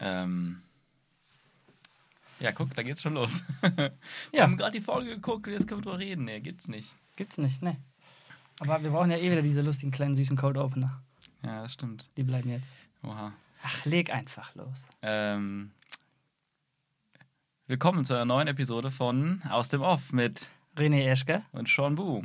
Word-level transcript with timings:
Ähm, 0.00 0.62
ja, 2.40 2.52
guck, 2.52 2.74
da 2.74 2.82
geht's 2.82 3.02
schon 3.02 3.14
los. 3.14 3.42
Wir 3.60 3.92
Ja. 4.32 4.42
haben 4.44 4.56
gerade 4.56 4.72
die 4.78 4.80
Folge 4.84 5.10
geguckt, 5.16 5.46
jetzt 5.46 5.68
können 5.68 5.80
wir 5.80 5.90
drüber 5.90 5.98
reden. 5.98 6.24
Nee, 6.24 6.40
gibt's 6.40 6.68
nicht. 6.68 6.94
Gibt's 7.16 7.36
nicht, 7.38 7.60
ne. 7.62 7.76
Aber 8.60 8.82
wir 8.82 8.90
brauchen 8.90 9.10
ja 9.10 9.18
eh 9.18 9.30
wieder 9.30 9.42
diese 9.42 9.60
lustigen 9.62 9.90
kleinen 9.90 10.14
süßen 10.14 10.36
Cold 10.36 10.56
Opener. 10.56 11.02
Ja, 11.44 11.62
das 11.62 11.72
stimmt. 11.74 12.08
Die 12.16 12.22
bleiben 12.22 12.48
jetzt. 12.50 12.68
Oha. 13.02 13.32
Ach, 13.62 13.84
leg 13.84 14.10
einfach 14.10 14.54
los. 14.54 14.84
Ähm, 15.02 15.70
willkommen 17.66 18.04
zu 18.04 18.14
einer 18.14 18.24
neuen 18.24 18.48
Episode 18.48 18.90
von 18.90 19.42
Aus 19.50 19.68
dem 19.68 19.82
Off 19.82 20.12
mit 20.12 20.50
René 20.76 21.06
Eschke. 21.10 21.42
und 21.52 21.68
Sean 21.68 21.94
Bu. 21.94 22.22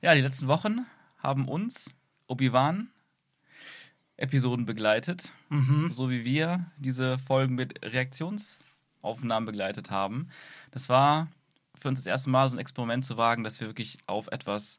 Ja, 0.00 0.14
die 0.14 0.20
letzten 0.20 0.46
Wochen 0.48 0.86
haben 1.18 1.48
uns 1.48 1.94
Obi-Wan 2.28 2.88
Episoden 4.16 4.64
begleitet, 4.66 5.32
Mhm. 5.50 5.92
so 5.92 6.08
wie 6.10 6.24
wir 6.24 6.66
diese 6.78 7.18
Folgen 7.18 7.54
mit 7.54 7.84
Reaktionsaufnahmen 7.84 9.46
begleitet 9.46 9.90
haben. 9.90 10.28
Das 10.70 10.88
war 10.88 11.28
für 11.78 11.88
uns 11.88 12.00
das 12.00 12.06
erste 12.06 12.30
Mal 12.30 12.48
so 12.48 12.56
ein 12.56 12.60
Experiment 12.60 13.04
zu 13.04 13.16
wagen, 13.16 13.44
dass 13.44 13.60
wir 13.60 13.66
wirklich 13.66 13.98
auf 14.06 14.28
etwas 14.28 14.78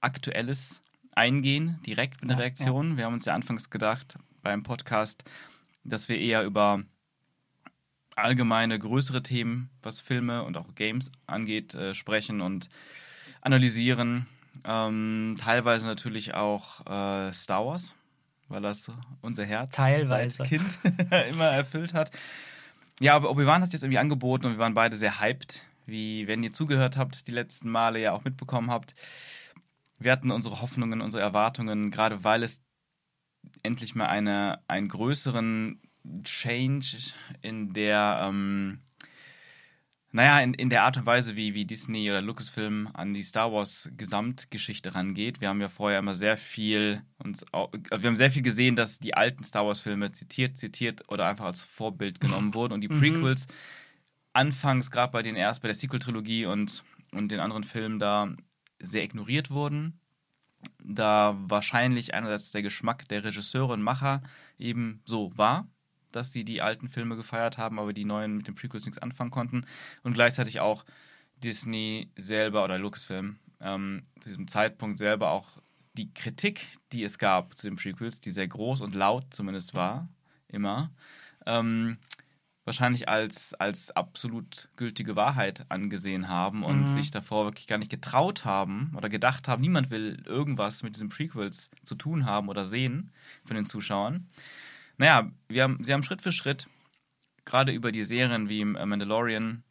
Aktuelles 0.00 0.80
eingehen, 1.14 1.78
direkt 1.86 2.20
mit 2.22 2.30
einer 2.30 2.38
Ja, 2.38 2.44
Reaktion. 2.44 2.96
Wir 2.96 3.04
haben 3.06 3.14
uns 3.14 3.24
ja 3.24 3.34
anfangs 3.34 3.68
gedacht 3.70 4.16
beim 4.42 4.62
Podcast, 4.62 5.24
dass 5.84 6.08
wir 6.08 6.18
eher 6.18 6.44
über 6.44 6.82
allgemeine 8.16 8.78
größere 8.78 9.22
Themen, 9.22 9.70
was 9.82 10.00
Filme 10.00 10.42
und 10.44 10.56
auch 10.56 10.74
Games 10.74 11.10
angeht, 11.26 11.74
äh, 11.74 11.94
sprechen 11.94 12.40
und 12.40 12.68
analysieren. 13.40 14.26
Ähm, 14.64 15.36
teilweise 15.38 15.86
natürlich 15.86 16.34
auch 16.34 16.80
äh, 16.86 17.32
Star 17.32 17.66
Wars, 17.66 17.94
weil 18.52 18.62
das 18.62 18.90
unser 19.20 19.44
Herz 19.44 19.74
Teilweise. 19.74 20.36
seit 20.36 20.48
Kind 20.48 20.78
immer 21.30 21.46
erfüllt 21.46 21.94
hat. 21.94 22.10
Ja, 23.00 23.16
aber 23.16 23.30
Obi-Wan 23.30 23.62
hat 23.62 23.70
sich 23.70 23.80
das 23.80 23.82
irgendwie 23.82 23.98
angeboten 23.98 24.46
und 24.46 24.52
wir 24.52 24.58
waren 24.58 24.74
beide 24.74 24.94
sehr 24.94 25.20
hyped, 25.20 25.64
wie 25.86 26.28
wenn 26.28 26.42
ihr 26.42 26.52
zugehört 26.52 26.96
habt, 26.96 27.26
die 27.26 27.32
letzten 27.32 27.70
Male 27.70 28.00
ja 28.00 28.12
auch 28.12 28.24
mitbekommen 28.24 28.70
habt. 28.70 28.94
Wir 29.98 30.12
hatten 30.12 30.30
unsere 30.30 30.60
Hoffnungen, 30.60 31.00
unsere 31.00 31.22
Erwartungen, 31.22 31.90
gerade 31.90 32.22
weil 32.22 32.42
es 32.42 32.62
endlich 33.62 33.94
mal 33.94 34.06
eine, 34.06 34.60
einen 34.68 34.88
größeren 34.88 35.80
Change 36.22 37.12
in 37.40 37.72
der, 37.72 38.20
ähm, 38.28 38.80
naja, 40.12 40.40
in, 40.40 40.52
in 40.54 40.68
der 40.68 40.82
Art 40.84 40.96
und 40.98 41.06
Weise, 41.06 41.36
wie, 41.36 41.54
wie 41.54 41.64
Disney 41.64 42.10
oder 42.10 42.20
Lucasfilm 42.20 42.88
an 42.92 43.14
die 43.14 43.22
Star 43.22 43.52
Wars 43.52 43.88
Gesamtgeschichte 43.96 44.94
rangeht. 44.94 45.40
Wir 45.40 45.48
haben 45.48 45.60
ja 45.60 45.68
vorher 45.70 45.98
immer 45.98 46.14
sehr 46.14 46.36
viel 46.36 47.02
uns, 47.18 47.44
au- 47.52 47.70
wir 47.72 48.08
haben 48.08 48.16
sehr 48.16 48.30
viel 48.30 48.42
gesehen, 48.42 48.76
dass 48.76 48.98
die 48.98 49.14
alten 49.14 49.42
Star 49.42 49.66
Wars 49.66 49.80
Filme 49.80 50.12
zitiert, 50.12 50.56
zitiert 50.58 51.02
oder 51.10 51.26
einfach 51.26 51.46
als 51.46 51.62
Vorbild 51.62 52.20
genommen 52.20 52.52
wurden 52.54 52.74
und 52.74 52.82
die 52.82 52.88
Prequels 52.88 53.46
anfangs 54.34 54.90
gerade 54.90 55.12
bei 55.12 55.22
den 55.22 55.36
erst 55.36 55.62
bei 55.62 55.68
der 55.68 55.74
Sequel-Trilogie 55.74 56.46
und, 56.46 56.84
und 57.12 57.30
den 57.30 57.40
anderen 57.40 57.64
Filmen 57.64 57.98
da 57.98 58.34
sehr 58.80 59.04
ignoriert 59.04 59.50
wurden. 59.50 59.98
Da 60.82 61.36
wahrscheinlich 61.38 62.14
einerseits 62.14 62.50
der 62.52 62.62
Geschmack 62.62 63.08
der 63.08 63.24
Regisseure 63.24 63.72
und 63.72 63.82
Macher 63.82 64.22
eben 64.58 65.00
so 65.04 65.36
war, 65.36 65.66
dass 66.16 66.32
sie 66.32 66.44
die 66.44 66.62
alten 66.62 66.88
Filme 66.88 67.16
gefeiert 67.16 67.58
haben, 67.58 67.78
aber 67.78 67.92
die 67.92 68.04
neuen 68.04 68.36
mit 68.36 68.46
den 68.48 68.54
Prequels 68.54 68.84
nichts 68.86 68.98
anfangen 68.98 69.30
konnten. 69.30 69.66
Und 70.02 70.14
gleichzeitig 70.14 70.60
auch 70.60 70.84
Disney 71.42 72.10
selber 72.16 72.64
oder 72.64 72.78
Lucasfilm 72.78 73.38
ähm, 73.60 74.02
zu 74.20 74.28
diesem 74.30 74.48
Zeitpunkt 74.48 74.98
selber 74.98 75.30
auch 75.30 75.48
die 75.94 76.12
Kritik, 76.14 76.66
die 76.92 77.04
es 77.04 77.18
gab 77.18 77.56
zu 77.56 77.66
den 77.68 77.76
Prequels, 77.76 78.20
die 78.20 78.30
sehr 78.30 78.48
groß 78.48 78.80
und 78.80 78.94
laut 78.94 79.26
zumindest 79.30 79.74
war, 79.74 80.08
immer, 80.48 80.90
ähm, 81.46 81.98
wahrscheinlich 82.64 83.08
als, 83.08 83.54
als 83.54 83.90
absolut 83.90 84.68
gültige 84.76 85.16
Wahrheit 85.16 85.66
angesehen 85.68 86.28
haben 86.28 86.62
und 86.62 86.82
Mhm. 86.82 86.86
sich 86.86 87.10
davor 87.10 87.44
wirklich 87.46 87.66
gar 87.66 87.78
nicht 87.78 87.90
getraut 87.90 88.44
haben 88.44 88.92
oder 88.96 89.08
gedacht 89.08 89.48
haben, 89.48 89.60
niemand 89.60 89.90
will 89.90 90.22
irgendwas 90.26 90.82
mit 90.84 90.94
diesen 90.94 91.08
Prequels 91.08 91.70
zu 91.82 91.96
tun 91.96 92.24
haben 92.24 92.48
oder 92.48 92.64
sehen 92.64 93.12
von 93.44 93.56
den 93.56 93.66
Zuschauern. 93.66 94.28
Naja, 94.98 95.30
wir 95.48 95.62
haben, 95.62 95.82
sie 95.82 95.92
haben 95.92 96.02
Schritt 96.02 96.22
für 96.22 96.32
Schritt, 96.32 96.68
gerade 97.44 97.72
über 97.72 97.92
die 97.92 98.04
Serien 98.04 98.48
wie 98.48 98.60
im 98.60 98.76
äh, 98.76 98.86
Mandalorian, 98.86 99.62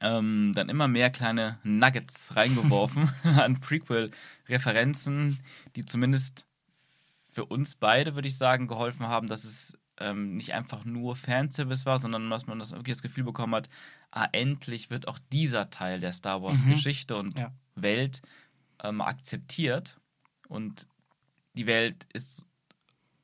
ähm, 0.00 0.52
dann 0.54 0.68
immer 0.68 0.88
mehr 0.88 1.10
kleine 1.10 1.58
Nuggets 1.62 2.34
reingeworfen 2.34 3.10
an 3.22 3.60
Prequel-Referenzen, 3.60 5.38
die 5.76 5.84
zumindest 5.84 6.46
für 7.32 7.44
uns 7.44 7.74
beide, 7.74 8.14
würde 8.14 8.28
ich 8.28 8.36
sagen, 8.36 8.66
geholfen 8.66 9.06
haben, 9.06 9.26
dass 9.26 9.44
es 9.44 9.78
ähm, 9.98 10.36
nicht 10.36 10.54
einfach 10.54 10.84
nur 10.84 11.14
Fanservice 11.16 11.86
war, 11.86 12.00
sondern 12.00 12.28
dass 12.30 12.46
man 12.46 12.58
das 12.58 12.72
wirklich 12.72 12.96
das 12.96 13.02
Gefühl 13.02 13.24
bekommen 13.24 13.54
hat, 13.54 13.68
ah, 14.10 14.26
endlich 14.32 14.90
wird 14.90 15.06
auch 15.06 15.18
dieser 15.32 15.70
Teil 15.70 16.00
der 16.00 16.12
Star 16.12 16.42
Wars-Geschichte 16.42 17.16
und 17.16 17.38
Ja. 17.38 17.52
Welt 17.74 18.22
ähm, 18.82 19.00
akzeptiert. 19.00 20.00
Und 20.48 20.86
die 21.54 21.66
Welt 21.66 22.06
ist 22.12 22.44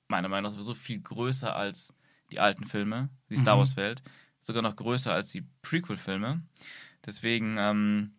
meiner 0.08 0.28
Meinung 0.28 0.44
nach 0.50 0.52
sowieso 0.52 0.74
viel 0.74 1.00
größer 1.00 1.54
als 1.54 1.92
die 2.30 2.40
alten 2.40 2.64
Filme, 2.64 3.08
die 3.30 3.36
Star 3.36 3.54
Mhm. 3.56 3.60
Wars-Welt, 3.60 4.02
sogar 4.40 4.62
noch 4.62 4.76
größer 4.76 5.12
als 5.12 5.30
die 5.30 5.44
Prequel-Filme. 5.62 6.42
Deswegen 7.04 7.56
ähm, 7.58 8.14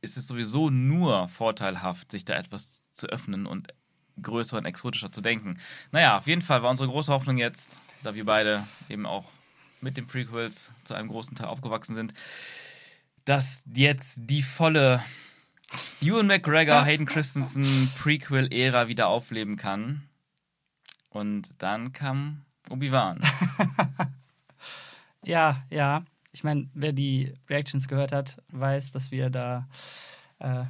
ist 0.00 0.16
es 0.16 0.26
sowieso 0.26 0.70
nur 0.70 1.28
vorteilhaft, 1.28 2.10
sich 2.10 2.24
da 2.24 2.34
etwas 2.34 2.88
zu 2.92 3.06
öffnen 3.08 3.46
und 3.46 3.68
größer 4.22 4.58
und 4.58 4.64
exotischer 4.64 5.12
zu 5.12 5.20
denken. 5.20 5.58
Naja, 5.92 6.18
auf 6.18 6.26
jeden 6.26 6.42
Fall 6.42 6.62
war 6.62 6.70
unsere 6.70 6.88
große 6.88 7.12
Hoffnung 7.12 7.38
jetzt, 7.38 7.80
da 8.02 8.14
wir 8.14 8.24
beide 8.24 8.66
eben 8.88 9.06
auch 9.06 9.24
mit 9.80 9.96
den 9.96 10.06
Prequels 10.06 10.70
zu 10.84 10.94
einem 10.94 11.08
großen 11.08 11.34
Teil 11.36 11.46
aufgewachsen 11.46 11.94
sind, 11.94 12.12
dass 13.24 13.62
jetzt 13.74 14.18
die 14.24 14.42
volle 14.42 15.02
Ewan 16.00 16.26
McGregor, 16.26 16.84
Hayden 16.84 17.06
Christensen 17.06 17.90
Prequel-Ära 17.98 18.88
wieder 18.88 19.08
aufleben 19.08 19.56
kann. 19.56 20.02
Und 21.10 21.62
dann 21.62 21.92
kam 21.92 22.42
Obi-Wan. 22.68 23.20
Ja, 25.24 25.64
ja. 25.70 26.04
Ich 26.32 26.44
meine, 26.44 26.68
wer 26.74 26.92
die 26.92 27.34
Reactions 27.48 27.88
gehört 27.88 28.12
hat, 28.12 28.40
weiß, 28.52 28.92
dass 28.92 29.10
wir 29.10 29.30
da 29.30 29.68
äh, 30.38 30.64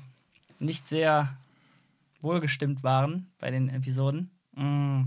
nicht 0.58 0.88
sehr 0.88 1.36
wohlgestimmt 2.22 2.82
waren 2.82 3.30
bei 3.38 3.50
den 3.50 3.68
Episoden. 3.68 4.30
Mm. 4.54 5.02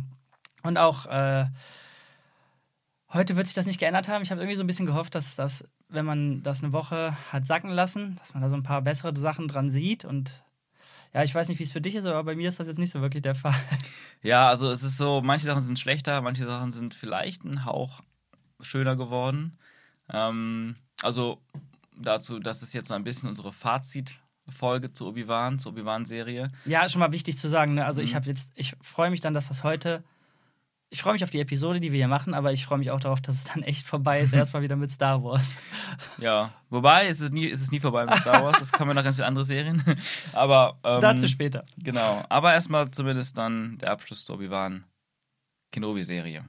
Und 0.62 0.78
auch 0.78 1.08
äh, 1.08 1.48
heute 3.12 3.36
wird 3.36 3.48
sich 3.48 3.56
das 3.56 3.66
nicht 3.66 3.80
geändert 3.80 4.08
haben. 4.08 4.22
Ich 4.22 4.32
habe 4.32 4.42
irgendwie 4.42 4.56
so 4.56 4.64
ein 4.64 4.68
bisschen 4.68 4.86
gehofft, 4.86 5.16
dass 5.16 5.36
das, 5.36 5.66
wenn 5.94 6.06
man 6.06 6.44
das 6.44 6.64
eine 6.64 6.74
Woche 6.74 7.16
hat 7.32 7.46
sacken 7.48 7.70
lassen, 7.72 8.16
dass 8.18 8.34
man 8.34 8.44
da 8.44 8.50
so 8.50 8.56
ein 8.56 8.64
paar 8.64 8.82
bessere 8.82 9.16
Sachen 9.18 9.48
dran 9.48 9.70
sieht. 9.70 10.04
Und 10.06 10.44
ja, 11.14 11.24
ich 11.24 11.34
weiß 11.36 11.48
nicht, 11.48 11.60
wie 11.60 11.64
es 11.64 11.72
für 11.72 11.82
dich 11.82 11.96
ist, 11.96 12.06
aber 12.06 12.24
bei 12.24 12.36
mir 12.36 12.50
ist 12.50 12.60
das 12.60 12.68
jetzt 12.68 12.80
nicht 12.80 12.92
so 12.92 13.02
wirklich 13.02 13.22
der 13.22 13.36
Fall. 13.44 13.56
Ja, 14.22 14.50
also 14.50 14.70
es 14.72 14.84
ist 14.84 14.98
so, 14.98 15.22
manche 15.24 15.46
Sachen 15.46 15.62
sind 15.64 15.80
schlechter, 15.80 16.22
manche 16.22 16.46
Sachen 16.46 16.72
sind 16.72 16.94
vielleicht 16.94 17.44
ein 17.46 17.66
Hauch 17.66 18.02
schöner 18.62 18.96
geworden. 18.96 19.58
Ähm, 20.10 20.76
also 21.02 21.40
dazu, 21.96 22.40
das 22.40 22.64
ist 22.64 22.74
jetzt 22.74 22.88
so 22.88 22.94
ein 22.94 23.04
bisschen 23.04 23.30
unsere 23.30 23.54
Fazitfolge 23.54 24.92
zu 24.92 25.08
Obi-Wan, 25.08 25.60
zur 25.60 25.74
Obi-Wan-Serie. 25.74 26.52
Ja, 26.66 26.88
schon 26.90 27.00
mal 27.00 27.12
wichtig 27.12 27.38
zu 27.38 27.48
sagen. 27.48 27.76
Ne? 27.76 27.86
Also 27.86 28.02
ich 28.02 28.12
Mhm. 28.12 28.16
habe 28.16 28.26
jetzt, 28.28 28.50
ich 28.56 28.76
freue 28.82 29.10
mich 29.12 29.22
dann, 29.22 29.34
dass 29.34 29.48
das 29.50 29.64
heute. 29.64 30.04
Ich 30.94 31.02
freue 31.02 31.14
mich 31.14 31.24
auf 31.24 31.32
die 31.32 31.40
Episode, 31.40 31.80
die 31.80 31.92
wir 31.92 31.98
hier 31.98 32.08
machen, 32.08 32.36
aber 32.36 32.54
ich 32.54 32.66
freue 32.66 32.78
mich 32.78 32.92
auch 32.92 33.00
darauf, 33.00 33.20
dass 33.20 33.36
es 33.38 33.44
dann 33.46 33.64
echt 33.64 33.88
vorbei 33.88 34.22
ist. 34.22 34.32
Erstmal 34.34 34.62
wieder 34.62 34.76
mit 34.76 34.92
Star 34.92 35.24
Wars. 35.24 35.56
Ja, 36.20 36.54
wobei 36.70 37.08
es 37.08 37.20
ist 37.20 37.34
nie, 37.34 37.50
es 37.50 37.62
ist 37.62 37.72
nie 37.72 37.80
vorbei 37.80 38.06
mit 38.06 38.16
Star 38.18 38.44
Wars, 38.44 38.60
das 38.60 38.72
kann 38.72 38.86
man 38.86 38.96
noch 38.96 39.04
ganz 39.04 39.16
viele 39.16 39.26
andere 39.26 39.44
Serien. 39.44 39.84
Aber 40.34 40.78
ähm, 40.84 41.02
Dazu 41.02 41.28
später. 41.28 41.66
Genau, 41.78 42.24
aber 42.30 42.54
erstmal 42.54 42.92
zumindest 42.92 43.36
dann 43.40 43.80
der 43.80 43.90
Abschluss 43.90 44.24
zur 44.24 44.36
Obi-Wan 44.36 44.84
Kenobi-Serie. 45.72 46.46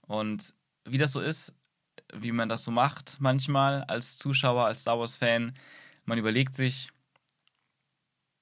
Und 0.00 0.52
wie 0.84 0.98
das 0.98 1.12
so 1.12 1.20
ist, 1.20 1.54
wie 2.12 2.32
man 2.32 2.48
das 2.48 2.64
so 2.64 2.72
macht, 2.72 3.18
manchmal 3.20 3.84
als 3.84 4.18
Zuschauer, 4.18 4.64
als 4.66 4.80
Star 4.80 4.98
Wars-Fan, 4.98 5.54
man 6.06 6.18
überlegt 6.18 6.56
sich, 6.56 6.88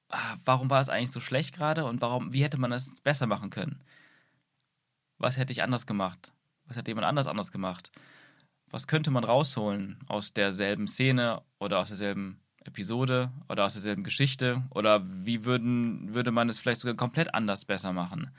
ah, 0.08 0.36
warum 0.46 0.70
war 0.70 0.80
es 0.80 0.88
eigentlich 0.88 1.10
so 1.10 1.20
schlecht 1.20 1.54
gerade 1.54 1.84
und 1.84 2.00
warum, 2.00 2.32
wie 2.32 2.42
hätte 2.42 2.58
man 2.58 2.70
das 2.70 2.88
besser 3.02 3.26
machen 3.26 3.50
können? 3.50 3.84
Was 5.18 5.36
hätte 5.36 5.52
ich 5.52 5.62
anders 5.62 5.86
gemacht? 5.86 6.32
Was 6.66 6.76
hätte 6.76 6.90
jemand 6.90 7.06
anders 7.06 7.26
anders 7.26 7.52
gemacht? 7.52 7.90
Was 8.70 8.86
könnte 8.86 9.10
man 9.10 9.24
rausholen 9.24 9.98
aus 10.06 10.32
derselben 10.32 10.86
Szene 10.86 11.42
oder 11.58 11.78
aus 11.78 11.88
derselben 11.88 12.40
Episode 12.64 13.30
oder 13.48 13.64
aus 13.64 13.72
derselben 13.72 14.04
Geschichte? 14.04 14.62
Oder 14.70 15.02
wie 15.04 15.44
würden, 15.44 16.14
würde 16.14 16.30
man 16.30 16.48
es 16.48 16.58
vielleicht 16.58 16.80
sogar 16.80 16.96
komplett 16.96 17.34
anders 17.34 17.64
besser 17.64 17.92
machen? 17.92 18.30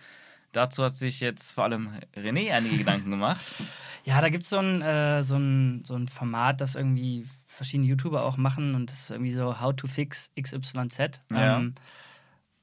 Dazu 0.51 0.83
hat 0.83 0.95
sich 0.95 1.19
jetzt 1.19 1.51
vor 1.51 1.65
allem 1.65 1.91
René 2.15 2.51
einige 2.51 2.77
Gedanken 2.77 3.11
gemacht. 3.11 3.43
Ja, 4.05 4.21
da 4.21 4.29
gibt 4.29 4.45
so 4.45 4.59
es 4.59 4.81
äh, 4.81 5.21
so, 5.23 5.35
ein, 5.35 5.83
so 5.85 5.93
ein 5.93 6.07
Format, 6.07 6.61
das 6.61 6.75
irgendwie 6.75 7.25
verschiedene 7.45 7.89
YouTuber 7.89 8.23
auch 8.23 8.37
machen 8.37 8.73
und 8.73 8.89
das 8.89 9.01
ist 9.01 9.09
irgendwie 9.11 9.33
so 9.33 9.59
How 9.59 9.75
to 9.75 9.87
Fix 9.87 10.31
XYZ. 10.41 11.21
Ja. 11.29 11.57
Ähm, 11.57 11.75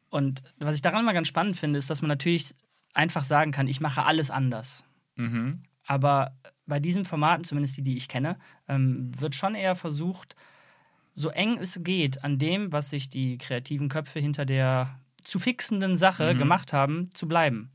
und 0.09 0.43
was 0.59 0.75
ich 0.75 0.83
daran 0.83 1.05
mal 1.05 1.13
ganz 1.13 1.29
spannend 1.29 1.57
finde, 1.57 1.79
ist, 1.79 1.91
dass 1.91 2.01
man 2.01 2.09
natürlich 2.09 2.55
einfach 2.97 3.25
sagen 3.25 3.53
kann, 3.53 3.69
ich 3.69 3.81
mache 3.81 4.05
alles 4.05 4.31
anders. 4.31 4.85
Mhm. 5.17 5.63
Aber 5.87 6.33
bei 6.67 6.81
diesen 6.81 7.05
Formaten, 7.05 7.45
zumindest 7.45 7.77
die, 7.77 7.83
die 7.83 7.97
ich 7.97 8.09
kenne, 8.09 8.39
ähm, 8.69 9.11
wird 9.21 9.35
schon 9.35 9.55
eher 9.55 9.75
versucht, 9.77 10.35
so 11.15 11.31
eng 11.31 11.59
es 11.59 11.81
geht, 11.83 12.25
an 12.25 12.39
dem, 12.39 12.73
was 12.73 12.91
sich 12.91 13.09
die 13.09 13.39
kreativen 13.39 13.89
Köpfe 13.89 14.19
hinter 14.19 14.45
der 14.45 14.99
zu 15.25 15.39
fixenden 15.39 15.97
Sache 15.97 16.35
Mhm. 16.35 16.39
gemacht 16.39 16.73
haben, 16.73 17.11
zu 17.15 17.27
bleiben. 17.29 17.71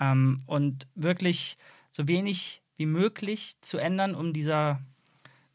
Ähm, 0.00 0.42
und 0.46 0.86
wirklich 0.94 1.56
so 1.90 2.08
wenig 2.08 2.62
wie 2.76 2.86
möglich 2.86 3.56
zu 3.60 3.78
ändern, 3.78 4.14
um 4.14 4.32
dieser 4.32 4.80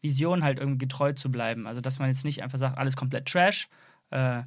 Vision 0.02 0.44
halt 0.44 0.60
irgendwie 0.60 0.78
getreu 0.78 1.14
zu 1.14 1.30
bleiben. 1.32 1.68
Also, 1.68 1.82
dass 1.82 2.00
man 2.00 2.08
jetzt 2.10 2.24
nicht 2.24 2.44
einfach 2.44 2.60
sagt, 2.60 2.78
alles 2.78 2.96
komplett 2.96 3.28
Trash, 3.28 3.68
äh, 4.12 4.44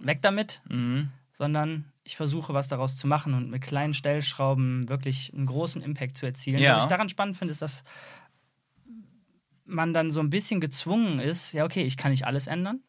weg 0.00 0.22
damit, 0.22 0.60
Mhm. 0.68 1.10
sondern 1.32 1.86
ich 2.08 2.16
versuche, 2.16 2.54
was 2.54 2.68
daraus 2.68 2.96
zu 2.96 3.06
machen 3.06 3.34
und 3.34 3.50
mit 3.50 3.60
kleinen 3.60 3.92
Stellschrauben 3.92 4.88
wirklich 4.88 5.30
einen 5.34 5.44
großen 5.44 5.82
Impact 5.82 6.16
zu 6.16 6.24
erzielen. 6.24 6.58
Ja. 6.58 6.76
Was 6.76 6.84
ich 6.84 6.88
daran 6.88 7.10
spannend 7.10 7.36
finde, 7.36 7.52
ist, 7.52 7.60
dass 7.60 7.82
man 9.66 9.92
dann 9.92 10.10
so 10.10 10.20
ein 10.20 10.30
bisschen 10.30 10.58
gezwungen 10.60 11.18
ist, 11.20 11.52
ja, 11.52 11.64
okay, 11.66 11.82
ich 11.82 11.98
kann 11.98 12.10
nicht 12.10 12.26
alles 12.26 12.46
ändern. 12.46 12.80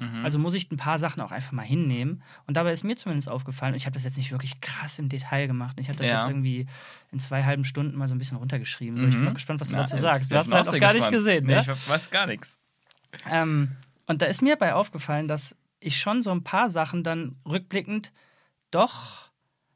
Mhm. 0.00 0.24
Also 0.24 0.40
muss 0.40 0.54
ich 0.54 0.68
ein 0.72 0.76
paar 0.76 0.98
Sachen 0.98 1.20
auch 1.22 1.30
einfach 1.30 1.52
mal 1.52 1.62
hinnehmen. 1.62 2.22
Und 2.48 2.56
dabei 2.56 2.72
ist 2.72 2.82
mir 2.82 2.96
zumindest 2.96 3.28
aufgefallen, 3.28 3.74
ich 3.74 3.86
habe 3.86 3.94
das 3.94 4.02
jetzt 4.02 4.16
nicht 4.16 4.32
wirklich 4.32 4.60
krass 4.60 4.98
im 4.98 5.08
Detail 5.08 5.46
gemacht. 5.46 5.78
Ich 5.78 5.88
habe 5.88 5.96
das 5.98 6.08
Ja. 6.08 6.16
jetzt 6.18 6.26
irgendwie 6.28 6.66
in 7.12 7.20
zwei 7.20 7.44
halben 7.44 7.62
Stunden 7.64 7.96
mal 7.96 8.08
so 8.08 8.16
ein 8.16 8.18
bisschen 8.18 8.36
runtergeschrieben. 8.36 8.98
So, 8.98 9.04
ich 9.06 9.12
bin 9.12 9.20
Mhm. 9.20 9.24
mal 9.26 9.34
gespannt, 9.34 9.60
was 9.60 9.68
du 9.68 9.76
Nice. 9.76 9.90
dazu 9.90 10.02
sagst. 10.02 10.30
Du 10.30 10.36
hast 10.36 10.52
halt 10.52 10.66
auch 10.68 10.72
gar 10.80 10.92
nicht 10.92 11.08
gespannt. 11.08 11.16
gesehen, 11.16 11.46
Nee, 11.46 11.54
ne? 11.54 11.60
ich 11.60 11.88
weiß 11.88 12.10
gar 12.10 12.26
nichts. 12.26 12.58
Ähm, 13.30 13.76
und 14.06 14.20
da 14.22 14.26
ist 14.26 14.42
mir 14.42 14.56
bei 14.56 14.74
aufgefallen, 14.74 15.28
dass 15.28 15.54
ich 15.78 15.98
schon 16.00 16.20
so 16.22 16.32
ein 16.32 16.42
paar 16.42 16.68
Sachen 16.68 17.04
dann 17.04 17.36
rückblickend 17.48 18.12
doch, 18.70 19.28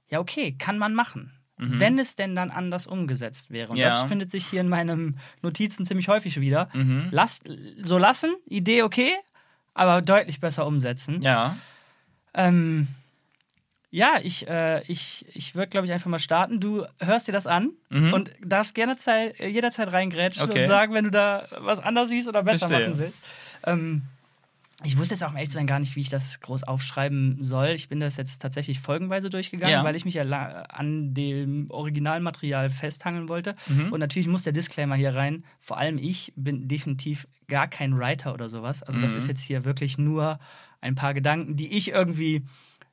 ja, 0.08 0.19
okay, 0.20 0.52
kann 0.58 0.78
man 0.78 0.94
machen. 0.94 1.32
Wenn 1.62 1.98
es 1.98 2.16
denn 2.16 2.34
dann 2.34 2.50
anders 2.50 2.87
umgesetzt 2.87 3.50
wäre. 3.50 3.69
Und 3.69 3.75
Mhm. 3.76 3.82
Ja. 3.82 3.88
das 3.90 4.02
findet 4.08 4.31
sich 4.31 4.46
hier 4.46 4.62
in 4.62 4.69
meinen 4.70 5.19
Notizen 5.42 5.84
ziemlich 5.84 6.08
häufig 6.08 6.40
wieder. 6.40 6.70
Mhm. 6.72 7.08
Lasst, 7.10 7.42
so 7.82 7.98
lassen, 7.98 8.34
Idee 8.46 8.82
okay, 8.82 9.12
aber 9.75 10.00
deutlich 10.00 10.40
besser 10.40 10.66
umsetzen. 10.66 11.20
Ja. 11.20 11.58
Ähm, 12.32 12.88
ja, 13.90 14.19
ich, 14.22 14.48
äh, 14.48 14.82
ich, 14.90 15.26
ich 15.34 15.54
würde, 15.54 15.69
glaube 15.69 15.87
ich, 15.87 15.92
einfach 15.92 16.08
mal 16.08 16.19
starten. 16.19 16.60
Du 16.60 16.87
hörst 16.98 17.28
dir 17.28 17.32
das 17.32 17.46
an 17.46 17.72
Mhm. 17.90 18.14
und 18.14 18.31
darfst 18.42 18.75
gerne 18.75 18.96
Zeit, 18.96 19.38
jederzeit 19.38 19.92
reingrätschen 19.92 20.44
Okay. 20.48 20.60
und 20.60 20.66
sagen, 20.66 20.94
wenn 20.94 21.04
du 21.04 21.10
da 21.10 21.46
was 21.58 21.81
anders 21.81 22.08
siehst 22.08 22.26
oder 22.26 22.42
besser 22.42 22.69
Verstehe. 22.69 22.88
machen 22.88 23.00
willst. 23.00 23.22
Ähm, 23.66 24.02
ich 24.85 24.97
wusste 24.99 25.15
jetzt 25.15 25.23
auch 25.23 25.31
um 25.31 25.37
ehrlich 25.37 25.50
zu 25.50 25.55
sein 25.55 25.67
gar 25.67 25.79
nicht, 25.79 25.97
wie 25.97 26.00
ich 26.00 26.09
das 26.09 26.41
groß 26.41 26.62
aufschreiben 26.65 27.44
soll. 27.44 27.69
Ich 27.69 27.88
bin 27.88 28.00
das 28.00 28.17
jetzt 28.17 28.41
tatsächlich 28.41 28.81
folgenweise 28.81 29.29
durchgegangen, 29.31 29.73
Ja. 29.75 29.85
weil 29.85 29.97
ich 29.97 30.05
mich 30.05 30.15
ja 30.15 30.23
an 30.23 31.12
dem 31.15 31.67
Originalmaterial 31.71 32.71
festhangeln 32.71 33.29
wollte. 33.29 33.55
Mhm. 33.69 33.93
Und 33.93 34.00
natürlich 34.00 34.29
muss 34.29 34.43
der 34.43 34.53
Disclaimer 34.53 34.94
hier 34.97 35.15
rein. 35.15 35.44
Vor 35.59 35.77
allem 35.79 35.99
ich 35.99 36.32
bin 36.37 36.69
definitiv 36.69 37.27
gar 37.49 37.69
kein 37.69 37.99
Writer 37.99 38.32
oder 38.32 38.49
sowas. 38.49 38.82
Also 38.82 39.00
das 39.00 39.12
Mhm. 39.12 39.19
ist 39.19 39.29
jetzt 39.29 39.43
hier 39.43 39.65
wirklich 39.65 39.99
nur 39.99 40.38
ein 40.81 40.94
paar 40.94 41.12
Gedanken, 41.15 41.56
die 41.56 41.76
ich 41.76 41.91
irgendwie 41.91 42.44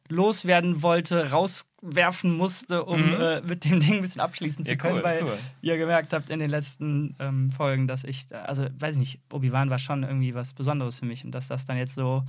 loswerden 0.09 0.81
wollte, 0.81 1.31
rauswerfen 1.31 2.31
musste, 2.35 2.83
um 2.85 3.07
Mhm. 3.07 3.13
äh, 3.19 3.41
mit 3.41 3.65
dem 3.65 3.79
Ding 3.79 3.95
ein 3.95 4.01
bisschen 4.01 4.21
abschließen 4.21 4.65
zu 4.65 4.71
Ja, 4.71 4.77
können, 4.77 4.97
cool, 4.97 5.03
weil 5.03 5.23
cool. 5.23 5.37
ihr 5.61 5.77
gemerkt 5.77 6.13
habt 6.13 6.29
in 6.29 6.39
den 6.39 6.49
letzten 6.49 7.15
ähm, 7.19 7.51
Folgen, 7.51 7.87
dass 7.87 8.03
ich, 8.03 8.27
also 8.33 8.67
weiß 8.79 8.93
ich 8.95 8.99
nicht, 8.99 9.19
Obi-Wan 9.31 9.69
war 9.69 9.79
schon 9.79 10.03
irgendwie 10.03 10.33
was 10.35 10.53
Besonderes 10.53 10.99
für 10.99 11.05
mich 11.05 11.23
und 11.25 11.31
dass 11.31 11.47
das 11.47 11.65
dann 11.65 11.77
jetzt 11.77 11.95
so 11.95 12.23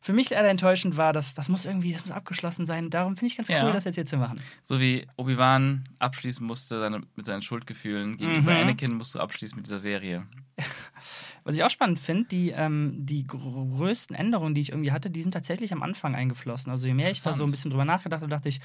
für 0.00 0.12
mich 0.12 0.28
leider 0.28 0.50
enttäuschend 0.50 0.98
war, 0.98 1.14
dass 1.14 1.32
das 1.32 1.48
muss 1.48 1.64
irgendwie, 1.64 1.94
das 1.94 2.02
muss 2.02 2.10
abgeschlossen 2.10 2.66
sein. 2.66 2.90
Darum 2.90 3.16
finde 3.16 3.28
ich 3.32 3.36
ganz 3.38 3.48
cool, 3.48 3.54
Ja. 3.56 3.72
das 3.72 3.84
jetzt 3.84 3.94
hier 3.94 4.04
zu 4.04 4.18
machen. 4.18 4.38
So 4.62 4.78
wie 4.78 5.06
Obi-Wan 5.16 5.88
abschließen 5.98 6.46
musste 6.46 6.78
seine, 6.78 7.00
mit 7.16 7.24
seinen 7.24 7.40
Schuldgefühlen 7.40 8.18
gegenüber 8.18 8.52
Mhm. 8.52 8.58
Anakin, 8.60 8.96
musst 8.98 9.14
du 9.14 9.20
abschließen 9.20 9.56
mit 9.56 9.64
dieser 9.66 9.78
Serie. 9.78 10.26
Was 11.44 11.56
ich 11.56 11.62
auch 11.62 11.70
spannend 11.70 11.98
finde, 12.00 12.24
die, 12.28 12.50
ähm, 12.50 12.94
die 12.98 13.24
größten 13.24 14.16
Änderungen, 14.16 14.54
die 14.54 14.62
ich 14.62 14.70
irgendwie 14.70 14.92
hatte, 14.92 15.10
die 15.10 15.22
sind 15.22 15.32
tatsächlich 15.32 15.72
am 15.72 15.82
Anfang 15.82 16.14
eingeflossen. 16.14 16.70
Also 16.72 16.86
je 16.86 16.94
mehr 16.94 17.10
ich 17.10 17.20
da 17.20 17.34
so 17.34 17.44
ein 17.44 17.50
bisschen 17.50 17.70
drüber 17.70 17.84
nachgedacht 17.84 18.22
habe, 18.22 18.30
dachte 18.30 18.48
ich, 18.48 18.60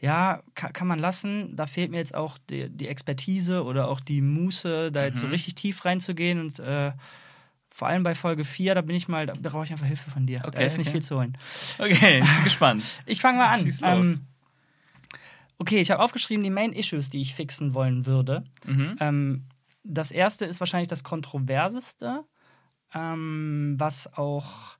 ja, 0.00 0.40
kann, 0.54 0.72
kann 0.72 0.86
man 0.86 0.98
lassen. 1.00 1.56
Da 1.56 1.66
fehlt 1.66 1.90
mir 1.90 1.96
jetzt 1.96 2.14
auch 2.14 2.38
die, 2.50 2.68
die 2.70 2.86
Expertise 2.86 3.64
oder 3.64 3.88
auch 3.88 3.98
die 4.00 4.20
Muße, 4.20 4.92
da 4.92 5.04
jetzt 5.04 5.18
so 5.20 5.26
Mhm. 5.26 5.32
richtig 5.32 5.54
tief 5.56 5.84
reinzugehen. 5.84 6.38
Und 6.38 6.58
äh, 6.60 6.92
vor 7.70 7.88
allem 7.88 8.02
bei 8.04 8.14
Folge 8.14 8.44
4, 8.44 8.74
da 8.76 8.82
bin 8.82 8.94
ich 8.94 9.08
mal, 9.08 9.26
da 9.26 9.34
brauche 9.50 9.64
ich 9.64 9.72
einfach 9.72 9.86
Hilfe 9.86 10.10
von 10.10 10.26
dir. 10.26 10.40
da 10.40 10.48
Okay, 10.48 10.66
ist 10.66 10.78
nicht 10.78 10.86
okay. 10.88 10.98
viel 10.98 11.02
zu 11.02 11.16
holen. 11.16 11.36
Okay, 11.78 12.20
ich 12.20 12.24
bin 12.34 12.44
gespannt. 12.44 12.82
Ich 13.06 13.20
fange 13.20 13.38
mal 13.38 13.48
an. 13.48 13.62
Schieß 13.62 13.80
los. 13.80 14.06
Ähm, 14.06 14.26
okay, 15.58 15.80
ich 15.80 15.90
habe 15.90 16.02
aufgeschrieben 16.02 16.44
die 16.44 16.50
Main 16.50 16.72
Issues, 16.72 17.10
die 17.10 17.20
ich 17.22 17.34
fixen 17.34 17.74
wollen 17.74 18.06
würde. 18.06 18.44
Mhm. 18.64 18.96
Ähm, 19.00 19.44
das 19.88 20.10
erste 20.10 20.44
ist 20.44 20.60
wahrscheinlich 20.60 20.88
das 20.88 21.04
kontroverseste, 21.04 22.24
ähm, 22.94 23.74
was 23.78 24.12
auch, 24.14 24.76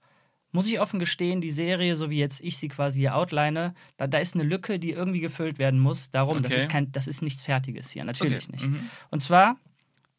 muss 0.52 0.68
ich 0.68 0.80
offen 0.80 0.98
gestehen, 0.98 1.40
die 1.40 1.50
Serie, 1.50 1.96
so 1.96 2.10
wie 2.10 2.18
jetzt 2.18 2.40
ich 2.40 2.56
sie 2.58 2.68
quasi 2.68 3.00
hier 3.00 3.14
outline, 3.16 3.74
da, 3.96 4.06
da 4.06 4.18
ist 4.18 4.34
eine 4.34 4.44
Lücke, 4.44 4.78
die 4.78 4.92
irgendwie 4.92 5.20
gefüllt 5.20 5.58
werden 5.58 5.80
muss. 5.80 6.10
Darum, 6.10 6.42
das, 6.42 6.52
Okay. 6.52 6.60
ist 6.62 6.68
kein, 6.68 6.92
das 6.92 7.06
ist 7.06 7.22
nichts 7.22 7.42
Fertiges 7.42 7.90
hier, 7.90 8.04
natürlich 8.04 8.44
Okay. 8.44 8.52
nicht. 8.52 8.68
Mhm. 8.68 8.90
Und 9.10 9.22
zwar 9.22 9.56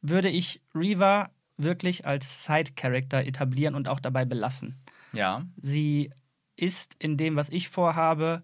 würde 0.01 0.29
ich 0.29 0.61
Reva 0.75 1.29
wirklich 1.57 2.05
als 2.05 2.45
Side-Character 2.45 3.25
etablieren 3.25 3.73
und 3.73 3.87
auch 3.87 3.99
dabei 3.99 4.25
belassen. 4.25 4.75
Ja. 5.13 5.43
Sie 5.57 6.11
ist 6.55 6.95
in 6.99 7.17
dem, 7.17 7.35
was 7.35 7.49
ich 7.49 7.69
vorhabe, 7.69 8.43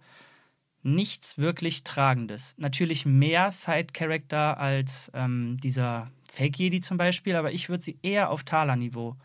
nichts 0.81 1.37
wirklich 1.37 1.83
Tragendes. 1.83 2.55
Natürlich 2.57 3.05
mehr 3.05 3.51
Side-Character 3.51 4.57
als 4.59 5.11
ähm, 5.13 5.57
dieser 5.61 6.11
Fake-Jedi 6.33 6.81
zum 6.81 6.97
Beispiel, 6.97 7.35
aber 7.35 7.51
ich 7.51 7.69
würde 7.69 7.83
sie 7.83 7.99
eher 8.01 8.29
auf 8.29 8.43
Thaler-Niveau 8.43 9.15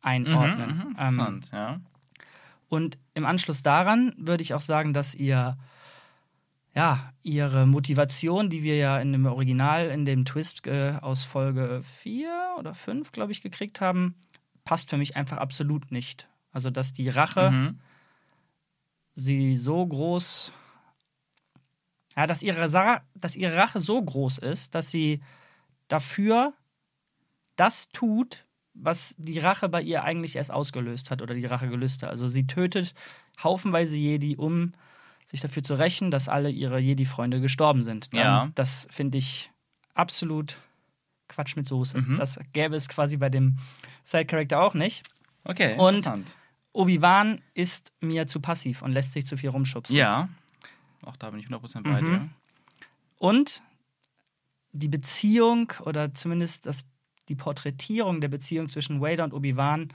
einordnen. 0.00 0.70
Mhm, 0.70 0.76
mhm, 0.76 0.80
ähm, 0.82 0.90
interessant, 0.90 1.50
ja. 1.52 1.80
und 2.68 2.98
im 3.14 3.26
Anschluss 3.26 3.62
daran 3.62 4.14
würde 4.16 4.42
ich 4.42 4.54
auch 4.54 4.60
sagen, 4.60 4.92
dass 4.92 5.14
ihr 5.14 5.56
ja, 6.74 7.12
ihre 7.22 7.66
Motivation, 7.66 8.48
die 8.48 8.62
wir 8.62 8.76
ja 8.76 8.98
in 8.98 9.12
dem 9.12 9.26
Original, 9.26 9.90
in 9.90 10.06
dem 10.06 10.24
Twist 10.24 10.66
äh, 10.66 10.94
aus 11.02 11.22
Folge 11.22 11.82
4 11.82 12.56
oder 12.58 12.74
5, 12.74 13.12
glaube 13.12 13.32
ich, 13.32 13.42
gekriegt 13.42 13.82
haben, 13.82 14.14
passt 14.64 14.88
für 14.88 14.96
mich 14.96 15.14
einfach 15.14 15.36
absolut 15.36 15.90
nicht. 15.92 16.28
Also, 16.50 16.70
dass 16.70 16.94
die 16.94 17.10
Rache 17.10 17.50
Mhm. 17.50 17.78
sie 19.12 19.56
so 19.56 19.86
groß, 19.86 20.50
ja, 22.16 22.26
dass 22.26 22.42
ihre, 22.42 22.70
Sa 22.70 23.02
dass 23.14 23.36
ihre 23.36 23.56
Rache 23.56 23.80
so 23.80 24.02
groß 24.02 24.38
ist, 24.38 24.74
dass 24.74 24.90
sie 24.90 25.20
dafür 25.92 26.52
das 27.56 27.88
tut, 27.90 28.44
was 28.74 29.14
die 29.18 29.38
Rache 29.38 29.68
bei 29.68 29.82
ihr 29.82 30.04
eigentlich 30.04 30.36
erst 30.36 30.50
ausgelöst 30.50 31.10
hat 31.10 31.20
oder 31.22 31.34
die 31.34 31.44
Rachegelüste. 31.44 32.08
Also 32.08 32.26
sie 32.28 32.46
tötet 32.46 32.94
haufenweise 33.42 33.96
Jedi, 33.96 34.36
um 34.36 34.72
sich 35.26 35.40
dafür 35.40 35.62
zu 35.62 35.74
rächen, 35.74 36.10
dass 36.10 36.28
alle 36.28 36.50
ihre 36.50 36.78
Jedi-Freunde 36.78 37.40
gestorben 37.40 37.82
sind. 37.82 38.12
Dann, 38.14 38.20
Ja. 38.20 38.50
Das 38.54 38.86
finde 38.90 39.18
ich 39.18 39.50
absolut 39.94 40.56
Quatsch 41.28 41.56
mit 41.56 41.66
Soße. 41.66 41.98
Mhm. 42.00 42.16
Das 42.16 42.40
gäbe 42.52 42.74
es 42.76 42.88
quasi 42.88 43.16
bei 43.18 43.28
dem 43.28 43.56
Side-Character 44.04 44.60
auch 44.60 44.74
nicht. 44.74 45.02
Okay, 45.44 45.74
Und- 45.78 45.96
interessant. 45.96 46.36
Obi-Wan 46.74 47.42
ist 47.52 47.92
mir 48.00 48.26
zu 48.26 48.40
passiv 48.40 48.80
und 48.80 48.92
lässt 48.92 49.12
sich 49.12 49.26
zu 49.26 49.36
viel 49.36 49.50
rumschubsen. 49.50 49.94
Ja. 49.94 50.30
Auch 51.02 51.16
da 51.16 51.28
bin 51.30 51.38
ich 51.40 51.46
100% 51.46 51.84
bei 51.84 52.00
Mhm. 52.00 52.06
dir. 52.06 52.28
Und 53.18 53.62
die 54.72 54.88
Beziehung 54.88 55.72
oder 55.84 56.14
zumindest 56.14 56.66
das, 56.66 56.84
die 57.28 57.34
Porträtierung 57.34 58.20
der 58.20 58.28
Beziehung 58.28 58.68
zwischen 58.68 59.00
Vader 59.00 59.24
und 59.24 59.34
Obi-Wan 59.34 59.92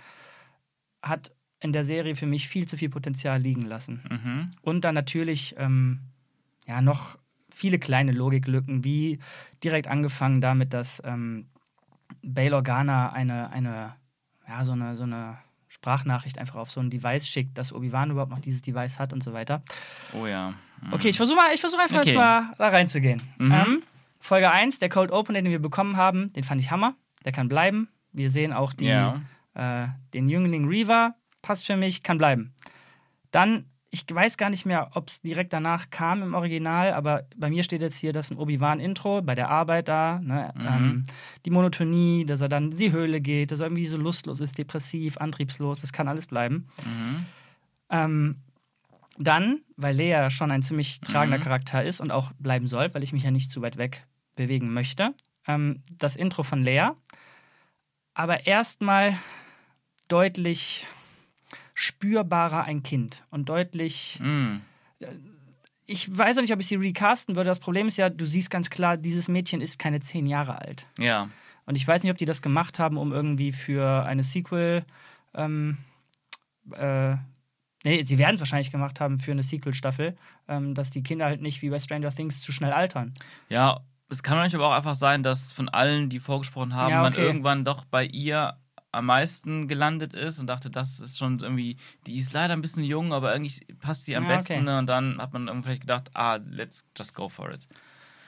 hat 1.02 1.32
in 1.60 1.74
der 1.74 1.84
Serie 1.84 2.16
für 2.16 2.28
mich 2.28 2.48
viel 2.48 2.68
zu 2.68 2.78
viel 2.78 2.90
Potenzial 2.90 3.42
liegen 3.42 3.64
lassen. 3.64 4.04
Mhm. 4.10 4.48
Und 4.62 4.82
dann 4.82 4.94
natürlich 4.94 5.56
ähm, 5.58 6.02
ja 6.68 6.82
noch 6.82 7.18
viele 7.50 7.80
kleine 7.80 8.12
Logiklücken, 8.12 8.84
wie 8.84 9.20
direkt 9.64 9.88
angefangen 9.88 10.42
damit, 10.42 10.74
dass 10.74 11.02
ähm, 11.04 11.48
Bail 12.22 12.54
Organa 12.54 13.12
eine, 13.12 13.50
eine, 13.50 13.96
ja, 14.48 14.64
so 14.64 14.74
eine, 14.74 14.96
so 14.96 15.04
eine 15.04 15.38
Sprachnachricht 15.68 16.38
einfach 16.38 16.56
auf 16.56 16.70
so 16.70 16.80
ein 16.80 16.90
Device 16.90 17.28
schickt, 17.28 17.58
dass 17.58 17.74
Obi-Wan 17.74 18.12
überhaupt 18.12 18.32
noch 18.32 18.40
dieses 18.40 18.62
Device 18.62 19.00
hat 19.00 19.14
und 19.14 19.24
so 19.24 19.34
weiter. 19.34 19.64
Oh 20.14 20.28
ja. 20.28 20.54
Mhm. 20.82 20.94
Okay, 20.94 21.10
ich 21.10 21.18
versuche 21.18 21.38
mal, 21.38 21.54
ich 21.54 21.62
versuche 21.62 21.82
einfach 21.82 21.98
Okay. 22.00 22.10
jetzt 22.10 22.16
mal 22.16 22.54
da 22.58 22.70
reinzugehen. 22.70 23.22
Mhm. 23.40 23.52
Ähm, 23.52 23.84
Folge 24.20 24.50
1, 24.52 24.80
der 24.80 24.90
Cold 24.90 25.12
Open, 25.12 25.36
den 25.36 25.46
wir 25.46 25.60
bekommen 25.62 25.98
haben, 25.98 26.32
den 26.34 26.44
fand 26.44 26.60
ich 26.62 26.72
Hammer. 26.72 26.96
Der 27.26 27.32
kann 27.32 27.48
bleiben. 27.48 27.90
Wir 28.12 28.30
sehen 28.32 28.54
auch 28.54 28.74
die, 28.74 28.86
Ja. 28.86 29.22
äh, 29.54 29.88
den 30.14 30.28
Jüngling 30.30 30.68
Reaver, 30.68 31.16
passt 31.42 31.66
für 31.66 31.78
mich, 31.78 32.04
kann 32.04 32.18
bleiben. 32.18 32.54
Dann, 33.32 33.66
ich 33.90 34.06
weiß 34.10 34.38
gar 34.38 34.50
nicht 34.50 34.66
mehr, 34.66 34.92
ob 34.96 35.08
es 35.10 35.22
direkt 35.22 35.54
danach 35.54 35.90
kam 35.90 36.22
im 36.24 36.34
Original, 36.34 36.94
aber 36.94 37.26
bei 37.36 37.50
mir 37.50 37.64
steht 37.64 37.82
jetzt 37.82 37.96
hier, 37.98 38.12
dass 38.14 38.32
ein 38.32 38.38
Obi-Wan-Intro 38.38 39.22
bei 39.22 39.36
der 39.36 39.50
Arbeit 39.50 39.88
da, 39.88 40.20
ne, 40.20 40.52
Mhm. 40.56 40.66
ähm, 40.68 41.04
die 41.46 41.52
Monotonie, 41.52 42.26
dass 42.26 42.42
er 42.42 42.50
dann 42.50 42.72
in 42.72 42.78
die 42.78 42.92
Höhle 42.92 43.22
geht, 43.22 43.52
dass 43.52 43.60
er 43.60 43.68
irgendwie 43.68 43.86
so 43.88 43.98
lustlos 43.98 44.40
ist, 44.40 44.58
depressiv, 44.58 45.18
antriebslos, 45.18 45.82
das 45.82 45.94
kann 45.94 46.08
alles 46.08 46.26
bleiben. 46.28 46.68
Mhm. 46.84 47.26
Ähm, 47.90 48.36
dann, 49.18 49.62
weil 49.76 49.96
Lea 49.96 50.30
schon 50.30 50.52
ein 50.52 50.62
ziemlich 50.62 51.00
tragender 51.02 51.38
Mhm. 51.38 51.44
Charakter 51.44 51.84
ist 51.84 52.00
und 52.02 52.12
auch 52.12 52.32
bleiben 52.40 52.68
soll, 52.68 52.94
weil 52.94 53.04
ich 53.04 53.14
mich 53.14 53.24
ja 53.24 53.32
nicht 53.32 53.52
zu 53.52 53.62
weit 53.62 53.78
weg 53.78 54.06
bewegen 54.36 54.74
möchte. 54.74 55.14
Ähm, 55.48 55.82
das 55.98 56.16
Intro 56.16 56.44
von 56.44 56.62
Lea. 56.64 56.90
Aber 58.14 58.48
erstmal 58.48 59.18
deutlich 60.08 60.88
spürbarer 61.74 62.64
ein 62.64 62.82
Kind 62.82 63.24
und 63.30 63.50
deutlich. 63.50 64.20
Mm. 64.22 64.58
Ich 65.86 66.18
weiß 66.18 66.38
auch 66.38 66.42
nicht, 66.42 66.54
ob 66.54 66.60
ich 66.60 66.68
sie 66.68 66.76
recasten 66.76 67.36
würde. 67.36 67.50
Das 67.50 67.60
Problem 67.60 67.88
ist 67.88 67.98
ja, 67.98 68.10
du 68.10 68.26
siehst 68.26 68.50
ganz 68.50 68.70
klar, 68.70 68.98
dieses 68.98 69.28
Mädchen 69.28 69.62
ist 69.62 69.78
keine 69.78 70.00
zehn 70.00 70.26
Jahre 70.26 70.60
alt. 70.60 70.88
Ja. 70.98 71.30
Und 71.66 71.76
ich 71.76 71.88
weiß 71.88 72.02
nicht, 72.04 72.12
ob 72.12 72.18
die 72.18 72.26
das 72.26 72.42
gemacht 72.42 72.80
haben, 72.80 72.98
um 72.98 73.12
irgendwie 73.12 73.52
für 73.52 74.06
eine 74.06 74.24
Sequel. 74.24 74.86
Ähm, 75.36 75.78
äh, 76.72 77.16
nee, 77.88 78.02
sie 78.04 78.18
werden 78.18 78.36
es 78.36 78.42
wahrscheinlich 78.42 78.72
gemacht 78.72 79.00
haben 79.00 79.20
für 79.20 79.32
eine 79.32 79.44
Sequel-Staffel, 79.44 80.16
ähm, 80.48 80.74
dass 80.76 80.90
die 80.90 81.04
Kinder 81.04 81.26
halt 81.26 81.42
nicht 81.42 81.62
wie 81.62 81.70
bei 81.70 81.80
Stranger 81.80 82.12
Things 82.14 82.42
zu 82.42 82.52
schnell 82.52 82.74
altern. 82.74 83.14
Ja, 83.50 83.82
es 84.10 84.24
kann 84.24 84.38
manchmal 84.38 84.62
aber 84.64 84.74
auch 84.74 84.78
einfach 84.78 84.96
sein, 84.96 85.24
dass 85.24 85.52
von 85.52 85.68
allen, 85.70 86.10
die 86.10 86.20
vorgesprochen 86.20 86.74
haben, 86.76 86.92
Ja, 86.92 87.02
man 87.02 87.14
okay. 87.14 87.26
irgendwann 87.26 87.66
doch 87.66 87.86
bei 87.86 88.06
ihr 88.06 88.58
am 88.94 89.06
meisten 89.08 89.68
gelandet 89.68 90.14
ist 90.14 90.40
und 90.40 90.48
dachte, 90.48 90.70
das 90.72 91.00
ist 91.00 91.18
schon 91.18 91.40
irgendwie, 91.40 91.78
die 92.08 92.18
ist 92.18 92.32
leider 92.34 92.54
ein 92.54 92.62
bisschen 92.62 92.84
jung, 92.84 93.12
aber 93.14 93.34
irgendwie 93.34 93.54
passt 93.80 94.06
sie 94.06 94.16
am 94.16 94.24
Ja, 94.24 94.30
besten. 94.30 94.54
okay. 94.54 94.62
Ne? 94.64 94.80
Und 94.80 94.88
dann 94.88 95.18
hat 95.22 95.34
man 95.34 95.48
irgendwie 95.48 95.66
vielleicht 95.68 95.82
gedacht, 95.82 96.10
ah, 96.14 96.40
let's 96.46 96.86
just 96.98 97.14
go 97.14 97.28
for 97.30 97.52
it. 97.52 97.68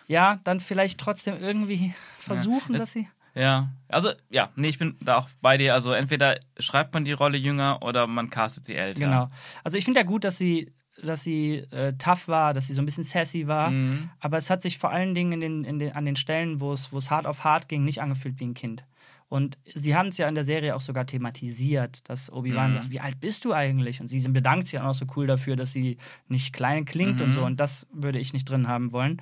Ja, 0.07 0.39
dann 0.43 0.59
vielleicht 0.59 0.99
trotzdem 0.99 1.37
irgendwie 1.39 1.93
versuchen, 2.19 2.73
das- 2.73 2.81
dass 2.83 2.91
sie. 2.91 3.07
Ja, 3.36 3.69
also 3.88 4.09
ja, 4.29 4.50
nee, 4.55 4.67
ich 4.69 4.79
bin 4.79 4.98
da 5.01 5.17
auch 5.17 5.29
bei 5.41 5.57
dir. 5.57 5.74
Also 5.74 5.91
entweder 5.91 6.39
schreibt 6.59 6.93
man 6.93 7.05
die 7.05 7.12
Rolle 7.13 7.38
jünger 7.38 7.81
oder 7.81 8.07
man 8.07 8.29
castet 8.29 8.65
sie 8.65 8.75
älter. 8.75 9.00
Genau. 9.00 9.27
Also 9.63 9.77
ich 9.77 9.86
finde 9.86 10.00
ja 10.01 10.05
gut, 10.05 10.24
dass 10.24 10.38
sie, 10.38 10.74
dass 11.01 11.24
sie 11.24 11.57
äh, 11.71 11.93
tough 11.98 12.27
war, 12.27 12.53
dass 12.53 12.67
sie 12.67 12.74
so 12.74 12.81
ein 12.81 12.86
bisschen 12.86 13.03
sassy 13.03 13.48
war. 13.48 13.71
Mhm. 13.71 14.09
Aber 14.19 14.38
es 14.38 14.50
hat 14.50 14.62
sich 14.62 14.77
vor 14.79 14.91
allen 14.91 15.13
Dingen 15.15 15.33
in 15.33 15.39
den, 15.41 15.63
in 15.63 15.79
den, 15.79 15.91
an 15.93 16.05
den 16.05 16.15
Stellen, 16.15 16.59
wo 16.59 16.74
es, 16.74 16.91
wo 16.91 16.98
es 16.98 17.09
hart 17.12 17.25
auf 17.25 17.43
hart 17.43 17.67
ging, 17.69 17.83
nicht 17.83 18.01
angefühlt 18.01 18.39
wie 18.39 18.45
ein 18.48 18.53
Kind. 18.55 18.83
Und 19.29 19.59
sie 19.75 19.95
haben 19.95 20.07
es 20.09 20.17
ja 20.17 20.27
in 20.27 20.33
der 20.33 20.43
Serie 20.43 20.75
auch 20.75 20.81
sogar 20.81 21.05
thematisiert, 21.05 22.09
dass 22.09 22.31
Obi-Wan 22.31 22.71
Mhm. 22.71 22.74
sagt, 22.74 22.89
wie 22.91 23.00
alt 23.00 23.19
bist 23.19 23.45
du 23.45 23.53
eigentlich? 23.53 24.01
Und 24.01 24.07
sie 24.07 24.27
bedankt 24.27 24.65
sich 24.67 24.79
auch 24.79 24.83
noch 24.86 24.93
so 24.95 25.05
cool 25.15 25.27
dafür, 25.27 25.55
dass 25.55 25.71
sie 25.71 25.98
nicht 26.27 26.51
klein 26.51 26.83
klingt 26.86 27.19
Mhm. 27.19 27.25
und 27.25 27.31
so. 27.33 27.45
Und 27.45 27.59
das 27.59 27.86
würde 27.93 28.17
ich 28.17 28.33
nicht 28.33 28.50
drin 28.50 28.67
haben 28.67 28.91
wollen. 28.91 29.21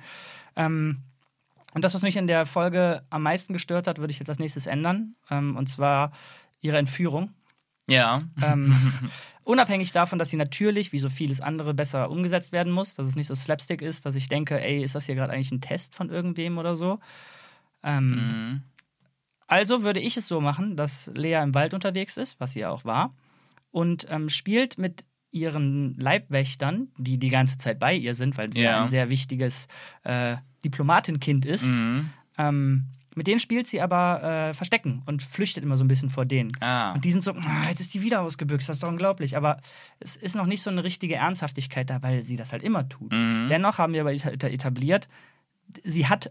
Ähm, 0.56 1.02
und 1.78 1.84
das, 1.84 1.94
was 1.94 2.02
mich 2.02 2.16
in 2.16 2.26
der 2.26 2.44
Folge 2.44 3.04
am 3.08 3.22
meisten 3.22 3.52
gestört 3.52 3.86
hat, 3.86 3.98
würde 3.98 4.10
ich 4.10 4.18
jetzt 4.18 4.28
als 4.28 4.40
nächstes 4.40 4.66
ändern. 4.66 5.14
Ähm, 5.30 5.56
und 5.56 5.68
zwar 5.68 6.10
ihre 6.60 6.76
Entführung. 6.76 7.34
Ja. 7.86 8.18
Ähm, 8.42 8.74
unabhängig 9.44 9.92
davon, 9.92 10.18
dass 10.18 10.28
sie 10.28 10.36
natürlich, 10.36 10.90
wie 10.90 10.98
so 10.98 11.08
vieles 11.08 11.40
andere, 11.40 11.74
besser 11.74 12.10
umgesetzt 12.10 12.50
werden 12.50 12.72
muss, 12.72 12.94
dass 12.94 13.06
es 13.06 13.14
nicht 13.14 13.28
so 13.28 13.36
slapstick 13.36 13.80
ist, 13.80 14.06
dass 14.06 14.16
ich 14.16 14.28
denke, 14.28 14.60
ey, 14.60 14.82
ist 14.82 14.96
das 14.96 15.06
hier 15.06 15.14
gerade 15.14 15.32
eigentlich 15.32 15.52
ein 15.52 15.60
Test 15.60 15.94
von 15.94 16.10
irgendwem 16.10 16.58
oder 16.58 16.76
so? 16.76 16.98
Ähm, 17.84 18.10
Mhm. 18.10 18.62
Also 19.46 19.84
würde 19.84 20.00
ich 20.00 20.16
es 20.16 20.26
so 20.26 20.40
machen, 20.40 20.76
dass 20.76 21.12
Lea 21.14 21.40
im 21.44 21.54
Wald 21.54 21.74
unterwegs 21.74 22.16
ist, 22.16 22.40
was 22.40 22.54
sie 22.54 22.60
ja 22.60 22.70
auch 22.70 22.84
war, 22.84 23.14
und 23.70 24.04
ähm, 24.10 24.30
spielt 24.30 24.78
mit 24.78 25.04
ihren 25.30 25.94
Leibwächtern, 25.98 26.88
die 26.96 27.18
die 27.18 27.28
ganze 27.28 27.58
Zeit 27.58 27.78
bei 27.78 27.94
ihr 27.94 28.14
sind, 28.14 28.36
weil 28.38 28.52
sie 28.52 28.62
ja, 28.62 28.82
ein 28.82 28.88
sehr 28.88 29.10
wichtiges 29.10 29.68
äh, 30.04 30.36
Diplomatenkind 30.64 31.44
ist. 31.44 31.66
Mhm. 31.66 32.10
Ähm, 32.38 32.84
mit 33.14 33.26
denen 33.26 33.40
spielt 33.40 33.66
sie 33.66 33.80
aber 33.80 34.22
äh, 34.22 34.54
Verstecken 34.54 35.02
und 35.06 35.22
flüchtet 35.22 35.64
immer 35.64 35.76
so 35.76 35.82
ein 35.84 35.88
bisschen 35.88 36.08
vor 36.08 36.24
denen. 36.24 36.52
Ah. 36.60 36.92
Und 36.92 37.04
die 37.04 37.10
sind 37.10 37.24
so, 37.24 37.32
"Ah, 37.32 37.68
jetzt 37.68 37.80
ist 37.80 37.92
die 37.92 38.00
wieder 38.02 38.20
ausgebüxt, 38.22 38.68
das 38.68 38.76
ist 38.76 38.82
doch 38.82 38.88
unglaublich. 38.88 39.36
Aber 39.36 39.58
es 39.98 40.14
ist 40.16 40.36
noch 40.36 40.46
nicht 40.46 40.62
so 40.62 40.70
eine 40.70 40.84
richtige 40.84 41.16
Ernsthaftigkeit 41.16 41.90
da, 41.90 42.00
weil 42.02 42.22
sie 42.22 42.36
das 42.36 42.52
halt 42.52 42.62
immer 42.62 42.88
tut. 42.88 43.10
Mhm. 43.12 43.48
Dennoch 43.50 43.78
haben 43.78 43.92
wir 43.92 44.02
aber 44.02 44.12
eta- 44.12 44.30
eta- 44.30 44.48
etabliert, 44.48 45.08
sie 45.82 46.06
hat 46.06 46.30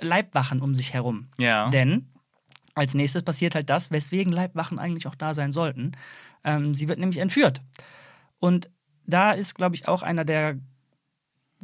Leibwachen 0.00 0.60
um 0.62 0.74
sich 0.74 0.94
herum. 0.94 1.28
Ja. 1.38 1.68
Denn 1.68 2.08
als 2.74 2.94
nächstes 2.94 3.22
passiert 3.22 3.54
halt 3.54 3.68
das, 3.68 3.90
weswegen 3.90 4.32
Leibwachen 4.32 4.78
eigentlich 4.78 5.06
auch 5.06 5.14
da 5.14 5.34
sein 5.34 5.52
sollten. 5.52 5.92
Ähm, 6.44 6.72
sie 6.72 6.88
wird 6.88 6.98
nämlich 6.98 7.18
entführt. 7.18 7.60
Und 8.42 8.68
da 9.06 9.30
ist, 9.30 9.54
glaube 9.54 9.76
ich, 9.76 9.86
auch 9.86 10.02
einer 10.02 10.24
der 10.24 10.58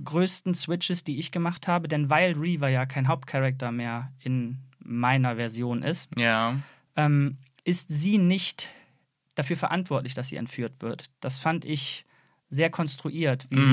größten 0.03 0.55
Switches, 0.55 1.03
die 1.03 1.19
ich 1.19 1.33
gemacht 1.33 1.67
habe, 1.67 1.89
denn 1.89 2.09
weil 2.09 2.35
Reaver 2.39 2.69
ja 2.69 2.87
kein 2.87 3.09
Hauptcharakter 3.09 3.73
mehr 3.73 4.13
in 4.21 4.59
meiner 4.79 5.35
Version 5.35 5.83
ist, 5.83 6.17
Ja. 6.17 6.55
ähm, 6.95 7.37
ist 7.65 7.87
sie 7.89 8.19
nicht 8.19 8.69
dafür 9.35 9.57
verantwortlich, 9.57 10.15
dass 10.15 10.29
sie 10.29 10.37
entführt 10.37 10.75
wird. 10.81 11.07
Das 11.19 11.41
fand 11.41 11.65
ich 11.65 12.05
sehr 12.49 12.71
konstruiert, 12.71 13.49
wie 13.51 13.57
Mhm. 13.59 13.65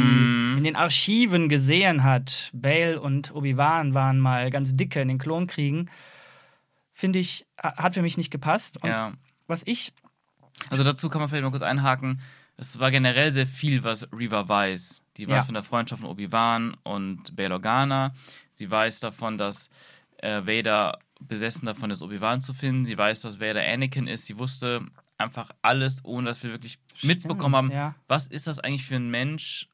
sie 0.54 0.58
in 0.58 0.64
den 0.64 0.76
Archiven 0.76 1.48
gesehen 1.48 2.04
hat. 2.04 2.50
Bale 2.54 3.00
und 3.00 3.36
Obi-Wan 3.36 3.94
waren 3.94 4.20
mal 4.20 4.50
ganz 4.50 4.76
dicke 4.76 5.00
in 5.02 5.10
den 5.10 5.20
Klonkriegen. 5.20 5.92
Finde 6.92 7.20
ich, 7.20 7.46
ha- 7.62 7.76
hat 7.78 7.94
für 7.94 8.02
mich 8.02 8.18
nicht 8.18 8.32
gepasst. 8.32 8.82
Und 8.82 8.90
Ja. 8.90 9.14
was 9.46 9.62
ich, 9.66 9.94
Also 10.70 10.84
dazu 10.84 11.08
kann 11.10 11.20
man 11.22 11.30
vielleicht 11.30 11.44
mal 11.44 11.52
kurz 11.52 11.62
einhaken. 11.64 12.20
Es 12.58 12.80
war 12.80 12.92
generell 12.92 13.32
sehr 13.32 13.48
viel, 13.48 13.84
was 13.84 14.08
Reva 14.14 14.48
weiß. 14.48 15.02
Die 15.18 15.28
weiß 15.28 15.36
Ja. 15.36 15.44
von 15.44 15.54
der 15.54 15.64
Freundschaft 15.64 16.02
von 16.02 16.10
Obi-Wan 16.10 16.76
und 16.84 17.36
Bail 17.36 17.52
Organa. 17.52 18.14
Sie 18.54 18.70
weiß 18.70 19.00
davon, 19.02 19.38
dass 19.38 19.70
äh, 20.18 20.42
Vader 20.46 21.00
besessen 21.20 21.66
davon 21.66 21.92
ist, 21.92 22.02
Obi-Wan 22.02 22.40
zu 22.40 22.54
finden. 22.54 22.86
Sie 22.86 22.98
weiß, 22.98 23.22
dass 23.22 23.40
Vader 23.40 23.62
Anakin 23.66 24.08
ist. 24.08 24.26
Sie 24.26 24.38
wusste 24.38 24.86
einfach 25.18 25.50
alles, 25.62 26.04
ohne 26.04 26.28
dass 26.28 26.44
wir 26.44 26.52
wirklich 26.52 26.78
mitbekommen 27.02 27.56
haben, 27.56 27.72
ja. 27.72 27.96
was 28.08 28.28
ist 28.28 28.48
das 28.48 28.60
eigentlich 28.60 28.86
für 28.86 28.96
ein 28.96 29.10
Mensch? 29.10 29.70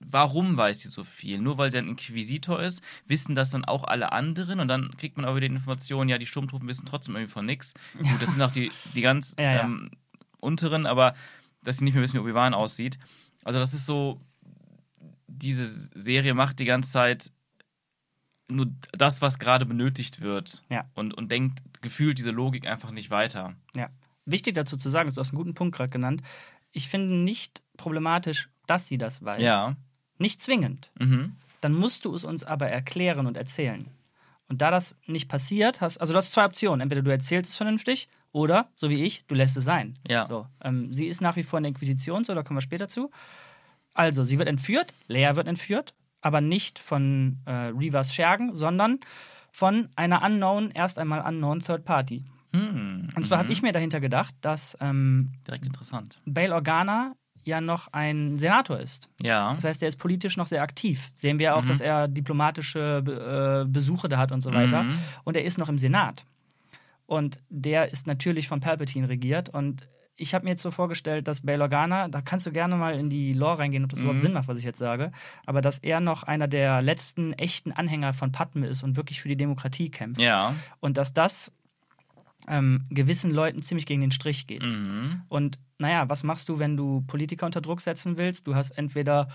Warum 0.00 0.56
weiß 0.56 0.80
sie 0.80 0.88
so 0.88 1.04
viel? 1.04 1.38
Nur 1.38 1.58
weil 1.58 1.72
sie 1.72 1.78
ein 1.78 1.88
Inquisitor 1.88 2.60
ist, 2.60 2.82
wissen 3.06 3.34
das 3.34 3.50
dann 3.50 3.64
auch 3.64 3.84
alle 3.84 4.12
anderen 4.12 4.60
und 4.60 4.68
dann 4.68 4.96
kriegt 4.96 5.16
man 5.16 5.26
aber 5.26 5.40
die 5.40 5.46
Information, 5.46 6.08
ja, 6.08 6.18
die 6.18 6.26
Sturmtruppen 6.26 6.68
wissen 6.68 6.86
trotzdem 6.86 7.16
irgendwie 7.16 7.32
von 7.32 7.46
nichts. 7.46 7.74
Gut, 7.96 8.20
das 8.22 8.30
sind 8.30 8.40
auch 8.42 8.52
die, 8.52 8.70
die 8.94 9.00
ganz 9.00 9.34
ja. 9.38 9.64
Ähm, 9.64 9.90
unteren, 10.40 10.86
aber 10.86 11.14
dass 11.62 11.78
sie 11.78 11.84
nicht 11.84 11.94
mehr 11.94 12.02
wissen, 12.02 12.14
wie 12.16 12.20
Obi-Wan 12.20 12.54
aussieht. 12.54 12.98
Also 13.44 13.58
das 13.58 13.74
ist 13.74 13.86
so, 13.86 14.20
diese 15.26 15.64
Serie 15.64 16.34
macht 16.34 16.58
die 16.58 16.64
ganze 16.64 16.90
Zeit 16.90 17.32
nur 18.50 18.66
das, 18.92 19.20
was 19.20 19.38
gerade 19.38 19.66
benötigt 19.66 20.20
wird 20.20 20.62
Ja. 20.70 20.88
und, 20.94 21.12
und 21.14 21.30
denkt 21.30 21.60
gefühlt 21.82 22.18
diese 22.18 22.30
Logik 22.30 22.66
einfach 22.66 22.90
nicht 22.90 23.10
weiter. 23.10 23.54
Ja. 23.76 23.88
Wichtig 24.24 24.54
dazu 24.54 24.76
zu 24.76 24.88
sagen, 24.88 25.10
du 25.12 25.16
hast 25.20 25.30
einen 25.30 25.38
guten 25.38 25.54
Punkt 25.54 25.76
gerade 25.76 25.90
genannt. 25.90 26.22
Ich 26.72 26.88
finde 26.88 27.14
nicht 27.14 27.62
problematisch, 27.76 28.48
dass 28.66 28.86
sie 28.86 28.98
das 28.98 29.22
weiß. 29.22 29.40
Ja. 29.42 29.76
Nicht 30.18 30.40
zwingend. 30.42 30.90
Mhm. 30.98 31.36
Dann 31.60 31.74
musst 31.74 32.04
du 32.04 32.14
es 32.14 32.24
uns 32.24 32.42
aber 32.44 32.68
erklären 32.68 33.26
und 33.26 33.36
erzählen. 33.36 33.86
Und 34.48 34.62
da 34.62 34.70
das 34.70 34.96
nicht 35.06 35.28
passiert, 35.28 35.80
hast 35.80 35.98
also 35.98 36.12
du 36.12 36.16
hast 36.16 36.32
zwei 36.32 36.44
Optionen. 36.46 36.80
Entweder 36.80 37.02
du 37.02 37.10
erzählst 37.10 37.50
es 37.50 37.56
vernünftig 37.56 38.08
oder, 38.32 38.68
so 38.74 38.90
wie 38.90 39.04
ich, 39.04 39.24
du 39.26 39.34
lässt 39.34 39.56
es 39.56 39.64
sein. 39.64 39.98
Ja. 40.06 40.26
So, 40.26 40.46
ähm, 40.62 40.92
sie 40.92 41.06
ist 41.06 41.20
nach 41.20 41.36
wie 41.36 41.42
vor 41.42 41.58
in 41.58 41.62
der 41.64 41.68
Inquisition, 41.70 42.24
so 42.24 42.34
da 42.34 42.42
kommen 42.42 42.58
wir 42.58 42.62
später 42.62 42.88
zu. 42.88 43.10
Also, 43.94 44.24
sie 44.24 44.38
wird 44.38 44.48
entführt, 44.48 44.94
Lea 45.08 45.30
wird 45.34 45.48
entführt, 45.48 45.94
aber 46.20 46.40
nicht 46.40 46.78
von 46.78 47.38
äh, 47.46 47.50
Reavers 47.50 48.14
Schergen, 48.14 48.54
sondern 48.56 48.98
von 49.50 49.88
einer 49.96 50.22
unknown, 50.22 50.70
erst 50.70 50.98
einmal 50.98 51.20
unknown 51.26 51.60
Third 51.60 51.84
Party. 51.84 52.24
Hm. 52.54 53.08
Und 53.14 53.24
zwar 53.26 53.38
Mhm. 53.38 53.42
habe 53.42 53.52
ich 53.52 53.62
mir 53.62 53.72
dahinter 53.72 54.00
gedacht, 54.00 54.34
dass 54.40 54.76
ähm, 54.80 55.32
Direkt 55.46 55.66
interessant. 55.66 56.20
Bail 56.26 56.52
Organa 56.52 57.14
ja 57.44 57.60
noch 57.60 57.88
ein 57.92 58.38
Senator 58.38 58.78
ist. 58.78 59.08
Ja. 59.22 59.54
Das 59.54 59.64
heißt, 59.64 59.82
er 59.82 59.88
ist 59.88 59.96
politisch 59.96 60.36
noch 60.36 60.46
sehr 60.46 60.62
aktiv. 60.62 61.10
Sehen 61.14 61.38
wir 61.38 61.56
auch, 61.56 61.62
Mhm. 61.62 61.66
dass 61.66 61.80
er 61.80 62.08
diplomatische 62.08 63.64
äh, 63.66 63.70
Besuche 63.70 64.08
da 64.08 64.18
hat 64.18 64.32
und 64.32 64.40
so 64.42 64.52
weiter. 64.52 64.82
Mhm. 64.84 64.98
Und 65.24 65.36
er 65.36 65.44
ist 65.44 65.58
noch 65.58 65.68
im 65.68 65.78
Senat. 65.78 66.24
Und 67.08 67.38
der 67.48 67.90
ist 67.90 68.06
natürlich 68.06 68.48
von 68.48 68.60
Palpatine 68.60 69.08
regiert. 69.08 69.48
Und 69.48 69.88
ich 70.14 70.34
habe 70.34 70.44
mir 70.44 70.50
jetzt 70.50 70.62
so 70.62 70.70
vorgestellt, 70.70 71.26
dass 71.26 71.40
Bail 71.40 71.62
Organa, 71.62 72.08
da 72.08 72.20
kannst 72.20 72.44
du 72.44 72.52
gerne 72.52 72.76
mal 72.76 72.98
in 72.98 73.08
die 73.08 73.32
Lore 73.32 73.60
reingehen, 73.60 73.82
ob 73.84 73.90
das 73.90 74.00
Mhm. 74.00 74.04
überhaupt 74.04 74.20
Sinn 74.20 74.32
macht, 74.34 74.46
was 74.46 74.58
ich 74.58 74.64
jetzt 74.64 74.78
sage, 74.78 75.10
aber 75.46 75.62
dass 75.62 75.78
er 75.78 76.00
noch 76.00 76.22
einer 76.24 76.48
der 76.48 76.82
letzten 76.82 77.32
echten 77.32 77.72
Anhänger 77.72 78.12
von 78.12 78.30
Padme 78.30 78.66
ist 78.66 78.82
und 78.82 78.96
wirklich 78.96 79.22
für 79.22 79.28
die 79.28 79.38
Demokratie 79.38 79.90
kämpft. 79.90 80.20
Ja. 80.20 80.54
Und 80.80 80.98
dass 80.98 81.14
das 81.14 81.50
ähm, 82.46 82.84
gewissen 82.90 83.30
Leuten 83.30 83.62
ziemlich 83.62 83.86
gegen 83.86 84.00
den 84.02 84.10
Strich 84.10 84.46
geht. 84.46 84.66
Mhm. 84.66 85.22
Und 85.28 85.58
naja, 85.78 86.10
was 86.10 86.24
machst 86.24 86.48
du, 86.50 86.58
wenn 86.58 86.76
du 86.76 87.02
Politiker 87.06 87.46
unter 87.46 87.60
Druck 87.62 87.80
setzen 87.80 88.18
willst? 88.18 88.46
Du 88.46 88.54
hast 88.54 88.72
entweder 88.72 89.28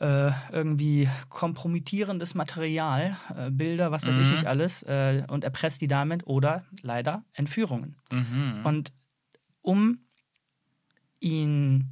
irgendwie 0.00 1.08
kompromittierendes 1.28 2.34
Material, 2.34 3.16
äh, 3.36 3.50
Bilder, 3.50 3.92
was 3.92 4.06
weiß 4.06 4.16
ich 4.18 4.26
Mhm. 4.26 4.32
nicht 4.32 4.46
alles, 4.46 4.82
äh, 4.82 5.24
und 5.28 5.44
erpresst 5.44 5.80
die 5.80 5.88
damit 5.88 6.26
oder 6.26 6.64
leider 6.82 7.24
Entführungen. 7.32 7.96
Mhm. 8.12 8.60
Und 8.64 8.92
um 9.62 9.98
ihn. 11.20 11.90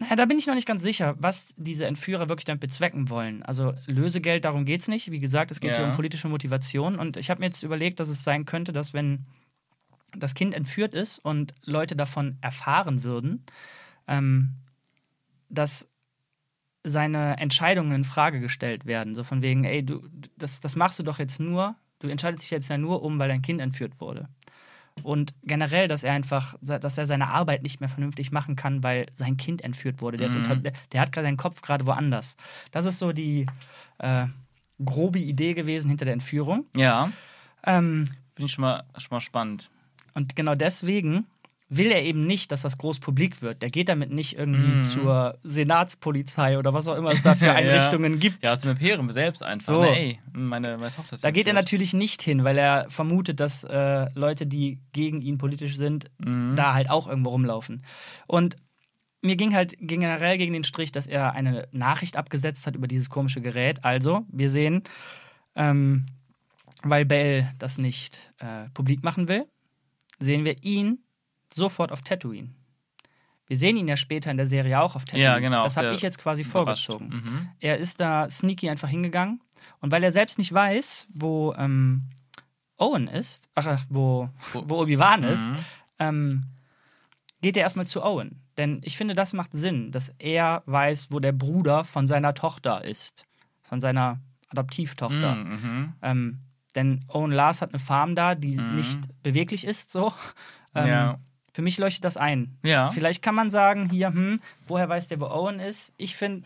Naja, 0.00 0.16
da 0.16 0.26
bin 0.26 0.38
ich 0.38 0.46
noch 0.46 0.56
nicht 0.56 0.66
ganz 0.66 0.82
sicher, 0.82 1.14
was 1.18 1.46
diese 1.56 1.86
Entführer 1.86 2.28
wirklich 2.28 2.44
damit 2.44 2.60
bezwecken 2.60 3.10
wollen. 3.10 3.44
Also 3.44 3.74
Lösegeld, 3.86 4.44
darum 4.44 4.64
geht 4.64 4.80
es 4.80 4.88
nicht. 4.88 5.12
Wie 5.12 5.20
gesagt, 5.20 5.52
es 5.52 5.60
geht 5.60 5.70
Ja. 5.70 5.76
hier 5.76 5.84
um 5.86 5.92
politische 5.92 6.28
Motivation. 6.28 6.98
Und 6.98 7.16
ich 7.16 7.30
habe 7.30 7.38
mir 7.40 7.46
jetzt 7.46 7.62
überlegt, 7.62 8.00
dass 8.00 8.08
es 8.08 8.24
sein 8.24 8.44
könnte, 8.44 8.72
dass 8.72 8.92
wenn 8.92 9.24
das 10.16 10.34
Kind 10.34 10.52
entführt 10.52 10.94
ist 10.94 11.18
und 11.20 11.54
Leute 11.64 11.94
davon 11.94 12.38
erfahren 12.40 13.04
würden, 13.04 13.44
ähm, 14.08 14.56
dass 15.48 15.88
seine 16.84 17.38
Entscheidungen 17.38 17.92
in 17.92 18.04
Frage 18.04 18.40
gestellt 18.40 18.84
werden. 18.86 19.14
So 19.14 19.22
von 19.24 19.42
wegen, 19.42 19.64
ey, 19.64 19.84
du, 19.84 20.06
das, 20.36 20.60
das 20.60 20.76
machst 20.76 20.98
du 20.98 21.02
doch 21.02 21.18
jetzt 21.18 21.40
nur, 21.40 21.74
du 21.98 22.08
entscheidest 22.08 22.44
dich 22.44 22.50
jetzt 22.50 22.68
ja 22.68 22.76
nur 22.78 23.02
um, 23.02 23.18
weil 23.18 23.28
dein 23.28 23.42
Kind 23.42 23.60
entführt 23.60 24.00
wurde. 24.00 24.28
Und 25.02 25.34
generell, 25.42 25.88
dass 25.88 26.04
er 26.04 26.12
einfach, 26.12 26.54
dass 26.60 26.98
er 26.98 27.06
seine 27.06 27.28
Arbeit 27.28 27.62
nicht 27.64 27.80
mehr 27.80 27.88
vernünftig 27.88 28.30
machen 28.30 28.54
kann, 28.54 28.82
weil 28.84 29.06
sein 29.12 29.36
Kind 29.36 29.62
entführt 29.62 30.00
wurde. 30.02 30.18
Der, 30.18 30.30
Mhm. 30.30 30.36
unter, 30.36 30.56
der, 30.56 30.72
der 30.92 31.00
hat 31.00 31.10
gerade 31.10 31.26
seinen 31.26 31.36
Kopf 31.36 31.62
gerade 31.62 31.86
woanders. 31.86 32.36
Das 32.70 32.84
ist 32.84 33.00
so 33.00 33.12
die 33.12 33.46
äh, 33.98 34.26
grobe 34.84 35.18
Idee 35.18 35.54
gewesen 35.54 35.88
hinter 35.88 36.04
der 36.04 36.14
Entführung. 36.14 36.66
Ja, 36.76 37.10
Ähm, 37.66 38.06
finde 38.36 38.46
ich 38.46 38.52
schon 38.52 38.62
mal, 38.62 38.84
schon 38.98 39.16
mal 39.16 39.20
spannend. 39.20 39.70
und 40.14 40.36
genau 40.36 40.54
deswegen 40.54 41.26
will 41.70 41.90
er 41.90 42.02
eben 42.02 42.26
nicht, 42.26 42.52
dass 42.52 42.62
das 42.62 42.76
groß 42.78 43.00
publik 43.00 43.40
wird. 43.42 43.62
Der 43.62 43.70
geht 43.70 43.88
damit 43.88 44.10
nicht 44.12 44.36
irgendwie 44.38 44.76
Mhm. 44.76 44.82
zur 44.82 45.38
Senatspolizei 45.42 46.58
oder 46.58 46.74
was 46.74 46.86
auch 46.88 46.96
immer 46.96 47.10
es 47.12 47.22
da 47.22 47.34
für 47.34 47.46
Ja. 47.46 47.54
Einrichtungen 47.54 48.18
gibt. 48.20 48.44
Ja, 48.44 48.56
zum 48.58 48.70
Imperium 48.70 49.10
selbst 49.10 49.42
einfach. 49.42 49.74
So. 49.74 49.80
Ne, 49.82 49.96
ey, 49.96 50.20
meine, 50.32 50.76
meine 50.76 50.92
Tochter 50.94 51.14
ist 51.14 51.24
Da 51.24 51.30
geht 51.30 51.48
er 51.48 51.54
natürlich 51.54 51.94
nicht 51.94 52.22
hin, 52.22 52.44
weil 52.44 52.58
er 52.58 52.86
vermutet, 52.90 53.40
dass 53.40 53.64
äh, 53.64 54.06
Leute, 54.14 54.46
die 54.46 54.80
gegen 54.92 55.20
ihn 55.22 55.38
politisch 55.38 55.76
sind, 55.76 56.10
Mhm. 56.18 56.54
da 56.54 56.74
halt 56.74 56.90
auch 56.90 57.08
irgendwo 57.08 57.30
rumlaufen. 57.30 57.82
Und 58.26 58.56
mir 59.22 59.36
ging 59.36 59.54
halt 59.54 59.74
generell 59.80 60.36
gegen 60.36 60.52
den 60.52 60.64
Strich, 60.64 60.92
dass 60.92 61.06
er 61.06 61.32
eine 61.32 61.66
Nachricht 61.72 62.16
abgesetzt 62.16 62.66
hat 62.66 62.76
über 62.76 62.86
dieses 62.86 63.08
komische 63.08 63.40
Gerät. 63.40 63.82
Also, 63.84 64.26
wir 64.30 64.50
sehen, 64.50 64.82
ähm, 65.56 66.04
weil 66.82 67.06
Bell 67.06 67.50
das 67.58 67.78
nicht 67.78 68.20
äh, 68.38 68.68
publik 68.74 69.02
machen 69.02 69.28
will, 69.28 69.46
sehen 70.18 70.44
wir 70.44 70.62
ihn 70.62 70.98
sofort 71.54 71.92
auf 71.92 72.02
Tatooine. 72.02 72.50
Wir 73.46 73.56
sehen 73.58 73.76
ihn 73.76 73.88
ja 73.88 73.96
später 73.96 74.30
in 74.30 74.36
der 74.38 74.46
Serie 74.46 74.80
auch 74.80 74.96
auf 74.96 75.04
Tatooine. 75.04 75.24
Ja, 75.24 75.38
genau, 75.38 75.64
Das 75.64 75.76
habe 75.76 75.92
ich 75.94 76.00
jetzt 76.02 76.18
quasi 76.18 76.42
Überrascht. 76.42 76.86
vorgezogen. 76.86 77.22
Mhm. 77.24 77.48
Er 77.60 77.76
ist 77.78 78.00
da 78.00 78.28
sneaky 78.30 78.70
einfach 78.70 78.88
hingegangen. 78.88 79.40
Und 79.80 79.92
weil 79.92 80.02
er 80.02 80.12
selbst 80.12 80.38
nicht 80.38 80.52
weiß, 80.52 81.06
wo 81.12 81.54
ähm, 81.58 82.04
Owen 82.78 83.06
ist, 83.06 83.48
ach, 83.54 83.80
wo, 83.90 84.28
wo 84.52 84.80
Obi-Wan 84.82 85.24
ist, 85.24 85.46
Mhm. 85.46 85.56
ähm, 85.98 86.44
geht 87.42 87.56
er 87.58 87.62
erstmal 87.64 87.86
zu 87.86 88.02
Owen. 88.02 88.40
Denn 88.56 88.80
ich 88.82 88.96
finde, 88.96 89.14
das 89.14 89.32
macht 89.34 89.52
Sinn, 89.52 89.90
dass 89.92 90.08
er 90.18 90.62
weiß, 90.66 91.08
wo 91.10 91.20
der 91.20 91.32
Bruder 91.32 91.84
von 91.84 92.06
seiner 92.06 92.32
Tochter 92.34 92.84
ist. 92.84 93.26
Von 93.62 93.80
seiner 93.80 94.20
Adoptivtochter. 94.48 95.34
Mhm, 95.34 95.50
mhm. 95.50 95.92
Ähm, 96.02 96.38
denn 96.74 97.00
Owen 97.08 97.32
Lars 97.32 97.60
hat 97.60 97.70
eine 97.70 97.78
Farm 97.78 98.14
da, 98.14 98.34
die 98.34 98.56
nicht 98.56 99.00
beweglich 99.22 99.64
ist, 99.66 99.90
so. 99.90 100.12
Ähm, 100.74 100.88
Ja. 100.88 101.18
Für 101.54 101.62
mich 101.62 101.78
leuchtet 101.78 102.04
das 102.04 102.16
ein. 102.16 102.58
Ja. 102.64 102.88
Vielleicht 102.88 103.22
kann 103.22 103.34
man 103.34 103.48
sagen, 103.48 103.88
hier, 103.88 104.08
hm, 104.08 104.40
woher 104.66 104.88
weiß 104.88 105.08
der, 105.08 105.20
wo 105.20 105.26
Owen 105.26 105.60
ist? 105.60 105.92
Ich 105.96 106.16
finde, 106.16 106.44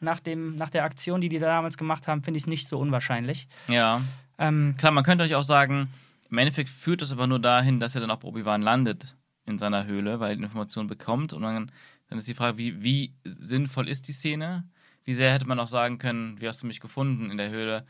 nach, 0.00 0.18
dem- 0.18 0.56
nach 0.56 0.70
der 0.70 0.84
Aktion, 0.84 1.20
die 1.20 1.28
die 1.28 1.38
da 1.38 1.46
damals 1.46 1.76
gemacht 1.76 2.08
haben, 2.08 2.24
finde 2.24 2.38
ich 2.38 2.44
es 2.44 2.48
nicht 2.48 2.66
so 2.66 2.78
unwahrscheinlich. 2.78 3.46
Ja. 3.68 4.00
Ähm, 4.38 4.74
Klar, 4.78 4.92
man 4.92 5.04
könnte 5.04 5.24
euch 5.24 5.34
auch 5.34 5.42
sagen, 5.44 5.88
im 6.30 6.38
Endeffekt 6.38 6.70
führt 6.70 7.02
es 7.02 7.12
aber 7.12 7.26
nur 7.26 7.38
dahin, 7.38 7.78
dass 7.80 7.94
er 7.94 8.00
dann 8.00 8.10
auch 8.10 8.24
Obi-Wan 8.24 8.62
landet 8.62 9.14
in 9.44 9.58
seiner 9.58 9.84
Höhle, 9.86 10.18
weil 10.20 10.30
er 10.30 10.36
die 10.36 10.42
Information 10.42 10.86
bekommt. 10.86 11.32
Und 11.34 11.42
dann, 11.42 11.70
dann 12.08 12.18
ist 12.18 12.26
die 12.26 12.34
Frage, 12.34 12.56
wie, 12.58 12.82
wie 12.82 13.14
sinnvoll 13.24 13.88
ist 13.88 14.08
die 14.08 14.12
Szene? 14.12 14.64
Wie 15.04 15.12
sehr 15.14 15.32
hätte 15.32 15.46
man 15.46 15.60
auch 15.60 15.68
sagen 15.68 15.98
können, 15.98 16.40
wie 16.40 16.48
hast 16.48 16.62
du 16.62 16.66
mich 16.66 16.80
gefunden 16.80 17.30
in 17.30 17.36
der 17.38 17.50
Höhle? 17.50 17.86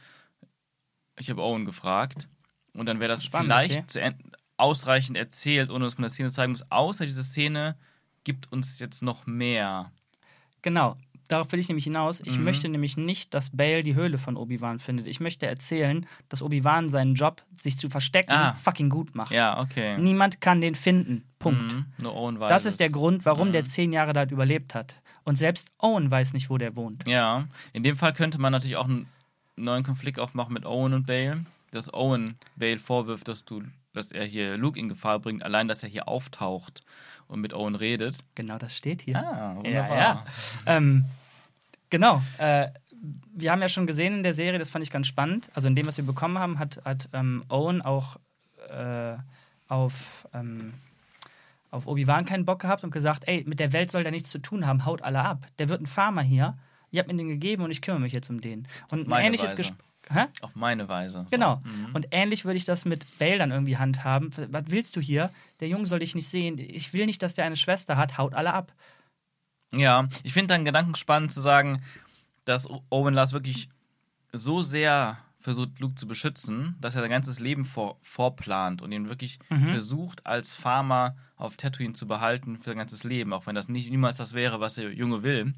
Ich 1.19 1.31
habe 1.31 1.43
Owen 1.43 1.65
gefragt. 1.65 2.29
Und 2.75 2.87
dann 2.87 3.01
wäre 3.01 3.09
das 3.09 3.25
Spannend, 3.25 3.47
vielleicht 3.47 3.73
okay. 3.79 3.87
zu 3.87 4.01
en- 4.03 4.33
ausreichend 4.57 5.17
erzählt, 5.17 5.71
ohne 5.71 5.85
dass 5.85 5.97
man 5.99 6.03
der 6.03 6.11
Szene 6.11 6.31
zeigen 6.31 6.53
muss. 6.53 6.71
Außer 6.71 7.05
diese 7.07 7.23
Szene 7.23 7.77
gibt 8.25 8.51
uns 8.53 8.79
jetzt 8.79 9.03
noch 9.03 9.27
mehr. 9.27 9.91
genau, 10.63 10.97
darauf 11.29 11.53
will 11.53 11.61
ich 11.61 11.69
nämlich 11.69 11.85
hinaus. 11.85 12.21
Ich 12.25 12.39
Mhm. 12.39 12.45
möchte 12.45 12.69
nämlich 12.69 12.97
nicht, 12.97 13.35
dass 13.35 13.51
Bale 13.57 13.83
die 13.85 13.95
Höhle 13.95 14.19
von 14.19 14.37
Obi-Wan 14.37 14.79
findet. 14.81 15.07
Ich 15.07 15.21
möchte 15.21 15.47
erzählen, 15.47 16.07
dass 16.29 16.43
Obi-Wan 16.43 16.89
seinen 16.89 17.15
Job, 17.15 17.43
sich 17.57 17.79
zu 17.79 17.89
verstecken, 17.89 18.33
Ah. 18.33 18.53
fucking 18.55 18.89
gut 18.91 19.15
macht. 19.15 19.31
Ja, 19.33 19.61
okay. 19.61 19.97
Niemand 19.99 20.41
kann 20.41 20.61
den 20.61 20.75
finden. 20.75 21.23
Punkt. 21.39 21.73
Mhm. 21.75 21.85
Nur 21.99 22.15
Owen 22.17 22.41
weiß 22.41 22.49
Das 22.49 22.65
ist 22.65 22.81
der. 22.81 22.91
Grund, 22.91 23.25
warum 23.25 23.49
Mhm. 23.49 23.53
der 23.53 23.65
zehn 23.65 23.93
Jahre 23.93 24.13
dort 24.13 24.31
überlebt 24.33 24.75
hat. 24.75 24.97
Und 25.23 25.37
selbst 25.37 25.69
Owen 25.79 26.11
weiß 26.11 26.33
nicht, 26.33 26.51
wo 26.51 26.59
der 26.59 26.75
wohnt. 26.75 27.07
Ja, 27.07 27.47
in 27.73 27.83
dem 27.85 27.97
Fall 27.97 28.13
könnte 28.13 28.39
man 28.41 28.51
natürlich 28.53 28.77
auch 28.77 28.87
einen 28.89 29.07
neuen 29.57 29.85
Konflikt 29.85 30.19
aufmachen 30.19 30.53
mit 30.55 30.65
Owen 30.67 30.95
und 30.95 31.07
Bale. 31.07 31.45
Dass 31.71 31.93
Owen 31.95 32.35
Bale 32.57 32.79
vorwirft, 32.79 33.29
dass 33.29 33.45
du, 33.45 33.63
dass 33.97 34.13
er 34.13 34.25
hier 34.25 34.57
Luke 34.57 34.79
in 34.79 34.89
Gefahr 34.89 35.19
bringt, 35.19 35.43
allein 35.43 35.69
dass 35.69 35.83
er 35.83 35.89
hier 35.89 36.09
auftaucht 36.09 36.83
und 37.29 37.41
mit 37.41 37.55
Owen 37.55 37.75
redet. 37.75 38.19
Genau 38.35 38.59
das 38.59 38.77
steht 38.77 39.03
hier. 39.03 39.17
Ah, 39.17 39.61
Ja, 39.65 39.97
ja. 39.97 40.25
Ähm, 40.67 41.05
genau. 41.91 42.23
Äh, 42.39 42.69
wir 43.35 43.53
haben 43.53 43.61
ja 43.61 43.69
schon 43.69 43.87
gesehen 43.87 44.15
in 44.15 44.23
der 44.23 44.35
Serie, 44.35 44.59
das 44.59 44.71
fand 44.71 44.83
ich 44.83 44.91
ganz 44.91 45.07
spannend. 45.07 45.51
Also 45.55 45.69
in 45.69 45.75
dem, 45.75 45.87
was 45.87 45.97
wir 45.97 46.05
bekommen 46.05 46.39
haben, 46.39 46.59
hat, 46.59 46.81
hat 46.85 47.09
ähm, 47.13 47.45
Owen 47.49 47.83
auch 47.83 48.17
äh, 48.71 49.17
auf, 49.69 50.27
ähm, 50.33 50.75
auf 51.71 51.87
Obi-Wan 51.87 52.25
keinen 52.25 52.45
Bock 52.45 52.61
gehabt 52.61 52.85
und 52.85 52.91
gesagt, 52.91 53.25
ey, 53.27 53.45
mit 53.47 53.61
der 53.61 53.73
Welt 53.73 53.91
soll 53.91 54.03
der 54.03 54.13
nichts 54.13 54.31
zu 54.31 54.39
tun 54.39 54.67
haben, 54.67 54.85
haut 54.87 55.03
alle 55.03 55.21
ab. 55.23 55.47
Der 55.59 55.69
wird 55.69 55.83
ein 55.83 55.87
Farmer 55.87 56.23
hier. 56.23 56.57
Ich 56.91 56.99
habe 56.99 57.13
mir 57.13 57.19
den 57.19 57.29
gegeben 57.29 57.63
und 57.65 57.71
ich 57.71 57.83
kümmere 57.83 58.01
mich 58.01 58.13
jetzt 58.13 58.31
um 58.31 58.41
den. 58.41 58.67
Und 58.91 59.13
ein 59.13 59.25
ähnliches. 59.27 59.57
Gespräch. 59.57 59.79
Hä? 60.11 60.27
Auf 60.41 60.55
meine 60.55 60.89
Weise. 60.89 61.23
So. 61.23 61.29
Genau. 61.31 61.57
Mhm. 61.65 61.95
Und 61.95 62.07
ähnlich 62.11 62.45
würde 62.45 62.57
ich 62.57 62.65
das 62.65 62.85
mit 62.85 63.07
Bale 63.19 63.39
dann 63.39 63.51
irgendwie 63.51 63.77
handhaben. 63.77 64.31
Was 64.51 64.65
willst 64.69 64.97
du 64.97 65.01
hier? 65.01 65.31
Der 65.61 65.69
Junge 65.69 65.87
soll 65.87 65.99
dich 65.99 66.15
nicht 66.15 66.29
sehen. 66.29 66.59
Ich 66.59 66.93
will 66.93 67.07
nicht, 67.07 67.23
dass 67.23 67.35
der 67.35 67.45
eine 67.45 67.57
Schwester 67.57 67.97
hat. 67.97 68.17
Haut 68.19 68.35
alle 68.35 68.55
ab. 68.55 68.73
Ja, 69.75 70.09
ich 70.23 70.33
finde 70.33 70.55
deinen 70.55 70.65
Gedanken 70.65 70.95
spannend 70.95 71.33
zu 71.33 71.41
sagen, 71.41 71.83
dass 72.45 72.69
Owen 72.91 73.15
Lars 73.15 73.33
wirklich 73.33 73.69
so 74.33 74.61
sehr 74.61 75.19
versucht, 75.41 75.79
Luke 75.81 75.95
zu 75.97 76.07
beschützen, 76.09 76.77
dass 76.81 76.95
er 76.95 77.03
sein 77.03 77.11
ganzes 77.11 77.39
Leben 77.41 77.65
vor, 77.65 77.99
vorplant 78.03 78.83
und 78.83 78.91
ihn 78.93 79.09
wirklich 79.09 79.39
Mhm. 79.49 79.69
versucht, 79.69 80.25
als 80.27 80.55
Farmer 80.55 81.17
auf 81.37 81.57
Tatooine 81.57 81.93
zu 81.95 82.07
behalten 82.07 82.59
für 82.59 82.71
sein 82.71 82.79
ganzes 82.79 83.05
Leben, 83.05 83.33
auch 83.33 83.47
wenn 83.47 83.55
das 83.55 83.69
nicht 83.69 83.91
niemals 83.91 84.17
das 84.17 84.33
wäre, 84.35 84.61
was 84.61 84.75
der 84.75 84.93
Junge 84.93 85.23
will. 85.23 85.55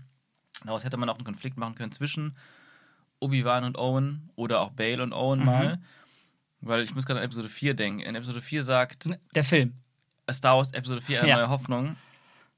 Daraus 0.64 0.84
hätte 0.84 0.96
man 0.96 1.08
auch 1.08 1.16
einen 1.16 1.24
Konflikt 1.24 1.56
machen 1.56 1.74
können 1.74 1.92
zwischen 1.92 2.36
Obi-Wan 3.20 3.64
und 3.64 3.78
Owen 3.78 4.30
oder 4.36 4.60
auch 4.60 4.70
Bale 4.70 5.02
und 5.02 5.12
Owen 5.12 5.40
Mhm. 5.40 5.44
mal. 5.44 5.78
Weil 6.60 6.82
ich 6.82 6.94
muss 6.94 7.06
gerade 7.06 7.20
an 7.20 7.26
Episode 7.26 7.48
4 7.48 7.74
denken. 7.74 8.00
In 8.00 8.14
Episode 8.14 8.40
4 8.40 8.62
sagt 8.62 9.08
Der 9.34 9.44
Film. 9.44 9.74
Star 10.30 10.56
Wars 10.56 10.72
Episode 10.72 11.00
4, 11.00 11.20
eine 11.20 11.28
Ja. 11.28 11.36
neue 11.36 11.48
Hoffnung, 11.48 11.96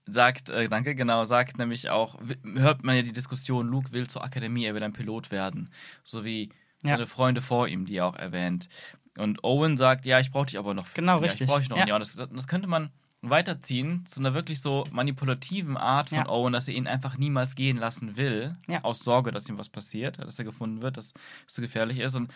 sagt, 0.07 0.49
äh, 0.51 0.69
danke, 0.69 0.95
genau, 0.95 1.25
sagt 1.25 1.59
nämlich 1.59 1.89
auch, 1.91 2.19
hört 2.55 2.83
man 2.83 2.97
ja 2.97 3.03
die 3.03 3.13
Diskussion, 3.13 3.69
Luke 3.69 3.93
will 3.93 4.09
zur 4.09 4.25
Akademie, 4.25 4.65
er 4.65 4.75
will 4.75 4.83
ein 4.83 4.93
Pilot 4.93 5.31
werden. 5.31 5.71
So 6.03 6.25
wie 6.25 6.49
Ja. 6.83 6.91
seine 6.93 7.07
Freunde 7.07 7.43
vor 7.43 7.69
ihm, 7.69 7.85
die 7.87 7.97
er 7.97 8.07
auch 8.07 8.17
erwähnt. 8.17 8.69
Und 9.19 9.45
Owen 9.45 9.77
sagt, 9.77 10.07
ja, 10.07 10.19
ich 10.19 10.31
brauche 10.31 10.47
dich 10.47 10.59
aber 10.59 10.73
noch. 10.75 10.93
Genau, 10.95 11.17
ja, 11.17 11.19
richtig. 11.25 11.43
Ich 11.43 11.47
brauche 11.49 11.61
dich 11.61 11.69
noch 11.69 11.77
Ja. 11.77 11.95
Und 11.95 12.01
das, 12.01 12.17
das 12.17 12.49
könnte 12.49 12.67
man 12.69 12.91
weiterziehen 13.23 14.07
zu 14.07 14.21
einer 14.21 14.33
wirklich 14.35 14.61
so 14.61 14.85
manipulativen 14.91 15.77
Art 15.77 16.09
von 16.09 16.19
Ja. 16.19 16.29
Owen, 16.29 16.53
dass 16.53 16.69
er 16.69 16.75
ihn 16.75 16.87
einfach 16.87 17.19
niemals 17.19 17.55
gehen 17.55 17.77
lassen 17.77 18.17
will, 18.17 18.57
Ja. 18.67 18.81
aus 18.83 19.01
Sorge, 19.01 19.31
dass 19.31 19.49
ihm 19.49 19.59
was 19.59 19.69
passiert, 19.69 20.19
dass 20.19 20.39
er 20.39 20.45
gefunden 20.45 20.81
wird, 20.83 20.97
dass 20.97 21.13
es 21.47 21.55
zu 21.55 21.61
gefährlich 21.61 21.99
ist 21.99 22.15
und 22.17 22.33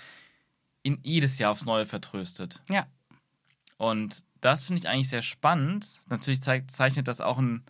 ihn 0.83 0.99
jedes 1.03 1.39
Jahr 1.39 1.53
aufs 1.53 1.65
Neue 1.65 1.87
vertröstet. 1.87 2.61
Ja. 2.71 2.87
Und 3.79 4.25
das 4.41 4.65
finde 4.65 4.81
ich 4.81 4.89
eigentlich 4.89 5.09
sehr 5.09 5.23
spannend. 5.23 5.87
Natürlich 6.09 6.43
zeigt, 6.43 6.71
zeichnet 6.71 7.09
das 7.09 7.21
auch 7.21 7.39
ein 7.39 7.65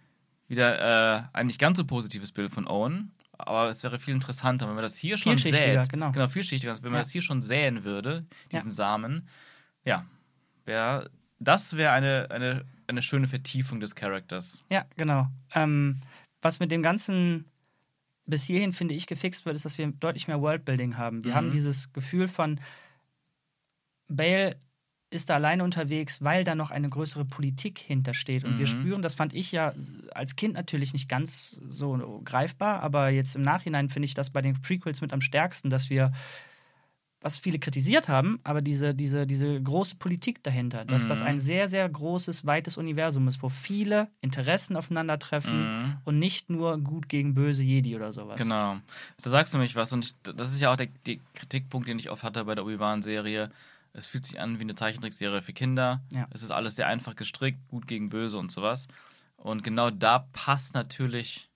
wieder 0.48 1.18
äh, 1.20 1.22
ein 1.33 1.46
nicht 1.46 1.59
ganz 1.59 1.79
so 1.79 1.85
positives 1.85 2.33
Bild 2.33 2.50
von 2.50 2.66
Owen. 2.66 3.12
Aber 3.38 3.68
es 3.68 3.83
wäre 3.83 3.98
viel 3.98 4.14
interessanter, 4.14 4.66
wenn 4.68 4.74
man 4.74 4.83
das 4.83 4.96
hier 4.96 5.16
schon 5.16 5.38
sät. 5.38 5.88
genau. 5.88 6.12
Genau, 6.12 6.27
vielschichtiger. 6.29 6.74
Wenn 6.83 6.90
man 6.92 6.98
Ja. 6.98 7.03
das 7.03 7.11
hier 7.11 7.22
schon 7.22 7.42
säen 7.42 7.83
würde, 7.85 8.27
diesen. 8.53 8.70
Samen. 8.70 9.29
Ja, 9.85 10.05
wär, 10.66 11.09
das 11.40 11.77
wäre 11.77 11.92
eine, 11.92 12.27
eine, 12.31 12.64
eine 12.86 13.02
schöne 13.02 13.26
Vertiefung 13.28 13.80
des 13.80 13.94
Charakters. 13.94 14.64
Ja, 14.70 14.84
genau. 14.96 15.28
Ähm, 15.54 16.00
was 16.42 16.60
mit 16.60 16.70
dem 16.72 16.82
Ganzen 16.82 17.44
bis 18.26 18.44
hierhin, 18.44 18.72
finde 18.72 18.94
ich, 18.94 19.06
gefixt 19.06 19.44
wird, 19.44 19.56
ist, 19.56 19.64
dass 19.64 19.76
wir 19.78 19.86
deutlich 19.86 20.28
mehr 20.28 20.40
Worldbuilding 20.40 20.96
haben. 20.96 21.22
Wir 21.24 21.32
Mhm. 21.32 21.36
haben 21.36 21.50
dieses 21.50 21.92
Gefühl 21.92 22.28
von, 22.28 22.58
Bale 24.08 24.56
ist 25.10 25.30
da 25.30 25.34
alleine 25.34 25.62
unterwegs, 25.62 26.22
weil 26.22 26.42
da 26.44 26.54
noch 26.54 26.70
eine 26.70 26.88
größere 26.88 27.24
Politik 27.24 27.78
hintersteht. 27.78 28.44
Und 28.44 28.58
wir 28.58 28.66
Mhm. 28.66 28.70
spüren, 28.70 29.02
das 29.02 29.14
fand 29.14 29.32
ich 29.32 29.52
ja 29.52 29.72
als 30.12 30.34
Kind 30.36 30.54
natürlich 30.54 30.92
nicht 30.92 31.08
ganz 31.08 31.60
so 31.68 32.20
greifbar, 32.24 32.82
aber 32.82 33.10
jetzt 33.10 33.36
im 33.36 33.42
Nachhinein 33.42 33.88
finde 33.88 34.06
ich 34.06 34.14
das 34.14 34.30
bei 34.30 34.42
den 34.42 34.60
Prequels 34.60 35.00
mit 35.00 35.12
am 35.12 35.20
stärksten, 35.20 35.70
dass 35.70 35.88
wir 35.88 36.12
was 37.24 37.38
viele 37.38 37.58
kritisiert 37.58 38.08
haben, 38.08 38.38
aber 38.44 38.60
diese, 38.60 38.94
diese, 38.94 39.26
diese 39.26 39.58
große 39.62 39.96
Politik 39.96 40.42
dahinter, 40.42 40.84
dass 40.84 41.04
Mhm. 41.04 41.08
das 41.08 41.22
ein 41.22 41.40
sehr, 41.40 41.70
sehr 41.70 41.88
großes, 41.88 42.44
weites 42.44 42.76
Universum 42.76 43.26
ist, 43.28 43.42
wo 43.42 43.48
viele 43.48 44.08
Interessen 44.20 44.76
aufeinandertreffen 44.76 45.62
Mhm. 45.87 45.96
und 46.04 46.18
nicht 46.18 46.50
nur 46.50 46.78
gut 46.78 47.08
gegen 47.08 47.34
böse 47.34 47.62
Jedi 47.62 47.96
oder 47.96 48.12
sowas. 48.12 48.38
Genau. 48.38 48.76
Da 49.22 49.30
sagst 49.30 49.54
du 49.54 49.56
nämlich 49.58 49.74
was. 49.74 49.90
Und 49.94 50.04
ich, 50.04 50.14
das 50.22 50.52
ist 50.52 50.60
ja 50.60 50.70
auch 50.70 50.76
der, 50.76 50.88
der 51.06 51.16
Kritikpunkt, 51.32 51.88
den 51.88 51.98
ich 51.98 52.10
oft 52.10 52.22
hatte 52.24 52.44
bei 52.44 52.54
der 52.54 52.64
Obi-Wan-Serie. 52.64 53.50
Es 53.94 54.06
fühlt 54.06 54.26
sich 54.26 54.38
an 54.38 54.58
wie 54.58 54.64
eine 54.64 54.74
Zeichentrickserie 54.74 55.40
für 55.40 55.54
Kinder. 55.54 56.02
Ja. 56.12 56.26
Es 56.30 56.42
ist 56.42 56.50
alles 56.50 56.76
sehr 56.76 56.88
einfach 56.88 57.16
gestrickt, 57.16 57.66
gut 57.68 57.87
gegen 57.87 58.10
böse 58.10 58.37
und 58.37 58.50
sowas. 58.52 58.87
Und 59.38 59.64
genau 59.64 59.88
da 59.90 60.26
passt 60.34 60.74
natürlich 60.74 61.48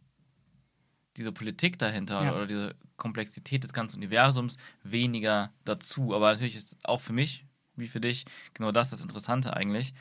diese 1.18 1.32
Politik 1.32 1.78
dahinter 1.78 2.24
Ja. 2.24 2.34
oder 2.34 2.46
diese 2.46 2.74
Komplexität 2.98 3.64
des 3.64 3.72
ganzen 3.72 3.96
Universums 3.96 4.58
weniger 4.82 5.50
dazu. 5.64 6.14
Aber 6.14 6.30
natürlich 6.30 6.56
ist 6.56 6.76
auch 6.84 7.00
für 7.00 7.14
mich, 7.14 7.46
wie 7.76 7.88
für 7.88 8.00
dich, 8.00 8.26
genau 8.52 8.72
das 8.72 8.90
das 8.90 9.00
Interessante 9.00 9.56
eigentlich. 9.56 9.94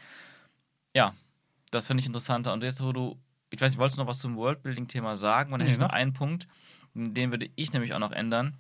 Ja, 0.94 1.14
das 1.72 1.88
finde 1.88 2.02
ich 2.02 2.08
interessanter. 2.08 2.52
Und 2.54 2.64
jetzt, 2.64 2.84
wo 2.84 2.92
du, 2.92 3.18
ich 3.52 3.62
weiß 3.62 3.72
nicht, 3.72 3.80
wolltest 3.80 3.98
du 3.98 4.02
noch 4.02 4.10
was 4.10 4.20
zum 4.20 4.36
Worldbuilding-Thema 4.36 5.16
sagen? 5.16 5.54
Und 5.54 5.60
dann 5.60 5.68
Nee, 5.68 5.74
hätte 5.74 5.82
ich 5.84 5.88
noch 5.88 5.94
noch. 5.94 5.96
einen 5.98 6.14
Punkt, 6.14 6.48
den 6.94 7.32
würde 7.32 7.50
ich 7.56 7.72
nämlich 7.72 7.94
auch 7.94 8.00
noch 8.00 8.12
ändern. 8.12 8.58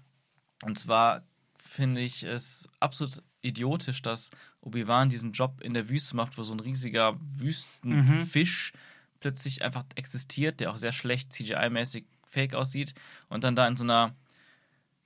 Und 0.63 0.77
zwar 0.77 1.23
finde 1.57 2.01
ich 2.01 2.23
es 2.23 2.67
absolut 2.79 3.21
idiotisch, 3.41 4.01
dass 4.01 4.29
Obi-Wan 4.61 5.09
diesen 5.09 5.31
Job 5.31 5.61
in 5.61 5.73
der 5.73 5.89
Wüste 5.89 6.15
macht, 6.15 6.37
wo 6.37 6.43
so 6.43 6.53
ein 6.53 6.59
riesiger 6.59 7.15
Wüstenfisch 7.19 8.73
plötzlich 9.19 9.63
einfach 9.63 9.83
existiert, 9.95 10.59
der 10.59 10.71
auch 10.71 10.77
sehr 10.77 10.93
schlecht 10.93 11.31
CGI-mäßig 11.31 12.05
fake 12.25 12.53
aussieht 12.55 12.93
und 13.29 13.43
dann 13.43 13.55
da 13.55 13.67
in 13.67 13.77
so 13.77 13.83
einer, 13.83 14.15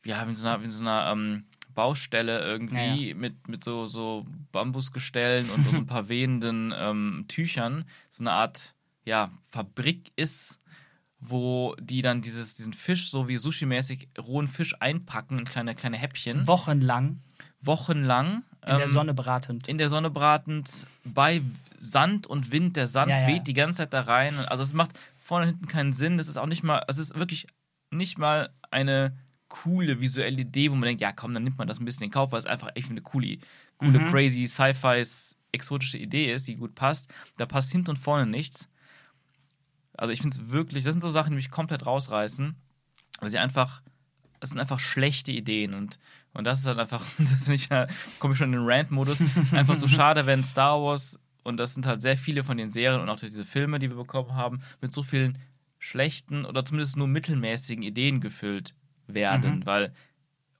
ja, 0.06 0.26
wie 0.26 0.30
in 0.30 0.36
so 0.36 0.48
einer, 0.48 0.64
wie 0.64 0.68
so 0.68 0.82
einer 0.82 1.12
ähm, 1.12 1.46
Baustelle 1.74 2.40
irgendwie 2.44 3.10
Ja, 3.10 3.16
mit, 3.16 3.48
mit 3.48 3.64
so, 3.64 3.88
so 3.88 4.26
Bambusgestellen 4.52 5.50
und, 5.50 5.68
und 5.68 5.76
ein 5.76 5.86
paar 5.86 6.10
wehenden 6.10 6.74
ähm, 6.76 7.26
Tüchern 7.28 7.86
so 8.10 8.24
eine 8.24 8.32
Art, 8.32 8.74
ja, 9.06 9.32
Fabrik 9.52 10.12
ist, 10.16 10.60
wo 11.20 11.76
die 11.80 12.02
dann 12.02 12.22
dieses, 12.22 12.56
diesen 12.56 12.74
Fisch 12.74 13.10
so 13.10 13.28
wie 13.28 13.38
Sushi-mäßig 13.38 14.08
rohen 14.20 14.48
Fisch 14.48 14.76
einpacken 14.80 15.40
in 15.40 15.46
kleine, 15.46 15.76
kleine 15.76 15.98
Häppchen, 15.98 16.48
Wochenlang 16.48 17.22
wochenlang. 17.62 18.44
in 18.66 18.76
der 18.78 18.86
ähm, 18.86 18.92
Sonne 18.92 19.14
bratend. 19.14 19.68
in 19.68 19.78
der 19.78 19.90
Sonne 19.90 20.10
bratend, 20.10 20.70
bei 21.04 21.42
Sand 21.78 22.28
und 22.28 22.52
Wind. 22.52 22.76
Der 22.76 22.88
Sand 22.88 23.12
Ja, 23.12 23.22
ja. 23.22 23.28
weht 23.28 23.48
die 23.48 23.54
ganze 23.54 23.84
Zeit 23.84 23.94
da 23.94 24.02
rein. 24.02 24.36
Also 24.48 24.64
es 24.64 24.74
macht 24.74 24.92
vorne 25.18 25.46
und 25.46 25.52
hinten 25.54 25.68
keinen 25.68 25.94
Sinn. 25.94 26.18
Das 26.18 26.28
ist 26.28 26.38
auch 26.38 26.46
nicht 26.48 26.64
mal, 26.64 26.84
es 26.88 26.98
ist 26.98 27.18
wirklich 27.18 27.48
nicht 27.90 28.18
mal 28.18 28.50
eine 28.70 29.18
coole 29.52 30.00
visuelle 30.00 30.42
Idee, 30.42 30.72
wo 30.72 30.76
man 30.76 30.84
denkt, 30.88 31.02
ja 31.02 31.12
komm, 31.12 31.34
dann 31.34 31.44
nimmt 31.44 31.58
man 31.58 31.68
das 31.68 31.80
ein 31.80 31.86
bisschen 31.86 32.06
in 32.06 32.10
Kauf, 32.10 32.32
weil 32.32 32.40
es 32.40 32.46
einfach 32.46 32.70
echt 32.74 32.90
eine 32.90 33.02
coole, 33.02 33.38
coole 33.78 34.00
Mhm. 34.00 34.08
crazy 34.08 34.48
Sci-Fi 34.48 35.04
exotische 35.52 35.98
Idee 35.98 36.34
ist, 36.34 36.48
die 36.48 36.56
gut 36.56 36.74
passt. 36.74 37.10
Da 37.38 37.46
passt 37.46 37.72
hinten 37.72 37.92
und 37.92 38.00
vorne 38.00 38.26
nichts. 38.26 38.70
Also 39.98 40.14
ich 40.14 40.22
finde 40.22 40.36
es 40.36 40.52
wirklich, 40.52 40.86
das 40.86 40.94
sind 40.94 41.02
so 41.02 41.10
Sachen, 41.10 41.32
die 41.32 41.36
mich 41.36 41.52
komplett 41.52 41.86
rausreißen, 41.86 42.56
weil 43.20 43.30
sie 43.30 43.40
einfach, 43.40 43.82
es 44.40 44.50
sind 44.50 44.60
einfach 44.60 44.80
schlechte 44.80 45.34
Ideen 45.34 45.74
und, 45.74 46.00
und 46.34 46.46
das 46.46 46.60
ist 46.60 46.66
halt 46.66 46.80
einfach, 46.80 47.04
das 47.18 47.48
ich, 47.50 47.68
ja, 47.68 47.88
komme 48.20 48.34
ich 48.34 48.38
schon 48.38 48.54
in 48.54 48.60
den 48.60 48.66
Rant-Modus, 48.68 49.22
einfach 49.52 49.76
so 49.76 49.90
schade, 49.90 50.26
wenn 50.26 50.46
Star 50.46 50.82
Wars, 50.82 51.20
und 51.44 51.58
das 51.58 51.74
sind 51.74 51.86
halt 51.86 52.02
sehr 52.02 52.18
viele 52.18 52.46
von 52.46 52.56
den 52.56 52.72
Serien 52.72 53.02
und 53.02 53.10
auch 53.10 53.20
diese 53.20 53.44
Filme, 53.44 53.80
die 53.80 53.90
wir 53.90 53.98
bekommen 53.98 54.34
haben, 54.34 54.62
mit 54.80 54.94
so 54.94 55.04
vielen 55.04 55.38
schlechten 55.78 56.46
oder 56.46 56.64
zumindest 56.64 56.96
nur 56.96 57.08
mittelmäßigen 57.10 57.84
Ideen 57.84 58.22
gefüllt 58.22 58.76
werden, 59.14 59.60
Mhm. 59.60 59.66
weil 59.66 59.94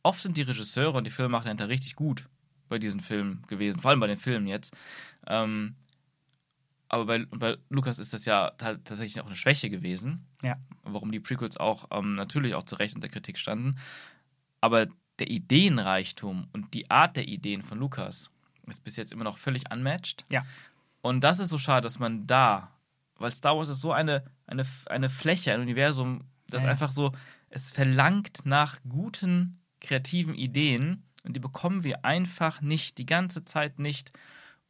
oft 0.04 0.22
sind 0.22 0.38
die 0.38 0.42
Regisseure 0.44 0.98
und 0.98 1.04
die 1.06 1.12
Filmemacher 1.12 1.50
hinter 1.50 1.70
richtig 1.70 1.96
gut 1.96 2.28
bei 2.70 2.80
diesen 2.80 3.00
Filmen 3.02 3.44
gewesen, 3.48 3.80
vor 3.82 3.92
allem 3.92 4.00
bei 4.00 4.08
den 4.08 4.18
Filmen 4.18 4.48
jetzt. 4.48 4.74
Ähm, 5.28 5.76
aber 6.90 7.06
bei, 7.06 7.26
bei 7.26 7.58
Lukas 7.70 8.00
ist 8.00 8.14
das 8.14 8.26
ja 8.26 8.52
ta- 8.52 8.76
tatsächlich 8.84 9.22
auch 9.22 9.26
eine 9.28 9.36
Schwäche 9.36 9.70
gewesen, 9.70 10.26
Ja. 10.44 10.58
warum 10.84 11.12
die 11.12 11.20
Prequels 11.20 11.58
auch 11.58 11.86
ähm, 11.92 12.16
natürlich 12.16 12.54
auch 12.56 12.64
zu 12.64 12.76
Recht 12.76 12.96
unter 12.96 13.08
Kritik 13.10 13.38
standen. 13.38 13.78
Aber 14.60 14.88
der 15.20 15.30
Ideenreichtum 15.30 16.48
und 16.54 16.74
die 16.74 16.90
Art 16.92 17.16
der 17.16 17.28
Ideen 17.28 17.62
von 17.62 17.78
Lukas 17.80 18.30
ist 18.68 18.84
bis 18.84 18.96
jetzt 18.96 19.12
immer 19.12 19.24
noch 19.24 19.38
völlig 19.38 19.72
unmatched. 19.72 20.24
Ja. 20.30 20.44
Und 21.02 21.22
das 21.24 21.40
ist 21.40 21.50
so 21.50 21.58
schade, 21.58 21.82
dass 21.84 22.00
man 22.00 22.28
da, 22.28 22.72
weil 23.16 23.32
Star 23.32 23.56
Wars 23.58 23.70
ist 23.70 23.80
so 23.82 23.92
eine, 23.92 24.24
eine, 24.48 24.66
eine 24.88 25.10
Fläche, 25.10 25.54
ein 25.54 25.62
Universum, 25.62 26.26
das 26.48 26.60
Ja, 26.62 26.66
ja. 26.68 26.72
einfach 26.72 26.92
so, 26.92 27.12
es 27.52 27.70
verlangt 27.72 28.46
nach 28.46 28.80
guten, 28.88 29.62
kreativen 29.80 30.36
Ideen 30.36 31.04
und 31.24 31.36
die 31.36 31.40
bekommen 31.40 31.84
wir 31.84 32.04
einfach 32.06 32.62
nicht, 32.62 32.98
die 32.98 33.06
ganze 33.06 33.46
Zeit 33.46 33.78
nicht. 33.80 34.12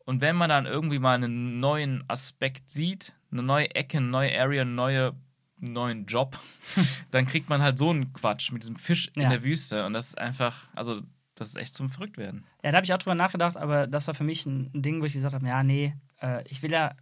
Und 0.05 0.19
wenn 0.19 0.35
man 0.35 0.49
dann 0.49 0.65
irgendwie 0.65 0.99
mal 0.99 1.15
einen 1.15 1.57
neuen 1.59 2.03
Aspekt 2.09 2.69
sieht, 2.69 3.13
eine 3.31 3.43
neue 3.43 3.73
Ecke, 3.75 3.97
eine 3.97 4.07
neue 4.07 4.37
Area, 4.37 4.63
einen 4.63 4.75
neue, 4.75 5.13
neuen 5.57 6.05
Job, 6.07 6.39
dann 7.11 7.25
kriegt 7.27 7.49
man 7.49 7.61
halt 7.61 7.77
so 7.77 7.89
einen 7.91 8.11
Quatsch 8.13 8.51
mit 8.51 8.63
diesem 8.63 8.75
Fisch 8.75 9.09
in 9.15 9.21
Ja. 9.23 9.29
der 9.29 9.43
Wüste. 9.43 9.85
Und 9.85 9.93
das 9.93 10.07
ist 10.07 10.17
einfach, 10.17 10.67
also, 10.73 11.01
das 11.35 11.49
ist 11.49 11.55
echt 11.55 11.73
zum 11.73 11.89
Verrücktwerden. 11.89 12.43
Ja, 12.63 12.71
da 12.71 12.77
habe 12.77 12.85
ich 12.85 12.93
auch 12.93 12.97
drüber 12.97 13.15
nachgedacht, 13.15 13.57
aber 13.57 13.87
das 13.87 14.07
war 14.07 14.13
für 14.13 14.23
mich 14.23 14.45
ein 14.45 14.69
Ding, 14.81 15.01
wo 15.01 15.05
ich 15.05 15.13
gesagt 15.13 15.33
habe, 15.35 15.47
ja, 15.47 15.63
nee, 15.63 15.93
äh, 16.21 16.43
ich 16.49 16.61
will 16.63 16.71
ja 16.71 16.95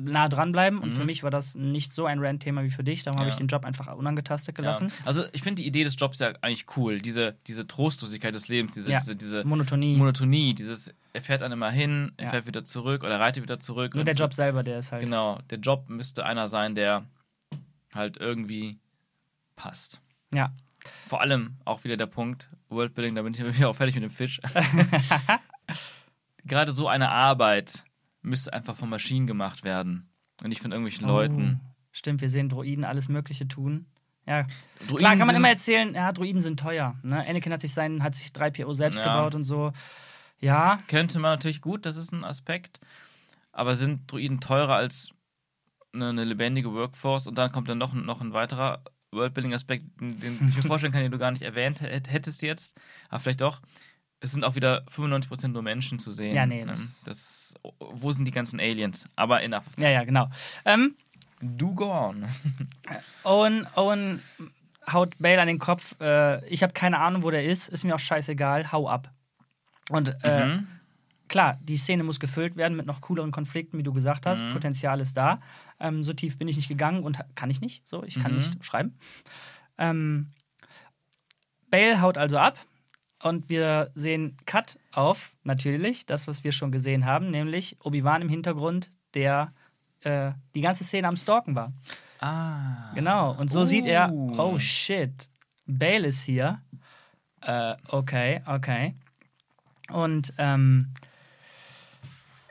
nah 0.00 0.28
dranbleiben 0.28 0.78
und 0.78 0.90
Mhm. 0.90 0.96
für 0.96 1.04
mich 1.04 1.22
war 1.24 1.30
das 1.30 1.54
nicht 1.56 1.92
so 1.92 2.06
ein 2.06 2.20
Rant-Thema 2.20 2.62
wie 2.62 2.70
für 2.70 2.84
dich, 2.84 3.02
darum 3.02 3.18
habe 3.18 3.28
Ja. 3.28 3.34
ich 3.34 3.38
den 3.38 3.48
Job 3.48 3.64
einfach 3.64 3.92
unangetastet 3.94 4.54
gelassen. 4.54 4.88
Ja. 5.00 5.06
Also, 5.06 5.24
ich 5.32 5.42
finde 5.42 5.60
die 5.62 5.66
Idee 5.68 5.82
des 5.84 5.96
Jobs 5.98 6.20
ja 6.20 6.32
eigentlich 6.40 6.66
cool. 6.76 7.00
Diese, 7.00 7.36
diese 7.48 7.66
Trostlosigkeit 7.66 8.32
des 8.34 8.46
Lebens, 8.48 8.74
diese, 8.74 8.92
Ja. 8.92 9.00
diese, 9.00 9.16
diese 9.16 9.44
Monotonie. 9.44 9.96
Monotonie, 9.96 10.54
dieses, 10.54 10.94
er 11.12 11.20
fährt 11.20 11.40
dann 11.42 11.50
immer 11.52 11.70
hin, 11.70 12.12
er 12.16 12.26
Ja. 12.26 12.30
fährt 12.30 12.46
wieder 12.46 12.62
zurück 12.62 13.02
oder 13.02 13.18
reitet 13.18 13.42
wieder 13.42 13.58
zurück. 13.58 13.94
Nur 13.96 14.04
der 14.04 14.14
so. 14.14 14.22
Job 14.22 14.32
selber, 14.34 14.62
der 14.62 14.78
ist 14.78 14.92
halt. 14.92 15.02
Genau, 15.04 15.40
der 15.50 15.58
Job 15.58 15.88
müsste 15.88 16.24
einer 16.24 16.46
sein, 16.46 16.76
der 16.76 17.04
halt 17.92 18.18
irgendwie 18.18 18.78
passt. 19.56 20.00
Ja. 20.32 20.52
Vor 21.08 21.20
allem 21.20 21.56
auch 21.64 21.82
wieder 21.82 21.96
der 21.96 22.06
Punkt, 22.06 22.48
Worldbuilding, 22.68 23.16
da 23.16 23.22
bin 23.22 23.34
ich 23.34 23.40
wieder 23.60 23.68
auch 23.68 23.74
fertig 23.76 23.96
mit 23.96 24.04
dem 24.04 24.10
Fisch. 24.10 24.40
Gerade 26.44 26.72
so 26.72 26.88
eine 26.88 27.10
Arbeit 27.10 27.84
müsste 28.22 28.52
einfach 28.52 28.76
von 28.76 28.88
Maschinen 28.88 29.26
gemacht 29.26 29.64
werden 29.64 30.08
und 30.42 30.48
nicht 30.48 30.60
von 30.60 30.72
irgendwelchen 30.72 31.06
Leuten. 31.06 31.60
Oh, 31.62 31.68
stimmt, 31.92 32.20
wir 32.20 32.28
sehen 32.28 32.48
Droiden 32.48 32.84
alles 32.84 33.08
Mögliche 33.08 33.46
tun. 33.48 33.86
Ja, 34.26 34.46
Droiden 34.80 34.96
klar 34.98 35.16
kann 35.16 35.26
man 35.26 35.36
immer 35.36 35.48
erzählen, 35.48 35.94
ja, 35.94 36.12
Droiden 36.12 36.42
sind 36.42 36.60
teuer. 36.60 36.96
Ne? 37.02 37.26
Anakin 37.26 37.52
hat 37.52 37.60
sich 37.62 37.72
seinen, 37.72 38.02
hat 38.02 38.14
sich 38.14 38.28
3PO 38.32 38.74
selbst 38.74 38.98
Ja. 38.98 39.04
gebaut 39.04 39.34
und 39.34 39.44
so. 39.44 39.72
Ja, 40.40 40.78
Könnte 40.86 41.18
man 41.18 41.32
natürlich 41.32 41.60
gut, 41.62 41.86
das 41.86 41.96
ist 41.96 42.12
ein 42.12 42.24
Aspekt. 42.24 42.80
Aber 43.52 43.74
sind 43.74 44.10
Droiden 44.12 44.38
teurer 44.40 44.74
als 44.76 45.10
eine, 45.92 46.10
eine 46.10 46.24
lebendige 46.24 46.72
Workforce? 46.74 47.26
Und 47.26 47.38
dann 47.38 47.50
kommt 47.50 47.68
dann 47.68 47.78
noch, 47.78 47.92
ein- 47.94 48.04
noch 48.04 48.20
ein 48.20 48.32
weiterer 48.34 48.82
Worldbuilding-Aspekt, 49.10 49.84
den 50.00 50.34
ich 50.48 50.56
mir 50.56 50.62
vorstellen 50.62 50.92
kann, 50.92 51.02
den 51.02 51.10
du 51.10 51.18
gar 51.18 51.30
nicht 51.30 51.42
erwähnt 51.42 51.80
hätt- 51.80 52.10
hättest 52.10 52.42
jetzt. 52.42 52.76
Aber 53.08 53.18
vielleicht 53.20 53.40
doch. 53.40 53.60
Es 54.20 54.32
sind 54.32 54.44
auch 54.44 54.54
wieder 54.54 54.84
95% 54.90 55.48
nur 55.54 55.62
Menschen 55.62 55.98
zu 55.98 56.12
sehen. 56.12 56.34
Ja, 56.34 56.44
nee, 56.46 56.64
Ne? 56.64 56.72
das- 56.72 57.02
das, 57.04 57.47
wo 57.78 58.12
sind 58.12 58.24
die 58.24 58.30
ganzen 58.30 58.60
Aliens? 58.60 59.04
Aber 59.16 59.42
enough. 59.42 59.64
ja, 59.76 59.88
ja, 59.90 60.04
genau. 60.04 60.28
Ähm, 60.64 60.96
Do 61.40 61.72
go 61.72 61.90
on. 61.92 62.26
Owen, 63.22 63.66
Owen 63.76 64.22
haut 64.92 65.14
Bale 65.18 65.40
an 65.40 65.46
den 65.48 65.58
Kopf. 65.60 65.94
Äh, 66.00 66.44
ich 66.48 66.62
habe 66.62 66.72
keine 66.72 66.98
Ahnung, 66.98 67.22
wo 67.22 67.30
der 67.30 67.44
ist. 67.44 67.68
Ist 67.68 67.84
mir 67.84 67.94
auch 67.94 67.98
scheißegal. 68.00 68.72
Hau 68.72 68.88
ab. 68.88 69.12
Und 69.90 70.16
äh, 70.24 70.46
Mhm. 70.46 70.68
klar, 71.28 71.58
die 71.62 71.76
Szene 71.76 72.02
muss 72.04 72.18
gefüllt 72.20 72.56
werden 72.56 72.76
mit 72.76 72.86
noch 72.86 73.00
cooleren 73.02 73.30
Konflikten, 73.30 73.78
wie 73.78 73.82
du 73.84 73.92
gesagt 73.92 74.26
hast. 74.26 74.44
Mhm. 74.44 74.48
Potenzial 74.48 75.00
ist 75.00 75.16
da. 75.16 75.38
Ähm, 75.78 76.02
so 76.02 76.12
tief 76.12 76.38
bin 76.38 76.48
ich 76.48 76.56
nicht 76.56 76.68
gegangen 76.68 77.02
und 77.04 77.18
kann 77.36 77.50
ich 77.50 77.60
nicht. 77.60 77.86
So, 77.86 78.02
ich 78.02 78.18
kann 78.18 78.32
Mhm. 78.32 78.38
nicht 78.38 78.64
schreiben. 78.64 78.98
Ähm, 79.78 80.32
Bale 81.70 82.00
haut 82.00 82.18
also 82.18 82.38
ab 82.38 82.58
und 83.22 83.48
wir 83.48 83.90
sehen 83.94 84.36
Cut 84.46 84.78
auf, 84.92 85.32
natürlich, 85.42 86.06
das, 86.06 86.26
was 86.26 86.44
wir 86.44 86.52
schon 86.52 86.72
gesehen 86.72 87.04
haben, 87.04 87.30
nämlich 87.30 87.76
Obi-Wan 87.82 88.22
im 88.22 88.28
Hintergrund, 88.28 88.90
der 89.14 89.52
äh, 90.02 90.32
die 90.54 90.60
ganze 90.60 90.84
Szene 90.84 91.08
am 91.08 91.16
Stalken 91.16 91.54
war. 91.54 91.72
Ah. 92.20 92.92
Genau, 92.94 93.32
und 93.32 93.50
so 93.50 93.64
sieht 93.64 93.86
er, 93.86 94.12
Uh. 94.12 94.38
oh 94.38 94.58
shit, 94.58 95.28
Bale 95.66 96.08
ist 96.08 96.22
hier. 96.22 96.60
Äh, 97.42 97.74
okay, 97.88 98.42
okay. 98.46 98.94
Und 99.90 100.34
ähm, 100.38 100.92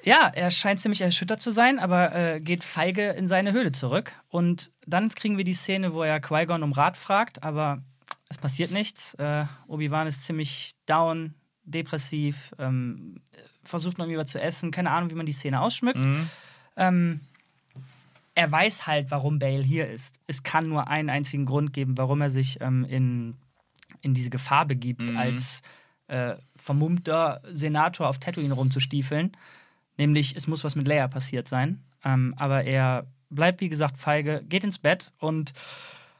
ja, 0.03 0.31
er 0.33 0.51
scheint 0.51 0.79
ziemlich 0.79 1.01
erschüttert 1.01 1.41
zu 1.41 1.51
sein, 1.51 1.79
aber 1.79 2.15
äh, 2.15 2.39
geht 2.39 2.63
feige 2.63 3.09
in 3.09 3.27
seine 3.27 3.51
Höhle 3.51 3.71
zurück. 3.73 4.13
Und 4.29 4.71
dann 4.85 5.09
kriegen 5.09 5.37
wir 5.37 5.43
die 5.43 5.53
Szene, 5.53 5.93
wo 5.93 6.03
er 6.03 6.21
Qui-Gon 6.21 6.63
um 6.63 6.71
Rat 6.71 6.97
fragt, 6.97 7.43
aber 7.43 7.81
es 8.29 8.37
passiert 8.37 8.71
nichts. 8.71 9.13
Äh, 9.15 9.45
Obi-Wan 9.67 10.07
ist 10.07 10.25
ziemlich 10.25 10.75
down, 10.85 11.33
depressiv, 11.63 12.51
ähm, 12.59 13.21
versucht 13.63 13.97
noch 13.97 14.05
irgendwie 14.05 14.19
was 14.19 14.31
zu 14.31 14.41
essen, 14.41 14.71
keine 14.71 14.91
Ahnung, 14.91 15.11
wie 15.11 15.15
man 15.15 15.25
die 15.25 15.33
Szene 15.33 15.61
ausschmückt. 15.61 15.99
Mhm. 15.99 16.29
Ähm, 16.77 17.19
er 18.35 18.51
weiß 18.51 18.85
halt, 18.87 19.09
warum 19.11 19.39
Bale 19.39 19.63
hier 19.63 19.89
ist. 19.89 20.19
Es 20.27 20.43
kann 20.43 20.69
nur 20.69 20.87
einen 20.87 21.09
einzigen 21.09 21.45
Grund 21.45 21.73
geben, 21.73 21.97
warum 21.97 22.21
er 22.21 22.29
sich 22.29 22.61
ähm, 22.61 22.85
in, 22.85 23.35
in 24.01 24.13
diese 24.13 24.29
Gefahr 24.29 24.65
begibt, 24.65 25.01
Mhm. 25.01 25.17
als 25.17 25.61
äh, 26.07 26.35
vermummter 26.55 27.41
Senator 27.51 28.07
auf 28.07 28.19
Tatooine 28.19 28.53
rumzustiefeln. 28.53 29.31
Nämlich, 29.97 30.35
es 30.35 30.47
muss 30.47 30.63
was 30.63 30.75
mit 30.75 30.87
Leia 30.87 31.07
passiert 31.07 31.47
sein. 31.47 31.81
Ähm, 32.05 32.33
aber 32.37 32.63
er 32.63 33.07
bleibt, 33.29 33.59
wie 33.59 33.69
gesagt, 33.69 33.97
feige, 33.97 34.43
geht 34.47 34.63
ins 34.63 34.77
Bett 34.77 35.11
und 35.17 35.51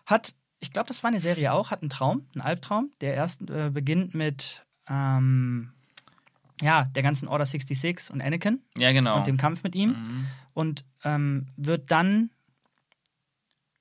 hat, 0.06 0.34
ich 0.60 0.72
glaube, 0.72 0.88
das 0.88 1.04
war 1.04 1.10
eine 1.10 1.20
Serie 1.20 1.52
auch, 1.54 1.72
hat 1.72 1.82
einen 1.82 1.90
Traum, 1.90 2.26
einen 2.34 2.42
Albtraum. 2.42 2.92
Der 3.02 3.14
erst 3.14 3.50
äh, 3.50 3.70
beginnt 3.72 4.16
mit 4.16 4.66
ähm, 4.90 5.72
ja, 6.62 6.86
der 6.86 7.04
ganzen 7.04 7.28
Order 7.28 7.46
66 7.46 8.12
und 8.12 8.22
Anakin 8.22 8.62
Ja, 8.78 8.92
genau. 8.92 9.18
und 9.18 9.28
dem 9.28 9.38
Kampf 9.38 9.64
mit 9.64 9.76
ihm 9.76 9.90
Mhm. 9.92 10.26
und 10.54 10.86
ähm, 11.04 11.46
wird 11.56 11.92
dann 11.92 12.32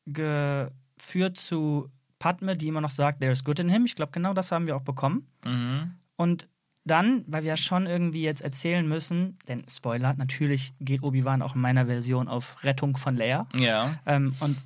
geführt 0.07 1.39
zu 1.39 1.91
Padme, 2.19 2.57
die 2.57 2.69
immer 2.69 2.81
noch 2.81 2.91
sagt, 2.91 3.21
there 3.21 3.33
is 3.33 3.45
good 3.45 3.59
in 3.59 3.69
him. 3.69 3.85
Ich 3.85 3.95
glaube, 3.95 4.13
genau 4.13 4.33
das 4.35 4.53
haben 4.53 4.67
wir 4.67 4.77
auch 4.77 4.83
bekommen. 4.83 5.27
Mhm. 5.45 5.93
Und 6.17 6.49
dann, 6.85 7.25
weil 7.27 7.43
wir 7.43 7.49
ja 7.51 7.57
schon 7.57 7.87
irgendwie 7.87 8.23
jetzt 8.23 8.43
erzählen 8.43 8.87
müssen, 8.87 9.39
denn 9.49 9.65
Spoiler, 9.69 10.15
natürlich 10.15 10.73
geht 10.81 11.03
Obi-Wan 11.03 11.43
auch 11.43 11.55
in 11.57 11.61
meiner 11.61 11.87
Version 11.87 12.29
auf 12.29 12.63
Rettung 12.63 12.97
von 12.97 13.17
Leia. 13.17 13.47
Ja. 13.57 13.99
Ähm, 14.07 14.35
und 14.41 14.57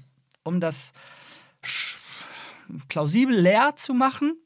um 0.42 0.60
das 0.60 0.92
plausibel 2.88 3.34
leer 3.38 3.74
zu 3.76 3.94
machen, 3.94 4.36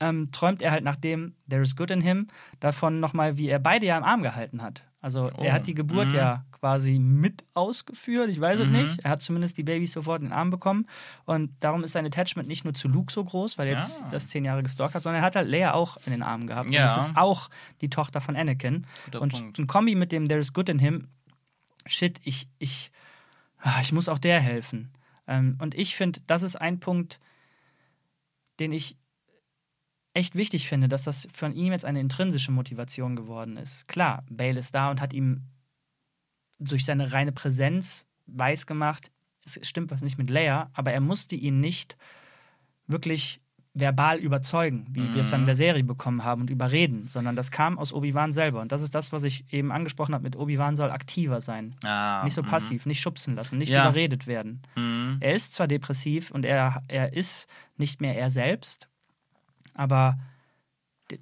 ähm, 0.00 0.30
träumt 0.32 0.62
er 0.62 0.70
halt 0.72 0.84
nachdem 0.84 1.34
There 1.48 1.62
is 1.62 1.76
Good 1.76 1.90
in 1.90 2.00
Him 2.00 2.26
davon 2.60 3.00
nochmal, 3.00 3.36
wie 3.36 3.48
er 3.48 3.58
beide 3.58 3.86
ja 3.86 3.96
im 3.96 4.04
Arm 4.04 4.22
gehalten 4.22 4.62
hat. 4.62 4.84
Also 5.00 5.30
Oh. 5.36 5.42
er 5.42 5.52
hat 5.52 5.66
die 5.66 5.74
Geburt 5.74 6.08
Mhm. 6.08 6.14
ja 6.14 6.44
quasi 6.52 6.98
mit 7.00 7.44
ausgeführt, 7.54 8.30
ich 8.30 8.40
weiß 8.40 8.60
es 8.60 8.66
Mhm. 8.66 8.72
nicht. 8.72 9.00
Er 9.00 9.10
hat 9.10 9.22
zumindest 9.22 9.56
die 9.58 9.64
Babys 9.64 9.92
sofort 9.92 10.22
in 10.22 10.28
den 10.28 10.32
Arm 10.32 10.50
bekommen. 10.50 10.86
Und 11.24 11.50
darum 11.60 11.82
ist 11.82 11.92
sein 11.92 12.06
Attachment 12.06 12.46
nicht 12.48 12.62
nur 12.64 12.72
zu 12.74 12.86
Luke 12.88 13.12
so 13.12 13.24
groß, 13.24 13.58
weil 13.58 13.66
er 13.68 13.74
jetzt 13.74 14.00
Ja. 14.02 14.08
das 14.10 14.28
zehn 14.28 14.44
Jahre 14.44 14.62
gestalkt 14.62 14.94
hat, 14.94 15.02
sondern 15.02 15.22
er 15.22 15.26
hat 15.26 15.34
halt 15.34 15.48
Leia 15.48 15.74
auch 15.74 15.96
in 16.06 16.12
den 16.12 16.22
Armen 16.22 16.46
gehabt. 16.46 16.70
Ja. 16.70 16.82
Und 16.86 16.96
das 16.96 17.08
ist 17.08 17.16
auch 17.16 17.50
die 17.80 17.90
Tochter 17.90 18.20
von 18.20 18.36
Anakin. 18.36 18.86
Guter 19.06 19.20
und 19.22 19.32
Punkt. 19.32 19.58
ein 19.58 19.66
Kombi 19.66 19.94
mit 19.96 20.12
dem 20.12 20.28
There 20.28 20.40
is 20.40 20.52
Good 20.52 20.68
in 20.68 20.78
Him, 20.78 21.08
shit, 21.86 22.20
ich, 22.22 22.48
ich, 22.60 22.92
ah, 23.58 23.80
ich 23.80 23.92
muss 23.92 24.08
auch 24.08 24.20
der 24.20 24.40
helfen. 24.40 24.92
Ähm, 25.32 25.56
und 25.60 25.74
ich 25.74 25.96
finde, 25.96 26.20
das 26.26 26.42
ist 26.42 26.56
ein 26.56 26.78
Punkt, 26.78 27.18
den 28.60 28.70
ich 28.70 28.98
echt 30.12 30.34
wichtig 30.34 30.68
finde, 30.68 30.88
dass 30.88 31.04
das 31.04 31.26
von 31.32 31.54
ihm 31.54 31.72
jetzt 31.72 31.86
eine 31.86 32.00
intrinsische 32.00 32.52
Motivation 32.52 33.16
geworden 33.16 33.56
ist. 33.56 33.88
Klar, 33.88 34.24
Bale 34.28 34.60
ist 34.60 34.74
da 34.74 34.90
und 34.90 35.00
hat 35.00 35.14
ihm 35.14 35.44
durch 36.58 36.84
seine 36.84 37.12
reine 37.12 37.32
Präsenz 37.32 38.06
weiß 38.26 38.66
gemacht, 38.66 39.10
es 39.44 39.58
stimmt 39.66 39.90
was 39.90 40.02
nicht 40.02 40.18
mit 40.18 40.28
Leia, 40.28 40.70
aber 40.74 40.92
er 40.92 41.00
musste 41.00 41.34
ihn 41.34 41.60
nicht 41.60 41.96
wirklich 42.86 43.40
verbal 43.74 44.18
überzeugen, 44.18 44.86
wie 44.90 45.14
wir 45.14 45.22
es 45.22 45.30
dann 45.30 45.40
in 45.40 45.46
der 45.46 45.54
Serie 45.54 45.82
bekommen 45.82 46.24
haben 46.24 46.42
und 46.42 46.50
überreden, 46.50 47.08
sondern 47.08 47.36
das 47.36 47.50
kam 47.50 47.78
aus 47.78 47.90
Obi-Wan 47.92 48.32
selber. 48.34 48.60
Und 48.60 48.70
das 48.70 48.82
ist 48.82 48.94
das, 48.94 49.12
was 49.12 49.22
ich 49.22 49.50
eben 49.50 49.72
angesprochen 49.72 50.12
habe 50.14 50.24
mit 50.24 50.36
Obi-Wan 50.36 50.76
soll 50.76 50.90
aktiver 50.90 51.40
sein. 51.40 51.74
Ah, 51.82 52.22
Nicht 52.22 52.34
so 52.34 52.42
mhm. 52.42 52.46
passiv, 52.46 52.84
nicht 52.84 53.00
schubsen 53.00 53.34
lassen, 53.34 53.56
nicht 53.56 53.70
Ja. 53.70 53.82
überredet 53.84 54.26
werden. 54.26 54.60
Mhm. 54.76 55.16
Er 55.20 55.32
ist 55.34 55.54
zwar 55.54 55.68
depressiv 55.68 56.30
und 56.30 56.44
er, 56.44 56.82
er 56.88 57.14
ist 57.14 57.46
nicht 57.78 58.02
mehr 58.02 58.14
er 58.18 58.28
selbst, 58.28 58.88
aber 59.74 60.18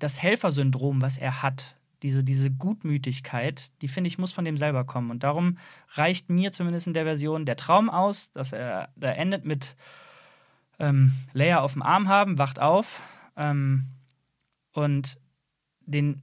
das 0.01 0.21
Helfersyndrom, 0.21 1.01
was 1.03 1.19
er 1.19 1.43
hat, 1.43 1.77
diese, 2.03 2.25
diese 2.25 2.51
Gutmütigkeit, 2.51 3.71
die 3.83 3.89
finde 3.89 4.09
ich, 4.09 4.19
muss 4.19 4.33
von 4.33 4.45
dem 4.45 4.57
selber 4.57 4.85
kommen. 4.85 5.11
Und 5.11 5.23
darum 5.23 5.59
reicht 5.91 6.31
mir 6.31 6.51
zumindest 6.51 6.87
in 6.89 6.95
der 6.95 7.05
Version 7.05 7.45
der 7.45 7.57
Traum 7.57 7.91
aus, 7.91 8.31
dass 8.33 8.53
er 8.53 8.89
da 8.97 9.11
endet 9.11 9.45
mit 9.45 9.77
ähm, 10.81 11.13
Leia 11.33 11.61
auf 11.61 11.75
dem 11.75 11.83
Arm 11.83 12.09
haben, 12.09 12.39
wacht 12.39 12.59
auf 12.59 13.01
ähm, 13.37 13.87
und 14.73 15.19
den 15.81 16.23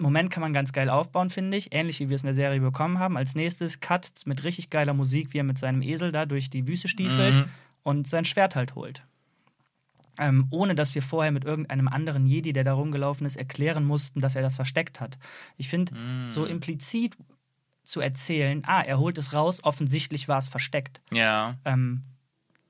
Moment 0.00 0.30
kann 0.30 0.42
man 0.42 0.52
ganz 0.52 0.72
geil 0.72 0.90
aufbauen, 0.90 1.28
finde 1.30 1.56
ich. 1.56 1.74
Ähnlich 1.74 1.98
wie 1.98 2.08
wir 2.08 2.14
es 2.16 2.22
in 2.22 2.28
der 2.28 2.34
Serie 2.34 2.60
bekommen 2.60 2.98
haben. 3.00 3.16
Als 3.16 3.34
nächstes 3.34 3.80
Cut 3.80 4.10
mit 4.26 4.44
richtig 4.44 4.70
geiler 4.70 4.94
Musik, 4.94 5.32
wie 5.32 5.38
er 5.38 5.44
mit 5.44 5.58
seinem 5.58 5.82
Esel 5.82 6.12
da 6.12 6.24
durch 6.24 6.50
die 6.50 6.68
Wüste 6.68 6.86
stiefelt 6.88 7.34
Mhm. 7.34 7.44
und 7.82 8.08
sein 8.08 8.24
Schwert 8.24 8.54
halt 8.54 8.74
holt. 8.76 9.02
Ähm, 10.20 10.46
ohne 10.50 10.74
dass 10.74 10.94
wir 10.94 11.02
vorher 11.02 11.32
mit 11.32 11.44
irgendeinem 11.44 11.88
anderen 11.88 12.26
Jedi, 12.26 12.52
der 12.52 12.64
da 12.64 12.72
rumgelaufen 12.74 13.26
ist, 13.26 13.36
erklären 13.36 13.84
mussten, 13.84 14.20
dass 14.20 14.34
er 14.36 14.42
das 14.42 14.56
versteckt 14.56 15.00
hat. 15.00 15.18
Ich 15.56 15.68
finde, 15.68 15.94
Mhm. 15.94 16.28
so 16.28 16.44
implizit 16.44 17.16
zu 17.84 18.00
erzählen, 18.00 18.62
ah, 18.66 18.82
er 18.82 18.98
holt 18.98 19.18
es 19.18 19.32
raus, 19.32 19.62
offensichtlich 19.64 20.28
war 20.28 20.38
es 20.38 20.48
versteckt. 20.48 21.00
Ja. 21.12 21.56
Ähm, 21.64 22.02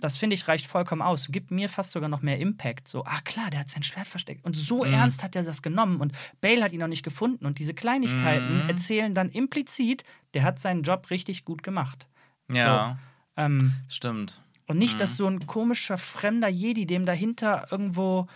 das 0.00 0.16
finde 0.18 0.34
ich 0.34 0.46
reicht 0.48 0.66
vollkommen 0.66 1.02
aus. 1.02 1.28
Gibt 1.30 1.50
mir 1.50 1.68
fast 1.68 1.92
sogar 1.92 2.08
noch 2.08 2.22
mehr 2.22 2.38
Impact. 2.38 2.86
So, 2.88 3.04
ah 3.04 3.20
klar, 3.24 3.50
der 3.50 3.60
hat 3.60 3.68
sein 3.68 3.82
Schwert 3.82 4.06
versteckt. 4.06 4.44
Und 4.44 4.56
so 4.56 4.84
Mhm. 4.84 4.92
ernst 4.92 5.22
hat 5.22 5.34
er 5.34 5.42
das 5.42 5.60
genommen. 5.62 6.00
Und 6.00 6.12
Bale 6.40 6.62
hat 6.62 6.72
ihn 6.72 6.80
noch 6.80 6.86
nicht 6.88 7.02
gefunden. 7.02 7.44
Und 7.46 7.58
diese 7.58 7.74
Kleinigkeiten 7.74 8.62
Mhm. 8.64 8.68
erzählen 8.68 9.14
dann 9.14 9.28
implizit, 9.28 10.04
der 10.34 10.44
hat 10.44 10.58
seinen 10.58 10.82
Job 10.84 11.10
richtig 11.10 11.44
gut 11.44 11.62
gemacht. 11.62 12.06
Ja. 12.50 12.98
Ähm, 13.36 13.72
Stimmt. 13.88 14.40
und 14.66 14.78
nicht, 14.78 15.00
dass 15.00 15.16
so 15.16 15.26
ein 15.26 15.46
komischer, 15.46 15.98
fremder 15.98 16.48
Jedi 16.48 16.86
dem 16.86 17.04
dahinter 17.06 17.66
irgendwo 17.70 18.26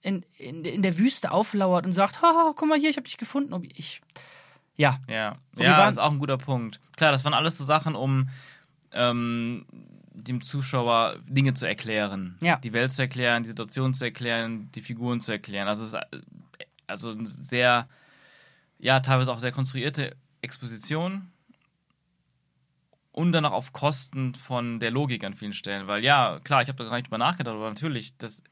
in, 0.00 0.24
in, 0.38 0.64
in 0.64 0.82
der 0.82 0.98
Wüste 0.98 1.30
auflauert 1.30 1.86
und 1.86 1.92
sagt, 1.92 2.20
haha, 2.22 2.52
guck 2.56 2.68
mal 2.68 2.78
hier, 2.78 2.90
ich 2.90 2.96
habe 2.96 3.04
dich 3.06 3.16
gefunden. 3.18 3.52
Und 3.52 3.64
Ich, 3.78 4.00
ja, 4.74 4.98
Ja, 5.08 5.34
ja, 5.56 5.78
waren- 5.78 5.90
ist 5.90 5.98
auch 5.98 6.10
ein 6.10 6.18
guter 6.18 6.38
Punkt. 6.38 6.80
Klar, 6.96 7.12
das 7.12 7.24
waren 7.24 7.34
alles 7.34 7.56
so 7.58 7.64
Sachen, 7.64 7.94
um 7.94 8.28
ähm, 8.92 9.64
dem 10.14 10.40
Zuschauer 10.40 11.16
Dinge 11.26 11.54
zu 11.54 11.66
erklären. 11.66 12.36
Ja. 12.42 12.56
Die 12.56 12.72
Welt 12.72 12.92
zu 12.92 13.02
erklären, 13.02 13.42
die 13.42 13.48
Situation 13.48 13.94
zu 13.94 14.04
erklären, 14.04 14.70
die 14.72 14.82
Figuren 14.82 15.20
zu 15.20 15.32
erklären. 15.32 15.68
Also 15.68 15.84
es 15.84 15.94
ist 15.94 15.94
äh, 15.94 16.20
also 16.86 17.10
eine 17.10 17.26
sehr, 17.26 17.88
ja, 18.78 19.00
teilweise 19.00 19.32
auch 19.32 19.40
sehr 19.40 19.52
konstruierte 19.52 20.14
Exposition. 20.42 21.30
Und 23.14 23.32
dann 23.32 23.44
auch 23.44 23.52
auf 23.52 23.74
Kosten 23.74 24.34
von 24.34 24.80
der 24.80 24.90
Logik 24.90 25.22
an 25.24 25.34
vielen 25.34 25.52
Stellen. 25.52 25.86
Weil 25.86 26.02
ja, 26.02 26.40
klar, 26.44 26.62
ich 26.62 26.68
habe 26.68 26.82
da 26.82 26.88
gar 26.88 26.96
nicht 26.96 27.08
drüber 27.08 27.18
nachgedacht, 27.18 27.54
aber 27.54 27.68
natürlich, 27.68 28.16
dass, 28.16 28.42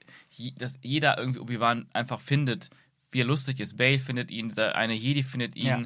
dass 0.57 0.79
jeder 0.83 1.17
irgendwie 1.17 1.41
Obi-Wan 1.41 1.87
einfach 1.95 2.21
findet, 2.21 2.69
wie 3.11 3.23
er 3.23 3.25
lustig 3.25 3.59
ist. 3.59 3.79
Bale 3.79 3.99
findet 3.99 4.31
ihn, 4.31 4.57
eine 4.59 4.93
Jedi 4.93 5.23
findet 5.23 5.57
ihn. 5.57 5.67
Ja. 5.67 5.83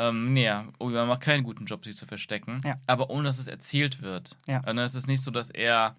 Ähm, 0.00 0.32
nee, 0.32 0.48
Obi-Wan 0.78 1.08
macht 1.08 1.22
keinen 1.22 1.42
guten 1.42 1.64
Job, 1.64 1.84
sich 1.84 1.96
zu 1.96 2.06
verstecken. 2.06 2.60
Ja. 2.64 2.76
Aber 2.86 3.10
ohne, 3.10 3.24
dass 3.24 3.38
es 3.40 3.48
erzählt 3.48 4.00
wird. 4.00 4.36
Ja. 4.46 4.60
Und 4.60 4.78
es 4.78 4.94
ist 4.94 5.08
nicht 5.08 5.20
so, 5.22 5.32
dass 5.32 5.50
er 5.50 5.96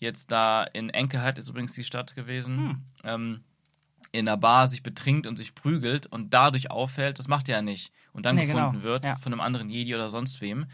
jetzt 0.00 0.30
da 0.32 0.64
in 0.64 0.90
Enkelheit 0.90 1.38
ist 1.38 1.48
übrigens 1.48 1.74
die 1.74 1.84
Stadt 1.84 2.14
gewesen, 2.16 2.56
Hm. 2.56 2.82
ähm, 3.04 3.40
in 4.12 4.26
einer 4.26 4.38
Bar 4.38 4.68
sich 4.70 4.82
betrinkt 4.82 5.26
und 5.26 5.36
sich 5.36 5.54
prügelt 5.54 6.06
und 6.06 6.32
dadurch 6.32 6.70
auffällt, 6.70 7.18
das 7.18 7.28
macht 7.28 7.48
er 7.50 7.56
ja 7.56 7.62
nicht. 7.62 7.92
Und 8.14 8.24
dann 8.24 8.36
Nee, 8.36 8.46
gefunden 8.46 8.72
genau. 8.72 8.82
wird 8.84 9.04
Ja. 9.04 9.16
von 9.16 9.32
einem 9.32 9.40
anderen 9.42 9.68
Jedi 9.68 9.94
oder 9.94 10.08
sonst 10.08 10.40
wem. 10.40 10.64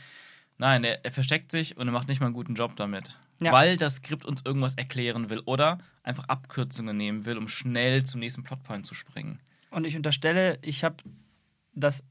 Nein, 0.57 0.85
er, 0.85 1.05
er 1.05 1.11
versteckt 1.11 1.50
sich 1.50 1.77
und 1.77 1.88
er 1.88 1.92
macht 1.92 2.07
nicht 2.09 2.20
mal 2.20 2.27
einen 2.27 2.35
guten 2.35 2.55
Job 2.55 2.77
damit. 2.77 3.18
Ja. 3.42 3.50
Weil 3.50 3.77
das 3.77 3.96
Skript 3.96 4.24
uns 4.24 4.42
irgendwas 4.44 4.74
erklären 4.74 5.31
will 5.31 5.40
oder 5.46 5.79
einfach 6.05 6.29
Abkürzungen 6.29 6.96
nehmen 6.96 7.24
will, 7.24 7.37
um 7.37 7.48
schnell 7.48 8.05
zum 8.05 8.20
nächsten 8.20 8.44
Plotpoint 8.44 8.87
zu 8.87 8.94
springen. 8.94 9.40
Und 9.70 9.85
ich 9.85 9.96
unterstelle, 9.96 10.59
ich 10.62 10.85
habe 10.85 10.98
das 11.75 12.03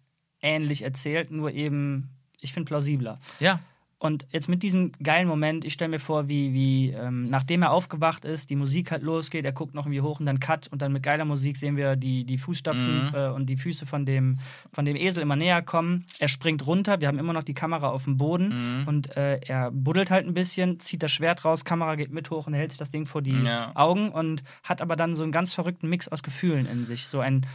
ähnlich 0.41 0.81
erzählt, 0.83 1.31
nur 1.31 1.51
eben, 1.51 2.09
ich 2.41 2.53
finde 2.53 2.67
plausibler. 2.69 3.17
Ja, 3.39 3.59
Und 3.97 4.27
jetzt 4.31 4.49
mit 4.49 4.61
diesem 4.63 4.91
geilen 5.01 5.29
Moment, 5.29 5.63
ich 5.63 5.71
stelle 5.71 5.87
mir 5.91 5.99
vor, 5.99 6.27
wie, 6.27 6.51
wie 6.53 6.89
ähm, 6.89 7.29
nachdem 7.29 7.61
er 7.61 7.71
aufgewacht 7.71 8.25
ist, 8.25 8.49
die 8.49 8.57
Musik 8.57 8.91
halt 8.91 9.01
losgeht, 9.01 9.45
er 9.45 9.53
guckt 9.53 9.73
noch 9.73 9.85
irgendwie 9.85 10.01
hoch 10.01 10.19
und 10.19 10.25
dann 10.25 10.41
Cut 10.41 10.67
und 10.67 10.81
dann 10.81 10.91
mit 10.91 11.03
geiler 11.03 11.23
Musik 11.23 11.55
sehen 11.55 11.77
wir 11.77 11.95
die, 11.95 12.25
die 12.25 12.37
Fußstapfen 12.37 13.03
Mhm. 13.03 13.15
äh, 13.15 13.29
und 13.29 13.45
die 13.45 13.55
Füße 13.55 13.85
von 13.85 14.05
dem, 14.05 14.39
von 14.73 14.83
dem 14.83 14.97
Esel 14.97 15.21
immer 15.23 15.37
näher 15.37 15.61
kommen. 15.61 16.05
Er 16.19 16.27
springt 16.27 16.67
runter, 16.67 16.99
wir 16.99 17.07
haben 17.07 17.17
immer 17.19 17.31
noch 17.31 17.43
die 17.43 17.53
Kamera 17.53 17.91
auf 17.91 18.03
dem 18.03 18.17
Boden 18.17 18.49
Mhm. 18.81 18.87
und 18.89 19.15
äh, 19.15 19.39
er 19.47 19.71
buddelt 19.71 20.11
halt 20.11 20.27
ein 20.27 20.33
bisschen, 20.33 20.81
zieht 20.81 21.01
das 21.01 21.13
Schwert 21.13 21.45
raus, 21.45 21.63
Kamera 21.63 21.95
geht 21.95 22.11
mit 22.11 22.29
hoch 22.29 22.45
und 22.47 22.53
hält 22.53 22.71
sich 22.71 22.79
das 22.79 22.91
Ding 22.91 23.05
vor 23.05 23.21
die 23.21 23.43
Ja. 23.43 23.71
Augen 23.75 24.09
und 24.09 24.43
hat 24.63 24.81
aber 24.81 24.97
dann 24.97 25.15
so 25.15 25.23
einen 25.23 25.31
ganz 25.31 25.53
verrückten 25.53 25.87
Mix 25.87 26.09
aus 26.09 26.23
Gefühlen 26.23 26.65
in 26.65 26.83
sich. 26.83 27.07
So 27.07 27.21
ein, 27.21 27.45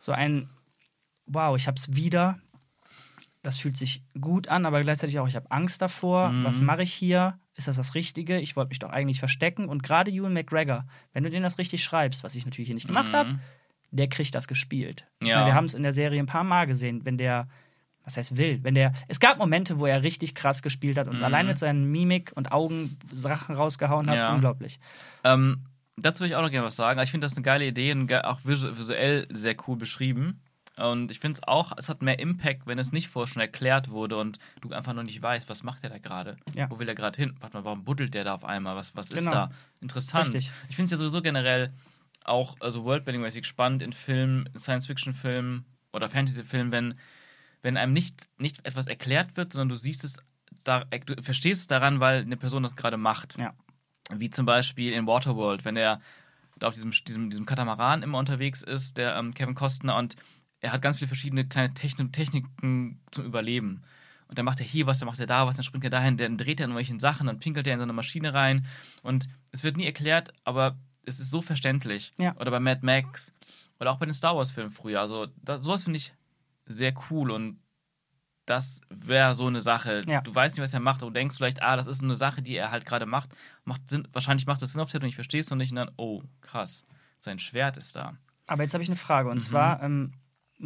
so 0.00 0.10
ein, 0.10 0.48
wow, 1.26 1.56
ich 1.56 1.66
hab's 1.66 1.94
wieder. 1.94 2.38
Das 3.42 3.58
fühlt 3.58 3.76
sich 3.76 4.02
gut 4.20 4.48
an, 4.48 4.64
aber 4.64 4.82
gleichzeitig 4.82 5.18
auch, 5.18 5.28
ich 5.28 5.36
habe 5.36 5.50
Angst 5.50 5.82
davor. 5.82 6.30
Mhm. 6.30 6.44
Was 6.44 6.60
mache 6.60 6.82
ich 6.82 6.92
hier? 6.94 7.38
Ist 7.56 7.68
das 7.68 7.76
das 7.76 7.94
Richtige? 7.94 8.40
Ich 8.40 8.56
wollte 8.56 8.70
mich 8.70 8.78
doch 8.78 8.88
eigentlich 8.90 9.18
verstecken. 9.18 9.68
Und 9.68 9.82
gerade 9.82 10.10
Ewan 10.10 10.32
McGregor, 10.32 10.86
wenn 11.12 11.24
du 11.24 11.30
den 11.30 11.42
das 11.42 11.58
richtig 11.58 11.84
schreibst, 11.84 12.24
was 12.24 12.34
ich 12.34 12.44
natürlich 12.46 12.68
hier 12.68 12.74
nicht 12.74 12.86
gemacht 12.86 13.12
Mhm. 13.12 13.16
habe, 13.16 13.38
der 13.90 14.08
kriegt 14.08 14.34
das 14.34 14.48
gespielt. 14.48 15.06
Ja. 15.22 15.36
meine, 15.36 15.46
wir 15.46 15.54
haben 15.54 15.66
es 15.66 15.74
in 15.74 15.82
der 15.82 15.92
Serie 15.92 16.18
ein 16.20 16.26
paar 16.26 16.42
Mal 16.42 16.66
gesehen, 16.66 17.04
wenn 17.04 17.18
der, 17.18 17.46
was 18.02 18.16
heißt 18.16 18.36
will, 18.38 18.64
wenn 18.64 18.74
der, 18.74 18.92
es 19.08 19.20
gab 19.20 19.38
Momente, 19.38 19.78
wo 19.78 19.86
er 19.86 20.02
richtig 20.02 20.34
krass 20.34 20.62
gespielt 20.62 20.96
hat 20.98 21.06
und 21.06 21.18
Mhm. 21.18 21.24
allein 21.24 21.46
mit 21.46 21.58
seinen 21.58 21.90
Mimik 21.90 22.32
und 22.34 22.50
Augen 22.50 22.96
Sachen 23.12 23.54
rausgehauen 23.54 24.08
hat, 24.10 24.16
Ja. 24.16 24.34
unglaublich. 24.34 24.80
Ähm, 25.22 25.64
dazu 25.96 26.20
will 26.22 26.28
ich 26.28 26.34
auch 26.34 26.42
noch 26.42 26.50
gerne 26.50 26.66
was 26.66 26.76
sagen. 26.76 26.98
Ich 27.00 27.10
finde 27.10 27.26
das 27.26 27.36
eine 27.36 27.42
geile 27.42 27.66
Idee 27.66 27.92
und 27.92 28.12
auch 28.24 28.40
visu 28.44 28.76
visuell 28.76 29.28
sehr 29.30 29.54
cool 29.68 29.76
beschrieben. 29.76 30.40
Und 30.76 31.10
ich 31.12 31.20
finde 31.20 31.38
es 31.38 31.46
auch, 31.46 31.72
es 31.76 31.88
hat 31.88 32.02
mehr 32.02 32.18
Impact, 32.18 32.66
wenn 32.66 32.78
es 32.78 32.90
nicht 32.90 33.08
vorher 33.08 33.32
schon 33.32 33.40
erklärt 33.40 33.90
wurde 33.90 34.16
und 34.16 34.38
du 34.60 34.72
einfach 34.72 34.92
noch 34.92 35.04
nicht 35.04 35.22
weißt, 35.22 35.48
was 35.48 35.62
macht 35.62 35.84
der 35.84 35.90
da 35.90 35.98
gerade? 35.98 36.36
Ja. 36.54 36.68
Wo 36.68 36.78
will 36.80 36.88
er 36.88 36.96
gerade 36.96 37.16
hin? 37.16 37.36
Warte 37.40 37.56
mal, 37.56 37.64
warum 37.64 37.84
buddelt 37.84 38.12
der 38.14 38.24
da 38.24 38.34
auf 38.34 38.44
einmal? 38.44 38.74
Was, 38.74 38.96
was 38.96 39.10
ist 39.10 39.20
Genau. 39.20 39.30
da? 39.30 39.50
Interessant. 39.80 40.34
Richtig. 40.34 40.50
Ich 40.68 40.74
finde 40.74 40.86
es 40.86 40.90
ja 40.90 40.96
sowieso 40.96 41.22
generell 41.22 41.70
auch 42.24 42.56
also 42.60 42.84
Worldbuilding-mäßig 42.84 43.44
spannend 43.44 43.82
in 43.82 43.92
Filmen, 43.92 44.48
Science-Fiction-Filmen 44.56 45.64
oder 45.92 46.08
Fantasy-Filmen, 46.08 46.72
wenn, 46.72 46.94
wenn 47.62 47.76
einem 47.76 47.92
nicht, 47.92 48.28
nicht 48.38 48.66
etwas 48.66 48.88
erklärt 48.88 49.36
wird, 49.36 49.52
sondern 49.52 49.68
du 49.68 49.76
siehst 49.76 50.02
es, 50.02 50.16
da, 50.64 50.84
du 50.84 51.22
verstehst 51.22 51.60
es 51.60 51.66
daran, 51.68 52.00
weil 52.00 52.22
eine 52.22 52.36
Person 52.36 52.62
das 52.62 52.74
gerade 52.74 52.96
macht. 52.96 53.38
Ja. 53.38 53.54
Wie 54.12 54.30
zum 54.30 54.44
Beispiel 54.44 54.92
in 54.92 55.06
Waterworld, 55.06 55.64
wenn 55.64 55.76
er 55.76 56.00
da 56.58 56.68
auf 56.68 56.74
diesem, 56.74 56.90
diesem, 56.90 57.30
diesem 57.30 57.46
Katamaran 57.46 58.02
immer 58.02 58.18
unterwegs 58.18 58.62
ist, 58.62 58.96
der 58.96 59.16
ähm, 59.16 59.34
Kevin 59.34 59.54
Costner, 59.54 59.96
und 59.96 60.16
er 60.64 60.72
hat 60.72 60.82
ganz 60.82 60.96
viele 60.96 61.08
verschiedene 61.08 61.46
kleine 61.46 61.74
Techn 61.74 62.10
Techniken 62.10 63.00
zum 63.10 63.24
Überleben. 63.24 63.82
Und 64.28 64.38
dann 64.38 64.46
macht 64.46 64.60
er 64.60 64.66
hier 64.66 64.86
was, 64.86 64.98
dann 64.98 65.06
macht 65.06 65.20
er 65.20 65.26
da 65.26 65.46
was, 65.46 65.56
dann 65.56 65.62
springt 65.62 65.84
er 65.84 65.90
dahin, 65.90 66.16
dann 66.16 66.38
dreht 66.38 66.58
er 66.58 66.64
in 66.64 66.70
irgendwelchen 66.70 66.98
Sachen, 66.98 67.26
dann 67.26 67.38
pinkelt 67.38 67.66
er 67.66 67.74
in 67.74 67.80
so 67.80 67.84
eine 67.84 67.92
Maschine 67.92 68.32
rein. 68.32 68.66
Und 69.02 69.28
es 69.52 69.62
wird 69.62 69.76
nie 69.76 69.84
erklärt, 69.84 70.32
aber 70.44 70.78
es 71.04 71.20
ist 71.20 71.30
so 71.30 71.42
verständlich. 71.42 72.12
Ja. 72.18 72.34
Oder 72.36 72.50
bei 72.50 72.60
Mad 72.60 72.80
Max. 72.82 73.30
Oder 73.78 73.92
auch 73.92 73.98
bei 73.98 74.06
den 74.06 74.14
Star 74.14 74.36
Wars-Filmen 74.36 74.70
früher. 74.70 75.00
Also 75.00 75.26
da, 75.36 75.60
sowas 75.60 75.84
finde 75.84 75.98
ich 75.98 76.14
sehr 76.64 76.94
cool 77.10 77.30
und 77.30 77.58
das 78.46 78.80
wäre 78.88 79.34
so 79.34 79.46
eine 79.46 79.60
Sache. 79.60 80.02
Ja. 80.06 80.22
Du 80.22 80.34
weißt 80.34 80.56
nicht, 80.56 80.62
was 80.62 80.72
er 80.72 80.80
macht, 80.80 81.02
aber 81.02 81.10
du 81.10 81.14
denkst 81.14 81.36
vielleicht, 81.36 81.62
ah, 81.62 81.76
das 81.76 81.86
ist 81.86 82.02
eine 82.02 82.14
Sache, 82.14 82.40
die 82.40 82.56
er 82.56 82.70
halt 82.70 82.86
gerade 82.86 83.04
macht. 83.04 83.34
macht 83.64 83.88
Sinn, 83.90 84.08
wahrscheinlich 84.12 84.46
macht 84.46 84.62
das 84.62 84.72
Sinn 84.72 84.80
auf 84.80 84.90
der 84.90 85.02
und 85.02 85.08
ich 85.08 85.14
verstehe 85.14 85.40
es 85.40 85.50
noch 85.50 85.58
nicht 85.58 85.72
und 85.72 85.76
dann, 85.76 85.90
oh, 85.96 86.22
krass, 86.40 86.84
sein 87.18 87.38
Schwert 87.38 87.76
ist 87.76 87.96
da. 87.96 88.16
Aber 88.46 88.62
jetzt 88.62 88.72
habe 88.72 88.82
ich 88.82 88.88
eine 88.88 88.96
Frage. 88.96 89.28
Mhm. 89.28 89.32
Und 89.32 89.40
zwar, 89.40 89.82
ähm, 89.82 90.12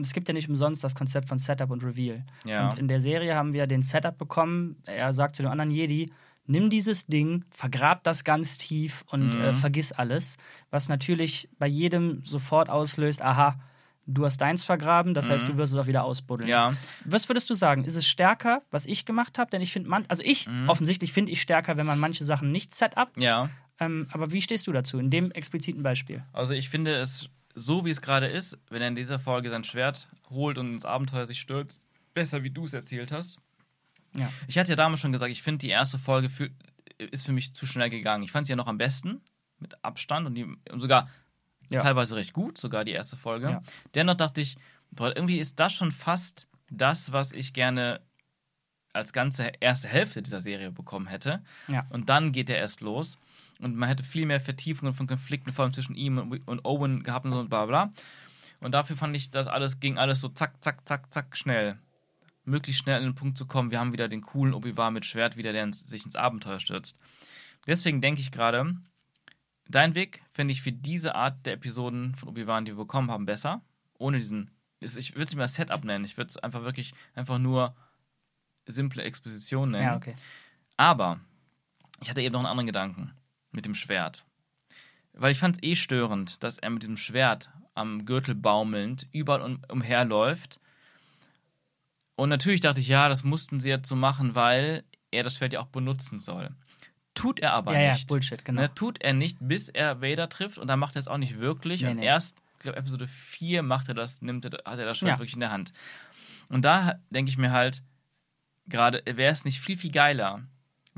es 0.00 0.12
gibt 0.12 0.28
ja 0.28 0.34
nicht 0.34 0.48
umsonst 0.48 0.82
das 0.84 0.94
Konzept 0.94 1.28
von 1.28 1.38
Setup 1.38 1.70
und 1.70 1.82
Reveal. 1.84 2.24
Ja. 2.44 2.68
Und 2.70 2.78
in 2.78 2.88
der 2.88 3.00
Serie 3.00 3.34
haben 3.34 3.52
wir 3.52 3.66
den 3.66 3.82
Setup 3.82 4.16
bekommen. 4.16 4.76
Er 4.84 5.12
sagt 5.12 5.36
zu 5.36 5.42
dem 5.42 5.50
anderen 5.50 5.70
Jedi, 5.70 6.10
nimm 6.46 6.70
dieses 6.70 7.06
Ding, 7.06 7.44
vergrab 7.50 8.02
das 8.04 8.24
ganz 8.24 8.58
tief 8.58 9.04
und 9.08 9.34
Mhm. 9.34 9.40
äh, 9.40 9.52
vergiss 9.54 9.92
alles. 9.92 10.36
Was 10.70 10.88
natürlich 10.88 11.48
bei 11.58 11.66
jedem 11.66 12.24
sofort 12.24 12.70
auslöst, 12.70 13.22
aha, 13.22 13.58
du 14.06 14.24
hast 14.24 14.38
deins 14.40 14.64
vergraben, 14.64 15.12
das 15.12 15.28
heißt, 15.28 15.46
du 15.46 15.58
wirst 15.58 15.74
es 15.74 15.78
auch 15.78 15.86
wieder 15.86 16.04
ausbuddeln. 16.04 16.46
Mhm. 16.46 16.50
Ja. 16.52 16.72
Was 17.04 17.28
würdest 17.28 17.50
du 17.50 17.54
sagen? 17.54 17.84
Ist 17.84 17.94
es 17.96 18.06
stärker, 18.06 18.62
was 18.70 18.86
ich 18.86 19.04
gemacht 19.04 19.38
habe? 19.38 19.50
Denn 19.50 19.60
ich 19.60 19.72
finde, 19.72 19.90
man, 19.90 20.04
also 20.08 20.22
ich, 20.24 20.48
Mhm. 20.48 20.68
offensichtlich 20.70 21.12
finde 21.12 21.32
ich 21.32 21.42
stärker, 21.42 21.76
wenn 21.76 21.84
man 21.86 21.98
manche 21.98 22.24
Sachen 22.24 22.50
nicht 22.50 22.74
Setup. 22.74 23.10
Ja. 23.18 23.50
Ähm, 23.80 24.08
aber 24.10 24.32
wie 24.32 24.40
stehst 24.42 24.66
du 24.66 24.72
dazu, 24.72 24.98
in 24.98 25.10
dem 25.10 25.30
expliziten 25.32 25.82
Beispiel? 25.82 26.22
Also 26.32 26.54
ich 26.54 26.68
finde 26.70 26.94
es 26.96 27.28
so, 27.58 27.84
wie 27.84 27.90
es 27.90 28.00
gerade 28.00 28.26
ist, 28.26 28.56
wenn 28.70 28.82
er 28.82 28.88
in 28.88 28.94
dieser 28.94 29.18
Folge 29.18 29.50
sein 29.50 29.64
Schwert 29.64 30.08
holt 30.30 30.58
und 30.58 30.72
ins 30.72 30.84
Abenteuer 30.84 31.26
sich 31.26 31.40
stürzt, 31.40 31.86
besser, 32.14 32.42
wie 32.42 32.50
du 32.50 32.64
es 32.64 32.74
erzählt 32.74 33.12
hast. 33.12 33.38
Ja. 34.16 34.30
Ich 34.46 34.58
hatte 34.58 34.70
ja 34.70 34.76
damals 34.76 35.00
schon 35.00 35.12
gesagt, 35.12 35.30
ich 35.30 35.42
finde 35.42 35.58
die 35.58 35.68
erste 35.68 35.98
Folge 35.98 36.30
für, 36.30 36.50
ist 36.98 37.26
für 37.26 37.32
mich 37.32 37.52
zu 37.52 37.66
schnell 37.66 37.90
gegangen. 37.90 38.22
Ich 38.24 38.32
fand 38.32 38.46
sie 38.46 38.52
ja 38.52 38.56
noch 38.56 38.66
am 38.66 38.78
besten, 38.78 39.20
mit 39.58 39.82
Abstand 39.84 40.26
und, 40.26 40.34
die, 40.34 40.44
und 40.44 40.80
sogar 40.80 41.08
Ja. 41.70 41.82
teilweise 41.82 42.16
recht 42.16 42.32
gut, 42.32 42.58
sogar 42.58 42.84
die 42.84 42.92
erste 42.92 43.16
Folge. 43.16 43.50
Ja. 43.50 43.62
Dennoch 43.94 44.14
dachte 44.14 44.40
ich, 44.40 44.56
boah, 44.90 45.14
irgendwie 45.14 45.38
ist 45.38 45.58
das 45.60 45.72
schon 45.74 45.92
fast 45.92 46.46
das, 46.70 47.12
was 47.12 47.32
ich 47.32 47.52
gerne 47.52 48.00
als 48.94 49.12
ganze 49.12 49.52
erste 49.60 49.86
Hälfte 49.88 50.22
dieser 50.22 50.40
Serie 50.40 50.70
bekommen 50.72 51.06
hätte. 51.06 51.42
Ja. 51.68 51.86
Und 51.92 52.08
dann 52.08 52.32
geht 52.32 52.48
er 52.50 52.56
erst 52.56 52.80
los. 52.80 53.18
Und 53.60 53.76
man 53.76 53.88
hätte 53.88 54.04
viel 54.04 54.26
mehr 54.26 54.40
Vertiefungen 54.40 54.92
von 54.92 55.06
Konflikten, 55.06 55.52
vor 55.52 55.64
allem 55.64 55.72
zwischen 55.72 55.96
ihm 55.96 56.18
und, 56.18 56.64
Owen 56.64 57.02
gehabt 57.02 57.24
und 57.24 57.32
so 57.32 57.40
und 57.40 57.50
bla 57.50 57.66
bla. 57.66 57.90
Und 58.60 58.72
dafür 58.72 58.96
fand 58.96 59.16
ich, 59.16 59.30
das 59.30 59.48
alles 59.48 59.80
ging 59.80 59.98
alles 59.98 60.20
so 60.20 60.28
zack, 60.28 60.62
zack, 60.62 60.86
zack, 60.86 61.12
zack, 61.12 61.36
schnell. 61.36 61.78
Möglichst 62.44 62.82
schnell 62.82 62.96
an 62.96 63.02
den 63.02 63.14
Punkt 63.14 63.36
zu 63.36 63.46
kommen, 63.46 63.70
wir 63.70 63.80
haben 63.80 63.92
wieder 63.92 64.08
den 64.08 64.22
coolen 64.22 64.54
Obi-Wan 64.54 64.94
mit 64.94 65.04
Schwert 65.04 65.36
wieder, 65.36 65.52
der 65.52 65.64
ins, 65.64 65.80
sich 65.80 66.04
ins 66.04 66.16
Abenteuer 66.16 66.60
stürzt. 66.60 66.98
Deswegen 67.66 68.00
denke 68.00 68.20
ich 68.20 68.30
gerade, 68.30 68.74
dein 69.68 69.94
Weg 69.94 70.22
finde 70.30 70.52
ich 70.52 70.62
für 70.62 70.72
diese 70.72 71.14
Art 71.14 71.44
der 71.44 71.54
Episoden 71.54 72.14
von 72.14 72.30
Obi-Wan, 72.30 72.64
die 72.64 72.72
wir 72.72 72.84
bekommen 72.84 73.10
haben, 73.10 73.26
besser. 73.26 73.60
Ohne 73.98 74.18
diesen, 74.18 74.50
ich 74.80 75.14
würde 75.14 75.24
es 75.24 75.30
nicht 75.30 75.36
mal 75.36 75.48
Setup 75.48 75.84
nennen, 75.84 76.04
ich 76.04 76.16
würde 76.16 76.28
es 76.28 76.36
einfach 76.36 76.62
wirklich, 76.62 76.94
einfach 77.14 77.38
nur 77.38 77.76
simple 78.66 79.02
Exposition 79.02 79.70
nennen. 79.70 79.84
Ja, 79.84 79.96
okay. 79.96 80.14
Aber 80.76 81.20
ich 82.00 82.08
hatte 82.08 82.22
eben 82.22 82.32
noch 82.32 82.40
einen 82.40 82.46
anderen 82.46 82.66
Gedanken 82.66 83.12
mit 83.52 83.64
dem 83.64 83.74
Schwert. 83.74 84.24
Weil 85.12 85.32
ich 85.32 85.38
fand 85.38 85.56
es 85.56 85.62
eh 85.62 85.74
störend, 85.76 86.42
dass 86.42 86.58
er 86.58 86.70
mit 86.70 86.82
dem 86.82 86.96
Schwert 86.96 87.50
am 87.74 88.04
Gürtel 88.04 88.34
baumelnd 88.34 89.06
überall 89.12 89.42
um, 89.42 89.60
umherläuft. 89.68 90.60
Und 92.16 92.28
natürlich 92.28 92.60
dachte 92.60 92.80
ich, 92.80 92.88
ja, 92.88 93.08
das 93.08 93.24
mussten 93.24 93.60
sie 93.60 93.68
jetzt 93.68 93.88
so 93.88 93.96
machen, 93.96 94.34
weil 94.34 94.84
er 95.10 95.22
das 95.22 95.36
Schwert 95.36 95.52
ja 95.52 95.60
auch 95.60 95.66
benutzen 95.68 96.18
soll. 96.18 96.50
Tut 97.14 97.40
er 97.40 97.52
aber 97.52 97.72
Ja, 97.72 97.80
ja, 97.80 97.92
nicht. 97.92 98.08
Bullshit, 98.08 98.44
genau. 98.44 98.62
Ne, 98.62 98.74
tut 98.74 99.02
er 99.02 99.12
nicht, 99.12 99.38
bis 99.40 99.68
er 99.68 100.00
Vader 100.02 100.28
trifft 100.28 100.58
und 100.58 100.68
dann 100.68 100.78
macht 100.78 100.96
er 100.96 101.00
es 101.00 101.08
auch 101.08 101.16
nicht 101.18 101.38
wirklich. 101.38 101.82
Nee, 101.82 101.90
und 101.90 101.96
nee. 101.98 102.06
erst, 102.06 102.36
ich 102.56 102.60
glaube, 102.60 102.78
Episode 102.78 103.06
4 103.08 103.62
macht 103.62 103.88
er 103.88 103.94
das, 103.94 104.22
nimmt 104.22 104.44
er, 104.44 104.52
hat 104.64 104.78
er 104.78 104.84
das 104.86 104.98
Schwert 104.98 105.12
Ja. 105.12 105.18
wirklich 105.18 105.34
in 105.34 105.40
der 105.40 105.50
Hand. 105.52 105.72
Und 106.48 106.64
da 106.64 106.98
denke 107.10 107.30
ich 107.30 107.38
mir 107.38 107.50
halt, 107.52 107.82
gerade 108.66 109.02
wäre 109.04 109.32
es 109.32 109.44
nicht 109.44 109.60
viel, 109.60 109.76
viel 109.76 109.92
geiler, 109.92 110.42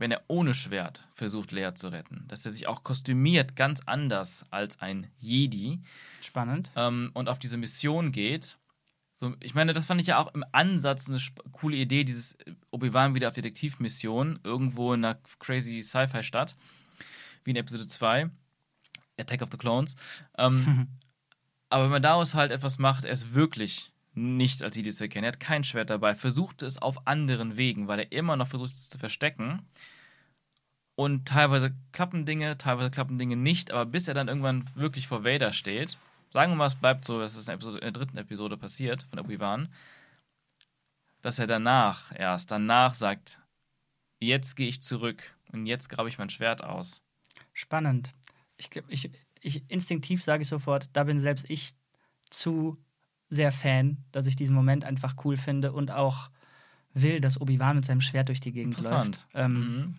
wenn 0.00 0.10
er 0.10 0.22
ohne 0.28 0.54
Schwert 0.54 1.06
versucht, 1.12 1.52
Leia 1.52 1.74
zu 1.74 1.88
retten. 1.88 2.24
Dass 2.26 2.46
er 2.46 2.52
sich 2.52 2.66
auch 2.66 2.82
kostümiert 2.82 3.54
ganz 3.54 3.82
anders 3.84 4.46
als 4.50 4.80
ein 4.80 5.10
Jedi 5.18 5.82
Spannend. 6.22 6.70
ähm, 6.74 7.10
und 7.12 7.28
auf 7.28 7.38
diese 7.38 7.58
Mission 7.58 8.10
geht. 8.10 8.56
So, 9.12 9.36
ich 9.40 9.54
meine, 9.54 9.74
das 9.74 9.84
fand 9.84 10.00
ich 10.00 10.06
ja 10.06 10.16
auch 10.16 10.32
im 10.34 10.42
Ansatz 10.52 11.06
eine 11.10 11.20
coole 11.52 11.76
Idee, 11.76 12.04
dieses 12.04 12.34
Obi-Wan 12.70 13.14
wieder 13.14 13.28
auf 13.28 13.34
Detektivmission, 13.34 14.40
irgendwo 14.42 14.94
in 14.94 15.04
einer 15.04 15.18
crazy 15.38 15.82
Sci-Fi-Stadt, 15.82 16.56
wie 17.44 17.50
in 17.50 17.56
Episode 17.56 17.86
2, 17.86 18.30
Attack 19.18 19.42
of 19.42 19.50
the 19.52 19.58
Clones. 19.58 19.96
Ähm, 20.38 20.88
aber 21.68 21.84
wenn 21.84 21.90
man 21.90 22.02
daraus 22.02 22.34
halt 22.34 22.52
etwas 22.52 22.78
macht, 22.78 23.04
er 23.04 23.12
ist 23.12 23.34
wirklich 23.34 23.89
nicht 24.12 24.62
als 24.62 24.76
Jedi 24.76 24.90
zu 24.90 25.04
erkennen. 25.04 25.24
Er 25.24 25.32
hat 25.32 25.40
kein 25.40 25.64
Schwert 25.64 25.90
dabei, 25.90 26.14
versucht 26.14 26.62
es 26.62 26.78
auf 26.78 27.06
anderen 27.06 27.56
Wegen, 27.56 27.88
weil 27.88 28.00
er 28.00 28.12
immer 28.12 28.36
noch 28.36 28.48
versucht, 28.48 28.70
es 28.70 28.88
zu 28.88 28.98
verstecken. 28.98 29.62
Und 30.96 31.28
teilweise 31.28 31.74
klappen 31.92 32.26
Dinge, 32.26 32.58
teilweise 32.58 32.90
klappen 32.90 33.18
Dinge 33.18 33.36
nicht, 33.36 33.70
aber 33.70 33.86
bis 33.86 34.08
er 34.08 34.14
dann 34.14 34.28
irgendwann 34.28 34.68
wirklich 34.74 35.06
vor 35.06 35.24
Vader 35.24 35.52
steht, 35.52 35.96
sagen 36.30 36.52
wir 36.52 36.56
mal, 36.56 36.66
es 36.66 36.76
bleibt 36.76 37.04
so, 37.04 37.18
dass 37.18 37.36
es 37.36 37.48
in, 37.48 37.54
Episode, 37.54 37.78
in 37.78 37.84
der 37.84 37.92
dritten 37.92 38.18
Episode 38.18 38.56
passiert 38.56 39.04
von 39.04 39.18
Obi-Wan, 39.18 39.72
dass 41.22 41.38
er 41.38 41.46
danach 41.46 42.12
erst, 42.18 42.50
danach 42.50 42.94
sagt, 42.94 43.38
jetzt 44.18 44.56
gehe 44.56 44.68
ich 44.68 44.82
zurück 44.82 45.34
und 45.52 45.66
jetzt 45.66 45.88
grabe 45.88 46.08
ich 46.08 46.18
mein 46.18 46.30
Schwert 46.30 46.62
aus. 46.62 47.02
Spannend. 47.52 48.12
Ich, 48.56 48.70
ich, 48.88 49.10
ich 49.40 49.70
instinktiv 49.70 50.22
sage 50.22 50.42
ich 50.42 50.48
sofort, 50.48 50.88
da 50.92 51.04
bin 51.04 51.18
selbst 51.18 51.48
ich 51.48 51.72
zu 52.30 52.76
sehr 53.30 53.52
Fan, 53.52 53.98
dass 54.12 54.26
ich 54.26 54.36
diesen 54.36 54.54
Moment 54.54 54.84
einfach 54.84 55.14
cool 55.24 55.36
finde 55.36 55.72
und 55.72 55.90
auch 55.90 56.28
will, 56.92 57.20
dass 57.20 57.40
Obi-Wan 57.40 57.76
mit 57.76 57.84
seinem 57.84 58.00
Schwert 58.00 58.28
durch 58.28 58.40
die 58.40 58.52
Gegend 58.52 58.80
läuft. 58.82 59.26
Ähm, 59.34 59.54
Mhm. 59.54 59.94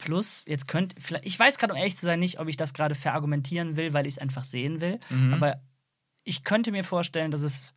Plus, 0.00 0.44
jetzt 0.46 0.68
könnt, 0.68 0.94
vielleicht, 0.96 1.26
ich 1.26 1.36
weiß 1.36 1.58
gerade, 1.58 1.72
um 1.72 1.78
ehrlich 1.78 1.96
zu 1.96 2.06
sein, 2.06 2.20
nicht, 2.20 2.38
ob 2.38 2.46
ich 2.46 2.56
das 2.56 2.72
gerade 2.72 2.94
verargumentieren 2.94 3.76
will, 3.76 3.92
weil 3.94 4.06
ich 4.06 4.14
es 4.14 4.18
einfach 4.18 4.44
sehen 4.44 4.80
will. 4.80 5.00
Mhm. 5.10 5.34
Aber 5.34 5.60
ich 6.22 6.44
könnte 6.44 6.70
mir 6.70 6.84
vorstellen, 6.84 7.32
dass 7.32 7.40
es 7.40 7.74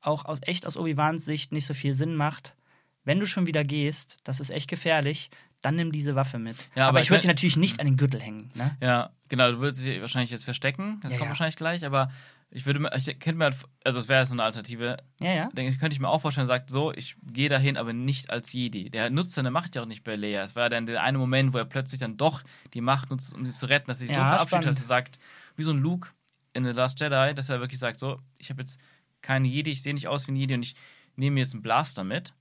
auch 0.00 0.24
aus 0.24 0.38
echt 0.42 0.66
aus 0.66 0.76
Obi-Wans 0.76 1.24
Sicht 1.24 1.50
nicht 1.50 1.66
so 1.66 1.74
viel 1.74 1.94
Sinn 1.94 2.14
macht. 2.14 2.54
Wenn 3.02 3.18
du 3.18 3.26
schon 3.26 3.48
wieder 3.48 3.64
gehst, 3.64 4.18
das 4.22 4.38
ist 4.38 4.50
echt 4.50 4.68
gefährlich, 4.70 5.30
dann 5.62 5.74
nimm 5.74 5.90
diese 5.90 6.14
Waffe 6.14 6.38
mit. 6.38 6.54
Ja, 6.76 6.84
aber, 6.84 6.90
aber 6.90 7.00
ich 7.00 7.10
würde 7.10 7.22
sie 7.22 7.26
natürlich 7.28 7.56
nicht 7.56 7.80
an 7.80 7.86
den 7.86 7.96
Gürtel 7.96 8.20
hängen. 8.20 8.52
Ne? 8.54 8.76
Ja, 8.80 9.10
genau, 9.28 9.50
du 9.50 9.58
würdest 9.60 9.82
sie 9.82 10.00
wahrscheinlich 10.00 10.30
jetzt 10.30 10.44
verstecken, 10.44 11.00
das 11.02 11.12
Ja, 11.12 11.18
kommt 11.18 11.26
ja. 11.26 11.30
wahrscheinlich 11.30 11.56
gleich, 11.56 11.84
aber 11.84 12.12
ich 12.54 12.64
würde 12.66 12.78
mir, 12.80 12.90
ich 12.96 13.04
könnte 13.18 13.34
mir 13.34 13.44
halt, 13.44 13.56
also 13.84 13.98
es 14.00 14.08
wäre 14.08 14.24
so 14.24 14.32
eine 14.32 14.44
Alternative, 14.44 14.96
Ja, 15.20 15.32
ja. 15.32 15.48
denke 15.52 15.72
ich, 15.72 15.78
könnte 15.78 15.92
ich 15.94 16.00
mir 16.00 16.08
auch 16.08 16.20
vorstellen, 16.20 16.46
sagt 16.46 16.70
so, 16.70 16.92
ich 16.92 17.16
gehe 17.26 17.48
dahin, 17.48 17.76
aber 17.76 17.92
nicht 17.92 18.30
als 18.30 18.52
Jedi. 18.52 18.88
Der 18.90 19.10
nutzt 19.10 19.34
seine 19.34 19.50
Macht 19.50 19.74
ja 19.74 19.82
auch 19.82 19.86
nicht 19.86 20.04
bei 20.04 20.14
Leia. 20.14 20.42
Es 20.44 20.54
war 20.56 20.70
dann 20.70 20.86
der 20.86 21.02
eine 21.02 21.18
Moment, 21.18 21.52
wo 21.52 21.58
er 21.58 21.64
plötzlich 21.66 22.00
dann 22.00 22.16
doch 22.16 22.42
die 22.72 22.80
Macht 22.80 23.10
nutzt, 23.10 23.34
um 23.34 23.44
sie 23.44 23.52
zu 23.52 23.66
retten, 23.66 23.88
dass 23.88 23.98
er 23.98 24.06
sich 24.06 24.14
so 24.16 24.22
Ja, 24.22 24.28
verabschiedet 24.28 24.52
hat, 24.54 24.62
spannend. 24.62 24.76
dass 24.78 24.84
er 24.84 24.88
sagt, 24.88 25.18
wie 25.56 25.64
so 25.64 25.72
ein 25.72 25.78
Luke 25.80 26.10
in 26.54 26.64
The 26.64 26.70
Last 26.70 27.00
Jedi, 27.00 27.34
dass 27.34 27.48
er 27.48 27.60
wirklich 27.60 27.80
sagt, 27.80 27.98
so, 27.98 28.20
ich 28.38 28.48
habe 28.50 28.62
jetzt 28.62 28.78
keine 29.20 29.48
Jedi, 29.48 29.72
ich 29.72 29.82
sehe 29.82 29.92
nicht 29.92 30.06
aus 30.08 30.26
wie 30.28 30.32
ein 30.32 30.36
Jedi 30.36 30.54
und 30.54 30.62
ich 30.62 30.76
nehme 31.16 31.34
mir 31.34 31.40
jetzt 31.40 31.54
einen 31.54 31.62
Blaster 31.62 32.04
mit. 32.04 32.34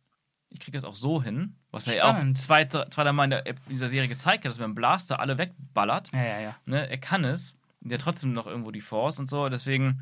Ich 0.52 0.60
kriege 0.60 0.78
das 0.78 0.84
auch 0.84 0.94
so 0.94 1.24
hin, 1.24 1.56
was 1.72 1.88
er 1.88 1.96
ja 1.96 2.04
auch 2.04 2.14
Spannend. 2.14 2.40
zwei, 2.40 2.66
zwei, 2.66 2.86
drei 2.86 3.12
Mal 3.12 3.24
in 3.24 3.30
der, 3.32 3.46
in 3.48 3.56
dieser 3.70 3.90
Serie 3.90 4.08
gezeigt 4.08 4.46
hat, 4.46 4.52
dass 4.52 4.60
man 4.60 4.66
einen 4.66 4.76
Blaster 4.76 5.20
alle 5.20 5.40
wegballert. 5.40 6.12
Ja, 6.14 6.24
ja, 6.24 6.40
ja. 6.40 6.56
Ne, 6.66 6.88
er 6.88 6.98
kann 7.00 7.24
es. 7.26 7.56
Hat 7.92 8.02
trotzdem 8.02 8.34
noch 8.34 8.48
irgendwo 8.48 8.72
die 8.72 8.82
Force 8.82 9.20
und 9.20 9.30
so. 9.30 9.50
Deswegen 9.50 10.00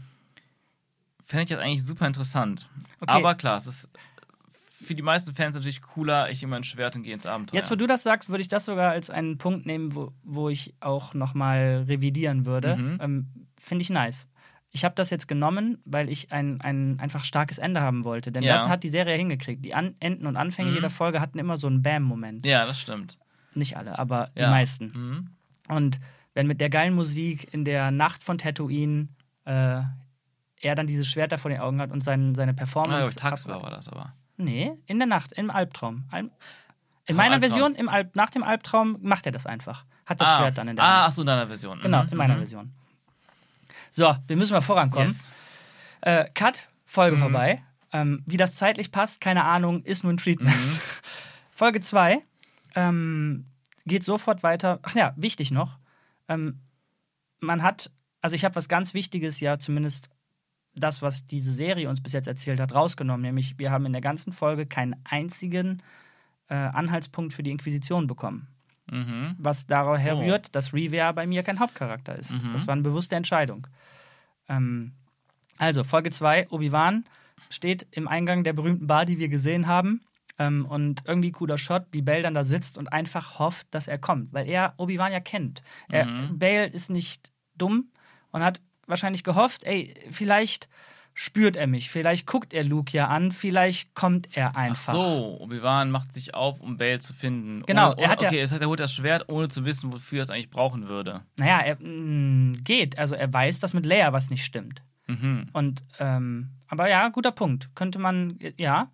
fände 1.26 1.44
ich 1.44 1.50
das 1.50 1.60
eigentlich 1.60 1.86
super 1.86 2.08
interessant. 2.08 2.70
Okay. 3.00 3.12
Aber 3.12 3.36
klar, 3.36 3.58
es 3.58 3.67
ist 3.67 3.89
für 4.84 4.96
die 4.96 5.02
meisten 5.04 5.34
Fans 5.36 5.56
natürlich 5.56 5.82
cooler, 5.82 6.30
ich 6.32 6.41
nehme 6.41 6.56
ein 6.56 6.63
Schwert 6.63 6.96
und 6.96 7.04
gehe 7.04 7.13
ins 7.13 7.26
Abenteuer. 7.28 7.56
Jetzt, 7.58 7.70
wo 7.70 7.76
du 7.76 7.86
das 7.88 8.02
sagst, 8.04 8.29
würde 8.29 8.42
ich 8.42 8.48
das 8.48 8.65
sogar 8.65 8.92
als 8.92 9.10
einen 9.12 9.38
Punkt 9.38 9.65
nehmen, 9.65 9.96
wo, 9.96 10.12
wo 10.23 10.50
ich 10.50 10.73
auch 10.79 11.13
nochmal 11.13 11.86
revidieren 11.88 12.46
würde. 12.46 12.75
Mhm. 12.77 12.98
Ähm, 13.00 13.27
Finde 13.58 13.84
ich 13.84 13.90
nice. 13.92 14.27
Ich 14.71 14.84
habe 14.86 14.96
das 14.96 15.10
jetzt 15.12 15.27
genommen, 15.27 15.77
weil 15.86 16.10
ich 16.10 16.32
ein, 16.32 16.62
ein 16.62 17.00
einfach 17.00 17.25
starkes 17.25 17.58
Ende 17.60 17.82
haben 17.82 18.06
wollte. 18.06 18.32
Denn 18.32 18.42
Ja. 18.42 18.54
das 18.54 18.67
hat 18.69 18.84
die 18.84 18.90
Serie 18.90 19.15
hingekriegt. 19.17 19.63
Die 19.63 19.75
An 19.75 19.96
Enden 20.00 20.25
und 20.25 20.36
Anfänge 20.38 20.69
Mhm. 20.69 20.75
jeder 20.75 20.90
Folge 20.90 21.19
hatten 21.21 21.38
immer 21.40 21.58
so 21.58 21.67
einen 21.67 21.84
Bam-Moment. 21.84 22.46
ja, 22.46 22.65
das 22.65 22.79
stimmt. 22.79 23.19
Nicht 23.54 23.77
alle, 23.77 24.00
aber 24.00 24.32
die 24.36 24.42
Ja. 24.42 24.50
meisten. 24.50 24.86
Mhm. 24.96 25.27
Und 25.75 26.00
wenn 26.34 26.48
mit 26.48 26.62
der 26.62 26.69
geilen 26.69 26.94
Musik 26.94 27.54
in 27.54 27.65
der 27.65 27.92
Nacht 27.92 28.23
von 28.23 28.38
Tatooine 28.38 29.08
äh, 29.46 29.82
er 30.63 30.75
dann 30.75 30.86
dieses 30.88 31.08
Schwert 31.10 31.32
da 31.32 31.38
vor 31.38 31.50
den 31.50 31.60
Augen 31.60 31.82
hat 31.82 31.92
und 31.92 32.02
sein, 32.02 32.36
seine 32.36 32.52
Ah, 32.52 32.56
Performance. 32.56 33.15
tagsüber 33.15 33.62
war 33.63 33.71
das 33.71 33.88
aber. 33.88 34.13
Nee, 34.38 34.71
in 34.86 35.00
der 35.00 35.08
Nacht, 35.08 35.32
im 35.34 35.50
Albtraum. 35.50 36.06
Al- 36.12 36.23
In 36.23 37.15
Ah, 37.15 37.17
meiner 37.17 37.34
Albtraum. 37.36 37.40
Version, 37.52 37.75
im 37.75 37.90
Alb 37.90 38.15
nach 38.15 38.29
dem 38.29 38.44
Albtraum, 38.44 38.98
macht 39.02 39.25
er 39.25 39.32
das 39.32 39.46
einfach. 39.48 39.86
Hat 40.06 40.21
das 40.21 40.29
ah, 40.29 40.38
Schwert 40.38 40.58
dann 40.60 40.67
in 40.67 40.75
der 40.75 40.86
Ah, 40.86 40.98
Hand. 41.00 41.08
ach 41.08 41.12
so, 41.13 41.21
in 41.21 41.27
deiner 41.27 41.48
Version. 41.48 41.79
Genau, 41.82 42.04
Mhm, 42.04 42.10
in 42.12 42.17
meiner 42.17 42.34
mhm. 42.36 42.40
Version. 42.40 42.71
So, 43.90 44.15
wir 44.27 44.38
müssen 44.38 44.54
mal 44.54 44.62
vorankommen. 44.62 45.08
Yes. 45.08 45.32
Äh, 46.02 46.25
Cut, 46.34 46.67
Folge 46.86 47.17
Mhm. 47.17 47.21
vorbei. 47.21 47.63
Ähm, 47.92 48.23
wie 48.25 48.38
das 48.38 48.54
zeitlich 48.54 48.92
passt, 48.92 49.19
keine 49.19 49.44
Ahnung, 49.44 49.84
ist 49.84 50.04
nur 50.04 50.13
ein 50.13 50.17
Treatment. 50.17 50.56
Mhm. 50.56 50.79
Folge 51.54 51.82
2 51.82 52.19
ähm, 52.75 53.46
geht 53.86 54.04
sofort 54.06 54.44
weiter. 54.44 54.79
Ach 54.84 54.96
ja, 54.96 55.13
wichtig 55.17 55.52
noch. 55.52 55.77
Ähm, 56.32 56.60
man 57.40 57.63
hat, 57.63 57.92
also 58.21 58.36
ich 58.36 58.46
habe 58.46 58.56
was 58.56 58.69
ganz 58.69 58.94
Wichtiges 58.94 59.40
ja 59.40 59.60
zumindest 59.60 60.10
das, 60.73 61.02
was 61.02 61.25
diese 61.25 61.52
Serie 61.52 61.90
uns 61.90 62.02
bis 62.02 62.13
jetzt 62.13 62.27
erzählt 62.27 62.60
hat, 62.60 62.73
rausgenommen. 62.73 63.21
Nämlich, 63.21 63.60
wir 63.60 63.71
haben 63.71 63.86
in 63.86 63.92
der 63.92 64.02
ganzen 64.02 64.32
Folge 64.32 64.65
keinen 64.65 64.96
einzigen 65.04 65.84
äh, 66.48 66.56
Anhaltspunkt 66.56 67.34
für 67.34 67.44
die 67.44 67.52
Inquisition 67.52 68.08
bekommen. 68.08 68.48
Mhm. 68.90 69.36
Was 69.38 69.67
daher 69.67 70.17
rührt, 70.17 70.56
dass 70.56 70.73
Rivia 70.73 71.12
bei 71.12 71.27
mir 71.27 71.44
kein 71.44 71.60
Hauptcharakter 71.60 72.17
ist. 72.17 72.32
Mhm. 72.32 72.52
Das 72.52 72.67
war 72.67 72.73
eine 72.73 72.82
bewusste 72.84 73.15
Entscheidung. 73.15 73.67
Ähm, 74.48 74.94
also, 75.58 75.84
Folge 75.84 76.12
2, 76.12 76.50
Obi-Wan 76.50 77.06
steht 77.50 77.86
im 77.92 78.08
Eingang 78.08 78.44
der 78.44 78.54
berühmten 78.54 78.88
Bar, 78.88 79.06
die 79.06 79.19
wir 79.19 79.29
gesehen 79.29 79.67
haben. 79.67 80.02
Ähm, 80.40 80.65
und 80.65 81.04
irgendwie 81.06 81.32
cooler 81.32 81.58
Shot, 81.58 81.84
wie 81.92 82.02
Bale 82.02 82.21
dann 82.23 82.34
da 82.34 82.44
sitzt 82.44 82.77
und 82.77 82.92
einfach 82.92 83.38
hofft, 83.40 83.67
dass 83.71 83.88
er 83.88 83.98
kommt. 83.98 84.34
Weil 84.34 84.48
er 84.48 84.73
Obi-Wan 84.77 85.12
ja 85.12 85.19
kennt. 85.19 85.62
Er, 85.90 86.06
Mhm. 86.06 86.40
Bale 86.40 86.65
ist 86.67 86.90
nicht 86.90 87.32
dumm 87.56 87.92
und 88.32 88.44
hat 88.44 88.62
wahrscheinlich 88.88 89.23
gehofft, 89.23 89.63
ey, 89.65 89.94
vielleicht 90.10 90.67
spürt 91.13 91.58
er 91.58 91.67
mich, 91.67 91.90
vielleicht 91.90 92.25
guckt 92.25 92.54
er 92.54 92.63
Luke 92.63 92.96
ja 92.96 93.08
an, 93.08 93.34
vielleicht 93.34 93.94
kommt 93.96 94.29
er 94.38 94.52
Ach 94.56 94.60
einfach. 94.60 94.94
so, 94.94 95.38
Obi-Wan 95.42 95.92
macht 95.92 96.13
sich 96.13 96.34
auf, 96.34 96.62
um 96.62 96.77
Bale 96.77 97.02
zu 97.02 97.13
finden. 97.13 97.63
Genau, 97.65 97.92
ohne, 97.92 98.02
er 98.04 98.10
hat 98.10 98.21
ja- 98.21 98.29
Okay, 98.29 98.42
das 98.42 98.54
heißt, 98.54 98.62
er 98.62 98.69
holt 98.69 98.79
das 98.79 98.94
Schwert, 98.94 99.27
ohne 99.29 99.50
zu 99.50 99.65
wissen, 99.65 99.92
wofür 99.92 100.19
er 100.19 100.23
es 100.23 100.29
eigentlich 100.29 100.50
brauchen 100.50 100.88
würde. 100.88 101.21
Naja, 101.38 101.60
er 101.60 101.75
mh, 101.82 102.60
geht. 102.63 102.98
Also 102.98 103.15
er 103.15 103.32
weiß, 103.32 103.60
dass 103.60 103.73
mit 103.73 103.86
Leia 103.86 104.13
was 104.13 104.29
nicht 104.29 104.46
stimmt. 104.46 104.82
Mhm. 105.08 105.50
Und, 105.52 105.82
ähm, 106.00 106.52
aber 106.67 106.90
ja, 106.90 107.10
guter 107.10 107.32
Punkt. 107.34 107.69
Könnte 107.75 108.00
man, 108.00 108.40
ja. 108.58 108.90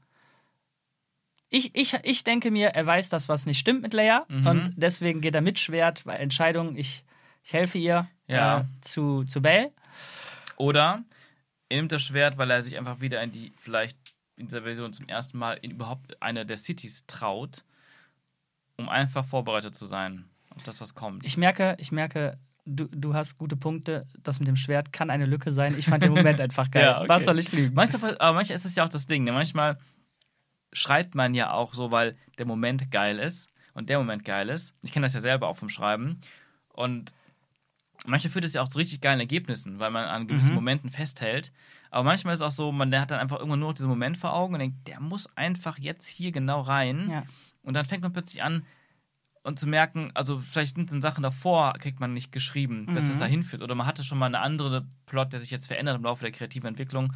Ich, 1.49 1.73
ich, 1.75 1.93
ich 2.03 2.23
denke 2.23 2.51
mir, 2.51 2.69
er 2.69 2.85
weiß, 2.85 3.09
dass 3.09 3.29
was 3.29 3.45
nicht 3.45 3.59
stimmt 3.59 3.81
mit 3.81 3.93
Leia 3.93 4.25
Mhm. 4.27 4.47
und 4.47 4.73
deswegen 4.75 5.21
geht 5.21 5.33
er 5.35 5.41
mit 5.41 5.59
Schwert, 5.59 6.05
weil 6.05 6.19
Entscheidung, 6.19 6.75
ich, 6.75 7.03
ich 7.43 7.53
helfe 7.53 7.77
ihr 7.77 8.07
Ja. 8.27 8.59
äh, 8.61 8.63
zu, 8.81 9.23
zu 9.23 9.41
Bale. 9.41 9.71
Oder 10.57 11.03
er 11.69 11.77
nimmt 11.77 11.91
das 11.91 12.01
Schwert, 12.03 12.37
weil 12.37 12.51
er 12.51 12.63
sich 12.63 12.77
einfach 12.77 12.99
wieder 12.99 13.21
in 13.23 13.31
die, 13.31 13.53
vielleicht 13.57 13.97
in 14.35 14.47
dieser 14.47 14.63
Version 14.63 14.91
zum 14.93 15.07
ersten 15.07 15.37
Mal 15.37 15.53
in 15.61 15.71
überhaupt 15.71 16.21
einer 16.21 16.45
der 16.45 16.57
Cities 16.57 17.05
traut, 17.07 17.63
um 18.77 18.89
einfach 18.89 19.25
vorbereitet 19.25 19.75
zu 19.75 19.85
sein 19.85 20.25
auf 20.55 20.63
das, 20.63 20.81
was 20.81 20.95
kommt. 20.95 21.25
Ich 21.25 21.37
merke, 21.37 21.75
ich 21.79 21.91
merke, 21.91 22.37
du, 22.65 22.85
du 22.91 23.13
hast 23.13 23.37
gute 23.37 23.55
Punkte. 23.55 24.05
Das 24.23 24.39
mit 24.39 24.47
dem 24.47 24.55
Schwert 24.55 24.91
kann 24.93 25.09
eine 25.09 25.25
Lücke 25.25 25.51
sein. 25.51 25.75
Ich 25.77 25.85
fand 25.85 26.03
den 26.03 26.11
Moment 26.11 26.39
einfach 26.41 26.69
geil. 26.71 26.83
Ja, 26.83 26.99
okay. 26.99 27.09
Was 27.09 27.25
soll 27.25 27.39
ich 27.39 27.51
lügen? 27.51 27.73
Manchmal, 27.73 28.17
aber 28.19 28.33
manchmal 28.33 28.55
ist 28.55 28.65
es 28.65 28.75
ja 28.75 28.83
auch 28.83 28.89
das 28.89 29.07
Ding. 29.07 29.23
Ne? 29.23 29.31
Manchmal 29.31 29.77
schreibt 30.73 31.15
man 31.15 31.33
ja 31.33 31.51
auch 31.51 31.73
so, 31.73 31.91
weil 31.91 32.17
der 32.37 32.45
Moment 32.45 32.91
geil 32.91 33.19
ist 33.19 33.49
und 33.73 33.89
der 33.89 33.97
Moment 33.99 34.25
geil 34.25 34.49
ist. 34.49 34.73
Ich 34.83 34.91
kenne 34.91 35.05
das 35.05 35.13
ja 35.13 35.19
selber 35.19 35.47
auch 35.47 35.55
vom 35.57 35.69
Schreiben. 35.69 36.19
Und 36.69 37.13
manchmal 38.05 38.31
führt 38.31 38.45
es 38.45 38.53
ja 38.53 38.61
auch 38.61 38.67
zu 38.69 38.77
richtig 38.77 39.01
geilen 39.01 39.19
Ergebnissen, 39.19 39.79
weil 39.79 39.91
man 39.91 40.05
an 40.05 40.27
gewissen 40.27 40.49
Mhm. 40.49 40.55
Momenten 40.55 40.89
festhält. 40.89 41.51
Aber 41.89 42.03
manchmal 42.03 42.33
ist 42.33 42.39
es 42.41 42.45
auch 42.45 42.51
so, 42.51 42.71
man 42.71 42.93
hat 42.99 43.11
dann 43.11 43.19
einfach 43.19 43.37
irgendwann 43.39 43.59
nur 43.59 43.69
noch 43.69 43.75
diesen 43.75 43.89
Moment 43.89 44.17
vor 44.17 44.33
Augen 44.33 44.53
und 44.53 44.59
denkt, 44.59 44.87
der 44.87 44.99
muss 44.99 45.27
einfach 45.35 45.77
jetzt 45.79 46.07
hier 46.07 46.31
genau 46.31 46.61
rein. 46.61 47.09
Ja. 47.09 47.23
Und 47.63 47.73
dann 47.73 47.85
fängt 47.85 48.03
man 48.03 48.13
plötzlich 48.13 48.43
an 48.43 48.65
und 49.43 49.57
zu 49.57 49.67
merken, 49.67 50.11
also 50.13 50.39
vielleicht 50.39 50.75
sind 50.75 50.91
dann 50.91 51.01
Sachen 51.01 51.23
davor, 51.23 51.73
kriegt 51.79 51.99
man 52.01 52.13
nicht 52.13 52.31
geschrieben, 52.33 52.87
dass 52.93 53.05
es 53.09 53.15
Mhm. 53.15 53.19
dahin 53.21 53.43
führt. 53.43 53.61
Oder 53.61 53.75
man 53.75 53.87
hatte 53.87 54.03
schon 54.03 54.17
mal 54.17 54.25
eine 54.25 54.39
andere 54.41 54.85
Plot, 55.05 55.31
der 55.33 55.39
sich 55.41 55.51
jetzt 55.51 55.67
verändert 55.67 55.95
im 55.95 56.03
Laufe 56.03 56.23
der 56.25 56.33
kreativen 56.33 56.67
Entwicklung 56.67 57.13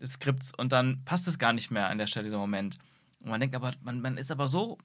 des 0.00 0.12
Skripts 0.14 0.54
und 0.54 0.72
dann 0.72 1.04
passt 1.04 1.26
es 1.28 1.38
gar 1.38 1.52
nicht 1.52 1.70
mehr 1.70 1.88
an 1.88 1.98
der 1.98 2.06
Stelle, 2.06 2.24
dieser 2.24 2.38
Moment. 2.38 2.76
Und 3.22 3.30
man 3.30 3.40
denkt 3.40 3.54
aber, 3.54 3.72
man, 3.82 4.00
man 4.00 4.16
ist 4.16 4.30
aber 4.30 4.48
so, 4.48 4.78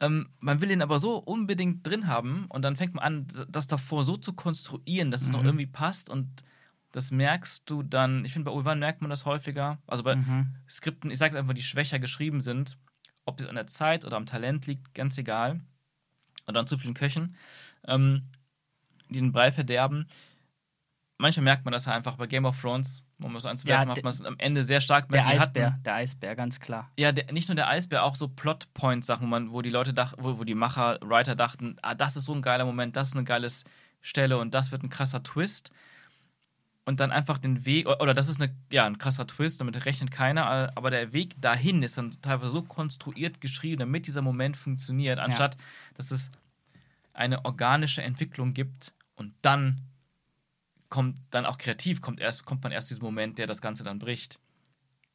ähm, 0.00 0.28
man 0.40 0.60
will 0.60 0.70
ihn 0.70 0.82
aber 0.82 0.98
so 0.98 1.16
unbedingt 1.18 1.86
drin 1.86 2.06
haben 2.06 2.46
und 2.48 2.62
dann 2.62 2.76
fängt 2.76 2.94
man 2.94 3.04
an, 3.04 3.26
das 3.48 3.66
davor 3.66 4.04
so 4.04 4.16
zu 4.16 4.32
konstruieren, 4.32 5.10
dass 5.10 5.22
es 5.22 5.30
noch 5.30 5.40
Mhm. 5.40 5.46
irgendwie 5.46 5.66
passt 5.66 6.10
und 6.10 6.28
das 6.92 7.10
merkst 7.10 7.68
du 7.70 7.82
dann, 7.82 8.24
ich 8.24 8.32
finde, 8.34 8.50
bei 8.50 8.56
Ulvan 8.56 8.78
merkt 8.78 9.00
man 9.00 9.08
das 9.10 9.24
häufiger. 9.24 9.78
Also 9.86 10.04
bei 10.04 10.16
Mhm. 10.16 10.54
Skripten, 10.68 11.10
ich 11.10 11.18
sage 11.18 11.34
es 11.34 11.40
einfach, 11.40 11.54
die 11.54 11.62
schwächer 11.62 11.98
geschrieben 11.98 12.40
sind, 12.40 12.76
ob 13.24 13.40
es 13.40 13.46
an 13.46 13.54
der 13.54 13.66
Zeit 13.66 14.04
oder 14.04 14.16
am 14.16 14.26
Talent 14.26 14.66
liegt, 14.66 14.92
ganz 14.94 15.16
egal. 15.16 15.60
Oder 16.46 16.60
an 16.60 16.66
zu 16.66 16.76
vielen 16.76 16.94
Köchen, 16.94 17.36
ähm, 17.86 18.28
die 19.08 19.20
den 19.20 19.32
Brei 19.32 19.52
verderben. 19.52 20.06
Manchmal 21.18 21.44
merkt 21.44 21.64
man 21.64 21.72
das 21.72 21.86
einfach 21.86 22.16
bei 22.16 22.26
Game 22.26 22.44
of 22.44 22.60
Thrones, 22.60 23.04
man 23.28 23.36
es 23.38 23.42
so 23.44 23.48
einzuwerfen, 23.48 23.82
Ja, 23.82 23.86
macht 23.86 24.02
man 24.02 24.10
es 24.12 24.22
am 24.22 24.34
Ende 24.38 24.64
sehr 24.64 24.80
stark 24.80 25.08
Der 25.10 25.26
Eisbär, 25.26 25.66
hatten- 25.72 25.82
der 25.84 25.94
Eisbär, 25.94 26.34
ganz 26.36 26.58
klar. 26.60 26.90
ja, 26.98 27.12
der, 27.12 27.32
nicht 27.32 27.48
nur 27.48 27.56
der 27.56 27.68
Eisbär, 27.68 28.04
auch 28.04 28.16
so 28.16 28.28
Plotpoint-Sachen, 28.28 29.22
wo, 29.24 29.28
man- 29.30 29.52
wo 29.52 29.62
die 29.62 29.70
Leute 29.70 29.92
dachten, 29.94 30.22
wo, 30.22 30.38
wo 30.38 30.44
die 30.44 30.54
Macher, 30.54 30.98
Writer 31.02 31.34
dachten, 31.36 31.76
ah, 31.82 31.94
das 31.94 32.16
ist 32.16 32.24
so 32.24 32.34
ein 32.34 32.42
geiler 32.42 32.64
Moment, 32.64 32.96
das 32.96 33.08
ist 33.08 33.14
eine 33.16 33.24
geile 33.24 33.48
Stelle 34.00 34.38
und 34.38 34.52
das 34.54 34.72
wird 34.72 34.82
ein 34.82 34.90
krasser 34.90 35.22
Twist. 35.22 35.70
Und 36.84 36.98
dann 36.98 37.12
einfach 37.12 37.38
den 37.38 37.64
Weg, 37.64 37.86
oder 37.86 38.12
das 38.12 38.28
ist 38.28 38.42
eine, 38.42 38.52
ja, 38.72 38.84
ein 38.86 38.98
krasser 38.98 39.24
Twist, 39.24 39.60
damit 39.60 39.84
rechnet 39.84 40.10
keiner, 40.10 40.72
aber 40.76 40.90
der 40.90 41.12
Weg 41.12 41.40
dahin 41.40 41.80
ist 41.84 41.96
dann 41.96 42.10
teilweise 42.22 42.50
so 42.50 42.62
konstruiert 42.62 43.40
geschrieben, 43.40 43.78
damit 43.78 44.08
dieser 44.08 44.20
Moment 44.20 44.56
funktioniert, 44.56 45.20
anstatt 45.20 45.56
dass 45.96 46.10
es 46.10 46.32
eine 47.14 47.44
organische 47.44 48.02
Entwicklung 48.02 48.52
gibt 48.52 48.94
und 49.14 49.32
dann 49.42 49.80
kommt 50.92 51.16
dann 51.30 51.46
auch 51.46 51.56
kreativ, 51.56 52.02
kommt, 52.02 52.20
erst, 52.20 52.44
kommt 52.44 52.62
man 52.62 52.70
erst 52.70 52.88
zu 52.88 52.94
diesem 52.94 53.04
Moment, 53.06 53.38
der 53.38 53.46
das 53.46 53.62
Ganze 53.62 53.82
dann 53.82 53.98
bricht. 53.98 54.38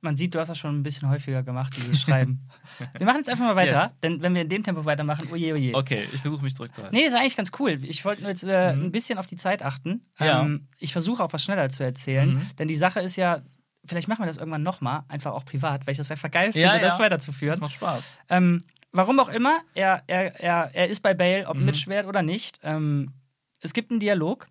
Man 0.02 0.16
sieht, 0.16 0.34
du 0.34 0.40
hast 0.40 0.48
das 0.48 0.58
schon 0.58 0.80
ein 0.80 0.84
bisschen 0.84 1.08
häufiger 1.10 1.44
gemacht, 1.44 1.74
dieses 1.78 2.02
Schreiben. 2.02 2.48
wir 2.98 3.06
machen 3.06 3.18
jetzt 3.18 3.30
einfach 3.30 3.46
mal 3.46 3.56
weiter, 3.56 3.84
Yes. 3.84 3.94
denn 4.02 4.22
wenn 4.24 4.34
wir 4.34 4.42
in 4.42 4.50
dem 4.50 4.64
Tempo 4.64 4.86
weitermachen, 4.86 5.28
oje, 5.32 5.54
oje. 5.54 5.74
Okay, 5.76 6.08
ich 6.14 6.22
versuche 6.22 6.44
mich 6.44 6.56
zurückzuhalten. 6.56 6.98
Nee, 6.98 7.06
ist 7.06 7.14
eigentlich 7.14 7.36
ganz 7.36 7.52
cool. 7.60 7.80
Ich 7.84 8.04
wollte 8.06 8.22
nur 8.22 8.30
jetzt 8.32 8.44
äh, 8.44 8.74
Mhm. 8.74 8.86
ein 8.86 8.92
bisschen 8.92 9.20
auf 9.20 9.26
die 9.28 9.38
Zeit 9.38 9.62
achten. 9.64 10.06
Ja. 10.20 10.42
Ähm, 10.42 10.68
ich 10.80 10.94
versuche 10.94 11.24
auch 11.24 11.32
was 11.34 11.44
schneller 11.44 11.70
zu 11.70 11.84
erzählen, 11.84 12.34
Mhm. 12.36 12.50
denn 12.58 12.68
die 12.68 12.76
Sache 12.76 13.00
ist 13.02 13.16
ja, 13.16 13.42
vielleicht 13.86 14.08
machen 14.08 14.22
wir 14.24 14.28
das 14.28 14.38
irgendwann 14.38 14.64
nochmal, 14.64 15.02
einfach 15.10 15.32
auch 15.34 15.46
privat, 15.46 15.86
weil 15.88 15.92
ich 15.94 15.98
das 16.00 16.10
einfach 16.12 16.30
geil 16.32 16.52
finde, 16.54 16.60
Ja, 16.68 16.76
ja. 16.76 16.82
das 16.82 16.94
Das 16.94 17.00
weiterzuführen. 17.00 17.60
macht 17.60 17.74
Spaß. 17.74 18.16
Ähm, 18.30 18.64
warum 18.92 19.20
auch 19.20 19.30
immer, 19.30 19.60
er, 19.76 20.04
er, 20.08 20.40
er, 20.40 20.70
er 20.76 20.88
ist 20.88 21.02
bei 21.02 21.14
Bale, 21.14 21.48
ob 21.48 21.58
Mhm. 21.58 21.66
mit 21.66 21.78
Schwert 21.78 22.06
oder 22.08 22.22
nicht. 22.24 22.60
Ähm, 22.64 23.14
es 23.62 23.74
gibt 23.74 23.90
einen 23.92 24.00
Dialog. 24.00 24.48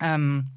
Ähm, 0.00 0.48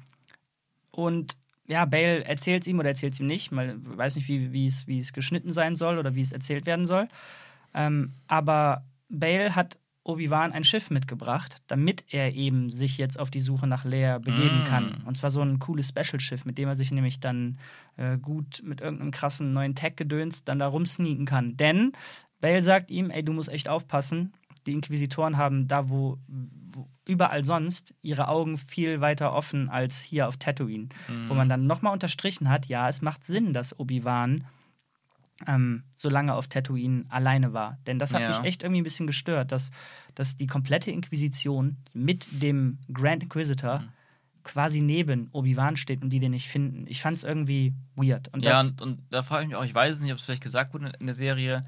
und 0.90 1.36
ja, 1.66 1.84
Bale 1.84 2.24
erzählt 2.24 2.62
es 2.62 2.68
ihm 2.68 2.78
oder 2.78 2.88
erzählt 2.88 3.14
es 3.14 3.20
ihm 3.20 3.26
nicht. 3.26 3.52
Mal 3.52 3.76
weiß 3.78 4.16
nicht, 4.16 4.28
wie, 4.28 4.66
es, 4.66 4.86
wie 4.86 4.98
es 4.98 5.12
geschnitten 5.12 5.52
sein 5.52 5.76
soll 5.76 5.98
oder 5.98 6.14
wie 6.14 6.22
es 6.22 6.32
erzählt 6.32 6.66
werden 6.66 6.84
soll. 6.84 7.08
Ähm, 7.74 8.14
aber 8.26 8.84
Bale 9.08 9.54
hat 9.54 9.78
Obi-Wan 10.02 10.52
ein 10.52 10.64
Schiff 10.64 10.90
mitgebracht, 10.90 11.58
damit 11.68 12.04
er 12.12 12.34
eben 12.34 12.72
sich 12.72 12.98
jetzt 12.98 13.20
auf 13.20 13.30
die 13.30 13.40
Suche 13.40 13.66
nach 13.66 13.84
Leia 13.84 14.18
begeben 14.18 14.62
Mm. 14.62 14.64
kann. 14.64 15.02
Und 15.04 15.16
zwar 15.16 15.30
so 15.30 15.42
ein 15.42 15.58
cooles 15.58 15.88
Special-Schiff, 15.88 16.44
mit 16.44 16.58
dem 16.58 16.68
er 16.68 16.74
sich 16.74 16.90
nämlich 16.90 17.20
dann 17.20 17.58
äh, 17.96 18.16
gut 18.16 18.62
mit 18.64 18.80
irgendeinem 18.80 19.10
krassen 19.10 19.52
neuen 19.52 19.74
Tech-Gedöns 19.74 20.42
dann 20.44 20.58
da 20.58 20.66
rumsneaken 20.66 21.26
kann. 21.26 21.56
Denn 21.56 21.92
Bale 22.40 22.62
sagt 22.62 22.90
ihm, 22.90 23.10
ey, 23.10 23.22
du 23.22 23.32
musst 23.32 23.50
echt 23.50 23.68
aufpassen. 23.68 24.32
Die 24.66 24.72
Inquisitoren 24.72 25.36
haben 25.36 25.68
da, 25.68 25.88
wo, 25.88 26.18
wo 26.28 26.88
überall 27.06 27.44
sonst, 27.44 27.94
ihre 28.02 28.28
Augen 28.28 28.56
viel 28.56 29.00
weiter 29.00 29.32
offen 29.32 29.68
als 29.68 30.00
hier 30.00 30.28
auf 30.28 30.36
Tatooine. 30.36 30.88
Wo 31.26 31.34
man 31.34 31.48
dann 31.48 31.66
nochmal 31.66 31.92
unterstrichen 31.92 32.48
hat, 32.48 32.66
ja, 32.66 32.88
es 32.88 33.02
macht 33.02 33.24
Sinn, 33.24 33.52
dass 33.52 33.78
Obi-Wan 33.78 34.44
ähm, 35.46 35.84
so 35.94 36.08
lange 36.10 36.34
auf 36.34 36.48
Tatooine 36.48 37.04
alleine 37.08 37.52
war. 37.52 37.78
Denn 37.86 37.98
das 37.98 38.12
hat 38.12 38.20
Ja. 38.20 38.28
mich 38.28 38.40
echt 38.44 38.62
irgendwie 38.62 38.82
ein 38.82 38.84
bisschen 38.84 39.06
gestört, 39.06 39.52
dass, 39.52 39.70
dass 40.14 40.36
die 40.36 40.46
komplette 40.46 40.90
Inquisition 40.90 41.78
mit 41.94 42.28
dem 42.42 42.78
Grand 42.92 43.22
Inquisitor 43.22 43.80
Mhm. 43.80 43.88
quasi 44.42 44.80
neben 44.82 45.28
Obi-Wan 45.32 45.76
steht 45.76 46.02
und 46.02 46.10
die 46.10 46.18
den 46.18 46.32
nicht 46.32 46.48
finden. 46.48 46.84
Ich 46.88 47.00
fand 47.00 47.16
es 47.16 47.24
irgendwie 47.24 47.74
weird. 47.96 48.28
Und 48.34 48.44
ja, 48.44 48.60
und, 48.60 48.80
und 48.82 49.00
da 49.10 49.22
frage 49.22 49.44
ich 49.44 49.48
mich 49.48 49.56
auch, 49.56 49.64
ich 49.64 49.74
weiß 49.74 49.94
es 49.96 50.00
nicht, 50.00 50.12
ob 50.12 50.18
es 50.18 50.24
vielleicht 50.24 50.42
gesagt 50.42 50.74
wurde 50.74 50.92
in 50.98 51.06
der 51.06 51.14
Serie, 51.14 51.64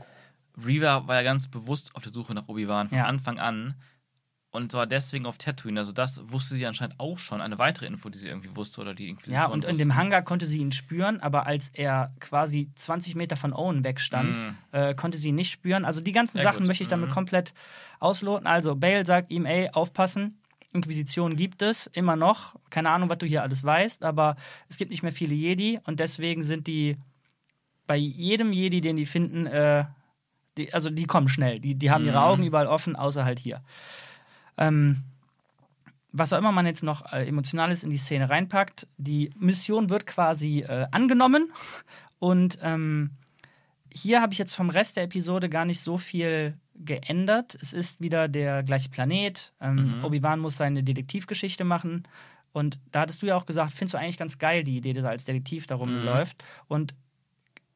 Reaver 0.56 1.06
war 1.08 1.16
ja 1.16 1.22
ganz 1.22 1.48
bewusst 1.48 1.94
auf 1.94 2.02
der 2.02 2.12
Suche 2.12 2.34
nach 2.34 2.48
Obi-Wan 2.48 2.88
von 2.88 2.98
Ja. 2.98 3.06
Anfang 3.06 3.38
an 3.38 3.74
und 4.50 4.70
zwar 4.70 4.86
deswegen 4.86 5.24
auf 5.24 5.38
Tatooine. 5.38 5.80
Also 5.80 5.92
das 5.92 6.20
wusste 6.30 6.56
sie 6.56 6.66
anscheinend 6.66 7.00
auch 7.00 7.18
schon, 7.18 7.40
eine 7.40 7.58
weitere 7.58 7.86
Info, 7.86 8.10
die 8.10 8.18
sie 8.18 8.28
irgendwie 8.28 8.54
wusste 8.54 8.82
oder 8.82 8.94
die 8.94 9.08
Inquisition 9.08 9.40
ja, 9.40 9.46
und 9.46 9.64
in 9.64 9.78
dem. 9.78 9.94
Hangar 9.96 10.20
konnte 10.22 10.46
sie 10.46 10.58
ihn 10.58 10.72
spüren, 10.72 11.20
aber 11.20 11.46
als 11.46 11.70
er 11.70 12.12
quasi 12.20 12.70
20 12.74 13.14
Meter 13.14 13.36
von 13.36 13.54
Owen 13.54 13.82
wegstand, 13.82 14.36
Mhm. 14.36 14.54
äh, 14.72 14.94
konnte 14.94 15.16
sie 15.16 15.30
ihn 15.30 15.36
nicht 15.36 15.52
spüren. 15.52 15.86
Also 15.86 16.02
die 16.02 16.12
ganzen 16.12 16.36
Sehr 16.36 16.44
Sachen 16.44 16.58
gut. 16.60 16.66
möchte 16.68 16.82
ich 16.82 16.88
damit 16.88 17.08
Mhm. 17.08 17.14
komplett 17.14 17.54
ausloten. 17.98 18.46
Also 18.46 18.76
Bale 18.76 19.06
sagt 19.06 19.30
ihm, 19.30 19.46
ey, 19.46 19.70
aufpassen. 19.70 20.38
Inquisition 20.74 21.36
gibt 21.36 21.60
es 21.62 21.86
immer 21.86 22.16
noch. 22.16 22.54
Keine 22.70 22.90
Ahnung, 22.90 23.08
was 23.10 23.18
du 23.18 23.26
hier 23.26 23.42
alles 23.42 23.62
weißt, 23.64 24.02
aber 24.04 24.36
es 24.68 24.76
gibt 24.78 24.90
nicht 24.90 25.02
mehr 25.02 25.12
viele 25.12 25.34
Jedi 25.34 25.78
und 25.84 25.98
deswegen 26.00 26.42
sind 26.42 26.66
die 26.66 26.96
bei 27.86 27.96
jedem 27.96 28.52
Jedi, 28.52 28.80
den 28.82 28.96
die 28.96 29.04
finden, 29.06 29.46
äh, 29.46 29.84
die, 30.56 30.72
also 30.74 30.90
die 30.90 31.04
kommen 31.06 31.28
schnell. 31.28 31.58
Die, 31.60 31.74
die 31.74 31.90
haben 31.90 32.04
ihre 32.04 32.18
Mhm. 32.18 32.24
Augen 32.24 32.42
überall 32.44 32.66
offen, 32.66 32.96
außer 32.96 33.24
halt 33.24 33.38
hier. 33.38 33.62
Ähm, 34.58 35.02
was 36.12 36.32
auch 36.32 36.38
immer 36.38 36.52
man 36.52 36.66
jetzt 36.66 36.82
noch 36.82 37.10
äh, 37.12 37.26
Emotionales 37.26 37.84
in 37.84 37.90
die 37.90 37.96
Szene 37.96 38.28
reinpackt, 38.28 38.86
die 38.98 39.30
Mission 39.38 39.88
wird 39.88 40.06
quasi 40.06 40.60
äh, 40.60 40.86
angenommen 40.90 41.50
und 42.18 42.58
ähm, 42.62 43.10
hier 43.94 44.20
habe 44.20 44.32
ich 44.32 44.38
jetzt 44.38 44.54
vom 44.54 44.70
Rest 44.70 44.96
der 44.96 45.04
Episode 45.04 45.48
gar 45.50 45.64
nicht 45.64 45.80
so 45.80 45.98
viel 45.98 46.56
geändert. 46.74 47.56
Es 47.60 47.72
ist 47.74 48.00
wieder 48.00 48.26
der 48.28 48.62
gleiche 48.62 48.88
Planet. 48.88 49.52
Ähm, 49.60 49.98
Mhm. 49.98 50.04
Obi-Wan 50.04 50.40
muss 50.40 50.56
seine 50.56 50.82
Detektivgeschichte 50.82 51.64
machen. 51.64 52.04
Und 52.54 52.78
da 52.90 53.00
hattest 53.00 53.20
du 53.22 53.26
ja 53.26 53.36
auch 53.36 53.44
gesagt, 53.44 53.72
findest 53.72 53.92
du 53.94 53.98
eigentlich 53.98 54.16
ganz 54.16 54.38
geil, 54.38 54.64
die 54.64 54.78
Idee, 54.78 54.94
dass 54.94 55.04
er 55.04 55.10
als 55.10 55.24
Detektiv 55.24 55.66
da 55.66 55.74
Mhm. 55.76 55.80
rumläuft. 55.82 56.42
Und 56.68 56.94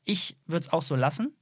ich 0.04 0.36
würde 0.46 0.60
es 0.64 0.72
auch 0.72 0.80
so 0.82 0.96
lassen, 0.96 1.34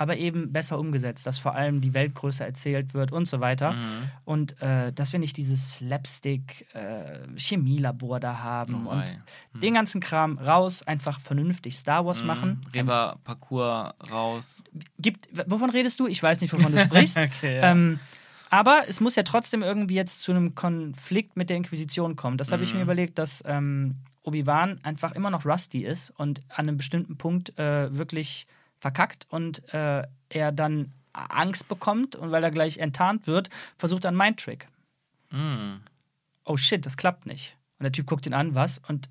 aber 0.00 0.16
eben 0.16 0.52
besser 0.52 0.78
umgesetzt, 0.78 1.26
dass 1.26 1.38
vor 1.38 1.54
allem 1.56 1.80
die 1.80 1.92
Welt 1.92 2.14
größer 2.14 2.46
erzählt 2.46 2.94
wird 2.94 3.10
und 3.12 3.26
so 3.26 3.40
weiter. 3.40 3.72
Mhm. 3.72 3.78
Und 4.24 4.62
äh, 4.62 4.92
dass 4.92 5.12
wir 5.12 5.18
nicht 5.18 5.36
dieses 5.36 5.72
Slapstick 5.72 6.66
äh, 6.72 7.18
Chemielabor 7.36 8.20
da 8.20 8.38
haben 8.38 8.86
Oh, 8.86 8.90
und 8.90 8.98
wei. 9.00 9.20
den 9.60 9.74
ganzen 9.74 10.00
Kram 10.00 10.38
raus, 10.38 10.82
einfach 10.86 11.20
vernünftig 11.20 11.76
Star 11.76 12.06
Wars 12.06 12.22
machen. 12.22 12.60
Ähm, 12.72 12.88
River-Parcours 12.88 13.92
raus. 14.10 14.62
gibt, 14.98 15.28
wovon 15.50 15.70
redest 15.70 15.98
du? 16.00 16.06
Ich 16.06 16.22
weiß 16.22 16.40
nicht, 16.40 16.52
wovon 16.52 16.72
du 16.72 16.78
sprichst. 16.78 17.18
Okay, 17.18 17.56
ja. 17.56 17.72
ähm, 17.72 17.98
aber 18.50 18.82
es 18.88 19.00
muss 19.00 19.16
ja 19.16 19.24
trotzdem 19.24 19.62
irgendwie 19.62 19.94
jetzt 19.96 20.22
zu 20.22 20.30
einem 20.32 20.54
Konflikt 20.54 21.36
mit 21.36 21.50
der 21.50 21.56
Inquisition 21.56 22.16
kommen. 22.16 22.38
Das 22.38 22.52
habe 22.52 22.62
ich 22.62 22.70
mir 22.72 22.78
Mhm. 22.78 22.84
überlegt, 22.84 23.18
dass 23.18 23.42
ähm, 23.46 23.96
Obi-Wan 24.22 24.78
einfach 24.84 25.12
immer 25.12 25.30
noch 25.30 25.44
rusty 25.44 25.84
ist 25.84 26.10
und 26.16 26.40
an 26.48 26.68
einem 26.68 26.76
bestimmten 26.76 27.16
Punkt 27.18 27.58
äh, 27.58 27.94
wirklich 27.96 28.46
verkackt 28.80 29.26
und 29.30 29.62
äh, 29.72 30.02
er 30.28 30.52
dann 30.52 30.92
Angst 31.12 31.68
bekommt 31.68 32.16
und 32.16 32.30
weil 32.30 32.44
er 32.44 32.50
gleich 32.50 32.78
enttarnt 32.78 33.26
wird, 33.26 33.50
versucht 33.76 34.04
er 34.04 34.08
einen 34.08 34.18
Mindtrick. 34.18 34.68
Mhm. 35.30 35.80
Oh 36.44 36.56
shit, 36.56 36.84
das 36.86 36.96
klappt 36.96 37.26
nicht. 37.26 37.56
Und 37.78 37.84
der 37.84 37.92
Typ 37.92 38.06
guckt 38.06 38.26
ihn 38.26 38.34
an, 38.34 38.54
was? 38.54 38.80
Und 38.88 39.08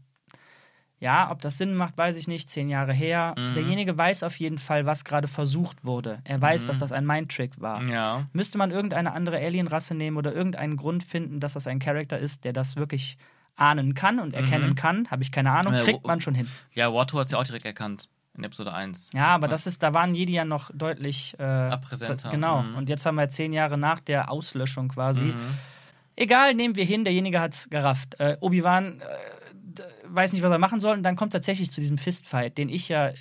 ja, 0.99 1.29
ob 1.29 1.41
das 1.41 1.59
Sinn 1.59 1.75
macht, 1.75 1.97
weiß 1.97 2.17
ich 2.17 2.27
nicht. 2.27 2.49
Zehn 2.49 2.69
Jahre 2.69 2.91
her. 2.91 3.35
Mhm. 3.37 3.53
Derjenige 3.53 3.97
weiß 3.97 4.23
auf 4.23 4.37
jeden 4.37 4.57
Fall, 4.57 4.85
was 4.85 5.05
gerade 5.05 5.27
versucht 5.27 5.85
wurde. 5.85 6.19
Er 6.23 6.41
weiß, 6.41 6.65
dass 6.65 6.79
das 6.79 6.91
ein 6.91 7.05
Mindtrick 7.05 7.61
war. 7.61 7.83
Ja. 7.87 8.25
Müsste 8.33 8.57
man 8.57 8.71
irgendeine 8.71 9.13
andere 9.13 9.37
Alienrasse 9.37 9.93
nehmen 9.93 10.17
oder 10.17 10.33
irgendeinen 10.33 10.75
Grund 10.75 11.03
finden, 11.03 11.39
dass 11.39 11.53
das 11.53 11.67
ein 11.67 11.79
Charakter 11.79 12.17
ist, 12.17 12.45
der 12.45 12.53
das 12.53 12.77
wirklich 12.77 13.17
ahnen 13.55 13.93
kann 13.93 14.19
und 14.19 14.33
erkennen 14.33 14.75
kann, 14.75 15.09
habe 15.09 15.23
ich 15.23 15.31
keine 15.31 15.51
Ahnung, 15.51 15.73
kriegt 15.83 16.05
man 16.05 16.21
schon 16.21 16.35
hin. 16.35 16.47
Ja, 16.73 16.93
Watto 16.93 17.17
hat 17.17 17.25
es 17.25 17.31
ja 17.31 17.39
auch 17.39 17.43
direkt 17.43 17.65
erkannt 17.65 18.07
in 18.37 18.43
Episode 18.43 18.73
1. 18.73 19.09
Ja, 19.13 19.27
aber 19.35 19.47
Was- 19.49 19.63
das 19.63 19.67
ist, 19.73 19.83
da 19.83 19.93
waren 19.93 20.13
Jedi 20.13 20.33
ja 20.33 20.45
noch 20.45 20.69
deutlich 20.73 21.33
äh, 21.39 21.77
Präsenter. 21.77 22.29
Genau. 22.29 22.61
Mhm. 22.63 22.75
Und 22.75 22.89
jetzt 22.89 23.05
haben 23.05 23.15
wir 23.15 23.27
zehn 23.29 23.51
Jahre 23.53 23.77
nach 23.77 23.99
der 23.99 24.31
Auslöschung 24.31 24.89
quasi. 24.89 25.23
Mhm. 25.25 25.57
Egal, 26.15 26.53
nehmen 26.55 26.75
wir 26.75 26.85
hin, 26.85 27.03
derjenige 27.03 27.39
hat 27.39 27.53
es 27.53 27.69
gerafft. 27.69 28.19
Äh, 28.19 28.37
Obi-Wan 28.39 29.01
äh, 29.01 29.83
weiß 30.05 30.33
nicht, 30.33 30.41
was 30.41 30.51
er 30.51 30.57
machen 30.59 30.79
soll. 30.79 30.95
Und 30.97 31.03
dann 31.03 31.15
kommt 31.15 31.33
tatsächlich 31.33 31.71
zu 31.71 31.81
diesem 31.81 31.97
Fistfight, 31.97 32.57
den 32.57 32.69
ich 32.69 32.89
ja 32.89 33.07
äh, 33.09 33.15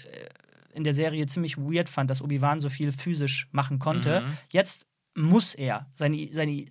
in 0.73 0.85
der 0.85 0.95
Serie 0.95 1.27
ziemlich 1.27 1.57
weird 1.59 1.89
fand, 1.89 2.11
dass 2.11 2.23
Obi-Wan 2.23 2.61
so 2.61 2.69
viel 2.69 2.93
physisch 2.93 3.49
machen 3.53 3.79
konnte. 3.79 4.21
Mhm. 4.21 4.39
Jetzt 4.51 4.87
muss 5.15 5.55
er. 5.55 5.87
Seine, 5.95 6.29
seine, 6.33 6.67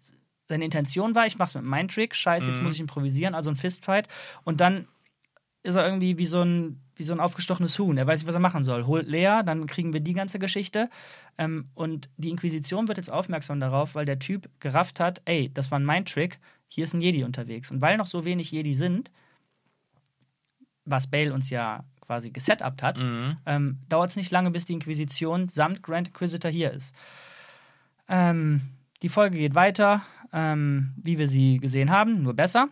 seine 0.48 0.66
Intention 0.66 1.16
war, 1.16 1.26
ich 1.26 1.38
mach's 1.40 1.56
mit 1.56 1.64
meinem 1.64 1.88
Trick, 1.88 2.16
scheiße, 2.16 2.48
jetzt 2.48 2.58
Mhm. 2.60 2.66
muss 2.66 2.74
ich 2.76 2.80
improvisieren, 2.80 3.34
also 3.34 3.50
ein 3.50 3.56
Fistfight. 3.56 4.08
Und 4.44 4.62
dann 4.62 4.88
ist 5.66 5.76
er 5.76 5.86
irgendwie 5.86 6.18
wie 6.18 6.26
so 6.26 6.42
ein, 6.42 6.80
wie 6.96 7.04
so 7.04 7.14
ein 7.14 7.20
aufgestochenes 7.20 7.78
Huhn. 7.80 7.98
Er 7.98 8.08
weiß 8.08 8.20
nicht, 8.22 8.28
was 8.28 8.36
er 8.36 8.40
machen 8.42 8.64
soll. 8.64 8.86
Holt 8.86 9.08
Lea, 9.08 9.42
dann 9.46 9.68
kriegen 9.68 9.94
wir 9.94 10.00
die 10.00 10.14
ganze 10.14 10.40
Geschichte. 10.40 10.90
Ähm, 11.38 11.70
und 11.74 12.10
die 12.18 12.30
Inquisition 12.30 12.88
wird 12.88 12.98
jetzt 12.98 13.12
aufmerksam 13.12 13.60
darauf, 13.60 13.96
weil 13.96 14.06
der 14.06 14.20
Typ 14.20 14.50
gerafft 14.60 15.00
hat, 15.00 15.22
ey, 15.26 15.52
das 15.54 15.72
war 15.72 15.80
ein 15.80 15.86
Mind-Trick, 15.86 16.40
hier 16.68 16.84
ist 16.84 16.94
ein 16.94 17.02
Jedi 17.02 17.24
unterwegs. 17.24 17.72
Und 17.72 17.82
weil 17.82 17.98
noch 17.98 18.06
so 18.08 18.24
wenig 18.26 18.52
Jedi 18.52 18.74
sind, 18.74 19.12
was 20.86 21.08
Bale 21.08 21.34
uns 21.34 21.50
ja 21.50 21.84
quasi 22.02 22.30
gesetupt 22.30 22.84
hat, 22.84 22.98
Mhm. 23.00 23.38
ähm, 23.46 23.80
dauert 23.90 24.12
es 24.12 24.16
nicht 24.16 24.32
lange, 24.32 24.52
bis 24.52 24.66
die 24.66 24.74
Inquisition 24.74 25.50
samt 25.50 25.82
Grand 25.82 26.10
Inquisitor 26.10 26.52
hier 26.52 26.72
ist. 26.72 26.94
Ähm, 28.08 28.62
die 29.02 29.10
Folge 29.10 29.38
geht 29.38 29.56
weiter, 29.56 30.04
ähm, 30.32 30.94
wie 30.98 31.18
wir 31.18 31.28
sie 31.28 31.58
gesehen 31.58 31.90
haben, 31.90 32.22
nur 32.22 32.34
besser. 32.36 32.68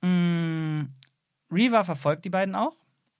Mm, 0.00 0.84
Reva 1.50 1.84
verfolgt 1.84 2.24
die 2.24 2.30
beiden 2.30 2.54
auch. 2.54 2.74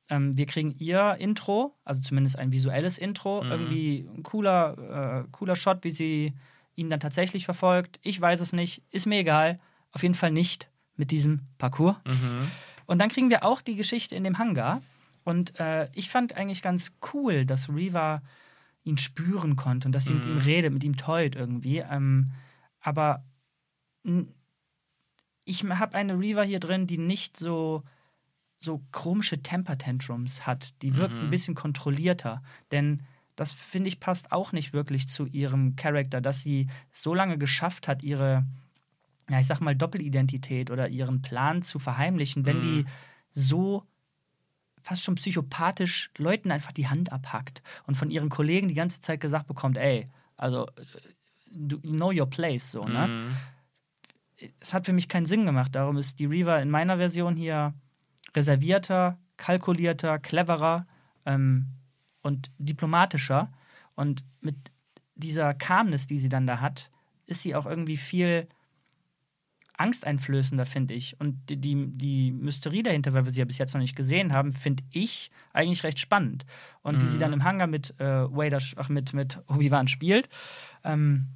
Ähm, 0.09 0.37
wir 0.37 0.47
kriegen 0.47 0.75
ihr 0.79 1.17
Intro, 1.19 1.75
also 1.85 2.01
zumindest 2.01 2.37
ein 2.39 2.53
visuelles 2.53 2.99
Intro, 2.99 3.43
Mhm. 3.45 3.51
irgendwie 3.51 4.09
ein 4.17 4.23
cooler, 4.23 5.25
äh, 5.25 5.29
cooler 5.33 5.57
Shot, 5.57 5.85
wie 5.85 5.91
sie 5.91 6.35
ihn 6.77 6.91
dann 6.91 7.01
tatsächlich 7.01 7.45
verfolgt. 7.45 7.99
Ich 8.03 8.21
weiß 8.21 8.41
es 8.41 8.53
nicht, 8.53 8.83
ist 8.91 9.07
mir 9.07 9.19
egal. 9.21 9.59
Auf 9.93 10.03
jeden 10.03 10.15
Fall 10.15 10.31
nicht 10.33 10.69
mit 10.97 11.11
diesem 11.11 11.41
Parcours. 11.59 11.97
Mhm. 12.07 12.51
Und 12.87 12.99
dann 12.99 13.09
kriegen 13.09 13.31
wir 13.31 13.45
auch 13.45 13.61
die 13.63 13.77
Geschichte 13.77 14.15
in 14.17 14.25
dem 14.25 14.39
Hangar. 14.39 14.83
Und 15.25 15.59
äh, 15.61 15.89
ich 15.95 16.11
fand 16.11 16.35
eigentlich 16.37 16.63
ganz 16.63 16.93
cool, 17.13 17.45
dass 17.45 17.69
Reva 17.69 18.23
ihn 18.83 18.99
spüren 18.99 19.57
konnte 19.57 19.87
und 19.87 19.93
dass 19.93 20.07
sie 20.07 20.15
mit 20.15 20.25
Mhm. 20.25 20.33
ihm 20.33 20.39
redet, 20.39 20.73
mit 20.73 20.83
ihm 20.85 20.97
toit 20.97 21.37
irgendwie. 21.37 21.79
Ähm, 21.79 22.33
aber 22.81 23.23
ich 25.45 25.65
habe 25.65 25.95
eine 25.95 26.19
Reva 26.19 26.43
hier 26.43 26.61
drin, 26.61 26.87
die 26.87 26.99
nicht 26.99 27.37
so, 27.37 27.83
so 28.61 28.83
komische 28.93 29.43
Temper-Tantrums 29.43 30.47
hat. 30.47 30.75
Die 30.83 30.97
wirkt 30.97 31.15
Mhm. 31.21 31.27
ein 31.27 31.31
bisschen 31.31 31.55
kontrollierter. 31.55 32.43
Denn 32.71 33.03
das, 33.37 33.53
finde 33.53 33.89
ich, 33.89 34.01
passt 34.01 34.33
auch 34.33 34.53
nicht 34.53 34.73
wirklich 34.75 35.09
zu 35.09 35.27
ihrem 35.27 35.77
Charakter, 35.77 36.21
dass 36.21 36.43
sie 36.43 36.67
so 36.91 37.15
lange 37.15 37.39
geschafft 37.39 37.89
hat, 37.89 38.03
ihre, 38.03 38.45
ja, 39.31 39.41
ich 39.41 39.47
sag 39.47 39.61
mal, 39.61 39.75
Doppelidentität 39.75 40.71
oder 40.71 40.89
ihren 40.89 41.23
Plan 41.23 41.63
zu 41.63 41.79
verheimlichen, 41.79 42.45
wenn 42.45 42.59
Mhm. 42.59 42.63
die 42.63 42.85
so 43.31 43.87
fast 44.83 45.05
schon 45.05 45.15
psychopathisch 45.15 46.11
Leuten 46.19 46.51
einfach 46.51 46.73
die 46.73 46.89
Hand 46.89 47.13
abhackt 47.13 47.63
und 47.87 47.95
von 47.97 48.11
ihren 48.11 48.29
Kollegen 48.29 48.69
die 48.69 48.75
ganze 48.75 49.01
Zeit 49.01 49.21
gesagt 49.21 49.47
bekommt, 49.47 49.77
ey, 49.79 50.09
also 50.37 50.67
du 51.51 51.79
you 51.83 51.93
know 51.93 52.11
your 52.13 52.27
place, 52.29 52.71
so, 52.71 52.87
ne? 52.87 53.09
Mhm. 53.09 53.37
Es 54.59 54.73
hat 54.73 54.87
für 54.87 54.93
mich 54.95 55.09
keinen 55.09 55.27
Sinn 55.27 55.45
gemacht. 55.45 55.75
Darum 55.75 55.99
ist 55.99 56.19
die 56.19 56.25
Reaver 56.25 56.63
in 56.63 56.71
meiner 56.71 56.97
Version 56.97 57.37
hier 57.37 57.75
reservierter, 58.35 59.19
kalkulierter, 59.37 60.19
cleverer 60.19 60.87
ähm, 61.27 61.67
und 62.23 62.51
diplomatischer. 62.59 63.51
Und 63.95 64.25
mit 64.41 64.57
dieser 65.15 65.55
Calmness, 65.55 66.07
die 66.07 66.19
sie 66.19 66.29
dann 66.29 66.47
da 66.47 66.61
hat, 66.61 66.91
ist 67.27 67.43
sie 67.43 67.55
auch 67.55 67.67
irgendwie 67.67 67.97
viel 67.97 68.49
angsteinflößender, 69.77 70.67
finde 70.67 70.95
ich. 70.95 71.19
Und 71.21 71.39
die, 71.49 71.57
die, 71.57 71.87
die 71.89 72.33
Mysterie 72.33 72.83
dahinter, 72.83 73.15
weil 73.15 73.25
wir 73.25 73.33
sie 73.33 73.39
ja 73.41 73.47
bis 73.47 73.59
jetzt 73.59 73.73
noch 73.73 73.81
nicht 73.81 73.97
gesehen 73.97 74.33
haben, 74.33 74.53
finde 74.53 74.83
ich 74.93 75.31
eigentlich 75.53 75.85
recht 75.85 75.99
spannend. 75.99 76.45
Und 76.83 77.01
wie 77.01 77.09
sie 77.09 77.17
Mhm. 77.17 77.21
dann 77.21 77.33
im 77.33 77.45
Hangar 77.45 77.67
mit 77.67 77.99
äh, 77.99 78.05
Vader, 78.31 78.59
ach, 78.77 78.89
mit, 78.91 79.15
mit 79.15 79.39
Obi-Wan 79.49 79.89
spielt, 79.89 80.29
ähm, 80.85 81.27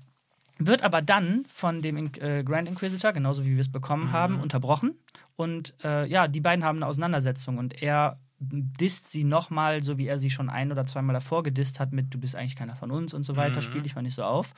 wird 0.59 0.83
aber 0.83 1.01
dann 1.03 1.45
von 1.47 1.81
dem 1.83 1.97
äh, 2.21 2.45
Grand 2.45 2.69
Inquisitor, 2.69 3.13
genauso 3.13 3.45
wie 3.45 3.55
wir 3.55 3.61
es 3.61 3.73
bekommen 3.73 4.09
Mhm. 4.09 4.13
haben, 4.13 4.41
unterbrochen. 4.41 4.95
Und 5.37 5.75
äh, 5.83 6.07
ja, 6.07 6.29
die 6.29 6.41
beiden 6.41 6.65
haben 6.65 6.79
eine 6.79 6.87
Auseinandersetzung 6.87 7.59
und 7.59 7.83
er 7.83 8.19
disst 8.39 9.11
sie 9.11 9.25
nochmal, 9.25 9.83
so 9.83 9.97
wie 9.99 10.07
er 10.07 10.19
sie 10.19 10.31
schon 10.31 10.51
ein 10.51 10.71
oder 10.71 10.85
zweimal 10.87 11.15
davor 11.15 11.43
gedisst 11.43 11.81
hat, 11.81 11.93
mit 11.93 12.13
du 12.13 12.19
bist 12.19 12.37
eigentlich 12.37 12.57
keiner 12.57 12.77
von 12.77 12.91
uns 12.91 13.15
und 13.15 13.25
so 13.25 13.37
weiter, 13.37 13.61
Mhm. 13.61 13.65
spiel 13.65 13.83
dich 13.83 13.95
mal 13.95 14.03
nicht 14.03 14.15
so 14.15 14.25
auf. 14.25 14.53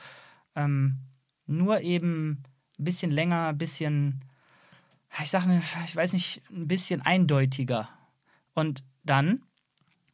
Ähm, 0.55 0.97
nur 1.45 1.81
eben 1.81 2.43
ein 2.77 2.83
bisschen 2.83 3.11
länger, 3.11 3.47
ein 3.49 3.57
bisschen, 3.57 4.19
ich 5.23 5.29
sag 5.29 5.45
ich 5.85 5.95
weiß 5.95 6.13
nicht, 6.13 6.41
ein 6.51 6.67
bisschen 6.67 7.01
eindeutiger. 7.01 7.87
Und 8.53 8.83
dann 9.03 9.41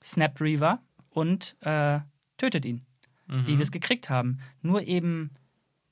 snappt 0.03 0.39
Reaver 0.39 0.79
und 1.09 1.55
äh, 1.61 1.99
tötet 2.37 2.65
ihn 2.65 2.85
Mhm. 3.27 3.47
wie 3.47 3.57
wir 3.57 3.61
es 3.63 3.71
gekriegt 3.71 4.09
haben. 4.09 4.39
Nur 4.61 4.83
eben 4.83 5.31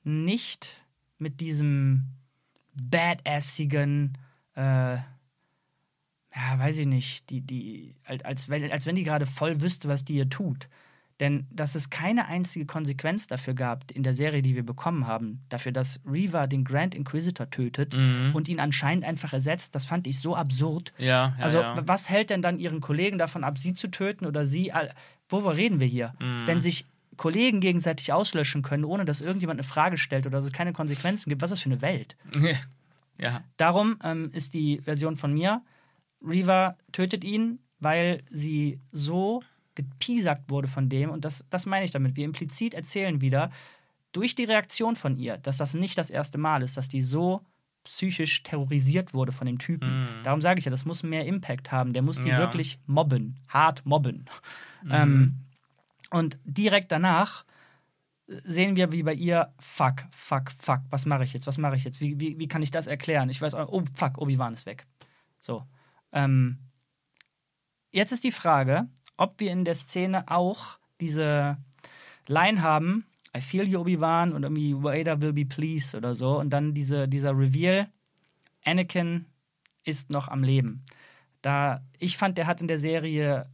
nicht 0.04 0.82
mit 1.18 1.40
diesem 1.40 2.04
badassigen, 2.74 4.18
äh, 4.54 4.96
ja, 6.34 6.58
weiß 6.58 6.78
ich 6.78 6.86
nicht, 6.86 7.28
die, 7.30 7.40
die, 7.42 7.94
als, 8.04 8.24
als, 8.24 8.48
wenn, 8.48 8.70
als 8.72 8.86
wenn 8.86 8.94
die 8.94 9.04
gerade 9.04 9.26
voll 9.26 9.60
wüsste, 9.60 9.88
was 9.88 10.04
die 10.04 10.14
hier 10.14 10.28
tut. 10.30 10.68
Denn 11.20 11.46
dass 11.50 11.74
es 11.74 11.90
keine 11.90 12.26
einzige 12.26 12.64
Konsequenz 12.64 13.26
dafür 13.26 13.52
gab 13.54 13.90
in 13.92 14.02
der 14.02 14.14
Serie, 14.14 14.40
die 14.40 14.54
wir 14.56 14.64
bekommen 14.64 15.06
haben, 15.06 15.42
dafür, 15.50 15.70
dass 15.70 16.00
Reva 16.10 16.46
den 16.46 16.64
Grand 16.64 16.94
Inquisitor 16.94 17.50
tötet 17.50 17.92
Mhm. 17.94 18.30
und 18.34 18.48
ihn 18.48 18.58
anscheinend 18.60 19.04
einfach 19.04 19.32
ersetzt, 19.34 19.74
das 19.74 19.84
fand 19.84 20.06
ich 20.06 20.18
so 20.20 20.34
absurd. 20.34 20.92
Ja, 20.98 21.06
ja, 21.06 21.44
Also, 21.44 21.60
ja. 21.60 21.74
was 21.86 22.08
hält 22.08 22.30
denn 22.30 22.40
dann 22.42 22.58
ihren 22.58 22.80
Kollegen 22.80 23.18
davon 23.18 23.44
ab, 23.44 23.58
sie 23.58 23.74
zu 23.74 23.88
töten 23.90 24.24
oder 24.26 24.46
sie? 24.46 24.72
Worüber 25.28 25.56
reden 25.56 25.80
wir 25.80 25.86
hier? 25.86 26.14
Mhm. 26.18 26.46
Wenn 26.46 26.60
sich 26.60 26.86
Kollegen 27.18 27.60
gegenseitig 27.60 28.12
auslöschen 28.12 28.62
können, 28.62 28.84
ohne 28.84 29.04
dass 29.04 29.20
irgendjemand 29.20 29.60
eine 29.60 29.68
Frage 29.68 29.98
stellt 29.98 30.26
oder 30.26 30.38
es 30.38 30.50
keine 30.50 30.72
Konsequenzen 30.72 31.28
gibt, 31.28 31.42
was 31.42 31.50
ist 31.50 31.58
das 31.58 31.62
für 31.62 31.70
eine 31.70 31.82
Welt? 31.82 32.16
ja. 33.22 33.44
Darum 33.56 33.98
ähm, 34.02 34.30
ist 34.32 34.52
die 34.54 34.80
Version 34.80 35.16
von 35.16 35.32
mir, 35.32 35.62
Reva 36.24 36.76
tötet 36.92 37.24
ihn, 37.24 37.58
weil 37.80 38.22
sie 38.30 38.80
so 38.92 39.42
gepiesackt 39.74 40.50
wurde 40.50 40.68
von 40.68 40.88
dem. 40.88 41.10
Und 41.10 41.24
das, 41.24 41.44
das 41.50 41.66
meine 41.66 41.84
ich 41.84 41.90
damit. 41.90 42.16
Wir 42.16 42.24
implizit 42.24 42.74
erzählen 42.74 43.20
wieder, 43.20 43.50
durch 44.12 44.34
die 44.34 44.44
Reaktion 44.44 44.94
von 44.94 45.16
ihr, 45.16 45.38
dass 45.38 45.56
das 45.56 45.72
nicht 45.74 45.96
das 45.96 46.10
erste 46.10 46.36
Mal 46.38 46.62
ist, 46.62 46.76
dass 46.76 46.88
die 46.88 47.02
so 47.02 47.40
psychisch 47.84 48.42
terrorisiert 48.42 49.14
wurde 49.14 49.32
von 49.32 49.46
dem 49.46 49.58
Typen. 49.58 50.00
Mhm. 50.02 50.22
Darum 50.22 50.40
sage 50.40 50.58
ich 50.58 50.64
ja, 50.66 50.70
das 50.70 50.84
muss 50.84 51.02
mehr 51.02 51.26
Impact 51.26 51.72
haben. 51.72 51.92
Der 51.92 52.02
muss 52.02 52.20
die 52.20 52.28
Ja. 52.28 52.38
wirklich 52.38 52.78
mobben, 52.86 53.40
hart 53.48 53.84
mobben. 53.86 54.26
Mhm. 54.84 54.90
Ähm, 54.92 55.34
und 56.10 56.38
direkt 56.44 56.92
danach 56.92 57.44
sehen 58.26 58.76
wir 58.76 58.92
wie 58.92 59.02
bei 59.02 59.14
ihr, 59.14 59.52
fuck, 59.58 60.04
fuck, 60.10 60.50
fuck, 60.50 60.80
was 60.90 61.06
mache 61.06 61.24
ich 61.24 61.32
jetzt, 61.32 61.46
was 61.46 61.58
mache 61.58 61.76
ich 61.76 61.84
jetzt, 61.84 62.00
wie, 62.00 62.18
wie, 62.20 62.38
wie 62.38 62.48
kann 62.48 62.62
ich 62.62 62.70
das 62.70 62.86
erklären? 62.86 63.30
Ich 63.30 63.40
weiß, 63.40 63.54
oh 63.54 63.82
fuck, 63.94 64.18
Obi-Wan 64.18 64.54
ist 64.54 64.66
weg. 64.66 64.86
So. 65.40 65.64
Ähm, 66.12 66.58
jetzt 67.90 68.12
ist 68.12 68.24
die 68.24 68.32
Frage, 68.32 68.88
ob 69.16 69.40
wir 69.40 69.50
in 69.50 69.64
der 69.64 69.74
Szene 69.74 70.28
auch 70.30 70.78
diese 71.00 71.58
Line 72.26 72.62
haben, 72.62 73.06
I 73.36 73.40
feel 73.40 73.66
you, 73.66 73.80
Obi-Wan, 73.80 74.32
und 74.32 74.42
irgendwie 74.42 74.74
Vader 74.74 75.20
will 75.20 75.32
be 75.32 75.44
pleased 75.44 75.94
oder 75.94 76.14
so, 76.14 76.38
und 76.38 76.50
dann 76.50 76.74
diese, 76.74 77.08
dieser 77.08 77.36
Reveal, 77.36 77.88
Anakin 78.64 79.26
ist 79.84 80.10
noch 80.10 80.28
am 80.28 80.44
Leben. 80.44 80.84
Da, 81.40 81.82
ich 81.98 82.16
fand, 82.16 82.38
der 82.38 82.46
hat 82.46 82.60
in 82.60 82.68
der 82.68 82.78
Serie 82.78 83.50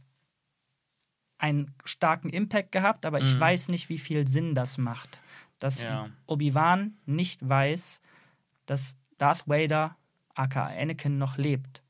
einen 1.39 1.73
starken 1.85 2.29
Impact 2.29 2.71
gehabt, 2.71 3.05
aber 3.05 3.19
ich 3.21 3.33
Mhm. 3.35 3.39
weiß 3.39 3.69
nicht, 3.69 3.89
wie 3.89 3.97
viel 3.97 4.27
Sinn 4.27 4.53
das 4.55 4.77
macht. 4.77 5.19
Dass 5.59 5.81
Ja. 5.81 6.09
Obi-Wan 6.27 6.93
nicht 7.05 7.47
weiß, 7.47 8.01
dass 8.65 8.95
Darth 9.17 9.47
Vader, 9.47 9.95
aka 10.35 10.67
Anakin, 10.67 11.17
noch 11.17 11.37
lebt. 11.37 11.81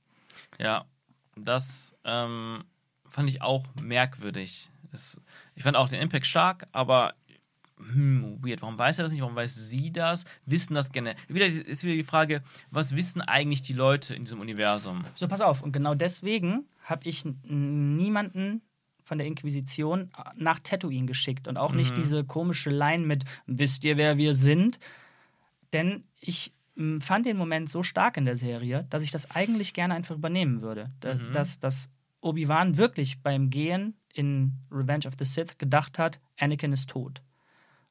Ja, 0.59 0.85
das 1.35 1.93
ähm, 2.05 2.63
fand 3.05 3.29
ich 3.29 3.41
auch 3.41 3.65
merkwürdig. 3.81 4.69
Es, 4.91 5.21
ich 5.55 5.63
fand 5.63 5.77
auch 5.77 5.89
den 5.89 6.01
Impact 6.01 6.25
stark, 6.25 6.65
aber 6.71 7.13
hm, 7.77 8.39
weird. 8.43 8.61
Warum 8.61 8.77
weiß 8.77 8.97
er 8.97 9.03
das 9.03 9.11
nicht? 9.13 9.21
Warum 9.21 9.35
weiß 9.35 9.55
sie 9.55 9.91
das? 9.93 10.25
Wissen 10.45 10.73
das 10.73 10.91
generell? 10.91 11.15
Wieder 11.29 11.45
ist 11.45 11.83
wieder 11.83 11.93
die 11.95 12.03
Frage, 12.03 12.43
was 12.71 12.95
wissen 12.95 13.21
eigentlich 13.21 13.61
die 13.61 13.73
Leute 13.73 14.13
in 14.15 14.25
diesem 14.25 14.41
Universum? 14.41 15.01
So, 15.15 15.27
pass 15.29 15.39
auf. 15.41 15.61
Und 15.61 15.71
genau 15.71 15.95
deswegen 15.95 16.65
habe 16.83 17.07
ich 17.07 17.23
niemanden 17.43 18.61
von 19.09 19.17
der 19.17 19.27
Inquisition 19.27 20.09
nach 20.35 20.59
Tatooine 20.61 21.07
geschickt 21.07 21.47
und 21.49 21.57
auch 21.57 21.73
nicht 21.73 21.97
diese 21.97 22.23
komische 22.23 22.69
Line 22.69 23.05
mit 23.05 23.25
Wisst 23.47 23.83
ihr, 23.83 23.97
wer 23.97 24.15
wir 24.17 24.33
sind? 24.35 24.79
Denn 25.73 26.03
ich 26.21 26.53
m, 26.77 27.01
fand 27.01 27.25
den 27.25 27.35
Moment 27.35 27.69
so 27.69 27.83
stark 27.83 28.15
in 28.17 28.25
der 28.25 28.35
Serie, 28.35 28.85
dass 28.89 29.03
ich 29.03 29.11
das 29.11 29.31
eigentlich 29.31 29.73
gerne 29.73 29.95
einfach 29.95 30.15
übernehmen 30.15 30.61
würde. 30.61 30.91
Da, 31.01 31.15
Dass, 31.15 31.59
dass 31.59 31.89
Obi-Wan 32.21 32.77
wirklich 32.77 33.21
beim 33.21 33.49
Gehen 33.49 33.95
in 34.13 34.53
Revenge 34.71 35.07
of 35.07 35.13
the 35.17 35.25
Sith 35.25 35.57
gedacht 35.57 35.97
hat, 35.99 36.19
Anakin 36.39 36.71
ist 36.71 36.89
tot. 36.89 37.21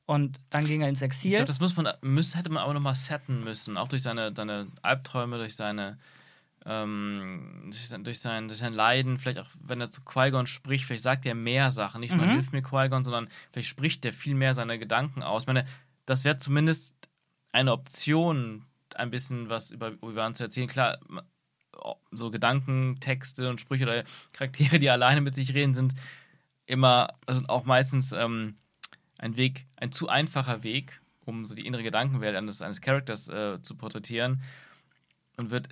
Und 0.06 0.38
dann 0.50 0.64
ging 0.64 0.80
er 0.82 0.88
ins 0.88 1.02
Ich 1.02 1.06
Exil. 1.06 1.30
glaube, 1.32 1.44
das 1.46 1.60
muss 1.60 1.76
man, 1.76 1.88
müß, 2.00 2.36
hätte 2.36 2.48
man 2.50 2.62
aber 2.62 2.74
nochmal 2.74 2.94
setten 2.94 3.44
müssen. 3.44 3.76
Auch 3.76 3.88
durch 3.88 4.02
seine, 4.02 4.32
seine 4.34 4.68
Albträume, 4.82 5.36
durch 5.36 5.54
seine 5.54 5.98
ähm, 6.66 7.62
durch, 7.70 7.88
sein, 7.88 8.04
durch, 8.04 8.20
sein, 8.20 8.48
durch 8.48 8.58
sein 8.58 8.72
Leiden, 8.74 9.18
vielleicht 9.18 9.38
auch, 9.38 9.48
wenn 9.62 9.80
er 9.80 9.90
zu 9.90 10.02
Qui-Gon 10.02 10.46
spricht, 10.46 10.84
vielleicht 10.84 11.02
sagt 11.04 11.26
er 11.26 11.34
mehr 11.34 11.70
Sachen. 11.70 12.00
Nicht 12.00 12.14
nur 12.14 12.26
Mhm. 12.26 12.30
hilft 12.32 12.52
mir 12.52 12.62
Qui-Gon, 12.62 13.04
sondern 13.04 13.28
vielleicht 13.52 13.68
spricht 13.68 14.04
er 14.04 14.12
viel 14.12 14.34
mehr 14.34 14.54
seine 14.54 14.78
Gedanken 14.78 15.22
aus. 15.22 15.42
Ich 15.42 15.46
meine, 15.46 15.64
das 16.06 16.24
wäre 16.24 16.36
zumindest 16.38 16.94
eine 17.52 17.72
Option, 17.72 18.64
ein 18.94 19.10
bisschen 19.10 19.48
was 19.48 19.70
über 19.70 19.92
Obi-Wan 20.00 20.34
zu 20.34 20.42
erzählen. 20.44 20.68
Klar, 20.68 20.98
so 22.10 22.30
Gedanken, 22.30 22.96
Texte 23.00 23.48
und 23.48 23.60
Sprüche 23.60 23.84
oder 23.84 24.04
Charaktere, 24.32 24.78
die 24.78 24.90
alleine 24.90 25.20
mit 25.20 25.34
sich 25.34 25.54
reden, 25.54 25.74
sind 25.74 25.94
immer, 26.66 27.08
also 27.26 27.44
auch 27.48 27.64
meistens 27.64 28.12
ähm, 28.12 28.56
ein 29.18 29.36
Weg, 29.36 29.66
ein 29.76 29.92
zu 29.92 30.08
einfacher 30.08 30.62
Weg, 30.62 31.00
um 31.24 31.46
so 31.46 31.54
die 31.54 31.66
innere 31.66 31.82
Gedankenwelt 31.82 32.36
eines, 32.36 32.62
eines 32.62 32.80
Charakters 32.80 33.28
äh, 33.28 33.60
zu 33.62 33.74
porträtieren 33.76 34.42
und 35.36 35.50
wird 35.50 35.68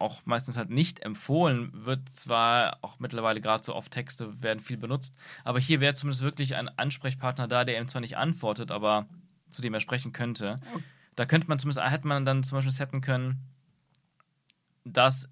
auch 0.00 0.24
meistens 0.24 0.56
halt 0.56 0.70
nicht 0.70 1.00
empfohlen, 1.00 1.70
wird 1.72 2.08
zwar 2.08 2.78
auch 2.82 2.98
mittlerweile 2.98 3.40
gerade 3.40 3.62
so 3.62 3.74
oft 3.74 3.92
Texte 3.92 4.42
werden 4.42 4.60
viel 4.60 4.76
benutzt, 4.76 5.14
aber 5.44 5.58
hier 5.58 5.80
wäre 5.80 5.94
zumindest 5.94 6.22
wirklich 6.22 6.56
ein 6.56 6.68
Ansprechpartner 6.68 7.48
da, 7.48 7.64
der 7.64 7.78
ihm 7.80 7.88
zwar 7.88 8.00
nicht 8.00 8.16
antwortet, 8.16 8.70
aber 8.70 9.06
zu 9.50 9.62
dem 9.62 9.74
er 9.74 9.80
sprechen 9.80 10.12
könnte. 10.12 10.56
Da 11.16 11.26
könnte 11.26 11.48
man 11.48 11.58
zumindest, 11.58 11.84
hätte 11.90 12.06
man 12.06 12.24
dann 12.24 12.42
zum 12.42 12.56
Beispiel 12.56 12.72
setten 12.72 13.00
können, 13.00 13.40
dass, 14.84 15.28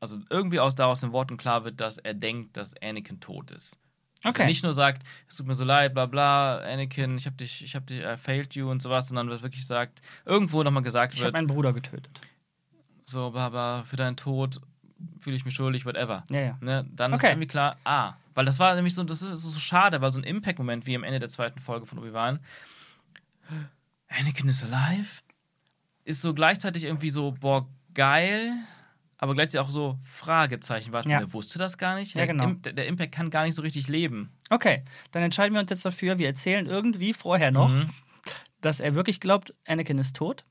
also 0.00 0.18
irgendwie 0.30 0.60
aus 0.60 0.74
daraus 0.74 1.00
den 1.00 1.12
Worten 1.12 1.36
klar 1.36 1.64
wird, 1.64 1.80
dass 1.80 1.98
er 1.98 2.14
denkt, 2.14 2.56
dass 2.56 2.74
Anakin 2.82 3.20
tot 3.20 3.50
ist. 3.50 3.76
Dass 4.22 4.34
Okay. 4.34 4.42
er 4.42 4.48
nicht 4.48 4.62
nur 4.62 4.74
sagt, 4.74 5.02
es 5.28 5.36
tut 5.36 5.46
mir 5.46 5.54
so 5.54 5.64
leid, 5.64 5.94
bla 5.94 6.06
bla, 6.06 6.58
Anakin, 6.58 7.16
ich 7.16 7.26
hab 7.26 7.38
dich, 7.38 7.64
ich 7.64 7.74
hab 7.74 7.86
dich, 7.86 8.02
I 8.02 8.16
failed 8.16 8.54
you 8.54 8.70
und 8.70 8.82
sowas, 8.82 9.08
sondern 9.08 9.28
wird 9.28 9.42
wirklich 9.42 9.66
sagt, 9.66 10.00
irgendwo 10.24 10.62
nochmal 10.62 10.82
gesagt 10.82 11.14
Ich 11.14 11.20
wird, 11.22 11.32
meinen 11.32 11.46
Bruder 11.46 11.72
getötet. 11.72 12.20
So, 13.10 13.30
bla, 13.30 13.82
für 13.84 13.96
deinen 13.96 14.16
Tod 14.16 14.60
fühle 15.20 15.36
ich 15.36 15.44
mich 15.44 15.54
schuldig, 15.54 15.84
whatever. 15.86 16.24
Ja, 16.30 16.40
ja. 16.40 16.58
Ne? 16.60 16.86
Dann 16.92 17.12
Okay. 17.14 17.26
ist 17.26 17.30
irgendwie 17.32 17.48
klar, 17.48 17.76
ah, 17.84 18.14
weil 18.34 18.44
das 18.44 18.58
war 18.58 18.74
nämlich 18.74 18.94
so, 18.94 19.02
das 19.04 19.22
ist 19.22 19.40
so 19.42 19.58
schade, 19.58 20.00
weil 20.00 20.12
so 20.12 20.20
ein 20.20 20.24
Impact-Moment 20.24 20.86
wie 20.86 20.94
am 20.94 21.04
Ende 21.04 21.18
der 21.18 21.28
zweiten 21.28 21.58
Folge 21.58 21.86
von 21.86 21.98
Obi-Wan, 21.98 22.40
Anakin 24.08 24.48
is 24.48 24.62
alive, 24.62 25.20
ist 26.04 26.22
so 26.22 26.34
gleichzeitig 26.34 26.84
irgendwie 26.84 27.10
so, 27.10 27.32
boah, 27.32 27.68
geil, 27.94 28.52
aber 29.18 29.34
gleichzeitig 29.34 29.66
auch 29.66 29.70
so 29.70 29.98
Fragezeichen. 30.04 30.92
Warte, 30.92 31.08
Ja. 31.08 31.16
mal, 31.20 31.24
der 31.26 31.32
wusste 31.32 31.58
das 31.58 31.78
gar 31.78 31.96
nicht? 31.96 32.14
Ja, 32.14 32.18
Der 32.20 32.26
genau. 32.28 32.44
Im- 32.44 32.62
der 32.62 32.86
Impact 32.86 33.12
kann 33.12 33.30
gar 33.30 33.44
nicht 33.44 33.54
so 33.54 33.62
richtig 33.62 33.88
leben. 33.88 34.32
Okay, 34.50 34.82
dann 35.12 35.22
entscheiden 35.22 35.54
wir 35.54 35.60
uns 35.60 35.70
jetzt 35.70 35.84
dafür, 35.84 36.18
wir 36.18 36.26
erzählen 36.26 36.66
irgendwie 36.66 37.12
vorher 37.12 37.50
noch, 37.50 37.70
Mhm. 37.70 37.90
dass 38.60 38.80
er 38.80 38.94
wirklich 38.94 39.20
glaubt, 39.20 39.54
Anakin 39.66 39.98
ist 39.98 40.16
tot. 40.16 40.44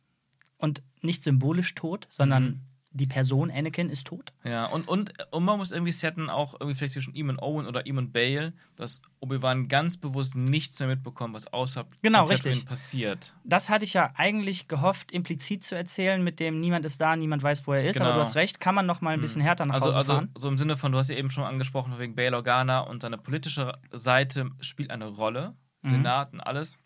Und 0.59 0.83
nicht 1.01 1.23
symbolisch 1.23 1.73
tot, 1.73 2.05
sondern 2.09 2.43
Mhm. 2.43 2.59
die 2.91 3.05
Person 3.07 3.49
Anakin 3.51 3.89
ist 3.89 4.07
tot. 4.07 4.33
Ja, 4.43 4.65
und, 4.65 4.87
und, 4.87 5.13
und 5.31 5.45
man 5.45 5.57
muss 5.59 5.71
irgendwie 5.71 5.91
setten, 5.93 6.29
auch 6.29 6.53
irgendwie 6.59 6.75
vielleicht 6.75 6.93
zwischen 6.95 7.13
ihm 7.15 7.29
und 7.29 7.37
Owen 7.39 7.65
oder 7.67 7.85
ihm 7.85 7.97
und 7.97 8.11
Bale, 8.11 8.51
dass 8.75 9.01
Obi-Wan 9.21 9.67
ganz 9.69 9.95
bewusst 9.97 10.35
nichts 10.35 10.77
mehr 10.79 10.89
mitbekommt, 10.89 11.33
was 11.35 11.47
außerhalb 11.53 11.87
Genau, 12.01 12.25
richtig. 12.25 12.65
passiert. 12.65 13.33
Das 13.45 13.69
hatte 13.69 13.85
ich 13.85 13.93
ja 13.93 14.11
eigentlich 14.15 14.67
gehofft, 14.67 15.11
implizit 15.11 15.63
zu 15.63 15.75
erzählen, 15.75 16.21
mit 16.23 16.39
dem 16.41 16.59
niemand 16.59 16.83
ist 16.83 16.99
da, 16.99 17.15
niemand 17.15 17.41
weiß, 17.43 17.65
wo 17.67 17.73
er 17.73 17.85
ist. 17.87 17.97
Aber 18.01 18.07
Genau. 18.09 18.15
du 18.15 18.21
hast 18.21 18.35
recht, 18.35 18.59
kann 18.59 18.75
man 18.75 18.85
noch 18.85 18.99
mal 19.01 19.11
ein 19.13 19.21
bisschen 19.21 19.41
härter 19.41 19.65
nach 19.65 19.75
Also, 19.75 19.87
Hause 19.89 19.97
also 19.99 20.13
fahren. 20.15 20.31
so 20.35 20.47
im 20.49 20.57
Sinne 20.57 20.75
von, 20.75 20.91
du 20.91 20.97
hast 20.97 21.09
ja 21.09 21.15
eben 21.15 21.29
schon 21.29 21.43
angesprochen, 21.45 21.93
wegen 21.99 22.15
Bail 22.15 22.33
Organa 22.33 22.79
und 22.81 23.01
seine 23.03 23.17
politische 23.17 23.77
Seite 23.93 24.49
spielt 24.59 24.89
eine 24.91 25.05
Rolle, 25.07 25.55
Mhm. 25.83 25.89
Senat 25.89 26.33
und 26.33 26.41
alles. 26.41 26.77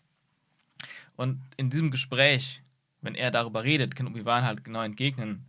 Und 1.16 1.40
in 1.56 1.70
diesem 1.70 1.90
Gespräch, 1.90 2.62
wenn 3.04 3.14
er 3.14 3.30
darüber 3.30 3.62
redet, 3.64 3.94
kann 3.94 4.06
Obi-Wan 4.08 4.44
halt 4.44 4.64
genau 4.64 4.82
entgegnen, 4.82 5.44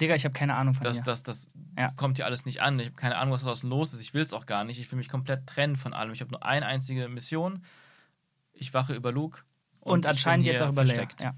Digga, 0.00 0.14
ich 0.14 0.24
habe 0.24 0.32
keine 0.32 0.54
Ahnung 0.54 0.72
von 0.74 0.82
dass 0.82 0.96
dir. 0.96 1.02
das, 1.04 1.22
das 1.22 1.48
Ja. 1.78 1.92
kommt 1.96 2.16
hier 2.16 2.24
alles 2.26 2.46
nicht 2.46 2.62
an. 2.62 2.78
Ich 2.80 2.86
habe 2.86 2.96
keine 2.96 3.16
Ahnung, 3.16 3.32
was 3.34 3.42
da 3.42 3.48
draußen 3.48 3.68
los 3.68 3.92
ist. 3.92 4.00
Ich 4.00 4.14
will 4.14 4.22
es 4.22 4.32
auch 4.32 4.46
gar 4.46 4.64
nicht. 4.64 4.80
Ich 4.80 4.90
will 4.90 4.96
mich 4.96 5.08
komplett 5.10 5.46
trennen 5.46 5.76
von 5.76 5.92
allem. 5.92 6.12
Ich 6.12 6.20
habe 6.22 6.30
nur 6.30 6.44
eine 6.44 6.64
einzige 6.66 7.06
Mission. 7.08 7.62
Ich 8.54 8.72
wache 8.72 8.94
über 8.94 9.12
Luke. 9.12 9.42
Und, 9.80 10.00
bin 10.02 10.10
anscheinend 10.10 10.46
jetzt 10.46 10.62
auch 10.62 10.70
über 10.70 10.84
Leia. 10.84 10.94
versteckt. 10.96 11.20
Ja. 11.22 11.34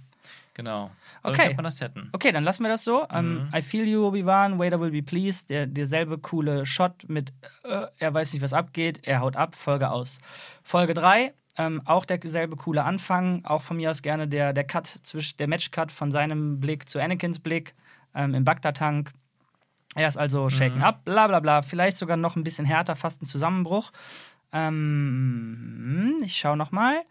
Genau. 0.55 0.91
So 1.25 1.31
Okay. 1.31 1.49
kann 1.49 1.57
man 1.57 1.65
das 1.65 1.77
setten. 1.79 2.09
Okay, 2.13 2.31
dann 2.33 2.45
lassen 2.45 2.63
wir 2.63 2.69
das 2.71 2.85
so. 2.85 3.07
Ähm, 3.13 3.49
Mhm. 3.49 3.55
I 3.55 3.63
feel 3.63 3.85
you, 3.87 4.07
Obi-Wan, 4.07 4.59
Vader 4.61 4.81
will 4.81 4.91
be 4.93 5.03
pleased. 5.03 5.51
Der, 5.51 5.67
derselbe 5.67 6.17
coole 6.19 6.65
Shot 6.67 7.05
mit, 7.09 7.33
äh, 7.65 7.87
er 7.99 8.15
weiß 8.15 8.33
nicht, 8.33 8.43
was 8.43 8.53
abgeht, 8.53 9.01
er 9.03 9.21
haut 9.21 9.35
ab, 9.37 9.55
Folge 9.57 9.91
aus. 9.91 10.19
Folge 10.63 10.95
3, 10.95 11.35
ähm, 11.59 11.83
auch 11.85 12.05
derselbe 12.05 12.57
coole 12.57 12.85
Anfang, 12.85 13.45
auch 13.45 13.63
von 13.63 13.77
mir 13.77 13.91
aus 13.91 14.03
gerne 14.03 14.29
der, 14.29 14.53
der 14.53 14.65
Cut, 14.65 14.87
zwischen, 14.87 15.37
der 15.39 15.49
Match-Cut 15.49 15.91
von 15.91 16.13
seinem 16.13 16.61
Blick 16.61 16.89
zu 16.89 17.01
Anakins 17.01 17.39
Blick 17.39 17.75
ähm, 18.15 18.35
im 18.35 18.45
Bagdad-Tank. 18.45 19.13
Er 19.95 20.09
ist 20.09 20.19
also 20.19 20.51
shaken 20.51 20.83
up, 20.83 21.05
bla 21.05 21.27
bla 21.27 21.41
bla. 21.41 21.63
Vielleicht 21.63 21.97
sogar 21.97 22.19
noch 22.19 22.37
ein 22.37 22.45
bisschen 22.45 22.67
härter, 22.67 22.97
fast 22.97 23.23
ein 23.23 23.27
Zusammenbruch. 23.27 23.93
Ähm, 24.53 26.19
ich 26.23 26.37
schaue 26.37 26.57
noch 26.59 26.71
mal. 26.71 27.03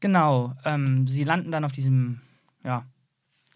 Genau, 0.00 0.54
ähm, 0.64 1.06
sie 1.06 1.24
landen 1.24 1.52
dann 1.52 1.64
auf 1.64 1.72
diesem, 1.72 2.20
ja, 2.64 2.84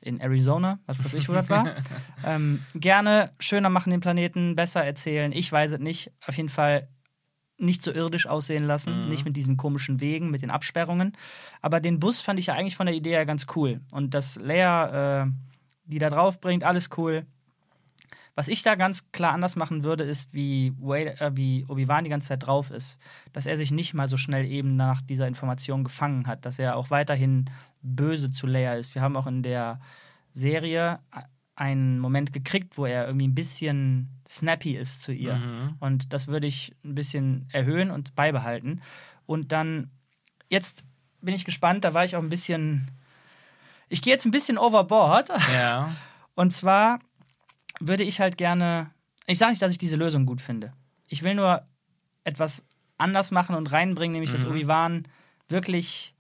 in 0.01 0.21
Arizona, 0.21 0.79
was 0.87 1.05
weiß 1.05 1.15
ich, 1.15 1.29
wo 1.29 1.33
das 1.33 1.51
war. 1.51 1.67
ähm, 2.25 2.63
gerne 2.75 3.33
schöner 3.41 3.69
machen 3.69 3.91
den 3.91 4.01
Planeten, 4.01 4.55
besser 4.55 4.85
erzählen. 4.85 5.33
Ich 5.33 5.51
weiß 5.51 5.73
es 5.73 5.79
nicht. 5.81 6.13
Auf 6.27 6.37
jeden 6.37 6.49
Fall 6.49 6.89
nicht 7.59 7.83
so 7.83 7.91
irdisch 7.93 8.27
aussehen 8.27 8.65
lassen, 8.65 9.05
Mhm. 9.05 9.09
nicht 9.09 9.25
mit 9.25 9.37
diesen 9.37 9.57
komischen 9.57 10.01
Wegen, 10.01 10.31
mit 10.31 10.43
den 10.43 10.51
Absperrungen. 10.51 11.13
Aber 11.63 11.81
den 11.81 11.99
Bus 12.01 12.21
fand 12.21 12.39
ich 12.39 12.47
ja 12.47 12.55
eigentlich 12.55 12.77
von 12.77 12.87
der 12.87 12.95
Idee 12.95 13.11
her 13.11 13.27
ganz 13.27 13.47
cool. 13.57 13.81
Und 13.93 14.13
das 14.15 14.37
Leia, 14.37 15.23
äh, 15.23 15.27
die 15.85 15.99
da 15.99 16.11
drauf 16.11 16.41
bringt, 16.41 16.65
alles 16.65 16.91
cool. 16.97 17.25
Was 18.35 18.49
ich 18.49 18.63
da 18.63 18.75
ganz 18.75 19.11
klar 19.13 19.33
anders 19.33 19.57
machen 19.57 19.83
würde, 19.83 20.05
ist, 20.05 20.35
wie, 20.35 20.75
Wade, 20.79 21.19
äh, 21.21 21.31
wie 21.35 21.65
Obi-Wan 21.69 22.05
die 22.05 22.11
ganze 22.11 22.29
Zeit 22.29 22.47
drauf 22.47 22.71
ist. 22.71 22.99
Dass 23.33 23.47
er 23.47 23.57
sich 23.57 23.71
nicht 23.71 23.95
mal 23.95 24.09
so 24.09 24.19
schnell 24.19 24.45
eben 24.45 24.77
nach 24.77 25.01
dieser 25.01 25.27
Information 25.27 25.85
gefangen 25.85 26.27
hat. 26.27 26.45
Dass 26.45 26.59
er 26.59 26.77
auch 26.77 26.91
weiterhin 26.91 27.47
böse 27.81 28.31
zu 28.31 28.47
Leia 28.47 28.75
ist. 28.75 28.95
Wir 28.95 29.01
haben 29.01 29.17
auch 29.17 29.27
in 29.27 29.43
der 29.43 29.81
Serie 30.33 30.99
einen 31.57 31.99
Moment 31.99 32.33
gekriegt, 32.33 32.77
wo 32.79 32.85
er 32.85 33.07
irgendwie 33.07 33.27
ein 33.27 33.35
bisschen 33.35 34.11
snappy 34.29 34.77
ist 34.77 35.03
zu 35.03 35.13
ihr. 35.13 35.37
Mhm. 35.37 35.77
Und 35.81 36.13
das 36.13 36.27
würde 36.29 36.47
ich 36.47 36.75
ein 36.85 36.95
bisschen 36.95 37.49
erhöhen 37.51 37.91
und 37.91 38.15
beibehalten. 38.15 38.83
Und 39.25 39.53
dann, 39.53 39.91
jetzt 40.51 40.85
bin 41.23 41.35
ich 41.35 41.45
gespannt, 41.47 41.85
da 41.85 41.95
war 41.95 42.05
ich 42.05 42.15
auch 42.15 42.23
ein 42.23 42.29
bisschen. 42.29 42.91
Ich 43.89 44.03
gehe 44.03 44.13
jetzt 44.13 44.27
ein 44.27 44.31
bisschen 44.31 44.59
overboard. 44.59 45.31
Ja. 45.55 45.93
Und 46.35 46.53
zwar 46.53 46.99
würde 47.81 48.03
ich 48.03 48.21
halt 48.21 48.37
gerne. 48.37 48.91
Ich 49.27 49.39
sage 49.39 49.53
nicht, 49.53 49.63
dass 49.63 49.73
ich 49.73 49.79
diese 49.79 49.97
Lösung 49.97 50.27
gut 50.27 50.41
finde. 50.41 50.73
Ich 51.09 51.23
will 51.23 51.35
nur 51.35 51.67
etwas 52.25 52.65
anders 52.99 53.31
machen 53.31 53.57
und 53.57 53.73
reinbringen, 53.73 54.13
nämlich 54.13 54.31
dass 54.33 54.45
Mhm. 54.45 54.51
Obi-Wan 54.51 55.09
wirklich 55.49 56.15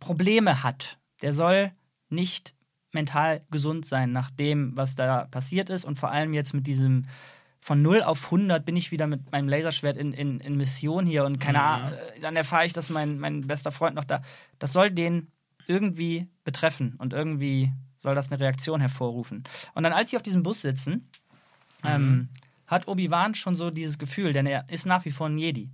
Probleme 0.00 0.62
hat. 0.62 0.98
Der 1.22 1.32
soll 1.32 1.72
nicht 2.10 2.53
mental 2.94 3.42
gesund 3.50 3.84
sein 3.86 4.12
nach 4.12 4.30
dem, 4.30 4.76
was 4.76 4.94
da 4.94 5.24
passiert 5.26 5.70
ist 5.70 5.84
und 5.84 5.98
vor 5.98 6.10
allem 6.10 6.32
jetzt 6.34 6.54
mit 6.54 6.66
diesem 6.66 7.04
von 7.60 7.80
0 7.80 8.02
auf 8.02 8.26
100 8.26 8.62
bin 8.64 8.76
ich 8.76 8.90
wieder 8.90 9.06
mit 9.06 9.32
meinem 9.32 9.48
Laserschwert 9.48 9.96
in, 9.96 10.12
in, 10.12 10.38
in 10.40 10.56
Mission 10.56 11.06
hier 11.06 11.24
und 11.24 11.38
keine 11.38 11.58
Mhm. 11.58 11.64
Ahnung, 11.64 11.92
dann 12.20 12.36
erfahre 12.36 12.66
ich, 12.66 12.74
dass 12.74 12.90
mein, 12.90 13.18
mein 13.18 13.46
bester 13.46 13.72
Freund 13.72 13.94
noch 13.96 14.04
da. 14.04 14.20
Das 14.58 14.72
soll 14.72 14.90
den 14.90 15.28
irgendwie 15.66 16.28
betreffen 16.44 16.94
und 16.98 17.14
irgendwie 17.14 17.72
soll 17.96 18.14
das 18.14 18.30
eine 18.30 18.38
Reaktion 18.38 18.80
hervorrufen. 18.80 19.44
Und 19.74 19.82
dann, 19.82 19.94
als 19.94 20.10
sie 20.10 20.16
auf 20.16 20.22
diesem 20.22 20.42
Bus 20.42 20.60
sitzen, 20.60 21.06
ähm, 21.84 22.28
hat 22.66 22.86
Obi-Wan 22.86 23.34
schon 23.34 23.56
so 23.56 23.70
dieses 23.70 23.98
Gefühl, 23.98 24.34
denn 24.34 24.44
er 24.44 24.68
ist 24.68 24.84
nach 24.84 25.06
wie 25.06 25.10
vor 25.10 25.28
ein 25.28 25.38
Jedi. 25.38 25.70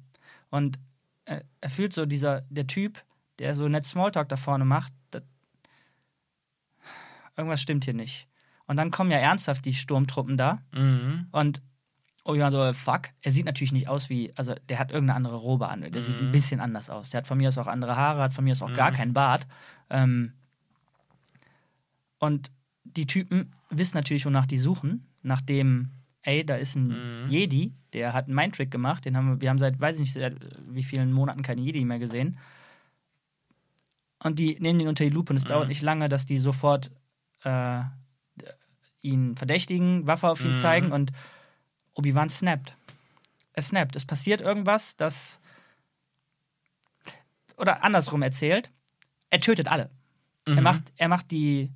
Und 0.49 0.79
äh, 1.25 1.41
er 1.61 1.71
fühlt 1.71 1.93
so, 1.93 2.07
dieser, 2.07 2.43
der 2.51 2.69
Typ, 2.69 3.03
der 3.41 3.57
so 3.57 3.67
nett 3.69 3.85
Smalltalk 3.85 4.29
da 4.29 4.37
vorne 4.37 4.65
macht, 4.65 4.93
irgendwas 7.37 7.61
stimmt 7.63 7.85
hier 7.85 7.95
nicht. 7.95 8.27
Und 8.67 8.77
dann 8.77 8.91
kommen 8.91 9.11
ja 9.11 9.19
ernsthaft 9.19 9.65
die 9.65 9.75
Sturmtruppen 9.75 10.37
da 10.37 10.63
Mhm. 10.75 11.27
und 11.33 11.63
Obi-Wan 12.25 12.53
so, 12.53 12.73
fuck. 12.75 13.09
Er 13.23 13.33
sieht 13.33 13.47
natürlich 13.47 13.73
nicht 13.73 13.89
aus 13.89 14.11
wie, 14.11 14.31
also 14.37 14.55
der 14.69 14.79
hat 14.79 14.93
irgendeine 14.93 15.17
andere 15.17 15.37
Robe 15.37 15.69
an. 15.69 15.91
Der 15.91 16.03
sieht 16.03 16.19
ein 16.21 16.31
bisschen 16.31 16.61
anders 16.61 16.91
aus. 16.91 17.09
Der 17.11 17.19
hat 17.19 17.27
von 17.27 17.39
mir 17.39 17.49
aus 17.49 17.57
auch 17.59 17.67
andere 17.67 17.97
Haare, 17.97 18.21
hat 18.23 18.35
von 18.35 18.45
mir 18.45 18.53
aus 18.53 18.61
auch 18.63 18.73
gar 18.75 18.93
keinen 18.93 19.15
Bart. 19.15 19.47
Ähm, 19.89 20.35
und 22.19 22.53
die 22.85 23.07
Typen 23.07 23.53
wissen 23.71 23.97
natürlich, 23.97 24.27
wonach 24.27 24.47
die 24.47 24.59
suchen. 24.59 25.07
Nachdem, 25.23 25.91
ey, 26.23 26.45
da 26.45 26.57
ist 26.57 26.77
ein 26.77 26.95
Jedi, 27.31 27.73
der 27.95 28.13
hat 28.13 28.27
einen 28.27 28.35
Mindtrick 28.35 28.71
gemacht. 28.71 29.05
Den 29.07 29.17
haben 29.17 29.29
wir, 29.31 29.41
wir 29.41 29.49
haben 29.51 29.59
seit, 29.59 29.81
weiß 29.81 29.97
ich 29.97 30.01
nicht, 30.01 30.13
seit 30.13 30.37
wie 30.69 30.83
vielen 30.83 31.13
Monaten 31.13 31.43
keinen 31.43 31.63
Jedi 31.63 31.85
mehr 31.87 31.99
gesehen. 31.99 32.39
Und 34.23 34.39
die 34.39 34.59
nehmen 34.61 34.79
ihn 34.81 34.89
unter 34.89 35.05
die 35.05 35.11
Lupe 35.11 35.33
und 35.33 35.39
es 35.39 35.45
dauert 35.45 35.69
nicht 35.69 35.83
lange, 35.83 36.09
dass 36.11 36.27
die 36.27 36.37
sofort 36.39 36.91
äh, 37.45 37.83
ihn 39.03 39.37
verdächtigen, 39.37 40.07
Waffe 40.07 40.29
auf 40.29 40.45
ihn 40.45 40.55
zeigen 40.55 40.93
und 40.93 41.13
Obi-Wan 41.95 42.31
snappt. 42.31 42.77
Es 43.53 43.69
snappt. 43.69 43.97
Es 43.97 44.05
passiert 44.05 44.41
irgendwas, 44.41 44.97
das. 44.97 45.41
Oder 47.57 47.85
andersrum 47.85 48.23
erzählt, 48.23 48.71
er 49.31 49.41
tötet 49.41 49.69
alle. 49.69 49.91
Er 50.47 50.63
macht, 50.63 50.93
er 50.97 51.09
macht 51.09 51.31
die, 51.31 51.71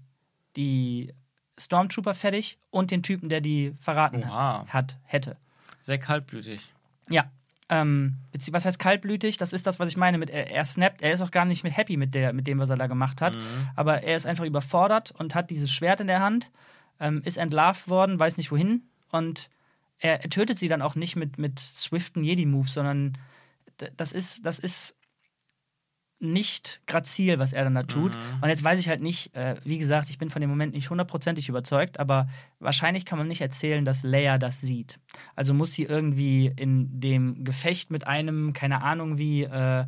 die 0.57 1.15
Stormtrooper 1.59 2.15
fertig 2.15 2.59
und 2.71 2.91
den 2.91 3.03
Typen, 3.03 3.29
der 3.29 3.41
die 3.41 3.75
verraten 3.79 4.25
Oha. 4.25 4.67
hat, 4.69 4.97
hätte. 5.05 5.37
Sehr 5.81 5.99
kaltblütig. 5.99 6.73
Ja. 7.09 7.31
Ähm, 7.69 8.17
was 8.51 8.65
heißt 8.65 8.79
kaltblütig? 8.79 9.39
Das 9.39 9.53
ist 9.53 9.67
das, 9.67 9.79
was 9.79 9.89
ich 9.89 9.97
meine 9.97 10.19
mit 10.19 10.31
er, 10.31 10.51
er 10.51 10.65
snappt. 10.65 11.03
Er 11.03 11.13
ist 11.13 11.23
auch 11.23 11.31
gar 11.31 11.45
nicht 11.45 11.65
mit 11.65 11.77
happy 11.77 11.97
mit, 11.97 12.15
der, 12.15 12.33
mit 12.33 12.47
dem, 12.47 12.59
was 12.59 12.71
er 12.71 12.77
da 12.77 12.87
gemacht 12.87 13.21
hat. 13.23 13.37
Aber 13.75 14.03
er 14.03 14.17
ist 14.17 14.27
einfach 14.27 14.45
überfordert 14.45 15.13
und 15.13 15.35
hat 15.35 15.51
dieses 15.51 15.71
Schwert 15.71 16.01
in 16.01 16.07
der 16.07 16.21
Hand, 16.21 16.51
ähm, 17.01 17.23
ist 17.25 17.39
entlarvt 17.39 17.89
worden, 17.89 18.19
weiß 18.19 18.37
nicht 18.37 18.53
wohin. 18.53 18.83
Und 19.11 19.49
er, 19.99 20.23
er 20.23 20.31
tötet 20.31 20.59
sie 20.59 20.69
dann 20.69 20.83
auch 20.83 20.95
nicht 20.95 21.17
mit, 21.17 21.39
mit 21.39 21.59
swiften 21.59 22.23
Jedi-Moves, 22.23 22.75
sondern 22.75 23.17
das 23.97 24.13
ist, 24.13 24.45
das 24.45 24.59
ist 24.59 24.95
nicht 26.21 26.81
grazil, 26.87 27.39
was 27.39 27.53
er 27.53 27.65
dann 27.65 27.75
da 27.75 27.83
tut. 27.83 28.13
Und 28.41 28.49
jetzt 28.49 28.65
weiß 28.65 28.79
ich 28.79 28.89
halt 28.89 29.03
nicht, 29.03 29.35
äh, 29.35 29.57
wie 29.65 29.79
gesagt, 29.79 30.09
ich 30.09 30.17
bin 30.19 30.31
von 30.31 30.41
dem 30.41 30.49
Moment 30.49 30.73
nicht 30.75 30.89
hundertprozentig 30.91 31.49
überzeugt, 31.49 32.01
aber 32.01 32.29
wahrscheinlich 32.61 33.05
kann 33.05 33.19
man 33.19 33.29
nicht 33.29 33.41
erzählen, 33.43 33.85
dass 33.85 34.03
Leia 34.03 34.39
das 34.39 34.61
sieht. 34.61 34.99
Also 35.37 35.53
muss 35.53 35.73
sie 35.73 35.83
irgendwie 35.85 36.53
in 36.57 37.01
dem 37.01 37.45
Gefecht 37.45 37.91
mit 37.91 38.07
einem, 38.07 38.53
keine 38.55 38.83
Ahnung 38.83 39.19
wie, 39.19 39.43
äh, 39.43 39.85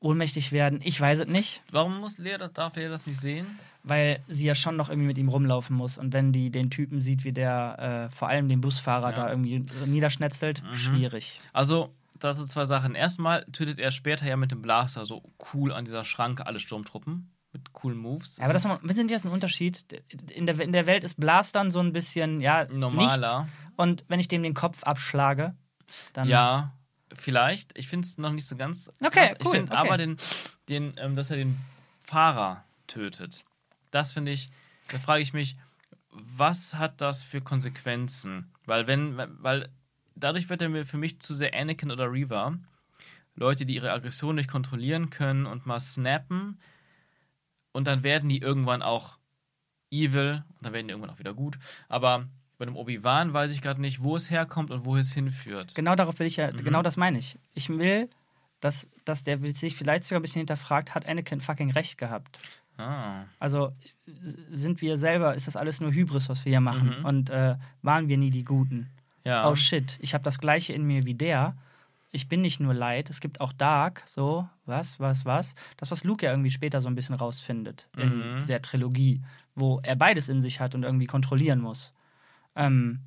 ohnmächtig 0.00 0.52
werden. 0.52 0.80
Ich 0.82 1.00
weiß 1.00 1.20
es 1.20 1.28
nicht, 1.28 1.62
Warum 1.70 1.98
muss 2.00 2.18
Lea 2.18 2.36
das, 2.38 2.52
darf 2.52 2.76
Lea 2.76 2.88
das 2.88 3.06
nicht 3.06 3.20
sehen? 3.20 3.46
weil 3.86 4.20
sie 4.28 4.46
ja 4.46 4.54
schon 4.54 4.76
noch 4.76 4.88
irgendwie 4.88 5.08
mit 5.08 5.18
ihm 5.18 5.28
rumlaufen 5.28 5.76
muss. 5.76 5.98
Und 5.98 6.14
wenn 6.14 6.32
die 6.32 6.48
den 6.50 6.70
Typen 6.70 7.02
sieht, 7.02 7.22
wie 7.24 7.32
der 7.32 8.06
äh, 8.08 8.14
vor 8.14 8.28
allem 8.28 8.48
den 8.48 8.62
Busfahrer 8.62 9.10
Ja. 9.10 9.16
da 9.16 9.28
irgendwie 9.30 9.66
niederschnetzelt, 9.84 10.62
schwierig. 10.72 11.38
Also, 11.52 11.90
dazu 12.24 12.46
zwei 12.46 12.64
Sachen. 12.64 12.94
Erstmal 12.94 13.44
tötet 13.46 13.78
er 13.78 13.92
später 13.92 14.26
ja 14.26 14.36
mit 14.36 14.50
dem 14.50 14.62
Blaster 14.62 15.04
so 15.04 15.22
cool 15.52 15.72
an 15.72 15.84
dieser 15.84 16.04
Schranke 16.04 16.46
alle 16.46 16.60
Sturmtruppen. 16.60 17.30
Mit 17.52 17.72
coolen 17.72 17.98
Moves. 17.98 18.38
Ja, 18.38 18.44
aber 18.44 18.52
das 18.52 18.64
ist, 18.64 18.96
Sie, 18.96 19.06
das 19.06 19.24
ein 19.24 19.30
Unterschied. 19.30 19.84
In 20.32 20.46
der, 20.46 20.58
in 20.58 20.72
der 20.72 20.86
Welt 20.86 21.04
ist 21.04 21.20
Blastern 21.20 21.70
so 21.70 21.78
ein 21.78 21.92
bisschen, 21.92 22.40
ja, 22.40 22.64
Normaler. 22.64 23.42
Nichts. 23.42 23.54
Und 23.76 24.04
wenn 24.08 24.18
ich 24.18 24.26
dem 24.26 24.42
den 24.42 24.54
Kopf 24.54 24.82
abschlage, 24.82 25.54
dann. 26.14 26.28
Ja, 26.28 26.72
vielleicht. 27.12 27.78
Ich 27.78 27.86
finde 27.86 28.08
es 28.08 28.18
noch 28.18 28.32
nicht 28.32 28.46
so 28.46 28.56
ganz. 28.56 28.90
Okay, 29.00 29.28
krass. 29.28 29.36
Ich 29.38 29.46
cool, 29.46 29.54
finde 29.54 29.72
okay. 29.72 29.86
aber, 29.86 29.96
den, 29.96 30.16
den, 30.68 30.94
ähm, 30.96 31.14
dass 31.14 31.30
er 31.30 31.36
den 31.36 31.56
Fahrer 32.00 32.64
tötet. 32.88 33.44
Das 33.92 34.12
finde 34.12 34.32
ich. 34.32 34.48
Da 34.90 34.98
frage 34.98 35.22
ich 35.22 35.32
mich, 35.32 35.54
was 36.10 36.74
hat 36.74 37.00
das 37.00 37.22
für 37.22 37.40
Konsequenzen? 37.40 38.52
Weil, 38.66 38.88
wenn. 38.88 39.16
Weil 39.16 39.68
dadurch 40.16 40.48
wird 40.48 40.62
er 40.62 40.68
mir 40.68 40.84
für 40.86 40.98
mich 40.98 41.20
zu 41.20 41.34
sehr 41.34 41.54
Anakin 41.54 41.90
oder 41.90 42.10
Reva. 42.10 42.56
Leute, 43.36 43.66
die 43.66 43.74
ihre 43.74 43.92
Aggression 43.92 44.36
nicht 44.36 44.48
kontrollieren 44.50 45.10
können 45.10 45.46
und 45.46 45.66
mal 45.66 45.80
snappen. 45.80 46.60
Und 47.72 47.86
dann 47.86 48.02
werden 48.04 48.28
die 48.28 48.38
irgendwann 48.38 48.82
auch 48.82 49.18
evil. 49.90 50.44
Und 50.56 50.64
dann 50.66 50.72
werden 50.72 50.86
die 50.86 50.92
irgendwann 50.92 51.10
auch 51.10 51.18
wieder 51.18 51.34
gut. 51.34 51.58
Aber 51.88 52.26
bei 52.58 52.64
dem 52.66 52.76
Obi-Wan 52.76 53.32
weiß 53.32 53.52
ich 53.52 53.60
gerade 53.62 53.80
nicht, 53.80 54.02
wo 54.02 54.14
es 54.14 54.30
herkommt 54.30 54.70
und 54.70 54.84
wo 54.84 54.96
es 54.96 55.12
hinführt. 55.12 55.74
Genau 55.74 55.96
darauf 55.96 56.18
will 56.20 56.26
ich 56.28 56.36
ja, 56.36 56.52
Mhm. 56.52 56.64
genau 56.64 56.82
das 56.82 56.96
meine 56.96 57.18
ich. 57.18 57.36
Ich 57.54 57.68
will, 57.68 58.08
dass, 58.60 58.88
dass 59.04 59.24
der 59.24 59.38
sich 59.52 59.74
vielleicht 59.74 60.04
sogar 60.04 60.20
ein 60.20 60.22
bisschen 60.22 60.40
hinterfragt, 60.40 60.94
hat 60.94 61.06
Anakin 61.06 61.40
fucking 61.40 61.72
recht 61.72 61.98
gehabt? 61.98 62.38
Ah. 62.76 63.24
Also 63.40 63.72
sind 64.06 64.80
wir 64.80 64.96
selber, 64.96 65.34
ist 65.34 65.46
das 65.48 65.56
alles 65.56 65.80
nur 65.80 65.92
Hybris, 65.92 66.28
was 66.28 66.44
wir 66.44 66.50
hier 66.50 66.60
machen? 66.60 67.04
Und 67.04 67.30
äh, 67.30 67.56
waren 67.82 68.08
wir 68.08 68.18
nie 68.18 68.30
die 68.30 68.44
Guten? 68.44 68.90
Ja. 69.24 69.48
Oh 69.48 69.54
shit, 69.54 69.98
ich 70.00 70.14
habe 70.14 70.24
das 70.24 70.38
gleiche 70.38 70.72
in 70.72 70.84
mir 70.84 71.04
wie 71.06 71.14
der. 71.14 71.56
Ich 72.10 72.28
bin 72.28 72.42
nicht 72.42 72.60
nur 72.60 72.74
Light, 72.74 73.10
es 73.10 73.20
gibt 73.20 73.40
auch 73.40 73.52
Dark, 73.52 74.04
so, 74.06 74.48
was, 74.66 75.00
was, 75.00 75.24
was. 75.24 75.54
Das, 75.78 75.90
was 75.90 76.04
Luke 76.04 76.24
ja 76.24 76.30
irgendwie 76.32 76.50
später 76.50 76.80
so 76.80 76.88
ein 76.88 76.94
bisschen 76.94 77.14
rausfindet 77.16 77.88
in 77.96 78.36
Mhm. 78.36 78.46
der 78.46 78.62
Trilogie, 78.62 79.20
wo 79.56 79.80
er 79.82 79.96
beides 79.96 80.28
in 80.28 80.40
sich 80.40 80.60
hat 80.60 80.74
und 80.76 80.84
irgendwie 80.84 81.06
kontrollieren 81.06 81.60
muss. 81.60 81.92
Ähm, 82.54 83.00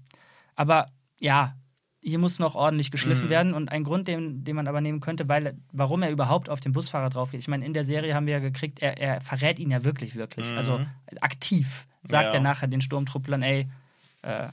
aber 0.55 0.88
ja, 1.20 1.55
hier 2.01 2.20
muss 2.20 2.39
noch 2.39 2.55
ordentlich 2.55 2.91
geschliffen 2.91 3.26
Mhm. 3.26 3.30
werden 3.30 3.53
und 3.53 3.72
ein 3.72 3.84
Grund, 3.84 4.07
den, 4.07 4.43
den 4.43 4.55
man 4.55 4.68
aber 4.68 4.82
nehmen 4.82 4.99
könnte, 4.99 5.28
weil, 5.30 5.57
warum 5.72 6.03
er 6.03 6.11
überhaupt 6.11 6.49
auf 6.49 6.59
den 6.59 6.74
Busfahrer 6.74 7.09
drauf 7.09 7.32
geht. 7.32 7.39
Ich 7.39 7.47
meine, 7.47 7.65
in 7.65 7.74
der 7.74 7.84
Serie 7.86 8.13
haben 8.13 8.26
wir 8.26 8.34
ja 8.34 8.39
gekriegt, 8.39 8.80
er, 8.82 8.97
er 8.97 9.22
verrät 9.22 9.57
ihn 9.59 9.72
ja 9.72 9.84
wirklich, 9.86 10.15
wirklich. 10.15 10.51
Mhm. 10.51 10.57
Also 10.57 10.82
aktiv 11.22 11.88
sagt 12.03 12.34
Ja. 12.34 12.39
er 12.39 12.39
nachher 12.41 12.68
den 12.68 12.82
Sturmtrupplern, 12.82 13.41
ey, 13.41 13.68
äh, 14.22 14.49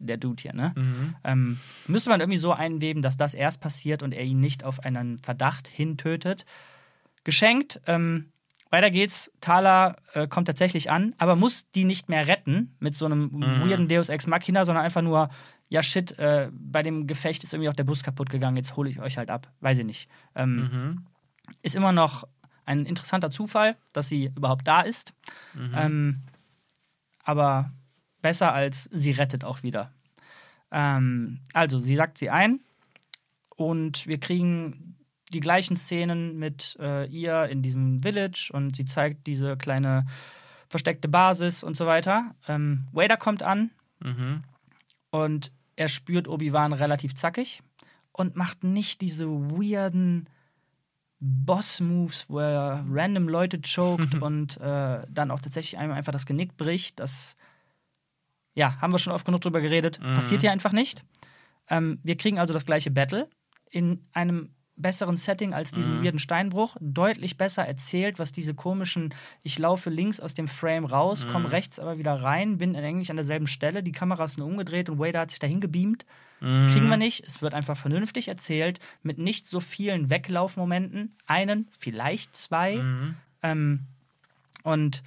der 0.00 0.16
Dude 0.16 0.42
hier, 0.42 0.52
ne? 0.54 0.72
Mhm. 0.76 1.14
Ähm, 1.24 1.58
müsste 1.86 2.10
man 2.10 2.20
irgendwie 2.20 2.38
so 2.38 2.52
einweben, 2.52 3.02
dass 3.02 3.16
das 3.16 3.34
erst 3.34 3.60
passiert 3.60 4.02
und 4.02 4.12
er 4.12 4.24
ihn 4.24 4.40
nicht 4.40 4.64
auf 4.64 4.80
einen 4.80 5.18
Verdacht 5.18 5.68
hintötet. 5.68 6.44
Geschenkt. 7.24 7.80
Ähm, 7.86 8.32
weiter 8.70 8.90
geht's. 8.90 9.30
Thala 9.40 9.96
äh, 10.14 10.26
kommt 10.26 10.46
tatsächlich 10.46 10.90
an, 10.90 11.14
aber 11.18 11.36
muss 11.36 11.70
die 11.72 11.84
nicht 11.84 12.08
mehr 12.08 12.26
retten 12.28 12.74
mit 12.80 12.94
so 12.94 13.04
einem 13.06 13.24
Mhm. 13.32 13.60
weirden 13.68 13.88
Deus 13.88 14.08
Ex 14.08 14.26
Machina, 14.26 14.64
sondern 14.64 14.84
einfach 14.84 15.02
nur, 15.02 15.28
ja 15.68 15.82
shit, 15.82 16.18
äh, 16.18 16.50
bei 16.52 16.82
dem 16.82 17.06
Gefecht 17.06 17.44
ist 17.44 17.52
irgendwie 17.52 17.68
auch 17.68 17.74
der 17.74 17.84
Bus 17.84 18.02
kaputt 18.02 18.30
gegangen, 18.30 18.56
jetzt 18.56 18.76
hole 18.76 18.88
ich 18.90 19.00
euch 19.00 19.18
halt 19.18 19.30
ab. 19.30 19.52
Weiß 19.60 19.78
ich 19.78 19.84
nicht. 19.86 20.08
Ähm, 20.34 20.56
Mhm. 20.56 21.06
Ist 21.62 21.74
immer 21.74 21.92
noch 21.92 22.24
ein 22.64 22.86
interessanter 22.86 23.30
Zufall, 23.30 23.76
dass 23.92 24.08
sie 24.08 24.26
überhaupt 24.36 24.66
da 24.68 24.82
ist. 24.82 25.12
Mhm. 25.54 25.74
Ähm, 25.76 26.20
aber 27.24 27.72
besser 28.22 28.52
als 28.52 28.88
sie 28.92 29.12
rettet 29.12 29.44
auch 29.44 29.62
wieder. 29.62 29.92
Ähm, 30.70 31.40
also, 31.52 31.78
sie 31.78 31.96
sagt 31.96 32.18
sie 32.18 32.30
ein 32.30 32.60
und 33.56 34.06
wir 34.06 34.18
kriegen 34.18 34.96
die 35.32 35.40
gleichen 35.40 35.76
Szenen 35.76 36.38
mit 36.38 36.76
äh, 36.80 37.06
ihr 37.06 37.46
in 37.46 37.62
diesem 37.62 38.02
Village 38.02 38.50
und 38.52 38.76
sie 38.76 38.84
zeigt 38.84 39.26
diese 39.26 39.56
kleine 39.56 40.06
versteckte 40.68 41.08
Basis 41.08 41.62
und 41.62 41.76
so 41.76 41.86
weiter. 41.86 42.34
Ähm, 42.48 42.86
Vader 42.92 43.16
kommt 43.16 43.42
an 43.42 43.70
Mhm. 44.02 44.42
und 45.10 45.52
er 45.76 45.88
spürt 45.88 46.26
Obi-Wan 46.26 46.72
relativ 46.72 47.14
zackig 47.14 47.62
und 48.12 48.34
macht 48.36 48.64
nicht 48.64 49.00
diese 49.02 49.26
weirden 49.28 50.26
Boss-Moves, 51.20 52.26
wo 52.28 52.38
er 52.38 52.84
random 52.88 53.28
Leute 53.28 53.60
choked 53.60 54.14
und 54.22 54.56
äh, 54.60 55.02
dann 55.08 55.30
auch 55.30 55.40
tatsächlich 55.40 55.78
einem 55.78 55.92
einfach 55.92 56.12
das 56.12 56.26
Genick 56.26 56.56
bricht. 56.56 56.98
Das, 56.98 57.36
ja, 58.54 58.80
haben 58.80 58.92
wir 58.92 58.98
schon 58.98 59.12
oft 59.12 59.24
genug 59.24 59.40
drüber 59.40 59.60
geredet. 59.60 60.00
Passiert 60.00 60.40
hier 60.42 60.52
einfach 60.52 60.72
nicht. 60.72 61.02
Ähm, 61.68 61.98
wir 62.02 62.16
kriegen 62.16 62.38
also 62.38 62.52
das 62.52 62.66
gleiche 62.66 62.90
Battle 62.90 63.28
in 63.70 64.02
einem 64.12 64.50
besseren 64.76 65.18
Setting 65.18 65.52
als 65.52 65.72
diesen 65.72 65.98
Mhm. 65.98 66.04
weirden 66.04 66.18
Steinbruch, 66.18 66.74
deutlich 66.80 67.36
besser 67.36 67.66
erzählt, 67.66 68.18
was 68.18 68.32
diese 68.32 68.54
komischen, 68.54 69.12
ich 69.42 69.58
laufe 69.58 69.90
links 69.90 70.20
aus 70.20 70.32
dem 70.32 70.48
Frame 70.48 70.86
raus, 70.86 71.26
komme 71.28 71.44
Mhm. 71.44 71.50
rechts 71.50 71.78
aber 71.78 71.98
wieder 71.98 72.14
rein, 72.14 72.56
bin 72.56 72.74
eigentlich 72.74 73.10
an 73.10 73.16
derselben 73.16 73.46
Stelle, 73.46 73.82
die 73.82 73.92
Kamera 73.92 74.24
ist 74.24 74.38
nur 74.38 74.46
umgedreht 74.46 74.88
und 74.88 74.98
Wader 74.98 75.20
hat 75.20 75.30
sich 75.30 75.38
dahin 75.38 75.60
gebeamt. 75.60 76.06
Mhm. 76.40 76.66
Kriegen 76.68 76.88
wir 76.88 76.96
nicht. 76.96 77.24
Es 77.26 77.42
wird 77.42 77.52
einfach 77.52 77.76
vernünftig 77.76 78.28
erzählt, 78.28 78.78
mit 79.02 79.18
nicht 79.18 79.46
so 79.46 79.60
vielen 79.60 80.08
Weglaufmomenten. 80.08 81.14
Einen, 81.26 81.68
vielleicht 81.78 82.34
zwei. 82.34 82.76
Mhm. 82.76 83.16
Ähm, 83.42 83.80
und 84.62 85.02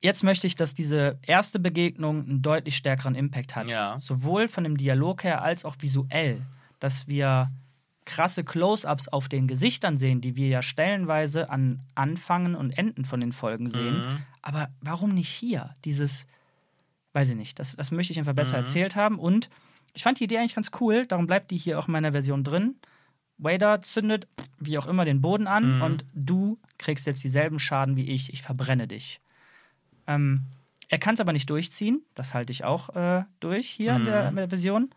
jetzt 0.00 0.22
möchte 0.22 0.46
ich, 0.46 0.56
dass 0.56 0.74
diese 0.74 1.18
erste 1.22 1.58
Begegnung 1.58 2.24
einen 2.24 2.42
deutlich 2.42 2.76
stärkeren 2.76 3.14
Impact 3.14 3.56
hat. 3.56 3.68
Ja. 3.70 3.98
Sowohl 3.98 4.48
von 4.48 4.64
dem 4.64 4.76
Dialog 4.76 5.24
her 5.24 5.42
als 5.42 5.64
auch 5.64 5.76
visuell. 5.80 6.40
Dass 6.78 7.08
wir 7.08 7.50
krasse 8.06 8.42
Close-ups 8.42 9.08
auf 9.08 9.28
den 9.28 9.46
Gesichtern 9.46 9.96
sehen, 9.96 10.20
die 10.20 10.34
wir 10.36 10.48
ja 10.48 10.62
stellenweise 10.62 11.50
an 11.50 11.82
Anfangen 11.94 12.54
und 12.56 12.76
Enden 12.76 13.04
von 13.04 13.20
den 13.20 13.32
Folgen 13.32 13.68
sehen. 13.68 13.98
Mhm. 13.98 14.18
Aber 14.42 14.68
warum 14.80 15.14
nicht 15.14 15.28
hier? 15.28 15.76
Dieses, 15.84 16.26
weiß 17.12 17.30
ich 17.30 17.36
nicht, 17.36 17.58
das, 17.58 17.76
das 17.76 17.90
möchte 17.90 18.12
ich 18.12 18.18
einfach 18.18 18.34
besser 18.34 18.56
Mhm. 18.58 18.64
erzählt 18.64 18.96
haben. 18.96 19.18
Und 19.18 19.48
ich 19.92 20.02
fand 20.02 20.18
die 20.18 20.24
Idee 20.24 20.38
eigentlich 20.38 20.54
ganz 20.54 20.70
cool, 20.80 21.06
darum 21.06 21.26
bleibt 21.26 21.50
die 21.50 21.56
hier 21.58 21.78
auch 21.78 21.86
in 21.88 21.92
meiner 21.92 22.12
Version 22.12 22.42
drin. 22.42 22.76
Wader 23.38 23.80
zündet, 23.82 24.26
wie 24.58 24.76
auch 24.78 24.86
immer, 24.86 25.04
den 25.04 25.20
Boden 25.20 25.46
an 25.46 25.76
Mhm. 25.76 25.82
und 25.82 26.04
du 26.14 26.58
kriegst 26.78 27.06
jetzt 27.06 27.22
dieselben 27.22 27.58
Schaden 27.58 27.96
wie 27.96 28.10
ich. 28.10 28.32
Ich 28.32 28.42
verbrenne 28.42 28.86
dich. 28.88 29.20
Ähm, 30.10 30.46
er 30.88 30.98
kann 30.98 31.14
es 31.14 31.20
aber 31.20 31.32
nicht 31.32 31.48
durchziehen. 31.48 32.02
Das 32.14 32.34
halte 32.34 32.50
ich 32.50 32.64
auch 32.64 32.90
äh, 32.96 33.24
durch 33.38 33.68
hier 33.68 33.94
in, 33.94 34.04
der, 34.04 34.28
in 34.28 34.36
der 34.36 34.48
Version. 34.48 34.90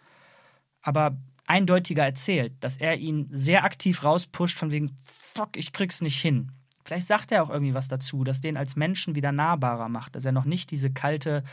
Aber 0.82 1.16
eindeutiger 1.46 2.04
erzählt, 2.04 2.54
dass 2.62 2.78
er 2.78 2.98
ihn 2.98 3.30
sehr 3.32 3.64
aktiv 3.64 4.04
rauspusht, 4.04 4.58
von 4.58 4.72
wegen, 4.72 4.96
fuck, 5.04 5.56
ich 5.56 5.72
krieg's 5.72 6.02
nicht 6.02 6.20
hin. 6.20 6.52
Vielleicht 6.84 7.08
sagt 7.08 7.32
er 7.32 7.44
auch 7.44 7.50
irgendwie 7.50 7.76
was 7.76 7.88
dazu, 7.88 8.24
dass 8.24 8.42
den 8.42 8.58
als 8.58 8.76
Menschen 8.76 9.16
wieder 9.16 9.32
nahbarer 9.32 9.88
macht, 9.88 10.16
dass 10.16 10.26
er 10.26 10.32
noch 10.32 10.46
nicht 10.46 10.72
diese 10.72 10.92
kalte, 10.92 11.44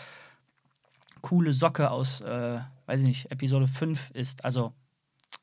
coole 1.20 1.52
Socke 1.52 1.90
aus, 1.90 2.22
äh, 2.22 2.60
weiß 2.86 3.02
ich 3.02 3.06
nicht, 3.06 3.30
Episode 3.30 3.66
5 3.66 4.10
ist, 4.12 4.44
also 4.44 4.72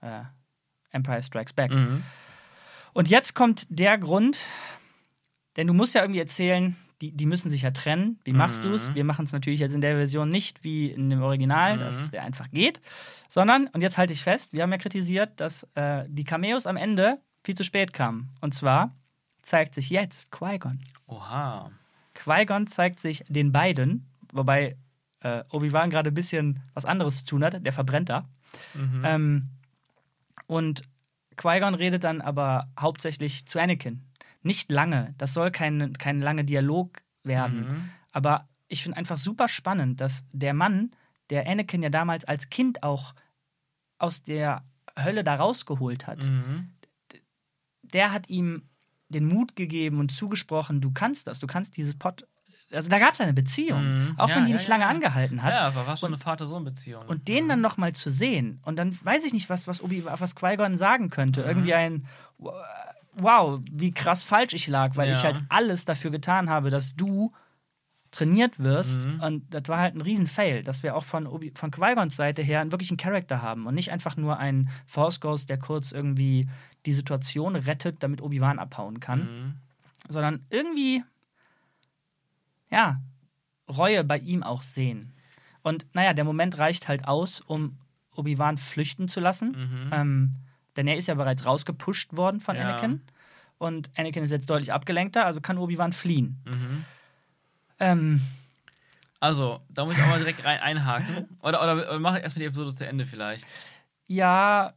äh, 0.02 0.24
Empire 0.90 1.22
Strikes 1.22 1.54
Back. 1.54 1.72
Mhm. 1.72 2.04
Und 2.94 3.10
jetzt 3.10 3.36
kommt 3.36 3.68
der 3.70 3.98
Grund, 3.98 4.40
denn 5.56 5.68
du 5.68 5.74
musst 5.74 5.94
ja 5.94 6.02
irgendwie 6.02 6.20
erzählen, 6.20 6.76
die, 7.02 7.12
die 7.12 7.26
müssen 7.26 7.50
sich 7.50 7.62
ja 7.62 7.72
trennen. 7.72 8.20
Wie 8.24 8.34
machst 8.34 8.64
du 8.64 8.74
es? 8.74 8.94
Wir 8.96 9.04
machen 9.04 9.26
es 9.26 9.32
natürlich 9.32 9.60
jetzt 9.60 9.76
in 9.76 9.82
der 9.82 9.96
Version 9.96 10.30
nicht 10.30 10.64
wie 10.64 10.88
in 10.88 11.10
dem 11.10 11.22
Original, 11.22 11.78
dass 11.78 12.10
der 12.12 12.24
einfach 12.24 12.50
geht, 12.52 12.82
sondern, 13.30 13.68
und 13.68 13.82
jetzt 13.82 13.98
halte 13.98 14.14
ich 14.14 14.24
fest, 14.24 14.54
wir 14.54 14.64
haben 14.64 14.72
ja 14.72 14.78
kritisiert, 14.78 15.40
dass 15.40 15.64
äh, 15.76 16.06
die 16.08 16.24
Cameos 16.24 16.66
am 16.66 16.78
Ende 16.78 17.20
viel 17.44 17.56
zu 17.56 17.64
spät 17.64 17.94
kamen. 17.94 18.30
Und 18.42 18.54
zwar 18.54 18.96
zeigt 19.44 19.76
sich 19.76 19.90
jetzt 19.90 20.32
Qui-Gon. 20.32 20.80
Oha. 21.08 21.72
Qui-Gon 22.16 22.68
zeigt 22.68 23.00
sich 23.00 23.24
den 23.30 23.52
beiden, 23.52 24.08
wobei 24.34 24.76
äh, 25.22 25.44
Obi-Wan 25.52 25.90
gerade 25.90 26.10
ein 26.12 26.16
bisschen 26.16 26.62
was 26.74 26.86
anderes 26.86 27.20
zu 27.20 27.26
tun 27.26 27.44
hat, 27.44 27.66
der 27.66 27.74
verbrennt 27.74 28.10
da. 28.10 28.28
Mhm. 28.74 29.02
Ähm, 29.06 29.50
und 30.48 30.84
Qui-Gon 31.36 31.76
redet 31.76 32.04
dann 32.04 32.22
aber 32.22 32.70
hauptsächlich 32.80 33.46
zu 33.46 33.60
Anakin. 33.60 34.04
Nicht 34.48 34.72
lange, 34.72 35.14
das 35.18 35.34
soll 35.34 35.52
kein, 35.52 35.94
kein 35.94 36.22
langer 36.22 36.44
Dialog 36.44 36.98
werden. 37.24 37.60
Mhm. 37.68 37.90
Aber 38.12 38.48
ich 38.68 38.82
finde 38.84 38.98
einfach 38.98 39.18
super 39.18 39.48
spannend, 39.48 40.02
dass 40.02 40.24
der 40.34 40.54
Mann, 40.54 40.92
der 41.30 41.48
Anakin 41.48 41.84
ja 41.84 41.90
damals 41.90 42.26
als 42.26 42.50
Kind 42.50 42.82
auch 42.84 43.14
aus 44.00 44.24
der 44.24 44.64
Hölle 44.98 45.24
da 45.24 45.36
rausgeholt 45.36 46.08
hat, 46.08 46.24
Mhm. 46.26 46.70
der 47.84 48.12
hat 48.12 48.30
ihm 48.30 48.64
den 49.10 49.26
Mut 49.28 49.56
gegeben 49.56 50.00
und 50.00 50.12
zugesprochen, 50.12 50.82
du 50.82 50.92
kannst 50.92 51.28
das, 51.28 51.40
du 51.40 51.48
kannst 51.48 51.78
dieses 51.78 51.98
Pot. 51.98 52.28
Also 52.72 52.90
da 52.90 53.00
gab 53.00 53.14
es 53.14 53.22
eine 53.22 53.34
Beziehung, 53.34 53.82
Mhm. 54.10 54.20
auch 54.20 54.28
Ja, 54.28 54.36
wenn 54.36 54.44
die 54.46 54.52
ja, 54.52 54.58
nicht 54.58 54.68
ja, 54.68 54.76
lange 54.76 54.88
angehalten 54.88 55.42
hat. 55.44 55.54
Ja, 55.54 55.68
aber 55.68 55.88
war 55.88 55.96
schon 55.96 56.10
eine 56.10 56.18
Vater-Sohn-Beziehung. 56.18 57.06
Und 57.06 57.30
den 57.30 57.48
dann 57.48 57.62
nochmal 57.62 57.94
zu 57.94 58.10
sehen 58.10 58.60
und 58.66 58.76
dann 58.78 58.98
weiß 59.06 59.24
ich 59.24 59.32
nicht, 59.32 59.50
was, 59.50 59.68
was, 59.68 59.82
Obi, 59.82 60.04
was 60.04 60.36
Qui-Gon 60.36 60.78
sagen 60.78 61.10
könnte. 61.10 61.42
Mhm. 61.44 61.48
Irgendwie 61.48 61.74
ein 61.74 62.06
Wow, 63.20 63.60
wie 63.72 63.92
krass 63.92 64.24
falsch 64.24 64.54
ich 64.54 64.68
lag, 64.68 64.96
weil 64.96 65.12
ich 65.12 65.20
Ja. 65.20 65.26
halt 65.34 65.38
alles 65.50 65.86
dafür 65.86 66.12
getan 66.12 66.50
habe, 66.50 66.70
dass 66.70 66.96
du 66.96 67.32
trainiert 68.12 68.60
wirst. 68.60 69.06
Mhm. 69.06 69.20
Und 69.20 69.54
das 69.54 69.64
war 69.68 69.80
halt 69.80 69.96
ein 69.96 70.02
Riesen-Fail, 70.02 70.64
dass 70.64 70.82
wir 70.84 70.96
auch 70.96 71.04
von, 71.04 71.28
Obi, 71.28 71.52
von 71.56 71.72
Qui-Gons 71.72 72.16
Seite 72.16 72.42
her 72.42 72.62
einen 72.62 72.72
wirklichen 72.72 72.96
Charakter 72.98 73.42
haben 73.42 73.66
und 73.68 73.76
nicht 73.76 73.92
einfach 73.92 74.16
nur 74.18 74.38
einen 74.38 74.70
Force 74.86 75.20
Ghost, 75.20 75.50
der 75.50 75.58
kurz 75.60 75.92
irgendwie 75.92 76.48
die 76.86 76.94
Situation 76.94 77.56
rettet, 77.56 78.02
damit 78.04 78.22
Obi-Wan 78.22 78.60
abhauen 78.60 79.00
kann, 79.02 79.20
Mhm. 79.20 79.54
sondern 80.10 80.46
irgendwie, 80.50 81.04
ja, 82.70 83.02
Reue 83.70 84.04
bei 84.04 84.18
ihm 84.20 84.44
auch 84.44 84.62
sehen. 84.62 85.14
Und 85.62 85.86
naja, 85.94 86.14
der 86.14 86.24
Moment 86.24 86.58
reicht 86.58 86.88
halt 86.88 87.06
aus, 87.08 87.42
um 87.42 87.78
Obi-Wan 88.16 88.58
flüchten 88.58 89.08
zu 89.10 89.20
lassen. 89.20 89.50
Mhm. 89.52 89.90
Ähm, 89.92 90.36
denn 90.78 90.88
er 90.88 90.96
ist 90.98 91.08
ja 91.08 91.16
bereits 91.16 91.46
rausgepusht 91.46 92.16
worden 92.16 92.40
von 92.40 92.56
Ja. 92.56 92.62
Anakin. 92.64 93.02
Und 93.58 93.90
Anakin 93.98 94.24
ist 94.24 94.32
jetzt 94.32 94.50
deutlich 94.50 94.72
abgelenkter, 94.72 95.26
also 95.26 95.42
kann 95.42 95.58
Obi-Wan 95.58 95.92
fliehen. 95.92 96.38
Mhm. 96.46 96.86
Ähm, 97.80 98.22
Also, 99.20 99.62
da 99.70 99.86
muss 99.86 99.96
ich 99.96 100.02
auch 100.04 100.08
mal 100.08 100.20
direkt 100.20 100.44
rein 100.46 100.60
einhaken. 100.60 101.28
Oder, 101.42 101.62
oder, 101.64 101.74
oder 101.90 102.00
mach 102.00 102.20
erstmal 102.20 102.42
die 102.42 102.48
Episode 102.48 102.72
zu 102.74 102.88
Ende 102.88 103.06
vielleicht. 103.06 103.52
ja, 104.08 104.74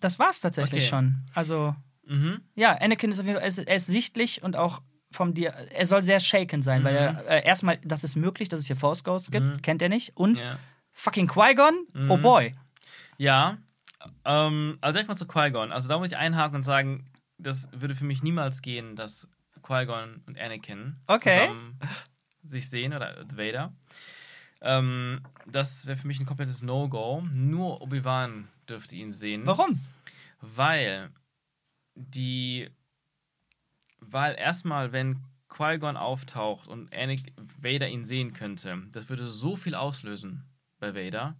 das 0.00 0.18
war's 0.18 0.40
tatsächlich 0.40 0.82
Okay. 0.84 0.88
schon. 0.90 1.22
Also, 1.34 1.74
Mhm. 2.06 2.40
ja, 2.54 2.72
Anakin 2.80 3.10
ist 3.12 3.18
auf 3.18 3.24
jeden 3.26 3.36
Fall, 3.36 3.42
er 3.44 3.48
ist, 3.48 3.58
er 3.58 3.76
ist 3.76 3.86
sichtlich 3.86 4.42
und 4.42 4.56
auch 4.56 4.82
vom 5.10 5.32
dir, 5.32 5.50
er 5.52 5.86
soll 5.86 6.02
sehr 6.02 6.20
shaken 6.20 6.60
sein, 6.60 6.82
weil 6.84 6.94
er 6.96 7.26
äh, 7.30 7.46
erstmal, 7.46 7.78
das 7.84 8.04
ist 8.04 8.16
möglich, 8.16 8.48
dass 8.48 8.60
es 8.60 8.66
hier 8.66 8.76
Force 8.76 9.04
Ghosts 9.04 9.30
gibt, 9.30 9.46
Mhm. 9.46 9.62
kennt 9.62 9.80
er 9.80 9.88
nicht. 9.88 10.16
Und 10.16 10.40
Ja. 10.40 10.58
fucking 10.92 11.26
Qui-Gon, 11.28 11.86
Mhm. 11.94 12.10
oh 12.10 12.18
boy. 12.18 12.54
Ja, 13.16 13.56
ähm, 14.24 14.78
also 14.80 14.92
direkt 14.92 15.08
mal 15.08 15.16
zu 15.16 15.26
Qui-Gon. 15.26 15.72
Also 15.72 15.88
da 15.88 15.98
muss 15.98 16.08
ich 16.08 16.16
einhaken 16.16 16.56
und 16.56 16.62
sagen, 16.62 17.10
das 17.38 17.68
würde 17.72 17.94
für 17.94 18.04
mich 18.04 18.22
niemals 18.22 18.62
gehen, 18.62 18.96
dass 18.96 19.28
Qui-Gon 19.62 20.22
und 20.26 20.38
Anakin 20.38 20.96
Okay. 21.06 21.40
zusammen 21.40 21.78
sich 22.42 22.68
sehen 22.68 22.92
oder 22.92 23.24
Vader. 23.34 23.72
Ähm, 24.60 25.20
das 25.46 25.86
wäre 25.86 25.96
für 25.96 26.06
mich 26.06 26.20
ein 26.20 26.26
komplettes 26.26 26.62
No-Go. 26.62 27.22
Nur 27.32 27.82
Obi-Wan 27.82 28.48
dürfte 28.68 28.96
ihn 28.96 29.12
sehen. 29.12 29.46
Warum? 29.46 29.80
Weil 30.40 31.10
die, 31.94 32.70
weil 34.00 34.34
erstmal, 34.38 34.92
wenn 34.92 35.22
Qui-Gon 35.48 35.96
auftaucht 35.96 36.66
und 36.66 36.92
Anakin, 36.94 37.32
Vader 37.60 37.88
ihn 37.88 38.04
sehen 38.04 38.32
könnte, 38.32 38.82
das 38.92 39.08
würde 39.08 39.28
so 39.28 39.56
viel 39.56 39.74
auslösen 39.74 40.44
bei 40.80 40.94
Vader, 40.94 41.36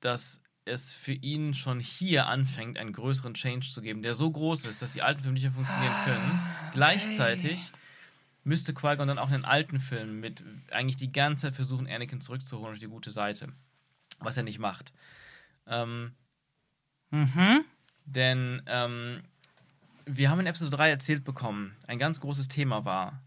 dass 0.00 0.41
es 0.64 0.92
für 0.92 1.12
ihn 1.12 1.54
schon 1.54 1.80
hier 1.80 2.26
anfängt, 2.26 2.78
einen 2.78 2.92
größeren 2.92 3.34
Change 3.34 3.66
zu 3.68 3.82
geben, 3.82 4.02
der 4.02 4.14
so 4.14 4.30
groß 4.30 4.64
ist, 4.66 4.80
dass 4.82 4.92
die 4.92 5.02
alten 5.02 5.20
Filme 5.22 5.34
nicht 5.34 5.42
mehr 5.42 5.52
funktionieren 5.52 5.94
können. 6.04 6.40
Gleichzeitig 6.72 7.72
müsste 8.44 8.72
Qui-Gon 8.74 9.08
dann 9.08 9.18
auch 9.18 9.28
in 9.28 9.34
den 9.34 9.44
alten 9.44 9.80
Filmen 9.80 10.20
mit 10.20 10.42
eigentlich 10.70 10.96
die 10.96 11.12
ganze 11.12 11.46
Zeit 11.46 11.54
versuchen, 11.54 11.86
Anakin 11.88 12.20
zurückzuholen 12.20 12.74
auf 12.74 12.78
die 12.78 12.86
gute 12.88 13.10
Seite. 13.10 13.48
Was 14.20 14.36
er 14.36 14.42
nicht 14.44 14.58
macht. 14.58 14.92
Ähm, 15.66 16.12
Mhm. 17.10 17.64
denn 18.06 18.62
ähm, 18.66 19.22
wir 20.06 20.30
haben 20.30 20.40
in 20.40 20.46
Episode 20.46 20.76
3 20.76 20.90
erzählt 20.90 21.24
bekommen, 21.24 21.76
ein 21.86 21.98
ganz 21.98 22.20
großes 22.20 22.48
Thema 22.48 22.84
war 22.84 23.20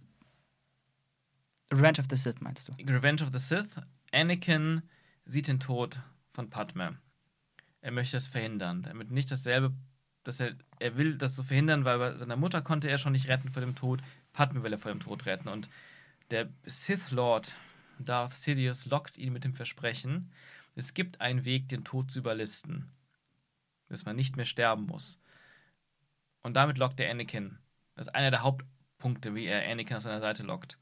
Revenge 1.72 2.00
of 2.00 2.06
the 2.10 2.18
Sith 2.18 2.42
meinst 2.42 2.68
du? 2.68 2.74
Revenge 2.92 3.24
of 3.24 3.30
the 3.32 3.38
Sith. 3.40 3.76
Anakin 4.12 4.82
sieht 5.26 5.48
den 5.48 5.60
Tod 5.60 6.00
von 6.34 6.50
Padme. 6.50 6.98
Er 7.86 7.92
möchte 7.92 8.18
das 8.18 8.26
verhindern. 8.26 8.82
Damit 8.82 9.12
nicht 9.12 9.30
dasselbe, 9.30 9.72
dass 10.24 10.40
er, 10.40 10.56
er 10.80 10.98
will 10.98 11.20
das 11.20 11.36
so 11.36 11.44
verhindern, 11.44 11.86
weil 11.86 12.00
bei 12.00 12.18
seiner 12.18 12.36
Mutter 12.36 12.64
konnte 12.64 12.90
er 12.90 12.98
schon 12.98 13.12
nicht 13.12 13.28
retten 13.28 13.52
vor 13.52 13.62
dem 13.62 13.76
Tod. 13.76 14.02
Padme 14.34 14.64
will 14.64 14.74
er 14.74 14.80
vor 14.80 14.92
dem 14.92 15.02
Tod 15.02 15.28
retten. 15.28 15.50
Und 15.50 15.70
der 16.32 16.50
Sith 16.66 17.12
Lord 17.12 17.52
Darth 18.00 18.32
Sidious 18.32 18.88
lockt 18.88 19.20
ihn 19.20 19.32
mit 19.32 19.44
dem 19.44 19.54
Versprechen, 19.54 20.32
es 20.74 20.96
gibt 20.96 21.22
einen 21.22 21.46
Weg, 21.46 21.70
den 21.70 21.84
Tod 21.84 22.10
zu 22.10 22.18
überlisten. 22.18 22.92
Dass 23.88 24.04
man 24.04 24.16
nicht 24.16 24.36
mehr 24.36 24.46
sterben 24.46 24.88
muss. 24.88 25.22
Und 26.42 26.56
damit 26.56 26.80
lockt 26.80 27.00
er 27.00 27.12
Anakin. 27.12 27.60
Das 27.94 28.08
ist 28.08 28.16
einer 28.16 28.32
der 28.32 28.42
Hauptpunkte, 28.42 29.36
wie 29.36 29.46
er 29.46 29.72
Anakin 29.72 29.98
auf 29.98 30.04
seiner 30.04 30.22
Seite 30.22 30.42
lockt 30.42 30.80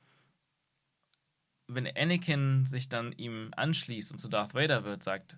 wenn 1.67 1.87
Anakin 1.87 2.65
sich 2.65 2.89
dann 2.89 3.11
ihm 3.13 3.51
anschließt 3.55 4.11
und 4.11 4.19
zu 4.19 4.27
Darth 4.27 4.53
Vader 4.53 4.83
wird, 4.83 5.03
sagt, 5.03 5.37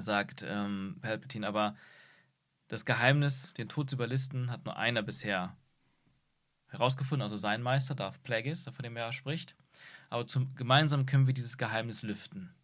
sagt 0.00 0.44
ähm, 0.46 0.98
Palpatine, 1.00 1.46
aber 1.46 1.76
das 2.68 2.84
Geheimnis, 2.84 3.54
den 3.54 3.68
Tod 3.68 3.90
zu 3.90 3.96
überlisten, 3.96 4.50
hat 4.50 4.64
nur 4.64 4.76
einer 4.76 5.02
bisher 5.02 5.56
herausgefunden, 6.68 7.22
also 7.22 7.36
sein 7.36 7.62
Meister, 7.62 7.94
Darth 7.94 8.22
Plagueis, 8.22 8.64
von 8.64 8.82
dem 8.82 8.96
er 8.96 9.12
spricht. 9.12 9.54
Aber 10.10 10.26
zum, 10.26 10.54
gemeinsam 10.54 11.06
können 11.06 11.26
wir 11.26 11.34
dieses 11.34 11.58
Geheimnis 11.58 12.02
lüften. 12.02 12.54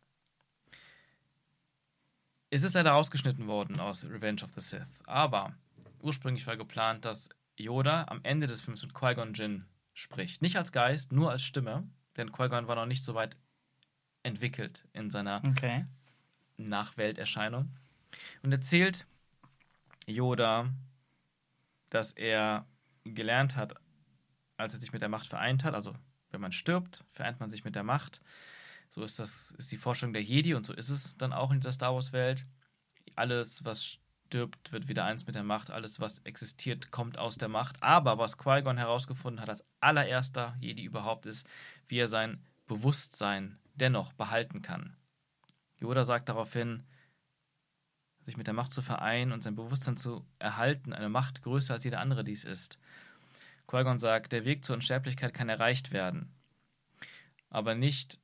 es 2.51 2.65
ist 2.65 2.75
leider 2.75 2.91
rausgeschnitten 2.91 3.47
worden 3.47 3.81
aus 3.81 4.05
Revenge 4.05 4.43
of 4.43 4.51
the 4.55 4.61
Sith. 4.61 4.87
Aber 5.07 5.55
ursprünglich 6.01 6.47
war 6.47 6.59
geplant, 6.59 7.05
dass 7.07 7.31
Yoda 7.57 8.05
am 8.09 8.21
Ende 8.25 8.47
des 8.47 8.61
Films 8.61 8.83
mit 8.83 8.93
Qui-Gon 8.93 9.33
Jinn 9.33 9.65
spricht. 9.95 10.43
Nicht 10.43 10.57
als 10.57 10.71
Geist, 10.71 11.13
nur 11.13 11.31
als 11.31 11.43
Stimme. 11.43 11.89
Denn 12.17 12.31
Qui-Gon 12.31 12.69
war 12.69 12.77
noch 12.77 12.87
nicht 12.87 13.05
so 13.05 13.15
weit 13.15 13.39
entwickelt 14.23 14.87
in 14.93 15.11
seiner 15.11 15.43
Okay. 15.47 15.87
Nachwelterscheinung. 16.57 17.71
Und 18.43 18.53
erzählt 18.53 19.07
Yoda, 20.07 20.71
dass 21.91 22.13
er 22.13 22.67
gelernt 23.05 23.57
hat, 23.57 23.75
als 24.57 24.75
er 24.75 24.81
sich 24.81 24.93
mit 24.93 25.03
der 25.03 25.09
Macht 25.09 25.27
vereint 25.27 25.65
hat, 25.65 25.75
also 25.75 25.95
wenn 26.31 26.41
man 26.41 26.53
stirbt, 26.53 27.05
vereint 27.11 27.41
man 27.41 27.51
sich 27.51 27.65
mit 27.65 27.75
der 27.75 27.83
Macht. 27.83 28.21
So 28.91 29.03
ist 29.03 29.19
das, 29.19 29.53
ist 29.59 29.73
die 29.73 29.77
Forschung 29.77 30.13
der 30.13 30.23
Jedi 30.23 30.55
und 30.55 30.67
so 30.67 30.73
ist 30.73 30.89
es 30.89 31.17
dann 31.17 31.33
auch 31.33 31.51
in 31.51 31.61
dieser 31.61 31.73
Star 31.73 31.95
Wars-Welt. 31.95 32.47
Alles, 33.15 33.65
was 33.65 33.99
stirbt, 34.27 34.73
wird 34.73 34.89
wieder 34.89 35.05
eins 35.05 35.27
mit 35.27 35.35
der 35.35 35.43
Macht. 35.43 35.71
Alles, 35.71 36.01
was 36.01 36.21
existiert, 36.21 36.91
kommt 36.91 37.19
aus 37.19 37.37
der 37.37 37.49
Macht. 37.49 37.83
Aber 37.83 38.19
was 38.19 38.39
Qui-Gon 38.39 38.79
herausgefunden 38.79 39.41
hat, 39.41 39.51
als 39.51 39.65
allererster 39.81 40.57
Jedi 40.61 40.85
überhaupt, 40.85 41.27
ist, 41.27 41.47
wie 41.89 41.99
er 41.99 42.09
sein 42.09 42.43
Bewusstsein 42.67 43.59
dennoch 43.75 44.13
behalten 44.15 44.63
kann. 44.63 44.97
Yoda 45.83 46.05
sagt 46.05 46.29
daraufhin, 46.29 46.85
sich 48.21 48.37
mit 48.37 48.47
der 48.47 48.55
Macht 48.55 48.73
zu 48.73 48.83
vereinen 48.83 49.33
und 49.33 49.43
sein 49.43 49.57
Bewusstsein 49.57 49.97
zu 49.97 50.25
erhalten, 50.39 50.93
eine 50.93 51.09
Macht 51.09 51.43
größer 51.43 51.75
als 51.75 51.85
jede 51.85 51.99
andere 51.99 52.23
dies 52.23 52.45
ist. 52.45 52.79
Qui-Gon 53.67 53.99
sagt, 53.99 54.33
der 54.33 54.45
Weg 54.45 54.65
zur 54.65 54.77
Unsterblichkeit 54.77 55.35
kann 55.35 55.49
erreicht 55.49 55.93
werden, 55.93 56.33
aber 57.51 57.75
nicht, 57.75 58.21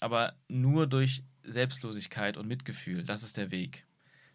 aber 0.00 0.34
nur 0.48 0.86
durch 0.86 1.24
Selbstlosigkeit 1.42 2.36
und 2.36 2.48
Mitgefühl. 2.48 3.02
Das 3.02 3.22
ist 3.22 3.36
der 3.36 3.50
Weg 3.50 3.86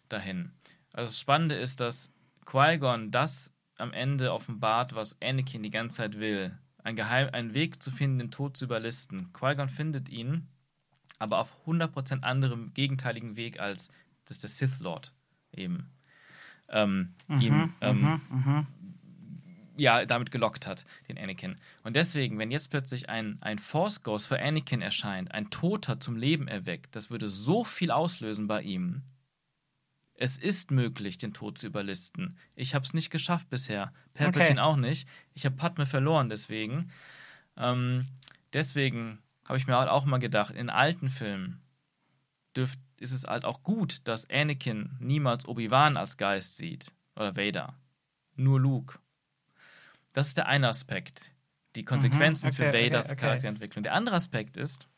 dahin. 0.08 0.52
Also 0.92 1.12
das 1.12 1.20
Spannende 1.20 1.54
ist, 1.54 1.80
dass 1.80 2.10
Qui-Gon 2.46 3.10
das 3.10 3.54
am 3.76 3.92
Ende 3.92 4.32
offenbart, 4.32 4.94
was 4.94 5.16
Anakin 5.22 5.62
die 5.62 5.70
ganze 5.70 5.98
Zeit 5.98 6.18
will. 6.18 6.58
Ein 6.82 6.96
Geheim, 6.96 7.28
einen 7.32 7.54
Weg 7.54 7.82
zu 7.82 7.90
finden, 7.90 8.18
den 8.18 8.30
Tod 8.30 8.56
zu 8.56 8.64
überlisten. 8.64 9.32
Qui-Gon 9.32 9.68
findet 9.68 10.08
ihn, 10.08 10.48
aber 11.18 11.38
auf 11.38 11.54
100% 11.66 12.22
anderem 12.22 12.72
gegenteiligen 12.74 13.36
Weg 13.36 13.60
als 13.60 13.90
das 14.26 14.38
der 14.38 14.50
Sith 14.50 14.80
Lord 14.80 15.12
eben 15.52 15.90
ähm, 16.68 17.14
ihm 17.28 17.72
ähm, 17.80 18.00
Mhm, 18.00 18.20
mhm. 18.30 18.66
ja, 19.76 20.04
damit 20.04 20.30
gelockt 20.30 20.66
hat, 20.66 20.84
den 21.08 21.18
Anakin. 21.18 21.56
Und 21.82 21.96
deswegen, 21.96 22.38
wenn 22.38 22.50
jetzt 22.50 22.70
plötzlich 22.70 23.08
ein, 23.08 23.38
ein 23.40 23.58
Force 23.58 24.02
Ghost 24.02 24.28
für 24.28 24.40
Anakin 24.40 24.82
erscheint, 24.82 25.32
ein 25.32 25.50
Toter 25.50 26.00
zum 26.00 26.16
Leben 26.16 26.48
erweckt, 26.48 26.94
das 26.96 27.10
würde 27.10 27.28
so 27.28 27.64
viel 27.64 27.90
auslösen 27.90 28.46
bei 28.48 28.62
ihm. 28.62 29.02
Es 30.14 30.36
ist 30.36 30.72
möglich, 30.72 31.16
den 31.16 31.32
Tod 31.32 31.58
zu 31.58 31.68
überlisten. 31.68 32.36
Ich 32.56 32.74
habe 32.74 32.84
es 32.84 32.92
nicht 32.92 33.10
geschafft 33.10 33.48
bisher. 33.50 33.92
Palpatine 34.14 34.60
Okay. 34.60 34.60
auch 34.60 34.76
nicht. 34.76 35.08
Ich 35.34 35.44
habe 35.44 35.54
Padme 35.54 35.86
verloren 35.86 36.28
deswegen. 36.28 36.90
Ähm, 37.56 38.08
deswegen 38.52 39.18
habe 39.48 39.56
ich 39.56 39.66
mir 39.66 39.78
halt 39.78 39.88
auch 39.88 40.04
mal 40.04 40.18
gedacht, 40.18 40.54
in 40.54 40.68
alten 40.68 41.08
Filmen 41.08 41.62
dürft, 42.54 42.78
ist 43.00 43.12
es 43.12 43.24
halt 43.24 43.46
auch 43.46 43.62
gut, 43.62 44.00
dass 44.04 44.28
Anakin 44.28 44.96
niemals 45.00 45.48
Obi-Wan 45.48 45.96
als 45.96 46.18
Geist 46.18 46.58
sieht. 46.58 46.92
Oder 47.16 47.36
Vader. 47.36 47.74
Nur 48.36 48.60
Luke. 48.60 48.98
Das 50.12 50.28
ist 50.28 50.36
der 50.36 50.46
eine 50.46 50.68
Aspekt. 50.68 51.32
Die 51.76 51.84
Konsequenzen 51.84 52.46
Mhm, 52.46 52.52
okay, 52.52 52.62
für 52.62 52.68
okay, 52.68 52.84
Vaders 52.84 53.06
okay. 53.06 53.16
Charakterentwicklung. 53.16 53.82
Der 53.82 53.94
andere 53.94 54.16
Aspekt 54.16 54.56
ist, 54.56 54.88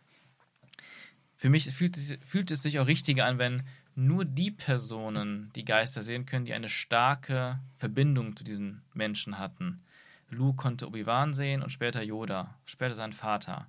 für 1.37 1.49
mich 1.49 1.71
fühlt 1.73 1.97
es, 1.97 2.19
fühlt 2.27 2.51
es 2.51 2.63
sich 2.63 2.79
auch 2.81 2.87
richtiger 2.87 3.27
an, 3.27 3.39
wenn 3.39 3.63
nur 3.95 4.25
die 4.25 4.51
Personen 4.51 5.51
die 5.55 5.65
Geister 5.65 6.03
sehen 6.03 6.27
können, 6.27 6.45
die 6.45 6.55
eine 6.55 6.69
starke 6.69 7.61
Verbindung 7.77 8.37
zu 8.37 8.45
diesen 8.45 8.83
Menschen 8.95 9.39
hatten. 9.39 9.83
Luke 10.29 10.57
konnte 10.57 10.87
Obi-Wan 10.87 11.35
sehen 11.35 11.63
und 11.63 11.71
später 11.71 12.03
Yoda, 12.03 12.59
später 12.65 12.95
sein 12.95 13.13
Vater. 13.13 13.67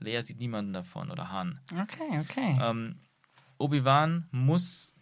Leia 0.00 0.22
sieht 0.22 0.38
niemanden 0.38 0.72
davon 0.72 1.10
oder 1.10 1.30
Han. 1.30 1.60
Okay, 1.72 2.20
okay. 2.20 2.58
Ähm, 2.60 2.96
Obi-Wan 3.58 4.26
muss 4.30 4.94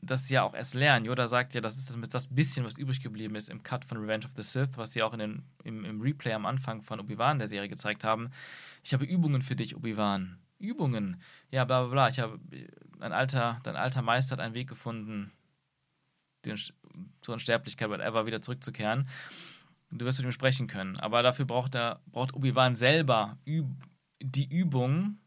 das 0.00 0.28
ja 0.28 0.42
auch 0.42 0.54
erst 0.54 0.74
lernen. 0.74 1.06
Yoda 1.06 1.28
sagt 1.28 1.54
ja, 1.54 1.60
das 1.60 1.76
ist 1.76 1.96
das 2.12 2.34
bisschen, 2.34 2.64
was 2.64 2.78
übrig 2.78 3.00
geblieben 3.00 3.36
ist 3.36 3.48
im 3.48 3.62
Cut 3.62 3.84
von 3.84 3.98
Revenge 3.98 4.26
of 4.26 4.32
the 4.36 4.42
Sith, 4.42 4.76
was 4.76 4.92
sie 4.92 5.02
auch 5.02 5.12
in 5.12 5.18
den, 5.18 5.42
im, 5.62 5.84
im 5.84 6.00
Replay 6.00 6.32
am 6.32 6.46
Anfang 6.46 6.82
von 6.82 7.00
Obi-Wan 7.00 7.38
der 7.38 7.48
Serie 7.48 7.68
gezeigt 7.68 8.04
haben. 8.04 8.30
Ich 8.82 8.92
habe 8.92 9.04
Übungen 9.04 9.42
für 9.42 9.56
dich, 9.56 9.76
Obi-Wan. 9.76 10.38
Übungen. 10.58 11.20
Ja, 11.50 11.64
bla 11.64 11.82
bla 11.82 11.90
bla. 11.90 12.08
Ich 12.08 12.18
habe, 12.18 12.38
ein 13.00 13.12
alter, 13.12 13.60
dein 13.62 13.76
alter 13.76 14.02
Meister 14.02 14.32
hat 14.32 14.40
einen 14.40 14.54
Weg 14.54 14.68
gefunden, 14.68 15.32
den, 16.44 16.56
zur 17.20 17.34
Unsterblichkeit, 17.34 17.88
whatever, 17.88 18.26
wieder 18.26 18.40
zurückzukehren. 18.40 19.08
Du 19.90 20.04
wirst 20.04 20.18
mit 20.18 20.26
ihm 20.26 20.32
sprechen 20.32 20.66
können. 20.66 20.96
Aber 20.98 21.22
dafür 21.22 21.44
braucht, 21.44 21.74
er, 21.74 22.00
braucht 22.06 22.34
Obi-Wan 22.34 22.74
selber 22.74 23.38
üb 23.46 23.66
die 24.32 24.48
Übung, 24.48 25.18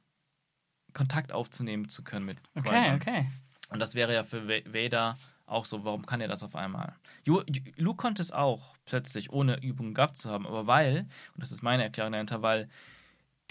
Kontakt 0.94 1.32
aufzunehmen 1.32 1.90
zu 1.90 2.04
können 2.04 2.26
mit 2.26 2.38
Okay, 2.56 2.70
Qui-Gon. 2.70 2.96
okay. 2.96 3.30
Und 3.70 3.80
das 3.80 3.94
wäre 3.96 4.14
ja 4.14 4.24
für 4.24 4.48
Va- 4.48 4.66
Vader 4.74 5.18
auch 5.46 5.66
so, 5.66 5.84
warum 5.86 6.06
kann 6.06 6.20
er 6.22 6.28
das 6.28 6.44
auf 6.44 6.56
einmal? 6.56 6.96
Luke 7.26 7.98
konnte 7.98 8.22
es 8.22 8.32
auch 8.32 8.76
plötzlich, 8.86 9.32
ohne 9.32 9.62
Übung 9.62 9.94
gehabt 9.94 10.16
zu 10.16 10.30
haben, 10.30 10.48
aber 10.48 10.68
weil, 10.68 11.00
und 11.34 11.42
das 11.42 11.52
ist 11.52 11.62
meine 11.62 11.84
Erklärung 11.84 12.14
dahinter, 12.14 12.42
weil 12.42 12.70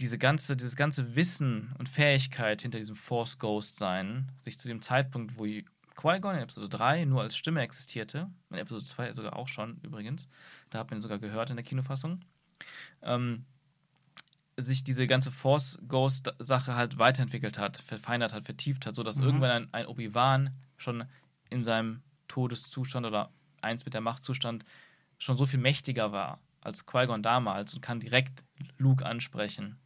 diese 0.01 0.19
ganze, 0.19 0.57
dieses 0.57 0.77
ganze 0.77 1.15
Wissen 1.17 1.75
und 1.79 1.89
Fähigkeit 1.89 2.61
hinter 2.63 2.79
diesem 2.79 2.97
Force 2.97 3.39
Ghost 3.39 3.79
sein, 3.79 4.31
sich 4.37 4.59
zu 4.59 4.69
dem 4.69 4.83
Zeitpunkt, 4.83 5.39
wo 5.39 5.45
Qui-Gon 5.45 6.35
in 6.35 6.43
Episode 6.43 6.69
3 6.69 7.05
nur 7.07 7.23
als 7.23 7.37
Stimme 7.37 7.63
existierte, 7.63 8.29
in 8.51 8.59
Episode 8.59 8.85
2 8.85 9.13
sogar 9.13 9.37
auch 9.37 9.49
schon 9.49 9.79
übrigens, 9.83 10.29
da 10.71 10.81
hat 10.81 10.91
man 10.91 10.99
ihn 10.99 11.03
sogar 11.03 11.19
gehört 11.19 11.49
in 11.51 11.57
der 11.57 11.65
Kinofassung, 11.65 12.21
ähm, 13.03 13.47
sich 14.57 14.85
diese 14.85 15.07
ganze 15.07 15.31
Force 15.31 15.79
Ghost 15.87 16.33
Sache 16.39 16.75
halt 16.77 16.99
weiterentwickelt 16.99 17.59
hat, 17.59 17.77
verfeinert 17.79 18.33
hat, 18.33 18.45
vertieft 18.45 18.87
hat, 18.87 18.95
sodass 18.95 19.17
Mhm. 19.17 19.25
irgendwann 19.25 19.51
ein, 19.51 19.69
ein 19.73 19.87
Obi-Wan 19.87 20.51
schon 20.77 21.05
in 21.51 21.63
seinem 21.63 22.03
Todeszustand 22.29 23.07
oder 23.07 23.31
eins 23.61 23.85
mit 23.85 23.95
der 23.95 24.01
Machtzustand 24.01 24.65
schon 25.19 25.37
so 25.37 25.47
viel 25.47 25.61
mächtiger 25.61 26.13
war 26.13 26.41
als 26.61 26.87
Qui-Gon 26.87 27.23
damals 27.23 27.75
und 27.75 27.81
kann 27.81 28.01
direkt 28.01 28.43
Luke 28.79 29.05
ansprechen. 29.07 29.79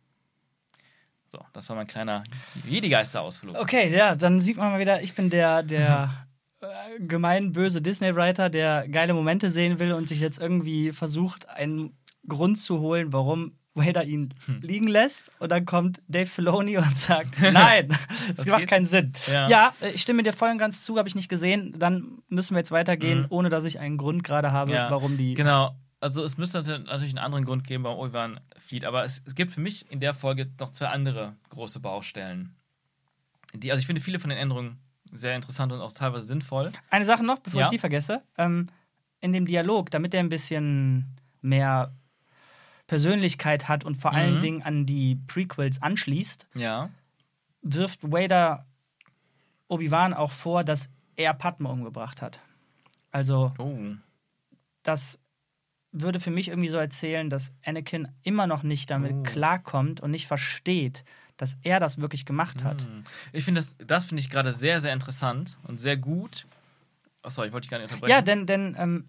So, 1.28 1.44
das 1.52 1.68
war 1.68 1.76
mein 1.76 1.86
kleiner 1.86 2.24
Jedi-Geister-Ausflug. 2.66 3.56
Okay, 3.56 3.94
ja, 3.94 4.14
dann 4.16 4.40
sieht 4.40 4.56
man 4.56 4.72
mal 4.72 4.80
wieder, 4.80 5.02
ich 5.02 5.14
bin 5.14 5.30
der, 5.30 5.62
der 5.62 6.26
äh, 6.60 6.98
gemein 7.00 7.52
böse 7.52 7.82
Disney-Writer, 7.82 8.50
der 8.50 8.88
geile 8.88 9.14
Momente 9.14 9.50
sehen 9.50 9.78
will 9.78 9.92
und 9.92 10.08
sich 10.08 10.20
jetzt 10.20 10.38
irgendwie 10.38 10.92
versucht, 10.92 11.48
einen 11.48 11.96
Grund 12.26 12.58
zu 12.58 12.80
holen, 12.80 13.12
warum 13.12 13.52
Vader 13.74 14.04
ihn 14.04 14.34
Hm. 14.46 14.60
liegen 14.62 14.88
lässt. 14.88 15.30
Und 15.38 15.50
dann 15.52 15.64
kommt 15.64 16.02
Dave 16.08 16.26
Filoni 16.26 16.76
und 16.76 16.96
sagt, 16.96 17.40
nein, 17.52 17.88
das 17.88 18.36
Das 18.36 18.46
macht 18.46 18.60
geht? 18.60 18.68
keinen 18.70 18.86
Sinn. 18.86 19.12
Ja. 19.30 19.48
Ja, 19.48 19.72
äh, 19.80 19.90
ich 19.90 20.02
stimme 20.02 20.22
dir 20.22 20.32
voll 20.32 20.50
und 20.50 20.58
ganz 20.58 20.84
zu, 20.84 20.96
habe 20.98 21.08
ich 21.08 21.14
nicht 21.14 21.28
gesehen. 21.28 21.74
Dann 21.78 22.18
müssen 22.28 22.54
wir 22.54 22.58
jetzt 22.60 22.72
weitergehen, 22.72 23.20
Mhm. 23.22 23.26
ohne 23.30 23.48
dass 23.48 23.64
ich 23.64 23.78
einen 23.78 23.96
Grund 23.96 24.24
gerade 24.24 24.50
habe, 24.52 24.72
Ja, 24.72 24.90
warum 24.90 25.16
die. 25.16 25.34
Genau. 25.34 25.74
Also 26.00 26.24
es 26.24 26.36
müsste 26.38 26.62
nat- 26.62 26.86
natürlich 26.86 27.10
einen 27.10 27.24
anderen 27.24 27.44
Grund 27.44 27.66
geben, 27.66 27.84
warum 27.84 27.98
Obi-Wan 28.00 28.40
flieht. 28.58 28.84
Aber 28.86 29.04
es, 29.04 29.22
es 29.26 29.34
gibt 29.34 29.52
für 29.52 29.60
mich 29.60 29.84
in 29.90 30.00
der 30.00 30.14
Folge 30.14 30.50
noch 30.58 30.70
zwei 30.70 30.86
andere 30.86 31.36
große 31.50 31.78
Baustellen. 31.78 32.54
Die, 33.54 33.70
also 33.70 33.80
ich 33.80 33.86
finde 33.86 34.00
viele 34.00 34.18
von 34.18 34.30
den 34.30 34.38
Änderungen 34.38 34.78
sehr 35.12 35.34
interessant 35.36 35.72
und 35.72 35.80
auch 35.80 35.92
teilweise 35.92 36.22
sinnvoll. 36.24 36.70
Eine 36.88 37.04
Sache 37.04 37.24
noch, 37.24 37.40
bevor 37.40 37.60
Ja. 37.60 37.66
ich 37.66 37.70
die 37.72 37.78
vergesse. 37.78 38.22
Ähm, 38.38 38.68
in 39.20 39.32
dem 39.32 39.44
Dialog, 39.44 39.90
damit 39.90 40.14
er 40.14 40.20
ein 40.20 40.28
bisschen 40.28 41.16
mehr 41.42 41.92
Persönlichkeit 42.90 43.68
hat 43.68 43.84
und 43.84 43.94
vor 43.94 44.14
allen 44.14 44.38
Mhm. 44.38 44.40
Dingen 44.40 44.62
an 44.62 44.84
die 44.84 45.14
Prequels 45.28 45.80
anschließt, 45.80 46.48
Ja. 46.56 46.90
wirft 47.62 48.02
Vader 48.02 48.66
Obi-Wan 49.68 50.12
auch 50.12 50.32
vor, 50.32 50.64
dass 50.64 50.88
er 51.14 51.32
Padme 51.34 51.68
umgebracht 51.68 52.20
hat. 52.20 52.40
Also, 53.12 53.52
Oh. 53.58 53.78
das 54.82 55.20
würde 55.92 56.18
für 56.18 56.32
mich 56.32 56.48
irgendwie 56.48 56.68
so 56.68 56.78
erzählen, 56.78 57.30
dass 57.30 57.52
Anakin 57.64 58.08
immer 58.24 58.48
noch 58.48 58.64
nicht 58.64 58.90
damit 58.90 59.12
Oh. 59.14 59.22
klarkommt 59.22 60.00
und 60.00 60.10
nicht 60.10 60.26
versteht, 60.26 61.04
dass 61.36 61.58
er 61.62 61.78
das 61.78 61.98
wirklich 62.00 62.24
gemacht 62.26 62.64
hat. 62.64 62.82
Hm. 62.82 63.04
Ich 63.32 63.44
finde 63.44 63.60
das, 63.60 63.76
das 63.78 64.06
finde 64.06 64.20
ich 64.20 64.30
gerade 64.30 64.52
sehr, 64.52 64.80
sehr 64.80 64.92
interessant 64.92 65.58
und 65.62 65.78
sehr 65.78 65.96
gut. 65.96 66.44
Sorry, 67.24 67.46
ich 67.46 67.52
wollte 67.52 67.66
dich 67.66 67.70
gar 67.70 67.78
nicht 67.78 67.86
unterbrechen. 67.88 68.10
Ja, 68.10 68.20
denn, 68.20 68.46
denn 68.46 68.74
ähm, 68.76 69.04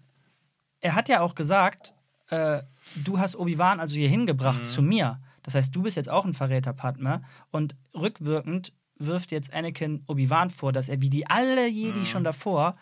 er 0.80 0.94
hat 0.94 1.08
ja 1.08 1.20
auch 1.20 1.34
gesagt, 1.34 1.94
äh, 2.30 2.62
du 2.94 3.18
hast 3.18 3.36
Obi-Wan 3.36 3.80
also 3.80 3.94
hier 3.94 4.08
hingebracht 4.08 4.60
Mhm. 4.60 4.64
zu 4.64 4.82
mir. 4.82 5.20
Das 5.42 5.54
heißt, 5.54 5.74
du 5.74 5.82
bist 5.82 5.96
jetzt 5.96 6.08
auch 6.08 6.24
ein 6.24 6.34
Verräter, 6.34 6.72
Padme. 6.72 7.22
Und 7.50 7.74
rückwirkend 7.94 8.72
wirft 8.98 9.32
jetzt 9.32 9.52
Anakin 9.52 10.02
Obi-Wan 10.06 10.50
vor, 10.50 10.72
dass 10.72 10.88
er 10.88 11.00
wie 11.00 11.10
die 11.10 11.26
alle 11.28 11.66
Jedi 11.68 12.00
Mhm. 12.00 12.06
schon 12.06 12.24
davor 12.24 12.76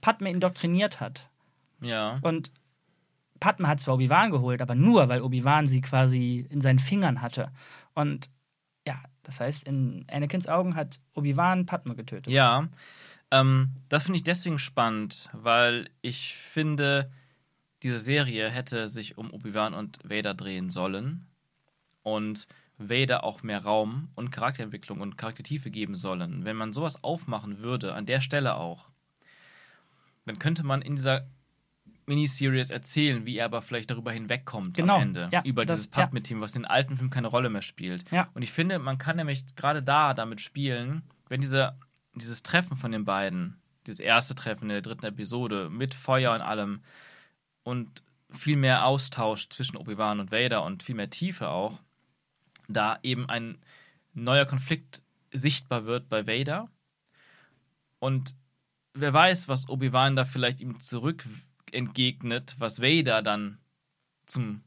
Padme 0.00 0.30
indoktriniert 0.30 1.00
hat. 1.00 1.28
Ja. 1.80 2.18
Und 2.22 2.52
Padme 3.40 3.66
hat 3.66 3.80
zwar 3.80 3.94
Obi-Wan 3.94 4.30
geholt, 4.30 4.62
aber 4.62 4.74
nur, 4.76 5.08
weil 5.08 5.20
Obi-Wan 5.22 5.66
sie 5.66 5.80
quasi 5.80 6.46
in 6.50 6.60
seinen 6.60 6.78
Fingern 6.78 7.22
hatte. 7.22 7.50
Und 7.94 8.30
ja, 8.86 9.00
Das 9.24 9.38
heißt, 9.38 9.68
in 9.68 10.04
Anakins 10.10 10.48
Augen 10.48 10.74
hat 10.74 10.98
Obi-Wan 11.14 11.64
Padme 11.64 11.94
getötet. 11.94 12.26
Ja, 12.32 12.66
ähm, 13.30 13.70
das 13.88 14.02
finde 14.02 14.16
ich 14.16 14.24
deswegen 14.24 14.58
spannend, 14.58 15.28
weil 15.32 15.88
ich 16.00 16.34
finde, 16.36 17.08
diese 17.82 17.98
Serie 17.98 18.48
hätte 18.48 18.88
sich 18.88 19.18
um 19.18 19.30
Obi-Wan 19.32 19.74
und 19.74 19.98
Vader 20.04 20.34
drehen 20.34 20.70
sollen 20.70 21.26
und 22.02 22.46
Vader 22.78 23.22
auch 23.24 23.42
mehr 23.42 23.62
Raum 23.62 24.08
und 24.14 24.30
Charakterentwicklung 24.30 25.00
und 25.00 25.16
Charaktertiefe 25.18 25.70
geben 25.70 25.94
sollen. 25.96 26.44
Wenn 26.44 26.56
man 26.56 26.72
sowas 26.72 27.02
aufmachen 27.04 27.60
würde, 27.60 27.94
an 27.94 28.06
der 28.06 28.20
Stelle 28.20 28.56
auch, 28.56 28.88
dann 30.26 30.38
könnte 30.38 30.64
man 30.64 30.82
in 30.82 30.96
dieser 30.96 31.26
Miniseries 32.06 32.70
erzählen, 32.70 33.24
wie 33.26 33.36
er 33.36 33.44
aber 33.46 33.62
vielleicht 33.62 33.90
darüber 33.90 34.10
hinwegkommt 34.12 34.74
Genau, 34.74 34.96
am 34.96 35.02
Ende. 35.02 35.28
ja, 35.32 35.42
über 35.44 35.64
das- 35.64 35.76
dieses 35.76 35.90
Padme-Team, 35.90 36.40
was 36.40 36.56
in 36.56 36.62
den 36.62 36.70
alten 36.70 36.96
Filmen 36.96 37.10
keine 37.10 37.28
Rolle 37.28 37.48
mehr 37.48 37.62
spielt. 37.62 38.10
Ja. 38.10 38.28
Und 38.34 38.42
ich 38.42 38.50
finde, 38.52 38.78
man 38.80 38.98
kann 38.98 39.16
nämlich 39.16 39.54
gerade 39.54 39.82
da 39.82 40.12
damit 40.14 40.40
spielen, 40.40 41.02
wenn 41.28 41.40
diese, 41.40 41.76
dieses 42.14 42.42
Treffen 42.42 42.76
von 42.76 42.90
den 42.90 43.04
beiden, 43.04 43.56
dieses 43.86 44.00
erste 44.00 44.34
Treffen 44.34 44.64
in 44.64 44.68
der 44.70 44.82
dritten 44.82 45.06
Episode 45.06 45.70
mit 45.70 45.94
Feuer 45.94 46.34
und 46.34 46.40
allem 46.40 46.82
und 47.62 48.02
viel 48.30 48.56
mehr 48.56 48.86
Austausch 48.86 49.48
zwischen 49.48 49.76
Obi-Wan 49.76 50.20
und 50.20 50.32
Vader 50.32 50.64
und 50.64 50.82
viel 50.82 50.94
mehr 50.94 51.10
Tiefe 51.10 51.48
auch, 51.48 51.80
da 52.68 52.98
eben 53.02 53.28
ein 53.28 53.58
neuer 54.14 54.46
Konflikt 54.46 55.02
sichtbar 55.32 55.84
wird 55.84 56.08
bei 56.08 56.26
Vader. 56.26 56.70
Und 57.98 58.34
wer 58.94 59.12
weiß, 59.12 59.48
was 59.48 59.68
Obi-Wan 59.68 60.16
da 60.16 60.24
vielleicht 60.24 60.60
ihm 60.60 60.80
zurück 60.80 61.24
entgegnet, 61.70 62.56
was 62.58 62.80
Vader 62.80 63.22
dann 63.22 63.58
zum 64.26 64.62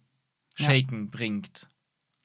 Ja. 0.58 0.68
Shaken 0.68 1.10
bringt, 1.10 1.68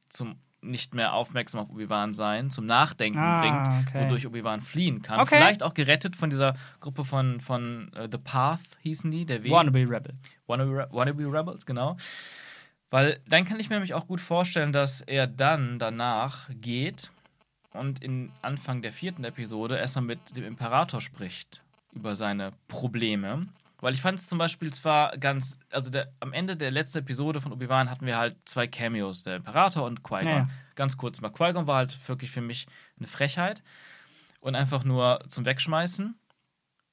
zum 0.08 0.38
nicht 0.62 0.94
mehr 0.94 1.14
aufmerksam 1.14 1.60
auf 1.60 1.70
Obi-Wan 1.70 2.12
sein, 2.14 2.50
zum 2.50 2.66
Nachdenken 2.66 3.18
Ah, 3.18 3.40
bringt, 3.40 3.88
okay. 3.88 4.04
wodurch 4.04 4.26
Obi-Wan 4.26 4.60
fliehen 4.60 5.02
kann. 5.02 5.20
Okay. 5.20 5.36
Vielleicht 5.36 5.62
auch 5.62 5.74
gerettet 5.74 6.16
von 6.16 6.30
dieser 6.30 6.54
Gruppe 6.80 7.04
von, 7.04 7.40
von 7.40 7.92
äh, 7.94 8.08
The 8.10 8.18
Path, 8.18 8.60
hießen 8.82 9.10
die, 9.10 9.24
der 9.24 9.42
Weg. 9.42 9.52
Wannabe 9.52 9.80
Rebels. 9.80 10.36
Wannabe, 10.46 10.70
Re 10.76 10.88
Wannabe 10.92 11.24
Rebels, 11.32 11.64
genau. 11.66 11.96
Weil 12.90 13.20
dann 13.28 13.44
kann 13.44 13.60
ich 13.60 13.70
mir 13.70 13.76
nämlich 13.76 13.94
auch 13.94 14.06
gut 14.06 14.20
vorstellen, 14.20 14.72
dass 14.72 15.00
er 15.00 15.26
dann 15.26 15.78
danach 15.78 16.48
geht 16.50 17.10
und 17.72 18.02
in 18.02 18.32
Anfang 18.42 18.82
der 18.82 18.92
vierten 18.92 19.22
Episode 19.24 19.76
erstmal 19.76 20.04
mit 20.04 20.36
dem 20.36 20.44
Imperator 20.44 21.00
spricht 21.00 21.62
über 21.92 22.16
seine 22.16 22.52
Probleme. 22.68 23.46
Weil 23.80 23.94
ich 23.94 24.02
fand 24.02 24.18
es 24.18 24.26
zum 24.26 24.38
Beispiel 24.38 24.72
zwar 24.72 25.16
ganz, 25.16 25.58
also 25.70 25.90
der, 25.90 26.12
am 26.20 26.32
Ende 26.32 26.56
der 26.56 26.70
letzten 26.70 26.98
Episode 26.98 27.40
von 27.40 27.52
Obi-Wan 27.52 27.90
hatten 27.90 28.06
wir 28.06 28.18
halt 28.18 28.36
zwei 28.44 28.66
Cameos, 28.66 29.22
der 29.22 29.36
Imperator 29.36 29.84
und 29.84 30.02
Qui-Gon. 30.02 30.26
Ja. 30.26 30.48
Ganz 30.74 30.96
kurz 30.96 31.20
mal, 31.20 31.30
Qui-Gon 31.30 31.66
war 31.66 31.76
halt 31.76 32.08
wirklich 32.08 32.30
für 32.30 32.42
mich 32.42 32.66
eine 32.98 33.06
Frechheit 33.06 33.62
und 34.40 34.54
einfach 34.54 34.84
nur 34.84 35.20
zum 35.28 35.46
Wegschmeißen, 35.46 36.14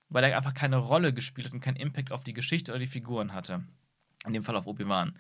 weil 0.10 0.24
er 0.24 0.38
einfach 0.38 0.54
keine 0.54 0.78
Rolle 0.78 1.14
gespielt 1.14 1.48
hat 1.48 1.54
und 1.54 1.60
keinen 1.60 1.76
Impact 1.76 2.14
auf 2.14 2.24
die 2.24 2.34
Geschichte 2.34 2.72
oder 2.72 2.80
die 2.80 2.88
Figuren 2.88 3.34
hatte. 3.34 3.64
In 4.26 4.34
dem 4.34 4.44
Fall 4.44 4.56
auf 4.56 4.68
Obi-Wan. 4.68 5.18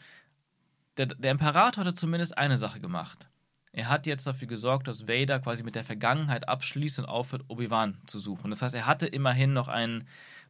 Der, 0.96 1.08
der 1.08 1.32
Imperator 1.32 1.84
hatte 1.84 1.94
zumindest 1.94 2.38
eine 2.38 2.58
Sache 2.58 2.80
gemacht. 2.80 3.28
Er 3.74 3.90
hat 3.90 4.08
jetzt 4.08 4.26
dafür 4.26 4.48
gesorgt, 4.48 4.88
dass 4.88 5.08
Vader 5.08 5.40
quasi 5.40 5.62
mit 5.64 5.76
der 5.76 5.84
Vergangenheit 5.84 6.48
abschließt 6.48 7.00
und 7.00 7.06
aufhört, 7.06 7.44
Obi-Wan 7.48 8.00
zu 8.08 8.18
suchen. 8.18 8.50
Das 8.50 8.62
heißt, 8.62 8.74
er 8.74 8.88
hatte 8.88 9.06
immerhin 9.06 9.54
noch 9.54 9.68
einen 9.68 10.08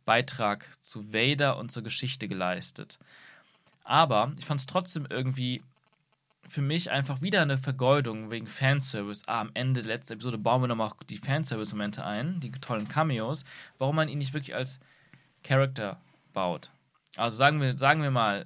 Beitrag 0.08 0.66
zu 0.82 1.14
Vader 1.14 1.58
und 1.58 1.70
zur 1.70 1.84
Geschichte 1.84 2.30
geleistet. 2.30 2.98
Aber 3.84 4.32
ich 4.38 4.46
fand 4.46 4.62
es 4.62 4.66
trotzdem 4.66 5.06
irgendwie 5.10 5.62
für 6.48 6.62
mich 6.62 6.90
einfach 6.92 7.22
wieder 7.22 7.42
eine 7.42 7.58
Vergeudung 7.58 8.32
wegen 8.32 8.48
Fanservice. 8.48 9.24
Ah, 9.28 9.42
am 9.42 9.52
Ende 9.54 9.82
der 9.82 9.98
letzten 9.98 10.14
Episode 10.14 10.38
bauen 10.38 10.62
wir 10.62 10.70
nochmal 10.70 10.94
die 11.10 11.18
Fanservice-Momente 11.18 12.06
ein, 12.06 12.40
die 12.40 12.52
tollen 12.52 12.88
Cameos, 12.88 13.44
warum 13.80 13.98
man 13.98 14.08
ihn 14.08 14.20
nicht 14.20 14.34
wirklich 14.34 14.56
als 14.56 14.80
Character 15.44 16.00
baut. 16.32 16.72
Also 17.18 17.36
sagen 17.36 17.60
wir, 17.60 17.78
sagen 17.78 18.02
wir 18.02 18.12
mal, 18.12 18.46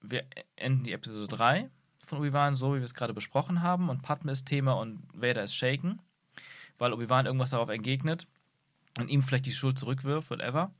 wir 0.00 0.24
enden 0.56 0.84
die 0.84 0.94
Episode 0.94 1.28
3 1.28 1.68
von 2.06 2.20
Obi-Wan 2.20 2.54
so, 2.54 2.74
wie 2.74 2.78
wir 2.78 2.84
es 2.84 2.94
gerade 2.94 3.12
besprochen 3.12 3.60
haben, 3.60 3.90
und 3.90 4.00
Padme 4.00 4.32
ist 4.32 4.46
Thema 4.46 4.72
und 4.72 5.02
Vader 5.12 5.42
ist 5.42 5.54
Shaken, 5.54 6.00
weil 6.78 6.94
Obi-Wan 6.94 7.26
irgendwas 7.26 7.50
darauf 7.50 7.68
entgegnet 7.68 8.26
und 8.98 9.08
ihm 9.08 9.22
vielleicht 9.22 9.46
die 9.46 9.52
Schuld 9.52 9.78
zurückwirft, 9.78 10.30
whatever. 10.30 10.70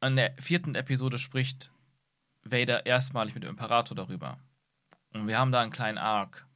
An 0.00 0.16
der 0.16 0.34
vierten 0.40 0.74
Episode 0.74 1.18
spricht 1.18 1.70
Vader 2.42 2.86
erstmalig 2.86 3.34
mit 3.34 3.44
dem 3.44 3.50
Imperator 3.50 3.96
darüber. 3.96 4.38
Und 5.12 5.28
wir 5.28 5.38
haben 5.38 5.52
da 5.52 5.60
einen 5.60 5.70
kleinen 5.70 5.98
Arc, 5.98 6.46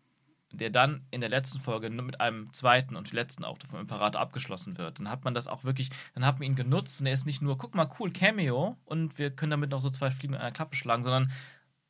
der 0.51 0.71
dann 0.71 1.07
in 1.11 1.21
der 1.21 1.31
letzten 1.31 1.61
Folge 1.61 1.91
nur 1.91 2.05
mit 2.05 2.21
einem 2.21 2.53
zweiten 2.53 2.97
und 2.97 3.13
letzten 3.13 3.45
auch 3.45 3.59
vom 3.69 3.81
Imperator 3.81 4.21
abgeschlossen 4.21 4.77
wird. 4.79 4.99
Dann 4.99 5.09
hat 5.09 5.25
man 5.25 5.35
das 5.35 5.47
auch 5.47 5.65
wirklich, 5.65 5.91
dann 6.15 6.27
hat 6.27 6.39
man 6.39 6.49
ihn 6.49 6.57
genutzt 6.57 7.01
und 7.01 7.07
er 7.07 7.13
ist 7.13 7.27
nicht 7.27 7.43
nur, 7.43 7.57
guck 7.57 7.75
mal, 7.75 7.89
cool, 7.99 8.11
Cameo 8.11 8.77
und 8.85 9.19
wir 9.19 9.31
können 9.31 9.51
damit 9.51 9.71
noch 9.71 9.81
so 9.81 9.91
zwei 9.91 10.11
Fliegen 10.11 10.33
mit 10.33 10.41
einer 10.41 10.53
Klappe 10.53 10.77
schlagen, 10.77 11.03
sondern 11.03 11.31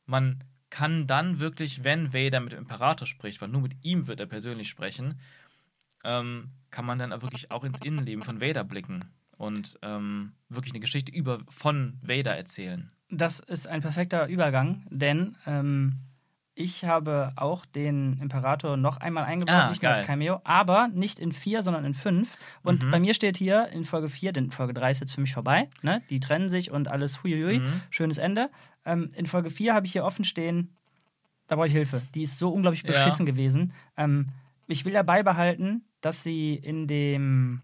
man 0.05 0.43
kann 0.69 1.07
dann 1.07 1.39
wirklich, 1.39 1.83
wenn 1.83 2.13
Vader 2.13 2.39
mit 2.39 2.51
dem 2.51 2.59
Imperator 2.59 3.07
spricht, 3.07 3.41
weil 3.41 3.49
nur 3.49 3.61
mit 3.61 3.75
ihm 3.81 4.07
wird 4.07 4.19
er 4.19 4.27
persönlich 4.27 4.69
sprechen, 4.69 5.19
ähm, 6.03 6.51
kann 6.71 6.85
man 6.85 6.99
dann 6.99 7.11
wirklich 7.21 7.51
auch 7.51 7.63
ins 7.63 7.79
Innenleben 7.81 8.23
von 8.23 8.41
Vader 8.41 8.63
blicken 8.63 8.99
und 9.37 9.77
ähm, 9.81 10.33
wirklich 10.49 10.73
eine 10.73 10.79
Geschichte 10.79 11.11
über 11.11 11.39
von 11.49 11.97
Vader 12.01 12.35
erzählen. 12.35 12.89
Das 13.09 13.39
ist 13.39 13.67
ein 13.67 13.81
perfekter 13.81 14.27
Übergang, 14.27 14.85
denn 14.89 15.35
ähm, 15.47 15.95
ich 16.53 16.83
habe 16.85 17.31
auch 17.37 17.65
den 17.65 18.19
Imperator 18.19 18.75
noch 18.75 18.97
einmal 18.97 19.23
eingebaut, 19.23 19.55
Ah, 19.55 19.69
nicht 19.69 19.81
nur 19.81 19.91
als. 19.93 20.05
Cameo, 20.05 20.41
aber 20.43 20.89
nicht 20.89 21.17
in 21.17 21.31
vier, 21.31 21.63
sondern 21.63 21.85
in 21.85 21.93
fünf. 21.93 22.35
Und 22.63 22.83
Mhm. 22.85 22.89
bei 22.91 22.99
mir 22.99 23.13
steht 23.13 23.37
hier 23.37 23.67
in 23.69 23.83
Folge 23.85 24.09
4, 24.09 24.33
denn 24.33 24.51
Folge 24.51 24.73
3 24.73 24.91
ist 24.91 24.99
jetzt 24.99 25.13
für 25.13 25.21
mich 25.21 25.33
vorbei, 25.33 25.69
ne? 25.81 26.01
die 26.09 26.19
trennen 26.19 26.49
sich 26.49 26.69
und 26.69 26.87
alles 26.89 27.23
huiui, 27.23 27.59
Mhm. 27.59 27.81
schönes 27.89 28.17
Ende. 28.17 28.49
Ähm, 28.85 29.09
in 29.15 29.25
Folge 29.25 29.49
4 29.49 29.73
habe 29.73 29.85
ich 29.85 29.93
hier 29.93 30.03
offen 30.03 30.25
stehen, 30.25 30.75
da 31.47 31.55
brauche 31.55 31.67
ich 31.67 31.73
Hilfe. 31.73 32.01
Die 32.13 32.23
ist 32.23 32.37
so 32.37 32.49
unglaublich 32.51 32.83
Ja. 32.83 32.89
beschissen 32.89 33.25
gewesen. 33.25 33.73
Ähm, 33.97 34.27
ich 34.67 34.85
will 34.85 34.93
ja 34.93 35.01
beibehalten, 35.01 35.85
dass 36.01 36.23
sie 36.23 36.55
in 36.55 36.87
dem, 36.87 37.61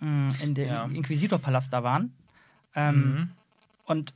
mh, 0.00 0.34
in 0.42 0.54
dem 0.54 0.68
Ja. 0.68 0.84
Inquisitorpalast 0.84 1.72
da 1.72 1.82
waren. 1.82 2.12
Ähm, 2.74 3.14
Mhm. 3.14 3.30
und 3.86 4.14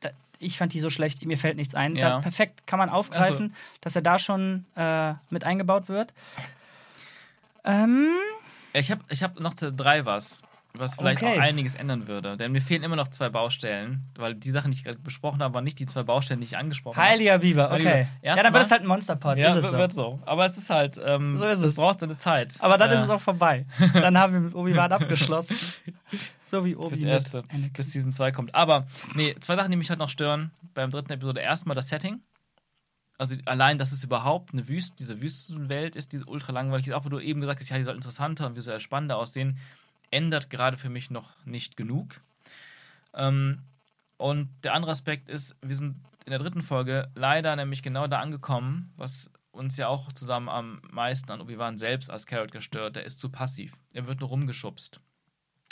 da, 0.00 0.10
ich 0.38 0.56
fand 0.58 0.72
die 0.72 0.80
so 0.80 0.90
schlecht, 0.90 1.24
mir 1.24 1.38
fällt 1.38 1.56
nichts 1.56 1.74
ein. 1.74 1.96
Ja. 1.96 2.06
Also 2.06 2.18
Das 2.18 2.22
perfekt, 2.22 2.66
kann 2.66 2.78
man 2.78 2.90
aufgreifen, 2.90 3.54
dass 3.80 3.96
er 3.96 4.02
da 4.02 4.18
schon 4.18 4.64
äh, 4.76 5.14
mit 5.30 5.44
eingebaut 5.44 5.88
wird. 5.88 6.12
Ähm, 7.64 8.08
Ich 8.72 8.90
habe 8.90 9.02
ich 9.08 9.22
hab 9.22 9.40
noch 9.40 9.54
zu 9.54 9.72
drei 9.72 10.04
was, 10.06 10.42
was 10.78 10.94
vielleicht 10.96 11.22
Okay. 11.22 11.36
auch 11.38 11.42
einiges 11.42 11.74
ändern 11.74 12.06
würde. 12.08 12.36
Denn 12.36 12.52
mir 12.52 12.60
fehlen 12.60 12.82
immer 12.82 12.96
noch 12.96 13.08
zwei 13.08 13.28
Baustellen, 13.28 14.04
weil 14.16 14.34
die 14.34 14.50
Sachen, 14.50 14.70
die 14.70 14.76
ich 14.76 14.84
gerade 14.84 14.98
besprochen 14.98 15.42
habe, 15.42 15.54
waren 15.54 15.64
nicht 15.64 15.78
die 15.78 15.86
zwei 15.86 16.02
Baustellen, 16.02 16.40
die 16.40 16.46
ich 16.46 16.56
angesprochen 16.56 16.96
habe. 16.96 17.06
heiliger 17.08 17.38
Biber, 17.38 17.70
okay. 17.72 18.06
Ja, 18.22 18.36
dann 18.36 18.52
wird 18.52 18.64
es 18.64 18.70
halt 18.70 18.82
ein 18.82 18.86
Monsterpod, 18.88 19.38
Ja, 19.38 19.48
ist 19.48 19.56
es 19.56 19.62
wird 19.62 19.72
so. 19.72 19.78
wird 19.78 19.92
so. 19.92 20.20
Aber 20.26 20.44
es 20.46 20.56
ist 20.56 20.70
halt, 20.70 21.00
ähm, 21.04 21.36
So 21.36 21.46
ist 21.46 21.60
es 21.60 21.70
es. 21.70 21.76
braucht 21.76 22.00
seine 22.00 22.16
Zeit. 22.16 22.54
Aber 22.60 22.78
dann 22.78 22.90
Äh, 22.90 22.96
ist 22.96 23.02
es 23.02 23.10
auch 23.10 23.20
vorbei. 23.20 23.66
Dann 23.94 24.16
haben 24.18 24.32
wir 24.32 24.40
mit 24.40 24.54
Obi-Wan 24.54 24.92
abgeschlossen. 24.92 25.56
So 26.50 26.64
wie 26.64 26.74
Obi 26.76 26.90
Bis 26.94 27.02
erste, 27.02 27.42
bis 27.74 27.92
Season 27.92 28.10
2 28.12 28.32
kommt. 28.32 28.54
Aber, 28.54 28.86
nee, 29.14 29.34
zwei 29.40 29.54
Sachen, 29.56 29.70
die 29.70 29.76
mich 29.76 29.90
halt 29.90 29.98
noch 29.98 30.08
stören 30.10 30.50
beim 30.74 30.90
dritten 30.90 31.12
Episode. 31.12 31.40
Erstmal 31.40 31.74
das 31.76 31.88
Setting. 31.88 32.20
Also 33.20 33.34
allein, 33.46 33.78
dass 33.78 33.90
es 33.90 34.04
überhaupt 34.04 34.52
eine 34.52 34.68
Wüste, 34.68 34.94
diese 34.96 35.20
Wüstenwelt 35.20 35.96
ist, 35.96 36.12
die 36.12 36.20
ultra 36.24 36.52
langweilig 36.52 36.86
ist, 36.86 36.94
auch 36.94 37.04
wo 37.04 37.08
du 37.08 37.18
eben 37.18 37.40
gesagt 37.40 37.58
hast, 37.60 37.68
ja, 37.68 37.76
die 37.76 37.82
soll 37.82 37.96
interessanter 37.96 38.46
und 38.46 38.54
visuell 38.54 38.78
spannender 38.78 39.16
aussehen, 39.16 39.58
ändert 40.10 40.50
gerade 40.50 40.76
für 40.76 40.88
mich 40.90 41.10
noch 41.10 41.34
nicht 41.44 41.76
genug. 41.76 42.20
Ähm, 43.14 43.62
und 44.16 44.48
der 44.64 44.74
andere 44.74 44.92
Aspekt 44.92 45.28
ist, 45.28 45.54
wir 45.62 45.74
sind 45.74 45.96
in 46.24 46.30
der 46.30 46.38
dritten 46.38 46.62
Folge 46.62 47.08
leider 47.14 47.54
nämlich 47.56 47.82
genau 47.82 48.06
da 48.06 48.20
angekommen, 48.20 48.92
was 48.96 49.30
uns 49.50 49.76
ja 49.76 49.88
auch 49.88 50.12
zusammen 50.12 50.48
am 50.48 50.80
meisten 50.90 51.30
an 51.32 51.40
Obi-Wan 51.40 51.78
selbst 51.78 52.10
als 52.10 52.26
Charakter 52.26 52.60
stört. 52.60 52.96
Der 52.96 53.04
ist 53.04 53.18
zu 53.18 53.28
passiv. 53.30 53.72
Er 53.92 54.06
wird 54.06 54.20
nur 54.20 54.28
rumgeschubst. 54.28 55.00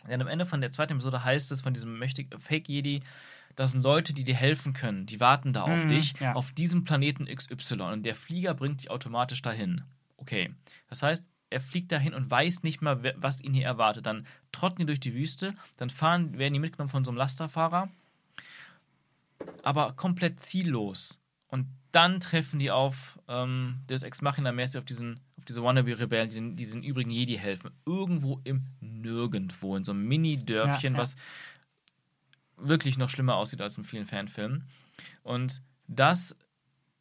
Denn 0.09 0.21
am 0.21 0.29
Ende 0.29 0.47
von 0.47 0.61
der 0.61 0.71
zweiten 0.73 0.95
Episode 0.95 1.25
heißt 1.25 1.51
es 1.53 1.63
von 1.63 1.75
diesem 1.75 1.99
mächtigen 1.99 2.39
Fake-Jedi, 2.39 3.03
das 3.57 3.73
sind 3.73 3.83
Leute, 3.83 4.13
die 4.13 4.25
dir 4.25 4.35
helfen 4.35 4.73
können. 4.73 5.07
Die 5.07 5.19
warten 5.19 5.53
da 5.53 5.63
auf 5.63 5.85
Mhm, 5.85 5.89
dich, 5.89 6.15
ja. 6.21 6.35
auf 6.35 6.53
diesem 6.53 6.85
Planeten 6.85 7.27
XY. 7.27 7.81
Und 7.93 8.05
der 8.05 8.15
Flieger 8.15 8.55
bringt 8.55 8.81
dich 8.81 8.91
automatisch 8.91 9.43
dahin. 9.43 9.83
Okay. 10.17 10.55
Das 10.89 11.03
heißt, 11.03 11.29
er 11.51 11.61
fliegt 11.61 11.93
dahin 11.93 12.15
und 12.15 12.31
weiß 12.31 12.63
nicht 12.65 12.83
mal, 12.83 13.15
was 13.17 13.41
ihn 13.41 13.55
hier 13.55 13.67
erwartet. 13.67 14.07
Dann 14.07 14.27
trotten 14.53 14.81
die 14.81 14.87
durch 14.87 15.01
die 15.01 15.15
Wüste, 15.15 15.55
dann 15.77 15.91
fahren, 15.91 16.39
werden 16.39 16.55
die 16.55 16.61
mitgenommen 16.61 16.91
von 16.91 17.05
so 17.05 17.11
einem 17.11 17.19
Lasterfahrer, 17.19 17.89
aber 19.63 19.93
komplett 19.93 20.41
ziellos. 20.41 21.21
Und 21.49 21.67
dann 21.93 22.21
treffen 22.21 22.59
die 22.59 22.71
auf 22.71 23.19
ähm, 23.29 23.79
Deus 23.87 24.03
Ex 24.03 24.21
Machina 24.23 24.53
mäßig 24.53 24.79
auf 24.79 24.85
diesen 24.85 25.21
auf 25.39 25.45
diese 25.45 25.63
Wannabe-Rebellen, 25.63 26.29
die, 26.31 26.35
den- 26.37 26.57
die 26.57 26.67
den 26.67 26.83
übrigen 26.83 27.11
Jedi 27.11 27.37
helfen. 27.37 27.71
Irgendwo 27.85 28.41
im 28.45 28.67
Nirgendwo, 28.81 29.77
in 29.77 29.85
so 29.85 29.93
einem 29.93 30.07
Mini-Dörfchen, 30.09 30.95
Ja, 30.95 30.99
ja. 30.99 31.03
was 31.03 31.17
wirklich 32.57 32.97
noch 32.99 33.11
schlimmer 33.11 33.37
aussieht 33.37 33.61
als 33.61 33.77
in 33.79 33.85
vielen 33.85 34.07
Fanfilmen. 34.07 34.65
Und 35.23 35.61
das 35.87 36.35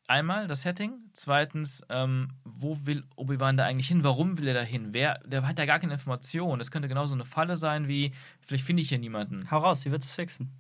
einmal 0.08 0.48
das 0.48 0.62
Setting, 0.62 0.94
zweitens, 1.14 1.84
ähm, 1.90 2.30
wo 2.44 2.86
will 2.86 3.04
Obi-Wan 3.16 3.58
da 3.58 3.66
eigentlich 3.66 3.88
hin? 3.88 4.04
Warum 4.04 4.38
will 4.38 4.48
er 4.48 4.54
da 4.54 4.62
hin? 4.62 4.90
Wer, 4.92 5.20
der 5.26 5.48
hat 5.48 5.60
ja 5.60 5.66
gar 5.66 5.80
keine 5.80 5.94
Information. 5.94 6.60
Das 6.60 6.72
könnte 6.72 6.88
genauso 6.88 7.14
eine 7.14 7.26
Falle 7.26 7.56
sein 7.56 7.88
wie, 7.88 8.12
vielleicht 8.42 8.66
finde 8.66 8.82
ich 8.82 8.90
hier 8.90 9.00
niemanden. 9.00 9.50
Hau 9.52 9.60
raus, 9.60 9.86
wie 9.86 9.92
wird 9.92 10.04
es 10.04 10.16
fixen? 10.16 10.52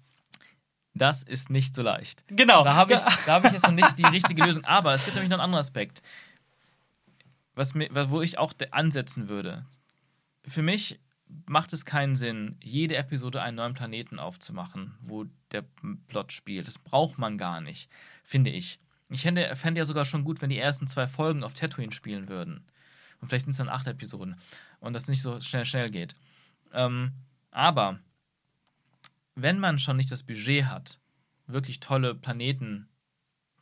Das 0.93 1.23
ist 1.23 1.49
nicht 1.49 1.75
so 1.75 1.81
leicht. 1.81 2.23
Genau. 2.27 2.63
Da 2.63 2.73
habe 2.73 2.93
ich, 2.93 2.99
da 3.25 3.33
hab 3.35 3.45
ich 3.45 3.51
jetzt 3.51 3.63
noch 3.63 3.71
nicht 3.71 3.97
die 3.97 4.05
richtige 4.05 4.43
Lösung. 4.43 4.63
Aber 4.63 4.93
es 4.93 5.03
gibt 5.03 5.15
nämlich 5.15 5.29
noch 5.29 5.37
einen 5.37 5.45
anderen 5.45 5.61
Aspekt, 5.61 6.01
was 7.53 7.73
mir, 7.73 7.89
wo 8.09 8.21
ich 8.21 8.37
auch 8.37 8.53
ansetzen 8.71 9.27
würde. 9.27 9.65
Für 10.47 10.61
mich 10.61 10.99
macht 11.47 11.73
es 11.73 11.85
keinen 11.85 12.15
Sinn, 12.15 12.57
jede 12.63 12.95
Episode 12.95 13.41
einen 13.41 13.57
neuen 13.57 13.73
Planeten 13.73 14.19
aufzumachen, 14.19 14.95
wo 15.01 15.25
der 15.51 15.65
Plot 16.07 16.31
spielt. 16.31 16.67
Das 16.67 16.77
braucht 16.77 17.17
man 17.17 17.37
gar 17.37 17.61
nicht, 17.61 17.89
finde 18.23 18.51
ich. 18.51 18.79
Ich 19.09 19.21
fände, 19.21 19.55
fände 19.55 19.79
ja 19.79 19.85
sogar 19.85 20.05
schon 20.05 20.23
gut, 20.23 20.41
wenn 20.41 20.49
die 20.49 20.57
ersten 20.57 20.87
zwei 20.87 21.07
Folgen 21.07 21.43
auf 21.43 21.53
Tatooine 21.53 21.91
spielen 21.91 22.27
würden. 22.27 22.65
Und 23.21 23.27
vielleicht 23.27 23.45
sind 23.45 23.51
es 23.51 23.57
dann 23.57 23.69
acht 23.69 23.87
Episoden. 23.87 24.35
Und 24.79 24.93
das 24.93 25.07
nicht 25.07 25.21
so 25.21 25.39
schnell, 25.41 25.65
schnell 25.65 25.89
geht. 25.89 26.15
Ähm, 26.73 27.13
aber 27.51 27.99
wenn 29.35 29.59
man 29.59 29.79
schon 29.79 29.97
nicht 29.97 30.11
das 30.11 30.23
Budget 30.23 30.65
hat, 30.65 30.99
wirklich 31.47 31.79
tolle 31.79 32.15
Planeten 32.15 32.89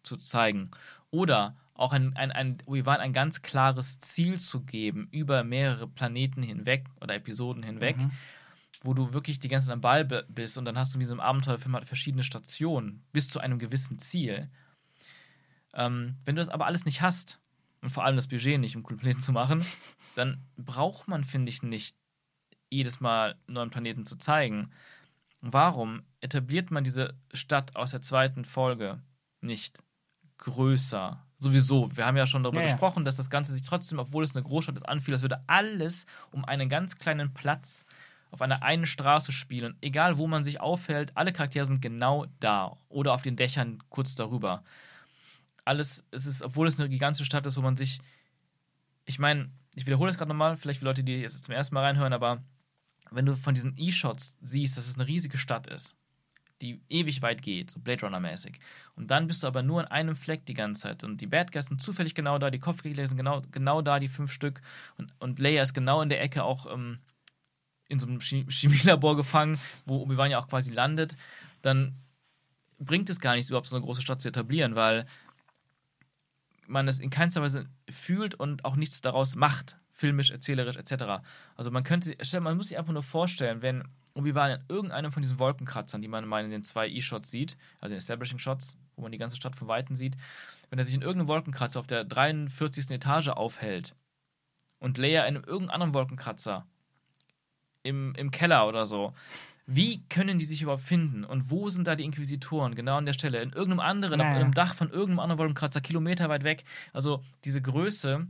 zu 0.03 0.17
zeigen 0.17 0.71
oder 1.11 1.55
auch 1.73 1.91
ein, 1.91 2.15
ein, 2.15 2.31
ein, 2.31 2.57
Obi-Wan 2.65 2.99
ein 2.99 3.13
ganz 3.13 3.41
klares 3.41 3.99
Ziel 3.99 4.39
zu 4.39 4.61
geben 4.61 5.07
über 5.11 5.43
mehrere 5.43 5.87
Planeten 5.87 6.43
hinweg 6.43 6.85
oder 7.01 7.15
Episoden 7.15 7.63
hinweg, 7.63 7.97
mhm. 7.97 8.11
wo 8.83 8.93
du 8.93 9.13
wirklich 9.13 9.39
die 9.39 9.47
ganze 9.47 9.67
Zeit 9.67 9.73
am 9.73 9.81
Ball 9.81 10.05
bist 10.05 10.57
und 10.57 10.65
dann 10.65 10.77
hast 10.77 10.93
du 10.93 10.99
wie 10.99 11.05
so 11.05 11.15
ein 11.15 11.19
Abenteuerfilm 11.19 11.75
halt 11.75 11.85
verschiedene 11.85 12.23
Stationen 12.23 13.03
bis 13.11 13.29
zu 13.29 13.39
einem 13.39 13.57
gewissen 13.57 13.99
Ziel. 13.99 14.49
Ähm, 15.73 16.17
wenn 16.25 16.35
du 16.35 16.41
das 16.41 16.49
aber 16.49 16.65
alles 16.65 16.85
nicht 16.85 17.01
hast 17.01 17.39
und 17.81 17.89
vor 17.89 18.05
allem 18.05 18.15
das 18.15 18.27
Budget 18.27 18.59
nicht, 18.59 18.75
um 18.75 18.83
coole 18.83 18.97
Planeten 18.97 19.21
zu 19.21 19.31
machen, 19.31 19.65
dann 20.15 20.41
braucht 20.57 21.07
man, 21.07 21.23
finde 21.23 21.49
ich, 21.49 21.63
nicht 21.63 21.95
jedes 22.69 22.99
Mal 22.99 23.35
neuen 23.47 23.69
Planeten 23.69 24.05
zu 24.05 24.15
zeigen. 24.15 24.71
Warum 25.41 26.03
etabliert 26.21 26.71
man 26.71 26.83
diese 26.83 27.15
Stadt 27.33 27.75
aus 27.75 27.91
der 27.91 28.01
zweiten 28.01 28.45
Folge 28.45 29.01
nicht 29.41 29.83
größer? 30.37 31.21
Sowieso, 31.37 31.95
wir 31.95 32.05
haben 32.05 32.15
ja 32.15 32.25
schon 32.25 32.43
darüber 32.43 32.61
ja, 32.61 32.67
gesprochen, 32.67 32.99
ja. 32.99 33.05
dass 33.05 33.17
das 33.17 33.29
Ganze 33.29 33.53
sich 33.53 33.61
trotzdem, 33.61 33.99
obwohl 33.99 34.23
es 34.23 34.35
eine 34.35 34.43
Großstadt 34.43 34.77
ist, 34.77 34.87
anfühlt, 34.87 35.13
als 35.13 35.21
würde 35.21 35.43
alles 35.47 36.05
um 36.31 36.45
einen 36.45 36.69
ganz 36.69 36.97
kleinen 36.97 37.33
Platz 37.33 37.85
auf 38.31 38.41
einer 38.41 38.63
einen 38.63 38.85
Straße 38.85 39.31
spielen. 39.31 39.75
Egal, 39.81 40.17
wo 40.17 40.25
man 40.27 40.43
sich 40.43 40.59
aufhält, 40.59 41.11
alle 41.15 41.33
Charaktere 41.33 41.65
sind 41.65 41.81
genau 41.81 42.25
da 42.39 42.77
oder 42.89 43.13
auf 43.13 43.21
den 43.21 43.35
Dächern 43.35 43.83
kurz 43.89 44.15
darüber. 44.15 44.63
Alles, 45.65 46.03
es 46.11 46.25
ist, 46.25 46.41
obwohl 46.41 46.67
es 46.67 46.79
eine 46.79 46.89
gigantische 46.89 47.25
Stadt 47.25 47.45
ist, 47.45 47.57
wo 47.57 47.61
man 47.61 47.77
sich, 47.77 47.99
ich 49.05 49.19
meine, 49.19 49.49
ich 49.75 49.85
wiederhole 49.85 50.09
es 50.09 50.17
gerade 50.17 50.29
nochmal, 50.29 50.57
vielleicht 50.57 50.79
für 50.79 50.85
Leute, 50.85 51.03
die 51.03 51.17
jetzt 51.17 51.43
zum 51.43 51.53
ersten 51.53 51.73
Mal 51.73 51.83
reinhören, 51.83 52.13
aber 52.13 52.43
wenn 53.11 53.25
du 53.25 53.35
von 53.35 53.53
diesen 53.53 53.73
E-Shots 53.77 54.37
siehst, 54.41 54.77
dass 54.77 54.87
es 54.87 54.95
eine 54.95 55.07
riesige 55.07 55.37
Stadt 55.37 55.67
ist, 55.67 55.95
die 56.61 56.81
ewig 56.89 57.21
weit 57.21 57.41
geht, 57.41 57.71
so 57.71 57.79
Blade 57.79 58.05
Runner-mäßig, 58.05 58.59
und 58.95 59.11
dann 59.11 59.27
bist 59.27 59.43
du 59.43 59.47
aber 59.47 59.63
nur 59.63 59.81
in 59.81 59.87
einem 59.87 60.15
Fleck 60.15 60.45
die 60.45 60.53
ganze 60.53 60.83
Zeit 60.83 61.03
und 61.03 61.19
die 61.21 61.27
Bad 61.27 61.51
Guys 61.51 61.65
sind 61.65 61.81
zufällig 61.81 62.15
genau 62.15 62.37
da, 62.37 62.49
die 62.49 62.59
Kopfgeldjäger 62.59 63.07
sind 63.07 63.17
genau, 63.17 63.41
genau 63.51 63.81
da, 63.81 63.99
die 63.99 64.07
fünf 64.07 64.31
Stück, 64.31 64.61
und, 64.97 65.13
und 65.19 65.39
Leia 65.39 65.63
ist 65.63 65.73
genau 65.73 66.01
in 66.01 66.09
der 66.09 66.21
Ecke 66.21 66.43
auch 66.43 66.71
ähm, 66.71 66.99
in 67.89 67.99
so 67.99 68.07
einem 68.07 68.19
Chemielabor 68.49 69.15
gefangen, 69.15 69.59
wo 69.85 70.01
Obi-Wan 70.01 70.31
ja 70.31 70.39
auch 70.39 70.47
quasi 70.47 70.71
landet, 70.71 71.15
dann 71.61 71.95
bringt 72.79 73.09
es 73.09 73.19
gar 73.19 73.35
nichts, 73.35 73.49
überhaupt 73.49 73.67
so 73.67 73.75
eine 73.75 73.85
große 73.85 74.01
Stadt 74.01 74.21
zu 74.21 74.27
etablieren, 74.27 74.75
weil 74.75 75.05
man 76.67 76.87
es 76.87 76.99
in 76.99 77.09
keinster 77.09 77.41
Weise 77.41 77.67
fühlt 77.89 78.35
und 78.35 78.65
auch 78.65 78.75
nichts 78.75 79.01
daraus 79.01 79.35
macht 79.35 79.77
filmisch, 79.93 80.31
erzählerisch 80.31 80.75
etc. 80.75 81.23
Also 81.55 81.71
man 81.71 81.83
könnte, 81.83 82.15
man 82.41 82.57
muss 82.57 82.67
sich 82.67 82.77
einfach 82.77 82.93
nur 82.93 83.03
vorstellen, 83.03 83.61
wenn 83.61 83.83
Obi-Wan 84.15 84.51
in 84.51 84.63
irgendeinem 84.67 85.11
von 85.11 85.23
diesen 85.23 85.39
Wolkenkratzern, 85.39 86.01
die 86.01 86.07
man 86.07 86.27
mal 86.27 86.43
in 86.43 86.51
den 86.51 86.63
zwei 86.63 86.89
E-Shots 86.89 87.31
sieht, 87.31 87.57
also 87.79 87.93
den 87.93 87.99
Establishing 87.99 88.39
Shots, 88.39 88.79
wo 88.95 89.03
man 89.03 89.11
die 89.11 89.17
ganze 89.17 89.37
Stadt 89.37 89.55
von 89.55 89.67
Weitem 89.67 89.95
sieht, 89.95 90.17
wenn 90.69 90.79
er 90.79 90.85
sich 90.85 90.95
in 90.95 91.01
irgendeinem 91.01 91.29
Wolkenkratzer 91.29 91.79
auf 91.79 91.87
der 91.87 92.03
43. 92.03 92.91
Etage 92.91 93.29
aufhält 93.29 93.95
und 94.79 94.97
Leia 94.97 95.25
in 95.25 95.35
irgendeinem 95.35 95.69
anderen 95.69 95.93
Wolkenkratzer 95.93 96.65
im, 97.83 98.13
im 98.15 98.31
Keller 98.31 98.67
oder 98.67 98.85
so, 98.85 99.13
wie 99.65 100.03
können 100.09 100.39
die 100.39 100.45
sich 100.45 100.61
überhaupt 100.61 100.83
finden? 100.83 101.23
Und 101.23 101.49
wo 101.49 101.69
sind 101.69 101.87
da 101.87 101.95
die 101.95 102.03
Inquisitoren? 102.03 102.75
Genau 102.75 102.97
an 102.97 103.05
der 103.05 103.13
Stelle. 103.13 103.41
In 103.41 103.51
irgendeinem 103.51 103.79
anderen, 103.79 104.17
naja. 104.17 104.31
auf 104.31 104.37
einem 104.37 104.53
Dach 104.53 104.75
von 104.75 104.89
irgendeinem 104.89 105.19
anderen 105.19 105.39
Wolkenkratzer, 105.39 105.81
Kilometer 105.81 106.29
weit 106.29 106.43
weg. 106.43 106.63
Also 106.91 107.23
diese 107.43 107.61
Größe 107.61 108.27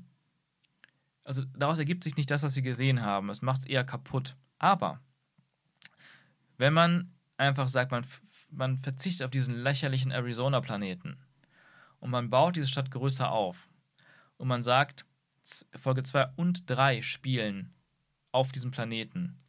also 1.24 1.44
daraus 1.56 1.80
ergibt 1.80 2.04
sich 2.04 2.18
nicht 2.18 2.30
das, 2.32 2.44
was 2.44 2.56
wir 2.56 2.62
gesehen 2.62 3.02
haben. 3.02 3.30
Es 3.30 3.42
macht 3.42 3.62
es 3.62 3.66
eher 3.66 3.84
kaputt. 3.84 4.36
Aber 4.60 5.00
wenn 6.58 6.74
man 6.74 7.12
einfach 7.38 7.70
sagt, 7.70 7.92
man, 7.92 8.06
man 8.52 8.78
verzichtet 8.78 9.26
auf 9.26 9.32
diesen 9.32 9.56
lächerlichen 9.56 10.12
Arizona-Planeten 10.12 11.18
und 12.00 12.10
man 12.10 12.30
baut 12.30 12.56
diese 12.56 12.68
Stadt 12.68 12.92
größer 12.92 13.32
auf 13.32 13.70
und 14.38 14.48
man 14.48 14.64
sagt, 14.64 15.06
Folge 15.76 16.04
2 16.04 16.34
und 16.36 16.70
3 16.70 17.02
spielen 17.02 17.74
auf 18.32 18.52
diesem 18.52 18.72
Planeten. 18.72 19.40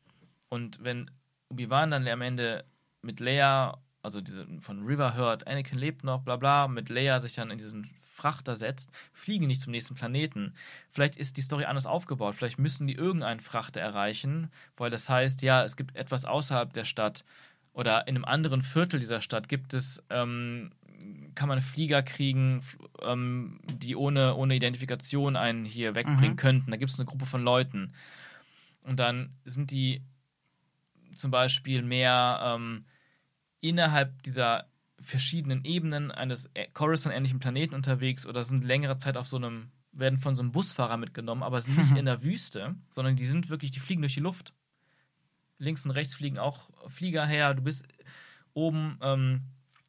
Und 0.48 0.82
wenn 0.82 1.10
Obi-Wan 1.50 1.90
dann 1.90 2.08
am 2.08 2.22
Ende 2.22 2.64
mit 3.02 3.20
Leia, 3.20 3.78
also 4.02 4.20
diese 4.20 4.46
von 4.60 4.84
River 4.84 5.14
hört, 5.14 5.46
Anakin 5.46 5.78
lebt 5.78 6.04
noch, 6.04 6.22
bla 6.22 6.36
bla, 6.36 6.68
mit 6.68 6.88
Leia 6.88 7.20
sich 7.20 7.34
dann 7.34 7.50
in 7.50 7.58
diesen 7.58 7.90
Frachter 8.14 8.54
setzt, 8.54 8.90
fliegen 9.12 9.46
nicht 9.48 9.60
zum 9.60 9.72
nächsten 9.72 9.94
Planeten. 9.94 10.54
Vielleicht 10.90 11.16
ist 11.16 11.36
die 11.36 11.42
Story 11.42 11.64
anders 11.64 11.84
aufgebaut. 11.84 12.36
Vielleicht 12.36 12.58
müssen 12.58 12.86
die 12.86 12.94
irgendeinen 12.94 13.40
Frachter 13.40 13.80
erreichen, 13.80 14.50
weil 14.76 14.90
das 14.90 15.08
heißt, 15.08 15.42
ja, 15.42 15.64
es 15.64 15.76
gibt 15.76 15.96
etwas 15.96 16.24
außerhalb 16.24 16.72
der 16.72 16.84
Stadt 16.84 17.24
oder 17.72 18.06
in 18.06 18.14
einem 18.14 18.24
anderen 18.24 18.62
Viertel 18.62 19.00
dieser 19.00 19.20
Stadt 19.20 19.48
gibt 19.48 19.74
es, 19.74 20.02
ähm, 20.08 20.70
kann 21.34 21.48
man 21.48 21.60
Flieger 21.60 22.02
kriegen, 22.02 22.62
ähm, 23.02 23.60
die 23.66 23.96
ohne, 23.96 24.36
ohne 24.36 24.54
Identifikation 24.54 25.34
einen 25.34 25.64
hier 25.64 25.96
wegbringen 25.96 26.32
mhm. 26.32 26.36
könnten. 26.36 26.70
Da 26.70 26.76
gibt 26.76 26.92
es 26.92 26.98
eine 26.98 27.06
Gruppe 27.06 27.26
von 27.26 27.42
Leuten. 27.42 27.92
Und 28.84 29.00
dann 29.00 29.30
sind 29.44 29.72
die 29.72 30.02
zum 31.14 31.30
Beispiel 31.30 31.82
mehr 31.82 32.40
ähm, 32.42 32.86
innerhalb 33.60 34.22
dieser 34.22 34.68
verschiedenen 35.00 35.64
Ebenen 35.64 36.10
eines 36.10 36.50
Coruscant-ähnlichen 36.72 37.38
Planeten 37.38 37.74
unterwegs 37.74 38.26
oder 38.26 38.42
sind 38.42 38.64
längere 38.64 38.96
Zeit 38.96 39.16
auf 39.16 39.28
so 39.28 39.36
einem, 39.36 39.70
werden 39.92 40.18
von 40.18 40.34
so 40.34 40.42
einem 40.42 40.52
Busfahrer 40.52 40.96
mitgenommen, 40.96 41.42
aber 41.42 41.60
sind 41.60 41.76
nicht 41.76 41.90
in 41.96 42.06
der 42.06 42.22
Wüste, 42.22 42.74
sondern 42.88 43.16
die 43.16 43.26
sind 43.26 43.50
wirklich, 43.50 43.70
die 43.70 43.80
fliegen 43.80 44.02
durch 44.02 44.14
die 44.14 44.20
Luft. 44.20 44.54
Links 45.58 45.84
und 45.84 45.92
rechts 45.92 46.14
fliegen 46.14 46.38
auch 46.38 46.70
Flieger 46.88 47.24
her. 47.26 47.54
Du 47.54 47.62
bist 47.62 47.86
oben, 48.54 48.98
ähm, 49.02 49.42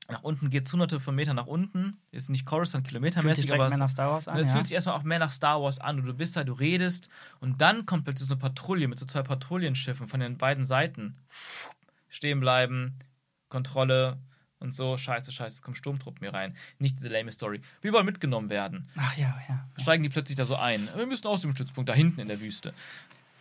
nach 0.07 0.23
unten 0.23 0.49
geht 0.49 0.67
es 0.67 0.73
hunderte 0.73 0.99
von 0.99 1.15
Metern 1.15 1.35
nach 1.35 1.47
unten. 1.47 1.97
Ist 2.11 2.29
nicht 2.29 2.45
Coruscant 2.45 2.87
kilometermäßig, 2.87 3.51
aber 3.51 3.69
mehr 3.69 3.77
nach 3.77 3.89
Star 3.89 4.11
Wars 4.11 4.27
an, 4.27 4.37
es 4.37 4.47
ja. 4.47 4.53
fühlt 4.53 4.67
sich 4.67 4.75
erstmal 4.75 4.95
auch 4.95 5.03
mehr 5.03 5.19
nach 5.19 5.31
Star 5.31 5.61
Wars 5.61 5.79
an. 5.79 6.03
Du 6.03 6.13
bist 6.13 6.35
da, 6.35 6.43
du 6.43 6.53
redest 6.53 7.09
und 7.39 7.61
dann 7.61 7.85
kommt 7.85 8.05
plötzlich 8.05 8.27
so 8.27 8.33
eine 8.33 8.41
Patrouille 8.41 8.87
mit 8.87 8.99
so 8.99 9.05
zwei 9.05 9.23
Patrouillenschiffen 9.23 10.07
von 10.07 10.19
den 10.19 10.37
beiden 10.37 10.65
Seiten. 10.65 11.17
Stehen 12.07 12.39
bleiben, 12.39 12.99
Kontrolle, 13.49 14.19
und 14.59 14.73
so, 14.73 14.97
scheiße, 14.97 15.31
scheiße, 15.31 15.57
es 15.57 15.61
kommen 15.61 15.75
Sturmtruppen 15.75 16.21
hier 16.21 16.33
rein. 16.33 16.55
Nicht 16.79 16.97
diese 16.97 17.09
lame 17.09 17.31
Story. 17.31 17.61
Wir 17.81 17.93
wollen 17.93 18.05
mitgenommen 18.05 18.49
werden. 18.49 18.87
Ach 18.95 19.15
ja, 19.17 19.37
ja. 19.47 19.67
Steigen 19.79 20.03
die 20.03 20.09
plötzlich 20.09 20.37
da 20.37 20.45
so 20.45 20.55
ein. 20.55 20.89
Wir 20.95 21.05
müssen 21.05 21.27
aus 21.27 21.41
dem 21.41 21.51
Stützpunkt 21.51 21.89
da 21.89 21.93
hinten 21.93 22.19
in 22.19 22.27
der 22.27 22.39
Wüste. 22.41 22.73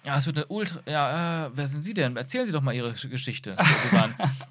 Ja, 0.05 0.17
es 0.17 0.27
wird 0.27 0.37
eine 0.37 0.47
ultra. 0.47 0.81
Ja, 0.87 1.47
äh, 1.47 1.51
wer 1.55 1.67
sind 1.67 1.83
Sie 1.83 1.95
denn? 1.95 2.17
Erzählen 2.17 2.47
Sie 2.47 2.53
doch 2.53 2.61
mal 2.61 2.75
Ihre 2.75 2.93
Geschichte. 2.93 3.57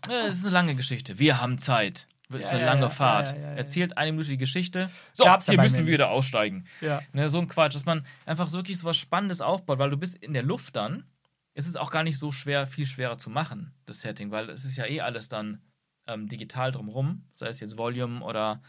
äh, 0.09 0.13
es 0.27 0.37
ist 0.37 0.45
eine 0.45 0.53
lange 0.53 0.75
Geschichte. 0.75 1.19
Wir 1.19 1.39
haben 1.41 1.57
Zeit. 1.57 2.07
Es 2.29 2.37
ist 2.37 2.45
ja, 2.45 2.57
eine 2.57 2.65
lange 2.65 2.81
ja, 2.83 2.89
Fahrt. 2.89 3.35
Ja, 3.35 3.53
Erzählt 3.53 3.97
eine 3.97 4.11
Minute 4.11 4.29
die 4.29 4.37
Geschichte. 4.37 4.89
So, 5.13 5.25
Gab's 5.25 5.47
hier 5.47 5.61
müssen 5.61 5.85
wir 5.85 5.97
da 5.97 6.07
aussteigen. 6.07 6.65
Ja. 6.81 7.01
Ne, 7.11 7.29
so 7.29 7.39
ein 7.39 7.47
Quatsch, 7.47 7.75
dass 7.75 7.85
man 7.85 8.05
einfach 8.25 8.47
so 8.47 8.57
wirklich 8.57 8.79
so 8.79 8.87
was 8.87 8.97
Spannendes 8.97 9.41
aufbaut, 9.41 9.77
weil 9.77 9.91
du 9.91 9.97
bist 9.97 10.15
in 10.17 10.33
der 10.33 10.43
Luft 10.43 10.75
dann. 10.75 11.05
Es 11.53 11.67
ist 11.67 11.77
auch 11.79 11.91
gar 11.91 12.03
nicht 12.03 12.17
so 12.17 12.31
schwer, 12.31 12.65
viel 12.65 12.87
schwerer 12.87 13.19
zu 13.19 13.29
machen, 13.29 13.73
das 13.85 14.01
Setting, 14.01 14.31
weil 14.31 14.49
es 14.49 14.65
ist 14.65 14.75
ja 14.75 14.87
eh 14.87 15.01
alles 15.01 15.29
dann 15.29 15.61
ähm, 16.07 16.27
digital 16.27 16.71
drumherum, 16.71 17.25
sei 17.35 17.47
es 17.47 17.59
jetzt 17.59 17.77
Volume 17.77 18.23
oder, 18.23 18.63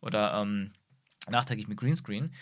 oder 0.00 0.34
ähm, 0.34 0.72
nachträglich 1.30 1.66
mit 1.66 1.78
Greenscreen. 1.78 2.34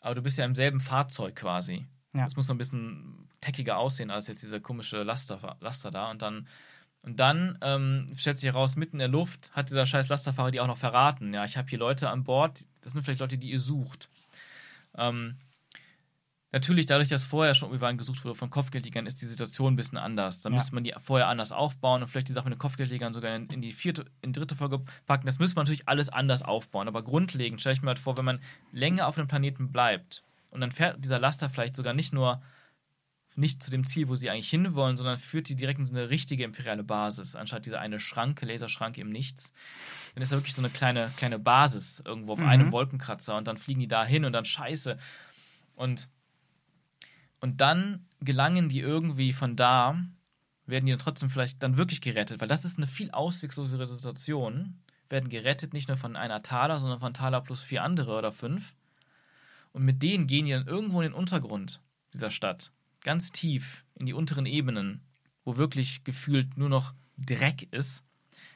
Aber 0.00 0.14
du 0.14 0.22
bist 0.22 0.36
ja 0.36 0.44
im 0.44 0.54
selben 0.54 0.80
Fahrzeug 0.80 1.36
quasi. 1.36 1.86
Ja. 2.14 2.24
Das 2.24 2.36
muss 2.36 2.48
noch 2.48 2.54
ein 2.54 2.58
bisschen 2.58 3.19
teckiger 3.40 3.78
aussehen 3.78 4.10
als 4.10 4.26
jetzt 4.26 4.42
dieser 4.42 4.60
komische 4.60 5.02
Laster, 5.02 5.56
Laster 5.60 5.90
da. 5.90 6.10
Und 6.10 6.22
dann, 6.22 6.46
und 7.02 7.18
dann 7.20 7.58
ähm, 7.62 8.06
stellt 8.16 8.38
sich 8.38 8.46
heraus, 8.46 8.76
mitten 8.76 8.96
in 8.96 9.00
der 9.00 9.08
Luft 9.08 9.50
hat 9.52 9.70
dieser 9.70 9.86
scheiß 9.86 10.08
Lasterfahrer 10.08 10.50
die 10.50 10.60
auch 10.60 10.66
noch 10.66 10.76
verraten. 10.78 11.32
Ja, 11.32 11.44
ich 11.44 11.56
habe 11.56 11.68
hier 11.68 11.78
Leute 11.78 12.10
an 12.10 12.24
Bord, 12.24 12.66
das 12.82 12.92
sind 12.92 13.02
vielleicht 13.02 13.20
Leute, 13.20 13.38
die 13.38 13.50
ihr 13.50 13.60
sucht. 13.60 14.08
Ähm, 14.96 15.36
Natürlich, 16.52 16.86
dadurch, 16.86 17.08
dass 17.08 17.22
vorher 17.22 17.54
schon 17.54 17.68
Obi-Wan 17.70 17.96
gesucht 17.96 18.24
wurde 18.24 18.34
von 18.34 18.50
Kopfgeldjägern, 18.50 19.06
ist 19.06 19.22
die 19.22 19.26
Situation 19.26 19.72
ein 19.72 19.76
bisschen 19.76 19.98
anders. 19.98 20.42
Da 20.42 20.48
Ja. 20.48 20.54
müsste 20.56 20.74
man 20.74 20.82
die 20.82 20.92
vorher 21.00 21.28
anders 21.28 21.52
aufbauen 21.52 22.02
und 22.02 22.08
vielleicht 22.08 22.28
die 22.28 22.32
Sache 22.32 22.46
mit 22.48 22.54
den 22.54 22.58
Kopfgeldjägern 22.58 23.14
sogar 23.14 23.36
in, 23.36 23.46
in 23.50 23.62
die 23.62 23.70
vierte, 23.70 24.04
in 24.20 24.32
die 24.32 24.40
dritte 24.40 24.56
Folge 24.56 24.80
packen. 25.06 25.26
Das 25.26 25.38
müsste 25.38 25.54
man 25.54 25.62
natürlich 25.64 25.86
alles 25.88 26.08
anders 26.08 26.42
aufbauen. 26.42 26.88
Aber 26.88 27.04
grundlegend 27.04 27.60
stelle 27.60 27.74
ich 27.74 27.82
mir 27.82 27.88
halt 27.88 28.00
vor, 28.00 28.16
wenn 28.18 28.24
man 28.24 28.40
länger 28.72 29.06
auf 29.06 29.16
einem 29.16 29.28
Planeten 29.28 29.70
bleibt 29.70 30.24
und 30.50 30.60
dann 30.60 30.72
fährt 30.72 31.04
dieser 31.04 31.20
Laster 31.20 31.48
vielleicht 31.48 31.76
sogar 31.76 31.94
nicht 31.94 32.12
nur 32.12 32.42
nicht 33.40 33.62
zu 33.62 33.70
dem 33.70 33.86
Ziel, 33.86 34.08
wo 34.08 34.14
sie 34.14 34.30
eigentlich 34.30 34.50
hinwollen, 34.50 34.96
sondern 34.96 35.16
führt 35.16 35.48
die 35.48 35.56
direkt 35.56 35.78
in 35.80 35.84
so 35.84 35.92
eine 35.94 36.10
richtige 36.10 36.44
imperiale 36.44 36.84
Basis, 36.84 37.34
anstatt 37.34 37.66
diese 37.66 37.80
eine 37.80 37.98
Schranke, 37.98 38.46
Laserschranke 38.46 39.00
im 39.00 39.10
Nichts. 39.10 39.52
Dann 40.14 40.22
ist 40.22 40.30
da 40.30 40.36
wirklich 40.36 40.54
so 40.54 40.62
eine 40.62 40.70
kleine, 40.70 41.10
kleine 41.16 41.38
Basis 41.38 42.02
irgendwo 42.04 42.34
auf 42.34 42.40
Mhm. 42.40 42.48
einem 42.48 42.72
Wolkenkratzer 42.72 43.36
und 43.36 43.46
dann 43.48 43.56
fliegen 43.56 43.80
die 43.80 43.88
da 43.88 44.04
hin 44.04 44.24
und 44.24 44.32
dann 44.32 44.44
scheiße. 44.44 44.96
Und, 45.74 46.08
und 47.40 47.60
dann 47.60 48.06
gelangen 48.20 48.68
die 48.68 48.80
irgendwie 48.80 49.32
von 49.32 49.56
da, 49.56 49.98
werden 50.66 50.86
die 50.86 50.92
dann 50.92 50.98
trotzdem 51.00 51.30
vielleicht 51.30 51.62
dann 51.62 51.76
wirklich 51.78 52.00
gerettet, 52.00 52.40
weil 52.40 52.48
das 52.48 52.64
ist 52.64 52.76
eine 52.78 52.86
viel 52.86 53.10
auswegslosere 53.10 53.86
Situation. 53.86 54.78
Werden 55.08 55.28
gerettet 55.28 55.72
nicht 55.72 55.88
nur 55.88 55.96
von 55.96 56.14
einer 56.14 56.42
Thaler, 56.42 56.78
sondern 56.78 57.00
von 57.00 57.14
Thaler 57.14 57.40
plus 57.40 57.62
vier 57.62 57.82
andere 57.82 58.16
oder 58.16 58.30
fünf. 58.30 58.74
Und 59.72 59.84
mit 59.84 60.02
denen 60.02 60.26
gehen 60.26 60.46
die 60.46 60.52
dann 60.52 60.66
irgendwo 60.66 61.00
in 61.00 61.08
den 61.10 61.14
Untergrund 61.14 61.80
dieser 62.12 62.30
Stadt. 62.30 62.70
Ganz 63.02 63.32
tief 63.32 63.84
in 63.94 64.06
die 64.06 64.12
unteren 64.12 64.46
Ebenen, 64.46 65.00
wo 65.44 65.56
wirklich 65.56 66.04
gefühlt 66.04 66.56
nur 66.56 66.68
noch 66.68 66.94
Dreck 67.16 67.68
ist. 67.70 68.02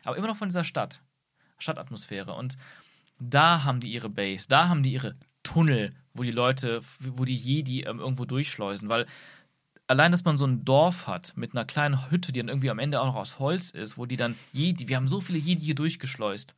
Aber 0.05 0.17
immer 0.17 0.27
noch 0.27 0.37
von 0.37 0.49
dieser 0.49 0.65
Stadt. 0.65 1.01
Stadtatmosphäre. 1.59 2.35
Und 2.35 2.57
da 3.19 3.65
haben 3.65 3.81
die 3.81 3.93
ihre 3.93 4.11
Base, 4.11 4.49
da 4.49 4.69
haben 4.69 4.83
die 4.83 4.93
ihre 4.93 5.15
Tunnel, 5.43 5.95
wo 6.15 6.23
die 6.23 6.31
Leute, 6.31 6.83
wo 7.01 7.25
die 7.25 7.37
Jedi 7.37 7.83
ähm, 7.83 8.01
irgendwo 8.01 8.25
durchschleusen. 8.25 8.89
Weil 8.89 9.07
allein, 9.87 10.13
dass 10.13 10.25
man 10.25 10.37
so 10.37 10.47
ein 10.47 10.65
Dorf 10.65 11.07
hat 11.07 11.33
mit 11.37 11.53
einer 11.53 11.65
kleinen 11.65 12.11
Hütte, 12.11 12.33
die 12.33 12.41
dann 12.41 12.49
irgendwie 12.49 12.71
am 12.71 12.79
Ende 12.79 13.01
auch 13.01 13.07
noch 13.07 13.17
aus 13.17 13.39
Holz 13.39 13.71
ist, 13.71 13.99
wo 13.99 14.07
die 14.07 14.17
dann 14.17 14.37
Jedi, 14.53 14.89
wir 14.89 14.97
haben 14.97 15.09
so 15.09 15.21
viele 15.21 15.39
Jedi 15.39 15.63
hier 15.63 15.75
durchgeschleust. 15.75 16.55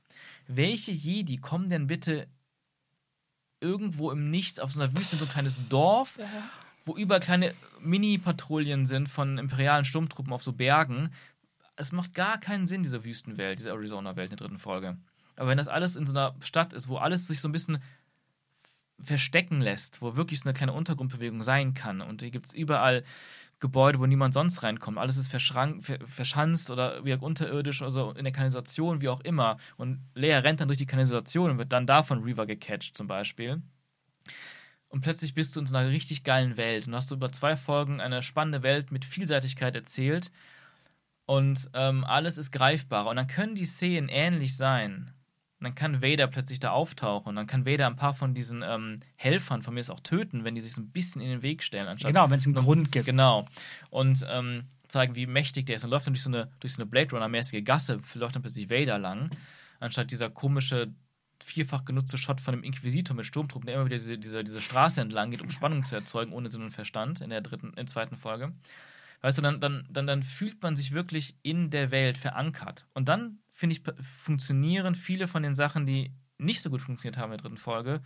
Welche 0.49 0.93
Jedi 0.93 1.37
kommen 1.39 1.69
denn 1.69 1.87
bitte 1.87 2.29
irgendwo 3.61 4.11
im 4.11 4.31
Nichts 4.31 4.61
auf 4.61 4.73
so 4.73 4.81
einer 4.81 4.97
Wüste 4.97 5.17
in 5.17 5.21
so 5.21 5.25
ein 5.25 5.31
kleines 5.31 5.61
Dorf, 5.69 6.19
wo 6.87 6.97
überall 6.97 7.21
kleine 7.21 7.53
Mini-Patrouillen 7.81 8.87
sind 8.87 9.09
von 9.09 9.37
imperialen 9.37 9.85
Sturmtruppen 9.85 10.33
auf 10.33 10.43
so 10.43 10.53
Bergen? 10.53 11.11
Es 11.75 11.93
macht 11.93 12.15
gar 12.15 12.39
keinen 12.39 12.67
Sinn, 12.67 12.83
diese 12.83 13.05
Wüstenwelt, 13.05 13.59
diese 13.59 13.71
Arizona-Welt 13.71 14.31
in 14.31 14.37
der 14.37 14.47
dritten 14.47 14.59
Folge. 14.59 14.97
Aber 15.37 15.51
wenn 15.51 15.59
das 15.59 15.69
alles 15.69 15.97
in 15.97 16.07
so 16.07 16.13
einer 16.13 16.35
Stadt 16.41 16.73
ist, 16.73 16.89
wo 16.89 16.97
alles 16.97 17.27
sich 17.27 17.41
so 17.41 17.49
ein 17.49 17.53
bisschen 17.53 17.83
verstecken 18.99 19.61
lässt, 19.61 20.01
wo 20.01 20.17
wirklich 20.17 20.41
so 20.41 20.49
eine 20.49 20.55
kleine 20.55 20.73
Untergrundbewegung 20.73 21.43
sein 21.43 21.75
kann. 21.75 22.01
Und 22.01 22.23
hier 22.23 22.31
gibt 22.31 22.47
es 22.47 22.55
überall 22.55 23.05
Gebäude, 23.59 23.99
wo 23.99 24.07
niemand 24.07 24.33
sonst 24.33 24.63
reinkommt. 24.63 24.97
Alles 24.97 25.19
ist 25.19 25.29
verschanzt 25.29 26.71
oder 26.71 27.05
wie 27.05 27.13
unterirdisch 27.13 27.83
oder 27.83 27.91
so 27.91 28.13
in 28.13 28.25
der 28.25 28.33
Kanalisation, 28.33 29.01
wie 29.01 29.09
auch 29.09 29.21
immer. 29.21 29.59
Und 29.77 30.01
Lea 30.15 30.35
rennt 30.35 30.61
dann 30.61 30.69
durch 30.69 30.79
die 30.79 30.87
Kanalisation 30.87 31.51
und 31.51 31.59
wird 31.59 31.73
dann 31.73 31.87
davon 31.87 32.23
Reaver 32.23 32.47
gecatcht 32.47 32.97
zum 32.97 33.07
Beispiel. 33.07 33.61
Und 34.89 35.01
plötzlich 35.01 35.35
bist 35.35 35.55
du 35.55 35.61
in 35.61 35.67
so 35.67 35.77
einer 35.77 35.91
richtig 35.91 36.25
geilen 36.25 36.57
Welt 36.57 36.87
und 36.87 36.95
hast 36.95 37.11
du 37.11 37.17
über 37.17 37.33
zwei 37.33 37.57
Folgen 37.57 38.01
eine 38.01 38.23
spannende 38.23 38.63
Welt 38.63 38.93
mit 38.93 39.05
Vielseitigkeit 39.05 39.75
erzählt. 39.75 40.31
Und 41.27 41.71
ähm, 41.75 42.05
alles 42.05 42.39
ist 42.39 42.53
greifbarer. 42.53 43.11
Und 43.11 43.17
dann 43.17 43.27
können 43.27 43.57
die 43.57 43.65
Szenen 43.65 44.09
ähnlich 44.09 44.57
sein. 44.57 45.13
Dann 45.61 45.75
kann 45.75 46.03
Vader 46.03 46.29
plötzlich 46.29 46.61
da 46.61 46.71
auftauchen. 46.71 47.31
Und 47.31 47.37
dann 47.37 47.47
kann 47.49 47.67
Vader 47.67 47.89
ein 47.89 47.97
paar 47.97 48.15
von 48.15 48.33
diesen 48.33 48.63
ähm, 48.63 49.01
Helfern 49.17 49.63
von 49.63 49.75
mir 49.75 49.81
ist 49.81 49.91
auch 49.91 50.01
töten, 50.01 50.45
wenn 50.45 50.55
die 50.55 50.61
sich 50.61 50.73
so 50.73 50.81
ein 50.81 50.91
bisschen 50.91 51.21
in 51.21 51.29
den 51.29 51.43
Weg 51.43 51.65
stellen. 51.65 51.89
Anstatt 51.89 52.13
Genau, 52.13 52.31
wenn 52.31 52.39
es 52.39 52.47
einen 52.47 52.55
Grund 52.55 52.93
gibt. 52.93 53.07
Genau. 53.07 53.47
Und 53.91 54.25
ähm, 54.31 54.67
zeigen, 54.89 55.17
wie 55.17 55.27
mächtig 55.27 55.67
der 55.67 55.77
ist. 55.77 55.85
Und 55.85 55.91
läuft 55.91 56.07
dann 56.07 56.15
durch 56.15 56.23
so 56.23 56.31
eine, 56.31 56.49
durch 56.61 56.75
so 56.75 56.83
eine 56.83 56.91
Blade 56.91 57.11
Runner-mäßige 57.11 57.65
Gasse, 57.65 58.01
läuft 58.15 58.35
dann 58.35 58.43
plötzlich 58.43 58.71
Vader 58.71 58.99
lang, 58.99 59.31
anstatt 59.81 60.11
dieser 60.11 60.31
komische, 60.31 60.89
vierfach 61.47 61.85
genutzte 61.85 62.18
Shot 62.18 62.40
von 62.40 62.52
dem 62.55 62.64
Inquisitor 62.64 63.14
mit 63.16 63.24
Sturmtruppen, 63.27 63.66
der 63.66 63.77
immer 63.77 63.86
wieder 63.86 63.98
diese, 63.98 64.18
diese, 64.18 64.43
diese 64.44 64.60
Straße 64.60 65.01
entlang 65.01 65.31
geht, 65.31 65.43
um 65.43 65.51
Spannung 65.51 65.85
zu 65.85 65.94
erzeugen, 65.94 66.32
ohne 66.32 66.51
Sinn 66.51 66.62
und 66.62 66.70
Verstand, 66.73 67.20
in 67.20 67.31
der 67.31 67.40
dritten, 67.40 67.68
in 67.68 67.77
der 67.77 67.86
zweiten 67.86 68.16
Folge. 68.16 68.52
Weißt 69.23 69.39
du, 69.39 69.43
dann, 69.43 69.60
dann, 69.60 69.86
dann, 69.90 70.06
dann 70.06 70.23
fühlt 70.23 70.62
man 70.62 70.77
sich 70.77 70.93
wirklich 70.93 71.36
in 71.43 71.70
der 71.70 71.90
Welt 71.90 72.18
verankert. 72.18 72.86
Und 72.94 73.09
dann, 73.09 73.39
finde 73.52 73.74
ich, 73.74 73.82
funktionieren 74.23 74.94
viele 74.94 75.28
von 75.28 75.43
den 75.43 75.55
Sachen, 75.55 75.86
die 75.86 76.12
nicht 76.39 76.60
so 76.60 76.68
gut 76.68 76.82
funktioniert 76.82 77.16
haben 77.16 77.32
in 77.32 77.39
der 77.39 77.43
dritten 77.44 77.56
Folge, 77.56 78.02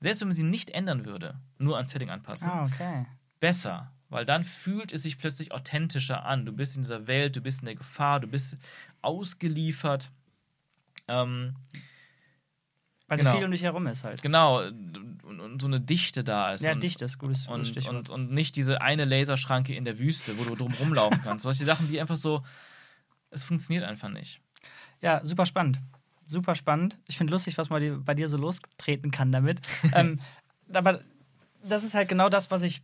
selbst 0.00 0.20
wenn 0.20 0.28
man 0.28 0.34
sie 0.34 0.42
nicht 0.42 0.70
ändern 0.70 1.04
würde, 1.04 1.38
nur 1.58 1.78
an 1.78 1.86
Setting 1.86 2.10
anpassen 2.10 2.48
Ah, 2.48 2.64
okay. 2.64 3.06
besser, 3.38 3.92
weil 4.08 4.24
dann 4.26 4.44
fühlt 4.44 4.92
es 4.92 5.02
sich 5.02 5.18
plötzlich 5.18 5.52
authentischer 5.52 6.24
an. 6.24 6.44
Du 6.44 6.52
bist 6.52 6.76
in 6.76 6.82
dieser 6.82 7.06
Welt, 7.06 7.36
du 7.36 7.40
bist 7.40 7.60
in 7.60 7.66
der 7.66 7.76
Gefahr, 7.76 8.20
du 8.20 8.26
bist 8.26 8.56
ausgeliefert. 9.02 10.10
Ähm, 11.08 11.54
Weil 13.08 13.18
Genau. 13.18 13.30
so 13.30 13.36
viel 13.36 13.44
um 13.46 13.52
dich 13.52 13.62
herum 13.62 13.86
ist 13.86 14.02
halt. 14.04 14.20
genau, 14.22 14.62
und, 14.66 15.40
und 15.40 15.60
so 15.62 15.68
eine 15.68 15.80
Dichte 15.80 16.24
da 16.24 16.52
ist. 16.52 16.62
Ja, 16.62 16.72
und, 16.72 16.82
dicht 16.82 17.00
ist 17.02 17.18
gutes, 17.18 17.46
gutes 17.46 17.48
Und, 17.48 17.66
Stichwort. 17.66 17.94
und, 17.94 18.10
und 18.10 18.32
nicht 18.32 18.56
diese 18.56 18.80
eine 18.80 19.04
Laserschranke 19.04 19.74
in 19.74 19.84
der 19.84 19.98
Wüste, 19.98 20.36
wo 20.38 20.44
du 20.44 20.54
drum 20.56 20.72
rumlaufen 20.74 21.22
kannst. 21.22 21.44
Was 21.44 21.58
die 21.58 21.64
Sachen, 21.64 21.88
die 21.88 22.00
einfach 22.00 22.16
so. 22.16 22.42
Es 23.30 23.44
funktioniert 23.44 23.84
einfach 23.84 24.08
nicht. 24.08 24.40
Ja, 25.00 25.20
super 25.24 25.46
spannend. 25.46 25.80
Super 26.24 26.54
spannend. 26.56 26.98
Ich 27.06 27.16
finde 27.16 27.32
lustig, 27.32 27.56
was 27.58 27.68
die, 27.68 27.90
bei 27.90 28.14
dir 28.14 28.28
so 28.28 28.36
lostreten 28.36 29.10
kann 29.10 29.30
damit. 29.30 29.60
ähm, 29.94 30.20
aber 30.72 31.00
das 31.62 31.84
ist 31.84 31.94
halt 31.94 32.08
genau 32.08 32.28
das, 32.28 32.50
was 32.50 32.62
ich 32.62 32.82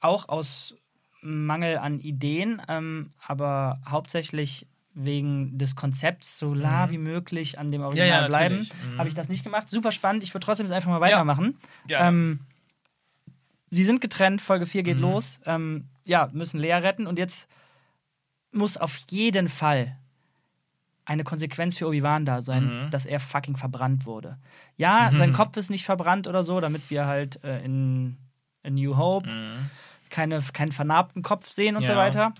auch 0.00 0.28
aus 0.28 0.74
Mangel 1.20 1.78
an 1.78 1.98
Ideen, 1.98 2.60
ähm, 2.68 3.08
aber 3.24 3.80
hauptsächlich 3.88 4.66
wegen 4.98 5.58
des 5.58 5.76
Konzepts 5.76 6.38
so 6.38 6.54
nah 6.54 6.88
wie 6.90 6.96
möglich 6.98 7.58
an 7.58 7.70
dem 7.70 7.82
Original 7.82 8.06
Mhm. 8.08 8.22
ja, 8.22 8.26
bleiben. 8.28 8.68
Mhm. 8.92 8.98
habe 8.98 9.08
ich 9.08 9.14
das 9.14 9.28
nicht 9.28 9.44
gemacht. 9.44 9.68
Super 9.68 9.92
spannend. 9.92 10.22
Ich 10.24 10.32
würde 10.34 10.44
trotzdem 10.46 10.66
jetzt 10.66 10.74
einfach 10.74 10.90
mal 10.90 11.00
weitermachen. 11.02 11.58
Ja. 11.86 12.08
Ähm, 12.08 12.40
sie 13.70 13.84
sind 13.84 14.00
getrennt, 14.00 14.40
Folge 14.40 14.64
4 14.66 14.82
geht 14.82 14.96
Mhm. 14.96 15.02
los. 15.02 15.38
Ähm, 15.44 15.84
ja, 16.04 16.30
müssen 16.32 16.58
Lea 16.58 16.72
retten 16.74 17.06
und 17.06 17.18
jetzt 17.18 17.46
muss 18.52 18.76
auf 18.78 18.96
jeden 19.10 19.48
Fall 19.48 19.96
eine 21.04 21.24
Konsequenz 21.24 21.76
für 21.76 21.86
Obi-Wan 21.86 22.24
da 22.24 22.40
sein, 22.42 22.86
Mhm. 22.86 22.90
dass 22.90 23.04
er 23.06 23.20
fucking 23.20 23.56
verbrannt 23.56 24.06
wurde. 24.06 24.38
Ja, 24.76 25.10
sein 25.14 25.32
Kopf 25.32 25.56
ist 25.56 25.68
nicht 25.70 25.84
verbrannt 25.84 26.26
oder 26.26 26.42
so, 26.42 26.58
damit 26.60 26.88
wir 26.90 27.06
halt 27.06 27.44
äh, 27.44 27.62
in, 27.64 28.16
in 28.62 28.74
New 28.74 28.96
Hope 28.96 29.28
Mhm. 29.28 29.70
keine, 30.10 30.40
keinen 30.52 30.72
vernarbten 30.72 31.22
Kopf 31.22 31.50
sehen 31.50 31.76
und 31.76 31.84
so 31.84 31.92
Ja. 31.92 31.98
weiter. 31.98 32.34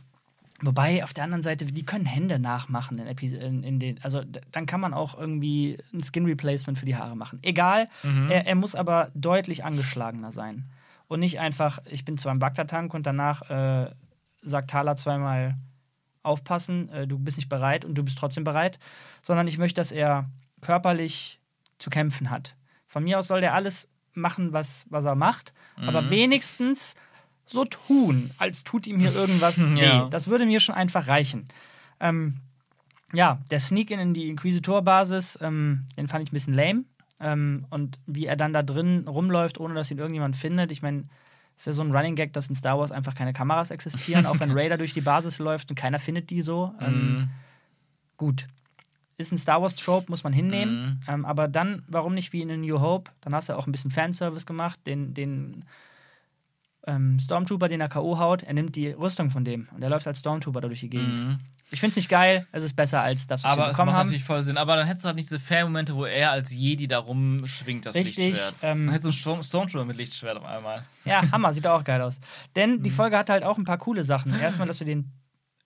Wobei, 0.63 1.03
auf 1.05 1.13
der 1.13 1.25
anderen 1.25 1.43
Seite, 1.43 1.67
die 1.67 1.85
können 1.85 2.07
Hände 2.07 2.39
nachmachen 2.39 2.99
in, 2.99 3.07
Epi 3.07 3.27
in, 3.35 3.63
in 3.63 3.79
den. 3.79 4.03
Also, 4.03 4.23
dann 4.53 4.65
kann 4.67 4.81
man 4.81 4.95
auch 4.95 5.19
irgendwie 5.19 5.77
ein 5.93 6.03
Skin 6.03 6.25
Replacement 6.25 6.79
für 6.79 6.87
die 6.87 6.97
Haare 6.97 7.17
machen. 7.17 7.39
Egal, 7.43 7.89
Mhm. 8.03 8.31
er, 8.31 8.47
er 8.47 8.55
muss 8.55 8.75
aber 8.75 9.11
deutlich 9.15 9.65
angeschlagener 9.65 10.33
sein. 10.33 10.65
Und 11.09 11.21
nicht 11.21 11.39
einfach, 11.39 11.79
ich 11.89 12.05
bin 12.05 12.19
zwar 12.19 12.33
im 12.33 12.39
Bagdad-Tank 12.39 12.93
und 12.95 13.07
danach 13.07 13.49
äh, 13.51 13.91
sagt 14.43 14.71
Thaler 14.71 14.97
zweimal 14.97 15.57
aufpassen, 16.23 16.89
äh, 16.89 17.07
du 17.07 17.19
bist 17.19 17.37
nicht 17.37 17.49
bereit 17.49 17.85
und 17.85 17.95
du 17.95 18.03
bist 18.03 18.19
trotzdem 18.19 18.43
bereit, 18.45 18.79
sondern 19.23 19.47
ich 19.47 19.59
möchte, 19.59 19.81
dass 19.81 19.93
er 19.93 20.29
körperlich 20.63 21.39
zu 21.79 21.91
kämpfen 21.91 22.31
hat. 22.31 22.57
Von 22.87 23.05
mir 23.05 23.19
aus 23.19 23.29
soll 23.29 23.41
der 23.41 23.55
alles 23.55 23.89
machen, 24.15 24.53
was, 24.53 24.87
was 24.89 25.05
er 25.05 25.15
macht, 25.15 25.53
aber 25.77 26.09
wenigstens 26.11 26.95
so 27.47 27.65
tun, 27.65 28.33
als 28.39 28.65
tut 28.65 28.87
ihm 28.87 28.99
hier 28.99 29.15
irgendwas 29.15 29.59
weh. 29.77 29.81
Ja. 29.81 30.09
Das 30.11 30.29
würde 30.29 30.45
mir 30.47 30.61
schon 30.61 30.75
einfach 30.75 31.07
reichen. 31.09 31.49
Ähm, 32.01 32.37
ja, 33.13 33.39
der 33.51 33.61
Sneak-In 33.61 34.01
in 34.01 34.15
die 34.15 34.29
Inquisitor-Basis, 34.29 35.39
ähm, 35.41 35.87
den 35.97 36.09
fand 36.09 36.25
ich 36.25 36.33
ein 36.33 36.35
bisschen 36.35 36.55
lame. 36.55 36.85
Ähm, 37.21 37.65
und 37.71 37.99
wie 38.07 38.27
er 38.27 38.37
dann 38.37 38.53
da 38.53 38.63
drin 38.63 39.09
rumläuft, 39.09 39.59
ohne 39.59 39.75
dass 39.75 39.91
ihn 39.91 39.99
irgendjemand 39.99 40.37
findet. 40.37 40.71
Ich 40.71 40.83
meine, 40.83 41.05
ist 41.57 41.67
ja 41.67 41.73
so 41.73 41.83
ein 41.83 41.95
Running 41.95 42.15
Gag, 42.15 42.35
dass 42.35 42.49
in 42.49 42.55
Star 42.55 42.79
Wars 42.79 42.93
einfach 42.93 43.15
keine 43.15 43.33
Kameras 43.33 43.71
existieren, 43.71 44.27
auch 44.27 44.41
wenn 44.41 44.51
Raider 44.59 44.77
durch 44.77 44.93
die 44.93 45.01
Basis 45.01 45.39
läuft 45.39 45.71
und 45.71 45.77
keiner 45.77 45.99
findet 45.99 46.29
die 46.29 46.43
so. 46.43 46.75
Mhm. 46.79 47.31
Gut. 48.19 48.47
Ist 49.17 49.33
ein 49.33 49.39
Star 49.39 49.63
Wars-Trope, 49.63 50.11
muss 50.11 50.25
man 50.25 50.35
hinnehmen. 50.35 51.01
Mhm. 51.07 51.15
Ähm, 51.15 51.25
aber 51.25 51.49
dann, 51.49 51.85
warum 51.89 52.13
nicht 52.13 52.35
wie 52.35 52.43
in 52.43 52.51
A 52.51 52.57
New 52.59 52.81
Hope? 52.81 53.11
Dann 53.23 53.35
hast 53.35 53.49
du 53.49 53.57
auch 53.57 53.67
ein 53.67 53.73
bisschen 53.73 53.91
Fanservice 53.91 54.45
gemacht, 54.45 54.79
den, 54.87 55.15
den 55.15 55.65
ähm, 56.87 57.19
Stormtrooper, 57.19 57.69
den 57.69 57.81
er 57.81 57.89
K.O. 57.89 58.19
haut, 58.19 58.43
er 58.45 58.55
nimmt 58.55 58.77
die 58.77 58.89
Rüstung 58.89 59.31
von 59.31 59.45
dem 59.45 59.69
und 59.75 59.83
er 59.83 59.91
läuft 59.91 60.07
als 60.07 60.21
Stormtrooper 60.21 60.61
da 60.61 60.69
durch 60.69 60.81
die 60.81 60.91
Gegend. 60.91 61.19
Mhm. 61.21 61.39
Ich 61.73 61.81
finde 61.81 61.91
es 61.91 61.97
nicht 61.97 62.09
geil, 62.09 62.47
es 62.53 62.63
ist 62.65 62.75
besser 62.77 63.01
als 63.01 63.27
das, 63.27 63.43
was 63.43 63.51
Aber 63.51 63.63
wir 63.63 63.67
es 63.67 63.73
bekommen 63.73 63.87
macht 63.89 63.97
haben. 63.99 64.07
natürlich 64.07 64.23
voll 64.25 64.43
Sinn. 64.45 64.57
Aber 64.57 64.77
dann 64.77 64.87
hättest 64.87 65.05
du 65.05 65.07
halt 65.09 65.17
nicht 65.17 65.29
diese 65.29 65.41
Fan-Momente, 65.41 65.97
wo 65.97 66.05
er 66.05 66.31
als 66.31 66.53
Jedi 66.55 66.87
da 66.87 66.99
rumschwingt, 67.01 67.85
das 67.87 67.97
Richtig, 67.97 68.19
Lichtschwert. 68.29 68.55
ähm, 68.63 68.87
dann 68.87 68.91
hättest 68.95 69.05
du 69.05 69.09
einen 69.09 69.19
Storm 69.19 69.43
Stormtrooper 69.43 69.85
mit 69.85 69.97
Lichtschwert 69.97 70.37
auf 70.37 70.45
einmal. 70.45 70.85
Ja, 71.05 71.29
Hammer, 71.33 71.53
sieht 71.53 71.67
auch 71.67 71.83
geil 71.83 72.01
aus. 72.03 72.21
Denn 72.55 72.77
Mhm. 72.77 72.83
die 72.85 72.91
Folge 72.91 73.19
hat 73.19 73.31
halt 73.31 73.43
auch 73.43 73.59
ein 73.59 73.65
paar 73.65 73.79
coole 73.79 74.05
Sachen. 74.05 74.33
Erstmal, 74.39 74.69
dass 74.69 74.79
wir 74.79 74.87
den. 74.87 75.11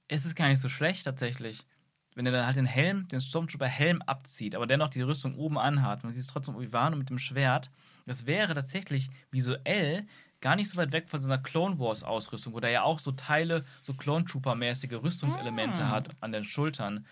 Es 0.08 0.24
ist 0.24 0.34
gar 0.36 0.48
nicht 0.48 0.58
so 0.60 0.70
schlecht 0.70 1.04
tatsächlich. 1.04 1.66
Wenn 2.14 2.24
er 2.26 2.32
dann 2.32 2.46
halt 2.46 2.56
den 2.56 2.64
Helm, 2.64 3.06
den 3.08 3.20
Stormtrooper-Helm 3.20 4.00
abzieht, 4.02 4.54
aber 4.56 4.66
dennoch 4.66 4.88
die 4.88 5.02
Rüstung 5.02 5.34
oben 5.36 5.58
anhat. 5.58 6.02
Man 6.02 6.12
sieht 6.14 6.22
es 6.22 6.28
trotzdem 6.28 6.56
Obi-Wan 6.56 6.98
mit 6.98 7.08
dem 7.10 7.18
Schwert. 7.18 7.70
Das 8.06 8.24
wäre 8.26 8.54
tatsächlich 8.54 9.10
visuell 9.30 10.06
gar 10.40 10.56
nicht 10.56 10.68
so 10.70 10.76
weit 10.76 10.92
weg 10.92 11.08
von 11.08 11.20
so 11.20 11.28
einer 11.30 11.42
Clone 11.42 11.78
Wars 11.78 12.02
Ausrüstung, 12.02 12.54
wo 12.54 12.60
der 12.60 12.70
ja 12.70 12.82
auch 12.82 12.98
so 12.98 13.12
Teile, 13.12 13.64
so 13.82 13.92
Clone 13.94 14.24
Trooper 14.24 14.54
mäßige 14.54 14.92
Rüstungselemente 15.02 15.82
Ah. 15.82 15.90
hat 15.90 16.08
an 16.20 16.32
den 16.32 16.44
Schultern. 16.44 17.04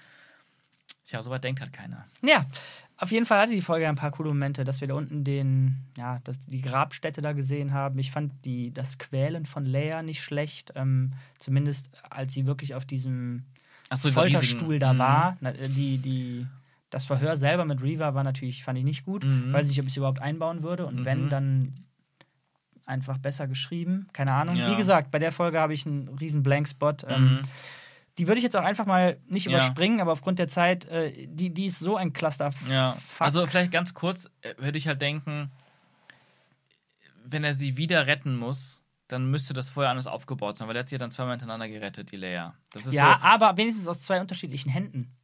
Tja, 1.07 1.23
so 1.23 1.31
weit 1.31 1.45
denkt 1.45 1.61
halt 1.61 1.73
keiner. 1.73 2.07
Ja, 2.23 2.45
auf 2.99 3.11
jeden 3.13 3.25
Fall 3.27 3.41
hatte 3.41 3.53
die 3.53 3.63
Folge 3.63 3.89
ein 3.89 3.97
paar 3.97 4.11
coole 4.11 4.29
Momente, 4.31 4.65
dass 4.65 4.81
wir 4.81 4.89
da 4.89 4.95
unten 4.95 5.25
den, 5.25 5.77
ja, 5.97 6.21
das, 6.25 6.39
die 6.47 6.61
Grabstätte 6.63 7.23
da 7.23 7.33
gesehen 7.33 7.73
haben. 7.73 7.99
Ich 7.99 8.11
fand 8.11 8.33
die, 8.45 8.73
das 8.75 8.99
Quälen 8.99 9.47
von 9.47 9.65
Leia 9.65 10.03
nicht 10.03 10.21
schlecht. 10.23 10.73
Ähm, 10.75 11.13
zumindest 11.39 11.89
als 12.11 12.35
sie 12.35 12.47
wirklich 12.47 12.75
auf 12.75 12.85
diesem 12.85 13.45
dieser 13.91 14.13
Folterstuhl 14.13 14.59
riesigen- 14.69 14.81
da 14.81 14.93
Mhm. 14.93 14.99
war. 14.99 15.37
Na, 15.41 15.51
äh, 15.53 15.69
Die, 15.71 15.97
die, 15.99 16.47
das 16.91 17.07
Verhör 17.07 17.37
selber 17.37 17.65
mit 17.65 17.81
Reva 17.83 18.15
war 18.15 18.25
natürlich, 18.25 18.63
fand 18.65 18.79
ich 18.79 18.85
nicht 18.85 19.05
gut. 19.07 19.25
Mhm. 19.25 19.51
Weiß 19.53 19.69
nicht, 19.69 19.79
ob 19.81 19.87
ich 19.87 19.93
es 19.93 19.97
überhaupt 19.97 20.21
einbauen 20.21 20.63
würde. 20.63 20.85
Und 20.85 21.05
wenn, 21.07 21.27
Mhm. 21.27 21.29
dann 21.31 21.73
einfach 22.89 23.19
besser 23.19 23.47
geschrieben. 23.47 24.07
Keine 24.13 24.33
Ahnung. 24.33 24.57
Ja. 24.57 24.71
Wie 24.71 24.77
gesagt, 24.77 25.11
bei 25.11 25.19
der 25.19 25.33
Folge 25.33 25.61
habe 25.61 25.75
ich 25.75 25.87
einen 25.87 26.09
riesen 26.19 26.43
Blankspot. 26.43 27.05
Ähm, 27.09 27.35
Mhm. 27.35 27.39
die 28.19 28.27
würde 28.27 28.39
ich 28.39 28.45
jetzt 28.45 28.57
auch 28.57 28.65
einfach 28.65 28.87
mal 28.87 29.19
nicht 29.29 29.47
Ja. 29.47 29.53
überspringen, 29.53 30.01
aber 30.01 30.11
aufgrund 30.13 30.39
der 30.41 30.49
Zeit, 30.49 30.87
äh, 30.87 31.27
die, 31.29 31.51
die 31.55 31.67
ist 31.67 31.79
so 31.79 31.97
ein 31.97 32.13
Cluster. 32.13 32.51
Ja, 32.69 32.97
also 33.21 33.47
vielleicht 33.47 33.71
ganz 33.71 33.95
kurz 33.95 34.29
äh, 34.43 34.55
würde 34.59 34.77
ich 34.79 34.89
halt 34.89 35.01
denken, 35.01 35.51
wenn 37.25 37.45
er 37.45 37.55
sie 37.55 37.77
wieder 37.77 38.07
retten 38.07 38.37
muss, 38.37 38.83
dann 39.07 39.31
müsste 39.31 39.55
das 39.55 39.71
vorher 39.71 39.91
alles 39.91 40.07
aufgebaut 40.07 40.57
sein, 40.57 40.69
weil 40.69 40.77
er 40.77 40.81
hat 40.81 40.89
sie 40.89 40.95
ja 40.97 40.99
dann 40.99 41.11
zweimal 41.11 41.33
hintereinander 41.35 41.69
gerettet, 41.69 42.11
die 42.13 42.17
Leia. 42.17 42.55
Das 42.73 42.87
ist 42.87 42.93
ja, 42.95 43.19
so, 43.21 43.27
aber 43.27 43.57
wenigstens 43.57 43.87
aus 43.89 44.01
zwei 44.01 44.21
unterschiedlichen 44.21 44.71
Händen. 44.71 45.15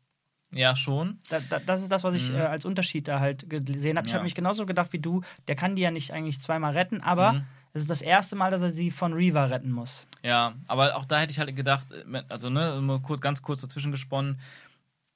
Ja 0.56 0.76
schon. 0.76 1.18
Da, 1.28 1.40
da, 1.48 1.58
das 1.60 1.82
ist 1.82 1.90
das, 1.92 2.04
was 2.04 2.14
ich 2.14 2.30
Mhm. 2.30 2.36
äh, 2.36 2.40
als 2.42 2.64
Unterschied 2.64 3.08
da 3.08 3.20
halt 3.20 3.48
gesehen 3.48 3.96
habe. 3.96 4.06
Ich 4.06 4.12
Ja. 4.12 4.18
habe 4.18 4.24
mich 4.24 4.34
genauso 4.34 4.66
gedacht 4.66 4.92
wie 4.92 4.98
du. 4.98 5.22
Der 5.48 5.54
kann 5.56 5.76
die 5.76 5.82
ja 5.82 5.90
nicht 5.90 6.12
eigentlich 6.12 6.40
zweimal 6.40 6.72
retten, 6.72 7.00
aber 7.00 7.34
Mhm. 7.34 7.44
es 7.72 7.82
ist 7.82 7.90
das 7.90 8.02
erste 8.02 8.36
Mal, 8.36 8.50
dass 8.50 8.62
er 8.62 8.70
sie 8.70 8.90
von 8.90 9.12
Reva 9.12 9.44
retten 9.46 9.70
muss. 9.72 10.06
Ja, 10.22 10.54
aber 10.68 10.96
auch 10.96 11.04
da 11.04 11.20
hätte 11.20 11.32
ich 11.32 11.38
halt 11.38 11.54
gedacht, 11.54 11.86
äh, 11.92 12.22
also 12.28 12.50
ne, 12.50 13.00
ganz 13.20 13.42
kurz 13.42 13.60
dazwischen 13.60 13.92
gesponnen, 13.92 14.40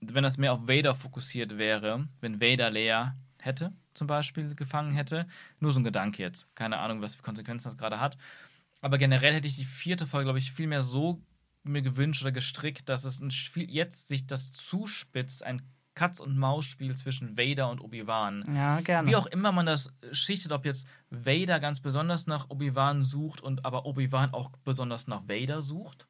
wenn 0.01 0.23
das 0.23 0.39
mehr 0.39 0.53
auf 0.53 0.69
Vader 0.69 0.95
fokussiert 0.95 1.59
wäre, 1.59 2.07
wenn 2.21 2.41
Vader 2.41 2.71
Leia 2.71 3.17
hätte, 3.41 3.73
zum 3.95 4.07
Beispiel 4.07 4.55
gefangen 4.55 4.93
hätte, 4.93 5.27
nur 5.61 5.73
so 5.73 5.81
ein 5.81 5.85
Gedanke 5.85 6.23
jetzt, 6.23 6.47
keine 6.55 6.79
Ahnung, 6.79 7.03
was 7.03 7.17
für 7.17 7.23
Konsequenzen 7.23 7.69
das 7.69 7.77
gerade 7.79 8.01
hat. 8.01 8.17
Aber 8.81 8.97
generell 8.99 9.35
hätte 9.35 9.49
ich 9.49 9.57
die 9.57 9.65
vierte 9.65 10.07
Folge, 10.07 10.27
glaube 10.27 10.39
ich, 10.39 10.53
viel 10.53 10.69
mehr 10.69 10.85
so 10.85 11.21
mir 11.69 11.83
gewünscht 11.83 12.23
oder 12.23 12.33
gestrickt, 12.33 12.89
dass 12.89 13.05
es 13.05 13.21
ein 13.21 13.31
Spiel, 13.31 13.71
jetzt 13.71 14.09
sich 14.09 14.27
das 14.27 14.53
zuspitzt, 14.53 15.43
ein 15.43 15.63
Katz-und-Maus-Spiel 15.95 16.95
zwischen 16.97 17.37
Vader 17.37 17.71
und 17.71 17.81
Obi-Wan. 17.81 18.45
Ja, 18.55 18.81
gerne. 18.81 19.09
Wie 19.11 19.17
auch 19.17 19.27
immer 19.27 19.51
man 19.53 19.67
das 19.67 19.93
schichtet, 20.13 20.53
ob 20.53 20.65
jetzt 20.65 20.87
Vader 21.11 21.59
ganz 21.61 21.81
besonders 21.81 22.27
nach 22.27 22.51
Obi-Wan 22.51 23.03
sucht 23.03 23.41
und 23.41 23.65
aber 23.65 23.85
Obi-Wan 23.85 24.33
auch 24.33 24.51
besonders 24.65 25.07
nach 25.09 25.23
Vader 25.29 25.61
sucht. 25.61 26.07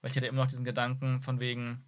Weil 0.00 0.10
ich 0.12 0.16
hatte 0.16 0.26
immer 0.26 0.42
noch 0.42 0.46
diesen 0.46 0.64
Gedanken 0.64 1.20
von 1.20 1.40
wegen, 1.40 1.84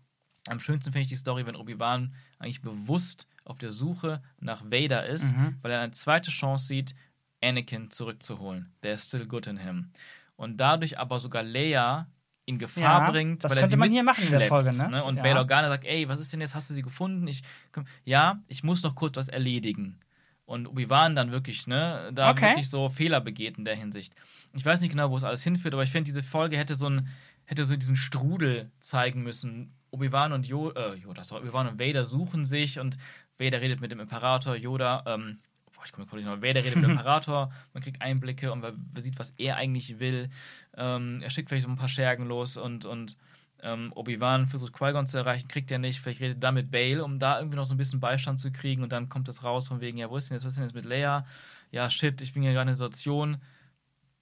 am 0.49 0.59
schönsten 0.59 0.91
finde 0.93 1.03
ich 1.05 1.09
die 1.09 1.17
Story, 1.17 1.47
wenn 1.47 1.55
Obi-Wan 1.57 2.13
eigentlich 2.39 2.61
bewusst 2.61 3.29
auf 3.45 3.59
der 3.59 3.71
Suche 3.73 4.21
nach 4.41 4.65
Vader 4.65 5.07
ist, 5.07 5.33
Mhm. 5.35 5.57
weil 5.63 5.71
er 5.71 5.81
eine 5.81 5.93
zweite 5.93 6.31
Chance 6.33 6.67
sieht, 6.67 6.95
Anakin 7.43 7.91
zurückzuholen. 7.91 8.73
There's 8.83 9.05
still 9.05 9.27
good 9.27 9.47
in 9.47 9.59
him. 9.59 9.91
Und 10.37 10.57
dadurch 10.57 10.99
aber 10.99 11.21
sogar 11.21 11.43
Leia 11.45 12.09
in 12.47 12.59
Gefahr 12.59 12.83
Ja, 13.07 13.11
bringt, 13.11 13.43
das 13.43 13.51
weil 13.51 13.59
er 13.59 13.63
könnte 13.63 13.71
sie 13.71 13.77
man 13.77 13.91
hier 13.91 14.03
machen 14.03 14.25
in 14.25 14.31
der 14.31 14.41
Folge, 14.43 14.71
ne? 14.77 15.03
Und 15.05 15.17
Ja. 15.17 15.23
Bail 15.23 15.37
Organa 15.37 15.69
sagt, 15.69 15.85
ey, 15.85 16.09
was 16.09 16.19
ist 16.19 16.33
denn 16.33 16.41
jetzt? 16.41 16.55
Hast 16.55 16.69
du 16.71 16.75
sie 16.75 16.83
gefunden? 16.83 17.27
Ich, 17.27 17.43
komm, 17.73 17.85
ja, 18.05 18.43
ich 18.49 18.63
muss 18.63 18.83
noch 18.83 18.95
kurz 18.95 19.17
was 19.17 19.29
erledigen. 19.29 19.99
Und 20.47 20.67
Obi-Wan 20.67 21.15
dann 21.15 21.33
wirklich, 21.33 21.67
ne, 21.67 22.11
da 22.15 22.31
Okay. 22.31 22.49
wirklich 22.49 22.69
so 22.69 22.91
Fehler 22.91 23.21
begeht 23.23 23.57
in 23.57 23.65
der 23.65 23.75
Hinsicht. 23.77 24.13
Ich 24.53 24.65
weiß 24.65 24.83
nicht 24.83 24.91
genau, 24.91 25.11
wo 25.11 25.17
es 25.17 25.25
alles 25.25 25.43
hinführt, 25.43 25.73
aber 25.73 25.85
ich 25.85 25.91
finde, 25.91 26.05
diese 26.05 26.23
Folge 26.23 26.59
hätte 26.59 26.75
so, 26.75 26.87
ein, 26.87 27.09
hätte 27.47 27.65
so 27.65 27.75
diesen 27.77 27.97
Strudel 27.97 28.71
zeigen 28.79 29.23
müssen. 29.23 29.73
Obi-Wan 29.91 30.33
und 30.35 30.47
Yo 30.47 30.71
äh, 30.73 30.97
Yoda, 30.97 31.25
sorry, 31.25 31.45
Obi-Wan 31.45 31.69
und 31.69 31.81
Vader 31.81 32.05
suchen 32.05 32.45
sich 32.45 32.79
und 32.79 32.99
Vader 33.39 33.63
redet 33.63 33.81
mit 33.81 33.91
dem 33.91 34.01
Imperator, 34.01 34.55
Yoda, 34.55 35.03
ähm, 35.07 35.39
ich 35.85 35.93
komme 35.93 36.07
nicht 36.13 36.25
noch, 36.27 36.43
Vader 36.43 36.63
redet 36.65 36.77
mit 36.77 36.85
dem 36.85 36.91
Imperator, 36.93 37.53
man 37.73 37.83
kriegt 37.83 38.01
Einblicke 38.03 38.53
und 38.53 38.61
man 38.61 38.75
sieht, 38.97 39.19
was 39.19 39.33
er 39.37 39.57
eigentlich 39.57 39.99
will. 39.99 40.31
Ähm, 40.77 41.21
er 41.23 41.31
schickt 41.31 41.49
vielleicht 41.49 41.65
so 41.67 41.71
ein 41.71 41.77
paar 41.77 41.89
Schergen 41.89 42.27
los 42.27 42.57
und, 42.57 42.85
und 42.85 43.17
ähm, 43.61 43.93
Obi-Wan 43.95 44.47
versucht 44.47 44.73
Qui-Gon 44.73 45.07
zu 45.07 45.17
erreichen, 45.19 45.49
kriegt 45.49 45.71
er 45.71 45.79
nicht. 45.79 46.01
Vielleicht 46.01 46.21
redet 46.21 46.43
er 46.45 46.53
mit 46.53 46.71
Bale, 46.71 47.03
um 47.05 47.19
da 47.19 47.39
irgendwie 47.39 47.57
noch 47.57 47.65
so 47.67 47.75
ein 47.75 47.79
bisschen 47.79 48.01
Beistand 48.01 48.39
zu 48.39 48.53
kriegen 48.53 48.83
und 48.83 48.93
dann 48.93 49.09
kommt 49.09 49.29
es 49.29 49.43
raus 49.43 49.69
von 49.69 49.81
wegen, 49.81 49.97
ja, 49.99 50.11
wo 50.11 50.17
ist 50.17 50.31
denn 50.31 50.37
jetzt, 50.37 50.45
was 50.45 50.53
ist 50.53 50.57
denn 50.59 50.65
jetzt 50.65 50.75
mit 50.75 50.85
Leia? 50.85 51.25
Ja, 51.71 51.89
shit, 51.91 52.21
ich 52.23 52.33
bin 52.35 52.43
hier 52.43 52.53
gerade 52.53 52.63
in 52.63 52.69
einer 52.69 52.75
Situation, 52.75 53.39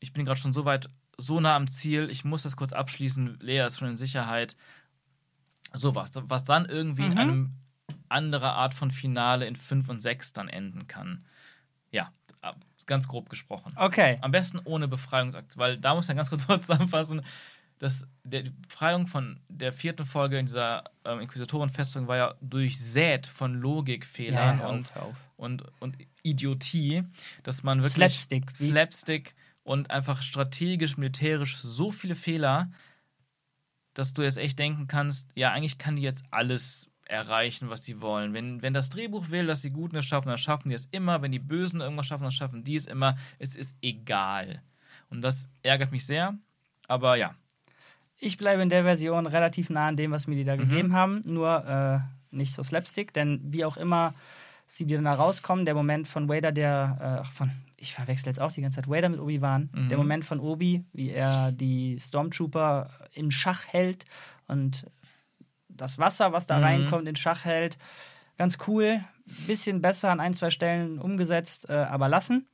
ich 0.01 0.13
bin 0.13 0.25
gerade 0.25 0.39
schon 0.41 0.53
so 0.53 0.65
weit, 0.65 0.89
so 1.19 1.41
nah 1.41 1.57
am 1.57 1.69
Ziel, 1.69 2.09
ich 2.11 2.25
muss 2.25 2.43
das 2.45 2.57
kurz 2.57 2.73
abschließen, 2.73 3.39
Leia 3.41 3.67
ist 3.67 3.79
schon 3.79 3.89
in 3.89 3.97
Sicherheit. 3.97 4.57
Sowas, 5.75 6.11
was 6.15 6.45
dann 6.45 6.67
irgendwie 6.67 7.07
in 7.07 7.13
Mhm. 7.13 7.19
einem 7.19 7.53
anderer 8.09 8.53
Art 8.55 8.75
von 8.75 8.91
Finale 8.91 9.47
in 9.47 9.57
5 9.57 9.89
und 9.89 10.01
6 10.01 10.33
dann 10.35 10.49
enden 10.49 10.87
kann. 10.87 11.25
Ja, 12.83 12.87
ganz 12.87 13.09
grob 13.09 13.29
gesprochen. 13.29 13.73
Okay. 13.77 14.19
Am 14.21 14.31
besten 14.31 14.61
ohne 14.65 14.89
Befreiungsakt, 14.89 15.57
weil 15.57 15.79
da 15.79 15.95
muss 15.95 16.09
man 16.09 16.17
ganz 16.17 16.31
kurz 16.31 16.47
zusammenfassen, 16.47 17.23
dass 17.79 18.07
der, 18.23 18.45
die 18.45 18.51
Befreiung 18.51 19.09
von 19.09 19.41
der 19.49 19.73
vierten 19.73 20.07
Folge 20.07 20.39
in 20.39 20.47
dieser 20.47 20.85
ähm, 21.05 21.19
Inquisitorenfestung 21.19 22.07
war 22.07 22.17
ja 22.17 22.35
durchsät 22.41 23.27
von 23.27 23.55
Logikfehlern 23.55 24.61
auf, 24.61 24.71
und, 24.71 24.97
auf. 24.97 25.15
und, 25.37 25.65
und 25.81 25.97
Idiotie, 26.23 27.03
dass 27.43 27.65
man 27.65 27.79
wirklich 27.79 27.95
Slapstick, 27.95 28.57
Slapstick 28.57 29.35
und 29.65 29.91
einfach 29.91 30.23
strategisch, 30.23 30.97
militärisch 30.97 31.57
so 31.57 31.91
viele 31.91 32.15
Fehler, 32.15 32.71
dass 33.95 34.15
du 34.15 34.23
jetzt 34.23 34.39
echt 34.39 34.61
denken 34.61 34.87
kannst, 34.87 35.29
ja, 35.35 35.51
eigentlich 35.51 35.79
kann 35.79 35.97
die 35.97 36.03
jetzt 36.03 36.25
alles 36.31 36.92
erreichen, 37.13 37.69
was 37.69 37.85
sie 37.85 38.01
wollen. 38.01 38.33
Wenn, 38.33 38.63
wenn 38.63 38.73
das 38.73 38.89
Drehbuch 38.91 39.31
will, 39.31 39.47
dass 39.47 39.61
die 39.63 39.71
Guten 39.71 39.97
es 39.97 40.07
schaffen, 40.07 40.29
dann 40.29 40.39
schaffen 40.39 40.69
die 40.71 40.75
es 40.75 40.87
immer. 40.91 41.21
Wenn 41.23 41.31
die 41.31 41.39
Bösen 41.39 41.81
irgendwas 41.81 42.07
schaffen, 42.07 42.23
dann 42.25 42.33
schaffen 42.33 42.65
die 42.65 42.75
es 42.75 42.87
immer. 42.87 43.17
Es 43.39 43.55
ist 43.55 43.77
egal. 43.83 44.63
Und 45.11 45.21
das 45.23 45.49
ärgert 45.63 45.93
mich 45.93 46.07
sehr. 46.07 46.35
Aber 46.89 47.17
ja, 47.17 47.35
Ich 48.25 48.39
bleibe 48.39 48.63
in 48.63 48.69
der 48.69 48.85
Version 48.85 49.27
relativ 49.27 49.69
nah 49.69 49.89
an 49.89 49.97
dem, 49.97 50.13
was 50.13 50.27
mir 50.29 50.37
die 50.37 50.43
Mhm. 50.45 50.47
da 50.47 50.57
gegeben 50.57 50.93
haben, 50.95 51.23
nur 51.27 51.67
äh, 51.67 51.99
nicht 52.35 52.55
so 52.55 52.63
Slapstick, 52.63 53.13
denn 53.13 53.41
wie 53.43 53.65
auch 53.65 53.77
immer 53.77 54.15
sie 54.69 54.87
dann 54.87 55.05
da 55.05 55.15
rauskommen, 55.15 55.65
der 55.65 55.75
Moment 55.75 56.07
von 56.09 56.29
Vader, 56.29 56.53
der, 56.53 56.99
äh, 57.01 57.05
ach, 57.27 57.33
von, 57.33 57.51
ich 57.77 57.93
verwechsel 57.95 58.29
jetzt 58.29 58.41
auch 58.41 58.53
die 58.53 58.63
ganze 58.63 58.77
Zeit 58.77 58.89
Vader 58.89 59.09
mit 59.09 59.19
Obi-Wan, 59.21 59.71
Mhm. 59.73 59.89
der 59.89 59.99
Moment 59.99 60.25
von 60.25 60.39
Obi, 60.41 60.85
wie 60.93 61.11
er 61.11 61.51
die 61.53 61.99
Stormtrooper 61.99 62.89
in 63.13 63.31
Schach 63.33 63.67
hält 63.67 64.05
und 64.47 64.87
das 65.77 65.99
Wasser, 65.99 66.33
was 66.33 66.47
da 66.47 66.59
Mhm. 66.59 66.65
reinkommt, 66.65 67.09
in 67.09 67.17
Schach 67.17 67.45
hält. 67.45 67.79
Ganz 68.39 68.59
cool, 68.67 69.05
bisschen 69.47 69.83
besser 69.83 70.11
an 70.11 70.21
ein, 70.21 70.35
zwei 70.35 70.51
Stellen 70.51 70.99
umgesetzt, 70.99 71.69
äh, 71.69 71.75
aber 71.75 72.09
lassen. 72.09 72.47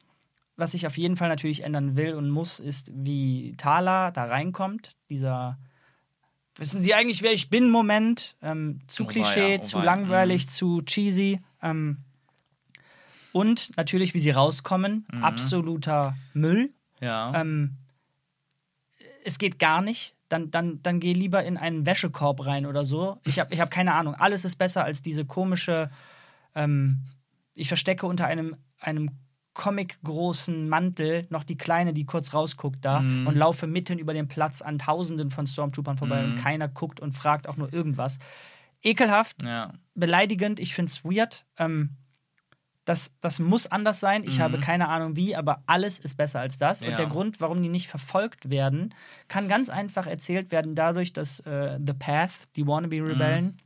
Was 0.56 0.74
ich 0.74 0.86
auf 0.86 0.98
jeden 0.98 1.16
Fall 1.16 1.28
natürlich 1.28 1.62
ändern 1.62 1.96
will 1.96 2.14
und 2.14 2.30
muss, 2.30 2.58
ist, 2.58 2.90
wie 2.92 3.54
Thala 3.56 4.10
da 4.10 4.24
reinkommt. 4.24 4.96
Dieser 5.08 5.58
Wissen 6.56 6.82
Sie 6.82 6.92
eigentlich, 6.92 7.22
wer 7.22 7.32
ich 7.32 7.50
bin? 7.50 7.70
Moment. 7.70 8.34
Ähm, 8.42 8.80
zu 8.88 9.04
Oh 9.04 9.06
Klischee, 9.06 9.54
weia, 9.54 9.58
oh 9.60 9.64
zu 9.64 9.78
langweilig, 9.78 10.46
Mhm. 10.46 10.48
zu 10.48 10.82
cheesy. 10.82 11.40
Ähm, 11.62 11.98
und 13.30 13.76
natürlich, 13.76 14.14
wie 14.14 14.18
sie 14.20 14.30
rauskommen. 14.30 15.06
Mhm. 15.12 15.22
Absoluter 15.22 16.16
Müll. 16.32 16.70
ja. 17.00 17.32
Ähm, 17.40 17.76
es 19.24 19.38
geht 19.38 19.58
gar 19.60 19.80
nicht. 19.82 20.14
Dann, 20.28 20.50
dann, 20.50 20.82
dann 20.82 21.00
geh 21.00 21.12
lieber 21.12 21.42
in 21.44 21.56
einen 21.56 21.86
Wäschekorb 21.86 22.44
rein 22.44 22.66
oder 22.66 22.84
so. 22.84 23.18
Ich 23.24 23.38
habe 23.38 23.52
ich 23.54 23.60
hab 23.60 23.70
keine 23.70 23.94
Ahnung. 23.94 24.14
Alles 24.14 24.44
ist 24.44 24.56
besser 24.56 24.84
als 24.84 25.00
diese 25.02 25.24
komische. 25.24 25.90
Ähm, 26.54 27.02
ich 27.54 27.68
verstecke 27.68 28.06
unter 28.06 28.26
einem, 28.26 28.56
einem 28.80 29.10
comic-großen 29.54 30.68
Mantel 30.68 31.26
noch 31.30 31.44
die 31.44 31.56
Kleine, 31.56 31.92
die 31.92 32.04
kurz 32.06 32.32
rausguckt 32.32 32.84
da 32.84 33.00
Mhm. 33.00 33.26
und 33.26 33.36
laufe 33.36 33.66
mitten 33.66 33.98
über 33.98 34.14
den 34.14 34.28
Platz 34.28 34.62
an 34.62 34.78
Tausenden 34.78 35.30
von 35.30 35.46
Stormtroopern 35.46 35.98
vorbei 35.98 36.22
Mhm. 36.22 36.32
und 36.32 36.36
keiner 36.36 36.68
guckt 36.68 37.00
und 37.00 37.12
fragt 37.12 37.48
auch 37.48 37.56
nur 37.56 37.72
irgendwas. 37.72 38.18
Ekelhaft, 38.82 39.42
ja. 39.42 39.72
beleidigend, 39.94 40.60
ich 40.60 40.74
finde 40.74 40.90
es 40.90 41.04
weird. 41.04 41.44
Ähm, 41.58 41.96
das, 42.88 43.12
das 43.20 43.38
muss 43.38 43.66
anders 43.66 44.00
sein. 44.00 44.24
Ich 44.24 44.38
Mhm. 44.38 44.42
habe 44.42 44.58
keine 44.58 44.88
Ahnung 44.88 45.14
wie, 45.16 45.36
aber 45.36 45.62
alles 45.66 45.98
ist 45.98 46.16
besser 46.16 46.40
als 46.40 46.56
das. 46.58 46.80
Ja. 46.80 46.88
Und 46.90 46.98
der 46.98 47.06
Grund, 47.06 47.40
warum 47.40 47.62
die 47.62 47.68
nicht 47.68 47.88
verfolgt 47.88 48.50
werden, 48.50 48.94
kann 49.28 49.48
ganz 49.48 49.68
einfach 49.68 50.06
erzählt 50.06 50.50
werden 50.50 50.74
dadurch, 50.74 51.12
dass 51.12 51.40
äh, 51.40 51.78
The 51.84 51.92
Path, 51.94 52.48
die 52.56 52.66
Wannabe-Rebellen, 52.66 53.44
Mhm. 53.46 53.56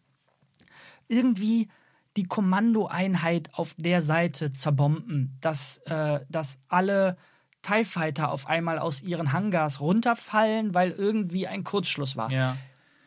irgendwie 1.08 1.68
die 2.16 2.24
Kommandoeinheit 2.24 3.50
auf 3.54 3.74
der 3.78 4.02
Seite 4.02 4.52
zerbomben, 4.52 5.36
dass, 5.40 5.78
äh, 5.86 6.20
dass 6.28 6.58
alle 6.68 7.16
TIE 7.62 7.84
Fighter 7.84 8.30
auf 8.32 8.46
einmal 8.48 8.78
aus 8.78 9.02
ihren 9.02 9.32
Hangars 9.32 9.80
runterfallen, 9.80 10.74
weil 10.74 10.90
irgendwie 10.90 11.46
ein 11.46 11.64
Kurzschluss 11.64 12.16
war. 12.16 12.30
ja. 12.30 12.56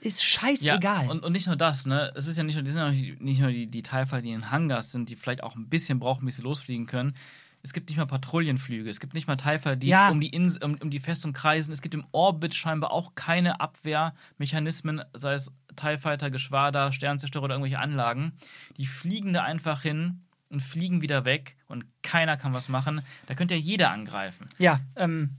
Ist 0.06 0.22
Ja, 0.22 0.26
scheißegal. 0.40 1.10
und, 1.10 1.24
und 1.24 1.32
nicht 1.32 1.48
nur 1.48 1.56
das, 1.56 1.86
ne? 1.86 2.12
Es 2.16 2.28
ist 2.28 2.38
ja 2.38 2.44
nicht 2.44 2.56
nur, 2.56 2.64
die 2.64 2.72
sind 2.72 2.80
ja 2.82 2.92
nicht, 2.92 3.40
nur 3.40 3.50
die, 3.52 3.66
die 3.68 3.82
Fighter, 3.82 4.22
die 4.22 4.32
in 4.32 4.52
Hangars 4.52 4.92
sind, 4.92 5.10
die 5.10 5.16
vielleicht 5.16 5.42
auch 5.44 5.56
ein 5.56 5.68
bisschen 5.68 6.00
brauchen, 6.00 6.26
bis 6.26 6.36
sie 6.36 6.44
losfliegen 6.44 6.86
können. 6.86 7.16
es 7.64 7.74
gibt 7.74 7.90
nicht 7.90 7.98
mal 7.98 8.06
Patrouillenflüge, 8.06 8.88
es 8.90 9.00
gibt 9.00 9.16
nicht 9.16 9.26
mal 9.28 9.36
Taifer, 9.38 9.76
die 9.76 9.88
Ja. 9.88 10.10
um, 10.10 10.20
die 10.20 10.30
Ins 10.30 10.58
um, 10.58 10.76
um 10.76 10.92
die 10.92 11.00
Festung 11.00 11.34
kreisen. 11.34 11.72
Es 11.74 11.82
gibt 11.82 11.96
im 11.96 12.06
Orbit 12.12 12.54
scheinbar 12.54 12.92
auch 12.92 13.16
keine 13.16 13.60
Abwehrmechanismen, 13.60 15.02
sei 15.14 15.34
es 15.34 15.52
TIE 15.76 15.98
Fighter, 15.98 16.30
Geschwader, 16.30 16.94
Sternzerstörer 16.94 17.46
oder 17.46 17.56
irgendwelche 17.56 17.80
Anlagen. 17.80 18.34
Die 18.78 18.86
fliegen 18.86 19.34
da 19.34 19.44
einfach 19.44 19.82
hin 19.82 20.22
und 20.50 20.62
fliegen 20.62 21.02
wieder 21.02 21.26
weg 21.26 21.58
und 21.68 21.86
keiner 22.04 22.38
kann 22.38 22.54
was 22.54 22.70
machen. 22.70 23.02
Da 23.26 23.34
könnte 23.34 23.56
ja 23.56 23.60
jeder 23.60 23.92
angreifen. 23.92 24.48
Ja, 24.60 24.80
ähm, 24.96 25.32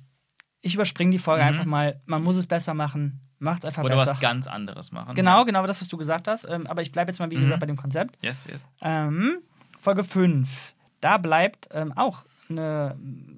ich 0.60 0.74
überspringe 0.74 1.12
die 1.12 1.18
Folge 1.18 1.42
Mhm. 1.44 1.48
einfach 1.48 1.64
mal. 1.64 2.00
Man 2.06 2.24
muss 2.24 2.36
es 2.36 2.48
besser 2.48 2.74
machen. 2.74 3.20
Macht 3.38 3.64
einfach 3.66 3.84
Oder 3.84 3.96
besser. 3.96 4.12
was 4.12 4.20
ganz 4.20 4.46
anderes 4.46 4.92
machen. 4.92 5.14
Genau, 5.14 5.44
genau 5.44 5.66
das, 5.66 5.80
was 5.80 5.88
du 5.88 5.96
gesagt 5.96 6.26
hast. 6.28 6.46
Ähm, 6.48 6.66
aber 6.66 6.82
ich 6.82 6.92
bleibe 6.92 7.10
jetzt 7.10 7.18
mal, 7.18 7.30
wie 7.30 7.36
Mhm. 7.36 7.40
gesagt, 7.42 7.60
bei 7.60 7.66
dem 7.66 7.76
Konzept. 7.76 8.16
Yes, 8.22 8.44
yes. 8.50 8.64
Ähm, 8.80 9.38
Folge 9.80 10.04
5. 10.04 10.74
Da 11.00 11.18
bleibt 11.18 11.68
ähm, 11.72 11.92
auch 11.92 12.24
eine, 12.48 12.96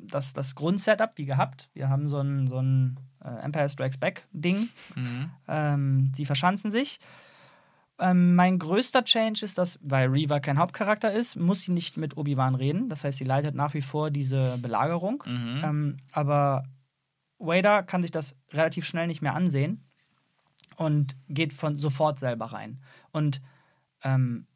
das, 0.08 0.32
das 0.34 0.54
Grundsetup 0.54 1.10
wie 1.16 1.24
gehabt. 1.26 1.68
Wir 1.74 1.88
haben 1.88 2.08
so 2.08 2.18
ein, 2.20 2.46
so 2.46 2.58
ein 2.60 3.00
äh, 3.24 3.28
Empire 3.44 3.68
Strikes 3.68 3.98
Back-Ding. 3.98 4.68
Mhm. 4.94 5.30
Ähm, 5.48 6.12
die 6.16 6.26
verschanzen 6.26 6.70
sich. 6.70 7.00
Ähm, 7.98 8.36
mein 8.36 8.60
größter 8.60 9.04
Change 9.04 9.44
ist, 9.44 9.58
dass, 9.58 9.80
weil 9.82 10.08
Reva 10.08 10.38
kein 10.38 10.58
Hauptcharakter 10.58 11.10
ist, 11.12 11.34
muss 11.34 11.62
sie 11.62 11.72
nicht 11.72 11.96
mit 11.96 12.16
Obi-Wan 12.16 12.54
reden. 12.54 12.88
Das 12.88 13.02
heißt, 13.02 13.18
sie 13.18 13.24
leitet 13.24 13.56
nach 13.56 13.74
wie 13.74 13.80
vor 13.80 14.12
diese 14.12 14.56
Belagerung. 14.58 15.24
Mhm. 15.26 15.60
Ähm, 15.64 15.96
aber 16.12 16.64
Vader 17.40 17.82
kann 17.82 18.02
sich 18.02 18.12
das 18.12 18.36
relativ 18.52 18.84
schnell 18.84 19.08
nicht 19.08 19.22
mehr 19.22 19.34
ansehen 19.34 19.84
und 20.78 21.16
geht 21.28 21.52
von 21.52 21.74
sofort 21.76 22.18
selber 22.18 22.46
rein. 22.46 22.80
Und 23.10 23.40
ähm, 24.02 24.46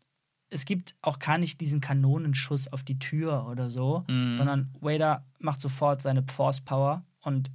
es 0.51 0.65
gibt 0.65 0.95
auch 1.03 1.19
gar 1.19 1.37
nicht 1.39 1.61
diesen 1.61 1.81
Kanonenschuss 1.81 2.73
auf 2.73 2.85
die 2.85 2.99
Tür 2.99 3.47
oder 3.49 3.71
so, 3.71 4.05
Mhm. 4.09 4.35
sondern 4.35 4.73
Vader 4.81 5.27
macht 5.41 5.61
sofort 5.61 6.01
seine 6.03 6.23
Force 6.23 6.61
Power 6.61 7.05
und 7.23 7.51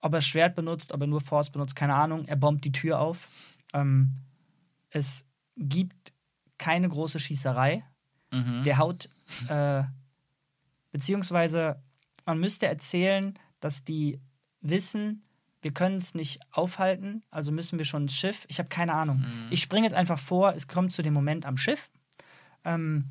ob 0.00 0.14
er 0.14 0.22
Schwert 0.22 0.54
benutzt, 0.54 0.92
ob 0.94 1.00
er 1.00 1.06
nur 1.08 1.20
Force 1.20 1.50
benutzt, 1.50 1.74
keine 1.76 1.94
Ahnung, 1.94 2.24
er 2.26 2.36
bombt 2.36 2.64
die 2.64 2.72
Tür 2.72 3.00
auf. 3.00 3.28
Ähm, 3.74 4.14
es 4.90 5.26
gibt 5.56 6.12
keine 6.56 6.88
große 6.88 7.18
Schießerei. 7.20 7.84
Mhm. 8.30 8.62
Der 8.62 8.78
haut, 8.78 9.08
äh, 9.48 9.82
beziehungsweise 10.92 11.82
man 12.24 12.38
müsste 12.38 12.66
erzählen, 12.66 13.34
dass 13.60 13.84
die 13.84 14.20
wissen, 14.60 15.22
wir 15.60 15.72
können 15.72 15.96
es 15.96 16.14
nicht 16.14 16.40
aufhalten, 16.50 17.22
also 17.30 17.50
müssen 17.52 17.78
wir 17.78 17.86
schon 17.86 18.04
ein 18.04 18.08
Schiff. 18.08 18.44
Ich 18.48 18.58
habe 18.58 18.68
keine 18.68 18.94
Ahnung. 18.94 19.24
Ich 19.50 19.60
springe 19.60 19.86
jetzt 19.86 19.94
einfach 19.94 20.18
vor, 20.18 20.54
es 20.54 20.68
kommt 20.68 20.92
zu 20.92 21.02
dem 21.02 21.14
Moment 21.14 21.46
am 21.46 21.56
Schiff. 21.56 21.90
Ähm, 22.64 23.06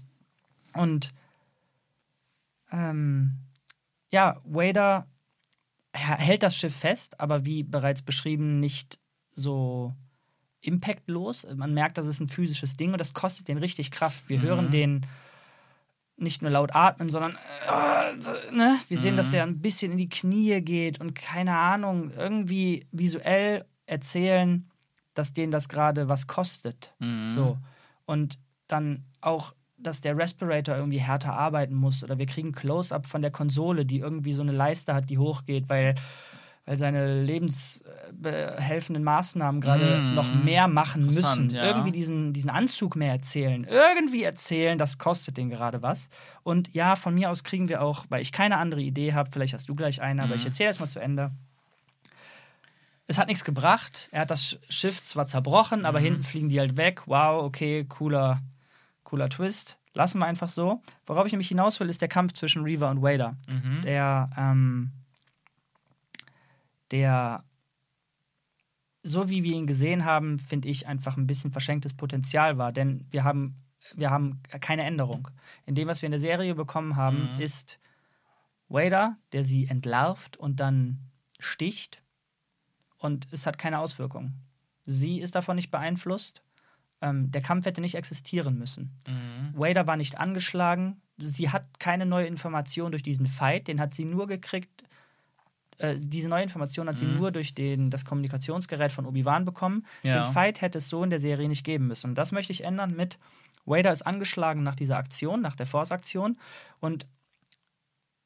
und 0.73 1.11
ähm, 2.71 3.39
ja, 4.09 4.39
Wader 4.45 5.07
er 5.97 6.17
hält 6.17 6.43
das 6.43 6.55
Schiff 6.55 6.75
fest, 6.75 7.19
aber 7.19 7.45
wie 7.45 7.63
bereits 7.63 8.01
beschrieben, 8.01 8.59
nicht 8.59 8.99
so 9.31 9.93
impactlos. 10.61 11.47
Man 11.55 11.73
merkt, 11.73 11.97
das 11.97 12.07
ist 12.07 12.19
ein 12.19 12.27
physisches 12.27 12.75
Ding 12.77 12.91
und 12.91 12.99
das 12.99 13.13
kostet 13.13 13.47
den 13.47 13.57
richtig 13.57 13.91
Kraft. 13.91 14.27
Wir 14.29 14.41
hören 14.41 14.71
den 14.71 15.05
nicht 16.17 16.41
nur 16.41 16.51
laut 16.51 16.75
atmen, 16.75 17.09
sondern 17.09 17.37
äh, 17.67 18.51
ne? 18.51 18.77
wir 18.87 18.97
sehen, 18.97 19.15
dass 19.15 19.31
der 19.31 19.43
ein 19.43 19.61
bisschen 19.61 19.91
in 19.91 19.97
die 19.97 20.09
Knie 20.09 20.61
geht 20.61 20.99
und 20.99 21.13
keine 21.13 21.57
Ahnung, 21.57 22.11
irgendwie 22.17 22.87
visuell 22.91 23.65
erzählen, 23.85 24.69
dass 25.13 25.33
denen 25.33 25.51
das 25.51 25.69
gerade 25.69 26.09
was 26.09 26.27
kostet. 26.27 26.93
Mhm. 26.99 27.29
So. 27.29 27.57
Und 28.05 28.39
dann 28.67 29.03
auch, 29.21 29.53
dass 29.77 30.01
der 30.01 30.17
Respirator 30.17 30.75
irgendwie 30.75 30.99
härter 30.99 31.33
arbeiten 31.33 31.75
muss. 31.75 32.03
Oder 32.03 32.17
wir 32.17 32.25
kriegen 32.25 32.51
Close-up 32.51 33.05
von 33.05 33.21
der 33.21 33.31
Konsole, 33.31 33.85
die 33.85 33.99
irgendwie 33.99 34.33
so 34.33 34.41
eine 34.41 34.51
Leiste 34.51 34.93
hat, 34.93 35.09
die 35.09 35.17
hochgeht, 35.17 35.69
weil, 35.69 35.95
weil 36.67 36.75
seine 36.77 37.23
lebensbehelfenden 37.23 39.03
Maßnahmen 39.03 39.61
gerade 39.61 40.01
Mhm. 40.01 40.13
noch 40.15 40.31
mehr 40.33 40.67
machen 40.67 41.05
müssen. 41.05 41.49
Ja. 41.49 41.63
Irgendwie 41.63 41.91
diesen, 41.93 42.33
diesen 42.33 42.49
Anzug 42.49 42.95
mehr 42.97 43.13
erzählen. 43.13 43.63
Irgendwie 43.63 44.23
erzählen, 44.23 44.77
das 44.77 44.97
kostet 44.97 45.37
den 45.37 45.49
gerade 45.49 45.81
was. 45.81 46.09
Und 46.43 46.73
ja, 46.73 46.95
von 46.97 47.15
mir 47.15 47.31
aus 47.31 47.43
kriegen 47.45 47.69
wir 47.69 47.81
auch, 47.81 48.05
weil 48.09 48.21
ich 48.21 48.31
keine 48.33 48.57
andere 48.57 48.81
Idee 48.81 49.13
habe, 49.13 49.29
vielleicht 49.31 49.53
hast 49.53 49.69
du 49.69 49.75
gleich 49.75 50.01
eine, 50.01 50.21
aber 50.23 50.31
Mhm. 50.33 50.39
ich 50.39 50.45
erzähle 50.45 50.69
jetzt 50.69 50.79
mal 50.81 50.89
zu 50.89 50.99
Ende. 50.99 51.31
Es 53.07 53.17
hat 53.17 53.27
nichts 53.29 53.45
gebracht. 53.45 54.09
Er 54.11 54.21
hat 54.21 54.31
das 54.31 54.57
Schiff 54.69 55.01
zwar 55.03 55.25
zerbrochen, 55.25 55.85
aber 55.85 55.99
Mhm. 55.99 56.03
hinten 56.03 56.23
fliegen 56.23 56.49
die 56.49 56.59
halt 56.59 56.75
weg. 56.75 57.03
Wow, 57.05 57.43
okay, 57.45 57.85
cooler, 57.87 58.41
cooler 59.05 59.29
Twist. 59.29 59.77
Lassen 59.93 60.19
wir 60.19 60.25
einfach 60.25 60.49
so. 60.49 60.81
Worauf 61.05 61.25
ich 61.25 61.31
nämlich 61.31 61.47
hinaus 61.47 61.79
will, 61.79 61.89
ist 61.89 62.01
der 62.01 62.09
Kampf 62.09 62.33
zwischen 62.33 62.63
Reaver 62.63 62.89
und 62.89 63.01
Vader. 63.01 63.37
Mhm. 63.49 63.81
Der, 63.83 64.29
ähm, 64.37 64.91
der, 66.91 67.43
so 69.03 69.29
wie 69.29 69.43
wir 69.43 69.55
ihn 69.55 69.67
gesehen 69.67 70.05
haben, 70.05 70.39
finde 70.39 70.67
ich 70.69 70.87
einfach 70.87 71.17
ein 71.17 71.27
bisschen 71.27 71.51
verschenktes 71.51 71.93
Potenzial 71.95 72.57
war. 72.57 72.71
Denn 72.71 73.05
wir 73.09 73.23
haben, 73.23 73.55
wir 73.95 74.09
haben 74.11 74.41
keine 74.59 74.83
Änderung. 74.83 75.29
In 75.65 75.75
dem, 75.75 75.87
was 75.87 76.01
wir 76.01 76.07
in 76.07 76.11
der 76.11 76.19
Serie 76.19 76.55
bekommen 76.55 76.95
haben, 76.95 77.33
Mhm. 77.35 77.39
ist 77.41 77.79
Vader, 78.69 79.17
der 79.31 79.43
sie 79.43 79.67
entlarvt 79.67 80.37
und 80.37 80.59
dann 80.59 80.99
sticht 81.39 82.01
und 82.97 83.27
es 83.31 83.45
hat 83.45 83.57
keine 83.57 83.79
Auswirkung. 83.79 84.33
Sie 84.85 85.19
ist 85.21 85.35
davon 85.35 85.55
nicht 85.55 85.71
beeinflusst. 85.71 86.41
Ähm, 87.01 87.29
der 87.31 87.41
Kampf 87.41 87.65
hätte 87.65 87.79
nicht 87.81 87.95
existieren 87.95 88.57
müssen. 88.57 88.91
Mhm. 89.07 89.53
Vader 89.57 89.85
war 89.87 89.95
nicht 89.97 90.17
angeschlagen. 90.17 91.01
Sie 91.17 91.49
hat 91.49 91.79
keine 91.79 92.05
neue 92.05 92.25
Information 92.27 92.91
durch 92.91 93.03
diesen 93.03 93.27
Fight. 93.27 93.67
Den 93.67 93.79
hat 93.79 93.93
sie 93.93 94.05
nur 94.05 94.27
gekriegt. 94.27 94.83
Äh, 95.79 95.95
diese 95.97 96.29
neue 96.29 96.43
Information 96.43 96.87
hat 96.89 96.97
sie 96.97 97.05
Mhm. 97.05 97.17
nur 97.17 97.31
durch 97.31 97.53
den, 97.53 97.89
das 97.89 98.03
Kommunikationsgerät 98.05 98.91
von 98.91 99.05
Obi-Wan 99.05 99.45
bekommen. 99.45 99.85
Ja. 100.03 100.23
Den 100.23 100.31
Fight 100.33 100.61
hätte 100.61 100.79
es 100.79 100.89
so 100.89 101.03
in 101.03 101.09
der 101.09 101.19
Serie 101.19 101.47
nicht 101.47 101.63
geben 101.63 101.87
müssen. 101.87 102.11
Und 102.11 102.15
das 102.15 102.31
möchte 102.31 102.51
ich 102.51 102.63
ändern 102.63 102.95
mit 102.95 103.17
Vader 103.65 103.91
ist 103.91 104.03
angeschlagen 104.03 104.63
nach 104.63 104.75
dieser 104.75 104.97
Aktion, 104.97 105.41
nach 105.41 105.55
der 105.55 105.65
Force-Aktion. 105.65 106.37
Und 106.79 107.05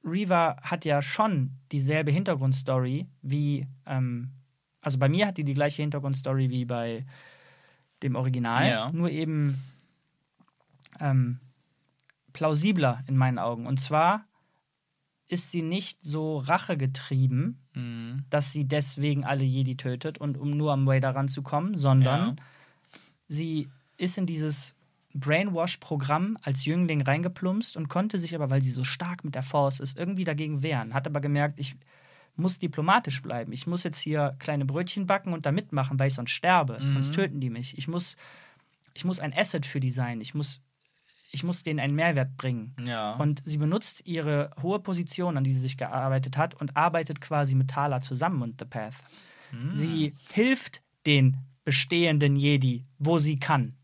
Reva 0.03 0.57
hat 0.61 0.86
ja 0.86 1.02
schon 1.02 1.52
dieselbe 1.72 2.11
Hintergrundstory 2.11 3.07
wie, 3.22 3.68
ähm, 3.86 4.32
also 4.82 4.98
bei 4.99 5.10
mir 5.10 5.28
hat 5.28 5.38
die 5.38 5.44
die 5.44 5.53
gleiche 5.56 5.82
Hintergrundstory 5.82 6.49
wie 6.49 6.65
bei 6.65 7.06
dem 8.03 8.15
Original, 8.15 8.68
Ja. 8.68 8.91
nur 8.91 9.10
eben 9.10 9.61
ähm, 10.99 11.40
plausibler 12.34 13.03
in 13.07 13.18
meinen 13.18 13.40
Augen. 13.40 13.65
Und 13.68 13.80
zwar 13.80 14.26
ist 15.32 15.52
sie 15.52 15.62
nicht 15.62 15.99
so 16.03 16.38
rachegetrieben, 16.38 17.58
Mhm. 17.74 18.26
dass 18.30 18.52
sie 18.52 18.66
deswegen 18.66 19.24
alle 19.24 19.45
Jedi 19.45 19.78
tötet 19.78 20.18
und 20.18 20.38
um 20.38 20.52
nur 20.52 20.74
am 20.74 20.86
Vader 20.86 21.16
ranzukommen, 21.16 21.78
sondern 21.78 22.22
Ja. 22.28 22.36
sie 23.28 23.70
ist 23.98 24.18
in 24.18 24.26
dieses 24.26 24.76
Brainwash-Programm 25.14 26.38
als 26.41 26.66
Jüngling 26.66 27.02
reingeplumpst 27.02 27.78
und 27.78 27.88
konnte 27.90 28.20
sich 28.20 28.36
aber, 28.36 28.49
weil 28.49 28.62
sie 28.62 28.72
so 28.72 28.84
stark 28.84 29.24
mit 29.24 29.36
der 29.36 29.44
Force 29.44 29.80
ist, 29.80 29.98
irgendwie 29.98 30.24
dagegen 30.24 30.64
wehren. 30.64 30.94
Hat 30.94 31.08
aber 31.08 31.22
gemerkt, 31.22 31.60
ich 31.60 31.76
muss 32.36 32.60
diplomatisch 32.60 33.22
bleiben. 33.22 33.52
Ich 33.52 33.68
muss 33.68 33.84
jetzt 33.84 33.99
hier 33.99 34.36
kleine 34.40 34.66
Brötchen 34.66 35.06
backen 35.08 35.34
und 35.34 35.45
da 35.45 35.52
mitmachen, 35.52 35.99
weil 35.99 36.08
ich 36.08 36.14
sonst 36.14 36.32
sterbe. 36.32 36.80
Mhm. 36.80 36.91
Sonst 36.94 37.14
töten 37.14 37.40
die 37.40 37.49
mich. 37.49 37.78
Ich 37.78 37.88
muss, 37.88 38.16
ich 38.94 39.06
muss 39.06 39.20
ein 39.20 39.34
Asset 39.34 39.66
für 39.66 39.80
die 39.80 39.91
sein. 39.91 40.22
Ich 40.22 40.34
muss, 40.34 40.60
ich 41.32 41.44
muss 41.44 41.64
denen 41.64 41.80
einen 41.80 41.95
Mehrwert 41.95 42.36
bringen. 42.38 42.76
Ja. 42.86 43.14
Und 43.14 43.41
sie 43.45 43.58
benutzt 43.58 44.06
ihre 44.06 44.52
hohe 44.62 44.80
Position, 44.80 45.38
an 45.38 45.44
die 45.44 45.53
sie 45.53 45.62
sich 45.62 45.78
gearbeitet 45.78 46.38
hat, 46.38 46.56
und 46.56 46.76
arbeitet 46.76 47.22
quasi 47.22 47.56
mit 47.56 47.70
Thala 47.70 48.02
zusammen 48.02 48.41
und 48.41 48.60
The 48.60 48.66
Path. 48.66 48.95
Mhm. 49.52 49.78
Sie 49.78 50.14
hilft 50.32 50.82
den 51.06 51.38
bestehenden 51.64 52.36
Jedi, 52.36 52.86
wo 52.99 53.20
sie 53.20 53.40
kann. 53.40 53.76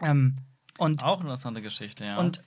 Ähm, 0.00 0.34
und, 0.78 1.04
Auch 1.04 1.20
eine 1.20 1.28
interessante 1.28 1.60
Geschichte, 1.60 2.04
ja. 2.04 2.18
und 2.18 2.42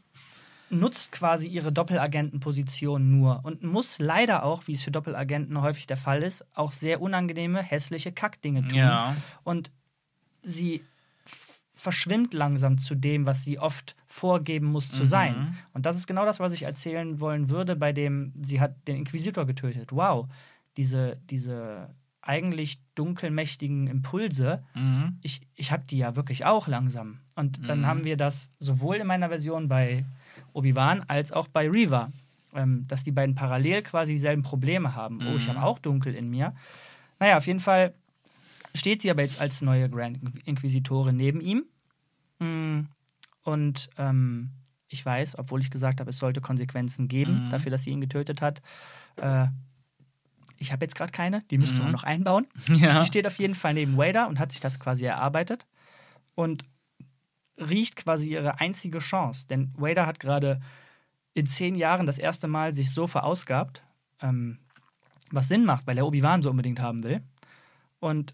nutzt 0.70 1.12
quasi 1.12 1.48
ihre 1.48 1.72
Doppelagentenposition 1.72 3.12
nur 3.12 3.42
und 3.44 3.64
muss 3.64 4.00
leider 4.00 4.44
auch, 4.44 4.66
wie 4.66 4.74
es 4.74 4.82
für 4.82 4.90
Doppelagenten 4.90 5.62
häufig 5.62 5.86
der 5.86 5.98
Fall 5.98 6.24
ist, 6.24 6.44
auch 6.56 6.72
sehr 6.72 7.00
unangenehme, 7.00 7.62
hässliche 7.62 8.12
Kackdinge 8.12 8.68
tun. 8.68 8.78
ja. 8.80 9.16
Und 9.44 9.72
sie 10.42 10.84
verschwimmt 11.84 12.34
langsam 12.34 12.78
zu 12.78 12.96
dem, 12.96 13.28
was 13.28 13.44
sie 13.44 13.60
oft 13.60 13.96
vorgeben 14.08 14.68
muss 14.68 14.90
zu 14.92 15.04
Mhm. 15.04 15.08
sein. 15.08 15.58
Und 15.74 15.86
das 15.86 15.98
ist 15.98 16.08
genau 16.08 16.26
das, 16.26 16.40
was 16.40 16.54
ich 16.54 16.64
erzählen 16.64 17.20
wollen 17.20 17.50
würde, 17.50 17.76
bei 17.76 17.92
dem 17.92 18.32
sie 18.42 18.62
hat 18.62 18.76
den 18.88 18.96
Inquisitor 18.96 19.46
getötet. 19.46 19.92
Wow, 19.92 20.28
diese, 20.78 21.18
diese 21.30 21.90
eigentlich 22.22 22.80
dunkelmächtigen 22.96 23.88
Impulse, 23.88 24.64
Mhm. 24.76 25.18
ich, 25.24 25.42
ich 25.56 25.74
habe 25.74 25.84
die 25.90 25.98
ja 25.98 26.16
wirklich 26.16 26.46
auch 26.46 26.70
langsam. 26.70 27.20
Und 27.36 27.68
dann 27.68 27.82
Mhm. 27.82 27.86
haben 27.88 28.04
wir 28.06 28.16
das 28.16 28.50
sowohl 28.60 28.96
in 28.98 29.08
meiner 29.08 29.28
Version 29.28 29.68
bei 29.68 30.06
Obi-Wan 30.54 31.04
als 31.10 31.34
auch 31.34 31.50
bei 31.50 31.70
Reva, 31.70 32.12
ähm, 32.54 32.86
dass 32.88 33.04
die 33.04 33.12
beiden 33.12 33.36
parallel 33.36 33.82
quasi 33.82 34.14
dieselben 34.14 34.42
Probleme 34.44 34.96
haben. 34.96 35.20
Oh, 35.28 35.36
ich 35.38 35.48
Mhm. 35.48 35.50
habe 35.56 35.64
auch 35.64 35.80
dunkel 35.80 36.16
in 36.16 36.30
mir. 36.30 36.56
Naja, 37.20 37.36
auf 37.36 37.46
jeden 37.48 37.60
Fall 37.60 37.94
steht 38.74 39.02
sie 39.02 39.12
aber 39.12 39.22
jetzt 39.24 39.42
als 39.42 39.62
neue 39.62 39.90
Grand 39.90 40.20
Inquisitorin 40.46 41.18
neben 41.18 41.42
ihm. 41.42 41.66
Mm, 42.44 42.88
Und 43.44 43.90
ähm, 43.98 44.52
ich 44.88 45.06
weiß, 45.06 45.38
obwohl 45.40 45.60
ich 45.62 45.70
gesagt 45.72 46.00
habe, 46.00 46.10
es 46.12 46.18
sollte 46.18 46.40
Konsequenzen 46.42 47.08
geben 47.08 47.36
Mhm. 47.46 47.50
dafür, 47.50 47.72
dass 47.72 47.84
sie 47.84 47.90
ihn 47.92 48.00
getötet 48.02 48.42
hat. 48.42 48.62
Äh, 49.18 49.48
ich 50.58 50.72
habe 50.72 50.86
jetzt 50.86 50.96
gerade 50.96 51.12
keine, 51.12 51.42
die 51.52 51.58
müsste 51.58 51.80
man 51.80 51.88
Mhm. 51.88 51.92
noch 51.94 52.04
einbauen. 52.04 52.48
Ja. 52.68 53.00
Sie 53.00 53.06
steht 53.08 53.28
auf 53.28 53.38
jeden 53.40 53.56
Fall 53.56 53.74
neben 53.74 53.98
Wader 53.98 54.28
und 54.28 54.40
hat 54.40 54.52
sich 54.52 54.62
das 54.62 54.80
quasi 54.80 55.04
erarbeitet 55.06 55.66
und 56.36 56.64
riecht 57.58 57.96
quasi 57.98 58.30
ihre 58.30 58.60
einzige 58.60 59.00
Chance. 59.00 59.46
Denn 59.48 59.72
Wader 59.78 60.06
hat 60.06 60.20
gerade 60.20 60.62
in 61.34 61.46
zehn 61.48 61.76
Jahren 61.76 62.06
das 62.06 62.18
erste 62.18 62.48
Mal 62.48 62.74
sich 62.74 62.92
so 62.92 63.08
verausgabt, 63.08 63.84
ähm, 64.22 64.60
was 65.32 65.48
Sinn 65.48 65.66
macht, 65.66 65.86
weil 65.88 65.98
er 65.98 66.06
Obi-Wan 66.08 66.42
so 66.42 66.50
unbedingt 66.52 66.80
haben 66.80 67.04
will. 67.04 67.22
Und 68.00 68.34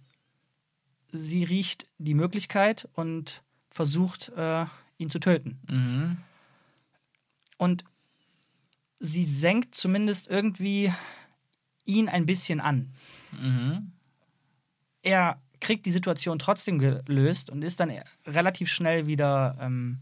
sie 1.11 1.43
riecht 1.43 1.87
die 1.97 2.13
Möglichkeit 2.13 2.87
und 2.93 3.43
versucht, 3.69 4.29
äh, 4.35 4.65
ihn 4.97 5.09
zu 5.09 5.19
töten. 5.19 5.59
Mhm. 5.69 6.17
Und 7.57 7.83
sie 8.99 9.23
senkt 9.23 9.75
zumindest 9.75 10.27
irgendwie 10.27 10.91
ihn 11.85 12.09
ein 12.09 12.25
bisschen 12.25 12.59
an. 12.59 12.91
Mhm. 13.31 13.91
er 15.01 15.39
kriegt 15.61 15.85
die 15.85 15.91
Situation 15.91 16.39
trotzdem 16.39 16.79
gelöst 16.79 17.49
und 17.49 17.63
ist 17.63 17.79
dann 17.79 17.91
relativ 18.25 18.69
schnell 18.69 19.07
wieder, 19.07 19.57
ähm, 19.59 19.99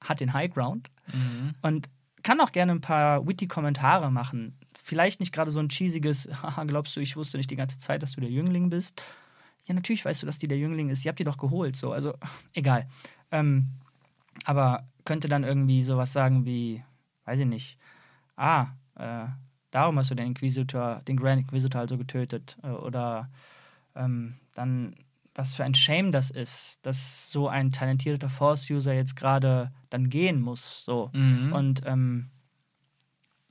hat 0.00 0.20
den 0.20 0.32
High 0.32 0.52
Ground 0.52 0.88
Mhm. 1.12 1.54
und 1.62 1.90
kann 2.22 2.40
auch 2.40 2.52
gerne 2.52 2.72
ein 2.72 2.80
paar 2.80 3.26
witty 3.26 3.46
Kommentare 3.48 4.10
machen. 4.10 4.56
Vielleicht 4.82 5.18
nicht 5.20 5.32
gerade 5.32 5.50
so 5.50 5.60
ein 5.60 5.68
cheesiges, 5.68 6.28
haha, 6.42 6.64
glaubst 6.64 6.94
du, 6.96 7.00
ich 7.00 7.16
wusste 7.16 7.36
nicht 7.38 7.50
die 7.50 7.56
ganze 7.56 7.78
Zeit, 7.78 8.02
dass 8.02 8.12
du 8.12 8.20
der 8.20 8.30
Jüngling 8.30 8.70
bist. 8.70 9.02
Ja, 9.66 9.74
natürlich 9.74 10.04
weißt 10.04 10.22
du, 10.22 10.26
dass 10.26 10.38
die 10.38 10.48
der 10.48 10.58
Jüngling 10.58 10.90
ist. 10.90 11.04
Ihr 11.04 11.08
habt 11.08 11.18
die 11.18 11.24
doch 11.24 11.38
geholt, 11.38 11.76
so. 11.76 11.92
Also, 11.92 12.14
egal. 12.52 12.86
Ähm, 13.30 13.68
aber 14.44 14.86
könnte 15.04 15.28
dann 15.28 15.44
irgendwie 15.44 15.82
sowas 15.82 16.12
sagen 16.12 16.44
wie, 16.44 16.82
weiß 17.24 17.40
ich 17.40 17.46
nicht, 17.46 17.78
ah, 18.36 18.68
äh, 18.96 19.26
darum 19.70 19.98
hast 19.98 20.10
du 20.10 20.14
den 20.14 20.28
Inquisitor, 20.28 21.02
den 21.06 21.16
Grand 21.16 21.42
Inquisitor 21.42 21.80
also 21.80 21.98
getötet. 21.98 22.56
Äh, 22.62 22.68
Oder 22.68 23.30
ähm, 23.94 24.34
dann, 24.54 24.94
was 25.34 25.52
für 25.52 25.64
ein 25.64 25.74
Shame 25.74 26.12
das 26.12 26.30
ist, 26.30 26.78
dass 26.82 27.30
so 27.30 27.48
ein 27.48 27.70
talentierter 27.70 28.28
Force-User 28.28 28.92
jetzt 28.94 29.16
gerade 29.16 29.72
dann 29.90 30.08
gehen 30.08 30.40
muss. 30.40 30.84
So. 30.84 31.10
Mhm. 31.12 31.52
Und 31.52 31.82
ähm, 31.86 32.30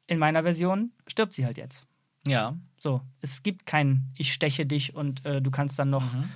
in 0.07 0.19
meiner 0.19 0.43
Version 0.43 0.91
stirbt 1.07 1.33
sie 1.33 1.45
halt 1.45 1.57
jetzt. 1.57 1.87
ja. 2.25 2.55
So, 2.83 2.99
es 3.21 3.43
gibt 3.43 3.65
kein 3.65 4.11
Ich 4.17 4.33
steche 4.33 4.65
dich 4.65 4.93
und 4.93 5.25
äh, 5.25 5.41
du 5.41 5.51
kannst 5.51 5.79
dann 5.79 5.89
noch 5.89 6.13
Mhm. 6.13 6.29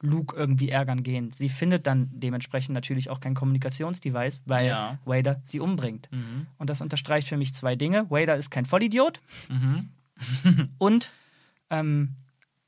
Luke 0.00 0.36
irgendwie 0.36 0.68
ärgern 0.68 1.02
gehen. 1.02 1.32
Sie 1.32 1.48
findet 1.48 1.88
dann 1.88 2.08
dementsprechend 2.12 2.72
natürlich 2.74 3.10
auch 3.10 3.18
kein 3.18 3.34
Kommunikationsdevice, 3.34 4.40
weil 4.46 4.66
Ja. 4.68 4.98
Vader 5.04 5.40
sie 5.42 5.58
umbringt. 5.58 6.08
Mhm. 6.12 6.46
Und 6.58 6.70
das 6.70 6.80
unterstreicht 6.82 7.26
für 7.28 7.36
mich 7.36 7.52
zwei 7.54 7.74
Dinge. 7.74 8.08
Vader 8.10 8.36
ist 8.36 8.50
kein 8.50 8.64
Vollidiot 8.64 9.20
Mhm. 9.48 9.88
und 10.78 11.10
ähm, 11.70 12.14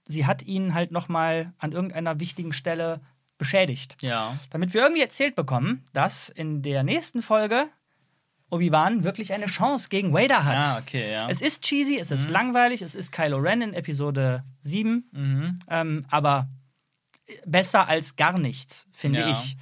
sie 0.09 0.27
hat 0.27 0.43
ihn 0.43 0.75
halt 0.75 0.91
nochmal 0.91 1.53
an 1.59 1.71
irgendeiner 1.71 2.19
wichtigen 2.19 2.53
Stelle 2.53 3.01
beschädigt. 3.39 3.97
Ja. 4.01 4.37
Damit 4.51 4.75
wir 4.75 4.83
irgendwie 4.83 5.03
erzählt 5.03 5.37
bekommen, 5.37 5.83
dass 5.93 6.31
in 6.31 6.63
der 6.63 6.83
nächsten 6.83 7.23
Folge 7.23 7.69
Obi-Wan 8.55 9.05
wirklich 9.05 9.33
eine 9.33 9.47
Chance 9.47 9.89
gegen 9.89 10.13
Vader 10.13 10.45
hat. 10.45 10.65
Ah, 10.65 10.79
okay, 10.79 11.13
ja. 11.13 11.29
Es 11.29 11.41
ist 11.41 11.63
cheesy, 11.63 11.99
es 11.99 12.11
ist 12.11 12.31
langweilig, 12.31 12.83
es 12.83 12.95
ist 12.95 13.13
Kylo 13.13 13.39
Ren 13.39 13.61
in 13.63 13.75
Episode 13.75 14.45
7, 14.61 15.09
mhm. 15.13 15.55
ähm, 15.69 16.07
aber 16.11 16.49
besser 17.47 17.89
als 17.89 18.17
gar 18.17 18.39
nichts, 18.39 18.87
finde 18.93 19.21
Ja. 19.21 19.31
ich. 19.31 19.57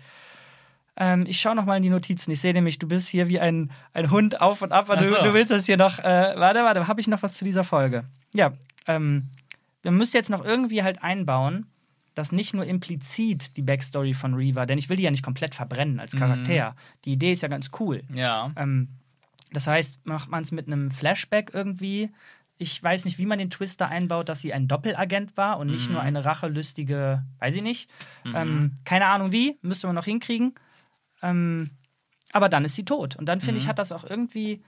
Ähm, 0.96 1.24
ich 1.26 1.40
schaue 1.40 1.54
noch 1.54 1.64
mal 1.64 1.76
in 1.76 1.82
die 1.82 1.88
Notizen. 1.90 2.30
Ich 2.32 2.40
sehe 2.40 2.52
nämlich, 2.52 2.78
du 2.78 2.86
bist 2.86 3.08
hier 3.08 3.28
wie 3.28 3.40
ein, 3.40 3.70
ein 3.94 4.10
Hund 4.10 4.40
auf 4.42 4.60
und 4.60 4.72
ab. 4.72 4.90
Und 4.90 4.98
Ach 4.98 5.02
du, 5.02 5.08
so. 5.08 5.22
du 5.22 5.32
willst 5.32 5.50
das 5.50 5.64
hier 5.64 5.78
noch. 5.78 5.98
Äh, 5.98 6.34
warte, 6.36 6.62
warte, 6.64 6.86
habe 6.86 7.00
ich 7.00 7.08
noch 7.08 7.22
was 7.22 7.32
zu 7.34 7.44
dieser 7.46 7.64
Folge? 7.64 8.04
Ja, 8.34 8.52
ähm, 8.86 9.30
wir 9.80 9.90
müssen 9.90 10.16
jetzt 10.16 10.28
noch 10.28 10.44
irgendwie 10.44 10.82
halt 10.82 11.02
einbauen, 11.02 11.66
dass 12.14 12.32
nicht 12.32 12.52
nur 12.54 12.64
implizit 12.66 13.56
die 13.56 13.62
Backstory 13.62 14.14
von 14.14 14.34
Reva, 14.34 14.66
denn 14.66 14.78
ich 14.78 14.88
will 14.88 14.96
die 14.96 15.02
ja 15.04 15.10
nicht 15.10 15.22
komplett 15.24 15.54
verbrennen 15.54 15.98
als 16.00 16.12
Charakter. 16.16 16.76
Die 17.04 17.12
Idee 17.12 17.32
ist 17.32 17.42
ja 17.42 17.48
ganz 17.48 17.70
cool. 17.80 18.02
Ja. 18.12 18.52
Ähm, 18.56 18.88
das 19.52 19.66
heißt, 19.66 20.06
macht 20.06 20.30
man 20.30 20.42
es 20.42 20.52
mit 20.52 20.66
einem 20.66 20.90
Flashback 20.90 21.50
irgendwie. 21.52 22.10
Ich 22.58 22.80
weiß 22.82 23.04
nicht, 23.06 23.18
wie 23.18 23.26
man 23.26 23.38
den 23.38 23.50
Twister 23.50 23.88
einbaut, 23.88 24.28
dass 24.28 24.40
sie 24.40 24.52
ein 24.52 24.68
Doppelagent 24.68 25.36
war 25.36 25.58
und 25.58 25.66
nicht 25.68 25.90
nur 25.90 26.00
eine 26.00 26.24
rachelüstige, 26.24 27.24
weiß 27.38 27.56
ich 27.56 27.62
nicht. 27.62 27.90
Ähm, 28.34 28.76
keine 28.84 29.06
Ahnung 29.06 29.32
wie, 29.32 29.58
müsste 29.62 29.86
man 29.88 29.96
noch 29.96 30.04
hinkriegen. 30.04 30.54
Ähm, 31.22 31.70
aber 32.32 32.48
dann 32.48 32.64
ist 32.64 32.76
sie 32.76 32.84
tot. 32.84 33.16
Und 33.16 33.26
dann 33.26 33.40
finde 33.40 33.58
ich, 33.60 33.68
hat 33.68 33.78
das 33.78 33.90
auch 33.92 34.04
irgendwie 34.08 34.62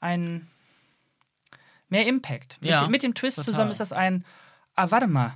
ein 0.00 0.46
mehr 1.88 2.06
Impact. 2.06 2.58
Mit, 2.62 2.70
Ja, 2.70 2.80
dem- 2.84 2.90
mit 2.90 3.02
dem 3.02 3.14
Twist 3.14 3.36
total. 3.36 3.44
zusammen 3.52 3.70
ist 3.70 3.80
das 3.80 3.92
ein, 3.92 4.24
ah, 4.74 4.90
warte 4.90 5.06
mal, 5.06 5.34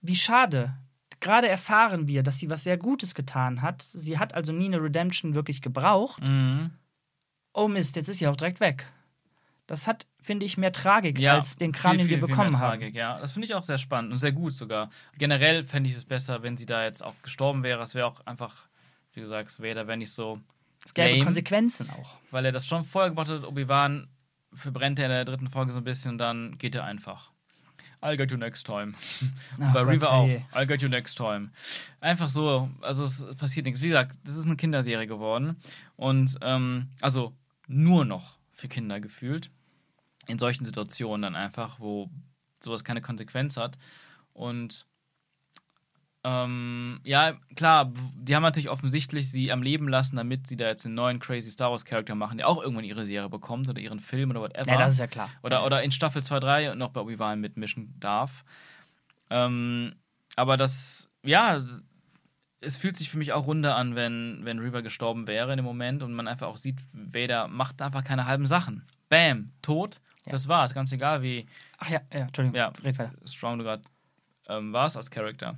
wie 0.00 0.14
schade. 0.16 0.74
Gerade 1.20 1.48
erfahren 1.48 2.08
wir, 2.08 2.22
dass 2.22 2.38
sie 2.38 2.48
was 2.48 2.62
sehr 2.64 2.78
Gutes 2.78 3.14
getan 3.14 3.60
hat. 3.60 3.82
Sie 3.82 4.18
hat 4.18 4.34
also 4.34 4.52
nie 4.52 4.66
eine 4.66 4.82
Redemption 4.82 5.34
wirklich 5.34 5.60
gebraucht 5.60 6.22
Mhm. 6.26 6.70
oh 7.52 7.68
Mist, 7.68 7.96
jetzt 7.96 8.08
ist 8.08 8.18
sie 8.18 8.26
auch 8.28 8.36
direkt 8.36 8.60
weg. 8.60 8.86
Das 9.66 9.86
hat, 9.86 10.06
finde 10.20 10.46
ich, 10.46 10.56
mehr 10.56 10.72
Tragik 10.72 11.18
Ja, 11.18 11.34
als 11.34 11.56
den 11.56 11.70
Kram, 11.72 11.92
viel, 11.92 11.98
den 12.00 12.08
wir 12.08 12.16
viel, 12.16 12.18
viel 12.26 12.28
bekommen 12.28 12.50
mehr 12.52 12.60
haben. 12.60 12.80
Tragik, 12.80 12.94
Ja, 12.94 13.18
das 13.20 13.32
finde 13.32 13.46
ich 13.46 13.54
auch 13.54 13.62
sehr 13.62 13.78
spannend 13.78 14.12
und 14.12 14.18
sehr 14.18 14.32
gut 14.32 14.52
sogar. 14.52 14.90
Generell 15.18 15.62
fände 15.64 15.88
ich 15.90 15.94
es 15.96 16.04
besser, 16.04 16.42
wenn 16.42 16.56
sie 16.56 16.66
da 16.66 16.82
jetzt 16.84 17.02
auch 17.04 17.14
gestorben 17.22 17.62
wäre. 17.62 17.80
Es 17.82 17.94
wäre 17.94 18.06
auch 18.06 18.24
einfach, 18.26 18.68
wie 19.12 19.20
gesagt, 19.20 19.60
Vader 19.62 19.86
wäre 19.86 19.96
nicht 19.98 20.12
so 20.12 20.40
Es 20.84 20.92
gäbe 20.94 21.10
lame, 21.10 21.24
Konsequenzen 21.24 21.88
auch. 21.90 22.18
weil 22.32 22.46
er 22.46 22.52
das 22.52 22.66
schon 22.66 22.82
vorher 22.82 23.10
gemacht 23.10 23.28
hat. 23.28 23.44
Obi-Wan 23.44 24.08
verbrennt 24.54 24.98
er 24.98 25.04
in 25.06 25.10
der 25.12 25.24
dritten 25.24 25.48
Folge 25.48 25.70
so 25.72 25.78
ein 25.78 25.84
bisschen 25.84 26.12
und 26.12 26.18
dann 26.18 26.58
geht 26.58 26.74
er 26.74 26.82
einfach. 26.84 27.30
I'll 28.02 28.16
get 28.16 28.30
you 28.30 28.36
next 28.38 28.64
time. 28.64 28.94
Ach 29.60 29.74
Bei 29.74 29.80
Gott, 29.82 29.88
Reaver 29.88 30.10
auch. 30.10 30.26
hey. 30.26 30.44
I'll 30.52 30.66
get 30.66 30.80
you 30.82 30.88
next 30.88 31.16
time. 31.16 31.50
Einfach 32.00 32.28
so, 32.28 32.70
also 32.80 33.04
es 33.04 33.24
passiert 33.36 33.66
nichts. 33.66 33.82
Wie 33.82 33.88
gesagt, 33.88 34.18
das 34.24 34.36
ist 34.36 34.46
eine 34.46 34.56
Kinderserie 34.56 35.06
geworden. 35.06 35.56
Und 35.96 36.36
ähm, 36.40 36.88
also 37.00 37.34
nur 37.66 38.04
noch 38.04 38.38
für 38.52 38.68
Kinder 38.68 39.00
gefühlt. 39.00 39.50
In 40.26 40.38
solchen 40.38 40.64
Situationen 40.64 41.22
dann 41.22 41.34
einfach, 41.36 41.80
wo 41.80 42.08
sowas 42.62 42.84
keine 42.84 43.00
Konsequenz 43.02 43.56
hat. 43.56 43.76
Und 44.32 44.86
ähm, 46.22 47.00
ja, 47.02 47.32
klar, 47.56 47.90
die 48.14 48.36
haben 48.36 48.42
natürlich 48.42 48.68
offensichtlich 48.68 49.30
sie 49.30 49.50
am 49.50 49.62
Leben 49.62 49.88
lassen, 49.88 50.16
damit 50.16 50.46
sie 50.46 50.56
da 50.56 50.66
jetzt 50.66 50.84
einen 50.84 50.94
neuen 50.94 51.18
crazy 51.18 51.50
Star 51.50 51.70
Wars 51.70 51.86
Charakter 51.86 52.14
machen, 52.14 52.36
der 52.36 52.48
auch 52.48 52.62
irgendwann 52.62 52.84
ihre 52.84 53.06
Serie 53.06 53.30
bekommt 53.30 53.68
oder 53.68 53.80
ihren 53.80 54.00
Film 54.00 54.30
oder 54.30 54.42
whatever. 54.42 54.70
Ja, 54.70 54.78
das 54.78 54.94
ist 54.94 54.98
ja 54.98 55.06
klar. 55.06 55.30
Oder, 55.42 55.64
oder 55.64 55.82
in 55.82 55.92
Staffel 55.92 56.22
2, 56.22 56.40
3 56.40 56.74
noch 56.74 56.90
bei 56.90 57.00
Obi-Wan 57.00 57.40
mitmischen 57.40 57.98
darf. 57.98 58.44
Ähm, 59.30 59.94
aber 60.36 60.58
das, 60.58 61.08
ja, 61.24 61.62
es 62.60 62.76
fühlt 62.76 62.96
sich 62.96 63.08
für 63.08 63.16
mich 63.16 63.32
auch 63.32 63.46
runder 63.46 63.76
an, 63.76 63.96
wenn, 63.96 64.40
wenn 64.42 64.58
Reaver 64.58 64.82
gestorben 64.82 65.26
wäre 65.26 65.52
in 65.52 65.56
dem 65.56 65.64
Moment 65.64 66.02
und 66.02 66.12
man 66.12 66.28
einfach 66.28 66.48
auch 66.48 66.56
sieht, 66.56 66.78
Vader 66.92 67.48
macht 67.48 67.80
einfach 67.80 68.04
keine 68.04 68.26
halben 68.26 68.44
Sachen. 68.44 68.84
Bam, 69.08 69.52
tot. 69.62 70.00
Ja. 70.26 70.32
Das 70.32 70.48
war's, 70.48 70.74
ganz 70.74 70.92
egal, 70.92 71.22
wie 71.22 71.46
Ach 71.78 71.88
ja, 71.88 72.00
ja, 72.12 72.20
Entschuldigung. 72.20 72.56
Ja. 72.58 72.72
Red 72.84 72.98
weiter. 72.98 73.12
strong 73.24 73.58
du 73.58 73.64
gerade 73.64 73.82
ähm, 74.48 74.74
warst 74.74 74.98
als 74.98 75.10
Charakter. 75.10 75.56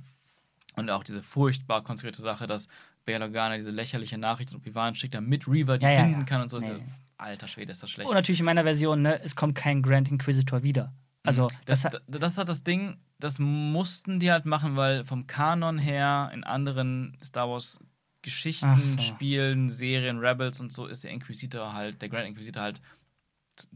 Und 0.75 0.89
auch 0.89 1.03
diese 1.03 1.21
furchtbar 1.21 1.83
konstruierte 1.83 2.21
Sache, 2.21 2.47
dass 2.47 2.67
Bail 3.05 3.21
Organa 3.21 3.57
diese 3.57 3.71
lächerliche 3.71 4.17
Nachricht 4.17 4.51
an 4.51 4.57
Obi-Wan 4.57 4.95
schickt, 4.95 5.13
damit 5.13 5.47
Reaver 5.47 5.77
die 5.77 5.85
Ja, 5.85 6.03
finden 6.03 6.21
ja. 6.21 6.25
kann 6.25 6.41
und 6.41 6.49
so. 6.49 6.57
Nee, 6.59 6.83
alter 7.17 7.47
Schwede, 7.47 7.71
ist 7.71 7.83
das 7.83 7.89
schlecht. 7.89 8.09
Und 8.09 8.15
natürlich 8.15 8.39
in 8.39 8.45
meiner 8.45 8.63
Version, 8.63 9.01
ne, 9.01 9.21
es 9.21 9.35
kommt 9.35 9.55
kein 9.55 9.81
Grand 9.81 10.09
Inquisitor 10.09 10.63
wieder. 10.63 10.93
Also, 11.23 11.47
das, 11.65 11.81
das, 11.81 11.85
hat, 11.85 12.01
das, 12.07 12.19
das 12.19 12.37
hat 12.37 12.49
das 12.49 12.63
Ding, 12.63 12.97
das 13.19 13.39
mussten 13.39 14.19
die 14.19 14.31
halt 14.31 14.45
machen, 14.45 14.75
weil 14.75 15.05
vom 15.05 15.27
Kanon 15.27 15.77
her 15.77 16.31
in 16.33 16.43
anderen 16.43 17.17
Star 17.23 17.49
Wars 17.49 17.79
Geschichten, 18.23 18.81
so. 18.81 18.99
Spielen, 18.99 19.69
Serien, 19.69 20.19
Rebels 20.19 20.59
und 20.59 20.71
so 20.71 20.87
ist 20.87 21.03
der 21.03 21.11
Inquisitor 21.11 21.73
halt, 21.73 22.01
der 22.01 22.09
Grand 22.09 22.25
Inquisitor 22.25 22.63
halt 22.63 22.81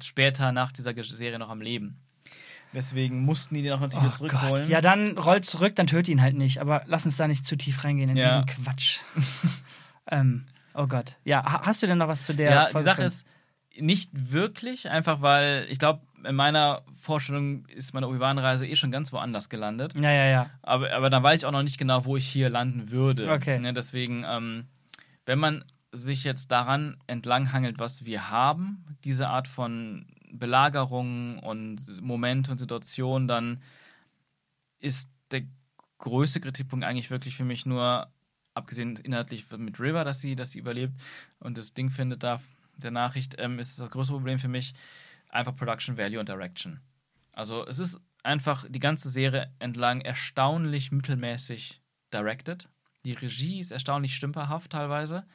später 0.01 0.51
nach 0.51 0.71
dieser 0.71 0.93
Serie 1.03 1.37
noch 1.37 1.49
am 1.49 1.61
Leben. 1.61 1.99
Deswegen 2.73 3.23
mussten 3.23 3.55
die 3.55 3.61
den 3.63 3.73
auch 3.73 3.79
natürlich 3.79 4.05
oh 4.13 4.15
zurückholen. 4.17 4.55
Gott. 4.55 4.67
Ja, 4.69 4.81
dann 4.81 5.17
rollt 5.17 5.45
zurück, 5.45 5.75
dann 5.75 5.87
tötet 5.87 6.09
ihn 6.09 6.21
halt 6.21 6.35
nicht. 6.35 6.59
Aber 6.61 6.83
lass 6.85 7.05
uns 7.05 7.17
da 7.17 7.27
nicht 7.27 7.45
zu 7.45 7.55
tief 7.55 7.83
reingehen 7.83 8.09
in 8.09 8.17
Ja. 8.17 8.41
diesen 8.41 8.45
Quatsch. 8.63 8.99
ähm, 10.11 10.45
oh 10.73 10.87
Gott. 10.87 11.15
Ja, 11.23 11.43
ha- 11.43 11.61
hast 11.65 11.81
du 11.83 11.87
denn 11.87 11.97
noch 11.97 12.07
was 12.07 12.23
zu 12.25 12.33
der 12.33 12.51
Ja, 12.51 12.65
die 12.65 12.71
Folge 12.73 12.85
Sache 12.85 12.95
finden? 12.97 13.07
ist 13.07 13.25
nicht 13.79 14.11
wirklich, 14.31 14.89
einfach 14.89 15.21
weil 15.21 15.65
ich 15.69 15.79
glaube, 15.79 16.01
in 16.23 16.35
meiner 16.35 16.81
Vorstellung 16.99 17.65
ist 17.67 17.93
meine 17.93 18.07
Obi-Wan-Reise 18.07 18.65
eh 18.67 18.75
schon 18.75 18.91
ganz 18.91 19.13
woanders 19.13 19.49
gelandet. 19.49 19.93
Ja, 19.99 20.11
ja, 20.11 20.25
ja. 20.25 20.49
Aber, 20.63 20.91
aber 20.93 21.09
dann 21.09 21.21
weiß 21.23 21.41
ich 21.41 21.45
auch 21.45 21.51
noch 21.51 21.63
nicht 21.63 21.77
genau, 21.77 22.05
wo 22.05 22.17
ich 22.17 22.27
hier 22.27 22.49
landen 22.49 22.89
würde. 22.91 23.31
Okay. 23.31 23.59
Ne, 23.59 23.71
deswegen, 23.73 24.25
ähm, 24.27 24.65
wenn 25.25 25.37
man 25.39 25.63
sich 25.91 26.23
jetzt 26.23 26.51
daran 26.51 26.97
entlanghangelt, 27.07 27.79
was 27.79 28.03
wir 28.05 28.29
haben, 28.31 28.83
diese 29.03 29.29
Art 29.29 29.47
von 29.47 30.07
Belagerung 30.31 31.39
und 31.39 32.01
Momente 32.01 32.51
und 32.51 32.57
Situationen, 32.57 33.27
dann 33.27 33.61
ist 34.79 35.09
der 35.31 35.43
größte 35.97 36.39
Kritikpunkt 36.39 36.85
eigentlich 36.85 37.09
wirklich 37.09 37.35
für 37.35 37.45
mich 37.45 37.65
nur, 37.65 38.11
abgesehen 38.53 38.97
inhaltlich 38.97 39.45
mit 39.57 39.79
River, 39.79 40.03
dass 40.03 40.21
sie, 40.21 40.35
dass 40.35 40.51
sie 40.51 40.59
überlebt 40.59 40.93
und 41.39 41.57
das 41.57 41.73
Ding 41.73 41.89
findet 41.89 42.23
da, 42.23 42.41
der 42.75 42.91
Nachricht, 42.91 43.35
ähm, 43.39 43.59
ist 43.59 43.79
das 43.79 43.89
größte 43.89 44.13
Problem 44.13 44.39
für 44.39 44.47
mich 44.47 44.73
einfach 45.29 45.55
Production 45.55 45.97
Value 45.97 46.19
und 46.19 46.29
Direction. 46.29 46.79
Also 47.31 47.65
es 47.65 47.79
ist 47.79 47.99
einfach 48.23 48.65
die 48.69 48.79
ganze 48.79 49.09
Serie 49.09 49.51
entlang 49.59 50.01
erstaunlich 50.01 50.91
mittelmäßig 50.91 51.81
directed. 52.13 52.69
Die 53.05 53.13
Regie 53.13 53.59
ist 53.59 53.71
erstaunlich 53.71 54.15
stümperhaft 54.15 54.71
teilweise. 54.71 55.25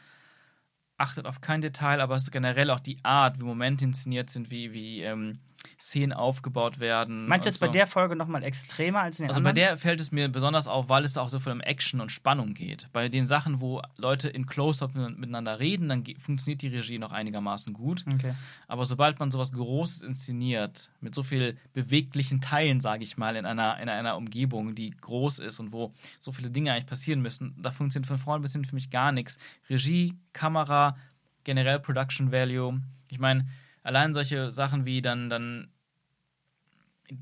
Achtet 1.02 1.26
auf 1.26 1.40
kein 1.40 1.62
Detail, 1.62 2.00
aber 2.00 2.16
generell 2.30 2.70
auch 2.70 2.78
die 2.78 2.96
Art, 3.02 3.40
wie 3.40 3.44
Momente 3.44 3.84
inszeniert 3.84 4.30
sind, 4.30 4.52
wie, 4.52 4.72
wie 4.72 5.02
ähm, 5.02 5.40
Szenen 5.80 6.12
aufgebaut 6.12 6.80
werden. 6.80 7.26
Meinst 7.26 7.46
du 7.46 7.50
jetzt 7.50 7.60
so. 7.60 7.66
bei 7.66 7.72
der 7.72 7.86
Folge 7.86 8.16
nochmal 8.16 8.42
extremer 8.42 9.00
als 9.00 9.18
in 9.18 9.24
den 9.24 9.30
Also 9.30 9.38
anderen? 9.40 9.54
bei 9.54 9.60
der 9.60 9.76
fällt 9.76 10.00
es 10.00 10.12
mir 10.12 10.28
besonders 10.28 10.66
auf, 10.66 10.88
weil 10.88 11.04
es 11.04 11.12
da 11.12 11.22
auch 11.22 11.28
so 11.28 11.38
viel 11.40 11.52
um 11.52 11.60
Action 11.60 12.00
und 12.00 12.10
Spannung 12.12 12.54
geht. 12.54 12.88
Bei 12.92 13.08
den 13.08 13.26
Sachen, 13.26 13.60
wo 13.60 13.82
Leute 13.96 14.28
in 14.28 14.46
Close-Up 14.46 14.94
miteinander 14.94 15.60
reden, 15.60 15.88
dann 15.88 16.04
funktioniert 16.20 16.62
die 16.62 16.68
Regie 16.68 16.98
noch 16.98 17.12
einigermaßen 17.12 17.72
gut. 17.72 18.04
Okay. 18.12 18.34
Aber 18.68 18.84
sobald 18.84 19.18
man 19.18 19.30
sowas 19.30 19.52
Großes 19.52 20.02
inszeniert, 20.02 20.90
mit 21.00 21.14
so 21.14 21.22
viel 21.22 21.56
beweglichen 21.72 22.40
Teilen, 22.40 22.80
sage 22.80 23.04
ich 23.04 23.16
mal, 23.16 23.36
in 23.36 23.46
einer, 23.46 23.78
in 23.80 23.88
einer 23.88 24.16
Umgebung, 24.16 24.74
die 24.74 24.90
groß 24.90 25.38
ist 25.40 25.58
und 25.60 25.72
wo 25.72 25.92
so 26.20 26.32
viele 26.32 26.50
Dinge 26.50 26.72
eigentlich 26.72 26.86
passieren 26.86 27.20
müssen, 27.20 27.54
da 27.60 27.70
funktioniert 27.70 28.06
von 28.06 28.18
vorn 28.18 28.42
bis 28.42 28.52
hin 28.52 28.64
für 28.64 28.74
mich 28.74 28.90
gar 28.90 29.12
nichts. 29.12 29.38
Regie, 29.68 30.14
Kamera, 30.32 30.96
generell 31.44 31.80
Production 31.80 32.32
Value. 32.32 32.80
Ich 33.08 33.18
meine, 33.18 33.46
allein 33.82 34.14
solche 34.14 34.50
Sachen 34.52 34.84
wie 34.86 35.02
dann, 35.02 35.28
dann 35.30 35.70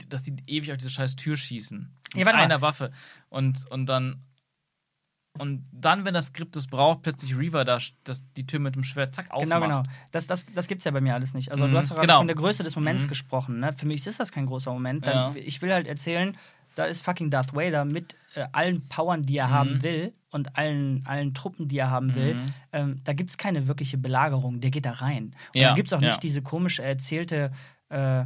dass 0.09 0.23
die 0.23 0.37
ewig 0.47 0.71
auf 0.73 0.79
diese 0.79 0.91
scheiß 0.91 1.17
Tür 1.17 1.37
schießen. 1.37 1.91
Ja, 2.15 2.25
Mit 2.25 2.35
mal. 2.35 2.41
einer 2.43 2.61
Waffe. 2.61 2.91
Und, 3.29 3.69
und 3.71 3.87
dann. 3.87 4.21
Und 5.39 5.65
dann, 5.73 6.05
wenn 6.05 6.13
das 6.13 6.27
Skript 6.27 6.57
es 6.57 6.67
braucht, 6.67 7.03
plötzlich 7.03 7.37
Reaver 7.37 7.65
da 7.65 7.79
das, 8.05 8.25
die 8.37 8.47
Tür 8.47 8.59
mit 8.59 8.75
dem 8.75 8.83
Schwert 8.85 9.15
zack 9.15 9.31
aufmacht. 9.31 9.45
Genau, 9.45 9.61
genau. 9.61 9.83
Das, 10.11 10.27
das, 10.27 10.45
das 10.55 10.67
gibt 10.67 10.81
es 10.81 10.85
ja 10.85 10.91
bei 10.91 11.01
mir 11.01 11.15
alles 11.15 11.35
nicht. 11.35 11.51
Also, 11.51 11.67
Mhm, 11.67 11.71
du 11.71 11.77
hast 11.79 11.89
gerade 11.91 12.01
genau. 12.03 12.19
von 12.19 12.27
der 12.27 12.37
Größe 12.37 12.63
des 12.65 12.75
Moments 12.77 13.05
Mhm. 13.05 13.09
gesprochen. 13.09 13.61
Ne? 13.61 13.73
Für 13.73 13.87
mich 13.87 14.05
ist 14.07 14.19
das 14.21 14.33
kein 14.33 14.47
großer 14.47 14.73
Moment. 14.73 15.07
Dann, 15.07 15.35
Ja. 15.35 15.41
Ich 15.43 15.63
will 15.63 15.73
halt 15.73 15.87
erzählen, 15.87 16.37
da 16.75 16.85
ist 16.85 17.01
fucking 17.03 17.31
Darth 17.31 17.55
Vader 17.55 17.85
mit 17.85 18.17
äh, 18.35 18.47
allen 18.53 18.87
Powern, 18.89 19.23
die 19.23 19.37
er 19.39 19.47
Mhm. 19.49 19.53
haben 19.53 19.83
will 19.83 20.13
und 20.31 20.57
allen, 20.57 21.05
allen 21.07 21.35
Truppen, 21.35 21.69
die 21.69 21.79
er 21.79 21.91
haben 21.91 22.15
will. 22.15 22.35
Mhm. 22.35 22.47
Ähm, 22.73 23.01
da 23.05 23.13
gibt 23.13 23.31
es 23.31 23.39
keine 23.39 23.67
wirkliche 23.69 23.99
Belagerung. 23.99 24.61
Der 24.61 24.71
geht 24.71 24.87
da 24.87 24.93
rein. 24.93 25.35
Und 25.55 25.61
Ja, 25.61 25.69
dann 25.69 25.75
gibt 25.77 25.89
es 25.89 25.93
auch 25.93 26.01
ja. 26.03 26.09
nicht 26.09 26.23
diese 26.23 26.41
komische 26.43 26.83
erzählte. 26.83 27.51
Äh, 27.89 28.25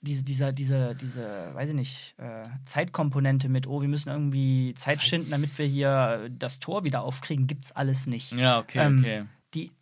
diese, 0.00 0.22
dieser, 0.22 0.52
diese, 0.52 0.94
diese, 0.94 1.50
weiß 1.54 1.70
ich 1.70 1.74
nicht, 1.74 2.14
äh, 2.18 2.44
Zeitkomponente 2.66 3.48
mit, 3.48 3.66
oh, 3.66 3.80
wir 3.80 3.88
müssen 3.88 4.10
irgendwie 4.10 4.74
Zeit 4.74 4.96
Zeit- 4.96 5.02
schinden, 5.02 5.30
damit 5.30 5.56
wir 5.58 5.64
hier 5.66 6.28
das 6.30 6.58
Tor 6.58 6.84
wieder 6.84 7.02
aufkriegen, 7.02 7.46
gibt's 7.46 7.72
alles 7.72 8.06
nicht. 8.06 8.32
Ja, 8.32 8.58
okay, 8.58 8.80
Ähm, 8.84 8.98
okay. 8.98 9.24
Die, 9.54 9.72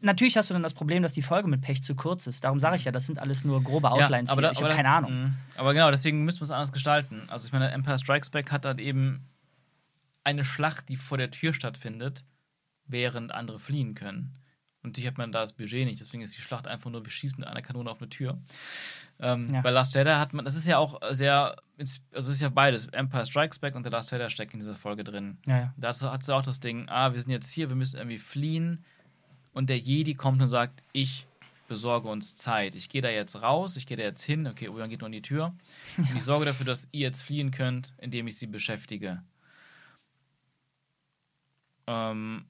natürlich 0.00 0.36
hast 0.36 0.50
du 0.50 0.54
dann 0.54 0.64
das 0.64 0.74
Problem, 0.74 1.02
dass 1.04 1.12
die 1.12 1.22
Folge 1.22 1.46
mit 1.48 1.60
Pech 1.60 1.82
zu 1.82 1.94
kurz 1.94 2.26
ist. 2.26 2.42
Darum 2.42 2.58
sage 2.58 2.74
ich 2.74 2.84
ja, 2.84 2.90
das 2.90 3.06
sind 3.06 3.20
alles 3.20 3.44
nur 3.44 3.62
grobe 3.62 3.90
Outlines 3.92 4.30
aber 4.30 4.40
hier. 4.40 4.48
da- 4.48 4.52
ich 4.52 4.58
aber 4.58 4.66
habe 4.66 4.70
da- 4.70 4.76
keine 4.82 4.88
Ahnung. 4.90 5.12
Mhm. 5.22 5.34
Aber 5.56 5.72
genau, 5.74 5.90
deswegen 5.92 6.24
müssen 6.24 6.40
wir 6.40 6.44
es 6.44 6.50
anders 6.50 6.72
gestalten. 6.72 7.22
Also 7.28 7.46
ich 7.46 7.52
meine, 7.52 7.70
Empire 7.70 7.98
Strikes 7.98 8.30
Back 8.30 8.50
hat 8.50 8.64
dann 8.64 8.78
eben 8.78 9.28
eine 10.24 10.44
Schlacht, 10.44 10.88
die 10.88 10.96
vor 10.96 11.18
der 11.18 11.30
Tür 11.30 11.54
stattfindet, 11.54 12.24
während 12.86 13.32
andere 13.32 13.58
fliehen 13.58 13.94
können. 13.94 14.34
Und 14.82 14.96
hier 14.96 15.06
hat 15.06 15.18
man 15.18 15.30
da 15.30 15.42
das 15.42 15.52
Budget 15.52 15.86
nicht, 15.86 16.00
deswegen 16.00 16.22
ist 16.24 16.36
die 16.36 16.40
Schlacht 16.40 16.66
einfach 16.66 16.90
nur, 16.90 17.04
wir 17.04 17.10
schießen 17.10 17.38
mit 17.38 17.48
einer 17.48 17.62
Kanone 17.62 17.88
auf 17.88 18.00
eine 18.00 18.08
Tür. 18.08 18.38
Ähm, 19.20 19.48
Ja. 19.52 19.60
Bei 19.60 19.70
Last 19.70 19.94
Jedi 19.94 20.10
hat 20.10 20.32
man, 20.32 20.44
das 20.44 20.56
ist 20.56 20.66
ja 20.66 20.78
auch 20.78 21.00
sehr, 21.12 21.54
also 21.78 22.00
es 22.10 22.28
ist 22.28 22.40
ja 22.40 22.48
beides, 22.48 22.86
Empire 22.86 23.24
Strikes 23.24 23.60
Back 23.60 23.76
und 23.76 23.84
The 23.84 23.90
Last 23.90 24.10
Jedi 24.10 24.28
steckt 24.28 24.54
in 24.54 24.58
dieser 24.58 24.74
Folge 24.74 25.04
drin. 25.04 25.38
Ja, 25.46 25.58
ja. 25.58 25.74
Dazu 25.76 26.10
hat 26.10 26.24
sie 26.24 26.34
auch 26.34 26.42
das 26.42 26.58
Ding, 26.58 26.88
ah, 26.88 27.12
wir 27.14 27.20
sind 27.22 27.30
jetzt 27.30 27.52
hier, 27.52 27.68
wir 27.68 27.76
müssen 27.76 27.96
irgendwie 27.96 28.18
fliehen. 28.18 28.84
Und 29.52 29.68
der 29.70 29.78
Jedi 29.78 30.14
kommt 30.14 30.42
und 30.42 30.48
sagt, 30.48 30.82
ich 30.92 31.26
besorge 31.68 32.08
uns 32.08 32.34
Zeit. 32.34 32.74
Ich 32.74 32.88
gehe 32.88 33.02
da 33.02 33.08
jetzt 33.08 33.36
raus, 33.36 33.76
ich 33.76 33.86
gehe 33.86 33.96
da 33.96 34.02
jetzt 34.02 34.22
hin, 34.22 34.46
okay, 34.46 34.68
Obi-Wan 34.68 34.90
geht 34.90 35.00
nur 35.00 35.06
an 35.06 35.12
die 35.12 35.22
Tür. 35.22 35.54
Und 35.96 36.16
ich 36.16 36.24
sorge 36.24 36.44
dafür, 36.44 36.66
dass 36.66 36.88
ihr 36.90 37.02
jetzt 37.02 37.22
fliehen 37.22 37.50
könnt, 37.50 37.94
indem 37.98 38.26
ich 38.26 38.36
sie 38.36 38.46
beschäftige. 38.46 39.22
Ähm, 41.92 42.44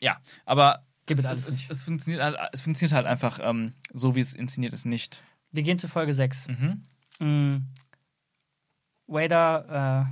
ja, 0.00 0.18
aber 0.46 0.84
es, 1.06 1.24
es 1.24 1.48
es, 1.48 1.68
es, 1.68 1.82
funktioniert 1.82 2.22
halt, 2.22 2.36
es 2.52 2.60
funktioniert 2.60 2.94
halt 2.94 3.06
einfach 3.06 3.40
ähm, 3.42 3.72
so, 3.92 4.14
wie 4.14 4.20
es 4.20 4.34
inszeniert 4.34 4.72
ist, 4.72 4.84
nicht. 4.86 5.22
Wir 5.50 5.62
gehen 5.64 5.78
zu 5.78 5.88
Folge 5.88 6.14
6. 6.14 6.46
Mhm. 6.48 6.82
Mm. 7.18 7.66
Vader 9.06 10.06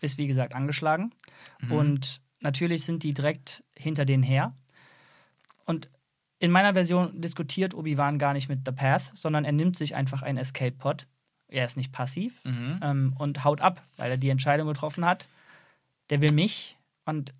äh, 0.00 0.04
ist 0.04 0.18
wie 0.18 0.26
gesagt 0.26 0.54
angeschlagen 0.54 1.12
Mhm. 1.60 1.72
und 1.72 2.20
natürlich 2.40 2.84
sind 2.84 3.02
die 3.02 3.14
direkt 3.14 3.62
hinter 3.76 4.04
denen 4.04 4.22
her. 4.22 4.54
Und 5.64 5.88
in 6.38 6.50
meiner 6.50 6.72
Version 6.72 7.20
diskutiert 7.20 7.74
Obi-Wan 7.74 8.18
gar 8.18 8.32
nicht 8.32 8.48
mit 8.48 8.60
The 8.66 8.72
Path, 8.72 9.12
sondern 9.14 9.44
er 9.44 9.52
nimmt 9.52 9.76
sich 9.76 9.94
einfach 9.94 10.22
einen 10.22 10.38
Escape-Pod. 10.38 11.06
Er 11.48 11.64
ist 11.66 11.76
nicht 11.76 11.92
passiv 11.92 12.42
Mhm. 12.44 12.80
ähm, 12.82 13.14
und 13.18 13.44
haut 13.44 13.60
ab, 13.60 13.82
weil 13.96 14.10
er 14.10 14.16
die 14.16 14.30
Entscheidung 14.30 14.66
getroffen 14.68 15.04
hat. 15.04 15.28
Der 16.08 16.20
will 16.22 16.32
mich 16.32 16.76
und 17.10 17.34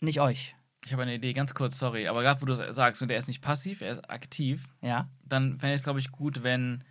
nicht 0.00 0.20
euch. 0.20 0.54
Ich 0.84 0.92
habe 0.92 1.02
eine 1.02 1.14
Idee, 1.14 1.32
ganz 1.34 1.54
kurz, 1.54 1.78
sorry, 1.78 2.08
aber 2.08 2.22
gerade 2.22 2.40
wo 2.40 2.46
du 2.46 2.54
sagst, 2.74 3.02
und 3.02 3.10
er 3.10 3.18
ist 3.18 3.28
nicht 3.28 3.42
passiv, 3.42 3.82
er 3.82 3.92
ist 3.92 4.10
aktiv, 4.10 4.68
Ja, 4.80 5.08
dann 5.24 5.58
fände 5.58 5.74
ich 5.74 5.80
es, 5.80 5.84
glaube 5.84 6.00
ich, 6.00 6.10
gut, 6.10 6.42
wenn 6.42 6.82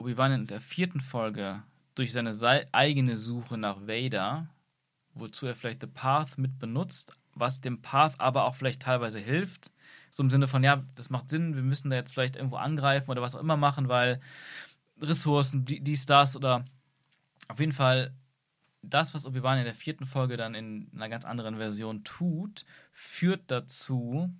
Obi-Wan 0.00 0.32
in 0.32 0.46
der 0.46 0.60
vierten 0.60 1.00
Folge 1.00 1.62
durch 1.94 2.12
seine 2.12 2.32
sei 2.32 2.66
eigene 2.72 3.18
Suche 3.18 3.58
nach 3.58 3.82
Vader, 3.82 4.48
wozu 5.14 5.46
er 5.46 5.54
vielleicht 5.54 5.80
The 5.82 5.86
Path 5.88 6.38
mit 6.38 6.58
benutzt, 6.58 7.14
was 7.34 7.60
dem 7.60 7.82
Path 7.82 8.18
aber 8.18 8.44
auch 8.44 8.54
vielleicht 8.54 8.82
teilweise 8.82 9.18
hilft, 9.18 9.70
so 10.10 10.22
im 10.22 10.30
Sinne 10.30 10.48
von, 10.48 10.64
ja, 10.64 10.84
das 10.94 11.10
macht 11.10 11.28
Sinn, 11.28 11.54
wir 11.56 11.62
müssen 11.62 11.90
da 11.90 11.96
jetzt 11.96 12.12
vielleicht 12.12 12.36
irgendwo 12.36 12.56
angreifen 12.56 13.10
oder 13.10 13.22
was 13.22 13.34
auch 13.34 13.40
immer 13.40 13.56
machen, 13.56 13.88
weil 13.88 14.20
Ressourcen, 15.00 15.64
die- 15.64 15.80
dies, 15.80 16.06
das 16.06 16.36
oder 16.36 16.64
auf 17.48 17.60
jeden 17.60 17.72
Fall 17.72 18.12
das, 18.82 19.14
was 19.14 19.26
Obi-Wan 19.26 19.58
in 19.58 19.64
der 19.64 19.74
vierten 19.74 20.06
Folge 20.06 20.36
dann 20.36 20.54
in 20.54 20.90
einer 20.94 21.08
ganz 21.08 21.24
anderen 21.24 21.56
Version 21.56 22.04
tut, 22.04 22.64
führt 22.92 23.50
dazu, 23.50 24.32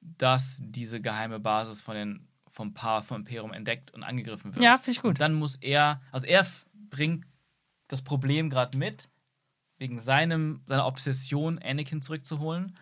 dass 0.00 0.58
diese 0.62 1.00
geheime 1.00 1.40
Basis 1.40 1.82
von 1.82 1.94
den, 1.94 2.28
vom 2.48 2.74
Paar, 2.74 3.02
vom 3.02 3.18
Imperium 3.18 3.52
entdeckt 3.52 3.92
und 3.92 4.02
angegriffen 4.02 4.54
wird. 4.54 4.64
Ja, 4.64 4.76
finde 4.76 4.90
ich 4.92 5.02
gut. 5.02 5.10
Und 5.10 5.20
dann 5.20 5.34
muss 5.34 5.56
er, 5.56 6.00
also 6.12 6.26
er 6.26 6.46
bringt 6.90 7.24
das 7.88 8.02
Problem 8.02 8.50
gerade 8.50 8.76
mit, 8.76 9.08
wegen 9.78 9.98
seinem, 9.98 10.62
seiner 10.66 10.86
Obsession, 10.86 11.58
Anakin 11.58 12.02
zurückzuholen 12.02 12.76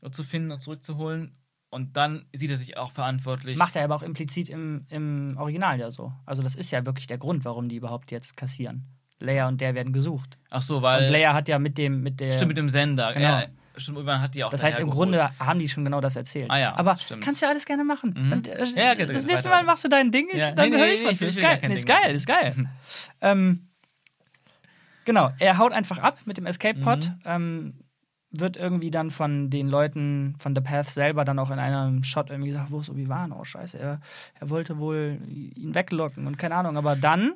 und 0.00 0.14
zu 0.14 0.24
finden 0.24 0.50
und 0.52 0.62
zurückzuholen. 0.62 1.36
Und 1.68 1.96
dann 1.96 2.26
sieht 2.32 2.50
er 2.50 2.56
sich 2.56 2.76
auch 2.76 2.90
verantwortlich. 2.90 3.56
macht 3.56 3.76
er 3.76 3.84
aber 3.84 3.94
auch 3.94 4.02
implizit 4.02 4.48
im, 4.48 4.86
im 4.88 5.36
Original 5.38 5.78
ja 5.78 5.90
so. 5.90 6.12
Also 6.26 6.42
das 6.42 6.56
ist 6.56 6.72
ja 6.72 6.84
wirklich 6.84 7.06
der 7.06 7.18
Grund, 7.18 7.44
warum 7.44 7.68
die 7.68 7.76
überhaupt 7.76 8.10
jetzt 8.10 8.36
kassieren. 8.36 8.86
Leia 9.20 9.46
und 9.48 9.60
der 9.60 9.74
werden 9.74 9.92
gesucht. 9.92 10.38
Ach 10.50 10.62
so, 10.62 10.82
weil. 10.82 11.04
Und 11.06 11.12
Leia 11.12 11.34
hat 11.34 11.48
ja 11.48 11.58
mit 11.58 11.78
dem, 11.78 12.02
mit 12.02 12.20
der. 12.20 12.32
Stimmt, 12.32 12.48
mit 12.48 12.56
dem 12.56 12.68
Sender. 12.68 13.12
Genau. 13.12 13.28
Ja, 13.28 13.44
stimmt, 13.76 13.98
Obi-Wan 13.98 14.20
hat 14.22 14.34
die 14.34 14.42
auch 14.44 14.50
das 14.50 14.62
heißt, 14.62 14.78
im 14.78 14.86
dahergeholt. 14.86 15.10
Grunde 15.12 15.30
haben 15.38 15.58
die 15.60 15.68
schon 15.68 15.84
genau 15.84 16.00
das 16.00 16.16
erzählt. 16.16 16.50
Ah 16.50 16.58
ja, 16.58 16.74
Aber 16.76 16.96
stimmt. 16.98 17.22
kannst 17.24 17.40
du 17.40 17.46
ja 17.46 17.50
alles 17.52 17.64
gerne 17.66 17.84
machen. 17.84 18.14
Mhm. 18.16 18.32
Und, 18.32 18.48
äh, 18.48 18.64
Ja, 18.76 18.92
okay, 18.92 19.06
das 19.06 19.26
nächste. 19.26 19.48
Mal 19.48 19.62
machst 19.64 19.84
du 19.84 19.88
dein 19.88 20.10
Ding, 20.10 20.28
ich, 20.32 20.40
Ja, 20.40 20.52
dann 20.52 20.70
nee, 20.70 20.76
höre 20.78 20.86
nee, 20.86 20.92
ich 20.94 21.02
nee, 21.02 21.12
dir. 21.12 21.20
will 21.20 21.28
Ist 21.28 21.40
geil, 21.40 21.60
nee, 21.68 21.74
ist 21.74 21.86
geil, 21.86 22.14
ist 22.14 22.26
geil. 22.26 22.54
ähm, 23.20 23.68
genau, 25.04 25.30
er 25.38 25.58
haut 25.58 25.72
einfach 25.72 25.98
ab 25.98 26.18
mit 26.24 26.38
dem 26.38 26.46
Escape-Pod. 26.46 27.08
Mhm. 27.08 27.20
Ähm, 27.24 27.74
wird 28.32 28.56
irgendwie 28.56 28.92
dann 28.92 29.10
von 29.10 29.50
den 29.50 29.66
Leuten 29.68 30.36
von 30.38 30.54
The 30.54 30.60
Path 30.60 30.88
selber 30.88 31.24
dann 31.24 31.40
auch 31.40 31.50
in 31.50 31.58
einem 31.58 32.04
Shot 32.04 32.30
irgendwie 32.30 32.50
gesagt, 32.50 32.70
wo 32.70 32.78
ist 32.80 32.88
Obi-Wan? 32.88 33.32
Oh, 33.32 33.42
scheiße, 33.42 33.76
er, 33.76 34.00
er 34.38 34.50
wollte 34.50 34.78
wohl 34.78 35.18
ihn 35.26 35.74
weglocken 35.74 36.28
und 36.28 36.38
keine 36.38 36.54
Ahnung. 36.54 36.76
Aber 36.76 36.94
dann 36.94 37.32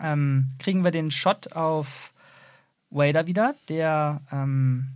ähm, 0.00 0.48
kriegen 0.58 0.84
wir 0.84 0.90
den 0.90 1.10
Shot 1.10 1.52
auf 1.52 2.12
Vader 2.90 3.26
wieder, 3.26 3.54
der 3.68 4.20
ähm, 4.32 4.88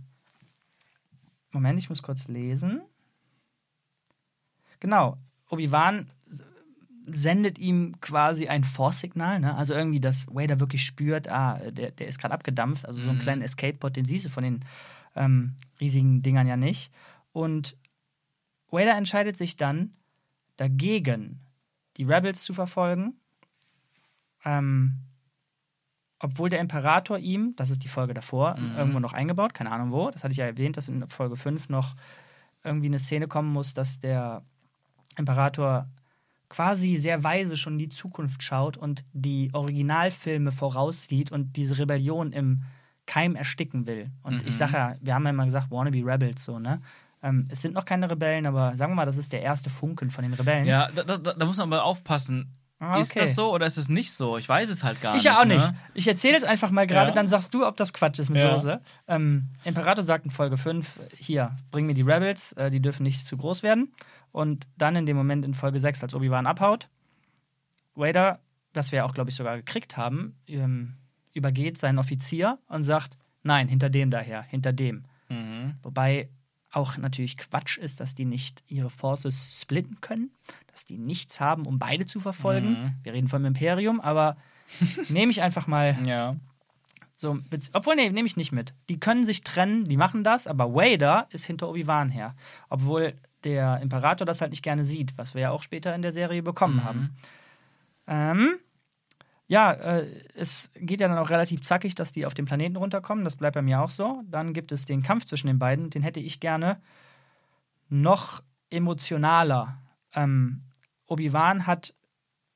Moment, 1.51 1.79
ich 1.79 1.89
muss 1.89 2.03
kurz 2.03 2.27
lesen. 2.27 2.81
Genau, 4.79 5.17
Obi-Wan 5.49 6.09
sendet 7.07 7.59
ihm 7.59 7.99
quasi 8.01 8.47
ein 8.47 8.63
Force-Signal, 8.63 9.39
ne? 9.39 9.55
also 9.55 9.73
irgendwie, 9.73 9.99
dass 9.99 10.27
Vader 10.27 10.59
wirklich 10.59 10.83
spürt, 10.83 11.29
ah, 11.29 11.59
der, 11.71 11.91
der 11.91 12.07
ist 12.07 12.19
gerade 12.19 12.33
abgedampft, 12.33 12.85
also 12.85 12.99
so 12.99 13.09
einen 13.09 13.19
Mhm. 13.19 13.21
kleinen 13.21 13.41
Escape-Pod, 13.43 13.95
den 13.95 14.05
siehst 14.05 14.25
du 14.25 14.29
von 14.29 14.43
den 14.43 14.65
ähm, 15.15 15.55
riesigen 15.79 16.21
Dingern 16.23 16.47
ja 16.47 16.57
nicht. 16.57 16.91
Und 17.31 17.77
Vader 18.71 18.97
entscheidet 18.97 19.37
sich 19.37 19.55
dann 19.55 19.93
dagegen, 20.57 21.41
die 21.97 22.03
Rebels 22.05 22.43
zu 22.43 22.53
verfolgen, 22.53 23.13
ähm, 24.45 25.01
obwohl 26.19 26.49
der 26.49 26.59
Imperator 26.61 27.17
ihm, 27.17 27.53
das 27.57 27.69
ist 27.69 27.83
die 27.83 27.87
Folge 27.89 28.13
davor, 28.13 28.57
Mhm. 28.57 28.75
irgendwo 28.75 28.99
noch 28.99 29.13
eingebaut, 29.13 29.53
keine 29.53 29.71
Ahnung 29.71 29.91
wo, 29.91 30.09
das 30.09 30.23
hatte 30.23 30.31
ich 30.31 30.37
ja 30.37 30.45
erwähnt, 30.45 30.77
dass 30.77 30.87
in 30.87 31.07
Folge 31.07 31.35
5 31.35 31.69
noch 31.69 31.95
irgendwie 32.63 32.87
eine 32.87 32.99
Szene 32.99 33.27
kommen 33.27 33.51
muss, 33.51 33.73
dass 33.73 33.99
der 33.99 34.41
Imperator 35.17 35.87
quasi 36.49 36.97
sehr 36.97 37.23
weise 37.23 37.57
schon 37.57 37.73
in 37.73 37.79
die 37.79 37.89
Zukunft 37.89 38.41
schaut 38.43 38.77
und 38.77 39.03
die 39.13 39.49
Originalfilme 39.53 40.51
voraussieht 40.51 41.31
und 41.31 41.55
diese 41.57 41.77
Rebellion 41.79 42.31
im 42.31 42.63
Keim 43.05 43.35
ersticken 43.35 43.85
will. 43.87 44.09
Und 44.23 44.41
Mhm. 44.41 44.47
ich 44.47 44.55
sage 44.55 44.73
ja, 44.73 44.95
wir 45.01 45.13
haben 45.15 45.23
ja 45.25 45.29
immer 45.31 45.45
gesagt, 45.45 45.69
wannabe 45.69 46.03
Rebels, 46.05 46.43
so, 46.43 46.59
ne? 46.59 46.81
Ähm, 47.21 47.45
es 47.49 47.61
sind 47.61 47.73
noch 47.73 47.85
keine 47.85 48.09
Rebellen, 48.09 48.45
aber 48.45 48.75
sagen 48.77 48.91
wir 48.91 48.95
mal, 48.97 49.05
das 49.05 49.17
ist 49.17 49.31
der 49.31 49.41
erste 49.41 49.69
Funken 49.69 50.11
von 50.11 50.23
den 50.23 50.33
Rebellen. 50.33 50.65
Ja, 50.65 50.89
da, 50.91 51.03
da, 51.03 51.17
da 51.17 51.45
muss 51.45 51.57
man 51.57 51.71
aber 51.73 51.83
aufpassen. 51.83 52.51
Ah, 52.93 52.99
Ist 52.99 53.11
okay. 53.11 53.21
das 53.21 53.35
so 53.35 53.53
oder 53.53 53.65
ist 53.65 53.77
es 53.77 53.89
nicht 53.89 54.11
so? 54.13 54.37
Ich 54.37 54.47
weiß 54.47 54.69
es 54.69 54.83
halt 54.83 55.01
gar 55.01 55.11
Ich 55.15 55.23
nicht. 55.23 55.25
ja 55.25 55.39
auch 55.39 55.45
nicht. 55.45 55.71
Ne? 55.71 55.77
Ich 55.93 56.07
erzähle 56.07 56.33
jetzt 56.35 56.45
einfach 56.45 56.69
mal 56.71 56.85
gerade, 56.87 57.09
Ja. 57.09 57.15
dann 57.15 57.27
sagst 57.27 57.53
du, 57.53 57.65
ob 57.65 57.75
das 57.77 57.93
Quatsch 57.93 58.19
ist 58.19 58.29
mit 58.29 58.41
Ja. 58.41 58.57
Soße. 58.57 58.81
Ähm, 59.07 59.49
Imperator 59.63 60.03
sagt 60.03 60.25
in 60.25 60.31
Folge 60.31 60.57
5, 60.57 60.99
hier, 61.17 61.55
bring 61.71 61.85
mir 61.87 61.93
die 61.95 62.01
Rebels, 62.03 62.51
äh, 62.53 62.69
die 62.69 62.81
dürfen 62.81 63.03
nicht 63.03 63.25
zu 63.25 63.37
groß 63.37 63.63
werden. 63.63 63.91
Und 64.31 64.67
dann 64.77 64.95
in 64.95 65.05
dem 65.05 65.15
Moment 65.17 65.45
in 65.45 65.53
Folge 65.53 65.79
6, 65.79 66.03
als 66.03 66.13
Obi-Wan 66.13 66.45
abhaut, 66.45 66.89
Vader, 67.95 68.39
was 68.73 68.91
wir 68.91 69.05
auch, 69.05 69.13
glaube 69.13 69.29
ich, 69.29 69.35
sogar 69.35 69.55
gekriegt 69.57 69.95
haben, 69.97 70.35
ähm, 70.47 70.93
übergeht 71.33 71.77
seinen 71.77 71.99
Offizier 71.99 72.59
und 72.67 72.83
sagt, 72.83 73.15
nein, 73.43 73.67
hinter 73.67 73.89
dem 73.89 74.11
daher, 74.11 74.41
hinter 74.41 74.73
dem. 74.73 75.05
Mhm. 75.29 75.75
Wobei 75.83 76.29
auch 76.75 76.97
natürlich 76.97 77.37
Quatsch 77.37 77.77
ist, 77.77 77.99
dass 77.99 78.15
die 78.15 78.25
nicht 78.25 78.63
ihre 78.67 78.89
Forces 78.89 79.61
splitten 79.61 80.01
können, 80.01 80.31
dass 80.71 80.85
die 80.85 80.97
nichts 80.97 81.39
haben, 81.39 81.65
um 81.65 81.79
beide 81.79 82.05
zu 82.05 82.19
verfolgen. 82.19 82.69
Mhm. 82.81 82.95
Wir 83.03 83.13
reden 83.13 83.27
vom 83.27 83.45
Imperium, 83.45 84.01
aber 84.01 84.37
nehme 85.09 85.31
ich 85.31 85.41
einfach 85.41 85.67
mal 85.67 85.97
Ja. 86.05 86.35
so. 87.15 87.39
Obwohl, 87.73 87.95
nee, 87.95 88.09
nehme 88.09 88.27
ich 88.27 88.35
nicht 88.37 88.51
mit. 88.51 88.73
Die 88.89 88.99
können 88.99 89.25
sich 89.25 89.43
trennen, 89.43 89.83
die 89.85 89.97
machen 89.97 90.23
das, 90.23 90.47
aber 90.47 90.73
Vader 90.73 91.27
ist 91.29 91.45
hinter 91.45 91.69
Obi-Wan 91.69 92.09
her. 92.09 92.33
Obwohl 92.69 93.13
der 93.43 93.79
Imperator 93.81 94.25
das 94.25 94.41
halt 94.41 94.51
nicht 94.51 94.63
gerne 94.63 94.85
sieht, 94.85 95.17
was 95.17 95.33
wir 95.35 95.41
ja 95.43 95.51
auch 95.51 95.61
später 95.63 95.93
in 95.95 96.01
der 96.01 96.11
Serie 96.11 96.41
bekommen 96.43 96.77
Mhm. 96.77 96.83
haben. 96.83 97.15
Ähm, 98.07 98.55
ja, 99.47 99.71
äh, 99.71 100.07
es 100.35 100.71
geht 100.75 101.01
ja 101.01 101.07
dann 101.07 101.17
auch 101.17 101.29
relativ 101.29 101.61
zackig, 101.61 101.95
dass 101.95 102.11
die 102.11 102.25
auf 102.25 102.33
den 102.33 102.45
Planeten 102.45 102.77
runterkommen. 102.77 103.23
Das 103.23 103.35
bleibt 103.35 103.55
bei 103.55 103.61
mir 103.61 103.81
auch 103.81 103.89
so. 103.89 104.23
Dann 104.27 104.53
gibt 104.53 104.71
es 104.71 104.85
den 104.85 105.03
Kampf 105.03 105.25
zwischen 105.25 105.47
den 105.47 105.59
beiden. 105.59 105.89
Den 105.89 106.01
hätte 106.01 106.19
ich 106.19 106.39
gerne 106.39 106.81
noch 107.89 108.41
emotionaler. 108.69 109.81
Ähm, 110.13 110.63
Obi-Wan 111.07 111.67
hat 111.67 111.93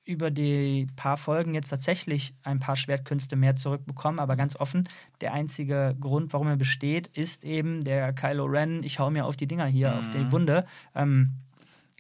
über 0.10 0.32
die 0.32 0.88
paar 0.96 1.18
Folgen 1.18 1.54
jetzt 1.54 1.70
tatsächlich 1.70 2.34
ein 2.42 2.60
paar 2.60 2.76
Schwertkünste 2.76 3.36
mehr 3.36 3.56
zurückbekommen, 3.56 4.20
aber 4.20 4.36
ganz 4.36 4.56
offen, 4.56 4.88
der 5.22 5.34
einzige 5.34 5.96
Grund, 6.00 6.34
warum 6.34 6.48
er 6.48 6.58
besteht, 6.58 7.08
ist 7.08 7.44
eben 7.44 7.84
der 7.84 8.12
Kylo 8.14 8.46
Ren, 8.46 8.82
ich 8.82 8.98
hau 8.98 9.12
mir 9.12 9.28
auf 9.28 9.38
die 9.38 9.46
Dinger 9.46 9.68
hier, 9.68 9.96
auf 9.96 10.10
die 10.10 10.32
Wunde. 10.32 10.66
Ähm, 10.96 11.36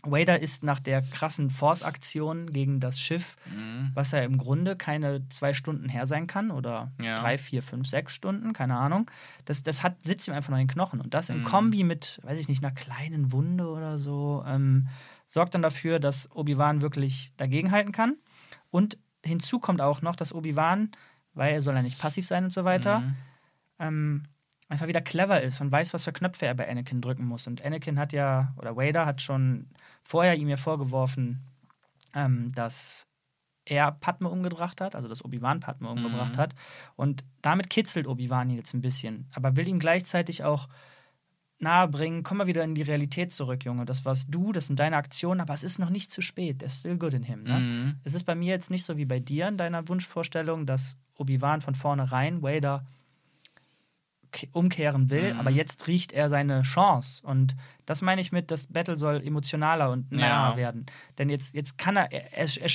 Vader 0.04 0.40
ist 0.40 0.64
nach 0.64 0.80
der 0.80 1.02
krassen 1.02 1.50
Force-Aktion 1.50 2.52
gegen 2.52 2.80
das 2.80 3.00
Schiff, 3.00 3.36
Mhm. 3.54 3.92
was 3.94 4.12
ja 4.12 4.20
im 4.22 4.38
Grunde 4.38 4.76
keine 4.76 5.28
zwei 5.30 5.54
Stunden 5.54 5.90
her 5.90 6.06
sein 6.06 6.26
kann 6.28 6.52
oder 6.52 6.92
Ja. 7.02 7.20
drei, 7.20 7.38
vier, 7.38 7.62
fünf, 7.62 7.88
sechs 7.88 8.14
Stunden, 8.14 8.54
keine 8.54 8.78
Ahnung. 8.78 9.10
Das, 9.46 9.62
das 9.64 9.84
hat, 9.84 9.98
sitzt 10.06 10.28
ihm 10.28 10.34
einfach 10.34 10.50
noch 10.52 10.58
in 10.58 10.68
den 10.68 10.74
Knochen. 10.74 11.02
Und 11.02 11.14
das 11.14 11.30
im 11.30 11.40
Mhm. 11.40 11.44
Kombi 11.44 11.84
mit, 11.84 12.20
weiß 12.24 12.40
ich 12.40 12.48
nicht, 12.48 12.64
einer 12.64 12.74
kleinen 12.74 13.32
Wunde 13.32 13.68
oder 13.70 13.98
so, 13.98 14.44
ähm, 14.48 14.88
sorgt 15.28 15.54
dann 15.54 15.62
dafür, 15.62 16.00
dass 16.00 16.30
Obi-Wan 16.32 16.82
wirklich 16.82 17.32
dagegenhalten 17.38 17.92
kann. 17.92 18.16
Und 18.72 18.98
hinzu 19.24 19.60
kommt 19.60 19.82
auch 19.82 20.02
noch, 20.02 20.16
dass 20.16 20.34
Obi-Wan, 20.34 20.92
weil 21.34 21.54
er 21.54 21.62
soll 21.62 21.76
ja 21.76 21.82
nicht 21.82 22.00
passiv 22.00 22.26
sein 22.26 22.46
und 22.46 22.54
so 22.54 22.64
weiter, 22.64 23.00
Mhm. 23.02 23.16
ähm, 23.80 24.24
einfach 24.70 24.88
wieder 24.88 25.02
clever 25.02 25.42
ist 25.42 25.62
und 25.62 25.72
weiß, 25.72 25.94
was 25.94 26.04
für 26.04 26.14
Knöpfe 26.14 26.46
er 26.46 26.54
bei 26.54 26.70
Anakin 26.70 27.02
drücken 27.02 27.26
muss. 27.26 27.48
Und 27.48 27.64
Anakin 27.66 27.98
hat 28.00 28.14
ja, 28.14 28.54
oder 28.58 28.76
Vader 28.78 29.06
hat 29.06 29.22
schon 29.22 29.68
vorher 30.10 30.36
ihm 30.36 30.50
ja 30.50 30.58
vorgeworfen, 30.58 31.40
ähm, 32.16 32.52
dass 32.56 33.06
er 33.66 33.92
Padme 33.92 34.30
umgebracht 34.30 34.82
hat, 34.82 34.96
also 34.96 35.08
dass 35.08 35.24
Obi-Wan 35.24 35.60
Padme 35.60 35.90
umgebracht 35.90 36.36
Mhm. 36.36 36.40
hat. 36.42 36.56
Und 36.96 37.24
damit 37.44 37.70
kitzelt 37.70 38.08
Obi-Wan 38.08 38.50
ihn 38.50 38.56
jetzt 38.58 38.74
ein 38.74 38.82
bisschen, 38.82 39.28
aber 39.36 39.56
will 39.56 39.68
ihm 39.68 39.78
gleichzeitig 39.78 40.44
auch 40.44 40.68
nahebringen, 41.60 42.24
komm 42.24 42.38
mal 42.38 42.48
wieder 42.48 42.64
in 42.64 42.74
die 42.74 42.82
Realität 42.82 43.32
zurück, 43.34 43.66
Junge. 43.66 43.86
Das 43.86 44.06
warst 44.06 44.28
du, 44.34 44.52
das 44.54 44.68
sind 44.68 44.80
deine 44.80 44.96
Aktionen, 44.96 45.42
aber 45.42 45.54
es 45.54 45.64
ist 45.64 45.78
noch 45.78 45.90
nicht 45.90 46.10
zu 46.10 46.22
spät. 46.22 46.60
There's 46.60 46.80
still 46.80 46.98
good 46.98 47.14
in 47.14 47.24
him. 47.24 47.44
Ne? 47.44 47.60
Mhm. 47.60 47.96
Es 48.04 48.14
ist 48.16 48.24
bei 48.24 48.34
mir 48.34 48.48
jetzt 48.50 48.72
nicht 48.72 48.86
so 48.86 48.98
wie 48.98 49.06
bei 49.06 49.20
dir 49.20 49.48
in 49.48 49.58
deiner 49.58 49.88
Wunschvorstellung, 49.90 50.66
dass 50.66 50.98
Obi-Wan 51.18 51.62
von 51.62 51.76
vornherein 51.76 52.42
Vader 52.42 52.80
ke- 52.80 52.86
umkehren 54.52 55.10
will, 55.10 55.34
Mhm. 55.34 55.40
aber 55.40 55.50
jetzt 55.50 55.88
riecht 55.88 56.12
er 56.12 56.30
seine 56.30 56.62
Chance. 56.64 57.22
Und 57.26 57.56
das 57.86 58.02
meine 58.02 58.22
ich 58.22 58.32
mit, 58.32 58.52
das 58.52 58.68
Battle 58.68 58.98
soll 58.98 59.26
emotionaler 59.26 59.92
und 59.92 60.12
naher 60.12 60.52
Ja. 60.52 60.58
werden. 60.58 60.86
Denn 61.18 61.30
jetzt, 61.30 61.54
jetzt 61.54 61.78
kann 61.78 61.96
er, 61.96 62.12
er, 62.12 62.34
er, 62.38 62.62
er, 62.62 62.70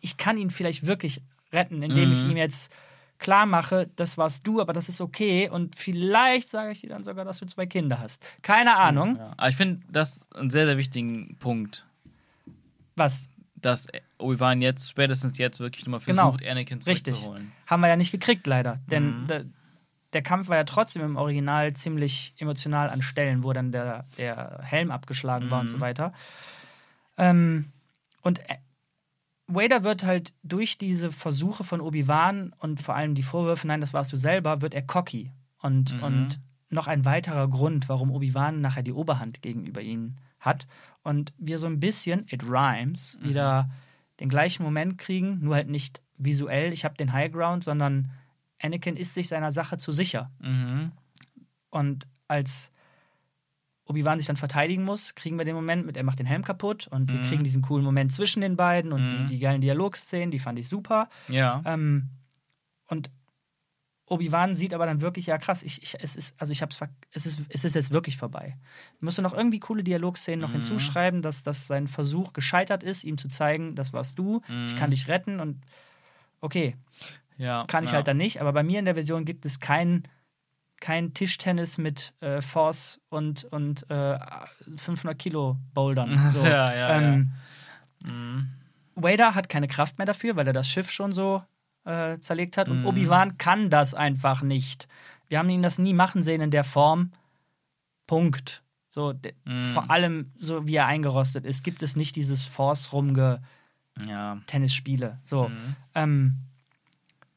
ich 0.00 0.16
kann 0.16 0.38
ihn 0.38 0.50
vielleicht 0.50 0.86
wirklich 0.86 1.20
retten, 1.52 1.82
indem 1.82 2.12
ich 2.12 2.22
Mhm. 2.24 2.30
ihm 2.30 2.36
jetzt 2.36 2.72
klar 3.18 3.44
mache, 3.44 3.90
das 3.96 4.16
warst 4.16 4.46
du, 4.46 4.60
aber 4.62 4.72
das 4.72 4.88
ist 4.88 5.00
okay. 5.00 5.48
Und 5.50 5.76
vielleicht 5.76 6.48
sage 6.48 6.70
ich 6.72 6.80
dir 6.80 6.88
dann 6.90 7.04
sogar, 7.04 7.24
dass 7.24 7.38
du 7.38 7.46
zwei 7.46 7.66
Kinder 7.66 7.98
hast. 8.00 8.24
Keine 8.42 8.76
Ahnung. 8.76 9.16
Ja. 9.16 9.32
Aber 9.36 9.48
ich 9.48 9.56
finde 9.56 9.80
das 9.90 10.20
einen 10.34 10.48
sehr, 10.50 10.64
sehr 10.66 10.78
wichtigen 10.78 11.36
Punkt, 11.38 11.84
Was? 12.96 13.24
dass 13.56 13.88
Obi-Wan 14.18 14.62
jetzt, 14.62 14.88
spätestens 14.88 15.36
jetzt, 15.38 15.60
wirklich 15.60 15.84
nochmal 15.84 16.00
Genau. 16.00 16.30
versucht, 16.32 16.46
Anakin 16.48 16.78
Richtig. 16.78 17.14
zurückzuholen. 17.14 17.52
Haben 17.66 17.80
wir 17.82 17.88
ja 17.88 17.96
nicht 17.96 18.10
gekriegt, 18.12 18.46
leider. 18.46 18.78
Denn 18.90 19.24
Mhm. 19.24 19.52
Der, 20.12 20.22
Kampf 20.22 20.48
war 20.48 20.56
ja 20.56 20.64
trotzdem 20.64 21.02
im 21.02 21.16
Original 21.16 21.72
ziemlich 21.74 22.34
emotional 22.38 22.90
an 22.90 23.02
Stellen, 23.02 23.44
wo 23.44 23.52
dann 23.52 23.72
der, 23.72 24.04
der 24.18 24.60
Helm 24.62 24.90
abgeschlagen 24.90 25.50
war 25.50 25.60
und 25.60 25.66
Mhm. 25.66 25.70
so 25.70 25.80
weiter. 25.80 26.12
Ähm, 27.16 27.66
und 28.22 28.38
äh, 28.50 28.56
Vader 29.46 29.82
wird 29.82 30.04
halt 30.04 30.32
durch 30.42 30.78
diese 30.78 31.10
Versuche 31.10 31.64
von 31.64 31.80
Obi-Wan 31.80 32.54
und 32.58 32.80
vor 32.80 32.94
allem 32.94 33.14
die 33.14 33.22
Vorwürfe, 33.22 33.66
nein, 33.66 33.80
das 33.80 33.92
warst 33.92 34.12
du 34.12 34.16
selber, 34.16 34.62
wird 34.62 34.74
er 34.74 34.82
cocky. 34.82 35.32
Und, 35.60 35.92
Mhm. 35.96 36.02
und 36.02 36.40
noch 36.70 36.86
ein 36.86 37.04
weiterer 37.04 37.48
Grund, 37.48 37.88
warum 37.88 38.10
Obi-Wan 38.12 38.60
nachher 38.60 38.82
die 38.84 38.92
Oberhand 38.92 39.42
gegenüber 39.42 39.80
ihnen 39.80 40.18
hat. 40.38 40.66
Und 41.02 41.32
wir 41.36 41.58
so 41.58 41.66
ein 41.66 41.80
bisschen, 41.80 42.26
it 42.30 42.44
rhymes, 42.44 43.18
Mhm. 43.20 43.24
wieder 43.24 43.70
den 44.20 44.28
gleichen 44.28 44.62
Moment 44.62 44.98
kriegen, 44.98 45.38
nur 45.40 45.56
halt 45.56 45.68
nicht 45.68 46.00
visuell, 46.16 46.72
ich 46.72 46.84
habe 46.84 46.94
den 46.94 47.12
High 47.12 47.32
Ground, 47.32 47.64
sondern 47.64 48.10
Anakin 48.62 48.96
ist 48.96 49.14
sich 49.14 49.28
seiner 49.28 49.52
Sache 49.52 49.78
zu 49.78 49.92
sicher. 49.92 50.30
Mhm. 50.40 50.92
Und 51.70 52.08
als 52.28 52.70
Obi-Wan 53.84 54.18
sich 54.18 54.26
dann 54.28 54.36
verteidigen 54.36 54.84
muss, 54.84 55.14
kriegen 55.14 55.36
wir 55.38 55.44
den 55.44 55.56
Moment 55.56 55.84
mit, 55.84 55.96
er 55.96 56.04
macht 56.04 56.18
den 56.20 56.26
Helm 56.26 56.44
kaputt 56.44 56.86
und 56.88 57.10
wir 57.10 57.18
Mhm. 57.18 57.22
kriegen 57.24 57.44
diesen 57.44 57.62
coolen 57.62 57.84
Moment 57.84 58.12
zwischen 58.12 58.40
den 58.40 58.56
beiden 58.56 58.92
und 58.92 59.02
Mhm. 59.02 59.08
die, 59.08 59.34
die 59.34 59.38
geilen 59.40 59.60
Dialogszenen, 59.60 60.30
die 60.30 60.38
fand 60.38 60.58
ich 60.58 60.68
super. 60.68 61.08
Ja. 61.28 61.62
Ähm, 61.64 62.08
und 62.86 63.10
Obi-Wan 64.06 64.54
sieht 64.54 64.74
aber 64.74 64.86
dann 64.86 65.00
wirklich, 65.00 65.26
ja 65.26 65.38
krass, 65.38 65.62
ich, 65.62 65.82
ich, 65.82 65.96
es 66.00 66.16
ist, 66.16 66.34
also 66.40 66.52
ich 66.52 66.62
hab's, 66.62 66.80
es 67.12 67.26
ist, 67.26 67.42
es 67.48 67.64
ist 67.64 67.74
jetzt 67.74 67.92
wirklich 67.92 68.16
vorbei. 68.16 68.56
Musst 69.00 69.18
du 69.18 69.22
noch 69.22 69.34
irgendwie 69.34 69.60
coole 69.60 69.84
Dialogszenen 69.84 70.40
noch 70.40 70.48
Mhm. 70.50 70.54
hinzuschreiben, 70.54 71.22
dass, 71.22 71.42
dass 71.44 71.66
sein 71.68 71.86
Versuch 71.86 72.32
gescheitert 72.32 72.82
ist, 72.82 73.04
ihm 73.04 73.18
zu 73.18 73.28
zeigen, 73.28 73.74
das 73.76 73.92
warst 73.92 74.18
du, 74.18 74.40
ich 74.66 74.74
kann 74.74 74.90
Mhm. 74.90 74.94
dich 74.94 75.06
retten 75.08 75.38
und 75.40 75.60
okay, 76.40 76.76
ja. 77.40 77.64
kann 77.66 77.84
ich 77.84 77.90
ja. 77.90 77.96
halt 77.96 78.08
dann 78.08 78.16
nicht, 78.18 78.40
aber 78.40 78.52
bei 78.52 78.62
mir 78.62 78.78
in 78.78 78.84
der 78.84 78.94
Version 78.94 79.24
gibt 79.24 79.44
es 79.46 79.58
kein, 79.60 80.04
kein 80.80 81.12
Tischtennis 81.14 81.78
mit 81.78 82.12
äh, 82.20 82.40
Force 82.40 83.00
und, 83.08 83.44
und 83.44 83.88
äh, 83.90 84.18
500 84.76 85.18
Kilo 85.18 85.56
Bouldern. 85.74 86.18
So. 86.32 86.44
Ja, 86.44 86.74
ja, 86.74 86.98
ähm, 87.00 87.32
Mhm. 88.02 88.48
Vader 88.94 89.34
hat 89.34 89.48
keine 89.50 89.68
Kraft 89.68 89.98
mehr 89.98 90.06
dafür, 90.06 90.34
weil 90.36 90.46
er 90.46 90.52
das 90.54 90.66
Schiff 90.68 90.90
schon 90.90 91.12
so 91.12 91.42
äh, 91.84 92.18
zerlegt 92.20 92.56
hat. 92.56 92.68
Und 92.68 92.80
Mhm. 92.80 92.86
Obi-Wan 92.86 93.36
kann 93.38 93.68
das 93.70 93.92
einfach 93.94 94.40
nicht. 94.42 94.88
Wir 95.28 95.38
haben 95.38 95.50
ihn 95.50 95.62
das 95.62 95.78
nie 95.78 95.92
machen 95.94 96.22
sehen 96.22 96.40
in 96.40 96.50
der 96.50 96.64
Form. 96.64 97.10
Punkt. 98.06 98.62
So, 98.88 99.14
Mhm. 99.44 99.66
vor 99.66 99.90
allem, 99.90 100.32
so 100.38 100.66
wie 100.66 100.74
er 100.76 100.86
eingerostet 100.86 101.44
ist, 101.44 101.62
gibt 101.62 101.82
es 101.82 101.94
nicht 101.94 102.16
dieses 102.16 102.42
Force-rumge 102.42 103.40
Ja. 104.08 104.38
Tennisspiele. 104.46 105.18
So. 105.24 105.48
Mhm. 105.48 105.76
Ähm, 105.94 106.36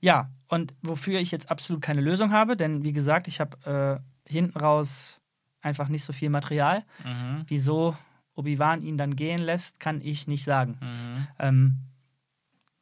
ja, 0.04 0.30
und 0.50 0.74
wofür 0.82 1.22
ich 1.22 1.32
jetzt 1.32 1.50
absolut 1.50 1.82
keine 1.82 2.02
Lösung 2.02 2.34
habe, 2.34 2.58
denn 2.58 2.84
wie 2.84 2.92
gesagt, 2.92 3.30
ich 3.30 3.40
habe 3.40 4.04
äh, 4.28 4.30
hinten 4.30 4.60
raus 4.60 5.22
einfach 5.62 5.88
nicht 5.88 6.04
so 6.04 6.12
viel 6.12 6.30
Material. 6.30 6.84
Mhm. 7.06 7.46
Wieso 7.48 7.96
Obi-Wan 8.36 8.82
ihn 8.82 8.98
dann 8.98 9.16
gehen 9.16 9.42
lässt, 9.42 9.80
kann 9.80 10.02
ich 10.02 10.28
nicht 10.28 10.44
sagen. 10.44 10.78
Mhm. 10.82 11.28
Ähm, 11.40 11.78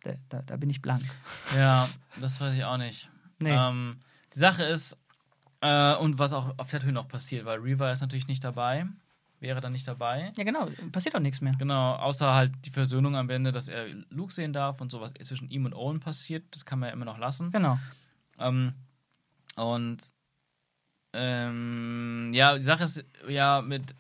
da, 0.02 0.14
da, 0.30 0.42
da 0.42 0.58
bin 0.58 0.72
ich 0.72 0.82
blank. 0.82 1.04
Ja, 1.56 1.88
das 2.20 2.42
weiß 2.42 2.56
ich 2.56 2.66
auch 2.66 2.78
nicht. 2.78 3.08
Nee. 3.38 3.56
Ähm, 3.56 4.00
die 4.34 4.40
Sache 4.40 4.64
ist, 4.64 4.98
äh, 5.62 5.94
und 5.98 6.18
was 6.18 6.34
auch 6.34 6.58
auf 6.58 6.72
Tatooine 6.72 6.94
noch 6.94 7.08
passiert, 7.08 7.46
weil 7.46 7.60
Reva 7.60 7.92
ist 7.92 8.02
natürlich 8.02 8.28
nicht 8.28 8.44
dabei, 8.44 8.88
wäre 9.42 9.60
dann 9.60 9.74
nicht 9.74 9.88
dabei. 9.88 10.32
Ja, 10.38 10.44
genau, 10.44 10.70
passiert 10.92 11.16
doch 11.16 11.20
nichts 11.20 11.42
mehr. 11.42 11.52
Genau, 11.58 11.96
außer 11.96 12.34
halt 12.34 12.52
die 12.66 12.70
Versöhnung 12.70 13.16
am 13.16 13.30
Ende, 13.30 13.52
dass 13.52 13.68
er 13.68 13.88
Luke 14.10 14.32
sehen 14.34 14.54
darf 14.54 14.80
und 14.82 14.92
so, 14.92 15.02
was 15.02 15.12
zwischen 15.14 15.50
ihm 15.50 15.66
und 15.66 15.74
Owen 15.74 16.00
passiert, 16.00 16.44
das 16.52 16.64
kann 16.66 16.80
man 16.80 16.88
ja 16.90 16.94
immer 16.94 17.06
noch 17.06 17.18
lassen. 17.18 17.52
Genau. 17.52 17.78
Ähm, 18.40 18.74
und 19.56 20.14
ähm, 21.14 22.32
ja, 22.34 22.56
die 22.58 22.64
Sache 22.64 22.84
ist 22.86 23.04
ja 23.28 23.62
mit 23.62 23.94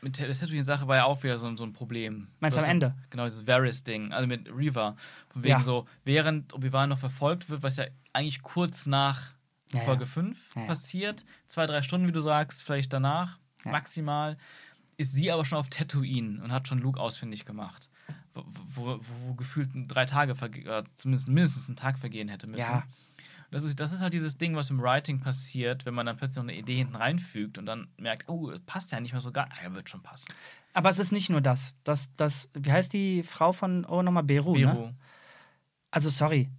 mit 0.00 0.16
der 0.16 0.32
Tatooine-Sache 0.32 0.86
war 0.86 0.94
ja 0.94 1.04
auch 1.06 1.20
wieder 1.24 1.38
so, 1.40 1.56
so 1.56 1.64
ein 1.64 1.72
Problem. 1.72 2.28
Meinst 2.38 2.56
du 2.56 2.62
am 2.62 2.68
Ende? 2.70 2.94
Genau, 3.10 3.24
dieses 3.24 3.48
Varys-Ding, 3.48 4.12
also 4.12 4.28
mit 4.28 4.48
Reva. 4.48 4.94
Von 5.32 5.42
wegen 5.42 5.58
Ja. 5.58 5.62
so, 5.62 5.86
während 6.04 6.54
Obi-Wan 6.54 6.88
noch 6.90 7.00
verfolgt 7.00 7.50
wird, 7.50 7.64
was 7.64 7.78
ja 7.78 7.86
eigentlich 8.12 8.40
kurz 8.42 8.86
nach 8.86 9.32
Ja, 9.72 9.80
Folge 9.80 10.04
ja. 10.04 10.06
5 10.06 10.54
Ja, 10.54 10.60
ja. 10.62 10.66
passiert. 10.68 11.24
Zwei, 11.48 11.66
drei 11.66 11.82
Stunden, 11.82 12.06
wie 12.06 12.12
du 12.12 12.20
sagst, 12.20 12.62
vielleicht 12.62 12.92
danach, 12.92 13.40
Ja. 13.64 13.72
maximal. 13.72 14.36
Ist 14.96 15.14
sie 15.14 15.30
aber 15.30 15.44
schon 15.44 15.58
auf 15.58 15.68
Tatooine 15.68 16.42
und 16.42 16.52
hat 16.52 16.66
schon 16.66 16.78
Luke 16.78 16.98
ausfindig 16.98 17.44
gemacht. 17.44 17.88
Wo, 18.34 18.44
wo, 18.74 19.00
wo 19.26 19.34
gefühlt 19.34 19.70
drei 19.74 20.06
Tage, 20.06 20.34
zumindest 20.94 21.28
mindestens 21.28 21.68
ein 21.68 21.76
Tag 21.76 21.98
vergehen 21.98 22.28
hätte 22.28 22.46
müssen. 22.46 22.60
Ja. 22.60 22.84
Das 23.50 23.62
ist, 23.62 23.80
das 23.80 23.92
ist 23.92 24.02
halt 24.02 24.12
dieses 24.12 24.36
Ding, 24.36 24.56
was 24.56 24.68
im 24.68 24.80
Writing 24.80 25.20
passiert, 25.20 25.86
wenn 25.86 25.94
man 25.94 26.04
dann 26.04 26.16
plötzlich 26.16 26.36
noch 26.36 26.42
eine 26.42 26.56
Idee 26.56 26.76
hinten 26.76 26.96
reinfügt 26.96 27.56
und 27.56 27.64
dann 27.64 27.88
merkt, 27.96 28.28
oh, 28.28 28.52
passt 28.66 28.92
ja 28.92 29.00
nicht 29.00 29.12
mehr 29.12 29.22
so 29.22 29.32
gar. 29.32 29.48
Ja, 29.62 29.74
wird 29.74 29.88
schon 29.88 30.02
passen. 30.02 30.26
Aber 30.74 30.90
es 30.90 30.98
ist 30.98 31.12
nicht 31.12 31.30
nur 31.30 31.40
das. 31.40 31.74
das, 31.82 32.12
das 32.14 32.50
wie 32.52 32.70
heißt 32.70 32.92
die 32.92 33.22
Frau 33.22 33.52
von 33.52 33.86
Owen 33.86 34.04
nochmal? 34.04 34.24
Beru, 34.24 34.54
ne? 34.54 34.66
Beru. 34.66 34.90
Also, 35.90 36.10
sorry. 36.10 36.50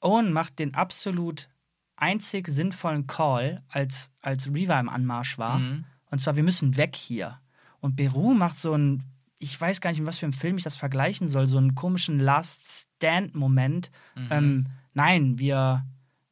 Owen 0.00 0.32
macht 0.32 0.58
den 0.58 0.74
absolut 0.74 1.50
einzig 1.96 2.48
sinnvollen 2.48 3.06
Call, 3.06 3.62
als, 3.68 4.10
als 4.22 4.46
Reva 4.46 4.80
im 4.80 4.88
Anmarsch 4.88 5.36
war. 5.36 5.58
Mhm. 5.58 5.84
Und 6.10 6.18
zwar, 6.20 6.36
wir 6.36 6.42
müssen 6.42 6.76
weg 6.76 6.96
hier. 6.96 7.38
Und 7.80 7.96
Beru 7.96 8.34
macht 8.34 8.56
so 8.56 8.72
einen, 8.72 9.04
ich 9.38 9.58
weiß 9.58 9.80
gar 9.80 9.90
nicht, 9.90 10.00
in 10.00 10.06
was 10.06 10.18
für 10.18 10.26
einem 10.26 10.32
Film 10.32 10.58
ich 10.58 10.64
das 10.64 10.76
vergleichen 10.76 11.28
soll, 11.28 11.46
so 11.46 11.58
einen 11.58 11.74
komischen 11.74 12.18
Last-Stand-Moment. 12.18 13.90
Mhm. 14.14 14.28
Ähm, 14.30 14.66
nein, 14.92 15.38
wir, 15.38 15.84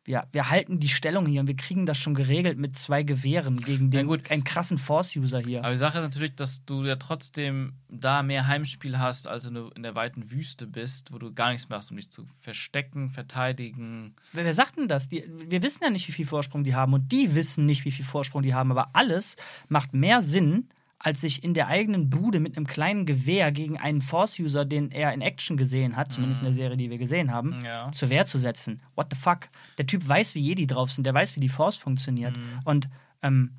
wir, 0.09 0.26
wir 0.32 0.51
halten 0.51 0.80
die 0.80 0.89
Stellung 0.89 1.26
hier 1.26 1.43
und 1.43 1.47
wir 1.47 1.56
kriegen 1.56 1.85
das 1.85 1.98
schon 1.98 2.14
geregelt 2.14 2.59
mit 2.59 2.76
zwei 2.76 3.02
Gewehren 3.02 3.60
gegen 3.60 3.90
den 3.90 4.06
gut. 4.06 4.30
einen 4.30 4.43
krassen 4.43 4.78
Force-User 4.78 5.40
hier. 5.40 5.60
Aber 5.60 5.70
die 5.70 5.76
Sache 5.76 5.98
ist 5.98 6.05
natürlich, 6.05 6.35
dass 6.35 6.64
du 6.64 6.85
ja 6.85 6.97
trotzdem 6.97 7.74
da 7.89 8.22
mehr 8.22 8.47
Heimspiel 8.47 8.98
hast, 8.98 9.28
als 9.28 9.47
wenn 9.47 9.55
du 9.55 9.68
in 9.76 9.82
der 9.82 9.94
weiten 9.94 10.30
Wüste 10.30 10.66
bist, 10.66 11.12
wo 11.12 11.18
du 11.18 11.32
gar 11.32 11.51
nichts 11.51 11.68
machst, 11.68 11.90
um 11.90 11.98
dich 11.98 12.10
zu 12.10 12.26
verstecken, 12.40 13.10
verteidigen. 13.10 14.14
Wer, 14.32 14.47
wer 14.47 14.55
sagt 14.55 14.78
denn 14.78 14.89
das? 14.89 15.09
Die, 15.09 15.24
wir 15.47 15.62
wissen 15.62 15.85
ja 15.85 15.90
nicht, 15.90 16.09
wie 16.09 16.12
viel 16.12 16.26
Vorsprung 16.26 16.64
die 16.64 16.74
haben 16.74 16.94
und 16.94 17.12
die 17.12 17.35
wissen 17.35 17.66
nicht, 17.66 17.85
wie 17.85 17.93
viel 17.93 18.05
Vorsprung 18.05 18.43
die 18.43 18.55
haben, 18.55 18.70
aber 18.70 18.90
alles 18.94 19.36
macht 19.68 19.93
mehr 19.93 20.22
Sinn, 20.22 20.68
als 21.01 21.20
sich 21.20 21.45
in 21.45 21.55
der 21.55 21.69
eigenen 21.69 22.11
Bude 22.11 22.41
mit 22.41 22.57
einem 22.57 22.66
kleinen 22.66 23.07
Gewehr 23.07 23.53
gegen 23.53 23.79
einen 23.79 24.01
Force-User, 24.01 24.65
den 24.65 24.91
er 24.91 25.12
in 25.12 25.20
Action 25.20 25.57
gesehen 25.57 25.97
hat, 25.97 26.12
zumindest 26.12 26.41
in 26.41 26.47
der 26.47 26.55
Serie, 26.55 26.77
die 26.77 26.91
wir 26.91 26.99
gesehen 26.99 27.33
haben, 27.33 27.61
Ja. 27.65 27.91
zur 27.93 28.11
Wehr 28.11 28.27
zu 28.27 28.37
setzen. 28.39 28.83
What 28.97 29.07
the 29.12 29.19
fuck? 29.19 29.49
Der 29.79 29.87
Typ 29.87 30.07
weiß, 30.09 30.35
wie 30.35 30.41
Jedi 30.41 30.66
drauf 30.66 30.91
sind, 30.91 31.05
der 31.05 31.15
weiß, 31.15 31.37
wie 31.37 31.41
die 31.41 31.49
Force 31.49 31.77
funktioniert. 31.77 32.35
Und 32.65 32.89
ähm, 33.23 33.53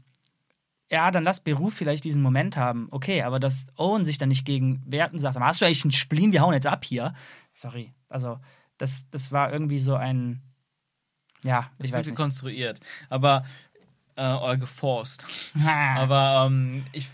ja, 0.91 1.11
dann 1.11 1.23
lass 1.23 1.39
Beru 1.39 1.69
vielleicht 1.69 2.03
diesen 2.03 2.21
Moment 2.21 2.57
haben. 2.57 2.87
Okay, 2.91 3.21
aber 3.21 3.39
dass 3.39 3.67
Owen 3.77 4.03
sich 4.05 4.17
dann 4.17 4.29
nicht 4.29 4.43
gegen 4.43 4.81
wehrt 4.87 5.13
und 5.13 5.19
sagt, 5.19 5.35
"Aber 5.37 5.45
hast 5.45 5.61
du 5.61 5.65
eigentlich 5.65 5.83
einen 5.85 5.93
Spleen, 5.93 6.31
wir 6.33 6.41
hauen 6.41 6.53
jetzt 6.53 6.67
ab 6.67 6.83
hier. 6.83 7.13
Sorry. 7.51 7.93
Also, 8.09 8.39
das, 8.79 9.05
das 9.11 9.31
war 9.31 9.53
irgendwie 9.53 9.79
so 9.79 9.95
ein. 9.95 10.41
Ja, 11.43 11.69
ich 11.77 11.85
Ich 11.85 11.91
weiß 11.93 12.07
nicht. 12.07 12.15
konstruiert. 12.17 12.79
Aber, 13.07 13.45
äh, 14.15 14.33
oder 14.33 14.57
geforst. 14.57 15.25
Aber 15.95 16.47
ähm, 16.47 16.83
ich, 16.91 17.07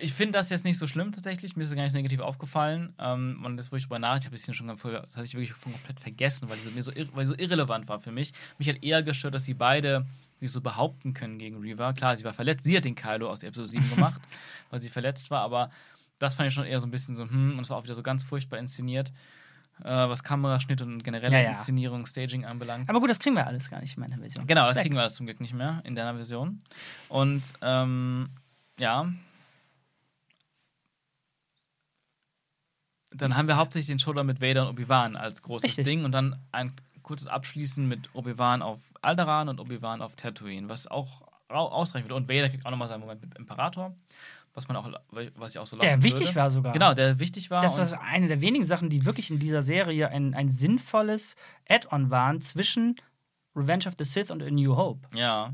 ich 0.00 0.12
finde 0.14 0.32
das 0.32 0.50
jetzt 0.50 0.64
nicht 0.64 0.78
so 0.78 0.86
schlimm 0.86 1.12
tatsächlich. 1.12 1.56
Mir 1.56 1.62
ist 1.62 1.68
es 1.70 1.74
gar 1.74 1.82
nicht 1.82 1.92
so 1.92 1.98
negativ 1.98 2.20
aufgefallen. 2.20 2.94
Ähm, 2.98 3.42
und 3.44 3.56
das, 3.56 3.70
wo 3.72 3.76
ich 3.76 3.84
drüber 3.84 3.98
nach, 3.98 4.18
ich 4.18 4.26
habe 4.26 4.34
es 4.34 4.54
schon 4.56 4.66
ganz 4.66 4.80
voll- 4.80 4.92
das 4.92 5.16
hatte 5.16 5.26
ich 5.26 5.34
wirklich 5.34 5.50
schon 5.50 5.72
komplett 5.72 6.00
vergessen, 6.00 6.48
weil 6.48 6.58
es 6.58 6.64
so, 6.64 6.70
mir 6.70 6.82
so, 6.82 6.90
ir- 6.92 7.08
weil 7.14 7.26
so 7.26 7.34
irrelevant 7.36 7.88
war 7.88 8.00
für 8.00 8.12
mich. 8.12 8.32
Mich 8.58 8.68
hat 8.68 8.82
eher 8.82 9.02
gestört, 9.02 9.34
dass 9.34 9.44
sie 9.44 9.54
beide 9.54 10.06
sich 10.36 10.50
so 10.50 10.60
behaupten 10.60 11.12
können 11.14 11.38
gegen 11.38 11.58
Reva. 11.60 11.92
Klar, 11.92 12.16
sie 12.16 12.24
war 12.24 12.32
verletzt. 12.32 12.64
Sie 12.64 12.76
hat 12.76 12.84
den 12.84 12.94
Kylo 12.94 13.30
aus 13.30 13.42
Episode 13.42 13.68
7 13.68 13.90
gemacht, 13.94 14.20
weil 14.70 14.80
sie 14.80 14.90
verletzt 14.90 15.30
war. 15.30 15.40
Aber 15.42 15.70
das 16.18 16.34
fand 16.34 16.48
ich 16.48 16.54
schon 16.54 16.64
eher 16.64 16.80
so 16.80 16.86
ein 16.86 16.90
bisschen 16.90 17.16
so, 17.16 17.24
hm, 17.24 17.52
und 17.56 17.60
es 17.60 17.70
war 17.70 17.76
auch 17.78 17.84
wieder 17.84 17.94
so 17.94 18.02
ganz 18.02 18.22
furchtbar 18.22 18.58
inszeniert, 18.58 19.12
äh, 19.82 19.84
was 19.88 20.22
Kameraschnitt 20.22 20.82
und 20.82 21.02
generelle 21.02 21.34
Ja, 21.34 21.40
ja. 21.42 21.48
Inszenierung, 21.50 22.04
Staging 22.04 22.44
anbelangt. 22.44 22.90
Aber 22.90 23.00
gut, 23.00 23.08
das 23.08 23.18
kriegen 23.18 23.36
wir 23.36 23.46
alles 23.46 23.70
gar 23.70 23.80
nicht 23.80 23.96
in 23.96 24.00
meiner 24.00 24.18
Version. 24.18 24.46
Genau, 24.46 24.64
das 24.66 24.74
weg. 24.76 24.82
kriegen 24.82 24.94
wir 24.94 25.00
alles 25.00 25.14
zum 25.14 25.24
Glück 25.26 25.40
nicht 25.40 25.54
mehr 25.54 25.80
in 25.84 25.94
deiner 25.94 26.14
Version. 26.14 26.60
Und 27.08 27.42
ähm, 27.62 28.28
ja. 28.78 29.10
Dann 33.12 33.36
haben 33.36 33.48
wir 33.48 33.56
hauptsächlich 33.56 33.88
den 33.88 33.98
Showdown 33.98 34.26
mit 34.26 34.40
Vader 34.40 34.62
und 34.62 34.68
Obi-Wan 34.68 35.16
als 35.16 35.42
großes 35.42 35.64
Richtig. 35.70 35.84
Ding 35.84 36.04
und 36.04 36.12
dann 36.12 36.36
ein 36.52 36.72
kurzes 37.02 37.26
Abschließen 37.26 37.86
mit 37.88 38.08
Obi-Wan 38.14 38.62
auf 38.62 38.80
Alderaan 39.02 39.48
und 39.48 39.58
Obi-Wan 39.60 40.00
auf 40.00 40.14
Tatooine, 40.14 40.68
was 40.68 40.86
auch 40.86 41.22
au- 41.48 41.68
ausreichen 41.68 42.04
würde. 42.04 42.14
Und 42.14 42.28
Vader 42.28 42.48
kriegt 42.48 42.64
auch 42.64 42.70
nochmal 42.70 42.86
seinen 42.88 43.00
Moment 43.00 43.20
mit 43.22 43.36
Imperator, 43.36 43.92
was 44.54 44.68
man 44.68 44.76
auch, 44.76 44.88
was 45.36 45.52
ich 45.52 45.58
auch 45.58 45.66
so 45.66 45.74
lassen 45.76 45.86
Der 45.88 46.02
wichtig 46.04 46.28
würde. 46.28 46.36
war 46.36 46.50
sogar. 46.50 46.72
Genau, 46.72 46.94
der 46.94 47.18
wichtig 47.18 47.50
war. 47.50 47.62
Das 47.62 47.78
war 47.78 48.00
eine 48.02 48.28
der 48.28 48.40
wenigen 48.40 48.64
Sachen, 48.64 48.90
die 48.90 49.04
wirklich 49.04 49.30
in 49.30 49.40
dieser 49.40 49.62
Serie 49.64 50.08
ein, 50.10 50.34
ein 50.34 50.48
sinnvolles 50.48 51.34
Add-on 51.68 52.10
waren 52.10 52.40
zwischen 52.40 52.94
Revenge 53.56 53.86
of 53.88 53.94
the 53.98 54.04
Sith 54.04 54.30
und 54.30 54.40
A 54.42 54.50
New 54.50 54.76
Hope. 54.76 55.08
ja. 55.16 55.52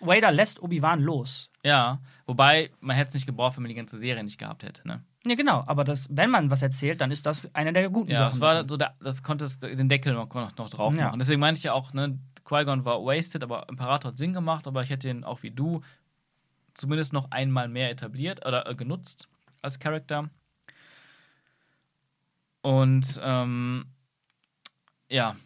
Vader 0.00 0.32
lässt 0.32 0.62
Obi-Wan 0.62 1.00
los. 1.02 1.47
Ja, 1.68 2.00
wobei 2.26 2.70
man 2.80 2.96
hätte 2.96 3.08
es 3.08 3.14
nicht 3.14 3.26
gebraucht, 3.26 3.56
wenn 3.56 3.62
man 3.62 3.68
die 3.68 3.74
ganze 3.76 3.98
Serie 3.98 4.24
nicht 4.24 4.38
gehabt 4.38 4.62
hätte. 4.62 4.86
Ne? 4.88 5.04
Ja, 5.26 5.34
genau, 5.34 5.62
aber 5.66 5.84
das, 5.84 6.06
wenn 6.10 6.30
man 6.30 6.50
was 6.50 6.62
erzählt, 6.62 7.00
dann 7.00 7.10
ist 7.10 7.26
das 7.26 7.54
eine 7.54 7.72
der 7.72 7.90
guten 7.90 8.10
Ja, 8.10 8.18
Sachen. 8.20 8.30
das 8.30 8.40
war 8.40 8.68
so, 8.68 8.76
der, 8.76 8.94
das 9.00 9.22
konnte 9.22 9.44
es 9.44 9.58
den 9.58 9.88
Deckel 9.88 10.14
noch, 10.14 10.32
noch, 10.32 10.56
noch 10.56 10.70
drauf 10.70 10.94
Ja. 10.96 11.06
machen. 11.06 11.18
Deswegen 11.18 11.40
meinte 11.40 11.58
ich 11.58 11.64
ja 11.64 11.72
auch, 11.74 11.92
ne, 11.92 12.18
Qui-Gon 12.44 12.84
war 12.86 13.00
wasted, 13.04 13.42
aber 13.42 13.68
Imperator 13.68 14.10
hat 14.12 14.18
Sinn 14.18 14.32
gemacht, 14.32 14.66
aber 14.66 14.82
ich 14.82 14.90
hätte 14.90 15.08
ihn 15.10 15.24
auch 15.24 15.42
wie 15.42 15.50
du 15.50 15.82
zumindest 16.74 17.12
noch 17.12 17.30
einmal 17.30 17.68
mehr 17.68 17.90
etabliert 17.90 18.46
oder 18.46 18.66
äh, 18.68 18.74
genutzt 18.74 19.28
als 19.60 19.78
Charakter. 19.78 20.30
Und 22.62 23.20
ähm, 23.22 23.86
ja, 25.10 25.36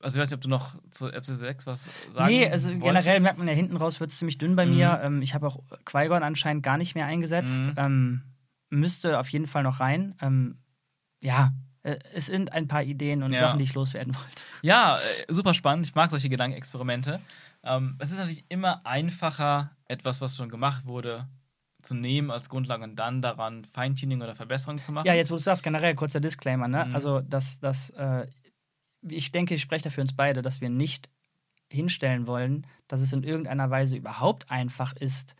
also 0.00 0.16
ich 0.16 0.22
weiß 0.22 0.30
nicht, 0.30 0.36
ob 0.36 0.40
du 0.40 0.48
noch 0.48 0.74
zu 0.90 1.08
Episode 1.08 1.38
6 1.38 1.66
was 1.66 1.88
sagen 2.14 2.26
Nee, 2.32 2.48
also 2.50 2.70
generell 2.70 2.94
wolltest. 2.94 3.18
Mhm. 3.18 3.22
merkt 3.22 3.38
man 3.38 3.48
ja 3.48 3.54
hinten 3.54 3.76
raus, 3.76 4.00
wird 4.00 4.10
es 4.10 4.18
ziemlich 4.18 4.38
dünn 4.38 4.56
bei 4.56 4.66
mir. 4.66 5.00
Ähm, 5.02 5.22
ich 5.22 5.34
habe 5.34 5.46
auch 5.46 5.60
Qui-Gon 5.84 6.22
anscheinend 6.22 6.62
gar 6.62 6.76
nicht 6.78 6.94
mehr 6.94 7.06
eingesetzt. 7.06 7.66
Mhm. 7.66 7.74
Ähm, 7.76 8.22
müsste 8.70 9.18
auf 9.18 9.28
jeden 9.28 9.46
Fall 9.46 9.62
noch 9.62 9.80
rein. 9.80 10.14
Ähm, 10.20 10.58
ja, 11.20 11.52
äh, 11.82 11.98
es 12.14 12.26
sind 12.26 12.52
ein 12.52 12.66
paar 12.68 12.82
Ideen 12.82 13.22
und 13.22 13.32
Ja. 13.32 13.40
Sachen, 13.40 13.58
die 13.58 13.64
ich 13.64 13.74
loswerden 13.74 14.14
wollte. 14.14 14.42
Ja, 14.62 14.96
äh, 14.98 15.32
super 15.32 15.54
spannend. 15.54 15.86
Ich 15.86 15.94
mag 15.94 16.10
solche 16.10 16.28
Gedankenexperimente. 16.28 17.20
Ähm, 17.62 17.96
es 17.98 18.10
ist 18.10 18.18
natürlich 18.18 18.44
immer 18.48 18.84
einfacher, 18.86 19.70
etwas, 19.86 20.20
was 20.20 20.36
schon 20.36 20.48
gemacht 20.48 20.86
wurde, 20.86 21.26
zu 21.82 21.94
nehmen 21.94 22.30
als 22.30 22.48
Grundlage 22.48 22.84
und 22.84 22.96
dann 22.96 23.22
daran 23.22 23.64
Feintuning 23.64 24.20
oder 24.22 24.34
Verbesserung 24.34 24.80
zu 24.80 24.92
machen. 24.92 25.06
Ja, 25.06 25.14
jetzt 25.14 25.30
wo 25.30 25.36
du 25.36 25.42
sagst, 25.42 25.62
generell 25.62 25.94
kurzer 25.94 26.20
Disclaimer, 26.20 26.68
ne? 26.68 26.86
Mhm. 26.86 26.94
Also, 26.94 27.20
dass 27.20 27.58
das, 27.60 27.90
äh, 27.90 28.26
ich 29.08 29.32
denke, 29.32 29.54
ich 29.54 29.62
spreche 29.62 29.84
da 29.84 29.90
für 29.90 30.00
uns 30.00 30.12
beide, 30.14 30.42
dass 30.42 30.60
wir 30.60 30.70
nicht 30.70 31.08
hinstellen 31.70 32.26
wollen, 32.26 32.66
dass 32.88 33.00
es 33.00 33.12
in 33.12 33.22
irgendeiner 33.22 33.70
Weise 33.70 33.96
überhaupt 33.96 34.50
einfach 34.50 34.92
ist, 34.96 35.34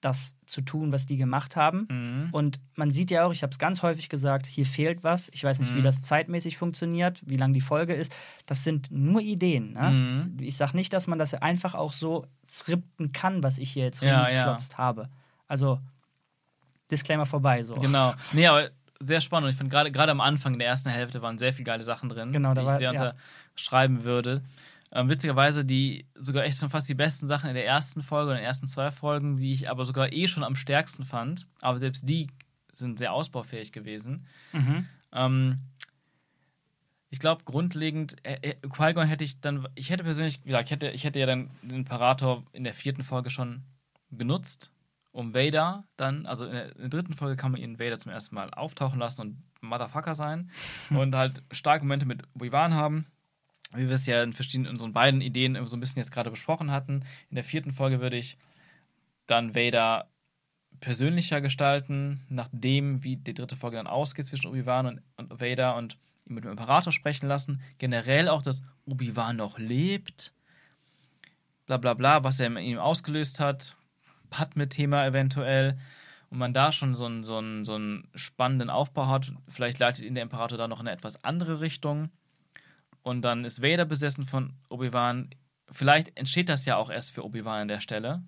das 0.00 0.36
zu 0.44 0.60
tun, 0.60 0.92
was 0.92 1.06
die 1.06 1.16
gemacht 1.16 1.56
haben. 1.56 1.88
Mhm. 1.90 2.28
Und 2.30 2.60
man 2.76 2.90
sieht 2.90 3.10
ja 3.10 3.24
auch, 3.24 3.32
ich 3.32 3.42
habe 3.42 3.50
es 3.52 3.58
ganz 3.58 3.82
häufig 3.82 4.10
gesagt, 4.10 4.46
hier 4.46 4.66
fehlt 4.66 5.02
was. 5.02 5.30
Ich 5.32 5.42
weiß 5.42 5.60
nicht, 5.60 5.74
wie 5.74 5.78
Mhm. 5.78 5.84
das 5.84 6.02
zeitmäßig 6.02 6.58
funktioniert, 6.58 7.22
wie 7.24 7.38
lang 7.38 7.54
die 7.54 7.62
Folge 7.62 7.94
ist. 7.94 8.14
Das 8.44 8.64
sind 8.64 8.90
nur 8.90 9.22
Ideen. 9.22 9.72
Ne? 9.72 9.90
Mhm. 9.90 10.36
Ich 10.44 10.58
sage 10.58 10.76
nicht, 10.76 10.92
dass 10.92 11.06
man 11.06 11.18
das 11.18 11.32
einfach 11.32 11.74
auch 11.74 11.94
so 11.94 12.26
skripten 12.46 13.12
kann, 13.12 13.42
was 13.42 13.56
ich 13.56 13.70
hier 13.70 13.84
jetzt 13.84 14.02
Ja, 14.02 14.20
reingeklotzt 14.22 14.76
habe. 14.76 15.08
Also, 15.48 15.80
Disclaimer 16.90 17.26
vorbei. 17.26 17.64
So. 17.64 17.74
Genau. 17.76 18.12
Nee, 18.32 18.46
aber 18.46 18.70
sehr 19.00 19.20
spannend. 19.20 19.46
Und 19.46 19.50
ich 19.50 19.56
finde, 19.56 19.70
gerade 19.70 19.90
gerade 19.92 20.12
am 20.12 20.20
Anfang 20.20 20.52
in 20.54 20.58
der 20.58 20.68
ersten 20.68 20.88
Hälfte 20.90 21.20
waren 21.22 21.38
sehr 21.38 21.52
viele 21.52 21.64
geile 21.64 21.82
Sachen 21.82 22.08
drin, 22.08 22.32
Genau, 22.32 22.54
die 22.54 22.62
war- 22.62 22.72
ich 22.74 22.78
sehr 22.78 22.92
ja. 22.92 23.12
unterschreiben 23.52 24.04
würde. 24.04 24.42
Ähm, 24.92 25.08
witzigerweise 25.08 25.64
die 25.64 26.06
sogar 26.14 26.44
echt 26.44 26.58
schon 26.58 26.70
fast 26.70 26.88
die 26.88 26.94
besten 26.94 27.26
Sachen 27.26 27.48
in 27.48 27.54
der 27.56 27.66
ersten 27.66 28.02
Folge 28.02 28.30
und 28.30 28.36
in 28.36 28.42
den 28.42 28.46
ersten 28.46 28.68
zwei 28.68 28.90
Folgen, 28.92 29.36
die 29.36 29.52
ich 29.52 29.68
aber 29.68 29.84
sogar 29.84 30.12
eh 30.12 30.28
schon 30.28 30.44
am 30.44 30.54
stärksten 30.54 31.04
fand. 31.04 31.46
Aber 31.60 31.78
selbst 31.80 32.08
die 32.08 32.28
sind 32.74 32.98
sehr 32.98 33.12
ausbaufähig 33.12 33.72
gewesen. 33.72 34.24
Mhm. 34.52 34.86
Ähm, 35.12 35.58
ich 37.10 37.18
glaube, 37.20 37.44
grundlegend, 37.44 38.16
äh, 38.24 38.38
äh, 38.42 38.54
Qui-Gon 38.68 39.06
hätte 39.06 39.22
ich 39.24 39.40
dann, 39.40 39.68
ich 39.74 39.90
hätte 39.90 40.02
persönlich, 40.04 40.40
wie 40.42 40.48
gesagt, 40.48 40.66
ich 40.66 40.70
hätte, 40.72 40.90
ich 40.90 41.04
hätte 41.04 41.18
ja 41.20 41.26
dann 41.26 41.50
den 41.62 41.78
Imperator 41.78 42.42
in 42.52 42.64
der 42.64 42.74
vierten 42.74 43.04
Folge 43.04 43.30
schon 43.30 43.62
genutzt, 44.10 44.70
um 45.14 45.32
Vader 45.32 45.84
dann, 45.96 46.26
also 46.26 46.44
in 46.44 46.52
der, 46.52 46.72
in 46.74 46.80
der 46.80 46.88
dritten 46.88 47.14
Folge 47.14 47.36
kann 47.36 47.52
man 47.52 47.60
ihn 47.60 47.78
Vader 47.78 47.98
zum 48.00 48.10
ersten 48.10 48.34
Mal 48.34 48.50
auftauchen 48.50 48.98
lassen 48.98 49.20
und 49.20 49.42
Motherfucker 49.60 50.14
sein 50.14 50.50
und 50.90 51.14
halt 51.14 51.42
starke 51.52 51.84
Momente 51.84 52.04
mit 52.04 52.22
Obi-Wan 52.34 52.74
haben, 52.74 53.06
wie 53.72 53.86
wir 53.86 53.94
es 53.94 54.06
ja 54.06 54.22
in 54.22 54.32
verschiedenen, 54.32 54.72
unseren 54.72 54.92
beiden 54.92 55.20
Ideen 55.20 55.58
so 55.66 55.76
ein 55.76 55.80
bisschen 55.80 56.00
jetzt 56.00 56.10
gerade 56.10 56.30
besprochen 56.30 56.72
hatten. 56.72 57.04
In 57.30 57.36
der 57.36 57.44
vierten 57.44 57.70
Folge 57.70 58.00
würde 58.00 58.16
ich 58.16 58.36
dann 59.26 59.54
Vader 59.54 60.08
persönlicher 60.80 61.40
gestalten, 61.40 62.20
nachdem, 62.28 63.04
wie 63.04 63.16
die 63.16 63.34
dritte 63.34 63.56
Folge 63.56 63.76
dann 63.76 63.86
ausgeht 63.86 64.26
zwischen 64.26 64.48
Obi-Wan 64.48 64.86
und, 64.86 65.02
und 65.16 65.40
Vader 65.40 65.76
und 65.76 65.96
ihn 66.26 66.34
mit 66.34 66.44
dem 66.44 66.50
Imperator 66.50 66.92
sprechen 66.92 67.28
lassen. 67.28 67.60
Generell 67.78 68.28
auch, 68.28 68.42
dass 68.42 68.62
Obi-Wan 68.84 69.36
noch 69.36 69.58
lebt. 69.60 70.32
Bla 71.66 71.76
bla 71.76 71.94
bla, 71.94 72.24
was 72.24 72.40
er 72.40 72.48
in 72.48 72.56
ihm 72.58 72.78
ausgelöst 72.78 73.38
hat. 73.38 73.76
Padme-Thema 74.34 75.06
eventuell. 75.06 75.78
Und 76.30 76.38
man 76.38 76.52
da 76.52 76.72
schon 76.72 76.96
so 76.96 77.06
einen, 77.06 77.22
so, 77.22 77.38
einen, 77.38 77.64
so 77.64 77.74
einen 77.74 78.08
spannenden 78.14 78.68
Aufbau 78.68 79.06
hat. 79.06 79.32
Vielleicht 79.48 79.78
leitet 79.78 80.04
ihn 80.04 80.14
der 80.14 80.24
Imperator 80.24 80.58
da 80.58 80.66
noch 80.66 80.80
in 80.80 80.88
eine 80.88 80.96
etwas 80.96 81.22
andere 81.22 81.60
Richtung. 81.60 82.10
Und 83.02 83.22
dann 83.22 83.44
ist 83.44 83.62
Vader 83.62 83.84
besessen 83.84 84.26
von 84.26 84.54
Obi-Wan. 84.68 85.30
vielleicht 85.70 86.16
entsteht 86.18 86.48
das 86.48 86.64
ja 86.64 86.76
auch 86.76 86.90
erst 86.90 87.12
für 87.12 87.24
Obi-Wan 87.24 87.62
an 87.62 87.68
der 87.68 87.80
Stelle. 87.80 88.22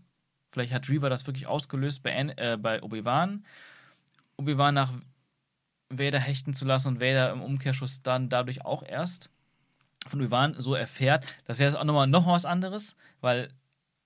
Vielleicht 0.52 0.72
hat 0.72 0.88
Reaver 0.88 1.10
das 1.10 1.26
wirklich 1.26 1.46
ausgelöst 1.46 2.02
bei, 2.02 2.12
äh, 2.12 2.56
bei 2.60 2.82
Obi-Wan. 2.82 3.44
Obi-Wan 4.36 4.74
nach 4.74 4.92
Vader 5.88 6.20
hechten 6.20 6.54
zu 6.54 6.64
lassen 6.64 6.88
und 6.88 7.00
Vader 7.00 7.32
im 7.32 7.42
Umkehrschuss 7.42 8.02
dann 8.02 8.28
dadurch 8.28 8.64
auch 8.64 8.82
erst 8.82 9.30
von 10.08 10.20
Obi-Wan 10.20 10.54
so 10.58 10.74
erfährt. 10.74 11.26
Das 11.44 11.58
wäre 11.58 11.70
jetzt 11.70 11.78
auch 11.78 11.84
nochmal 11.84 12.06
noch 12.06 12.26
was 12.26 12.44
anderes, 12.44 12.96
weil 13.20 13.48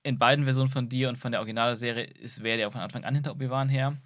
in 0.03 0.19
beiden 0.19 0.45
Versionen 0.45 0.71
von 0.71 0.89
dir 0.89 1.09
und 1.09 1.17
von 1.17 1.33
der 1.33 1.41
Originalserie 1.41 2.05
ist 2.05 2.43
Vader 2.43 2.57
ja 2.59 2.71
von 2.71 2.81
Anfang 2.81 3.05
an 3.05 3.15
hinter 3.15 3.33
Obi-Wan 3.33 3.69
her. 3.69 3.97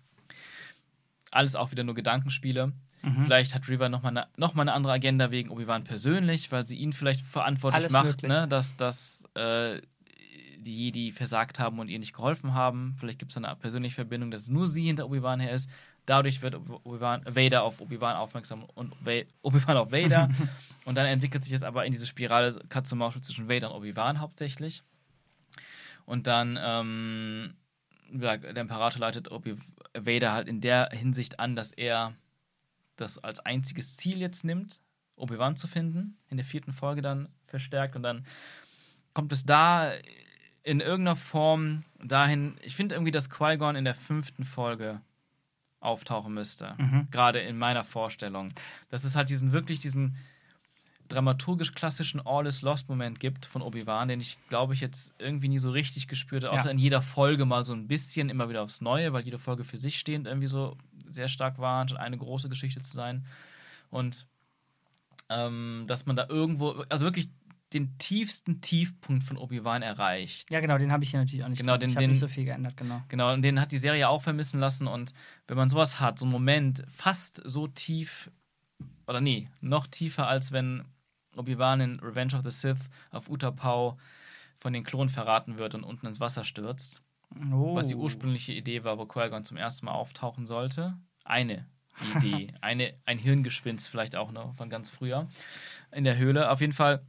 Alles 1.30 1.56
auch 1.56 1.70
wieder 1.70 1.84
nur 1.84 1.94
Gedankenspiele. 1.94 2.72
Mhm. 3.02 3.24
Vielleicht 3.24 3.54
hat 3.54 3.68
Riva 3.68 3.88
nochmal 3.88 4.16
eine, 4.16 4.26
noch 4.36 4.54
mal 4.54 4.62
eine 4.62 4.72
andere 4.72 4.94
Agenda 4.94 5.30
wegen 5.30 5.50
Obi-Wan 5.50 5.84
persönlich, 5.84 6.50
weil 6.50 6.66
sie 6.66 6.76
ihn 6.76 6.92
vielleicht 6.92 7.20
verantwortlich 7.20 7.82
Alles 7.82 7.92
macht, 7.92 8.22
ne? 8.22 8.48
dass, 8.48 8.76
dass 8.76 9.24
äh, 9.34 9.80
die 10.58 10.84
Jedi 10.84 11.12
versagt 11.12 11.58
haben 11.58 11.78
und 11.78 11.88
ihr 11.88 11.98
nicht 11.98 12.14
geholfen 12.14 12.54
haben. 12.54 12.96
Vielleicht 12.98 13.18
gibt 13.18 13.30
es 13.30 13.36
eine 13.36 13.54
persönliche 13.56 13.94
Verbindung, 13.94 14.30
dass 14.30 14.48
nur 14.48 14.66
sie 14.66 14.86
hinter 14.86 15.06
Obi-Wan 15.06 15.40
her 15.40 15.52
ist. 15.52 15.68
Dadurch 16.06 16.42
wird 16.42 16.56
Vader 16.84 17.62
auf 17.62 17.80
Obi-Wan 17.80 18.16
aufmerksam 18.16 18.64
und 18.74 18.92
Obi-Wan 19.42 19.76
auf 19.76 19.92
Vader. 19.92 20.28
und 20.84 20.96
dann 20.96 21.06
entwickelt 21.06 21.44
sich 21.44 21.52
es 21.52 21.62
aber 21.62 21.84
in 21.86 21.92
diese 21.92 22.06
Spirale 22.06 22.58
Katze-Maus 22.68 23.14
zwischen 23.20 23.48
Vader 23.48 23.70
und 23.70 23.78
Obi-Wan 23.78 24.20
hauptsächlich. 24.20 24.82
Und 26.04 26.26
dann, 26.26 26.58
ähm, 26.60 27.54
der 28.10 28.56
Imperator 28.56 29.00
leitet 29.00 29.30
Obi 29.32 29.56
Vader 29.94 30.32
halt 30.32 30.48
in 30.48 30.60
der 30.60 30.90
Hinsicht 30.92 31.40
an, 31.40 31.56
dass 31.56 31.72
er 31.72 32.14
das 32.96 33.18
als 33.18 33.40
einziges 33.40 33.96
Ziel 33.96 34.18
jetzt 34.18 34.44
nimmt, 34.44 34.80
Obi-Wan 35.16 35.56
zu 35.56 35.66
finden, 35.66 36.16
in 36.28 36.36
der 36.36 36.46
vierten 36.46 36.72
Folge 36.72 37.02
dann 37.02 37.28
verstärkt. 37.46 37.96
Und 37.96 38.02
dann 38.02 38.24
kommt 39.12 39.32
es 39.32 39.44
da 39.44 39.92
in 40.62 40.80
irgendeiner 40.80 41.16
Form 41.16 41.84
dahin, 42.02 42.56
ich 42.62 42.74
finde 42.74 42.94
irgendwie, 42.94 43.10
dass 43.10 43.30
Qui-Gon 43.30 43.76
in 43.76 43.84
der 43.84 43.94
fünften 43.94 44.44
Folge 44.44 45.00
auftauchen 45.80 46.32
müsste. 46.32 46.74
Mhm. 46.78 47.08
Gerade 47.10 47.40
in 47.40 47.58
meiner 47.58 47.84
Vorstellung. 47.84 48.48
Dass 48.88 49.04
es 49.04 49.14
halt 49.14 49.28
diesen 49.28 49.52
wirklich 49.52 49.78
diesen 49.78 50.16
dramaturgisch 51.08 51.72
klassischen 51.72 52.20
All 52.24 52.46
is 52.46 52.62
Lost 52.62 52.88
Moment 52.88 53.20
gibt 53.20 53.46
von 53.46 53.62
Obi-Wan, 53.62 54.08
den 54.08 54.20
ich, 54.20 54.38
glaube 54.48 54.74
ich, 54.74 54.80
jetzt 54.80 55.12
irgendwie 55.18 55.48
nie 55.48 55.58
so 55.58 55.70
richtig 55.70 56.08
gespürt 56.08 56.44
habe, 56.44 56.54
außer 56.54 56.66
ja. 56.66 56.70
in 56.70 56.78
jeder 56.78 57.02
Folge 57.02 57.44
mal 57.44 57.64
so 57.64 57.72
ein 57.72 57.86
bisschen, 57.86 58.30
immer 58.30 58.48
wieder 58.48 58.62
aufs 58.62 58.80
Neue, 58.80 59.12
weil 59.12 59.24
jede 59.24 59.38
Folge 59.38 59.64
für 59.64 59.76
sich 59.76 59.98
stehend 59.98 60.26
irgendwie 60.26 60.46
so 60.46 60.76
sehr 61.10 61.28
stark 61.28 61.58
war, 61.58 61.82
anstatt 61.82 62.00
eine 62.00 62.18
große 62.18 62.48
Geschichte 62.48 62.82
zu 62.82 62.94
sein. 62.94 63.26
Und 63.90 64.26
ähm, 65.28 65.84
dass 65.86 66.06
man 66.06 66.16
da 66.16 66.26
irgendwo, 66.28 66.84
also 66.88 67.04
wirklich 67.04 67.28
den 67.72 67.98
tiefsten 67.98 68.60
Tiefpunkt 68.60 69.24
von 69.24 69.36
Obi-Wan 69.36 69.82
erreicht. 69.82 70.50
Ja, 70.50 70.60
genau, 70.60 70.78
den 70.78 70.92
habe 70.92 71.02
ich 71.02 71.10
hier 71.10 71.18
natürlich 71.18 71.44
auch 71.44 71.48
nicht. 71.48 71.58
Genau, 71.58 71.76
den, 71.76 71.90
ich 71.90 71.96
habe 71.96 72.06
nicht 72.06 72.20
so 72.20 72.28
viel 72.28 72.44
geändert, 72.44 72.76
genau. 72.76 73.02
Genau, 73.08 73.32
und 73.32 73.42
den 73.42 73.60
hat 73.60 73.72
die 73.72 73.78
Serie 73.78 74.08
auch 74.08 74.22
vermissen 74.22 74.60
lassen. 74.60 74.86
Und 74.86 75.12
wenn 75.48 75.56
man 75.56 75.68
sowas 75.68 75.98
hat, 75.98 76.18
so 76.18 76.24
einen 76.24 76.32
Moment 76.32 76.84
fast 76.88 77.42
so 77.44 77.66
tief, 77.66 78.30
oder 79.06 79.20
nee, 79.20 79.48
noch 79.60 79.88
tiefer, 79.88 80.28
als 80.28 80.52
wenn 80.52 80.84
Obi-Wan 81.36 81.80
in 81.80 82.00
Revenge 82.00 82.34
of 82.34 82.42
the 82.44 82.50
Sith 82.50 82.90
auf 83.10 83.28
Utapau 83.28 83.96
von 84.56 84.72
den 84.72 84.84
Klonen 84.84 85.08
verraten 85.08 85.58
wird 85.58 85.74
und 85.74 85.84
unten 85.84 86.06
ins 86.06 86.20
Wasser 86.20 86.44
stürzt. 86.44 87.02
Oh. 87.52 87.74
Was 87.74 87.86
die 87.86 87.96
ursprüngliche 87.96 88.52
Idee 88.52 88.84
war, 88.84 88.98
wo 88.98 89.06
Qui-Gon 89.06 89.44
zum 89.44 89.56
ersten 89.56 89.86
Mal 89.86 89.92
auftauchen 89.92 90.46
sollte. 90.46 90.96
Eine 91.24 91.66
Idee. 92.16 92.54
Eine, 92.60 92.94
ein 93.04 93.18
Hirngespinst 93.18 93.88
vielleicht 93.88 94.16
auch 94.16 94.32
noch 94.32 94.54
von 94.54 94.70
ganz 94.70 94.90
früher 94.90 95.28
in 95.90 96.04
der 96.04 96.16
Höhle. 96.16 96.50
Auf 96.50 96.60
jeden 96.60 96.72
Fall 96.72 97.02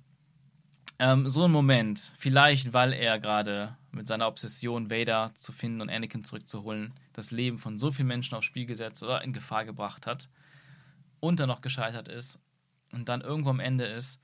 ähm, 1.00 1.28
so 1.28 1.44
ein 1.44 1.52
Moment, 1.52 2.14
vielleicht 2.18 2.74
weil 2.74 2.94
er 2.94 3.20
gerade 3.20 3.76
mit 3.92 4.08
seiner 4.08 4.28
Obsession, 4.28 4.90
Vader 4.90 5.32
zu 5.36 5.52
finden 5.52 5.82
und 5.82 5.90
Anakin 5.90 6.24
zurückzuholen, 6.24 6.94
das 7.14 7.32
Leben 7.32 7.58
von 7.58 7.78
so 7.78 7.92
vielen 7.92 8.08
Menschen 8.08 8.36
aufs 8.36 8.46
Spiel 8.46 8.66
gesetzt 8.66 9.04
oder 9.04 9.22
in 9.22 9.34
Gefahr 9.34 9.66
gebracht 9.66 10.08
hat 10.08 10.30
und 11.20 11.40
dann 11.40 11.50
noch 11.50 11.62
gescheitert 11.62 12.08
ist 12.08 12.40
und 12.96 13.10
dann 13.10 13.22
irgendwo 13.22 13.50
am 13.50 13.60
Ende 13.60 13.86
ist, 13.86 14.20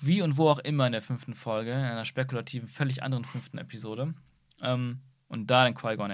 wie 0.00 0.22
und 0.22 0.36
wo 0.36 0.48
auch 0.48 0.58
immer 0.58 0.86
in 0.86 0.92
der 0.92 1.02
fünften 1.02 1.34
Folge, 1.34 1.72
in 1.72 1.78
einer 1.78 2.04
spekulativen, 2.04 2.68
völlig 2.68 3.02
anderen 3.02 3.24
fünften 3.24 3.58
Episode, 3.58 4.14
ähm, 4.60 5.00
und 5.28 5.50
da 5.50 5.64
dann 5.64 5.74
Qui-Gon 5.74 6.12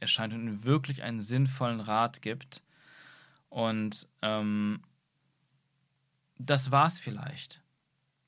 erscheint 0.00 0.34
und 0.34 0.46
ihm 0.46 0.64
wirklich 0.64 1.02
einen 1.02 1.20
sinnvollen 1.20 1.80
Rat 1.80 2.20
gibt. 2.20 2.62
Und 3.48 4.08
ähm, 4.22 4.82
das 6.38 6.70
war's 6.70 6.98
vielleicht 6.98 7.62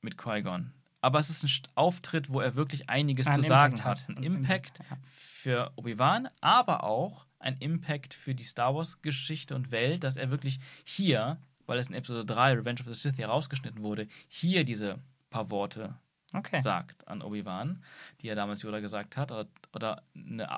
mit 0.01 0.17
Qui-Gon. 0.17 0.71
Aber 1.01 1.19
es 1.19 1.29
ist 1.29 1.43
ein 1.43 1.71
Auftritt, 1.75 2.31
wo 2.31 2.41
er 2.41 2.55
wirklich 2.55 2.89
einiges 2.89 3.27
ein 3.27 3.41
zu 3.41 3.47
Impact 3.47 3.77
sagen 3.77 3.83
hat. 3.83 4.09
Ein, 4.09 4.17
ein 4.17 4.23
Impact, 4.23 4.79
Impact 4.79 5.05
für 5.05 5.71
Obi-Wan, 5.75 6.29
aber 6.41 6.83
auch 6.83 7.25
ein 7.39 7.57
Impact 7.59 8.13
für 8.13 8.35
die 8.35 8.43
Star 8.43 8.75
Wars-Geschichte 8.75 9.55
und 9.55 9.71
Welt, 9.71 10.03
dass 10.03 10.17
er 10.17 10.29
wirklich 10.29 10.59
hier, 10.83 11.39
weil 11.69 11.79
es 11.79 11.87
in 11.87 11.95
Episode 11.95 12.25
3 12.25 12.53
Revenge 12.53 12.81
of 12.81 12.87
the 12.87 12.95
Sith 12.95 13.17
herausgeschnitten 13.17 13.81
wurde, 13.81 14.07
hier 14.27 14.63
diese 14.63 14.99
paar 15.29 15.51
Worte 15.51 15.95
okay. 16.33 16.59
sagt 16.59 17.07
an 17.07 17.21
Obi-Wan, 17.21 17.83
die 18.21 18.27
er 18.27 18.35
damals 18.35 18.63
Yoda 18.63 18.79
gesagt 18.79 19.17
hat, 19.17 19.31
oder, 19.31 19.47
oder 19.73 20.03
eine 20.15 20.49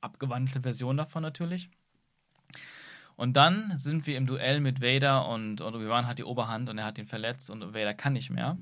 abgewandelte 0.00 0.60
Version 0.60 0.96
davon 0.96 1.22
natürlich. 1.22 1.68
Und 3.16 3.36
dann 3.36 3.76
sind 3.76 4.06
wir 4.06 4.16
im 4.16 4.26
Duell 4.26 4.60
mit 4.60 4.80
Vader 4.80 5.28
und, 5.28 5.60
und 5.60 5.74
Obi-Wan 5.74 6.06
hat 6.06 6.18
die 6.18 6.24
Oberhand 6.24 6.70
und 6.70 6.78
er 6.78 6.84
hat 6.84 6.96
ihn 6.96 7.06
verletzt 7.06 7.50
und 7.50 7.74
Vader 7.74 7.92
kann 7.92 8.14
nicht 8.14 8.30
mehr. 8.30 8.56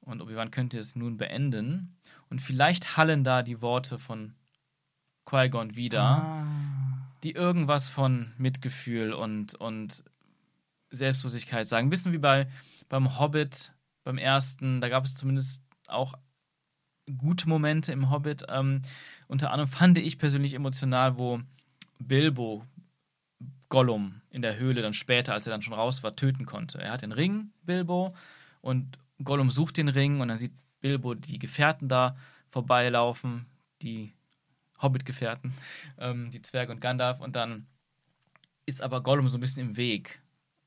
Und 0.00 0.22
Obi-Wan 0.22 0.50
könnte 0.50 0.78
es 0.78 0.96
nun 0.96 1.18
beenden. 1.18 1.96
Und 2.30 2.40
vielleicht 2.40 2.96
hallen 2.96 3.22
da 3.22 3.42
die 3.42 3.60
Worte 3.60 3.98
von 3.98 4.34
Qui-Gon 5.26 5.76
wieder, 5.76 6.02
ah. 6.02 6.46
die 7.22 7.32
irgendwas 7.32 7.88
von 7.88 8.32
Mitgefühl 8.38 9.12
und, 9.12 9.56
und 9.56 10.04
Selbstlosigkeit 10.90 11.68
sagen. 11.68 11.86
Ein 11.86 11.90
bisschen 11.90 12.12
wie 12.12 12.18
bei, 12.18 12.48
beim 12.88 13.18
Hobbit, 13.18 13.72
beim 14.04 14.18
ersten, 14.18 14.80
da 14.80 14.88
gab 14.88 15.04
es 15.04 15.14
zumindest 15.14 15.64
auch 15.86 16.14
gute 17.18 17.48
Momente 17.48 17.92
im 17.92 18.10
Hobbit. 18.10 18.44
Ähm, 18.48 18.82
unter 19.28 19.50
anderem 19.50 19.70
fand 19.70 19.98
ich 19.98 20.18
persönlich 20.18 20.54
emotional, 20.54 21.18
wo 21.18 21.40
Bilbo 21.98 22.64
Gollum 23.68 24.20
in 24.30 24.42
der 24.42 24.58
Höhle 24.58 24.82
dann 24.82 24.94
später, 24.94 25.32
als 25.32 25.46
er 25.46 25.52
dann 25.52 25.62
schon 25.62 25.74
raus 25.74 26.02
war, 26.02 26.16
töten 26.16 26.44
konnte. 26.44 26.80
Er 26.80 26.92
hat 26.92 27.02
den 27.02 27.12
Ring, 27.12 27.52
Bilbo, 27.62 28.14
und 28.60 28.98
Gollum 29.22 29.50
sucht 29.50 29.76
den 29.76 29.88
Ring 29.88 30.20
und 30.20 30.28
dann 30.28 30.38
sieht 30.38 30.52
Bilbo 30.80 31.14
die 31.14 31.38
Gefährten 31.38 31.88
da 31.88 32.16
vorbeilaufen, 32.48 33.46
die 33.82 34.12
Hobbit-Gefährten, 34.82 35.52
ähm, 35.98 36.30
die 36.30 36.42
Zwerge 36.42 36.72
und 36.72 36.80
Gandalf, 36.80 37.20
und 37.20 37.36
dann 37.36 37.66
ist 38.66 38.82
aber 38.82 39.02
Gollum 39.02 39.28
so 39.28 39.38
ein 39.38 39.40
bisschen 39.40 39.68
im 39.68 39.76
Weg. 39.76 40.20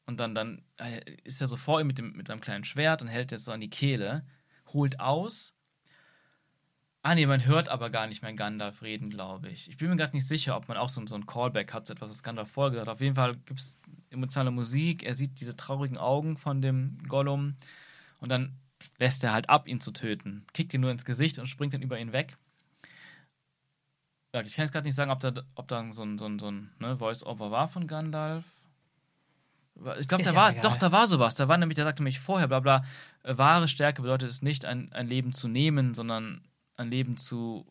Und 0.06 0.20
dann, 0.20 0.36
dann 0.36 0.64
äh, 0.78 1.02
ist 1.24 1.42
er 1.42 1.48
so 1.48 1.56
vor 1.56 1.80
ihm 1.80 1.88
mit, 1.88 1.98
dem, 1.98 2.14
mit 2.14 2.28
seinem 2.28 2.42
kleinen 2.42 2.64
Schwert 2.64 3.02
und 3.02 3.08
hält 3.08 3.32
es 3.32 3.46
so 3.46 3.52
an 3.52 3.62
die 3.62 3.70
Kehle, 3.70 4.26
holt 4.68 5.00
aus 5.00 5.56
Ah 7.06 7.16
nee, 7.16 7.26
man 7.26 7.46
hört 7.46 7.68
aber 7.68 7.90
gar 7.90 8.08
nicht 8.08 8.22
mehr 8.22 8.32
Gandalf 8.32 8.82
reden, 8.82 9.10
glaube 9.10 9.50
ich. 9.50 9.70
Ich 9.70 9.76
bin 9.76 9.90
mir 9.90 9.98
gerade 9.98 10.16
nicht 10.16 10.26
sicher, 10.26 10.56
ob 10.56 10.70
man 10.70 10.78
auch 10.78 10.88
so, 10.88 11.06
so 11.06 11.16
ein 11.16 11.26
Callback 11.26 11.74
hat, 11.74 11.86
so 11.86 11.94
etwas, 11.94 12.10
was 12.10 12.24
Gandalf 12.24 12.50
vorgesagt 12.50 12.88
hat. 12.88 12.94
Auf 12.94 13.02
jeden 13.02 13.16
Fall 13.16 13.36
gibt 13.36 13.60
es 13.60 13.82
emotionale 14.10 14.52
Musik, 14.52 15.04
er 15.04 15.14
sieht 15.14 15.42
diese 15.42 15.58
traurigen 15.58 15.98
Augen 15.98 16.38
von 16.38 16.62
dem 16.62 16.98
Gollum 17.10 17.56
und 18.22 18.30
dann 18.30 18.58
lässt 19.00 19.22
er 19.26 19.34
halt 19.34 19.50
ab, 19.50 19.68
ihn 19.68 19.82
zu 19.82 19.92
töten. 19.92 20.46
Kickt 20.54 20.74
ihn 20.74 20.80
nur 20.80 20.92
ins 20.92 21.04
Gesicht 21.04 21.40
und 21.40 21.48
springt 21.48 21.74
dann 21.74 21.82
über 21.82 22.00
ihn 22.00 22.14
weg. 22.14 22.38
Ich 24.32 24.56
kann 24.56 24.64
jetzt 24.64 24.72
gerade 24.72 24.88
nicht 24.88 24.96
sagen, 24.96 25.12
ob 25.12 25.20
da, 25.20 25.34
ob 25.56 25.68
da 25.68 25.92
so 25.92 26.04
ein, 26.04 26.18
so 26.18 26.26
ein, 26.26 26.40
so 26.40 26.50
ein 26.50 26.72
ne, 26.80 26.98
Voice-Over 26.98 27.52
war 27.52 27.68
von 27.68 27.86
Gandalf. 27.86 28.46
Ich 30.00 30.08
glaube, 30.08 30.24
da 30.24 30.30
ja 30.30 30.36
war, 30.36 30.52
egal. 30.52 30.62
doch, 30.62 30.78
da 30.78 30.92
war 30.92 31.08
sowas. 31.08 31.36
Da 31.36 31.48
war 31.48 31.58
nämlich, 31.58 31.76
der 31.76 31.86
sagte 31.86 32.04
nämlich 32.04 32.20
vorher, 32.20 32.48
bla 32.48 32.60
bla, 32.60 32.84
wahre 33.24 33.68
Stärke 33.68 34.02
bedeutet 34.02 34.30
es 34.30 34.42
nicht, 34.42 34.66
ein, 34.66 34.92
ein 34.94 35.08
Leben 35.08 35.34
zu 35.34 35.48
nehmen, 35.48 35.94
sondern 35.94 36.42
ein 36.78 36.92
Leben 36.92 37.18
zu, 37.18 37.66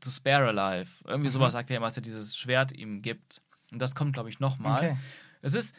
zu 0.00 0.10
spare 0.10 0.48
alive. 0.48 0.90
Irgendwie 1.04 1.28
mhm. 1.28 1.32
sowas 1.32 1.52
sagt 1.52 1.70
er 1.70 1.78
immer, 1.78 1.86
als 1.86 1.96
er 1.96 2.02
dieses 2.02 2.36
Schwert 2.36 2.72
ihm 2.72 3.02
gibt. 3.02 3.40
Und 3.72 3.80
das 3.80 3.94
kommt, 3.94 4.12
glaube 4.12 4.28
ich, 4.28 4.40
nochmal. 4.40 4.76
Okay. 4.76 4.96
Es 5.42 5.54
ist 5.54 5.74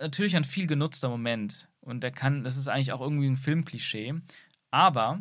natürlich 0.00 0.36
ein 0.36 0.44
viel 0.44 0.66
genutzter 0.66 1.08
Moment. 1.08 1.68
Und 1.80 2.02
der 2.02 2.10
kann, 2.10 2.44
das 2.44 2.56
ist 2.56 2.68
eigentlich 2.68 2.92
auch 2.92 3.00
irgendwie 3.00 3.28
ein 3.28 3.36
Filmklischee. 3.36 4.14
Aber 4.70 5.20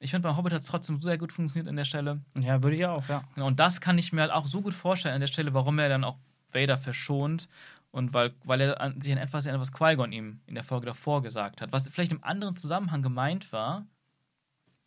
ich 0.00 0.10
finde, 0.10 0.28
bei 0.28 0.36
Hobbit 0.36 0.52
hat 0.52 0.62
es 0.62 0.68
trotzdem 0.68 1.00
sehr 1.00 1.16
gut 1.16 1.32
funktioniert 1.32 1.68
an 1.68 1.76
der 1.76 1.84
Stelle. 1.84 2.20
Ja, 2.40 2.62
würde 2.62 2.76
ich 2.76 2.84
auch, 2.84 3.08
ja. 3.08 3.22
Genau, 3.34 3.46
und 3.46 3.60
das 3.60 3.80
kann 3.80 3.98
ich 3.98 4.12
mir 4.12 4.22
halt 4.22 4.32
auch 4.32 4.46
so 4.46 4.60
gut 4.60 4.74
vorstellen 4.74 5.14
an 5.14 5.20
der 5.20 5.28
Stelle, 5.28 5.54
warum 5.54 5.78
er 5.78 5.88
dann 5.88 6.04
auch 6.04 6.18
Vader 6.52 6.76
verschont. 6.76 7.48
Und 7.92 8.14
weil, 8.14 8.34
weil 8.44 8.60
er 8.62 8.80
an, 8.80 9.00
sich 9.00 9.12
an 9.12 9.18
etwas 9.18 9.44
erinnert, 9.46 9.60
was 9.60 9.72
Qui-Gon 9.72 10.12
ihm 10.12 10.40
in 10.46 10.54
der 10.54 10.64
Folge 10.64 10.86
davor 10.86 11.22
gesagt 11.22 11.60
hat. 11.60 11.72
Was 11.72 11.88
vielleicht 11.88 12.10
im 12.12 12.24
anderen 12.24 12.56
Zusammenhang 12.56 13.02
gemeint 13.02 13.52
war, 13.52 13.86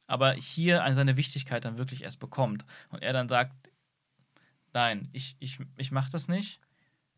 aber 0.07 0.33
hier 0.33 0.83
seine 0.93 1.15
Wichtigkeit 1.15 1.65
dann 1.65 1.77
wirklich 1.77 2.03
erst 2.03 2.19
bekommt. 2.19 2.65
Und 2.89 3.03
er 3.03 3.13
dann 3.13 3.29
sagt, 3.29 3.53
nein, 4.73 5.09
ich, 5.13 5.37
ich, 5.39 5.59
ich 5.77 5.91
mache 5.91 6.11
das 6.11 6.27
nicht. 6.27 6.59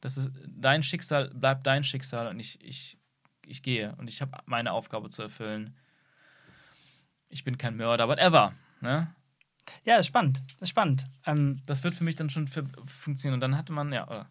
Das 0.02 0.18
ist 0.18 0.30
dein 0.46 0.84
Schicksal, 0.84 1.30
bleibt 1.34 1.66
dein 1.66 1.84
Schicksal 1.84 2.28
und 2.28 2.40
ich, 2.40 2.62
ich, 2.62 2.98
ich 3.46 3.64
gehe 3.64 3.96
und 3.96 4.10
ich 4.10 4.22
habe 4.22 4.38
meine 4.46 4.74
Aufgabe 4.74 5.10
zu 5.10 5.22
erfüllen. 5.24 5.76
ich 7.30 7.44
bin 7.44 7.58
kein 7.58 7.78
Mörder, 7.78 8.08
whatever. 8.08 8.54
Ne? 8.82 9.14
Ja, 9.84 9.96
ist 9.98 10.08
spannend. 10.08 10.44
Ist 10.60 10.70
spannend. 10.70 11.06
Ähm, 11.26 11.62
Das 11.66 11.84
wird 11.84 11.96
für 11.96 12.04
mich 12.04 12.16
dann 12.16 12.30
schon 12.30 12.48
funktionieren. 12.48 13.36
Und 13.36 13.42
dann 13.42 13.58
hatte 13.58 13.74
man, 13.74 13.92
ja, 13.92 14.06
oder? 14.08 14.30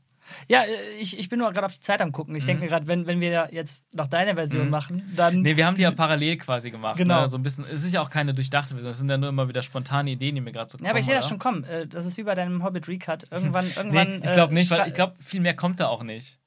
Ja, 0.49 0.63
äh, 0.65 0.97
ich, 1.01 1.19
ich 1.19 1.29
bin 1.29 1.39
nur 1.39 1.53
gerade 1.53 1.67
auf 1.67 1.73
die 1.75 1.81
Zeit 1.81 2.01
am 2.03 2.13
gucken. 2.13 2.35
Ich 2.37 2.45
denke 2.45 2.63
mir 2.63 2.69
gerade, 2.69 2.87
wenn, 2.89 3.07
wenn 3.07 3.21
wir 3.21 3.49
jetzt 3.53 3.83
noch 3.95 4.07
deine 4.09 4.35
Version 4.35 4.67
Mhm. 4.67 4.71
machen, 4.71 5.13
dann. 5.17 5.43
Nee, 5.43 5.57
wir 5.57 5.67
haben 5.67 5.77
die 5.77 5.83
ja 5.83 5.91
parallel 5.91 6.37
quasi 6.37 6.71
gemacht. 6.71 6.97
Genau. 6.97 7.23
Ne? 7.23 7.29
So 7.29 7.37
ein 7.37 7.43
bisschen, 7.43 7.65
es 7.65 7.83
ist 7.85 7.93
ja 7.93 8.01
auch 8.03 8.11
keine 8.11 8.35
durchdachte 8.35 8.75
Version, 8.75 8.91
es 8.91 8.99
sind 8.99 9.09
ja 9.11 9.17
nur 9.19 9.29
immer 9.29 9.49
wieder 9.49 9.63
spontane 9.63 10.11
Ideen, 10.11 10.35
die 10.35 10.41
mir 10.41 10.53
gerade 10.53 10.71
so 10.71 10.79
kommen. 10.79 10.85
ja, 10.87 10.91
aber 10.91 10.99
ich 10.99 11.05
sehe 11.07 11.15
das 11.15 11.29
schon 11.29 11.39
kommen. 11.39 11.65
Äh, 11.65 11.87
Das 11.87 12.07
ist 12.07 12.17
wie 12.17 12.23
bei 12.23 12.35
deinem 12.35 12.63
Hobbit 12.65 12.89
Recut. 12.89 13.25
Irgendwann, 13.31 13.67
irgendwann. 13.77 14.09
Nee, 14.09 14.21
ich 14.25 14.33
glaube 14.33 14.53
äh, 14.53 14.55
nicht, 14.55 14.71
weil 14.71 14.87
ich 14.89 14.95
glaube, 14.95 15.15
viel 15.23 15.41
mehr 15.41 15.55
kommt 15.55 15.81
da 15.81 15.89
auch 15.89 16.03
nicht. 16.03 16.39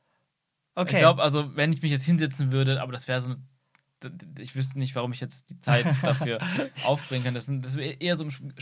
Okay. 0.75 0.93
Ich 0.93 0.99
glaube, 0.99 1.21
also, 1.21 1.55
wenn 1.55 1.73
ich 1.73 1.81
mich 1.81 1.91
jetzt 1.91 2.05
hinsetzen 2.05 2.51
würde, 2.51 2.81
aber 2.81 2.91
das 2.93 3.07
wäre 3.07 3.19
so 3.19 3.31
eine. 3.31 3.37
d- 4.03 4.41
Ich 4.41 4.55
wüsste 4.55 4.79
nicht, 4.79 4.95
warum 4.95 5.11
ich 5.11 5.19
jetzt 5.19 5.49
die 5.49 5.59
Zeit 5.59 5.85
dafür 6.03 6.39
aufbringen 6.85 7.25
kann. 7.25 7.33
Das, 7.33 7.45
sind, 7.47 7.65
das 7.65 7.75
wäre 7.75 7.93
eher 7.99 8.15
so 8.15 8.23
ein 8.23 8.53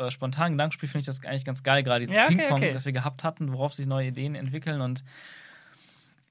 äh, 0.00 0.10
spontanen 0.10 0.52
Gedankenspiel, 0.52 0.88
finde 0.88 1.00
ich 1.00 1.06
das 1.06 1.22
eigentlich 1.24 1.44
ganz 1.44 1.62
geil, 1.62 1.82
gerade 1.82 2.00
dieses 2.00 2.16
Ja, 2.16 2.24
okay, 2.24 2.36
Ping-Pong, 2.36 2.58
okay. 2.58 2.72
das 2.72 2.84
wir 2.84 2.92
gehabt 2.92 3.24
hatten, 3.24 3.52
worauf 3.52 3.74
sich 3.74 3.86
neue 3.86 4.08
Ideen 4.08 4.34
entwickeln. 4.34 4.80
Und 4.80 5.04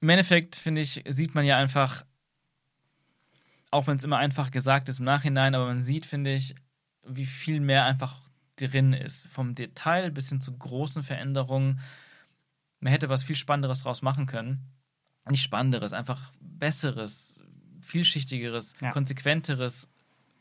im 0.00 0.08
Endeffekt, 0.08 0.56
finde 0.56 0.80
ich, 0.80 1.04
sieht 1.08 1.34
man 1.34 1.44
ja 1.44 1.56
einfach, 1.56 2.04
auch 3.70 3.86
wenn 3.86 3.96
es 3.96 4.04
immer 4.04 4.18
einfach 4.18 4.50
gesagt 4.50 4.88
ist 4.88 4.98
im 4.98 5.04
Nachhinein, 5.04 5.54
aber 5.54 5.66
man 5.66 5.82
sieht, 5.82 6.06
finde 6.06 6.34
ich, 6.34 6.54
wie 7.06 7.26
viel 7.26 7.60
mehr 7.60 7.84
einfach 7.84 8.20
drin 8.56 8.92
ist. 8.92 9.28
Vom 9.28 9.54
Detail 9.54 10.10
bis 10.10 10.28
hin 10.28 10.40
zu 10.40 10.52
großen 10.56 11.02
Veränderungen. 11.02 11.80
Man 12.80 12.92
hätte 12.92 13.08
was 13.08 13.24
viel 13.24 13.36
Spannenderes 13.36 13.82
draus 13.82 14.02
machen 14.02 14.26
können. 14.26 14.66
Nicht 15.28 15.42
Spannenderes, 15.42 15.92
einfach 15.92 16.32
Besseres, 16.40 17.42
Vielschichtigeres, 17.82 18.74
Ja. 18.80 18.90
Konsequenteres, 18.90 19.88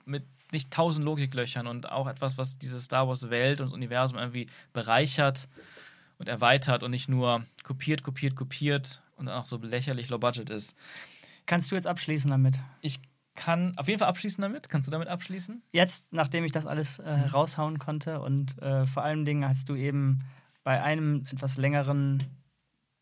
mit 0.06 0.26
nicht 0.52 0.72
tausend 0.72 1.06
Logiklöchern 1.06 1.68
und 1.68 1.92
auch 1.92 2.08
etwas, 2.08 2.38
was 2.38 2.58
diese 2.58 2.80
Star 2.80 3.08
Wars-Welt 3.08 3.62
und 3.62 3.68
das 3.68 3.74
Universum 3.74 4.18
irgendwie 4.18 4.48
bereichert 4.74 5.48
und 6.18 6.28
erweitert 6.28 6.84
und 6.84 6.92
nicht 6.92 7.10
nur 7.10 7.46
kopiert, 7.64 8.04
kopiert, 8.04 8.36
kopiert 8.36 9.02
und 9.16 9.28
dann 9.28 9.36
auch 9.36 9.46
so 9.46 9.58
lächerlich 9.58 10.10
low 10.10 10.18
budget 10.18 10.50
ist. 10.50 10.76
Kannst 11.46 11.72
du 11.72 11.76
jetzt 11.76 11.88
abschließen 11.88 12.30
damit? 12.30 12.60
Ich 12.82 13.00
kann 13.36 13.72
auf 13.78 13.88
jeden 13.88 14.00
Fall 14.00 14.10
abschließen 14.10 14.42
damit. 14.42 14.70
Kannst 14.70 14.88
du 14.88 14.92
damit 14.92 15.08
abschließen? 15.08 15.62
Jetzt, 15.72 16.12
nachdem 16.12 16.44
ich 16.44 16.52
das 16.52 16.66
alles 16.66 17.00
äh, 17.00 17.10
raushauen 17.10 17.80
konnte 17.80 18.20
und 18.20 18.62
äh, 18.62 18.86
vor 18.86 19.04
allen 19.04 19.26
Dingen 19.26 19.48
hast 19.48 19.70
du 19.70 19.76
eben 19.76 20.20
bei 20.64 20.84
einem 20.84 21.24
etwas 21.32 21.58
längeren 21.58 22.24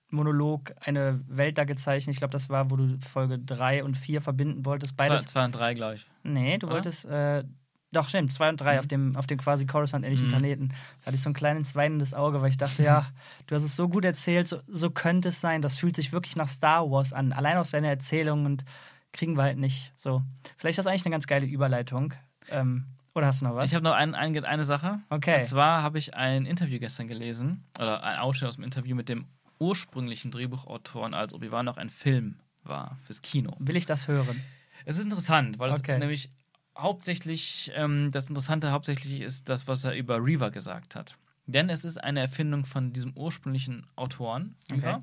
Monolog 0.09 0.73
eine 0.81 1.21
Welt 1.27 1.57
da 1.57 1.63
gezeichnet. 1.65 2.13
Ich 2.15 2.19
glaube, 2.19 2.31
das 2.31 2.49
war, 2.49 2.71
wo 2.71 2.75
du 2.77 2.97
Folge 2.99 3.39
3 3.39 3.83
und 3.83 3.95
4 3.95 4.21
verbinden 4.21 4.65
wolltest. 4.65 4.95
Beides. 4.97 5.23
Zwei, 5.23 5.31
zwei 5.31 5.45
und 5.45 5.51
drei, 5.55 5.73
glaube 5.73 5.95
ich. 5.95 6.07
Nee, 6.23 6.57
du 6.57 6.67
Oder? 6.67 6.75
wolltest. 6.75 7.05
Äh, 7.05 7.43
doch, 7.91 8.09
stimmt, 8.09 8.33
2 8.33 8.49
und 8.49 8.61
3 8.61 8.73
Mhm. 8.73 8.79
auf, 8.79 8.87
dem, 8.87 9.15
auf 9.15 9.27
dem 9.27 9.37
quasi 9.37 9.65
Coruscant-ähnlichen 9.65 10.27
Mhm. 10.27 10.31
Planeten. 10.31 10.69
Da 10.69 11.05
hatte 11.07 11.15
ich 11.15 11.21
so 11.21 11.29
ein 11.29 11.33
kleines 11.33 11.73
weinendes 11.75 12.13
Auge, 12.13 12.41
weil 12.41 12.49
ich 12.49 12.57
dachte, 12.57 12.83
ja, 12.83 13.05
du 13.47 13.55
hast 13.55 13.63
es 13.63 13.75
so 13.75 13.87
gut 13.89 14.03
erzählt, 14.05 14.47
so, 14.47 14.59
so 14.67 14.89
könnte 14.91 15.29
es 15.29 15.39
sein. 15.41 15.61
Das 15.61 15.77
fühlt 15.77 15.95
sich 15.95 16.11
wirklich 16.11 16.35
nach 16.35 16.49
Star 16.49 16.89
Wars 16.91 17.13
an. 17.13 17.31
Allein 17.33 17.57
aus 17.57 17.71
deiner 17.71 17.87
Erzählung 17.89 18.45
und 18.45 18.65
kriegen 19.13 19.35
wir 19.37 19.43
halt 19.43 19.57
nicht. 19.57 19.93
So. 19.95 20.21
Vielleicht 20.57 20.77
ist 20.77 20.85
das 20.85 20.87
eigentlich 20.91 21.05
eine 21.05 21.13
ganz 21.13 21.27
geile 21.27 21.45
Überleitung. 21.45 22.13
Ähm, 22.49 22.85
oder 23.15 23.27
hast 23.27 23.41
du 23.41 23.45
noch 23.45 23.55
was? 23.55 23.65
Ich 23.65 23.73
habe 23.73 23.83
noch 23.83 23.93
ein, 23.95 24.13
ein, 24.15 24.45
eine 24.45 24.63
Sache. 24.65 24.99
Okay. 25.09 25.37
Und 25.37 25.45
zwar 25.45 25.81
habe 25.81 25.97
ich 25.97 26.13
ein 26.13 26.45
Interview 26.45 26.79
gestern 26.79 27.07
gelesen, 27.07 27.63
oder 27.79 28.03
ein 28.03 28.19
Ausschnitt 28.19 28.49
aus 28.49 28.55
dem 28.55 28.63
Interview 28.65 28.95
mit 28.95 29.09
dem 29.09 29.25
ursprünglichen 29.59 30.31
Drehbuchautoren, 30.31 31.13
als 31.13 31.33
Obi-Wan 31.33 31.65
noch 31.65 31.77
ein 31.77 31.89
Film 31.89 32.39
war 32.63 32.97
fürs 33.05 33.21
Kino. 33.21 33.55
Will 33.59 33.77
ich 33.77 33.85
das 33.85 34.07
hören? 34.07 34.41
Es 34.85 34.97
ist 34.97 35.03
interessant, 35.03 35.59
weil 35.59 35.69
es 35.69 35.79
Okay. 35.79 35.97
nämlich 35.99 36.29
hauptsächlich, 36.77 37.71
ähm, 37.75 38.11
das 38.11 38.29
Interessante 38.29 38.71
hauptsächlich 38.71 39.21
ist 39.21 39.49
das, 39.49 39.67
was 39.67 39.83
er 39.83 39.95
über 39.95 40.23
Reaver 40.23 40.51
gesagt 40.51 40.95
hat. 40.95 41.15
Denn 41.45 41.69
es 41.69 41.85
ist 41.85 41.97
eine 42.03 42.19
Erfindung 42.19 42.65
von 42.65 42.93
diesem 42.93 43.13
ursprünglichen 43.15 43.87
Autoren. 43.95 44.55
Okay. 44.71 44.97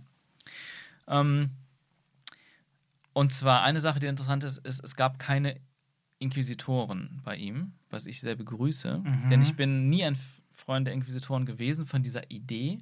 Ähm, 1.09 1.51
und 3.13 3.33
zwar 3.33 3.63
eine 3.63 3.81
Sache, 3.81 4.01
die 4.01 4.07
interessant 4.07 4.45
ist, 4.45 4.59
ist, 4.59 4.83
es 4.85 4.95
gab 4.97 5.19
keine 5.19 5.61
Inquisitoren 6.19 7.21
bei 7.25 7.37
ihm, 7.37 7.73
was 7.91 8.07
ich 8.07 8.21
sehr 8.21 8.37
begrüße. 8.37 8.99
Mhm. 8.99 9.29
Denn 9.31 9.43
ich 9.43 9.57
bin 9.57 9.89
nie 9.89 10.05
ein 10.05 10.19
Freund 10.51 10.87
der 10.87 10.95
Inquisitoren 10.95 11.47
gewesen 11.47 11.87
von 11.87 12.03
dieser 12.03 12.31
Idee 12.31 12.79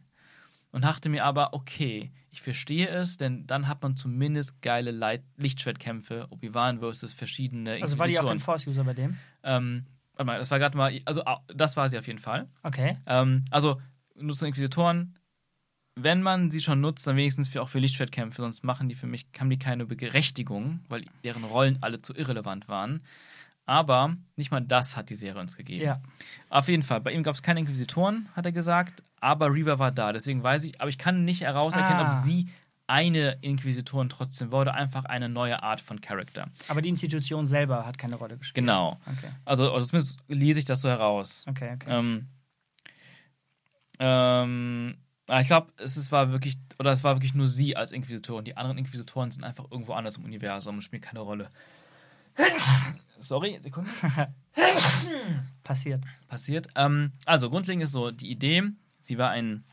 und 0.72 0.82
dachte 0.82 1.08
mir 1.08 1.24
aber, 1.24 1.54
okay, 1.54 2.10
ich 2.30 2.42
verstehe 2.42 2.88
es, 2.88 3.18
denn 3.18 3.46
dann 3.46 3.68
hat 3.68 3.82
man 3.82 3.94
zumindest 3.94 4.60
geile 4.62 4.90
Leit 4.90 5.22
Lichtschwertkämpfe, 5.36 6.26
Obi-Wan 6.30 6.80
versus 6.80 7.12
verschiedene 7.12 7.80
Also 7.82 7.98
war 7.98 8.08
die 8.08 8.18
auch 8.18 8.22
Inquisitoren. 8.22 8.38
kein 8.38 8.38
Force-User 8.40 8.84
bei 8.84 8.94
dem? 8.94 9.18
ähm, 9.42 9.86
warte 10.14 10.26
mal, 10.26 10.38
das 10.38 10.50
war 10.50 10.58
gerade 10.58 10.76
mal, 10.76 10.98
also 11.04 11.22
das 11.48 11.76
war 11.76 11.88
sie 11.88 11.98
auf 11.98 12.06
jeden 12.06 12.18
Fall. 12.18 12.48
Okay. 12.62 12.88
Ähm, 13.06 13.42
also 13.50 13.80
nutzen 14.16 14.46
Inquisitoren, 14.46 15.18
wenn 15.94 16.22
man 16.22 16.50
sie 16.50 16.60
schon 16.62 16.80
nutzt, 16.80 17.06
dann 17.06 17.16
wenigstens 17.16 17.48
für, 17.48 17.60
auch 17.60 17.68
für 17.68 17.78
Lichtschwertkämpfe, 17.78 18.40
sonst 18.40 18.64
machen 18.64 18.88
die 18.88 18.94
für 18.94 19.06
mich, 19.06 19.26
haben 19.38 19.50
die 19.50 19.58
keine 19.58 19.84
Berechtigung, 19.84 20.80
weil 20.88 21.04
deren 21.22 21.44
Rollen 21.44 21.78
alle 21.82 22.00
zu 22.00 22.14
irrelevant 22.14 22.66
waren. 22.68 23.02
Aber 23.66 24.16
nicht 24.36 24.50
mal 24.50 24.60
das 24.60 24.96
hat 24.96 25.10
die 25.10 25.14
Serie 25.14 25.40
uns 25.40 25.56
gegeben. 25.56 25.84
Ja. 25.84 26.00
Auf 26.48 26.68
jeden 26.68 26.82
Fall, 26.82 27.00
bei 27.00 27.12
ihm 27.12 27.22
gab 27.22 27.34
es 27.34 27.42
keine 27.42 27.60
Inquisitoren, 27.60 28.28
hat 28.34 28.46
er 28.46 28.52
gesagt, 28.52 29.02
aber 29.22 29.52
Reaver 29.52 29.78
war 29.78 29.92
da. 29.92 30.12
Deswegen 30.12 30.42
weiß 30.42 30.64
ich, 30.64 30.80
aber 30.80 30.90
ich 30.90 30.98
kann 30.98 31.24
nicht 31.24 31.40
herauserkennen, 31.42 32.06
Ah. 32.06 32.18
ob 32.18 32.24
sie 32.24 32.48
eine 32.88 33.38
Inquisitorin 33.40 34.08
trotzdem 34.08 34.52
war 34.52 34.62
oder 34.62 34.74
einfach 34.74 35.04
eine 35.06 35.28
neue 35.28 35.62
Art 35.62 35.80
von 35.80 36.00
Charakter. 36.00 36.48
Aber 36.68 36.82
die 36.82 36.88
Institution 36.90 37.46
selber 37.46 37.86
hat 37.86 37.96
keine 37.96 38.16
Rolle 38.16 38.36
gespielt. 38.36 38.56
Genau. 38.66 38.98
Okay, 39.06 39.30
Also, 39.44 39.72
also 39.72 39.86
zumindest 39.86 40.18
lese 40.28 40.58
ich 40.58 40.64
das 40.66 40.80
so 40.80 40.88
heraus. 40.88 41.46
okay, 41.48 41.72
okay. 41.74 41.86
Ähm, 41.88 42.26
ähm, 43.98 44.96
aber 45.28 45.40
ich 45.40 45.46
glaube, 45.46 45.72
es 45.78 45.96
ist, 45.96 46.10
war 46.12 46.32
wirklich, 46.32 46.58
oder 46.78 46.90
es 46.90 47.04
war 47.04 47.14
wirklich 47.16 47.34
nur 47.34 47.46
sie 47.46 47.76
als 47.76 47.92
Inquisitorin. 47.92 48.44
Die 48.44 48.56
anderen 48.56 48.78
Inquisitoren 48.78 49.30
sind 49.30 49.44
einfach 49.44 49.64
irgendwo 49.70 49.92
anders 49.92 50.16
im 50.16 50.24
Universum 50.24 50.74
und 50.76 50.82
spielen 50.82 51.02
keine 51.02 51.20
Rolle. 51.20 51.48
Sorry, 53.20 53.58
Sekunde. 53.62 53.88
Passiert. 55.62 56.02
Passiert. 56.28 56.66
Ähm, 56.74 57.12
also, 57.24 57.48
grundlegend 57.48 57.84
ist 57.84 57.92
so 57.92 58.10
die 58.10 58.30
Idee, 58.30 58.64
sie 59.04 59.18
war 59.18 59.30
ein, 59.30 59.64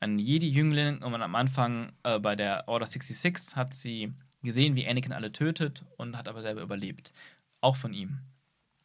ein 0.00 0.18
Jedi-Jüngling 0.18 1.02
und 1.02 1.14
am 1.14 1.34
Anfang 1.34 1.92
äh, 2.02 2.18
bei 2.18 2.36
der 2.36 2.68
Order 2.68 2.86
66 2.86 3.56
hat 3.56 3.74
sie 3.74 4.12
gesehen, 4.42 4.76
wie 4.76 4.88
Anakin 4.88 5.12
alle 5.12 5.32
tötet 5.32 5.84
und 5.96 6.16
hat 6.16 6.28
aber 6.28 6.42
selber 6.42 6.62
überlebt. 6.62 7.12
Auch 7.60 7.76
von 7.76 7.92
ihm. 7.92 8.20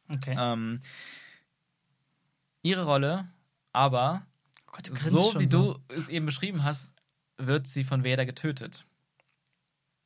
Okay. 0.09 0.35
Ähm, 0.37 0.81
ihre 2.61 2.83
Rolle, 2.83 3.29
aber 3.71 4.25
Oh 4.67 4.71
Gott, 4.71 4.97
so 4.97 5.39
wie 5.39 5.47
du 5.47 5.77
es 5.87 6.09
eben 6.09 6.25
beschrieben 6.25 6.63
hast, 6.63 6.89
wird 7.37 7.67
sie 7.67 7.83
von 7.83 8.03
Vader 8.03 8.25
getötet. 8.25 8.85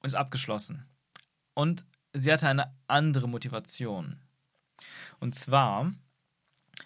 Und 0.02 0.08
ist 0.08 0.16
abgeschlossen. 0.16 0.86
Und 1.56 1.84
sie 2.14 2.32
hatte 2.32 2.48
eine 2.48 2.74
andere 2.88 3.28
Motivation. 3.28 4.20
Und 5.20 5.36
zwar 5.36 5.92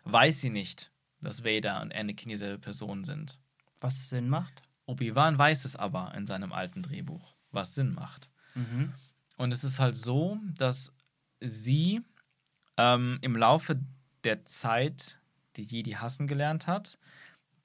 weiß 0.06 0.42
sie 0.42 0.50
nicht, 0.50 0.92
dass 1.24 1.44
Vader 1.44 1.82
und 1.82 1.94
Anakin 1.94 2.30
dieselbe 2.30 2.60
Person 2.60 3.04
sind. 3.04 3.40
Was 3.80 4.10
Sinn 4.10 4.30
macht. 4.30 4.62
Obi-Wan 4.86 5.38
weiß 5.38 5.66
es 5.66 5.76
aber 5.76 6.14
in 6.16 6.28
seinem 6.28 6.52
alten 6.52 6.82
Drehbuch, 6.82 7.36
was 7.52 7.76
Sinn 7.76 7.94
macht. 7.94 8.30
Mhm. 8.56 8.94
Und 9.38 9.54
es 9.54 9.64
ist 9.64 9.80
halt 9.80 9.96
so, 9.96 10.40
dass 10.58 10.94
sie 11.40 12.02
ähm, 12.78 13.20
im 13.22 13.36
Laufe 13.36 13.80
der 14.24 14.46
Zeit 14.46 15.20
die 15.56 15.64
Jedi 15.64 15.92
hassen 15.92 16.28
gelernt 16.28 16.68
hat, 16.68 16.98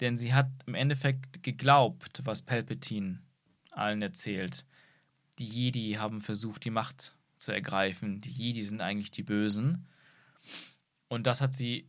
denn 0.00 0.16
sie 0.16 0.34
hat 0.34 0.50
im 0.66 0.74
Endeffekt 0.74 1.42
geglaubt, 1.42 2.20
was 2.24 2.42
Palpatine 2.42 3.20
allen 3.70 4.02
erzählt. 4.02 4.64
Die 5.38 5.46
Jedi 5.46 5.94
haben 5.94 6.20
versucht, 6.20 6.64
die 6.64 6.70
Macht 6.70 7.16
zu 7.36 7.52
ergreifen. 7.52 8.20
Die 8.20 8.30
Jedi 8.30 8.62
sind 8.62 8.80
eigentlich 8.80 9.10
die 9.10 9.22
Bösen. 9.22 9.86
Und 11.08 11.26
das 11.26 11.40
hat 11.40 11.54
sie, 11.54 11.88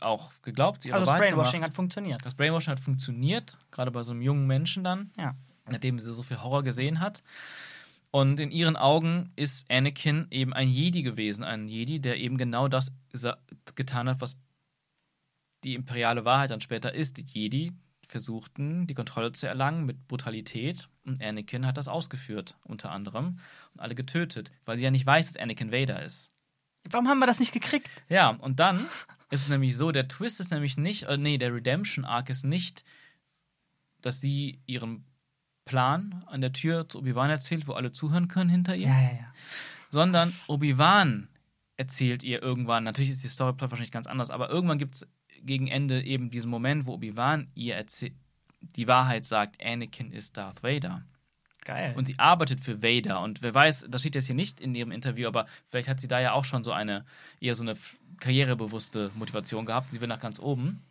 auch 0.00 0.30
geglaubt. 0.42 0.82
Sie 0.82 0.92
Also 0.92 1.06
das 1.06 1.18
Brainwashing 1.18 1.52
gemacht. 1.60 1.68
hat 1.70 1.74
funktioniert. 1.76 2.24
Das 2.24 2.34
Brainwashing 2.34 2.72
hat 2.72 2.80
funktioniert, 2.80 3.56
gerade 3.70 3.90
bei 3.90 4.02
so 4.02 4.12
einem 4.12 4.22
jungen 4.22 4.46
Menschen 4.46 4.84
dann, 4.84 5.10
Ja. 5.16 5.34
nachdem 5.68 5.98
sie 5.98 6.12
so 6.12 6.22
viel 6.22 6.42
Horror 6.42 6.62
gesehen 6.62 7.00
hat. 7.00 7.22
Und 8.12 8.40
in 8.40 8.50
ihren 8.50 8.76
Augen 8.76 9.32
ist 9.36 9.70
Anakin 9.70 10.26
eben 10.30 10.52
ein 10.52 10.68
Jedi 10.68 11.02
gewesen, 11.02 11.44
ein 11.44 11.68
Jedi, 11.68 12.00
der 12.00 12.18
eben 12.18 12.36
genau 12.38 12.66
das 12.68 12.92
getan 13.76 14.08
hat, 14.08 14.20
was 14.20 14.36
die 15.64 15.74
imperiale 15.74 16.24
Wahrheit 16.24 16.50
dann 16.50 16.60
später 16.60 16.92
ist. 16.94 17.18
Die 17.18 17.22
Jedi 17.22 17.72
versuchten, 18.06 18.86
die 18.88 18.94
Kontrolle 18.94 19.30
zu 19.32 19.46
erlangen 19.46 19.86
mit 19.86 20.08
Brutalität 20.08 20.88
und 21.04 21.22
Anakin 21.22 21.64
hat 21.66 21.76
das 21.76 21.86
ausgeführt, 21.86 22.56
unter 22.64 22.90
anderem, 22.90 23.38
und 23.74 23.80
alle 23.80 23.94
getötet, 23.94 24.50
weil 24.64 24.76
sie 24.78 24.84
ja 24.84 24.90
nicht 24.90 25.06
weiß, 25.06 25.32
dass 25.32 25.40
Anakin 25.42 25.70
Vader 25.70 26.02
ist. 26.02 26.32
Warum 26.88 27.06
haben 27.08 27.18
wir 27.20 27.26
das 27.26 27.38
nicht 27.38 27.52
gekriegt? 27.52 27.88
Ja, 28.08 28.30
und 28.30 28.58
dann 28.58 28.84
ist 29.30 29.42
es 29.42 29.48
nämlich 29.48 29.76
so, 29.76 29.92
der 29.92 30.08
Twist 30.08 30.40
ist 30.40 30.50
nämlich 30.50 30.76
nicht, 30.76 31.04
äh, 31.04 31.16
nee, 31.16 31.38
der 31.38 31.54
Redemption 31.54 32.04
Arc 32.04 32.28
ist 32.30 32.44
nicht, 32.44 32.84
dass 34.00 34.20
sie 34.20 34.60
ihren 34.66 35.04
Plan 35.64 36.24
an 36.26 36.40
der 36.40 36.52
Tür 36.52 36.88
zu 36.88 36.98
Obi-Wan 36.98 37.30
erzählt, 37.30 37.68
wo 37.68 37.72
alle 37.72 37.92
zuhören 37.92 38.28
können 38.28 38.50
hinter 38.50 38.74
ihr, 38.74 38.88
Ja, 38.88 39.00
ja, 39.00 39.12
ja. 39.12 39.34
sondern 39.90 40.34
Obi-Wan 40.48 41.28
erzählt 41.76 42.22
ihr 42.22 42.42
irgendwann, 42.42 42.84
natürlich 42.84 43.10
ist 43.10 43.22
die 43.24 43.28
Storyplot 43.28 43.70
wahrscheinlich 43.70 43.92
ganz 43.92 44.06
anders, 44.06 44.30
aber 44.30 44.50
irgendwann 44.50 44.78
gibt 44.78 44.96
es 44.96 45.06
gegen 45.42 45.68
Ende 45.68 46.02
eben 46.02 46.28
diesen 46.28 46.50
Moment, 46.50 46.86
wo 46.86 46.94
Obi-Wan 46.94 47.48
ihr 47.54 47.76
erzählt, 47.76 48.14
die 48.60 48.88
Wahrheit 48.88 49.24
sagt, 49.24 49.64
Anakin 49.64 50.12
ist 50.12 50.36
Darth 50.36 50.62
Vader. 50.62 51.06
Geil. 51.64 51.92
Und 51.96 52.06
sie 52.06 52.18
arbeitet 52.18 52.60
für 52.60 52.82
Vader. 52.82 53.20
Und 53.20 53.42
wer 53.42 53.54
weiß, 53.54 53.86
das 53.88 54.00
steht 54.00 54.14
jetzt 54.14 54.26
hier 54.26 54.34
nicht 54.34 54.60
in 54.60 54.74
ihrem 54.74 54.92
Interview, 54.92 55.28
aber 55.28 55.46
vielleicht 55.68 55.88
hat 55.88 56.00
sie 56.00 56.08
da 56.08 56.20
ja 56.20 56.32
auch 56.32 56.44
schon 56.44 56.64
so 56.64 56.72
eine, 56.72 57.04
eher 57.40 57.54
so 57.54 57.62
eine 57.62 57.76
karrierebewusste 58.18 59.10
Motivation 59.14 59.66
gehabt. 59.66 59.90
Sie 59.90 60.00
will 60.00 60.08
nach 60.08 60.20
ganz 60.20 60.38
oben 60.38 60.82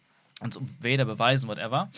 und 0.41 0.53
so 0.53 0.61
Vader 0.79 1.05
beweisen, 1.05 1.47
whatever. 1.47 1.89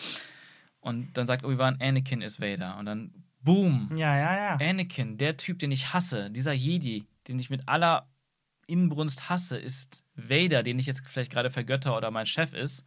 Und 0.80 1.16
dann 1.16 1.26
sagt 1.26 1.44
Obi-Wan, 1.44 1.80
Anakin 1.80 2.22
ist 2.22 2.40
Vader. 2.40 2.76
Und 2.78 2.86
dann, 2.86 3.12
boom, 3.42 3.88
ja, 3.94 4.16
ja, 4.16 4.36
ja. 4.36 4.68
Anakin, 4.70 5.16
der 5.16 5.36
Typ, 5.36 5.58
den 5.58 5.70
ich 5.70 5.92
hasse, 5.92 6.30
dieser 6.30 6.52
Jedi, 6.52 7.04
den 7.28 7.38
ich 7.38 7.50
mit 7.50 7.68
aller 7.68 8.08
Inbrunst 8.66 9.28
hasse, 9.28 9.58
ist 9.58 10.02
Vader, 10.14 10.62
den 10.62 10.78
ich 10.78 10.86
jetzt 10.86 11.06
vielleicht 11.06 11.32
gerade 11.32 11.50
vergötter 11.50 11.96
oder 11.96 12.10
mein 12.10 12.26
Chef 12.26 12.52
ist. 12.52 12.84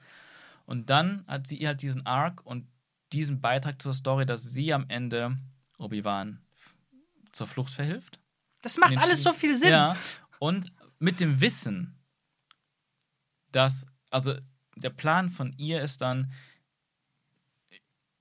Und 0.66 0.90
dann 0.90 1.24
hat 1.28 1.48
sie 1.48 1.66
halt 1.66 1.82
diesen 1.82 2.06
Arc 2.06 2.46
und 2.46 2.68
diesen 3.14 3.40
Beitrag 3.40 3.82
zur 3.82 3.94
Story, 3.94 4.26
dass 4.26 4.44
sie 4.44 4.74
am 4.74 4.86
Ende 4.90 5.38
Obi-Wan 5.78 6.42
zur 7.32 7.48
Flucht 7.48 7.74
verhilft. 7.74 8.20
Das 8.62 8.78
macht 8.78 8.98
alles 8.98 9.24
so 9.24 9.34
viel 9.34 9.56
Sinn. 9.56 9.72
Ja. 9.72 9.96
Und 10.40 10.72
mit 11.00 11.20
dem 11.20 11.42
Wissen, 11.42 11.96
dass, 13.52 13.86
also 14.10 14.36
der 14.76 14.90
Plan 14.90 15.30
von 15.30 15.54
ihr 15.58 15.82
ist 15.82 16.02
dann, 16.02 16.32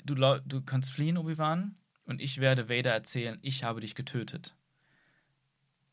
du, 0.04 0.14
du 0.14 0.62
kannst 0.62 0.92
fliehen, 0.92 1.18
Obi-Wan, 1.18 1.76
und 2.04 2.20
ich 2.20 2.38
werde 2.40 2.68
Vader 2.68 2.92
erzählen, 2.92 3.38
ich 3.42 3.64
habe 3.64 3.80
dich 3.80 3.94
getötet. 3.94 4.54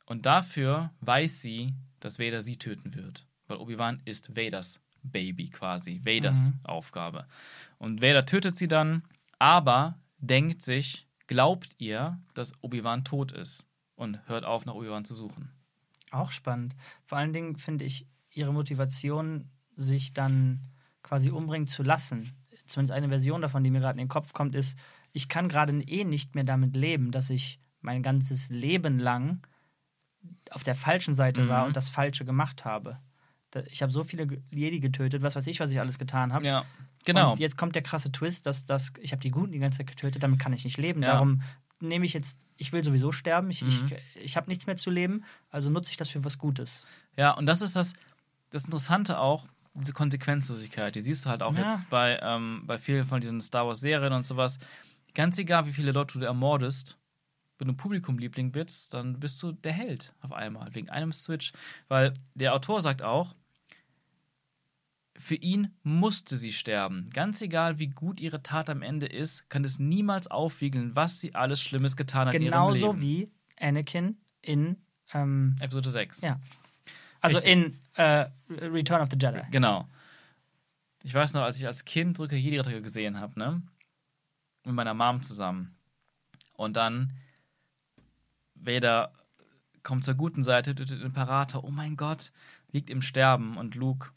Und 0.06 0.26
dafür 0.26 0.92
weiß 1.00 1.42
sie, 1.42 1.74
dass 2.02 2.20
Vader 2.20 2.42
sie 2.42 2.58
töten 2.58 2.94
wird. 2.96 3.26
Weil 3.48 3.58
Obi-Wan 3.58 4.02
ist 4.06 4.36
Vaders 4.36 4.80
Baby 5.04 5.50
quasi, 5.50 6.02
Vaders 6.04 6.50
Mhm. 6.50 6.60
Aufgabe. 6.64 7.28
Und 7.78 8.02
Vader 8.02 8.26
tötet 8.26 8.56
sie 8.56 8.68
dann, 8.68 9.04
aber 9.40 9.98
denkt 10.18 10.62
sich, 10.62 11.08
glaubt 11.32 11.76
ihr, 11.78 12.20
dass 12.34 12.52
Obi-Wan 12.62 13.06
tot 13.06 13.32
ist 13.32 13.66
und 13.95 14.20
hört 14.28 14.44
auf, 14.44 14.66
nach 14.66 14.74
Obi-Wan 14.74 15.06
zu 15.06 15.16
suchen. 15.16 15.49
Auch 16.12 16.32
spannend. 16.32 16.76
Vor 17.06 17.18
allen 17.18 17.32
Dingen 17.32 17.56
finde 17.56 17.86
ich 17.86 18.06
ihre 18.32 18.52
Motivation, 18.53 19.49
sich 19.78 20.12
dann 20.12 20.60
quasi 21.03 21.30
umbringen 21.32 21.68
zu 21.68 21.84
lassen. 21.84 22.30
Zumindest 22.66 22.91
eine 22.98 23.08
Version 23.08 23.41
davon, 23.41 23.64
die 23.64 23.72
mir 23.72 23.80
gerade 23.80 23.94
in 23.99 24.06
den 24.08 24.10
Kopf 24.10 24.34
kommt, 24.34 24.56
ist, 24.56 24.78
ich 25.14 25.30
kann 25.30 25.48
gerade 25.48 25.72
eh 25.84 26.03
nicht 26.03 26.36
mehr 26.36 26.44
damit 26.44 26.76
leben, 26.76 27.12
dass 27.12 27.30
ich 27.30 27.62
mein 27.80 28.03
ganzes 28.03 28.49
Leben 28.49 28.99
lang 28.99 29.40
auf 30.49 30.64
der 30.64 30.76
falschen 30.76 31.14
Seite 31.14 31.48
war 31.48 31.62
Mhm. 31.62 31.68
und 31.68 31.76
das 31.78 31.88
Falsche 31.90 32.26
gemacht 32.26 32.66
habe. 32.66 32.99
Ich 33.70 33.82
habe 33.82 33.91
so 33.94 34.03
viele 34.03 34.28
Jedi 34.52 34.82
getötet, 34.82 35.22
was 35.22 35.38
weiß 35.38 35.48
ich, 35.48 35.62
was 35.62 35.72
ich 35.72 35.80
alles 35.80 35.98
getan 35.98 36.34
habe. 36.34 36.45
Ja, 36.45 36.66
genau. 37.06 37.32
Und 37.32 37.40
jetzt 37.40 37.57
kommt 37.57 37.76
der 37.76 37.82
krasse 37.82 38.11
Twist, 38.11 38.45
dass 38.45 38.65
das, 38.65 38.94
ich 38.99 39.11
habe 39.11 39.22
die 39.22 39.32
Guten 39.32 39.52
die 39.52 39.60
ganze 39.60 39.80
Zeit 39.80 39.88
getötet, 39.88 40.23
damit 40.23 40.40
kann 40.40 40.53
ich 40.53 40.64
nicht 40.64 40.78
leben. 40.78 41.02
Ja. 41.03 41.14
Darum 41.14 41.41
nehme 41.80 42.06
ich 42.06 42.14
jetzt, 42.14 42.38
ich 42.57 42.72
will 42.73 42.84
sowieso 42.84 43.11
sterben, 43.11 43.49
ich, 43.49 43.61
Mhm. 43.64 43.69
ich, 44.15 44.23
ich 44.23 44.38
habe 44.38 44.49
nichts 44.49 44.68
mehr 44.68 44.76
zu 44.76 44.90
leben, 44.91 45.23
also 45.49 45.69
nutze 45.69 45.91
ich 45.91 45.98
das 45.98 46.10
für 46.10 46.23
was 46.23 46.38
Gutes. 46.38 46.86
Ja, 47.18 47.32
und 47.32 47.45
das 47.48 47.61
ist 47.61 47.76
das, 47.76 47.94
das 48.52 48.65
Interessante 48.65 49.19
auch, 49.19 49.48
diese 49.76 49.94
Konsequenzlosigkeit. 49.94 50.94
Die 50.95 50.99
siehst 51.02 51.26
du 51.26 51.30
halt 51.30 51.41
auch 51.41 51.56
Ja. 51.56 51.61
jetzt 51.61 51.90
bei, 51.90 52.19
ähm, 52.22 52.64
bei 52.68 52.78
vielen 52.78 53.06
von 53.06 53.22
diesen 53.22 53.41
Star 53.41 53.65
Wars-Serien 53.68 54.14
und 54.14 54.26
sowas. 54.26 54.60
Ganz 55.14 55.38
egal, 55.38 55.65
wie 55.65 55.72
viele 55.72 55.91
Leute 55.91 56.19
du 56.19 56.26
ermordest, 56.26 56.98
wenn 57.57 57.68
du 57.68 57.73
Publikumliebling 57.73 58.52
bist, 58.52 58.94
dann 58.94 59.19
bist 59.19 59.41
du 59.41 59.52
der 59.52 59.72
Held 59.73 60.14
auf 60.22 60.34
einmal, 60.34 60.73
wegen 60.76 60.90
einem 60.90 61.14
Switch. 61.14 61.53
Weil 61.88 62.14
der 62.34 62.53
Autor 62.53 62.82
sagt 62.82 63.02
auch, 63.02 63.34
für 65.22 65.35
ihn 65.35 65.73
musste 65.84 66.35
sie 66.35 66.52
sterben. 66.52 67.10
Ganz 67.11 67.41
egal, 67.41 67.80
wie 67.80 67.88
gut 67.88 68.19
ihre 68.19 68.41
Tat 68.41 68.69
am 68.69 68.81
Ende 68.81 69.06
ist, 69.06 69.49
kann 69.49 69.64
es 69.64 69.80
niemals 69.80 70.30
aufwiegeln, 70.30 70.95
was 70.95 71.22
sie 71.22 71.35
alles 71.35 71.61
Schlimmes 71.61 71.95
getan 71.95 72.27
hat 72.27 72.34
in 72.35 72.41
ihrem 72.41 72.52
Genauso 72.52 72.88
Leben. 72.88 73.02
wie 73.02 73.31
Anakin 73.60 74.18
in, 74.41 74.77
ähm, 75.14 75.56
Episode 75.60 75.91
6. 75.91 76.22
ja. 76.22 76.39
Also 77.22 77.38
Richtig. 77.38 77.53
in 77.53 77.80
äh, 77.93 78.30
Return 78.49 79.02
of 79.02 79.10
the 79.11 79.18
Jedi. 79.19 79.43
Genau. 79.52 79.88
Ich 81.03 81.14
weiß 81.14 81.34
noch, 81.34 81.43
als 81.43 81.57
ich 81.57 81.68
als 81.68 81.85
Kind 81.85 82.18
Rückkehr 82.19 82.39
Jedi-Ritter 82.39 82.81
gesehen 82.81 83.19
habe, 83.19 83.38
ne? 83.38 83.61
Mit 84.65 84.73
meiner 84.73 84.95
Mom 84.95 85.22
zusammen. 85.22 85.76
Und 86.56 86.76
dann 86.77 87.14
Vader 88.56 89.11
kommt 89.84 90.03
zur 90.03 90.15
guten 90.15 90.43
Seite, 90.43 90.73
tötet 90.73 90.99
den 90.99 91.06
Imperator. 91.06 91.64
Oh 91.64 91.72
mein 91.72 91.95
Gott, 91.95 92.31
liegt 92.72 92.89
im 92.89 93.02
Sterben. 93.02 93.57
Und 93.57 93.76
Luke, 93.76 94.11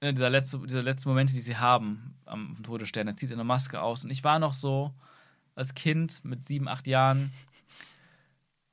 äh, 0.00 0.12
dieser 0.12 0.30
letzte, 0.30 0.58
diese 0.58 0.80
letzten 0.80 1.08
Momente, 1.08 1.34
die 1.34 1.40
sie 1.40 1.56
haben 1.56 2.14
am 2.24 2.56
Todesstern, 2.62 3.06
er 3.06 3.16
zieht 3.16 3.28
seine 3.28 3.44
Maske 3.44 3.80
aus. 3.80 4.04
Und 4.04 4.10
ich 4.10 4.24
war 4.24 4.38
noch 4.38 4.54
so, 4.54 4.92
als 5.54 5.74
Kind 5.74 6.24
mit 6.24 6.42
sieben, 6.42 6.68
acht 6.68 6.86
Jahren, 6.86 7.30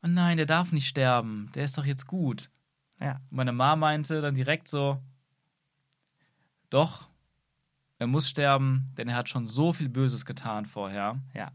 oh 0.04 0.08
nein, 0.08 0.38
der 0.38 0.46
darf 0.46 0.72
nicht 0.72 0.88
sterben. 0.88 1.50
Der 1.54 1.64
ist 1.66 1.78
doch 1.78 1.86
jetzt 1.86 2.08
gut. 2.08 2.50
Ja. 3.00 3.20
Meine 3.30 3.52
Mama 3.52 3.76
meinte 3.76 4.22
dann 4.22 4.36
direkt 4.36 4.68
so: 4.68 5.02
Doch, 6.70 7.10
er 8.00 8.08
muss 8.08 8.30
sterben, 8.30 8.88
denn 8.98 9.08
er 9.08 9.16
hat 9.16 9.30
schon 9.30 9.48
so 9.48 9.74
viel 9.74 9.90
Böses 9.90 10.26
getan 10.26 10.66
vorher. 10.66 11.20
Ja. 11.34 11.52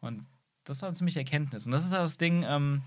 Und 0.00 0.26
das 0.64 0.82
war 0.82 0.88
eine 0.88 0.96
ziemliche 0.96 1.20
Erkenntnis. 1.20 1.66
Und 1.66 1.72
das 1.72 1.84
ist 1.84 1.92
das 1.92 2.18
Ding, 2.18 2.44
ähm, 2.46 2.82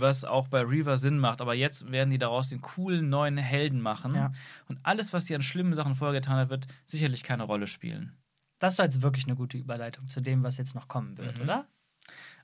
was 0.00 0.24
auch 0.24 0.48
bei 0.48 0.62
Reaver 0.62 0.98
Sinn 0.98 1.18
macht. 1.18 1.40
Aber 1.40 1.54
jetzt 1.54 1.90
werden 1.90 2.10
die 2.10 2.18
daraus 2.18 2.48
den 2.48 2.60
coolen 2.60 3.08
neuen 3.08 3.36
Helden 3.36 3.80
machen. 3.80 4.14
Ja. 4.14 4.32
Und 4.68 4.78
alles, 4.82 5.12
was 5.12 5.26
sie 5.26 5.34
an 5.34 5.42
schlimmen 5.42 5.74
Sachen 5.74 5.94
vorher 5.94 6.20
getan 6.20 6.36
hat, 6.36 6.50
wird 6.50 6.66
sicherlich 6.86 7.22
keine 7.22 7.42
Rolle 7.44 7.66
spielen. 7.66 8.16
Das 8.58 8.78
war 8.78 8.84
jetzt 8.86 9.02
wirklich 9.02 9.26
eine 9.26 9.36
gute 9.36 9.58
Überleitung 9.58 10.06
zu 10.08 10.20
dem, 10.20 10.42
was 10.42 10.56
jetzt 10.56 10.74
noch 10.74 10.88
kommen 10.88 11.16
wird, 11.18 11.36
Mhm. 11.36 11.42
oder? 11.42 11.66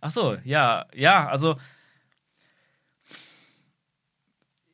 Ach 0.01 0.11
so, 0.11 0.37
ja, 0.45 0.87
ja, 0.95 1.29
also 1.29 1.57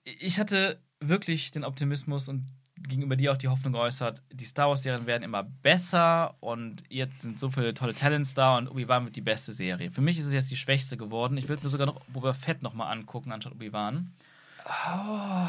ich 0.04 0.38
hatte 0.40 0.80
wirklich 1.00 1.50
den 1.50 1.64
Optimismus 1.64 2.28
und 2.28 2.46
gegenüber 2.86 3.16
dir 3.16 3.32
auch 3.32 3.36
die 3.36 3.48
Hoffnung 3.48 3.72
geäußert, 3.72 4.22
die 4.32 4.44
Star 4.44 4.68
Wars-Serien 4.68 5.06
werden 5.06 5.22
immer 5.22 5.42
besser 5.42 6.36
und 6.40 6.82
jetzt 6.88 7.20
sind 7.22 7.38
so 7.38 7.50
viele 7.50 7.74
tolle 7.74 7.94
Talents 7.94 8.34
da 8.34 8.56
und 8.58 8.68
Obi-Wan 8.68 9.04
wird 9.04 9.16
die 9.16 9.20
beste 9.20 9.52
Serie. 9.52 9.90
Für 9.90 10.00
mich 10.00 10.18
ist 10.18 10.26
es 10.26 10.32
jetzt 10.32 10.50
die 10.50 10.56
schwächste 10.56 10.96
geworden. 10.96 11.36
Ich 11.36 11.48
würde 11.48 11.62
mir 11.64 11.70
sogar 11.70 11.86
noch 11.86 12.00
Boba 12.06 12.32
Fett 12.32 12.62
nochmal 12.62 12.92
angucken, 12.92 13.32
anstatt 13.32 13.52
Obi-Wan. 13.54 14.12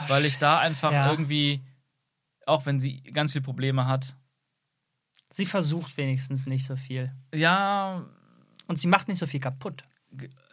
weil 0.07 0.25
ich 0.25 0.37
da 0.39 0.59
einfach 0.59 0.91
ja. 0.91 1.09
irgendwie, 1.09 1.61
auch 2.45 2.65
wenn 2.65 2.79
sie 2.79 3.01
ganz 3.03 3.33
viele 3.33 3.43
Probleme 3.43 3.85
hat, 3.87 4.15
Sie 5.31 5.45
versucht 5.45 5.95
wenigstens 5.97 6.47
nicht 6.47 6.65
so 6.65 6.75
viel. 6.75 7.13
ja, 7.33 8.03
Und 8.67 8.79
sie 8.79 8.87
macht 8.87 9.07
nicht 9.07 9.19
so 9.19 9.27
viel 9.27 9.39
kaputt. 9.39 9.83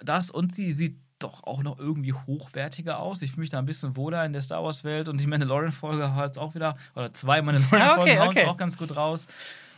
das 0.03 0.31
und 0.31 0.55
sie 0.55 0.71
sieht 0.71 0.99
doch 1.19 1.45
auch 1.45 1.63
noch 1.63 1.79
irgendwie 1.79 2.13
hochwertiger 2.13 2.99
aus. 2.99 3.23
Ich 3.23 3.31
fühle 3.31 3.43
mich 3.43 3.51
da 3.51 3.59
ein 3.59 3.67
bisschen 3.67 3.97
wohler 3.97 4.25
in 4.25 4.33
der 4.33 4.43
Star 4.43 4.63
Wars-Welt 4.63 5.09
und 5.09 5.21
die 5.21 5.27
Mandalorian-Folge 5.27 6.15
hat 6.15 6.33
es 6.33 6.39
auch 6.39 6.55
wieder, 6.55 6.77
oder 6.95 7.13
zwei 7.13 7.43
Mandalorian-Folgen 7.43 8.01
Okay, 8.01 8.19
hauen 8.19 8.29
okay. 8.29 8.41
es 8.43 8.49
auch 8.49 8.57
ganz 8.57 8.77
gut 8.77 8.95
raus. 8.97 9.27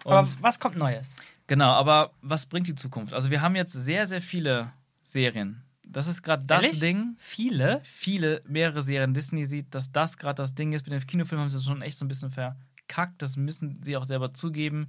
Und 0.05 0.13
Aber 0.13 0.29
was 0.41 0.59
kommt 0.61 0.77
Neues? 0.77 1.17
genau, 1.47 1.71
aber 1.71 2.11
was 2.23 2.47
bringt 2.47 2.67
die 2.67 2.75
Zukunft? 2.75 3.15
Also, 3.15 3.31
wir 3.31 3.41
haben 3.41 3.57
jetzt 3.57 3.73
sehr, 3.73 4.07
sehr 4.07 4.21
viele 4.21 4.73
Serien. 5.05 5.63
Das 5.91 6.07
ist 6.07 6.23
gerade 6.23 6.45
das 6.45 6.65
Ehrlich? 6.65 6.81
Ding. 6.81 7.15
Viele? 7.19 7.81
Viele, 7.83 8.43
mehrere 8.47 8.83
Serien. 8.83 9.15
Disney 9.15 9.45
sieht, 9.45 9.75
dass 9.75 9.91
das 9.91 10.19
gerade 10.19 10.35
das 10.43 10.55
Ding 10.55 10.73
ist. 10.73 10.87
Mit 10.87 10.93
den 11.01 11.07
Kinofilmen 11.07 11.43
haben 11.45 11.49
sie 11.49 11.57
das 11.57 11.65
schon 11.65 11.81
echt 11.81 11.97
so 11.97 12.05
ein 12.05 12.09
bisschen 12.09 12.31
verkackt. 12.31 13.23
Das 13.23 13.37
müssen 13.37 13.83
sie 13.83 13.97
auch 13.97 14.05
selber 14.05 14.35
zugeben. 14.35 14.89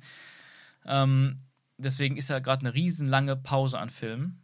Ähm, 0.85 1.37
deswegen 1.77 2.17
ist 2.17 2.29
ja 2.29 2.39
gerade 2.39 2.65
eine 2.65 2.73
riesenlange 2.73 3.37
Pause 3.37 3.79
an 3.79 3.89
Filmen. 3.89 4.41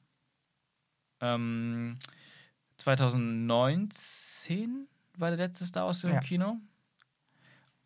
Ähm, 1.21 1.97
2019 2.77 4.87
war 5.17 5.29
der 5.29 5.37
letzte 5.37 5.65
Star 5.65 5.85
Wars-Film 5.85 6.13
Ja. 6.13 6.19
im 6.19 6.25
Kino. 6.25 6.57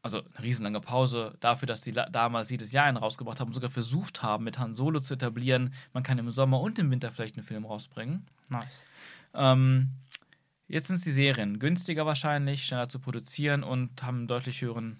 Also 0.01 0.19
eine 0.19 0.43
riesenlange 0.43 0.79
Pause 0.79 1.35
dafür, 1.41 1.65
dass 1.67 1.81
sie 1.81 1.91
la- 1.91 2.09
damals 2.09 2.49
jedes 2.49 2.71
Jahr 2.71 2.85
einen 2.85 2.97
rausgebracht 2.97 3.39
haben 3.39 3.49
und 3.49 3.53
sogar 3.53 3.69
versucht 3.69 4.23
haben, 4.23 4.45
mit 4.45 4.57
Han 4.57 4.73
Solo 4.73 5.01
zu 5.01 5.15
etablieren, 5.15 5.73
man 5.93 6.03
kann 6.03 6.17
im 6.17 6.29
Sommer 6.29 6.61
und 6.61 6.79
im 6.79 6.89
Winter 6.89 7.11
vielleicht 7.11 7.35
einen 7.37 7.45
Film 7.45 7.65
rausbringen. 7.65 8.25
Nice. 8.49 8.83
Ähm, 9.33 9.89
jetzt 10.67 10.87
sind 10.87 10.95
es 10.95 11.01
die 11.03 11.11
Serien. 11.11 11.59
Günstiger 11.59 12.05
wahrscheinlich, 12.05 12.65
schneller 12.65 12.87
zu 12.87 12.99
produzieren 12.99 13.63
und 13.63 14.01
haben 14.01 14.19
einen 14.19 14.27
deutlich 14.27 14.61
höheren 14.61 14.99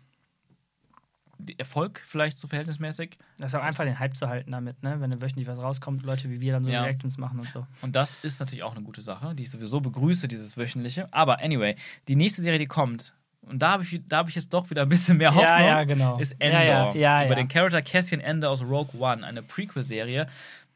Erfolg, 1.57 2.02
vielleicht 2.06 2.38
so 2.38 2.48
verhältnismäßig. 2.48 3.18
Das 3.38 3.53
ist 3.53 3.56
auch 3.60 3.64
einfach 3.64 3.84
den 3.86 3.98
Hype 3.99 4.16
zu 4.18 4.28
halten 4.28 4.52
damit, 4.52 4.84
ne? 4.84 4.99
Wenn 4.99 5.22
wöchentlich 5.22 5.48
was 5.48 5.60
rauskommt, 5.60 6.03
Leute 6.03 6.30
wie 6.30 6.41
wir 6.41 6.53
dann 6.53 6.64
so 6.66 6.70
Ja. 6.70 6.84
Reactions 6.84 7.18
machen 7.18 7.40
und 7.40 7.49
so. 7.49 7.66
Und 7.82 7.95
das 7.95 8.18
ist 8.24 8.40
natürlich 8.40 8.64
auch 8.64 8.76
eine 8.76 8.84
gute 8.84 9.02
Sache, 9.02 9.34
die 9.36 9.44
ich 9.44 9.49
sowieso 9.49 9.80
begrüße, 9.80 10.28
dieses 10.28 10.57
wöchentliche. 10.57 11.07
Aber 11.14 11.40
anyway, 11.41 11.76
die 12.07 12.16
nächste 12.16 12.41
Serie, 12.41 12.60
die 12.60 12.66
kommt, 12.66 13.14
und 13.41 13.60
da 13.60 13.72
habe 13.72 13.84
ich, 13.84 14.02
da 14.07 14.18
hab 14.18 14.30
ich 14.30 14.36
jetzt 14.36 14.53
doch 14.53 14.70
wieder 14.70 14.82
ein 14.84 14.90
bisschen 14.90 15.18
mehr 15.18 15.30
Hoffnung, 15.30 15.45
Ja, 15.45 15.61
ja, 15.66 15.84
genau. 15.86 16.18
ist 16.20 16.36
Endor. 16.40 16.95
ja, 16.95 17.26
über 17.26 17.36
den 17.36 17.48
Charakter 17.48 17.82
Cassian 17.82 18.20
Endor 18.22 18.52
aus 18.52 18.61
Rogue 18.61 18.99
One, 18.99 19.26
eine 19.26 19.41
Prequel-Serie. 19.41 20.28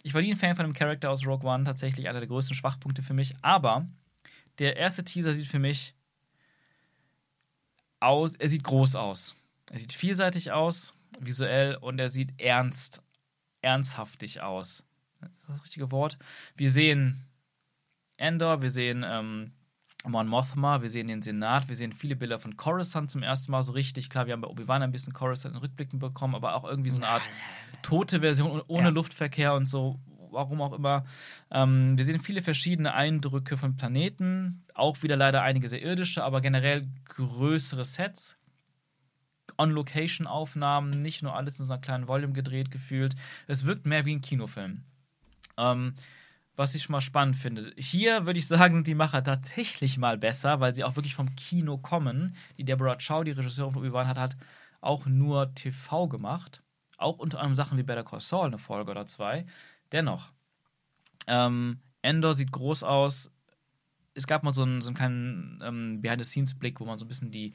Ich 0.02 0.14
war 0.14 0.22
nie 0.22 0.32
ein 0.32 0.38
Fan 0.38 0.56
von 0.56 0.66
dem 0.66 0.74
Charakter 0.74 1.10
aus 1.12 1.26
Rogue 1.26 1.48
One, 1.50 1.66
tatsächlich 1.66 2.08
einer 2.10 2.20
der 2.20 2.28
größten 2.28 2.56
Schwachpunkte 2.56 3.02
für 3.04 3.14
mich. 3.14 3.36
Aber 3.42 3.86
der 4.60 4.78
erste 4.78 5.04
Teaser 5.04 5.34
sieht 5.34 5.48
für 5.48 5.60
mich 5.60 5.94
aus, 8.00 8.36
er 8.36 8.50
sieht 8.50 8.64
groß 8.64 8.96
aus. 8.96 9.36
Er 9.72 9.80
sieht 9.80 9.94
vielseitig 9.94 10.52
aus, 10.52 10.96
visuell, 11.20 11.76
und 11.76 12.00
er 12.00 12.10
sieht 12.10 12.40
ernst, 12.40 13.02
ernsthaftig 13.62 14.42
aus. 14.42 14.84
Ist 15.34 15.44
das 15.44 15.58
das 15.58 15.64
richtige 15.64 15.92
Wort? 15.92 16.18
Wir 16.56 16.70
sehen 16.70 17.26
Endor, 18.18 18.62
wir 18.62 18.70
sehen 18.72 19.04
ähm, 19.08 19.54
Mon 20.06 20.28
Mothma, 20.28 20.82
wir 20.82 20.90
sehen 20.90 21.08
den 21.08 21.22
Senat, 21.22 21.70
wir 21.70 21.76
sehen 21.76 21.94
viele 21.94 22.16
Bilder 22.18 22.40
von 22.40 22.58
Coruscant 22.58 23.10
zum 23.10 23.24
ersten 23.24 23.52
Mal 23.52 23.64
so 23.64 23.72
richtig. 23.72 24.10
Klar, 24.10 24.26
wir 24.26 24.34
haben 24.34 24.42
bei 24.42 24.50
Obi-Wan 24.50 24.84
ein 24.84 24.92
bisschen 24.92 25.14
Coruscant 25.14 25.56
in 25.56 25.62
Rückblicken 25.62 26.00
bekommen, 26.00 26.36
aber 26.36 26.56
auch 26.56 26.66
irgendwie 26.66 26.90
so 26.90 26.98
eine 26.98 27.08
Art 27.08 27.30
tote 27.82 28.20
Version 28.20 28.62
ohne 28.68 28.86
Ja. 28.86 28.90
Luftverkehr 28.90 29.54
und 29.54 29.66
so, 29.66 30.00
warum 30.30 30.62
auch 30.62 30.74
immer. 30.74 31.06
Ähm, 31.52 31.98
wir 31.98 32.04
sehen 32.04 32.20
viele 32.20 32.42
verschiedene 32.42 32.94
Eindrücke 32.94 33.56
von 33.56 33.78
Planeten, 33.78 34.66
auch 34.74 35.02
wieder 35.04 35.16
leider 35.16 35.42
einige 35.42 35.70
sehr 35.70 35.82
irdische, 35.82 36.24
aber 36.24 36.42
generell 36.42 36.82
größere 37.06 37.86
Sets. 37.86 38.36
On-Location-Aufnahmen, 39.64 41.02
nicht 41.02 41.24
nur 41.24 41.36
alles 41.36 41.60
in 41.60 41.66
so 41.66 41.74
einer 41.74 41.82
kleinen 41.82 42.08
Volume 42.08 42.34
gedreht 42.34 42.72
gefühlt. 42.72 43.16
Es 43.48 43.66
wirkt 43.66 43.86
mehr 43.86 44.06
wie 44.06 44.16
ein 44.16 44.22
Kinofilm. 44.22 44.84
Ähm, 45.58 45.96
was 46.56 46.76
ich 46.76 46.84
schon 46.84 46.94
mal 46.94 47.02
spannend 47.02 47.36
finde. 47.36 47.74
Hier 47.78 48.26
würde 48.26 48.40
ich 48.40 48.48
sagen, 48.48 48.76
sind 48.76 48.88
die 48.88 48.96
Macher 48.96 49.24
tatsächlich 49.24 49.98
mal 49.98 50.18
besser, 50.18 50.60
weil 50.60 50.76
sie 50.76 50.84
auch 50.84 50.96
wirklich 50.96 51.16
vom 51.16 51.36
Kino 51.36 51.78
kommen. 51.78 52.36
Die 52.58 52.64
Deborah 52.64 52.98
Chow, 52.98 53.24
die 53.24 53.32
Regisseurin 53.32 53.74
von 53.74 53.82
Obi-Wan, 53.82 54.08
hat 54.08 54.20
halt 54.20 54.38
auch 54.82 55.06
nur 55.06 55.54
TV 55.56 56.08
gemacht. 56.08 56.62
Auch 56.98 57.18
unter 57.18 57.40
anderem 57.40 57.56
Sachen 57.56 57.78
wie 57.78 57.84
Better 57.84 58.04
Call 58.04 58.22
Saul, 58.22 58.48
eine 58.48 58.60
Folge 58.60 58.92
oder 58.92 59.06
zwei. 59.08 59.46
Dennoch, 59.92 60.32
ähm, 61.28 61.80
Endor 62.02 62.34
sieht 62.34 62.52
groß 62.52 62.84
aus. 62.84 63.32
Es 64.14 64.28
gab 64.28 64.44
mal 64.44 64.52
so 64.52 64.62
einen, 64.62 64.82
so 64.82 64.90
einen 64.90 64.96
kleinen 64.96 65.60
ähm, 65.64 66.02
Behind-the-Scenes-Blick, 66.02 66.80
wo 66.80 66.86
man 66.86 67.00
so 67.00 67.06
ein 67.06 67.08
bisschen 67.08 67.32
die 67.32 67.54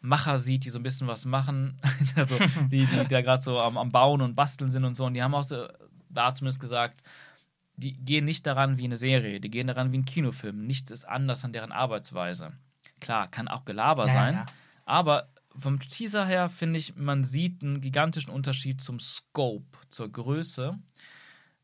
Macher 0.00 0.38
sieht, 0.38 0.64
die 0.64 0.70
so 0.70 0.78
ein 0.78 0.82
bisschen 0.82 1.06
was 1.06 1.24
machen. 1.24 1.78
also 2.16 2.36
die, 2.70 2.86
die 2.86 3.08
da 3.08 3.20
gerade 3.22 3.42
so 3.42 3.60
am, 3.60 3.76
am 3.76 3.90
Bauen 3.90 4.20
und 4.20 4.34
Basteln 4.34 4.70
sind 4.70 4.84
und 4.84 4.96
so. 4.96 5.04
Und 5.06 5.14
die 5.14 5.22
haben 5.22 5.34
auch 5.34 5.44
so, 5.44 5.68
da 6.08 6.32
zumindest 6.34 6.60
gesagt, 6.60 7.02
die 7.76 7.94
gehen 7.94 8.24
nicht 8.24 8.46
daran 8.46 8.76
wie 8.78 8.84
eine 8.84 8.96
Serie, 8.96 9.40
die 9.40 9.50
gehen 9.50 9.66
daran 9.66 9.92
wie 9.92 9.98
ein 9.98 10.04
Kinofilm. 10.04 10.66
Nichts 10.66 10.90
ist 10.90 11.06
anders 11.06 11.44
an 11.44 11.52
deren 11.52 11.72
Arbeitsweise. 11.72 12.52
Klar, 13.00 13.28
kann 13.28 13.48
auch 13.48 13.64
Gelaber 13.64 14.06
Ja, 14.08 14.12
sein, 14.12 14.34
ja. 14.34 14.46
aber 14.84 15.30
vom 15.56 15.80
Teaser 15.80 16.26
her 16.26 16.48
finde 16.48 16.78
ich, 16.78 16.94
man 16.96 17.24
sieht 17.24 17.62
einen 17.62 17.80
gigantischen 17.80 18.32
Unterschied 18.32 18.80
zum 18.80 19.00
Scope, 19.00 19.78
zur 19.88 20.10
Größe 20.10 20.78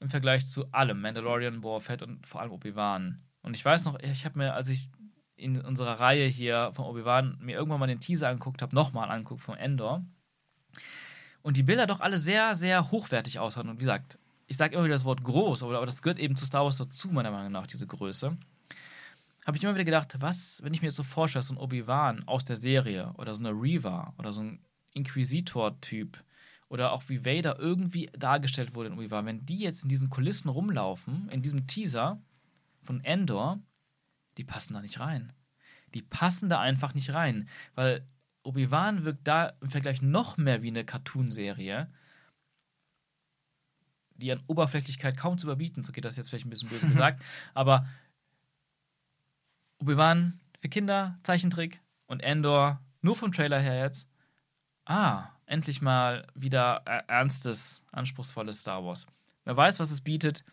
im 0.01 0.09
Vergleich 0.09 0.47
zu 0.47 0.71
allem. 0.73 1.01
Mandalorian, 1.01 1.61
Boba 1.61 1.81
Fett 1.81 2.03
und 2.03 2.27
vor 2.27 2.41
allem 2.41 2.53
Obi-Wan. 2.53 3.23
Und 3.43 3.55
ich 3.55 3.65
weiß 3.65 3.85
noch, 3.85 3.99
ich 4.01 4.25
habe 4.25 4.39
mir, 4.39 4.55
als 4.55 4.69
ich 4.69 4.89
in 5.37 5.61
unserer 5.61 6.01
Reihe 6.01 6.27
hier 6.27 6.71
von 6.73 6.87
Obi-Wan 6.87 7.39
mir 7.41 7.57
irgendwann 7.57 7.81
mal 7.81 7.87
den 7.87 8.01
Teaser 8.01 8.29
angeguckt 8.29 8.63
habe, 8.63 8.75
nochmal 8.75 9.11
angeguckt 9.11 9.43
von 9.43 9.57
Endor. 9.57 10.05
Und 11.43 11.57
die 11.57 11.63
Bilder 11.63 11.87
doch 11.87 12.01
alle 12.01 12.19
sehr, 12.19 12.55
sehr 12.55 12.91
hochwertig 12.91 13.39
aussahen. 13.39 13.69
Und 13.69 13.77
wie 13.77 13.85
gesagt, 13.85 14.19
ich 14.47 14.57
sage 14.57 14.75
immer 14.75 14.85
wieder 14.85 14.95
das 14.95 15.05
Wort 15.05 15.23
groß, 15.23 15.63
aber, 15.63 15.85
das 15.87 16.03
gehört 16.03 16.19
eben 16.19 16.37
zu 16.37 16.47
Star 16.47 16.65
Wars 16.65 16.79
dazu, 16.79 17.09
meiner 17.09 17.31
Meinung 17.31 17.53
nach, 17.53 17.67
diese 17.67 17.87
Größe. 17.87 18.37
Habe 19.45 19.57
ich 19.57 19.63
immer 19.63 19.75
wieder 19.75 19.85
gedacht, 19.85 20.17
was, 20.19 20.61
wenn 20.63 20.75
ich 20.75 20.83
mir 20.83 20.89
jetzt 20.89 20.97
so 20.97 21.03
vorstelle, 21.03 21.43
so 21.43 21.55
ein 21.55 21.59
Obi-Wan 21.59 22.25
aus 22.27 22.45
der 22.45 22.57
Serie 22.57 23.13
oder 23.17 23.35
so 23.35 23.45
eine 23.45 23.51
Reva 23.51 24.13
oder 24.19 24.33
so 24.33 24.41
ein 24.41 24.61
Inquisitor-Typ 24.95 26.23
oder 26.69 26.93
auch 26.93 27.05
wie 27.09 27.25
Vader 27.25 27.59
irgendwie 27.59 28.07
dargestellt 28.07 28.75
wurde 28.75 28.89
in 28.89 28.95
Obi-Wan, 28.95 29.27
wenn 29.27 29.47
die 29.47 29.59
jetzt 29.59 29.85
in 29.85 29.89
diesen 29.89 30.11
Kulissen 30.11 30.49
rumlaufen, 30.49 31.29
in 31.31 31.43
diesem 31.43 31.67
Teaser 31.67 32.21
von 32.83 33.05
Endor, 33.05 33.61
die 34.37 34.45
passen 34.45 34.75
da 34.75 34.81
nicht 34.81 35.01
rein. 35.01 35.33
Die 35.95 36.03
passen 36.03 36.49
da 36.49 36.61
einfach 36.61 36.95
nicht 36.95 37.15
rein, 37.15 37.49
weil 37.75 38.07
Obi-Wan 38.43 39.05
wirkt 39.05 39.27
da 39.27 39.55
im 39.61 39.71
Vergleich 39.71 40.03
noch 40.03 40.37
mehr 40.37 40.63
wie 40.63 40.69
eine 40.69 40.85
Cartoon-Serie, 40.85 41.91
die 44.17 44.33
an 44.33 44.43
Oberflächlichkeit 44.47 45.17
kaum 45.17 45.37
zu 45.39 45.47
überbieten. 45.47 45.83
So 45.83 45.93
geht 45.93 46.05
das 46.05 46.17
jetzt 46.17 46.29
vielleicht 46.29 46.47
ein 46.47 46.51
bisschen 46.51 46.69
böse 46.69 46.87
gesagt, 46.89 47.23
aber 47.55 47.87
Obi-Wan 49.79 50.41
für 50.61 50.69
Kinder, 50.69 51.19
Zeichentrick 51.23 51.81
und 52.07 52.21
Endor, 52.21 52.81
nur 53.03 53.17
vom 53.17 53.33
Trailer 53.33 53.59
her 53.59 53.79
jetzt. 53.79 54.09
Ah, 54.85 55.29
endlich 55.47 55.83
mal 55.83 56.27
wieder 56.35 56.83
ernstes, 57.09 57.85
anspruchsvolles 57.93 58.61
Star 58.61 58.85
Wars. 58.85 59.07
Wer 59.45 59.57
weiß, 59.57 59.81
was 59.81 59.91
es 59.91 60.01
bietet. 60.01 60.45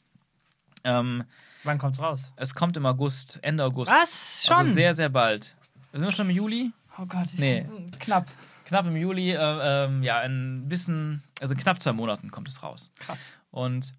Ähm, 0.84 1.23
Wann 1.64 1.77
kommt's 1.77 1.99
raus? 1.99 2.31
es 2.35 2.53
kommt 2.53 2.76
im 2.77 2.85
August, 2.85 3.39
Ende 3.41 3.64
August. 3.64 3.91
Was? 3.91 4.43
Schon? 4.45 4.57
Also 4.57 4.73
sehr, 4.73 4.93
sehr 4.95 5.10
bald. 5.10 5.55
Sind 5.93 6.01
wir 6.01 6.11
schon 6.11 6.30
im 6.30 6.35
Juli? 6.35 6.72
oh 6.99 7.05
Gott, 7.05 7.27
ich, 7.34 7.39
Nee. 7.39 7.65
knapp. 7.99 8.27
Knapp 8.65 8.85
im 8.88 8.95
Juli, 8.95 9.31
äh, 9.31 9.38
ähm, 9.85 10.03
ja, 10.03 10.19
ein 10.19 10.68
bisschen, 10.68 11.22
also 11.41 11.53
in 11.53 11.60
knapp 11.60 11.81
zwei 11.81 11.91
Monaten 11.93 12.31
kommt 12.31 12.47
es 12.47 12.64
raus. 12.64 12.91
Krass. 12.99 13.19
Und 13.51 13.93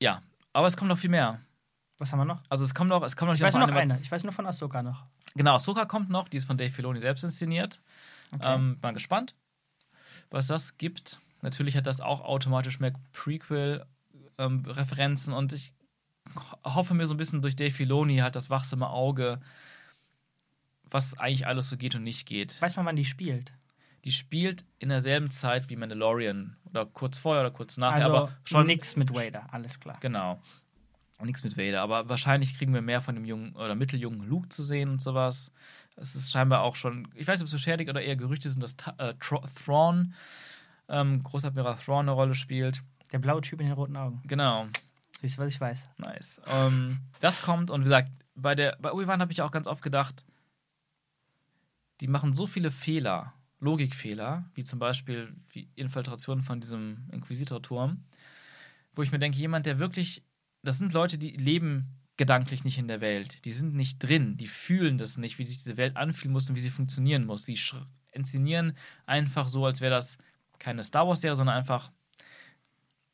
ja, 0.00 0.22
aber 0.52 0.66
es 0.66 0.76
kommt 0.76 0.88
noch 0.88 0.98
viel 0.98 1.10
mehr. 1.10 1.40
Was 1.98 2.12
haben 2.12 2.18
wir 2.20 2.24
noch? 2.24 2.42
Also 2.48 2.64
es 2.64 2.74
kommt 2.74 2.90
noch, 2.90 3.02
es 3.02 3.16
kommt 3.16 3.28
noch 3.30 3.34
Ich 3.34 3.40
weiß 3.42 3.54
nur 3.54 3.62
noch 3.62 3.68
Animation- 3.72 3.92
eine. 3.92 4.02
Ich 4.02 4.10
weiß 4.12 4.22
nur 4.24 4.32
von 4.32 4.46
Ahsoka 4.46 4.82
noch. 4.82 5.04
Genau, 5.34 5.54
Ahsoka 5.54 5.84
kommt 5.86 6.10
noch, 6.10 6.28
die 6.28 6.36
ist 6.36 6.44
von 6.46 6.56
Dave 6.56 6.70
Filoni 6.70 7.00
selbst 7.00 7.24
inszeniert. 7.24 7.80
Okay. 8.32 8.54
Ähm, 8.54 8.78
mal 8.82 8.92
gespannt, 8.92 9.34
was 10.30 10.46
das 10.46 10.76
gibt. 10.78 11.18
Natürlich 11.42 11.76
hat 11.76 11.86
das 11.86 12.00
auch 12.00 12.20
automatisch 12.22 12.80
mehr 12.80 12.92
Prequel-Referenzen 14.36 15.32
und 15.32 15.52
ich 15.52 15.72
ho- 16.36 16.74
hoffe 16.74 16.94
mir 16.94 17.06
so 17.06 17.14
ein 17.14 17.16
bisschen 17.16 17.42
durch 17.42 17.56
Dave 17.56 17.70
Filoni 17.70 18.18
halt 18.18 18.36
das 18.36 18.50
wachsame 18.50 18.88
Auge, 18.90 19.40
was 20.84 21.18
eigentlich 21.18 21.46
alles 21.46 21.68
so 21.68 21.76
geht 21.76 21.94
und 21.94 22.04
nicht 22.04 22.26
geht. 22.26 22.60
Weiß 22.60 22.76
man, 22.76 22.86
wann 22.86 22.96
die 22.96 23.04
spielt? 23.04 23.52
Die 24.04 24.12
spielt 24.12 24.64
in 24.78 24.88
derselben 24.88 25.30
Zeit 25.30 25.68
wie 25.68 25.76
Mandalorian 25.76 26.56
oder 26.70 26.86
kurz 26.86 27.18
vorher 27.18 27.42
oder 27.42 27.50
kurz 27.50 27.76
nachher, 27.76 27.96
also 28.04 28.16
aber 28.16 28.32
schon 28.44 28.66
nix 28.66 28.94
mit 28.94 29.12
Vader, 29.12 29.52
alles 29.52 29.80
klar. 29.80 29.96
Genau. 30.00 30.40
Nichts 31.22 31.42
mit 31.42 31.56
Vader, 31.56 31.80
aber 31.80 32.10
wahrscheinlich 32.10 32.56
kriegen 32.58 32.74
wir 32.74 32.82
mehr 32.82 33.00
von 33.00 33.14
dem 33.14 33.24
jungen 33.24 33.56
oder 33.56 33.74
mitteljungen 33.74 34.28
Luke 34.28 34.50
zu 34.50 34.62
sehen 34.62 34.90
und 34.90 35.00
sowas. 35.00 35.50
Es 35.96 36.14
ist 36.14 36.30
scheinbar 36.30 36.60
auch 36.60 36.76
schon, 36.76 37.08
ich 37.14 37.26
weiß 37.26 37.38
nicht, 37.38 37.44
ob 37.44 37.46
es 37.46 37.52
beschädigt 37.52 37.88
oder 37.88 38.02
eher 38.02 38.16
Gerüchte 38.16 38.50
sind, 38.50 38.62
dass 38.62 38.76
äh, 38.98 39.14
Thrawn, 39.14 40.12
ähm, 40.88 41.22
Großadmiral 41.22 41.76
Thrawn 41.82 42.00
eine 42.04 42.10
Rolle 42.10 42.34
spielt. 42.34 42.82
Der 43.16 43.22
blaue 43.22 43.40
Typ 43.40 43.62
in 43.62 43.66
den 43.68 43.74
roten 43.74 43.96
Augen. 43.96 44.20
Genau, 44.26 44.66
Siehst 45.22 45.38
du, 45.38 45.42
was 45.42 45.54
ich 45.54 45.58
weiß? 45.58 45.88
nice. 45.96 46.38
Ähm, 46.48 46.98
das 47.20 47.40
kommt 47.40 47.70
und 47.70 47.80
wie 47.80 47.84
gesagt, 47.84 48.10
bei, 48.34 48.54
der, 48.54 48.76
bei 48.78 48.92
Obi-Wan 48.92 49.22
habe 49.22 49.32
ich 49.32 49.40
auch 49.40 49.50
ganz 49.50 49.66
oft 49.66 49.80
gedacht, 49.80 50.22
die 52.02 52.08
machen 52.08 52.34
so 52.34 52.44
viele 52.44 52.70
Fehler, 52.70 53.32
Logikfehler, 53.58 54.44
wie 54.52 54.64
zum 54.64 54.78
Beispiel 54.78 55.34
die 55.54 55.70
Infiltration 55.76 56.42
von 56.42 56.60
diesem 56.60 57.08
Inquisitor-Turm, 57.10 58.02
wo 58.94 59.02
ich 59.02 59.12
mir 59.12 59.18
denke, 59.18 59.38
jemand, 59.38 59.64
der 59.64 59.78
wirklich, 59.78 60.22
das 60.62 60.76
sind 60.76 60.92
Leute, 60.92 61.16
die 61.16 61.30
leben 61.30 61.86
gedanklich 62.18 62.64
nicht 62.64 62.76
in 62.76 62.86
der 62.86 63.00
Welt. 63.00 63.46
Die 63.46 63.50
sind 63.50 63.74
nicht 63.74 64.00
drin, 64.00 64.36
die 64.36 64.46
fühlen 64.46 64.98
das 64.98 65.16
nicht, 65.16 65.38
wie 65.38 65.46
sich 65.46 65.56
diese 65.56 65.78
Welt 65.78 65.96
anfühlen 65.96 66.34
muss 66.34 66.50
und 66.50 66.56
wie 66.56 66.60
sie 66.60 66.68
funktionieren 66.68 67.24
muss. 67.24 67.46
Sie 67.46 67.58
inszenieren 68.12 68.76
einfach 69.06 69.48
so, 69.48 69.64
als 69.64 69.80
wäre 69.80 69.94
das 69.94 70.18
keine 70.58 70.82
Star 70.82 71.08
Wars-Serie, 71.08 71.36
sondern 71.36 71.56
einfach 71.56 71.90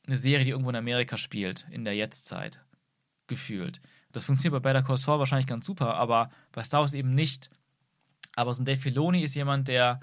eine 0.07 0.17
Serie, 0.17 0.45
die 0.45 0.51
irgendwo 0.51 0.71
in 0.71 0.77
Amerika 0.77 1.17
spielt, 1.17 1.67
in 1.71 1.85
der 1.85 1.95
Jetztzeit. 1.95 2.61
Gefühlt. 3.27 3.81
Das 4.11 4.25
funktioniert 4.25 4.63
bei 4.63 4.73
Better 4.73 4.85
Call 4.85 4.99
Saul 4.99 5.19
wahrscheinlich 5.19 5.47
ganz 5.47 5.65
super, 5.65 5.95
aber 5.95 6.31
bei 6.53 6.63
Star 6.63 6.81
Wars 6.81 6.95
eben 6.95 7.15
nicht. 7.15 7.51
Aber 8.35 8.53
so 8.53 8.63
ein 8.63 8.67
Dave 8.67 8.81
Filoni 8.81 9.23
ist 9.23 9.35
jemand, 9.35 9.69
der, 9.69 10.01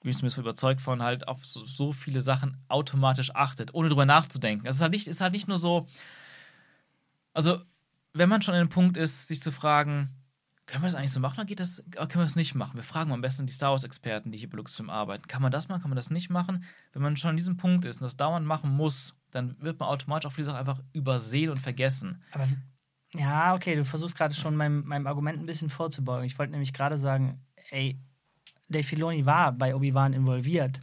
bin 0.00 0.10
ich 0.10 0.16
zumindest 0.16 0.38
überzeugt 0.38 0.80
von, 0.80 1.02
halt 1.02 1.28
auf 1.28 1.44
so, 1.44 1.64
so 1.64 1.92
viele 1.92 2.20
Sachen 2.20 2.56
automatisch 2.68 3.34
achtet, 3.34 3.74
ohne 3.74 3.88
drüber 3.88 4.06
nachzudenken. 4.06 4.66
Es 4.66 4.76
ist 4.76 4.82
halt 4.82 4.92
nicht, 4.92 5.06
ist 5.06 5.20
halt 5.20 5.32
nicht 5.32 5.48
nur 5.48 5.58
so, 5.58 5.86
also, 7.34 7.58
wenn 8.12 8.28
man 8.28 8.42
schon 8.42 8.54
an 8.54 8.60
dem 8.60 8.68
Punkt 8.68 8.96
ist, 8.96 9.28
sich 9.28 9.40
zu 9.40 9.50
fragen, 9.50 10.10
können 10.66 10.82
wir 10.82 10.86
das 10.86 10.94
eigentlich 10.94 11.12
so 11.12 11.20
machen 11.20 11.38
oder 11.38 11.44
geht 11.44 11.60
das, 11.60 11.80
oder 11.80 12.06
können 12.06 12.22
wir 12.22 12.26
das 12.26 12.36
nicht 12.36 12.54
machen? 12.54 12.76
Wir 12.76 12.82
fragen 12.82 13.10
mal 13.10 13.16
am 13.16 13.20
besten 13.20 13.46
die 13.46 13.52
Star 13.52 13.72
Wars-Experten, 13.72 14.30
die 14.30 14.38
hier 14.38 14.48
bei 14.48 14.56
Luxfilm 14.56 14.90
arbeiten. 14.90 15.26
Kann 15.26 15.42
man 15.42 15.50
das 15.50 15.68
machen, 15.68 15.82
kann 15.82 15.90
man 15.90 15.96
das 15.96 16.10
nicht 16.10 16.30
machen? 16.30 16.64
Wenn 16.92 17.02
man 17.02 17.16
schon 17.16 17.30
an 17.30 17.36
diesem 17.36 17.56
Punkt 17.56 17.84
ist 17.84 17.96
und 17.96 18.04
das 18.04 18.16
dauernd 18.16 18.46
machen 18.46 18.70
muss, 18.70 19.14
dann 19.30 19.60
wird 19.60 19.80
man 19.80 19.88
automatisch 19.88 20.30
auch 20.30 20.34
viele 20.34 20.46
Sachen 20.46 20.58
einfach 20.58 20.80
übersehen 20.92 21.50
und 21.50 21.58
vergessen. 21.58 22.22
Aber 22.32 22.46
ja, 23.14 23.54
okay, 23.54 23.76
du 23.76 23.84
versuchst 23.84 24.16
gerade 24.16 24.34
schon 24.34 24.56
meinem, 24.56 24.86
meinem 24.86 25.06
Argument 25.06 25.38
ein 25.38 25.46
bisschen 25.46 25.68
vorzubeugen. 25.68 26.24
Ich 26.24 26.38
wollte 26.38 26.52
nämlich 26.52 26.72
gerade 26.72 26.96
sagen, 26.96 27.44
ey, 27.70 27.98
Dave 28.68 28.84
Filoni 28.84 29.26
war 29.26 29.52
bei 29.52 29.74
Obi-Wan 29.74 30.12
involviert. 30.12 30.80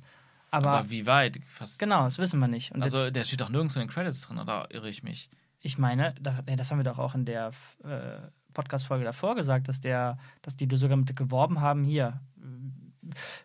Aber, 0.51 0.71
Aber, 0.71 0.89
wie 0.89 1.05
weit? 1.05 1.39
Fast, 1.47 1.79
genau, 1.79 2.03
das 2.03 2.17
wissen 2.17 2.39
wir 2.39 2.47
nicht. 2.47 2.71
Und 2.71 2.83
also, 2.83 3.09
der 3.09 3.23
steht 3.23 3.41
doch 3.41 3.49
nirgends 3.49 3.75
in 3.75 3.81
den 3.81 3.89
Credits 3.89 4.21
drin, 4.21 4.39
oder 4.39 4.67
irre 4.71 4.89
ich 4.89 5.03
mich? 5.03 5.29
ich 5.61 5.77
meine, 5.77 6.13
das 6.21 6.71
haben 6.71 6.79
wir 6.79 6.83
doch 6.83 6.99
auch 6.99 7.15
in 7.15 7.25
der 7.25 7.51
äh, 7.83 8.19
Podcast-Folge 8.59 9.05
davor 9.05 9.35
gesagt, 9.35 9.67
dass, 9.67 9.79
der, 9.81 10.17
dass 10.41 10.55
die 10.55 10.67
sogar 10.75 10.97
mit 10.97 11.15
geworben 11.15 11.61
haben, 11.61 11.83
hier, 11.83 12.19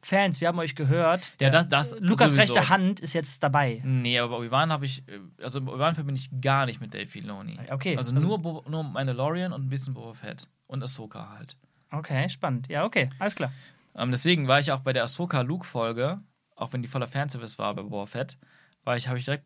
Fans, 0.03 0.41
wir 0.43 0.49
haben 0.49 0.59
euch 0.59 0.74
gehört. 0.74 1.35
Ja, 1.41 1.49
das- 1.49 1.69
das 1.69 1.97
Lukas 2.01 2.32
sowieso. 2.32 2.53
rechte 2.55 2.69
Hand 2.69 3.01
ist 3.01 3.15
jetzt 3.15 3.43
dabei. 3.43 3.81
Nee, 3.85 4.19
aber 4.19 4.32
bei 4.32 4.36
Obi-Wan 4.41 4.70
habe 4.73 4.85
ich, 4.85 5.09
äh, 5.09 5.20
also 5.43 5.61
bei 5.62 5.73
Obi-Wan 5.73 5.95
verbinde 5.95 6.20
ich 6.20 6.28
gar 6.41 6.66
nicht 6.66 6.81
mit 6.81 6.93
Dave 6.93 7.07
Filoni. 7.07 7.59
Okay, 7.70 7.97
Also, 7.97 8.15
also- 8.15 8.27
nur, 8.28 8.39
Bo 8.43 8.62
nur 8.69 8.82
Mandalorian 8.85 9.53
und 9.53 9.65
ein 9.65 9.69
bisschen 9.70 9.95
Boba 9.95 10.12
Fett. 10.12 10.49
Und 10.66 10.82
Ahsoka 10.82 11.31
halt. 11.39 11.57
Okay, 11.91 12.28
spannend. 12.28 12.69
Ja, 12.69 12.85
okay, 12.85 13.09
alles 13.19 13.36
klar. 13.36 13.53
Ähm, 13.95 14.11
deswegen 14.11 14.49
war 14.49 14.61
ich 14.61 14.70
auch 14.73 14.81
bei 14.81 14.93
der 14.93 15.05
Ahsoka-Luke-Folge, 15.05 16.20
auch 16.57 16.73
wenn 16.73 16.82
die 16.82 16.89
voller 16.89 17.07
Fanservice 17.07 17.59
war 17.59 17.74
bei 17.74 17.82
Boba 17.82 18.07
Fett, 18.07 18.36
war 18.85 18.97
ich, 18.97 19.09
habe 19.09 19.19
ich 19.19 19.24
direkt 19.24 19.45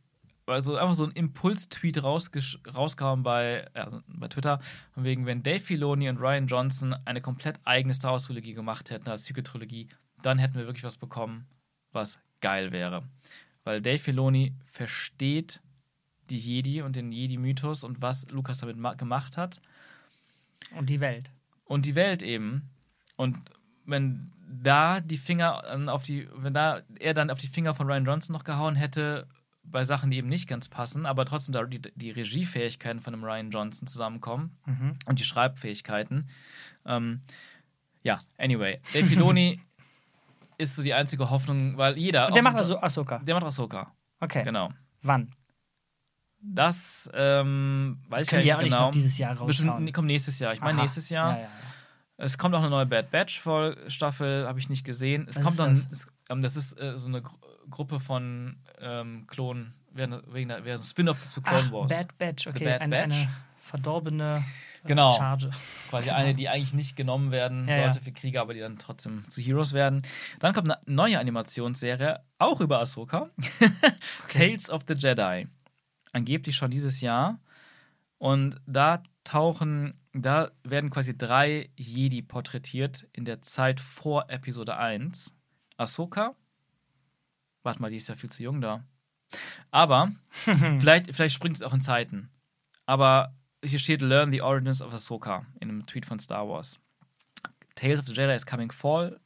also 0.49 0.77
einfach 0.77 0.95
so 0.95 1.05
ein 1.05 1.11
Impuls-Tweet 1.12 1.99
rausgesch- 1.99 2.59
rausgehauen 2.75 3.23
bei, 3.23 3.69
also 3.75 4.01
bei 4.07 4.29
Twitter, 4.29 4.61
von 4.93 5.05
wegen, 5.05 5.27
wenn 5.27 5.43
Dave 5.43 5.61
Filoni 5.61 6.09
und 6.09 6.19
Ryan 6.19 6.47
Johnson 6.47 6.95
eine 7.05 7.20
komplett 7.20 7.61
eigene 7.65 7.95
Star 7.95 8.12
Wars-Trilogie 8.12 8.55
gemacht 8.55 8.91
hätten, 8.91 9.09
als 9.09 9.25
Sequel-Trilogie, 9.27 9.89
dann 10.23 10.39
hätten 10.39 10.55
wir 10.55 10.66
wirklich 10.66 10.85
was 10.85 10.97
bekommen, 10.97 11.47
was 11.93 12.19
geil 12.41 12.73
wäre. 12.73 13.05
Weil 13.65 13.83
Dave 13.83 13.99
Filoni 13.99 14.55
versteht 14.62 15.61
die 16.31 16.39
Jedi 16.39 16.83
und 16.83 16.97
den 16.97 17.12
Jedi-Mythos 17.12 17.85
und 17.85 18.03
was 18.03 18.29
Lukas 18.31 18.59
damit 18.59 18.77
ma- 18.77 18.95
gemacht 18.95 19.37
hat 19.37 19.61
Und 20.77 20.91
die 20.91 21.01
Welt. 21.01 21.31
und 21.65 21.87
die 21.87 21.95
Welt 21.95 22.23
eben. 22.23 22.69
Und 23.16 23.39
wenn 23.87 24.33
da 24.51 25.01
die 25.01 25.16
Finger 25.16 25.62
auf 25.93 26.03
die, 26.05 26.29
wenn 26.37 26.55
da 26.55 26.83
er 26.99 27.15
dann 27.15 27.31
auf 27.31 27.39
die 27.39 27.49
Finger 27.49 27.75
von 27.75 27.87
Ryan 27.87 28.05
Johnson 28.05 28.33
noch 28.35 28.45
gehauen 28.45 28.77
hätte, 28.77 29.27
bei 29.70 29.85
Sachen, 29.85 30.11
die 30.11 30.16
eben 30.19 30.28
nicht 30.28 30.47
ganz 30.49 30.69
passen, 30.69 31.07
aber 31.07 31.24
trotzdem 31.24 31.53
da 31.53 31.62
die, 31.65 31.81
die 31.95 32.11
Regiefähigkeiten 32.11 33.01
von 33.01 33.15
einem 33.15 33.24
Ryan 33.24 33.51
Johnson 33.51 33.86
zusammenkommen 33.86 34.57
Mhm. 34.66 34.97
und 35.07 35.19
die 35.19 35.24
Schreibfähigkeiten. 35.24 36.28
Ähm, 36.86 37.20
ja, 38.03 38.20
anyway. 38.39 38.81
Dave 38.93 39.07
Filoni 39.07 39.61
ist 40.59 40.77
so 40.77 40.82
die 40.82 40.95
einzige 40.95 41.31
Hoffnung, 41.31 41.77
weil 41.77 41.97
jeder. 41.99 42.28
Und 42.28 42.36
der 42.36 42.43
macht 42.43 42.57
so- 42.57 42.77
also 42.77 42.81
Ahsoka. 42.81 43.19
Der 43.20 43.35
macht 43.35 43.45
Ahsoka, 43.45 43.93
Okay. 44.20 44.43
genau. 44.43 44.70
Wann? 45.03 45.31
Das 46.40 47.11
ähm, 47.15 47.99
weiß 48.09 48.19
Das 48.19 48.23
ich 48.23 48.28
können 48.31 48.47
ja 48.47 48.55
nicht 48.57 48.65
nicht 48.65 48.73
genau. 48.73 48.85
noch 48.86 48.90
dieses 48.93 49.19
Jahr 49.19 49.35
Bestimmt 49.45 49.70
raushauen. 49.70 49.93
kommt 49.93 50.07
nächstes 50.07 50.39
Jahr. 50.39 50.53
Ich 50.55 50.61
meine 50.61 50.81
nächstes 50.81 51.09
Jahr. 51.09 51.36
Ja, 51.36 51.43
ja. 51.43 51.49
Es 52.16 52.39
kommt 52.39 52.55
auch 52.55 52.61
eine 52.61 52.70
neue 52.70 52.86
Bad 52.86 53.11
Batch 53.11 53.43
Staffel, 53.89 54.47
habe 54.47 54.59
ich 54.59 54.69
nicht 54.69 54.85
gesehen. 54.85 55.27
Es 55.28 55.36
Was 55.36 55.45
kommt 55.45 55.59
dann? 55.59 55.73
Es, 55.73 56.07
ähm, 56.29 56.43
das 56.43 56.57
ist 56.57 56.79
äh, 56.81 56.99
so 56.99 57.09
eine 57.09 57.23
Gru 57.23 57.37
Gruppe 57.71 58.01
von 58.01 58.57
ähm, 58.81 59.27
Klonen, 59.27 59.75
wäre 59.93 60.23
ein 60.25 60.83
Spin-off 60.83 61.21
zu 61.21 61.43
Clone 61.43 61.65
Ach, 61.67 61.73
Wars. 61.73 61.89
Bad 61.89 62.17
Batch, 62.17 62.47
okay. 62.47 62.65
Bad 62.65 62.81
eine, 62.81 62.97
Batch. 62.97 63.15
eine 63.15 63.29
verdorbene 63.63 64.37
äh, 64.39 64.41
Genau. 64.85 65.17
Charge. 65.17 65.51
Quasi 65.91 66.11
eine, 66.11 66.35
die 66.35 66.49
eigentlich 66.49 66.75
nicht 66.75 66.97
genommen 66.97 67.31
werden 67.31 67.69
Ja, 67.69 67.77
sollte 67.77 67.99
ja. 67.99 68.05
für 68.05 68.13
Krieger, 68.13 68.41
aber 68.41 68.55
die 68.55 68.61
dann 68.61 68.79
trotzdem 68.79 69.29
zu 69.29 69.41
Heroes 69.41 69.73
werden. 69.73 70.03
Dann 70.39 70.55
kommt 70.55 70.71
eine 70.71 70.81
neue 70.87 71.19
Animationsserie, 71.19 72.21
auch 72.39 72.61
über 72.61 72.81
Ahsoka. 72.81 73.31
Tales 74.29 74.71
of 74.71 74.83
the 74.89 74.95
Jedi. 74.95 75.47
Angeblich 76.13 76.57
schon 76.57 76.71
dieses 76.71 77.01
Jahr. 77.01 77.39
Und 78.19 78.61
da 78.67 79.03
tauchen, 79.25 80.01
da 80.13 80.51
werden 80.65 80.91
quasi 80.91 81.17
drei 81.17 81.71
Jedi 81.77 82.23
porträtiert 82.23 83.07
in 83.13 83.25
der 83.25 83.43
Zeit 83.43 83.81
vor 83.81 84.31
Episode 84.31 84.77
1. 84.77 85.35
Ahsoka. 85.79 86.35
Warte 87.63 87.81
mal, 87.81 87.91
die 87.91 87.97
ist 87.97 88.09
ja 88.09 88.15
viel 88.17 88.31
zu 88.31 88.43
jung 88.43 88.61
da. 88.61 88.85
Aber 89.71 90.13
vielleicht, 90.79 91.15
vielleicht 91.15 91.35
springt 91.35 91.57
es 91.57 91.63
auch 91.63 91.75
in 91.75 91.81
Zeiten. 91.81 92.31
Aber 92.87 93.35
hier 93.65 93.79
steht 93.79 94.01
Learn 94.03 94.33
the 94.33 94.43
Origins 94.43 94.81
of 94.83 94.93
Ahsoka 94.93 95.45
in 95.61 95.69
einem 95.69 95.87
Tweet 95.87 96.07
von 96.07 96.19
Star 96.19 96.49
Wars. 96.49 96.79
Tales 97.75 98.01
of 98.01 98.07
the 98.07 98.13
Jedi 98.13 98.35
is 98.35 98.47
coming 98.47 98.71
fall 98.73 99.21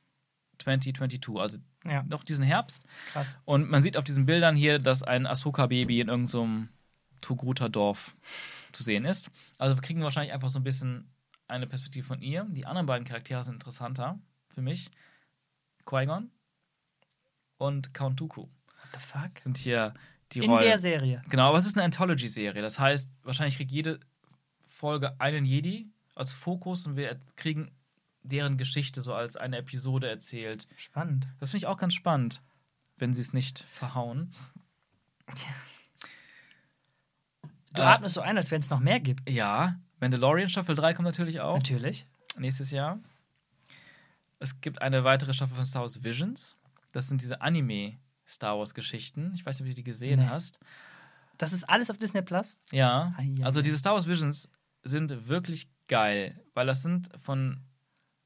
2022, 0.59 1.37
also 1.39 1.59
Ja, 1.87 2.03
noch 2.05 2.23
diesen 2.25 2.45
Herbst. 2.45 2.85
krass. 3.13 3.37
Und 3.45 3.69
man 3.71 3.83
sieht 3.83 3.97
auf 3.97 4.05
diesen 4.05 4.27
Bildern 4.27 4.55
hier, 4.57 4.79
dass 4.79 5.03
ein 5.03 5.27
Ahsoka-Baby 5.27 6.01
in 6.01 6.09
irgendeinem 6.09 6.69
Togruter 7.21 7.69
Dorf 7.69 8.17
zu 8.73 8.83
sehen 8.83 9.05
ist. 9.05 9.31
Also 9.59 9.77
wir 9.77 9.83
kriegen 9.83 10.03
wahrscheinlich 10.03 10.33
einfach 10.33 10.49
so 10.49 10.59
ein 10.59 10.65
bisschen 10.65 11.09
eine 11.49 11.67
Perspektive 11.67 12.07
von 12.07 12.21
ihr. 12.23 12.45
Die 12.51 12.67
anderen 12.67 12.87
beiden 12.87 13.07
Charaktere 13.07 13.43
sind 13.45 13.55
interessanter 13.55 14.19
für 14.49 14.63
mich. 14.63 14.91
Qui-Gon 15.87 16.31
und 17.63 17.95
Count 17.95 18.21
Dooku 18.21 18.43
What 18.43 18.51
the 18.95 18.99
fuck? 19.01 19.39
sind 19.39 19.57
hier 19.59 19.95
die 20.33 20.41
In 20.41 20.51
Rollen. 20.51 20.65
der 20.65 20.79
Serie. 20.79 21.23
Genau, 21.29 21.49
aber 21.49 21.59
es 21.59 21.67
ist 21.67 21.77
eine 21.77 21.85
Anthology-Serie. 21.85 22.63
Das 22.63 22.79
heißt, 22.79 23.13
wahrscheinlich 23.23 23.57
kriegt 23.57 23.71
jede 23.71 24.01
Folge 24.69 25.19
einen 25.21 25.45
Jedi 25.45 25.89
als 26.15 26.33
Fokus 26.33 26.87
und 26.87 26.97
wir 26.97 27.19
kriegen 27.37 27.71
deren 28.23 28.57
Geschichte 28.57 29.03
so 29.03 29.15
als 29.15 29.37
eine 29.37 29.59
Episode 29.59 30.09
erzählt. 30.09 30.67
Spannend. 30.77 31.29
Das 31.41 31.51
finde 31.51 31.59
ich 31.59 31.67
auch 31.67 31.77
ganz 31.77 31.95
spannend, 31.95 32.41
wenn 32.97 33.13
sie 33.15 33.21
es 33.21 33.33
nicht 33.33 33.61
verhauen. 33.61 34.31
Du 37.75 37.81
Äh, 37.83 37.85
atmest 37.87 38.15
so 38.15 38.21
ein, 38.21 38.37
als 38.37 38.51
wenn 38.51 38.61
es 38.61 38.71
noch 38.71 38.81
mehr 38.81 39.01
gibt. 39.01 39.29
Ja, 39.29 39.79
Mandalorian 40.01 40.51
Staffel 40.51 40.75
3 40.75 40.95
kommt 40.95 41.07
natürlich 41.07 41.41
auch 41.41 41.57
Natürlich. 41.57 42.07
nächstes 42.37 42.71
Jahr. 42.71 42.99
Es 44.39 44.61
gibt 44.61 44.83
eine 44.83 45.05
weitere 45.05 45.33
Staffel 45.33 45.55
von 45.57 45.65
Star 45.65 45.83
Wars 45.83 46.03
Visions. 46.03 46.57
Das 46.93 47.09
sind 47.09 47.23
diese 47.23 47.41
Anime-Star 47.41 48.59
Wars-Geschichten. 48.59 49.33
Ich 49.35 49.45
weiß 49.45 49.57
nicht, 49.59 49.69
ob 49.69 49.71
du 49.71 49.75
die 49.75 49.85
gesehen 49.85 50.21
Nee. 50.21 50.27
hast. 50.29 50.61
Das 51.39 51.53
ist 51.53 51.65
alles 51.65 51.91
auf 51.91 51.99
Disney 51.99 52.23
Plus? 52.23 52.57
Ja, 52.71 53.15
ei, 53.17 53.35
also 53.43 53.63
diese 53.63 53.77
Star 53.79 53.95
Wars 53.95 54.07
Visions 54.07 54.49
sind 54.85 55.29
wirklich 55.29 55.69
geil, 55.89 56.41
weil 56.55 56.67
das 56.67 56.83
sind 56.83 57.09
von 57.21 57.63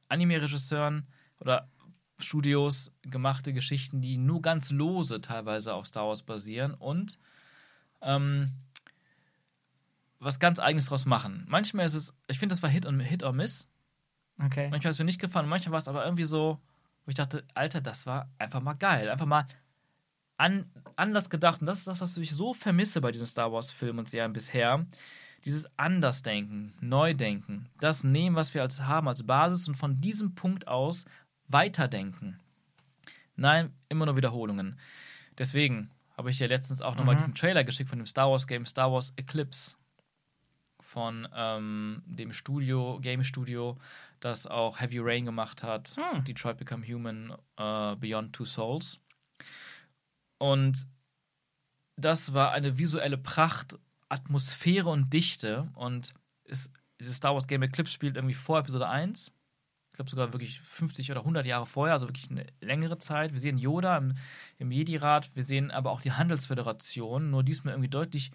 Anime-Regisseuren 0.08 1.06
oder 1.38 1.70
Studios 2.18 2.92
gemachte 3.02 3.52
Geschichten, 3.52 4.00
die 4.00 4.16
nur 4.16 4.42
ganz 4.42 4.70
lose 4.70 5.20
teilweise 5.20 5.74
auf 5.74 5.86
Star 5.86 6.08
Wars 6.08 6.22
basieren 6.22 6.74
und 6.74 7.18
ähm, 8.02 8.52
was 10.18 10.38
ganz 10.40 10.58
Eigenes 10.58 10.86
draus 10.86 11.04
machen. 11.06 11.44
Manchmal 11.48 11.86
ist 11.86 11.94
es, 11.94 12.14
ich 12.28 12.38
finde, 12.38 12.54
das 12.54 12.62
war 12.62 12.70
Hit, 12.70 12.86
und, 12.86 13.00
Hit 13.00 13.22
or 13.22 13.32
Miss. 13.32 13.68
Okay. 14.42 14.68
Manchmal 14.70 14.90
ist 14.90 14.96
es 14.96 14.98
mir 14.98 15.04
nicht 15.04 15.20
gefallen, 15.20 15.48
manchmal 15.48 15.72
war 15.72 15.78
es 15.78 15.88
aber 15.88 16.04
irgendwie 16.04 16.24
so, 16.24 16.58
wo 17.06 17.10
ich 17.10 17.14
dachte, 17.14 17.44
Alter, 17.54 17.80
das 17.80 18.04
war 18.04 18.28
einfach 18.36 18.60
mal 18.60 18.74
geil. 18.74 19.08
Einfach 19.08 19.26
mal 19.26 19.46
an, 20.36 20.70
anders 20.96 21.30
gedacht. 21.30 21.60
Und 21.60 21.66
das 21.66 21.78
ist 21.78 21.86
das, 21.86 22.00
was 22.00 22.16
ich 22.16 22.32
so 22.32 22.52
vermisse 22.52 23.00
bei 23.00 23.12
diesen 23.12 23.26
Star 23.26 23.52
Wars-Filmen 23.52 24.00
und 24.00 24.08
Serien 24.08 24.32
bisher. 24.32 24.84
Dieses 25.44 25.66
Andersdenken, 25.78 26.74
Neudenken. 26.80 27.68
Das 27.78 28.02
nehmen, 28.04 28.34
was 28.36 28.52
wir 28.52 28.62
als 28.62 28.80
haben 28.80 29.06
als 29.08 29.24
Basis 29.24 29.68
und 29.68 29.76
von 29.76 30.00
diesem 30.00 30.34
Punkt 30.34 30.66
aus 30.66 31.04
weiterdenken. 31.46 32.40
Nein, 33.36 33.72
immer 33.88 34.06
nur 34.06 34.16
Wiederholungen. 34.16 34.78
Deswegen 35.38 35.90
habe 36.16 36.30
ich 36.30 36.38
ja 36.40 36.48
letztens 36.48 36.80
auch 36.82 36.96
nochmal 36.96 37.14
Mhm. 37.14 37.18
diesen 37.18 37.34
Trailer 37.34 37.62
geschickt 37.62 37.90
von 37.90 37.98
dem 37.98 38.06
Star 38.06 38.30
Wars 38.30 38.46
Game 38.48 38.66
Star 38.66 38.90
Wars 38.90 39.12
Eclipse 39.16 39.76
von 40.80 41.28
ähm, 41.34 42.02
dem 42.06 42.32
Studio, 42.32 42.98
Game 43.00 43.22
Studio, 43.22 43.76
das 44.20 44.46
auch 44.46 44.80
Heavy 44.80 44.98
Rain 45.00 45.24
gemacht 45.24 45.62
hat, 45.62 45.96
Hm. 45.96 46.24
Detroit 46.24 46.58
Become 46.58 46.86
Human, 46.86 47.32
äh, 47.56 47.96
Beyond 47.96 48.34
Two 48.34 48.44
Souls. 48.44 49.00
Und 50.38 50.86
das 51.96 52.34
war 52.34 52.52
eine 52.52 52.78
visuelle 52.78 53.18
Pracht, 53.18 53.78
Atmosphäre 54.08 54.90
und 54.90 55.12
Dichte. 55.12 55.68
Und 55.74 56.14
es, 56.44 56.72
dieses 57.00 57.16
Star 57.16 57.34
Wars 57.34 57.46
Game 57.48 57.62
Eclipse 57.62 57.92
spielt 57.92 58.16
irgendwie 58.16 58.34
vor 58.34 58.58
Episode 58.58 58.88
1. 58.88 59.32
Ich 59.90 59.96
glaube 59.96 60.10
sogar 60.10 60.32
wirklich 60.34 60.60
50 60.60 61.10
oder 61.10 61.20
100 61.20 61.46
Jahre 61.46 61.64
vorher, 61.64 61.94
also 61.94 62.06
wirklich 62.06 62.30
eine 62.30 62.46
längere 62.60 62.98
Zeit. 62.98 63.32
Wir 63.32 63.40
sehen 63.40 63.56
Yoda 63.56 63.96
im, 63.96 64.14
im 64.58 64.70
Jedi-Rat, 64.70 65.34
wir 65.34 65.42
sehen 65.42 65.70
aber 65.70 65.90
auch 65.90 66.02
die 66.02 66.12
Handelsföderation, 66.12 67.30
nur 67.30 67.42
diesmal 67.42 67.72
irgendwie 67.72 67.88
deutlich 67.88 68.30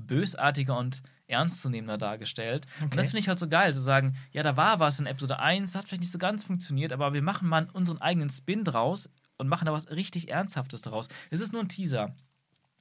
bösartiger 0.00 0.76
und 0.78 1.02
ernstzunehmender 1.28 1.98
dargestellt. 1.98 2.66
Und 2.80 2.86
Okay. 2.86 2.96
das 2.96 3.06
finde 3.08 3.18
ich 3.20 3.28
halt 3.28 3.38
so 3.38 3.48
geil, 3.48 3.74
zu 3.74 3.80
sagen, 3.80 4.16
ja, 4.32 4.42
da 4.42 4.56
war 4.56 4.78
was 4.80 5.00
in 5.00 5.06
Episode 5.06 5.40
1, 5.40 5.72
das 5.72 5.78
hat 5.80 5.88
vielleicht 5.88 6.02
nicht 6.02 6.12
so 6.12 6.18
ganz 6.18 6.44
funktioniert, 6.44 6.92
aber 6.92 7.14
wir 7.14 7.22
machen 7.22 7.48
mal 7.48 7.66
unseren 7.72 8.00
eigenen 8.00 8.30
Spin 8.30 8.62
draus 8.64 9.08
und 9.38 9.48
machen 9.48 9.66
da 9.66 9.72
was 9.72 9.90
richtig 9.90 10.30
Ernsthaftes 10.30 10.82
draus. 10.82 11.08
Es 11.30 11.40
ist 11.40 11.52
nur 11.52 11.62
ein 11.62 11.68
Teaser. 11.68 12.14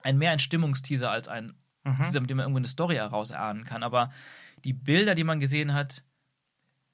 Ein 0.04 0.18
mehr 0.18 0.32
ein 0.32 0.40
Stimmungsteaser 0.40 1.10
als 1.10 1.28
ein 1.28 1.54
Mhm. 1.84 1.98
Teaser, 1.98 2.20
mit 2.22 2.30
dem 2.30 2.38
man 2.38 2.46
irgendwo 2.46 2.58
eine 2.60 2.68
Story 2.68 2.96
herauserahnen 2.96 3.64
kann. 3.64 3.84
Aber 3.84 4.12
die 4.64 4.74
Bilder, 4.74 5.14
die 5.16 5.24
man 5.24 5.40
gesehen 5.40 5.74
hat, 5.74 6.02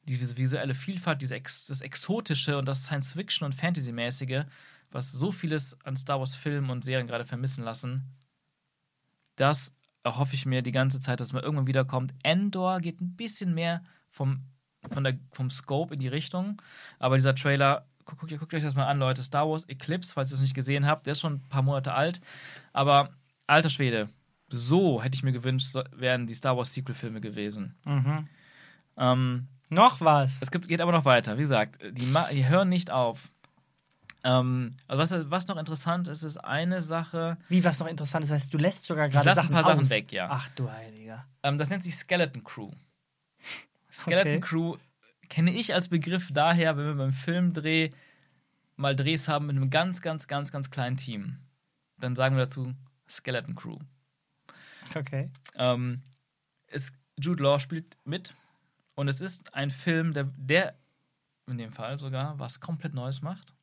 diese 0.03 0.35
visuelle 0.35 0.73
Vielfalt, 0.73 1.22
diese 1.22 1.35
Ex 1.35 1.68
das 1.68 1.80
Exotische 1.81 2.57
und 2.57 2.65
das 2.65 2.85
Science-Fiction- 2.85 3.45
und 3.45 3.53
Fantasy-mäßige, 3.56 4.43
was 4.89 5.11
so 5.11 5.31
vieles 5.31 5.77
an 5.85 5.95
Star 5.95 6.19
Wars-Filmen 6.19 6.69
und 6.69 6.84
Serien 6.84 7.07
gerade 7.07 7.23
vermissen 7.26 7.64
lassen, 7.64 8.03
das 9.35 9.73
erhoffe 10.03 10.34
ich 10.36 10.45
mir 10.45 10.61
die 10.61 10.72
ganze 10.72 10.99
Zeit, 10.99 11.19
dass 11.19 11.34
man 11.34 11.44
irgendwann 11.44 11.68
wiederkommt. 11.68 12.14
Endor 12.23 12.80
geht 12.80 13.02
ein 13.02 13.15
bisschen 13.15 13.53
mehr 13.53 13.84
vom, 14.07 14.41
von 14.91 15.03
der, 15.03 15.18
vom 15.32 15.49
Scope 15.49 15.94
in 15.94 15.99
die 15.99 16.07
Richtung, 16.07 16.61
aber 16.99 17.18
dieser 17.18 17.36
Trailer, 17.36 17.86
guckt, 18.06 18.38
guckt, 18.40 18.53
euch 18.53 18.64
das 18.64 18.76
mal 18.76 18.88
an, 18.88 18.99
Leute. 18.99 19.22
Star 19.22 19.48
Wars 19.49 19.65
Eclipse, 19.69 20.14
falls 20.14 20.32
ihr 20.32 20.36
es 20.36 20.41
nicht 20.41 20.56
gesehen 20.56 20.88
habt, 20.88 21.06
der 21.06 21.11
ist 21.11 21.19
schon 21.19 21.34
ein 21.34 21.49
paar 21.49 21.61
Monate 21.61 21.94
alt, 21.94 22.22
aber 22.73 23.10
alter 23.48 23.69
Schwede, 23.69 24.10
so 24.48 25.02
hätte 25.02 25.15
ich 25.15 25.23
mir 25.23 25.32
gewünscht, 25.32 25.76
wären 25.95 26.28
die 26.28 26.34
Star 26.34 26.57
Wars 26.57 26.73
Sequel-Filme 26.73 27.22
gewesen. 27.22 27.76
Mhm. 27.86 28.28
Ähm, 28.98 29.48
Noch 29.69 30.02
was. 30.02 30.40
es 30.41 30.52
gibt, 30.52 30.68
geht 30.68 30.82
aber 30.82 30.91
noch 30.91 31.06
weiter. 31.06 31.38
Wie 31.38 31.41
gesagt, 31.41 31.80
die, 31.82 32.14
die 32.34 32.48
hören 32.48 32.69
nicht 32.69 32.91
auf. 32.91 33.31
Ähm, 34.23 34.76
also 34.88 35.02
was, 35.02 35.31
was 35.31 35.48
noch 35.48 35.57
interessant 35.57 36.07
ist, 36.07 36.23
ist 36.23 36.38
eine 36.38 36.81
Sache. 36.81 37.38
Wie, 37.49 37.64
was 37.64 37.80
noch 37.80 37.88
interessant 37.88 38.23
ist, 38.26 38.31
heißt, 38.31 38.53
du 38.53 38.57
lässt 38.57 38.85
sogar 38.85 39.10
gerade 39.10 39.34
Sachen 39.34 39.49
ein 39.49 39.53
paar 39.53 39.64
Sachen 39.64 39.81
aus. 39.81 39.89
weg, 39.89 40.11
ja. 40.11 40.27
Ach 40.30 40.49
du 40.49 40.69
Heiliger. 40.72 41.26
Ähm, 41.43 41.57
das 41.57 41.69
nennt 41.69 41.84
sich 41.84 41.95
Skeleton 41.95 42.43
Crew. 42.43 42.72
Skeleton 43.91 44.34
Okay. 44.34 44.39
Crew 44.39 44.77
kenne 45.30 45.52
ich 45.52 45.73
als 45.73 45.89
Begriff 45.89 46.30
daher, 46.34 46.77
wenn 46.77 46.85
wir 46.85 46.95
beim 46.95 47.11
Filmdreh 47.11 47.89
mal 48.76 48.95
Drehs 48.95 49.27
haben 49.27 49.48
mit 49.48 49.56
einem 49.56 49.69
ganz, 49.69 50.02
ganz, 50.02 50.27
ganz, 50.27 50.52
ganz 50.52 50.69
kleinen 50.69 50.98
Team. 50.98 51.38
Dann 51.98 52.15
sagen 52.15 52.35
wir 52.35 52.43
dazu 52.43 52.73
Skeleton 53.10 53.56
Crew. 53.56 53.77
Okay. 54.95 55.31
Ähm, 55.56 56.02
es, 56.68 56.91
Jude 57.19 57.41
Law 57.43 57.60
spielt 57.60 57.98
mit 58.06 58.34
und 58.95 59.07
es 59.07 59.22
ist 59.22 59.53
ein 59.53 59.72
Film, 59.72 60.14
der, 60.14 60.26
der 60.38 60.76
in 61.48 61.57
dem 61.57 61.72
Fall 61.72 61.98
sogar 61.98 62.38
was 62.39 62.60
komplett 62.60 62.93
Neues 62.93 63.22
macht. 63.22 63.53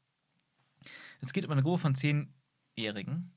Es 1.21 1.33
geht 1.33 1.45
um 1.45 1.51
eine 1.53 1.63
Gruppe 1.63 1.79
von 1.79 1.95
Zehnjährigen, 1.95 3.33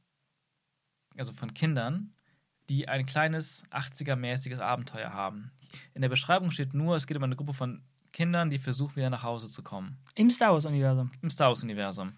also 1.17 1.33
von 1.33 1.53
Kindern, 1.53 2.13
die 2.69 2.87
ein 2.87 3.05
kleines 3.05 3.63
80er-mäßiges 3.71 4.59
Abenteuer 4.59 5.13
haben. 5.13 5.51
In 5.93 6.01
der 6.01 6.09
Beschreibung 6.09 6.51
steht 6.51 6.73
nur, 6.73 6.95
es 6.95 7.07
geht 7.07 7.17
um 7.17 7.23
eine 7.23 7.35
Gruppe 7.35 7.53
von 7.53 7.83
Kindern, 8.13 8.49
die 8.49 8.59
versuchen, 8.59 8.95
wieder 8.97 9.09
nach 9.09 9.23
Hause 9.23 9.49
zu 9.49 9.63
kommen. 9.63 9.97
Im 10.15 10.29
Star 10.29 10.53
Wars-Universum. 10.53 11.11
Im 11.21 11.29
Star 11.29 11.49
Wars-Universum. 11.49 12.13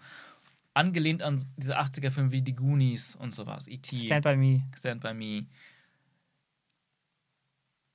Angelehnt 0.74 1.22
an 1.22 1.40
diese 1.56 1.78
80er-Filme 1.78 2.32
wie 2.32 2.42
Die 2.42 2.54
Goonies 2.54 3.14
und 3.14 3.32
sowas. 3.32 3.68
E.T. 3.68 3.96
Stand 3.96 4.24
by 4.24 4.36
me. 4.36 4.64
Stand 4.76 5.00
by 5.00 5.14
Me. 5.14 5.46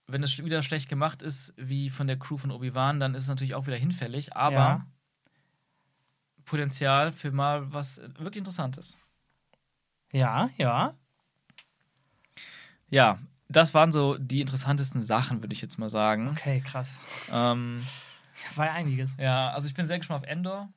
Wenn 0.07 0.23
es 0.23 0.43
wieder 0.43 0.63
schlecht 0.63 0.89
gemacht 0.89 1.21
ist, 1.21 1.53
wie 1.57 1.89
von 1.89 2.07
der 2.07 2.17
Crew 2.17 2.37
von 2.37 2.51
Obi-Wan, 2.51 2.99
dann 2.99 3.13
ist 3.13 3.23
es 3.23 3.29
natürlich 3.29 3.53
auch 3.53 3.67
wieder 3.67 3.77
hinfällig, 3.77 4.35
aber 4.35 4.53
Ja. 4.55 4.87
Potenzial 6.49 7.11
für 7.11 7.31
mal 7.31 7.71
was 7.71 7.97
wirklich 8.17 8.37
Interessantes. 8.37 8.97
Ja, 10.11 10.49
ja. 10.57 10.95
Ja, 12.89 13.19
das 13.47 13.73
waren 13.73 13.91
so 13.91 14.17
die 14.17 14.41
interessantesten 14.41 15.03
Sachen, 15.03 15.41
würde 15.43 15.53
ich 15.53 15.61
jetzt 15.61 15.77
mal 15.77 15.89
sagen. 15.89 16.29
Okay, 16.29 16.61
krass. 16.61 16.97
Ähm, 17.31 17.85
War 18.55 18.65
ja 18.67 18.73
einiges. 18.73 19.15
ja, 19.17 19.51
also 19.51 19.67
ich 19.67 19.73
bin 19.75 19.85
sehr 19.85 19.99
gespannt 19.99 20.23
auf 20.23 20.29
Endor. 20.29 20.69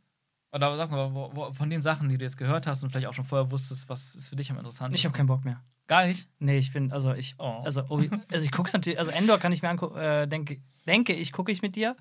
Oder 0.52 0.76
sag 0.76 0.90
mal, 0.90 1.14
wo, 1.14 1.30
wo, 1.34 1.52
von 1.54 1.70
den 1.70 1.80
Sachen, 1.80 2.10
die 2.10 2.18
du 2.18 2.24
jetzt 2.24 2.36
gehört 2.36 2.66
hast 2.66 2.82
und 2.82 2.90
vielleicht 2.90 3.06
auch 3.06 3.14
schon 3.14 3.24
vorher 3.24 3.50
wusstest, 3.50 3.88
was 3.88 4.14
ist 4.14 4.28
für 4.28 4.36
dich 4.36 4.50
am 4.50 4.58
interessantesten? 4.58 4.98
Ich 4.98 5.06
habe 5.06 5.16
keinen 5.16 5.26
Bock 5.26 5.46
mehr. 5.46 5.62
Gar 5.86 6.04
nicht? 6.04 6.28
Nee, 6.38 6.58
ich 6.58 6.72
bin, 6.72 6.92
also 6.92 7.14
ich, 7.14 7.34
Oh. 7.38 7.62
also, 7.64 7.80
also 7.82 8.44
ich 8.44 8.50
guck's 8.50 8.74
natürlich, 8.74 8.98
also 8.98 9.10
Endor 9.10 9.38
kann 9.38 9.52
ich 9.52 9.62
mir 9.62 9.70
angucken, 9.70 9.96
äh, 9.96 10.28
denke, 10.28 10.60
denke 10.86 11.14
ich, 11.14 11.32
gucke 11.32 11.50
ich 11.50 11.62
mit 11.62 11.74
dir. 11.76 11.96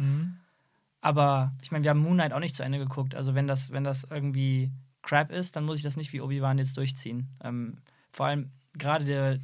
Aber 1.02 1.54
ich 1.62 1.72
meine, 1.72 1.84
wir 1.84 1.90
haben 1.90 2.00
Moon 2.00 2.14
Knight 2.14 2.32
auch 2.34 2.40
nicht 2.40 2.56
zu 2.56 2.64
Ende 2.64 2.78
geguckt. 2.78 3.16
Also 3.16 3.34
wenn 3.36 3.48
das, 3.48 3.72
wenn 3.72 3.84
das 3.84 4.04
irgendwie 4.10 4.72
Crap 5.02 5.32
ist, 5.32 5.56
dann 5.56 5.66
muss 5.66 5.78
ich 5.78 5.84
das 5.84 5.98
nicht 5.98 6.14
wie 6.14 6.22
Obi-Wan 6.22 6.60
jetzt 6.60 6.78
durchziehen. 6.78 7.28
Ähm, 7.44 7.80
vor 8.12 8.28
allem 8.28 8.52
gerade 8.74 9.04
der, 9.06 9.40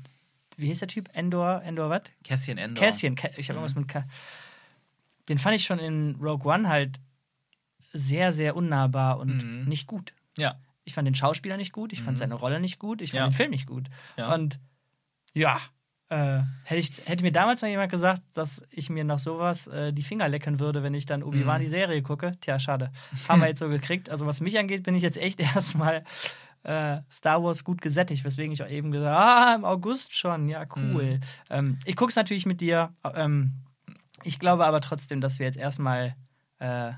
wie 0.55 0.67
hieß 0.67 0.79
der 0.79 0.87
Typ? 0.87 1.09
Endor, 1.13 1.63
Endor 1.63 1.89
was? 1.89 2.03
Cassian 2.23 2.57
Endor. 2.59 2.83
Cassian, 2.85 3.15
Ca- 3.15 3.29
ich 3.37 3.49
habe 3.49 3.57
irgendwas 3.59 3.75
mit 3.75 3.87
Ca 3.87 4.05
Den 5.29 5.39
fand 5.39 5.55
ich 5.55 5.65
schon 5.65 5.79
in 5.79 6.15
Rogue 6.21 6.45
One 6.51 6.69
halt 6.69 6.99
sehr, 7.91 8.31
sehr 8.31 8.55
unnahbar 8.55 9.17
und 9.19 9.37
Mhm. 9.43 9.65
nicht 9.67 9.87
gut. 9.87 10.13
Ja. 10.37 10.59
Ich 10.83 10.93
fand 10.93 11.05
den 11.07 11.15
Schauspieler 11.15 11.57
nicht 11.57 11.73
gut, 11.73 11.91
ich 11.91 12.01
fand 12.01 12.17
Mhm. 12.17 12.19
seine 12.19 12.35
Rolle 12.35 12.59
nicht 12.59 12.79
gut, 12.79 13.01
ich 13.01 13.11
fand 13.11 13.19
Ja. 13.21 13.27
den 13.27 13.33
Film 13.33 13.49
nicht 13.51 13.65
gut. 13.67 13.89
Ja. 14.15 14.33
Und 14.33 14.59
ja, 15.33 15.59
äh, 16.09 16.39
hätte, 16.63 16.79
ich, 16.79 17.01
hätte 17.05 17.23
mir 17.23 17.31
damals 17.31 17.61
noch 17.61 17.69
jemand 17.69 17.91
gesagt, 17.91 18.21
dass 18.33 18.63
ich 18.69 18.89
mir 18.89 19.03
nach 19.03 19.19
sowas 19.19 19.67
äh, 19.67 19.91
die 19.91 20.03
Finger 20.03 20.29
lecken 20.29 20.59
würde, 20.59 20.81
wenn 20.83 20.93
ich 20.93 21.05
dann 21.05 21.21
Obi-Wan 21.23 21.59
Mhm. 21.59 21.65
die 21.65 21.69
Serie 21.69 22.01
gucke. 22.01 22.31
Tja, 22.39 22.59
schade. 22.59 22.91
Haben 23.27 23.41
wir 23.41 23.47
jetzt 23.47 23.59
so 23.59 23.67
gekriegt. 23.69 24.09
Also 24.09 24.25
was 24.25 24.39
mich 24.41 24.57
angeht, 24.57 24.83
bin 24.83 24.95
ich 24.95 25.03
jetzt 25.03 25.17
echt 25.17 25.39
erstmal 25.55 26.03
äh, 26.63 26.97
Star 27.11 27.43
Wars 27.43 27.63
gut 27.63 27.81
gesättigt, 27.81 28.23
weswegen 28.23 28.51
ich 28.51 28.63
auch 28.63 28.69
eben 28.69 28.91
gesagt 28.91 29.15
habe, 29.17 29.51
ah, 29.51 29.55
im 29.55 29.65
August 29.65 30.15
schon, 30.15 30.47
ja, 30.47 30.65
cool. 30.75 31.15
Mhm. 31.15 31.19
Ähm, 31.49 31.79
ich 31.85 31.95
gucke 31.95 32.09
es 32.09 32.15
natürlich 32.15 32.45
mit 32.45 32.61
dir. 32.61 32.91
Ähm, 33.15 33.53
ich 34.23 34.39
glaube 34.39 34.65
aber 34.65 34.81
trotzdem, 34.81 35.21
dass 35.21 35.39
wir 35.39 35.45
jetzt 35.45 35.57
erstmal 35.57 36.15
äh, 36.59 36.91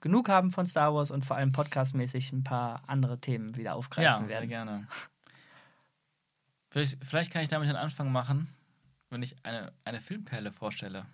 genug 0.00 0.28
haben 0.28 0.50
von 0.50 0.66
Star 0.66 0.94
Wars 0.94 1.10
und 1.10 1.24
vor 1.24 1.36
allem 1.36 1.52
podcastmäßig 1.52 2.32
ein 2.32 2.44
paar 2.44 2.82
andere 2.86 3.18
Themen 3.20 3.56
wieder 3.56 3.74
aufgreifen 3.74 4.22
Ja, 4.22 4.28
sehr 4.28 4.36
werden. 4.40 4.48
gerne. 4.48 4.86
Vielleicht, 6.74 6.98
vielleicht 7.04 7.30
kann 7.32 7.42
ich 7.44 7.48
damit 7.48 7.68
einen 7.68 7.76
Anfang 7.78 8.10
machen, 8.10 8.48
wenn 9.10 9.22
ich 9.22 9.36
eine, 9.44 9.72
eine 9.84 10.00
Filmperle 10.00 10.50
vorstelle. 10.50 11.06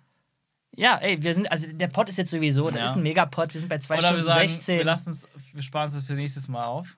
Ja, 0.75 0.97
ey, 0.97 1.21
wir 1.21 1.35
sind, 1.35 1.51
also 1.51 1.67
der 1.71 1.87
Pod 1.87 2.09
ist 2.09 2.17
jetzt 2.17 2.31
sowieso, 2.31 2.71
das 2.71 2.79
Ja. 2.79 2.85
ist 2.85 2.95
ein 2.95 3.03
Megapod, 3.03 3.53
wir 3.53 3.59
sind 3.59 3.69
bei 3.69 3.77
2 3.77 3.93
Oder 3.99 4.01
wir 4.01 4.07
Stunden 4.07 4.23
sagen, 4.25 4.47
16. 4.47 4.77
wir 4.79 4.85
lassen 4.85 5.11
es, 5.11 5.27
wir 5.53 5.61
sparen 5.61 5.87
es 5.87 6.03
für 6.03 6.13
nächstes 6.13 6.47
Mal 6.47 6.65
auf. 6.65 6.97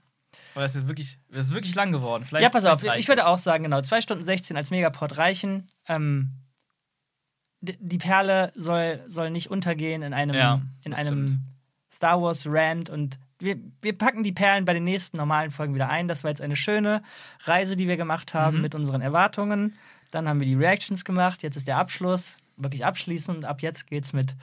Weil 0.53 0.63
es 0.65 0.75
ist 0.75 0.87
wirklich, 0.87 1.19
es 1.31 1.47
ist 1.47 1.53
wirklich 1.53 1.75
lang 1.75 1.91
geworden. 1.91 2.23
Vielleicht, 2.23 2.43
ja, 2.43 2.49
pass 2.49 2.65
auf, 2.65 2.81
ich 2.83 3.07
würde 3.09 3.27
auch 3.27 3.37
sagen, 3.37 3.63
genau, 3.65 3.81
2 3.81 3.99
Stunden 3.99 4.23
16 4.23 4.55
als 4.55 4.71
Megapod 4.71 5.17
reichen. 5.17 5.67
Ähm, 5.89 6.31
die 7.59 7.97
Perle 7.97 8.53
soll, 8.55 9.01
soll 9.07 9.29
nicht 9.29 9.49
untergehen 9.51 10.03
in 10.03 10.13
einem, 10.13 10.35
Ja, 10.35 10.61
in 10.83 10.93
einem 10.93 11.27
stimmt. 11.27 11.41
Star 11.93 12.21
Wars 12.21 12.45
Rant 12.45 12.89
und 12.89 13.19
wir, 13.43 13.57
wir 13.81 13.97
packen 13.97 14.23
die 14.23 14.31
Perlen 14.31 14.65
bei 14.65 14.73
den 14.73 14.83
nächsten 14.83 15.17
normalen 15.17 15.51
Folgen 15.51 15.75
wieder 15.75 15.89
ein. 15.89 16.07
Das 16.07 16.23
war 16.23 16.29
jetzt 16.31 16.41
eine 16.41 16.55
schöne 16.55 17.03
Reise, 17.43 17.75
die 17.75 17.87
wir 17.87 17.97
gemacht 17.97 18.33
haben 18.33 18.57
Mhm. 18.57 18.61
mit 18.63 18.75
unseren 18.75 19.01
Erwartungen. 19.01 19.75
Dann 20.11 20.27
haben 20.29 20.39
wir 20.39 20.47
die 20.47 20.55
Reactions 20.55 21.05
gemacht. 21.05 21.43
Jetzt 21.43 21.55
ist 21.55 21.67
der 21.67 21.77
Abschluss, 21.77 22.37
wirklich 22.57 22.85
abschließend. 22.85 23.45
Ab 23.45 23.61
jetzt 23.61 23.87
geht's 23.87 24.13
mit 24.13 24.35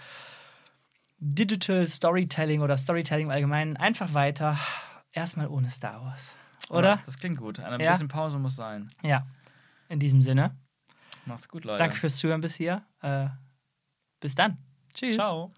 Digital 1.19 1.87
Storytelling 1.87 2.61
oder 2.63 2.77
Storytelling 2.77 3.27
im 3.27 3.31
Allgemeinen 3.31 3.77
einfach 3.77 4.15
weiter. 4.15 4.59
Erstmal 5.13 5.49
ohne 5.49 5.69
Star 5.71 6.03
Wars. 6.03 6.35
Oder? 6.71 6.91
Ja, 6.97 7.01
das 7.05 7.19
klingt 7.19 7.39
gut. 7.39 7.61
Eine 7.61 7.83
Ja. 7.83 7.91
bisschen 7.93 8.09
Pause 8.09 8.39
muss 8.39 8.57
sein. 8.57 8.89
Ja. 9.03 9.27
In 9.89 9.99
diesem 9.99 10.23
Sinne. 10.23 10.57
Mach's 11.27 11.49
gut, 11.49 11.65
Leute. 11.65 11.79
Danke 11.79 11.97
fürs 11.97 12.17
Zuhören 12.17 12.41
bis 12.41 12.55
hier. 12.55 12.83
Äh, 13.03 13.27
bis 14.21 14.35
dann. 14.35 14.57
Tschüss. 14.95 15.17
Ciao. 15.17 15.53